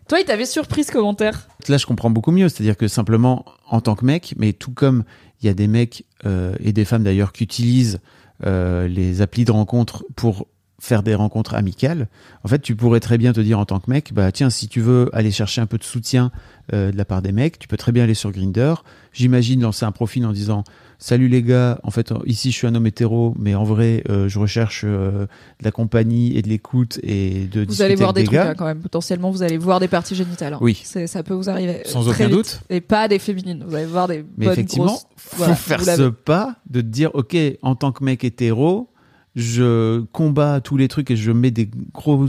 Toi, 0.08 0.20
il 0.20 0.26
t'avait 0.26 0.44
surpris 0.44 0.84
ce 0.84 0.92
commentaire 0.92 1.48
Là, 1.66 1.78
je 1.78 1.86
comprends 1.86 2.10
beaucoup 2.10 2.30
mieux. 2.30 2.50
C'est-à-dire 2.50 2.76
que 2.76 2.88
simplement, 2.88 3.46
en 3.70 3.80
tant 3.80 3.94
que 3.94 4.04
mec, 4.04 4.34
mais 4.36 4.52
tout 4.52 4.70
comme 4.70 5.04
il 5.44 5.46
y 5.46 5.50
a 5.50 5.54
des 5.54 5.68
mecs 5.68 6.04
euh, 6.24 6.54
et 6.58 6.72
des 6.72 6.84
femmes 6.84 7.04
d'ailleurs 7.04 7.32
qui 7.32 7.44
utilisent 7.44 8.00
euh, 8.46 8.88
les 8.88 9.20
applis 9.20 9.44
de 9.44 9.52
rencontre 9.52 10.04
pour 10.16 10.46
faire 10.80 11.02
des 11.02 11.14
rencontres 11.14 11.54
amicales. 11.54 12.08
En 12.44 12.48
fait, 12.48 12.60
tu 12.60 12.74
pourrais 12.74 13.00
très 13.00 13.18
bien 13.18 13.32
te 13.32 13.40
dire 13.40 13.58
en 13.58 13.64
tant 13.64 13.78
que 13.78 13.90
mec, 13.90 14.12
bah 14.12 14.32
tiens, 14.32 14.50
si 14.50 14.68
tu 14.68 14.80
veux 14.80 15.08
aller 15.12 15.30
chercher 15.30 15.60
un 15.60 15.66
peu 15.66 15.78
de 15.78 15.84
soutien 15.84 16.32
euh, 16.72 16.90
de 16.92 16.96
la 16.96 17.04
part 17.04 17.22
des 17.22 17.32
mecs, 17.32 17.58
tu 17.58 17.68
peux 17.68 17.76
très 17.76 17.92
bien 17.92 18.04
aller 18.04 18.14
sur 18.14 18.32
Grinder. 18.32 18.74
J'imagine 19.12 19.60
lancer 19.60 19.84
un 19.84 19.92
profil 19.92 20.26
en 20.26 20.32
disant 20.32 20.64
Salut 21.06 21.28
les 21.28 21.42
gars, 21.42 21.78
en 21.82 21.90
fait 21.90 22.14
ici 22.24 22.50
je 22.50 22.56
suis 22.56 22.66
un 22.66 22.74
homme 22.74 22.86
hétéro, 22.86 23.34
mais 23.38 23.54
en 23.54 23.62
vrai 23.64 24.02
euh, 24.08 24.26
je 24.26 24.38
recherche 24.38 24.84
euh, 24.86 25.26
de 25.60 25.64
la 25.64 25.70
compagnie 25.70 26.34
et 26.34 26.40
de 26.40 26.48
l'écoute 26.48 26.98
et 27.02 27.44
de 27.44 27.66
Vous 27.68 27.82
allez 27.82 27.94
voir 27.94 28.08
avec 28.08 28.16
des 28.16 28.20
des 28.22 28.26
trucs 28.28 28.34
gars. 28.38 28.48
hein, 28.52 28.54
quand 28.56 28.64
même. 28.64 28.80
Potentiellement, 28.80 29.30
vous 29.30 29.42
allez 29.42 29.58
voir 29.58 29.80
des 29.80 29.88
parties 29.88 30.14
génitales. 30.14 30.54
hein. 30.54 30.58
Oui. 30.62 30.80
C'est- 30.82 31.06
ça 31.06 31.22
peut 31.22 31.34
vous 31.34 31.50
arriver. 31.50 31.82
Sans 31.84 32.08
euh, 32.08 32.10
très 32.10 32.24
aucun 32.24 32.28
vite. 32.28 32.36
doute. 32.36 32.60
Et 32.70 32.80
pas 32.80 33.06
des 33.06 33.18
féminines. 33.18 33.64
Vous 33.68 33.74
allez 33.74 33.84
voir 33.84 34.08
des 34.08 34.24
Mais 34.38 34.46
bonnes 34.46 34.52
effectivement, 34.54 34.86
grosses. 34.86 35.06
faut 35.18 35.36
Voilà, 35.36 35.54
faire 35.56 35.82
ce 35.82 36.08
pas 36.08 36.56
de 36.70 36.80
dire, 36.80 37.10
ok, 37.12 37.36
en 37.60 37.74
tant 37.74 37.92
que 37.92 38.02
mec 38.02 38.24
hétéro, 38.24 38.88
je 39.36 40.00
combats 40.12 40.62
tous 40.62 40.78
les 40.78 40.88
trucs 40.88 41.10
et 41.10 41.16
je 41.16 41.32
mets 41.32 41.50
des 41.50 41.68
gros 41.92 42.28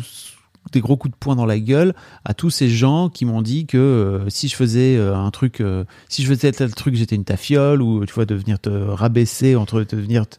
des 0.72 0.82
gros 0.82 0.98
coups 0.98 1.14
de 1.14 1.18
poing 1.20 1.36
dans 1.36 1.46
la 1.46 1.60
gueule 1.60 1.94
à 2.26 2.34
tous 2.34 2.50
ces 2.50 2.70
gens 2.70 3.10
qui 3.10 3.26
m'ont 3.26 3.42
dit 3.42 3.66
que 3.66 3.78
euh, 3.78 4.30
si 4.30 4.48
je 4.48 4.56
faisais 4.56 4.98
euh, 4.98 5.16
un 5.16 5.32
truc, 5.32 5.62
euh, 5.62 5.84
si 6.10 6.24
je 6.24 6.28
faisais 6.34 6.52
tel 6.52 6.74
truc, 6.74 6.96
j'étais 6.96 7.16
une 7.16 7.24
tafiole 7.26 7.82
ou 7.82 8.06
tu 8.06 8.14
vois 8.14 8.26
de 8.26 8.36
venir 8.36 8.60
te 8.60 8.70
rabaisser 8.70 9.56
entre 9.56 9.84
te 9.84 9.96
venir 9.96 10.28
te, 10.28 10.38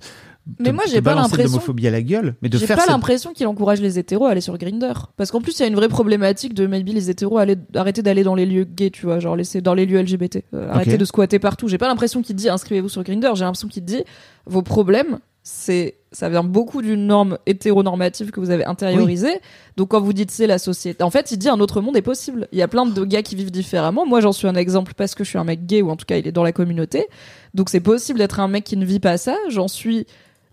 Mais 0.60 0.70
te- 0.70 0.74
moi, 0.74 0.84
j'ai 0.88 1.00
pas 1.02 1.10
de 1.12 1.16
l'impression- 1.20 1.58
à 1.86 1.90
la 1.90 2.02
gueule, 2.02 2.34
mais 2.42 2.48
de 2.48 2.56
J'ai 2.58 2.66
pas 2.66 2.76
cette- 2.76 2.88
l'impression 2.90 3.32
qu'il 3.32 3.46
encourage 3.46 3.80
les 3.80 3.98
hétéros 3.98 4.26
à 4.26 4.30
aller 4.30 4.40
sur 4.40 4.56
Grinder. 4.58 4.92
Parce 5.16 5.30
qu'en 5.30 5.40
plus, 5.40 5.58
il 5.58 5.62
y 5.62 5.64
a 5.64 5.68
une 5.68 5.74
vraie 5.74 5.88
problématique 5.88 6.54
de 6.54 6.66
maybe 6.66 6.88
les 6.88 7.10
hétéros 7.10 7.38
aller, 7.38 7.56
arrêter 7.74 8.02
d'aller 8.02 8.22
dans 8.22 8.34
les 8.34 8.46
lieux 8.46 8.64
gays, 8.64 8.90
tu 8.90 9.06
vois, 9.06 9.18
genre 9.20 9.34
laisser 9.36 9.60
dans 9.60 9.74
les 9.74 9.86
lieux 9.86 9.98
LGBT. 10.00 10.44
Arrêter 10.70 10.98
de 10.98 11.04
squatter 11.04 11.38
partout. 11.38 11.68
J'ai 11.68 11.78
pas 11.78 11.88
l'impression 11.88 12.22
qu'il 12.22 12.36
dit 12.36 12.48
inscrivez-vous 12.48 12.88
sur 12.88 13.02
Grinder. 13.02 13.30
J'ai 13.34 13.44
l'impression 13.44 13.68
qu'il 13.68 13.84
dit 13.84 14.02
vos 14.46 14.62
problèmes, 14.62 15.18
c'est 15.48 15.94
ça 16.10 16.28
vient 16.28 16.42
beaucoup 16.42 16.82
d'une 16.82 17.06
norme 17.06 17.38
hétéronormative 17.46 18.32
que 18.32 18.40
vous 18.40 18.50
avez 18.50 18.64
intériorisée. 18.64 19.38
Donc 19.76 19.90
quand 19.90 20.00
vous 20.00 20.12
dites 20.12 20.32
c'est 20.32 20.48
la 20.48 20.58
société, 20.58 21.04
en 21.04 21.10
fait, 21.10 21.30
il 21.30 21.36
dit 21.36 21.48
un 21.48 21.60
autre 21.60 21.80
monde 21.80 21.96
est 21.96 22.02
possible. 22.02 22.48
Il 22.50 22.58
y 22.58 22.62
a 22.62 22.68
plein 22.68 22.84
de 22.84 23.04
gars 23.04 23.22
qui 23.22 23.36
vivent 23.36 23.52
différemment. 23.52 24.04
Moi, 24.06 24.20
j'en 24.20 24.32
suis 24.32 24.48
un 24.48 24.56
exemple 24.56 24.94
parce 24.96 25.14
que 25.14 25.22
je 25.22 25.28
suis 25.28 25.38
un 25.38 25.44
mec 25.44 25.64
gay 25.64 25.82
ou 25.82 25.90
en 25.90 25.94
tout 25.94 26.04
cas 26.04 26.16
il 26.16 26.26
est 26.26 26.32
dans 26.32 26.42
la 26.42 26.50
communauté. 26.50 27.06
Donc 27.54 27.68
c'est 27.70 27.78
possible 27.78 28.18
d'être 28.18 28.40
un 28.40 28.48
mec 28.48 28.64
qui 28.64 28.76
ne 28.76 28.84
vit 28.84 28.98
pas 28.98 29.18
ça. 29.18 29.36
J'en 29.48 29.68
suis. 29.68 30.06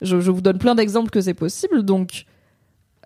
Je, 0.03 0.20
je 0.20 0.30
vous 0.30 0.41
donne 0.41 0.60
plein 0.60 0.76
d'exemples 0.76 1.10
que 1.10 1.22
c'est 1.22 1.34
possible. 1.34 1.82
Donc 1.82 2.26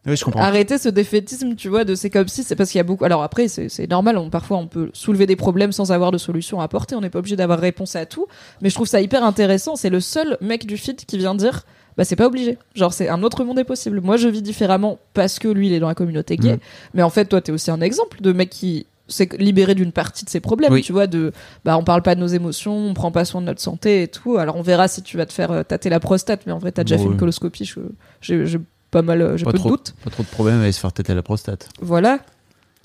Oui, 0.06 0.18
je 0.18 0.26
comprends. 0.26 0.42
arrêter 0.42 0.78
ce 0.78 0.90
défaitisme, 0.90 1.56
tu 1.56 1.70
vois, 1.70 1.86
de 1.86 1.96
c'est 1.96 2.10
comme 2.10 2.28
si 2.28 2.44
c'est 2.44 2.58
parce 2.58 2.70
qu'il 2.72 2.80
y 2.80 2.82
a 2.82 2.84
beaucoup. 2.84 3.06
Alors 3.06 3.24
après, 3.24 3.48
c'est 3.48 3.70
c'est 3.70 3.88
normal. 3.90 4.18
On, 4.18 4.30
parfois, 4.30 4.58
on 4.58 4.68
peut 4.68 4.90
soulever 4.92 5.26
des 5.26 5.38
problèmes 5.38 5.72
sans 5.72 5.94
avoir 5.94 6.12
de 6.12 6.18
solution 6.18 6.60
à 6.60 6.66
apporter. 6.66 6.96
On 6.96 7.02
n'est 7.02 7.10
pas 7.10 7.20
obligé 7.20 7.38
d'avoir 7.38 7.60
réponse 7.60 7.96
à 7.96 8.06
tout. 8.06 8.26
Mais 8.62 8.70
je 8.70 8.76
trouve 8.76 8.88
ça 8.88 9.00
hyper 9.00 9.24
intéressant. 9.24 9.78
C'est 9.78 9.90
le 9.92 10.02
seul 10.02 10.38
mec 10.42 10.66
du 10.66 10.76
feed 10.76 11.06
qui 11.06 11.18
vient 11.18 11.36
dire. 11.36 11.64
Bah 11.98 12.04
c'est 12.06 12.16
pas 12.16 12.28
obligé. 12.28 12.58
Genre 12.76 12.94
c'est 12.94 13.10
un 13.10 13.24
autre 13.24 13.44
monde 13.44 13.58
est 13.60 13.64
possible. 13.64 14.02
Moi 14.02 14.18
je 14.18 14.28
vis 14.28 14.42
différemment 14.42 15.00
parce 15.14 15.40
que 15.40 15.48
lui 15.48 15.68
il 15.68 15.74
est 15.74 15.80
dans 15.80 15.88
la 15.88 15.96
communauté 15.96 16.38
gay. 16.38 16.54
Mhm. 16.54 16.60
Mais 16.94 17.02
en 17.04 17.10
fait 17.10 17.26
toi 17.26 17.42
t'es 17.42 17.52
aussi 17.52 17.72
un 17.72 17.82
exemple 17.82 18.22
de 18.22 18.32
mec 18.34 18.50
qui 18.50 18.86
s'est 19.10 19.30
libéré 19.40 19.74
d'une 19.74 19.92
partie 19.92 20.26
de 20.26 20.30
ses 20.30 20.40
problèmes. 20.40 20.74
Oui. 20.74 20.82
Tu 20.82 20.92
vois 20.92 21.08
de 21.08 21.32
bah 21.66 21.78
on 21.78 21.84
parle 21.84 22.02
pas 22.04 22.14
de 22.14 22.20
nos 22.20 22.28
émotions, 22.28 22.76
on 22.78 22.94
prend 22.94 23.12
pas 23.12 23.26
soin 23.26 23.42
de 23.42 23.48
notre 23.48 23.62
santé 23.62 24.04
et 24.04 24.08
tout. 24.08 24.38
Alors 24.38 24.58
on 24.58 24.62
verra 24.62 24.88
si 24.88 25.02
tu 25.02 25.18
vas 25.18 25.26
te 25.26 25.34
faire 25.34 25.52
euh, 25.52 25.64
tâter 25.64 25.90
la 25.90 26.00
prostate. 26.00 26.42
Mais 26.46 26.52
en 26.52 26.60
vrai 26.60 26.72
t'as 26.72 26.84
déjà 26.84 26.98
Bon, 26.98 27.04
fait 27.04 27.10
une 27.10 27.18
coloscopie. 27.18 27.66
je- 27.66 27.82
J'ai 28.22 28.60
pas 28.92 29.02
mal, 29.02 29.22
euh, 29.22 29.36
j'ai 29.38 29.46
peu 29.46 29.54
trop. 29.54 29.70
de 29.72 29.74
doutes. 29.78 29.96
Pas 30.04 30.10
trop 30.12 30.24
de 30.24 30.28
problème 30.30 30.62
à 30.62 30.72
se 30.72 30.80
faire 30.80 30.94
têter 30.94 31.12
à 31.12 31.16
la 31.16 31.24
prostate. 31.24 31.68
Voilà. 31.82 32.20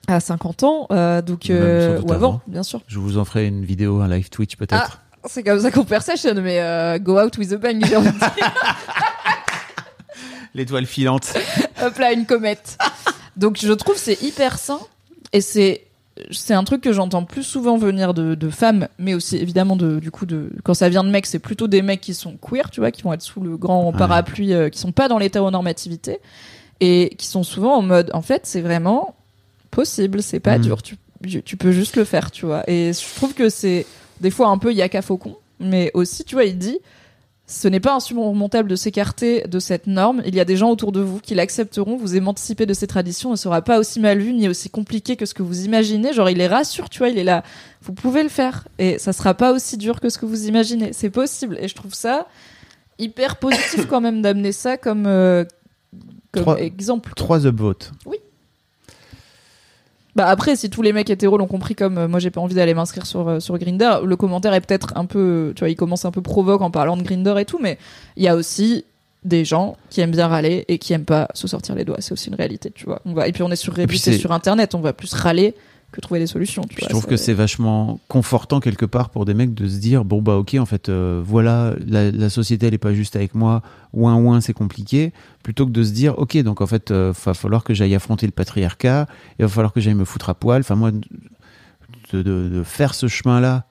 À 0.08 0.18
50 0.18 0.64
ans, 0.64 0.86
euh, 0.90 1.22
donc 1.22 1.48
euh, 1.48 2.00
ou 2.00 2.12
avant, 2.12 2.14
avant. 2.14 2.40
bien 2.48 2.64
sûr. 2.64 2.80
Je 2.88 2.98
vous 2.98 3.18
en 3.18 3.24
ferai 3.24 3.46
une 3.46 3.64
vidéo, 3.64 4.00
un 4.00 4.08
live 4.08 4.30
Twitch 4.30 4.56
peut-être. 4.56 5.00
C'est 5.26 5.42
comme 5.42 5.60
ça 5.60 5.70
qu'on 5.70 5.84
perd 5.84 6.02
session, 6.02 6.34
mais 6.36 6.60
euh, 6.60 6.98
go 6.98 7.18
out 7.20 7.36
with 7.38 7.52
a 7.52 7.56
bang, 7.56 7.84
j'ai 7.86 7.96
envie 7.96 8.10
de 8.10 8.18
dire. 8.18 8.54
L'étoile 10.54 10.86
filante. 10.86 11.32
Hop 11.82 11.96
là, 11.98 12.12
une 12.12 12.26
comète. 12.26 12.76
Donc 13.36 13.58
je 13.60 13.72
trouve 13.72 13.96
c'est 13.96 14.20
hyper 14.22 14.58
sain 14.58 14.80
et 15.32 15.40
c'est 15.40 15.82
c'est 16.30 16.52
un 16.52 16.62
truc 16.64 16.82
que 16.82 16.92
j'entends 16.92 17.24
plus 17.24 17.42
souvent 17.42 17.78
venir 17.78 18.12
de, 18.12 18.34
de 18.34 18.50
femmes, 18.50 18.86
mais 18.98 19.14
aussi 19.14 19.38
évidemment 19.38 19.76
de 19.76 19.98
du 19.98 20.10
coup 20.10 20.26
de 20.26 20.50
quand 20.62 20.74
ça 20.74 20.90
vient 20.90 21.04
de 21.04 21.08
mecs, 21.08 21.24
c'est 21.24 21.38
plutôt 21.38 21.68
des 21.68 21.80
mecs 21.80 22.02
qui 22.02 22.12
sont 22.12 22.36
queer, 22.36 22.70
tu 22.70 22.80
vois, 22.80 22.90
qui 22.90 23.00
vont 23.02 23.14
être 23.14 23.22
sous 23.22 23.40
le 23.40 23.56
grand 23.56 23.90
Ouais. 23.92 23.96
parapluie, 23.98 24.52
euh, 24.52 24.68
qui 24.68 24.78
sont 24.78 24.92
pas 24.92 25.08
dans 25.08 25.16
l'hétéronormativité 25.18 26.18
et 26.80 27.14
qui 27.16 27.26
sont 27.26 27.42
souvent 27.44 27.76
en 27.76 27.82
mode 27.82 28.10
en 28.12 28.20
fait 28.22 28.42
c'est 28.44 28.60
vraiment 28.60 29.14
possible, 29.70 30.22
c'est 30.22 30.40
pas 30.40 30.58
Mhm. 30.58 30.64
dur, 30.64 30.82
tu, 30.82 30.96
tu 31.42 31.56
peux 31.56 31.72
juste 31.72 31.96
le 31.96 32.04
faire, 32.04 32.30
tu 32.30 32.44
vois. 32.44 32.62
Et 32.68 32.92
je 32.92 33.14
trouve 33.16 33.32
que 33.32 33.48
c'est 33.48 33.86
des 34.22 34.30
fois 34.30 34.48
un 34.48 34.56
peu 34.58 34.72
yaka 34.72 35.02
faucon, 35.02 35.36
mais 35.60 35.90
aussi 35.92 36.24
tu 36.24 36.34
vois 36.36 36.44
il 36.44 36.56
dit 36.56 36.78
ce 37.44 37.68
n'est 37.68 37.80
pas 37.80 37.94
insurmontable 37.94 38.70
de 38.70 38.76
s'écarter 38.76 39.42
de 39.46 39.58
cette 39.58 39.86
norme. 39.86 40.22
Il 40.24 40.34
y 40.34 40.40
a 40.40 40.44
des 40.46 40.56
gens 40.56 40.70
autour 40.70 40.90
de 40.90 41.00
vous 41.00 41.18
qui 41.20 41.34
l'accepteront. 41.34 41.96
Vous 41.98 42.16
émanciper 42.16 42.64
de 42.64 42.72
ces 42.72 42.86
traditions 42.86 43.30
ne 43.30 43.36
sera 43.36 43.60
pas 43.60 43.78
aussi 43.78 44.00
mal 44.00 44.20
vu 44.20 44.32
ni 44.32 44.48
aussi 44.48 44.70
compliqué 44.70 45.16
que 45.16 45.26
ce 45.26 45.34
que 45.34 45.42
vous 45.42 45.64
imaginez. 45.66 46.14
Genre, 46.14 46.30
il 46.30 46.38
les 46.38 46.46
rassure, 46.46 46.88
tu 46.88 46.98
vois, 46.98 47.08
il 47.10 47.18
est 47.18 47.24
là. 47.24 47.42
Vous 47.82 47.92
pouvez 47.92 48.22
le 48.22 48.30
faire. 48.30 48.68
Et 48.78 48.96
ça 48.98 49.12
sera 49.12 49.34
pas 49.34 49.52
aussi 49.52 49.76
dur 49.76 50.00
que 50.00 50.08
ce 50.08 50.16
que 50.18 50.24
vous 50.24 50.46
imaginez. 50.46 50.94
C'est 50.94 51.10
possible. 51.10 51.58
Et 51.60 51.68
je 51.68 51.74
trouve 51.74 51.92
ça 51.92 52.26
hyper 52.98 53.36
positif 53.36 53.86
quand 53.90 54.00
même 54.00 54.22
d'amener 54.22 54.52
ça 54.52 54.78
comme, 54.78 55.04
euh, 55.06 55.44
comme 56.30 56.44
Trois- 56.44 56.60
exemple. 56.60 57.12
Trois 57.16 57.44
upvotes. 57.46 57.92
Bah 60.14 60.26
après, 60.26 60.56
si 60.56 60.68
tous 60.68 60.82
les 60.82 60.92
mecs 60.92 61.08
hétéros 61.08 61.38
l'ont 61.38 61.46
compris 61.46 61.74
comme 61.74 61.96
euh, 61.96 62.06
moi 62.08 62.18
j'ai 62.20 62.30
pas 62.30 62.40
envie 62.40 62.54
d'aller 62.54 62.74
m'inscrire 62.74 63.06
sur 63.06 63.28
euh, 63.28 63.40
sur 63.40 63.56
Grinder, 63.58 64.00
le 64.04 64.14
commentaire 64.16 64.52
est 64.52 64.60
peut-être 64.60 64.92
un 64.94 65.06
peu, 65.06 65.52
tu 65.56 65.60
vois, 65.60 65.70
il 65.70 65.76
commence 65.76 66.04
un 66.04 66.10
peu 66.10 66.20
provoque 66.20 66.60
en 66.60 66.70
parlant 66.70 66.96
de 66.98 67.02
Grinder 67.02 67.34
et 67.38 67.44
tout, 67.46 67.58
mais 67.60 67.78
il 68.16 68.22
y 68.22 68.28
a 68.28 68.36
aussi 68.36 68.84
des 69.24 69.44
gens 69.44 69.76
qui 69.88 70.00
aiment 70.00 70.10
bien 70.10 70.26
râler 70.28 70.64
et 70.68 70.78
qui 70.78 70.92
aiment 70.92 71.04
pas 71.06 71.28
se 71.32 71.46
sortir 71.48 71.74
les 71.76 71.84
doigts. 71.84 71.96
C'est 72.00 72.12
aussi 72.12 72.28
une 72.28 72.34
réalité, 72.34 72.70
tu 72.74 72.84
vois. 72.86 73.00
On 73.06 73.14
va 73.14 73.26
et 73.28 73.32
puis 73.32 73.42
on 73.42 73.50
est 73.50 73.56
sur 73.56 73.72
Reddit 73.72 73.96
c'est- 73.98 74.18
sur 74.18 74.32
Internet, 74.32 74.74
on 74.74 74.80
va 74.80 74.92
plus 74.92 75.14
râler 75.14 75.54
que 75.92 76.00
trouver 76.00 76.18
des 76.20 76.26
solutions. 76.26 76.62
Tu 76.62 76.76
je 76.76 76.80
vois, 76.80 76.88
trouve 76.88 77.06
que 77.06 77.16
c'est 77.16 77.34
vachement 77.34 78.00
confortant 78.08 78.58
quelque 78.60 78.86
part 78.86 79.10
pour 79.10 79.24
des 79.24 79.34
mecs 79.34 79.54
de 79.54 79.68
se 79.68 79.76
dire 79.78 80.04
bon 80.04 80.20
bah 80.22 80.36
ok 80.36 80.56
en 80.58 80.66
fait 80.66 80.88
euh, 80.88 81.22
voilà 81.24 81.74
la, 81.86 82.10
la 82.10 82.30
société 82.30 82.66
elle 82.66 82.74
est 82.74 82.78
pas 82.78 82.94
juste 82.94 83.14
avec 83.14 83.34
moi 83.34 83.62
ouin 83.92 84.16
ouin 84.16 84.40
c'est 84.40 84.54
compliqué 84.54 85.12
plutôt 85.42 85.66
que 85.66 85.70
de 85.70 85.84
se 85.84 85.92
dire 85.92 86.18
ok 86.18 86.36
donc 86.38 86.60
en 86.62 86.66
fait 86.66 86.90
euh, 86.90 87.12
va 87.24 87.34
falloir 87.34 87.62
que 87.62 87.74
j'aille 87.74 87.94
affronter 87.94 88.26
le 88.26 88.32
patriarcat 88.32 89.06
il 89.38 89.42
va 89.42 89.48
falloir 89.48 89.72
que 89.72 89.80
j'aille 89.80 89.94
me 89.94 90.04
foutre 90.06 90.30
à 90.30 90.34
poil 90.34 90.60
enfin 90.60 90.74
moi 90.74 90.90
de, 90.90 92.22
de- 92.22 92.48
de 92.48 92.62
faire 92.64 92.94
ce 92.94 93.06
chemin 93.06 93.40
là 93.40 93.64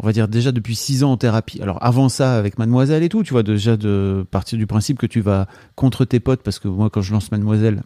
on 0.00 0.06
va 0.06 0.12
dire 0.12 0.28
déjà 0.28 0.52
depuis 0.52 0.74
six 0.76 1.02
ans 1.04 1.12
en 1.12 1.16
thérapie 1.16 1.60
alors 1.62 1.78
avant 1.84 2.08
ça 2.08 2.36
avec 2.36 2.58
mademoiselle 2.58 3.02
et 3.02 3.08
tout 3.08 3.22
tu 3.22 3.32
vois 3.32 3.42
déjà 3.42 3.76
de 3.76 4.26
partir 4.30 4.58
du 4.58 4.66
principe 4.66 4.98
que 4.98 5.06
tu 5.06 5.20
vas 5.20 5.46
contre 5.74 6.04
tes 6.04 6.20
potes 6.20 6.42
parce 6.42 6.58
que 6.58 6.68
moi 6.68 6.90
quand 6.90 7.02
je 7.02 7.12
lance 7.12 7.30
mademoiselle 7.32 7.82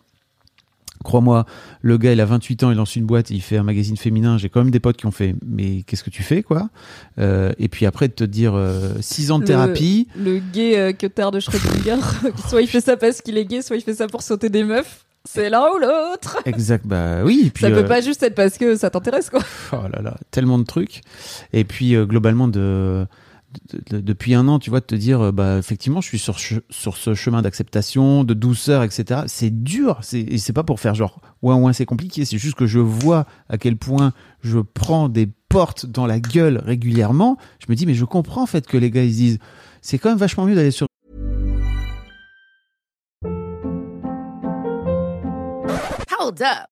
Crois-moi, 1.03 1.45
le 1.81 1.99
gars, 1.99 2.13
il 2.13 2.21
a 2.21 2.25
28 2.25 2.63
ans, 2.65 2.71
il 2.71 2.77
lance 2.77 2.97
une 2.97 3.05
boîte, 3.07 3.31
il 3.31 3.41
fait 3.43 3.57
un 3.57 3.63
magazine 3.63 3.97
féminin. 3.97 4.39
J'ai 4.39 4.49
quand 4.49 4.61
même 4.61 4.71
des 4.71 4.81
potes 4.81 4.97
qui 4.97 5.07
ont 5.07 5.11
fait, 5.11 5.35
mais 5.47 5.83
qu'est-ce 5.83 6.05
que 6.05 6.11
tu 6.11 6.23
fais, 6.23 6.43
quoi? 6.43 6.69
Euh, 7.19 7.53
Et 7.59 7.69
puis 7.69 7.87
après, 7.87 8.09
de 8.09 8.13
te 8.15 8.25
dire 8.25 8.55
6 9.01 9.31
ans 9.31 9.37
de 9.39 9.43
Le- 9.43 9.47
thérapie. 9.49 10.09
le 10.17 10.39
gay 10.39 10.79
euh, 10.79 10.93
que 10.93 11.07
tard 11.07 11.31
de 11.31 11.41
Schrödinger, 11.41 11.97
soit 12.49 12.63
il 12.63 12.69
fait 12.69 12.81
ça 12.81 12.97
parce 12.97 13.21
qu'il 13.21 13.37
est 13.39 13.45
gay, 13.45 13.63
soit 13.63 13.77
il 13.77 13.83
fait 13.83 13.95
ça 13.95 14.07
pour 14.07 14.23
sauter 14.23 14.49
des 14.49 14.65
meufs. 14.65 15.05
C'est 15.25 15.51
l'un 15.51 15.67
ou 15.73 15.79
l'autre. 15.79 16.39
Exact, 16.47 16.85
bah 16.85 17.23
oui. 17.25 17.45
Et 17.47 17.51
puis, 17.55 17.63
ça 17.65 17.71
euh, 17.71 17.81
peut 17.83 17.87
pas 17.87 18.01
juste 18.01 18.23
être 18.25 18.35
parce 18.35 18.59
que 18.59 18.75
ça 18.75 18.91
t'intéresse, 18.91 19.31
quoi. 19.31 19.39
Oh 19.73 19.77
là 19.93 20.03
là, 20.03 20.17
tellement 20.33 20.59
de 20.59 20.65
trucs. 20.65 21.01
Et 21.53 21.63
puis 21.63 21.95
euh, 21.95 22.07
globalement 22.07 22.49
de, 22.49 23.07
de- 23.73 23.97
de- 23.97 24.01
depuis 24.01 24.35
un 24.35 24.49
an, 24.49 24.59
tu 24.59 24.71
vois, 24.71 24.81
de 24.81 24.85
te 24.87 24.95
dire, 24.95 25.21
euh, 25.21 25.33
bah 25.33 25.59
effectivement, 25.59 26.01
je 26.01 26.09
suis 26.09 26.19
sur 26.19 26.39
sur 26.39 26.97
ce 26.97 27.15
chemin 27.15 27.43
d'acceptation, 27.43 28.25
de 28.25 28.35
douceur, 28.35 28.83
etc. 28.83 29.23
C'est 29.27 29.63
dur. 29.63 30.01
Et 30.13 30.39
c'est 30.39 30.53
pas 30.53 30.63
pour 30.65 30.81
faire 30.81 30.95
genre 30.95 31.21
ouais 31.43 31.55
ouais 31.55 31.73
c'est 31.73 31.87
compliqué. 31.87 32.25
C'est 32.25 32.39
juste 32.39 32.55
que 32.57 32.67
je 32.67 32.79
vois 32.79 33.27
à 33.49 33.59
quel 33.59 33.77
point 33.77 34.13
je 34.43 34.59
prends 34.59 35.09
des 35.09 35.29
portes 35.49 35.87
dans 35.87 36.07
la 36.07 36.19
gueule 36.21 36.63
régulièrement. 36.65 37.37
Je 37.59 37.67
me 37.69 37.75
dis 37.77 37.87
mais 37.87 37.95
je 37.95 38.05
comprends 38.05 38.43
en 38.43 38.47
fait 38.47 38.67
que 38.67 38.77
les 38.77 38.91
gars 38.91 39.05
ils 39.05 39.13
se 39.13 39.17
disent 39.19 39.39
c'est 39.81 39.99
quand 39.99 40.09
même 40.11 40.19
vachement 40.19 40.45
mieux 40.47 40.55
d'aller 40.55 40.71
sur 40.71 40.87
Hold 46.19 46.43
up. 46.43 46.72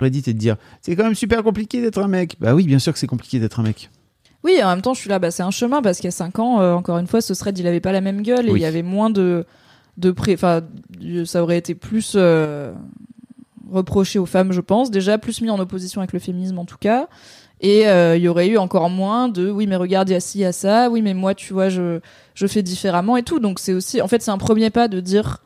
Reddit 0.00 0.22
et 0.26 0.32
de 0.34 0.38
dire 0.38 0.56
c'est 0.82 0.94
quand 0.96 1.04
même 1.04 1.14
super 1.14 1.42
compliqué 1.42 1.80
d'être 1.82 1.98
un 1.98 2.08
mec. 2.08 2.36
Bah 2.40 2.54
oui, 2.54 2.64
bien 2.64 2.78
sûr 2.78 2.92
que 2.92 2.98
c'est 2.98 3.06
compliqué 3.06 3.38
d'être 3.38 3.60
un 3.60 3.62
mec. 3.62 3.90
Oui, 4.44 4.60
en 4.62 4.68
même 4.68 4.82
temps, 4.82 4.94
je 4.94 5.00
suis 5.00 5.10
là, 5.10 5.18
bah, 5.18 5.30
c'est 5.32 5.42
un 5.42 5.50
chemin 5.50 5.82
parce 5.82 5.96
qu'il 5.98 6.04
y 6.04 6.08
a 6.08 6.12
5 6.12 6.38
ans, 6.38 6.60
euh, 6.60 6.72
encore 6.72 6.98
une 6.98 7.08
fois, 7.08 7.20
ce 7.20 7.32
thread, 7.32 7.58
il 7.58 7.66
avait 7.66 7.80
pas 7.80 7.90
la 7.92 8.00
même 8.00 8.22
gueule 8.22 8.48
et 8.48 8.52
Oui. 8.52 8.60
il 8.60 8.62
y 8.62 8.66
avait 8.66 8.82
moins 8.84 9.10
de, 9.10 9.44
de 9.96 10.10
pré, 10.12 10.34
enfin, 10.34 10.62
du- 10.96 11.26
ça 11.26 11.42
aurait 11.42 11.58
été 11.58 11.74
plus 11.74 12.12
euh, 12.14 12.72
reproché 13.70 14.18
aux 14.18 14.26
femmes, 14.26 14.52
je 14.52 14.60
pense, 14.60 14.90
déjà 14.90 15.18
plus 15.18 15.40
mis 15.42 15.50
en 15.50 15.58
opposition 15.58 16.00
avec 16.00 16.12
le 16.12 16.18
féminisme 16.18 16.58
en 16.58 16.64
tout 16.64 16.78
cas. 16.78 17.08
Et 17.60 17.88
euh, 17.88 18.16
il 18.16 18.22
y 18.22 18.28
aurait 18.28 18.46
eu 18.48 18.56
encore 18.58 18.88
moins 18.88 19.28
de 19.28 19.50
oui 19.50 19.66
mais 19.66 19.74
regarde 19.74 20.08
il 20.08 20.12
y 20.12 20.14
a 20.14 20.20
ci 20.20 20.38
il 20.38 20.42
y 20.42 20.44
a 20.44 20.52
ça 20.52 20.88
oui 20.90 21.02
mais 21.02 21.12
moi 21.12 21.34
tu 21.34 21.52
vois 21.52 21.68
je 21.68 21.98
je 22.34 22.46
fais 22.46 22.62
différemment 22.62 23.16
et 23.16 23.24
tout 23.24 23.40
donc 23.40 23.58
c'est 23.58 23.72
aussi 23.72 24.00
en 24.00 24.06
fait 24.06 24.22
c'est 24.22 24.30
un 24.30 24.38
premier 24.38 24.70
pas 24.70 24.86
de 24.86 25.00
dire 25.00 25.42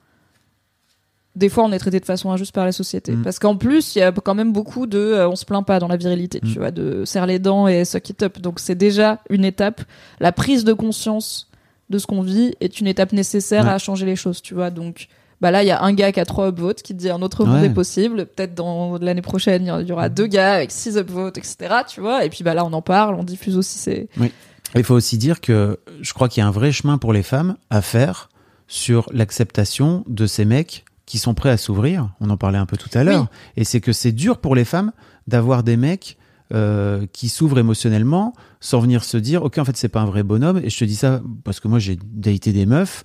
des 1.34 1.48
fois 1.48 1.64
on 1.64 1.72
est 1.72 1.78
traité 1.78 1.98
de 2.00 2.04
façon 2.04 2.30
injuste 2.30 2.52
par 2.54 2.64
la 2.66 2.72
société 2.72 3.12
Mm. 3.12 3.22
parce 3.22 3.38
qu'en 3.38 3.56
plus 3.56 3.96
il 3.96 4.00
y 4.00 4.02
a 4.02 4.12
quand 4.12 4.34
même 4.34 4.52
beaucoup 4.52 4.86
de 4.86 4.98
euh, 4.98 5.28
on 5.28 5.36
se 5.36 5.44
plaint 5.44 5.64
pas 5.66 5.78
dans 5.78 5.88
la 5.88 5.96
virilité 5.96 6.40
Mm. 6.42 6.48
tu 6.52 6.58
vois 6.58 6.70
de 6.70 7.04
serre 7.04 7.26
les 7.26 7.38
dents 7.38 7.68
et 7.68 7.84
suck 7.84 8.10
it 8.10 8.22
up 8.22 8.38
donc 8.40 8.58
c'est 8.60 8.74
déjà 8.74 9.18
une 9.30 9.44
étape 9.44 9.80
la 10.20 10.32
prise 10.32 10.64
de 10.64 10.72
conscience 10.72 11.48
de 11.90 11.98
ce 11.98 12.06
qu'on 12.06 12.22
vit 12.22 12.54
est 12.60 12.80
une 12.80 12.86
étape 12.86 13.12
nécessaire 13.12 13.64
Ouais. 13.64 13.70
à 13.72 13.78
changer 13.78 14.04
les 14.06 14.16
choses 14.16 14.42
tu 14.42 14.54
vois 14.54 14.70
donc 14.70 15.08
bah 15.40 15.50
là 15.50 15.62
il 15.62 15.66
y 15.66 15.70
a 15.72 15.82
un 15.82 15.92
gars 15.92 16.12
qui 16.12 16.20
a 16.20 16.24
trois 16.24 16.48
upvotes 16.50 16.82
qui 16.82 16.94
dit 16.94 17.10
un 17.10 17.20
autre 17.22 17.44
monde 17.44 17.60
Ouais. 17.60 17.66
est 17.66 17.70
possible 17.74 18.26
peut-être 18.26 18.54
dans 18.54 18.98
l'année 18.98 19.22
prochaine 19.22 19.64
il 19.80 19.88
y 19.88 19.92
aura 19.92 20.08
deux 20.08 20.26
gars 20.26 20.52
avec 20.54 20.70
six 20.70 20.96
upvotes 20.98 21.38
etc 21.38 21.56
tu 21.88 22.00
vois 22.00 22.24
et 22.24 22.28
puis 22.30 22.44
bah 22.44 22.54
là 22.54 22.64
on 22.64 22.72
en 22.72 22.82
parle 22.82 23.14
on 23.16 23.24
diffuse 23.24 23.56
aussi 23.56 23.78
ces 23.78 24.08
Il 24.74 24.84
faut 24.84 24.94
aussi 24.94 25.18
dire 25.18 25.40
que 25.40 25.78
je 26.00 26.12
crois 26.14 26.28
qu'il 26.28 26.40
y 26.42 26.44
a 26.44 26.46
un 26.46 26.52
vrai 26.52 26.72
chemin 26.72 26.96
pour 26.98 27.12
les 27.12 27.22
femmes 27.22 27.56
à 27.70 27.82
faire 27.82 28.28
sur 28.68 29.06
l'acceptation 29.12 30.04
de 30.06 30.26
ces 30.26 30.44
mecs 30.44 30.84
qui 31.06 31.18
sont 31.18 31.34
prêts 31.34 31.50
à 31.50 31.56
s'ouvrir. 31.56 32.10
On 32.20 32.30
en 32.30 32.36
parlait 32.36 32.58
un 32.58 32.66
peu 32.66 32.76
tout 32.76 32.90
à 32.94 33.04
l'heure. 33.04 33.26
Et 33.56 33.64
c'est 33.64 33.80
que 33.80 33.92
c'est 33.92 34.12
dur 34.12 34.38
pour 34.38 34.54
les 34.54 34.64
femmes 34.64 34.92
d'avoir 35.26 35.62
des 35.62 35.76
mecs 35.76 36.16
euh, 36.54 37.06
qui 37.12 37.28
s'ouvrent 37.28 37.58
émotionnellement 37.58 38.34
sans 38.60 38.80
venir 38.80 39.04
se 39.04 39.16
dire 39.16 39.42
ok 39.42 39.56
en 39.58 39.64
fait 39.64 39.76
c'est 39.76 39.88
pas 39.88 40.00
un 40.00 40.04
vrai 40.04 40.22
bonhomme 40.22 40.60
et 40.62 40.68
je 40.68 40.78
te 40.78 40.84
dis 40.84 40.96
ça 40.96 41.22
parce 41.44 41.60
que 41.60 41.68
moi 41.68 41.78
j'ai 41.78 41.98
daté 42.02 42.52
des 42.52 42.66
meufs 42.66 43.04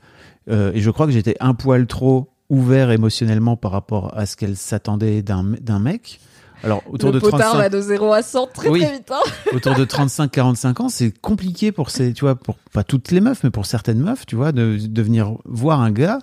euh, 0.49 0.73
et 0.73 0.81
je 0.81 0.89
crois 0.91 1.05
que 1.05 1.13
j'étais 1.13 1.35
un 1.39 1.53
poil 1.53 1.87
trop 1.87 2.29
ouvert 2.49 2.91
émotionnellement 2.91 3.55
par 3.55 3.71
rapport 3.71 4.17
à 4.17 4.25
ce 4.25 4.35
qu'elles 4.35 4.57
s'attendaient 4.57 5.21
d'un 5.21 5.43
d'un 5.61 5.79
mec 5.79 6.19
alors 6.63 6.83
autour 6.89 7.11
le 7.11 7.15
de 7.15 7.19
potard 7.19 7.51
35 7.51 7.57
va 7.57 7.69
de 7.69 7.79
0 7.79 8.13
à 8.13 8.21
100 8.21 8.47
très 8.47 8.69
Oui. 8.69 8.81
très 8.81 8.91
vite 8.93 9.11
hein. 9.11 9.29
autour 9.53 9.75
de 9.75 9.85
35-45 9.85 10.81
ans, 10.81 10.89
c'est 10.89 11.11
compliqué 11.17 11.71
pour 11.71 11.89
ces, 11.91 12.13
tu 12.13 12.21
vois, 12.25 12.35
pour 12.35 12.55
pas 12.73 12.83
toutes 12.83 13.11
les 13.11 13.21
meufs, 13.21 13.43
mais 13.43 13.51
pour 13.51 13.65
certaines 13.67 13.99
meufs, 13.99 14.25
tu 14.25 14.35
vois, 14.35 14.51
de, 14.51 14.77
de 14.77 15.01
venir 15.01 15.33
voir 15.45 15.81
un 15.81 15.91
gars 15.91 16.19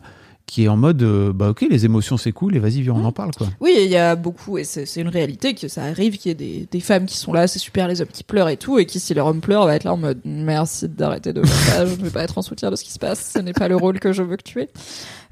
qui 0.46 0.64
est 0.64 0.68
en 0.68 0.76
mode, 0.76 1.02
euh, 1.02 1.32
bah 1.32 1.48
ok, 1.50 1.64
les 1.70 1.86
émotions 1.86 2.16
c'est 2.18 2.32
cool, 2.32 2.54
et 2.54 2.58
vas-y, 2.58 2.82
viens, 2.82 2.92
on 2.92 3.04
en 3.04 3.12
parle, 3.12 3.30
quoi. 3.36 3.46
Oui, 3.60 3.74
il 3.78 3.90
y 3.90 3.96
a 3.96 4.14
beaucoup, 4.14 4.58
et 4.58 4.64
c'est 4.64 5.00
une 5.00 5.08
réalité, 5.08 5.54
que 5.54 5.68
ça 5.68 5.84
arrive 5.84 6.18
qu'il 6.18 6.28
y 6.28 6.32
ait 6.32 6.34
des, 6.34 6.68
des 6.70 6.80
femmes 6.80 7.06
qui 7.06 7.16
sont 7.16 7.32
là, 7.32 7.46
c'est 7.46 7.58
super, 7.58 7.88
les 7.88 8.02
hommes 8.02 8.08
qui 8.12 8.24
pleurent 8.24 8.50
et 8.50 8.58
tout, 8.58 8.78
et 8.78 8.84
qui, 8.84 9.00
si 9.00 9.14
leur 9.14 9.26
homme 9.26 9.40
pleure, 9.40 9.64
va 9.64 9.74
être 9.74 9.84
là 9.84 9.94
en 9.94 9.96
mode 9.96 10.20
merci 10.24 10.86
d'arrêter 10.88 11.32
de 11.32 11.42
faire 11.44 11.74
ça, 11.76 11.86
je 11.86 11.92
ne 11.92 11.96
veux 12.04 12.10
pas 12.10 12.22
être 12.24 12.36
en 12.36 12.42
soutien 12.42 12.70
de 12.70 12.76
ce 12.76 12.84
qui 12.84 12.92
se 12.92 12.98
passe, 12.98 13.32
ce 13.34 13.38
n'est 13.38 13.54
pas 13.54 13.68
le 13.68 13.76
rôle 13.76 13.98
que 14.00 14.12
je 14.12 14.22
veux 14.22 14.36
que 14.36 14.42
tu 14.42 14.60
aies. 14.60 14.68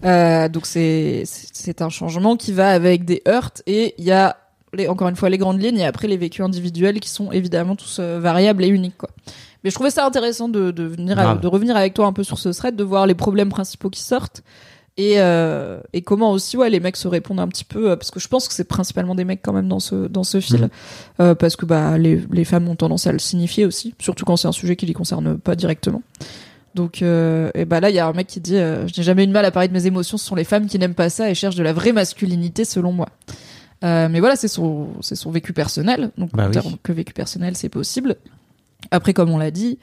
Euh, 0.04 0.48
donc 0.48 0.64
c'est 0.66 1.22
c'est 1.26 1.82
un 1.82 1.90
changement 1.90 2.36
qui 2.36 2.52
va 2.52 2.70
avec 2.70 3.04
des 3.04 3.22
heurts, 3.28 3.52
et 3.66 3.94
il 3.98 4.04
y 4.04 4.12
a, 4.12 4.36
les, 4.72 4.88
encore 4.88 5.08
une 5.08 5.16
fois, 5.16 5.28
les 5.28 5.38
grandes 5.38 5.60
lignes, 5.62 5.78
et 5.78 5.84
après 5.84 6.08
les 6.08 6.16
vécus 6.16 6.42
individuels 6.44 7.00
qui 7.00 7.10
sont 7.10 7.30
évidemment 7.32 7.76
tous 7.76 7.98
euh, 8.00 8.18
variables 8.18 8.64
et 8.64 8.68
uniques, 8.68 8.96
quoi. 8.96 9.10
Mais 9.62 9.70
je 9.70 9.76
trouvais 9.76 9.90
ça 9.90 10.04
intéressant 10.04 10.48
de, 10.48 10.72
de 10.72 10.82
venir, 10.82 11.16
à- 11.20 11.34
de 11.36 11.46
revenir 11.46 11.76
avec 11.76 11.94
toi 11.94 12.06
un 12.06 12.12
peu 12.12 12.24
sur 12.24 12.36
ce 12.38 12.48
thread, 12.48 12.74
de 12.74 12.82
voir 12.82 13.06
les 13.06 13.14
problèmes 13.14 13.50
principaux 13.50 13.90
qui 13.90 14.00
sortent 14.02 14.42
et, 14.98 15.14
euh, 15.20 15.80
et 15.94 16.02
comment 16.02 16.32
aussi 16.32 16.56
ouais 16.58 16.68
les 16.68 16.78
mecs 16.80 16.96
se 16.98 17.08
répondent 17.08 17.40
un 17.40 17.48
petit 17.48 17.64
peu 17.64 17.90
euh, 17.90 17.96
parce 17.96 18.10
que 18.10 18.20
je 18.20 18.28
pense 18.28 18.46
que 18.46 18.52
c'est 18.54 18.64
principalement 18.64 19.14
des 19.14 19.24
mecs 19.24 19.40
quand 19.42 19.54
même 19.54 19.68
dans 19.68 19.80
ce 19.80 20.06
dans 20.06 20.22
ce 20.24 20.38
fil. 20.40 20.60
Mhm. 20.62 20.68
euh, 21.20 21.34
parce 21.34 21.56
que 21.56 21.64
bah 21.64 21.96
les, 21.96 22.20
les 22.30 22.44
femmes 22.44 22.68
ont 22.68 22.76
tendance 22.76 23.06
à 23.06 23.12
le 23.12 23.18
signifier 23.18 23.64
aussi 23.64 23.94
surtout 23.98 24.24
quand 24.26 24.36
c'est 24.36 24.48
un 24.48 24.52
sujet 24.52 24.76
qui 24.76 24.84
les 24.86 24.92
concerne 24.92 25.38
pas 25.38 25.54
directement. 25.56 26.02
Donc 26.74 27.00
euh, 27.02 27.50
et 27.54 27.64
bah 27.64 27.80
là 27.80 27.88
il 27.90 27.96
y 27.96 27.98
a 27.98 28.06
un 28.06 28.12
mec 28.12 28.26
qui 28.26 28.40
dit 28.40 28.56
je 28.56 28.84
n'ai 28.98 29.02
jamais 29.02 29.24
eu 29.24 29.26
de 29.26 29.32
mal 29.32 29.44
à 29.46 29.50
parler 29.50 29.68
de 29.68 29.72
mes 29.72 29.86
émotions 29.86 30.18
ce 30.18 30.26
sont 30.26 30.34
les 30.34 30.44
femmes 30.44 30.66
qui 30.66 30.78
n'aiment 30.78 30.94
pas 30.94 31.08
ça 31.10 31.30
et 31.30 31.34
cherchent 31.34 31.56
de 31.56 31.62
la 31.62 31.72
vraie 31.72 31.92
masculinité 31.92 32.64
selon 32.66 32.92
moi 32.92 33.08
mais 33.82 34.20
voilà 34.20 34.36
c'est 34.36 34.46
son 34.48 34.88
c'est 35.00 35.16
son 35.16 35.30
vécu 35.30 35.52
personnel. 35.52 36.10
Donc 36.18 36.30
Bah 36.34 36.44
en 36.44 36.46
oui. 36.48 36.52
termes 36.52 36.76
que 36.82 36.92
vécu 36.92 37.12
personnel 37.14 37.56
c'est 37.56 37.68
possible. 37.70 38.16
Après 38.90 39.12
comme 39.14 39.30
on 39.30 39.38
l'a 39.38 39.50
dit 39.50 39.78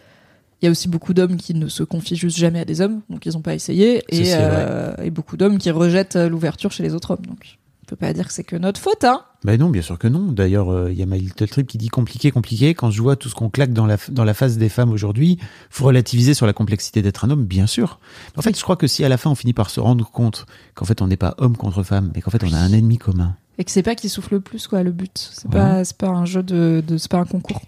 il 0.61 0.65
y 0.65 0.67
a 0.67 0.71
aussi 0.71 0.87
beaucoup 0.87 1.13
d'hommes 1.13 1.37
qui 1.37 1.53
ne 1.53 1.67
se 1.67 1.83
confient 1.83 2.15
juste 2.17 2.37
jamais 2.37 2.59
à 2.59 2.65
des 2.65 2.81
hommes, 2.81 3.01
donc 3.09 3.25
ils 3.25 3.33
n'ont 3.33 3.41
pas 3.41 3.53
essayé, 3.55 4.03
et, 4.09 4.33
euh, 4.35 4.93
et 5.01 5.09
beaucoup 5.09 5.37
d'hommes 5.37 5.57
qui 5.57 5.71
rejettent 5.71 6.15
euh, 6.17 6.27
l'ouverture 6.29 6.71
chez 6.71 6.83
les 6.83 6.93
autres 6.93 7.11
hommes. 7.11 7.25
Donc 7.27 7.57
on 7.83 7.85
peut 7.87 7.95
pas 7.95 8.13
dire 8.13 8.27
que 8.27 8.33
c'est 8.33 8.43
que 8.43 8.55
notre 8.55 8.79
faute, 8.79 9.03
hein. 9.03 9.21
Ben 9.45 9.57
non, 9.57 9.69
bien 9.69 9.81
sûr 9.81 9.97
que 9.97 10.07
non. 10.09 10.33
D'ailleurs, 10.33 10.69
euh, 10.69 10.91
il 10.91 10.97
y 10.99 11.01
a 11.01 11.05
My 11.05 11.17
Little 11.17 11.47
Trip 11.47 11.65
qui 11.65 11.77
dit 11.77 11.87
compliqué, 11.87 12.29
compliqué. 12.29 12.73
Quand 12.73 12.91
je 12.91 13.01
vois 13.01 13.15
tout 13.15 13.29
ce 13.29 13.35
qu'on 13.35 13.49
claque 13.49 13.71
dans 13.71 13.85
la, 13.85 13.95
dans 14.11 14.25
la 14.25 14.33
face 14.33 14.57
des 14.57 14.67
femmes 14.67 14.91
aujourd'hui, 14.91 15.39
faut 15.69 15.85
relativiser 15.85 16.33
sur 16.33 16.45
la 16.45 16.51
complexité 16.53 17.01
d'être 17.01 17.23
un 17.23 17.29
homme, 17.29 17.45
bien 17.45 17.65
sûr. 17.65 17.99
En 18.35 18.41
fait, 18.41 18.55
je 18.57 18.61
crois 18.61 18.75
que 18.75 18.85
si 18.85 19.03
à 19.05 19.09
la 19.09 19.17
fin 19.17 19.29
on 19.31 19.35
finit 19.35 19.53
par 19.53 19.69
se 19.69 19.79
rendre 19.79 20.05
compte 20.11 20.45
qu'en 20.75 20.83
fait 20.85 21.01
on 21.01 21.07
n'est 21.07 21.15
pas 21.17 21.35
homme 21.37 21.55
contre 21.55 21.83
femme, 21.83 22.11
mais 22.13 22.21
qu'en 22.21 22.31
fait 22.31 22.43
on 22.43 22.51
a 22.51 22.57
un 22.57 22.73
ennemi 22.73 22.97
commun. 22.97 23.33
Et 23.57 23.63
que 23.63 23.71
c'est 23.71 23.81
pas 23.83 23.95
qui 23.95 24.07
souffle 24.09 24.35
le 24.35 24.39
plus, 24.41 24.67
quoi, 24.67 24.83
le 24.83 24.91
but. 24.91 25.11
C'est 25.33 25.45
Ouais. 25.47 25.51
pas, 25.53 25.81
pas 25.97 26.09
un 26.09 26.25
jeu 26.25 26.43
de, 26.43 26.83
de 26.85 26.97
c'est 26.97 27.09
pas 27.09 27.17
un 27.19 27.25
concours. 27.25 27.61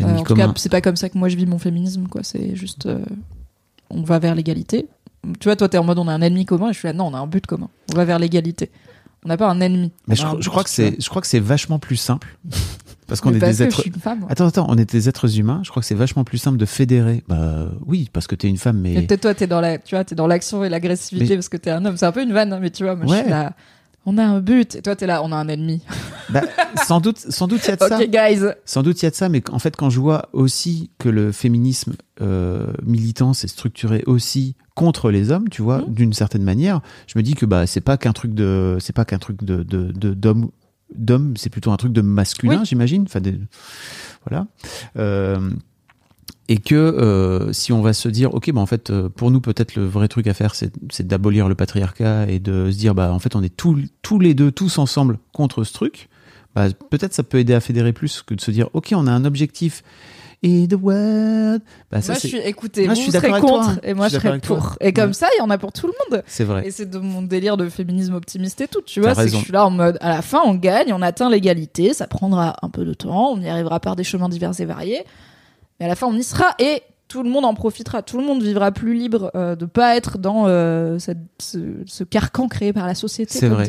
Euh, 0.00 0.16
en 0.18 0.22
tout 0.22 0.34
cas, 0.34 0.52
c'est 0.56 0.68
pas 0.68 0.80
comme 0.80 0.96
ça 0.96 1.08
que 1.08 1.18
moi 1.18 1.28
je 1.28 1.36
vis 1.36 1.46
mon 1.46 1.58
féminisme, 1.58 2.06
quoi. 2.08 2.22
C'est 2.22 2.54
juste, 2.56 2.86
euh, 2.86 2.98
on 3.90 4.02
va 4.02 4.18
vers 4.18 4.34
l'égalité. 4.34 4.86
Tu 5.40 5.48
vois, 5.48 5.56
toi, 5.56 5.68
t'es 5.68 5.78
en 5.78 5.84
mode 5.84 5.98
on 5.98 6.08
a 6.08 6.12
un 6.12 6.20
ennemi 6.22 6.44
commun, 6.44 6.70
et 6.70 6.72
je 6.72 6.78
suis 6.78 6.86
là, 6.86 6.92
non, 6.94 7.06
on 7.06 7.14
a 7.14 7.18
un 7.18 7.26
but 7.26 7.46
commun. 7.46 7.68
On 7.92 7.96
va 7.96 8.04
vers 8.04 8.18
l'égalité. 8.18 8.70
On 9.24 9.28
n'a 9.28 9.36
pas 9.36 9.48
un 9.50 9.60
ennemi. 9.60 9.90
Mais 10.06 10.14
je, 10.14 10.24
je 10.38 10.48
crois 10.48 10.62
que 10.62 10.70
c'est, 10.70 11.00
je 11.02 11.08
crois 11.08 11.20
que 11.20 11.26
c'est 11.26 11.40
vachement 11.40 11.78
plus 11.78 11.96
simple. 11.96 12.38
Parce 13.08 13.22
qu'on 13.22 13.32
est 13.32 13.38
parce 13.38 13.56
des 13.56 13.62
êtres. 13.62 13.76
je 13.76 13.80
suis 13.80 13.90
une 13.90 13.98
femme. 13.98 14.26
Attends, 14.28 14.46
attends, 14.46 14.66
on 14.68 14.76
est 14.76 14.84
des 14.92 15.08
êtres 15.08 15.38
humains. 15.38 15.62
Je 15.64 15.70
crois 15.70 15.80
que 15.80 15.86
c'est 15.86 15.94
vachement 15.94 16.24
plus 16.24 16.36
simple 16.36 16.58
de 16.58 16.66
fédérer. 16.66 17.24
Bah 17.26 17.68
oui, 17.86 18.10
parce 18.12 18.26
que 18.26 18.34
t'es 18.34 18.48
une 18.48 18.58
femme, 18.58 18.78
mais. 18.80 18.92
Mais 18.96 19.02
peut-être 19.06 19.22
toi, 19.22 19.32
t'es 19.34 19.46
dans 19.46 19.62
la, 19.62 19.78
tu 19.78 19.94
vois, 19.94 20.04
t'es 20.04 20.14
dans 20.14 20.26
l'action 20.26 20.62
et 20.62 20.68
l'agressivité 20.68 21.30
Mais- 21.30 21.36
parce 21.36 21.48
que 21.48 21.56
t'es 21.56 21.70
un 21.70 21.82
homme. 21.86 21.96
C'est 21.96 22.04
un 22.04 22.12
peu 22.12 22.22
une 22.22 22.34
vanne, 22.34 22.52
hein, 22.52 22.58
mais 22.60 22.68
tu 22.68 22.82
vois, 22.84 22.96
moi, 22.96 23.06
je 23.06 23.12
Ouais. 23.12 23.20
suis 23.22 23.30
là. 23.30 23.54
On 24.04 24.18
a 24.18 24.24
un 24.24 24.40
but. 24.40 24.74
Et 24.76 24.82
toi, 24.82 24.94
t'es 24.94 25.06
là, 25.06 25.22
on 25.24 25.32
a 25.32 25.36
un 25.36 25.48
ennemi. 25.48 25.80
Bah, 26.30 26.42
sans 26.86 27.00
doute, 27.00 27.18
sans 27.18 27.46
doute 27.48 27.60
il 27.64 27.68
y 27.68 27.72
a 27.72 27.76
de 27.76 27.80
ça. 27.84 27.98
ok, 27.98 28.08
guys. 28.10 28.44
Sans 28.64 28.82
doute 28.82 29.00
il 29.00 29.04
y 29.04 29.08
a 29.08 29.10
de 29.10 29.14
ça, 29.14 29.28
mais 29.28 29.42
en 29.50 29.58
fait, 29.58 29.76
quand 29.76 29.90
je 29.90 29.98
vois 30.00 30.28
aussi 30.32 30.90
que 30.98 31.08
le 31.08 31.32
féminisme 31.32 31.94
euh, 32.20 32.66
militant 32.84 33.32
s'est 33.32 33.48
structuré 33.48 34.02
aussi 34.06 34.54
contre 34.74 35.10
les 35.10 35.30
hommes, 35.30 35.48
tu 35.48 35.62
vois, 35.62 35.78
Mhm. 35.78 35.94
d'une 35.94 36.12
certaine 36.12 36.42
manière, 36.42 36.80
je 37.06 37.18
me 37.18 37.22
dis 37.22 37.34
que 37.34 37.46
bah 37.46 37.66
c'est 37.66 37.80
pas 37.80 37.96
qu'un 37.96 38.12
truc 38.12 38.34
de, 38.34 38.76
c'est 38.80 38.92
pas 38.94 39.04
qu'un 39.04 39.18
truc 39.18 39.42
de 39.44 39.62
de 39.62 39.90
de- 39.92 40.14
d'homme, 40.14 40.50
d'homme, 40.94 41.34
c'est 41.36 41.50
plutôt 41.50 41.70
un 41.72 41.76
truc 41.76 41.92
de 41.92 42.00
masculin, 42.00 42.58
Oui. 42.60 42.66
j'imagine. 42.66 43.02
Enfin, 43.02 43.20
des- 43.20 43.38
voilà. 44.28 44.46
Euh, 44.98 45.50
et 46.50 46.56
que 46.58 46.74
euh, 46.74 47.52
si 47.52 47.72
on 47.72 47.82
va 47.82 47.92
se 47.92 48.08
dire, 48.08 48.32
ok, 48.34 48.50
bah 48.52 48.60
en 48.60 48.66
fait, 48.66 48.90
pour 49.16 49.30
nous 49.30 49.40
peut-être 49.40 49.74
le 49.76 49.84
vrai 49.86 50.08
truc 50.08 50.26
à 50.28 50.34
faire, 50.34 50.54
c'est 50.54 50.72
c'est 50.90 51.06
d'abolir 51.06 51.46
le 51.48 51.54
patriarcat 51.54 52.26
et 52.28 52.38
de 52.38 52.70
se 52.70 52.76
dire, 52.78 52.94
bah 52.94 53.12
en 53.12 53.18
fait, 53.18 53.36
on 53.36 53.42
est 53.42 53.54
tous 53.54 53.78
tous 54.02 54.18
les 54.18 54.34
deux, 54.34 54.50
tous 54.50 54.78
ensemble 54.78 55.18
contre 55.32 55.62
ce 55.64 55.72
truc. 55.74 56.08
Bah, 56.54 56.66
peut-être 56.90 57.14
ça 57.14 57.22
peut 57.22 57.38
aider 57.38 57.54
à 57.54 57.60
fédérer 57.60 57.92
plus 57.92 58.22
que 58.22 58.34
de 58.34 58.40
se 58.40 58.50
dire, 58.50 58.68
ok, 58.72 58.92
on 58.96 59.06
a 59.06 59.12
un 59.12 59.24
objectif. 59.24 59.82
Et 60.44 60.68
the 60.68 60.74
world. 60.80 61.62
Bah, 61.90 62.00
ça, 62.00 62.12
moi, 62.12 62.20
je 62.22 62.28
suis, 62.28 62.36
écoutez, 62.38 62.84
Moi, 62.86 62.94
je 62.94 63.00
suis 63.00 63.10
serez 63.10 63.26
toi, 63.28 63.40
contre 63.40 63.68
hein. 63.70 63.78
et 63.82 63.92
moi, 63.92 64.06
Je 64.06 64.14
je, 64.14 64.20
serai 64.20 64.38
pour. 64.38 64.76
Et 64.80 64.92
comme 64.92 65.12
ça, 65.12 65.26
il 65.36 65.40
y 65.40 65.42
en 65.42 65.50
a 65.50 65.58
pour 65.58 65.72
tout 65.72 65.88
le 65.88 65.94
monde. 66.10 66.22
c'est 66.28 66.44
vrai. 66.44 66.64
Et 66.64 66.70
c'est 66.70 66.88
de 66.88 66.98
mon 66.98 67.22
délire 67.22 67.56
de 67.56 67.68
féminisme 67.68 68.14
optimiste 68.14 68.60
et 68.60 68.68
tout, 68.68 68.80
tu 68.82 69.00
vois. 69.00 69.16
C'est 69.16 69.24
que 69.24 69.30
je 69.32 69.36
suis 69.36 69.52
là 69.52 69.66
en 69.66 69.70
mode, 69.70 69.98
à 70.00 70.10
la 70.10 70.22
fin, 70.22 70.40
on 70.44 70.54
gagne, 70.54 70.92
on 70.92 71.02
atteint 71.02 71.28
l'égalité, 71.28 71.92
ça 71.92 72.06
prendra 72.06 72.54
un 72.62 72.68
peu 72.68 72.84
de 72.84 72.94
temps, 72.94 73.32
on 73.32 73.40
y 73.40 73.48
arrivera 73.48 73.80
par 73.80 73.96
des 73.96 74.04
chemins 74.04 74.28
divers 74.28 74.52
et 74.60 74.64
variés. 74.64 75.02
Mais 75.80 75.86
à 75.86 75.88
la 75.88 75.96
fin, 75.96 76.06
on 76.06 76.14
y 76.14 76.22
sera 76.22 76.54
et 76.60 76.82
tout 77.08 77.24
le 77.24 77.30
monde 77.30 77.44
en 77.44 77.54
profitera. 77.54 78.02
Tout 78.02 78.18
le 78.18 78.24
monde 78.24 78.40
vivra 78.40 78.70
plus 78.70 78.94
libre 78.94 79.32
euh, 79.34 79.56
de 79.56 79.64
pas 79.66 79.96
être 79.96 80.18
dans 80.18 80.44
euh, 80.46 81.00
cette- 81.00 81.18
ce, 81.40 81.58
ce 81.86 82.04
carcan 82.04 82.46
créé 82.46 82.72
par 82.72 82.86
la 82.86 82.94
société, 82.94 83.36
C'est 83.40 83.48
vrai. 83.48 83.66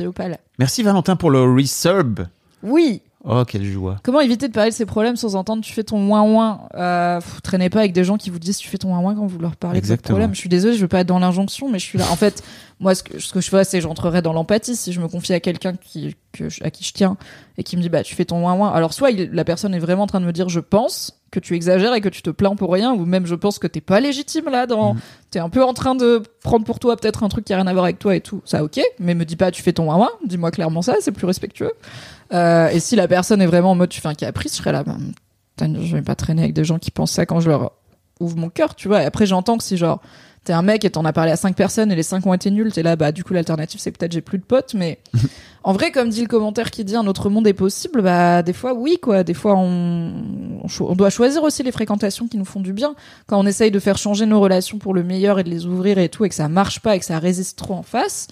Merci 0.60 0.84
Valentin 0.84 1.16
pour 1.16 1.32
le 1.32 1.42
reserve. 1.42 2.28
Oui, 2.64 3.02
Oh, 3.26 3.44
quelle 3.46 3.66
joie. 3.66 3.98
Comment 4.02 4.22
éviter 4.22 4.48
de 4.48 4.54
parler 4.54 4.70
de 4.70 4.76
ces 4.76 4.86
problèmes 4.86 5.18
sans 5.18 5.36
entendre 5.36 5.62
tu 5.62 5.74
fais 5.74 5.84
ton 5.84 6.08
ouin 6.08 6.22
ouin 6.24 6.62
euh, 6.76 7.20
pff, 7.20 7.42
Traînez 7.42 7.70
pas 7.70 7.80
avec 7.80 7.92
des 7.92 8.06
gens 8.06 8.16
qui 8.16 8.30
vous 8.30 8.40
disent 8.40 8.56
tu 8.58 8.70
fais 8.70 8.78
ton 8.78 8.94
ouin 8.94 9.00
ouin 9.02 9.14
quand 9.14 9.26
vous 9.28 9.40
leur 9.40 9.58
parlez 9.58 9.82
de 9.82 9.86
vos 9.86 9.92
Exactement. 9.92 10.16
problèmes. 10.16 10.34
Je 10.34 10.40
suis 10.40 10.48
désolée, 10.48 10.76
je 10.78 10.80
veux 10.82 10.88
pas 10.88 11.02
être 11.02 11.08
dans 11.08 11.20
l'injonction, 11.20 11.68
mais 11.70 11.80
je 11.80 11.84
suis 11.86 11.98
là. 12.00 12.06
En 12.12 12.16
fait, 12.16 12.42
moi, 12.80 12.96
ce 12.96 13.04
que, 13.04 13.20
ce 13.20 13.34
que 13.34 13.42
je 13.42 13.50
fais, 13.50 13.66
c'est 13.66 13.82
j'entrerai 13.82 14.22
dans 14.22 14.32
l'empathie. 14.32 14.74
Si 14.78 14.94
je 14.94 15.02
me 15.02 15.10
confie 15.10 15.34
à 15.34 15.42
quelqu'un 15.42 15.74
qui, 15.74 16.16
que 16.32 16.46
à 16.64 16.72
qui 16.72 16.86
je 16.86 16.94
tiens 16.94 17.18
et 17.58 17.64
qui 17.64 17.76
me 17.76 17.82
dit 17.82 17.90
bah 17.90 18.04
tu 18.04 18.16
fais 18.16 18.24
ton 18.24 18.42
ouin 18.46 18.54
ouin. 18.54 18.70
Alors 18.70 18.94
soit 18.94 19.12
il- 19.12 19.30
la 19.34 19.44
personne 19.44 19.76
est 19.76 19.80
vraiment 19.80 20.04
en 20.04 20.08
train 20.08 20.22
de 20.22 20.26
me 20.26 20.32
dire 20.32 20.48
je 20.48 20.62
pense 20.62 21.20
que 21.30 21.42
tu 21.42 21.56
exagères 21.56 21.94
et 21.94 22.00
que 22.02 22.10
tu 22.10 22.22
te 22.22 22.30
plains 22.30 22.56
pour 22.56 22.72
rien, 22.72 22.94
ou 22.94 23.04
même 23.06 23.26
je 23.26 23.36
pense 23.36 23.60
que 23.60 23.68
t'es 23.68 23.82
pas 23.82 24.00
légitime 24.00 24.46
là 24.50 24.66
dans, 24.66 24.94
Mm. 24.94 25.00
t'es 25.32 25.40
un 25.40 25.50
peu 25.50 25.62
en 25.64 25.74
train 25.74 25.94
de 25.94 26.24
prendre 26.42 26.64
pour 26.64 26.80
toi 26.80 26.96
peut-être 26.96 27.24
un 27.24 27.28
truc 27.30 27.44
qui 27.44 27.52
a 27.54 27.58
rien 27.58 27.68
à 27.68 27.74
voir 27.74 27.84
avec 27.84 28.00
toi 28.00 28.16
et 28.16 28.22
tout. 28.22 28.42
Ça 28.46 28.64
ok, 28.64 28.80
mais 28.98 29.14
me 29.14 29.26
dis 29.26 29.36
pas 29.36 29.52
tu 29.52 29.62
fais 29.62 29.74
ton 29.74 29.90
ouin 29.90 29.98
ouin. 29.98 30.10
Dis-moi 30.26 30.52
clairement 30.52 30.82
ça, 30.82 30.96
c'est 31.02 31.12
plus 31.12 31.28
respectueux. 31.28 31.72
Euh, 32.34 32.70
et 32.70 32.80
si 32.80 32.96
la 32.96 33.08
personne 33.08 33.42
est 33.42 33.48
vraiment 33.48 33.72
en 33.72 33.76
mode 33.76 33.90
tu 33.90 34.02
fais 34.02 34.08
un 34.08 34.14
caprice, 34.14 34.54
je 34.54 34.58
serais 34.58 34.72
là, 34.72 34.84
putain, 34.84 35.74
je 35.82 35.96
vais 35.96 36.02
pas 36.02 36.16
traîner 36.16 36.44
avec 36.44 36.54
des 36.54 36.64
gens 36.64 36.80
qui 36.80 36.92
pensent 36.92 37.12
ça 37.12 37.26
quand 37.26 37.40
je 37.40 37.50
leur 37.50 37.72
ouvre 38.20 38.38
mon 38.38 38.50
cœur, 38.50 38.76
tu 38.76 38.88
vois. 38.88 39.02
Et 39.02 39.06
après, 39.06 39.26
j'entends 39.26 39.58
que 39.58 39.64
si 39.64 39.78
genre 39.78 40.02
t'es 40.46 40.54
un 40.54 40.62
mec 40.62 40.86
et 40.86 40.90
t'en 40.90 41.04
as 41.06 41.14
parlé 41.14 41.32
à 41.32 41.36
cinq 41.36 41.56
personnes 41.56 41.92
et 41.92 41.96
les 41.96 42.04
cinq 42.04 42.26
ont 42.26 42.34
été 42.34 42.50
nuls, 42.50 42.72
t'es 42.72 42.84
là, 42.84 42.96
bah 42.96 43.12
du 43.12 43.24
coup 43.24 43.34
l'alternative 43.34 43.80
c'est 43.80 43.92
peut-être 43.92 44.14
j'ai 44.14 44.22
plus 44.22 44.38
de 44.38 44.44
potes, 44.44 44.74
mais 44.74 45.00
en 45.64 45.74
vrai, 45.74 45.92
comme 45.92 46.10
dit 46.10 46.22
le 46.22 46.28
commentaire 46.28 46.72
qui 46.72 46.86
dit 46.86 46.96
un 46.96 47.08
autre 47.08 47.30
monde 47.30 47.46
est 47.46 47.54
possible, 47.54 48.02
bah 48.02 48.42
des 48.42 48.54
fois 48.54 48.74
oui 48.74 49.00
quoi, 49.02 49.24
des 49.24 49.34
fois 49.34 49.56
on, 49.58 50.14
on, 50.64 50.84
on 50.86 50.96
doit 50.96 51.10
choisir 51.10 51.44
aussi 51.44 51.62
les 51.64 51.72
fréquentations 51.72 52.28
qui 52.28 52.38
nous 52.38 52.46
font 52.46 52.62
du 52.62 52.74
bien. 52.74 52.96
Quand 53.28 53.40
on 53.40 53.46
essaye 53.46 53.72
de 53.72 53.80
faire 53.80 53.98
changer 53.98 54.26
nos 54.26 54.40
relations 54.40 54.78
pour 54.78 54.94
le 54.94 55.04
meilleur 55.04 55.40
et 55.40 55.44
de 55.44 55.50
les 55.50 55.66
ouvrir 55.66 55.98
et 55.98 56.10
tout, 56.10 56.24
et 56.26 56.30
que 56.30 56.36
ça 56.36 56.48
marche 56.48 56.80
pas 56.80 56.96
et 56.96 57.00
que 57.00 57.06
ça 57.06 57.20
résiste 57.20 57.58
trop 57.58 57.74
en 57.74 57.84
face, 57.84 58.28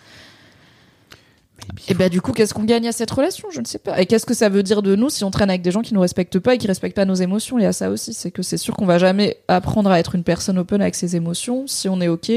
et 1.87 1.93
bah 1.93 2.09
du 2.09 2.21
coup, 2.21 2.33
qu'est-ce 2.33 2.53
qu'on 2.53 2.63
gagne 2.63 2.87
à 2.87 2.91
cette 2.91 3.11
relation? 3.11 3.49
Je 3.51 3.61
ne 3.61 3.65
sais 3.65 3.79
pas. 3.79 3.99
Et 3.99 4.05
qu'est-ce 4.05 4.25
que 4.25 4.33
ça 4.33 4.49
veut 4.49 4.63
dire 4.63 4.81
de 4.81 4.95
nous 4.95 5.09
si 5.09 5.23
on 5.23 5.31
traîne 5.31 5.49
avec 5.49 5.61
des 5.61 5.71
gens 5.71 5.81
qui 5.81 5.93
nous 5.93 6.01
respectent 6.01 6.39
pas 6.39 6.55
et 6.55 6.57
qui 6.57 6.67
respectent 6.67 6.95
pas 6.95 7.05
nos 7.05 7.15
émotions? 7.15 7.59
Il 7.59 7.63
y 7.63 7.65
a 7.65 7.73
ça 7.73 7.89
aussi, 7.89 8.13
c'est 8.13 8.31
que 8.31 8.41
c'est 8.41 8.57
sûr 8.57 8.75
qu'on 8.75 8.85
va 8.85 8.97
jamais 8.97 9.37
apprendre 9.47 9.89
à 9.89 9.99
être 9.99 10.15
une 10.15 10.23
personne 10.23 10.57
open 10.57 10.81
avec 10.81 10.95
ses 10.95 11.15
émotions 11.15 11.65
si 11.67 11.89
on 11.89 11.99
est 12.01 12.07
ok 12.07 12.31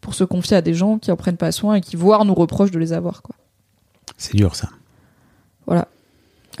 pour 0.00 0.14
se 0.14 0.24
confier 0.24 0.56
à 0.56 0.62
des 0.62 0.74
gens 0.74 0.98
qui 0.98 1.10
en 1.10 1.16
prennent 1.16 1.36
pas 1.36 1.52
soin 1.52 1.76
et 1.76 1.80
qui 1.80 1.96
voire 1.96 2.24
nous 2.24 2.34
reprochent 2.34 2.70
de 2.70 2.78
les 2.78 2.92
avoir. 2.92 3.22
Quoi. 3.22 3.34
C'est 4.16 4.36
dur, 4.36 4.54
ça. 4.54 4.68
Voilà. 5.66 5.88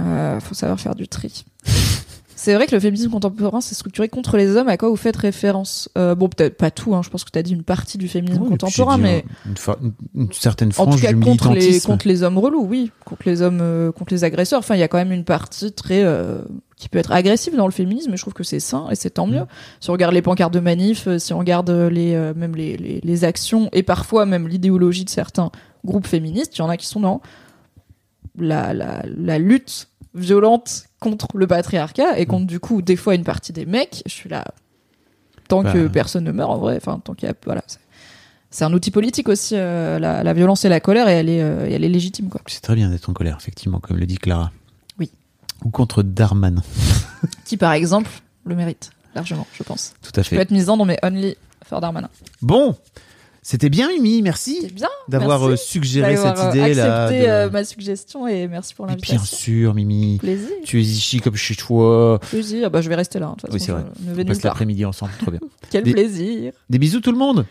Euh, 0.00 0.40
faut 0.40 0.54
savoir 0.54 0.80
faire 0.80 0.94
du 0.94 1.08
tri. 1.08 1.44
C'est 2.38 2.54
vrai 2.54 2.66
que 2.66 2.74
le 2.74 2.80
féminisme 2.80 3.10
contemporain 3.10 3.62
c'est 3.62 3.74
structuré 3.74 4.08
contre 4.10 4.36
les 4.36 4.56
hommes. 4.56 4.68
À 4.68 4.76
quoi 4.76 4.90
vous 4.90 4.96
faites 4.96 5.16
référence? 5.16 5.88
Euh, 5.96 6.14
Bon, 6.14 6.28
peut-être 6.28 6.56
pas 6.58 6.70
tout. 6.70 6.94
Hein, 6.94 7.00
je 7.02 7.08
pense 7.08 7.24
que 7.24 7.30
tu 7.30 7.38
as 7.38 7.42
dit 7.42 7.54
une 7.54 7.62
partie 7.62 7.96
du 7.96 8.08
féminisme 8.08 8.42
Oui, 8.42 8.50
contemporain, 8.50 8.98
mais 8.98 9.24
Une, 9.46 9.56
fa- 9.56 9.78
une- 10.14 10.32
certaine 10.32 10.68
en 10.68 10.72
frange 10.72 10.96
tout 10.96 11.00
cas 11.02 11.12
du 11.14 11.18
contre 11.20 11.48
les 11.48 11.54
militantisme. 11.56 11.86
contre 11.90 12.06
les 12.08 12.22
hommes 12.22 12.36
relous 12.38 12.64
oui 12.64 12.92
contre 13.06 13.22
les 13.26 13.40
hommes 13.42 13.60
euh, 13.62 13.90
contre 13.90 14.12
les 14.12 14.22
agresseurs 14.22 14.58
enfin 14.58 14.74
il 14.76 14.80
y 14.80 14.82
a 14.82 14.88
quand 14.88 14.98
même 14.98 15.12
une 15.12 15.24
partie 15.24 15.72
très 15.72 16.02
euh, 16.04 16.42
qui 16.76 16.88
peut 16.90 16.98
être 16.98 17.12
agressive 17.12 17.56
dans 17.56 17.66
le 17.66 17.72
féminisme 17.72 18.10
mais 18.10 18.18
je 18.18 18.22
trouve 18.22 18.34
que 18.34 18.44
c'est 18.44 18.60
sain 18.60 18.86
et 18.90 18.94
c'est 18.96 19.10
tant 19.10 19.26
mieux 19.26 19.40
Mm. 19.40 19.46
si 19.80 19.88
on 19.90 19.94
regarde 19.94 20.12
les 20.14 20.22
pancartes 20.22 20.52
de 20.52 20.60
manif 20.60 21.08
si 21.16 21.32
on 21.32 21.38
regarde 21.38 21.70
les 21.70 22.14
même 22.36 22.54
les, 22.54 22.76
les 22.76 23.00
les 23.02 23.24
actions 23.24 23.70
et 23.72 23.82
parfois 23.82 24.26
même 24.26 24.46
l'idéologie 24.46 25.04
de 25.06 25.10
certains 25.10 25.50
groupes 25.86 26.06
féministes 26.06 26.54
il 26.56 26.58
y 26.58 26.62
en 26.62 26.68
a 26.68 26.76
qui 26.76 26.86
sont 26.86 27.00
dans 27.00 27.22
la 28.38 28.74
la 28.74 29.02
la 29.06 29.38
lutte 29.38 29.88
violente 30.16 30.84
contre 31.00 31.28
le 31.34 31.46
patriarcat 31.46 32.18
et 32.18 32.26
contre 32.26 32.46
du 32.46 32.58
coup 32.60 32.82
des 32.82 32.96
fois 32.96 33.14
une 33.14 33.24
partie 33.24 33.52
des 33.52 33.66
mecs 33.66 34.02
je 34.06 34.12
suis 34.12 34.28
là 34.28 34.44
tant 35.48 35.62
Bah. 35.62 35.72
que 35.72 35.86
personne 35.86 36.24
ne 36.24 36.32
meurt 36.32 36.50
en 36.50 36.58
vrai 36.58 36.76
enfin 36.76 37.00
tant 37.04 37.14
qu'il 37.14 37.28
y 37.28 37.30
a 37.30 37.34
voilà 37.44 37.62
c'est- 37.66 38.64
un 38.64 38.72
outil 38.72 38.90
politique 38.90 39.28
aussi, 39.28 39.54
euh, 39.54 39.98
la, 39.98 40.22
la 40.22 40.32
violence 40.32 40.64
et 40.64 40.70
la 40.70 40.80
colère, 40.80 41.08
et 41.10 41.12
elle 41.12 41.28
est, 41.28 41.42
euh, 41.42 41.68
elle 41.70 41.84
est 41.84 41.90
légitime, 41.90 42.30
quoi. 42.30 42.40
C'est 42.46 42.62
très 42.62 42.74
bien 42.74 42.88
d'être 42.88 43.10
en 43.10 43.12
colère, 43.12 43.36
effectivement, 43.38 43.80
comme 43.80 43.98
le 43.98 44.06
dit 44.06 44.16
Clara. 44.16 44.50
Oui. 44.98 45.10
Ou 45.62 45.68
contre 45.68 46.02
Darman. 46.02 46.62
Qui, 47.44 47.58
par 47.58 47.72
exemple, 47.72 48.08
le 48.44 48.54
mérite 48.54 48.92
largement, 49.14 49.46
je 49.52 49.62
pense. 49.62 49.92
Tout 50.00 50.18
à 50.18 50.22
fait. 50.22 50.36
être 50.36 50.52
misant 50.52 50.78
dans 50.78 50.86
mes 50.86 50.96
only 51.02 51.36
for 51.66 51.82
Darmanin. 51.82 52.08
Bon, 52.40 52.74
c'était 53.48 53.68
bien, 53.68 53.88
Mimi. 53.88 54.16
C'est 54.16 54.22
Merci 54.22 54.66
bien 54.74 54.88
d'avoir 55.08 55.46
euh, 55.48 55.54
suggéré 55.54 56.16
cette 56.16 56.36
euh, 56.36 56.50
idée-là. 56.50 57.04
accepté 57.04 57.22
de- 57.22 57.30
euh, 57.30 57.50
ma 57.50 57.62
suggestion 57.64 58.26
et 58.26 58.48
merci 58.48 58.74
pour 58.74 58.86
l'invitation. 58.86 59.16
Bien 59.16 59.24
sûr, 59.24 59.74
Mimi. 59.74 60.18
Plaisir. 60.18 60.48
Tu 60.64 60.78
es 60.80 60.82
ici 60.82 61.20
comme 61.20 61.36
chez 61.36 61.54
toi. 61.54 62.18
Plaisir. 62.28 62.70
Bah, 62.72 62.80
je 62.80 62.88
vais 62.88 62.96
rester 62.96 63.20
là. 63.20 63.26
hein, 63.28 63.34
de 63.36 63.42
toute 63.42 63.52
Oui, 63.52 63.60
façon, 63.60 63.66
c'est 63.66 63.72
vrai. 63.72 63.84
je 64.14 64.18
ne 64.18 64.22
On 64.24 64.26
passe 64.26 64.42
l'après-midi 64.42 64.84
ensemble. 64.84 65.12
Trop 65.20 65.30
bien. 65.30 65.40
Quel 65.70 65.84
Des- 65.84 65.92
plaisir. 65.92 66.52
Des 66.68 66.78
bisous 66.78 67.00
tout 67.00 67.12
le 67.12 67.18
monde. 67.18 67.46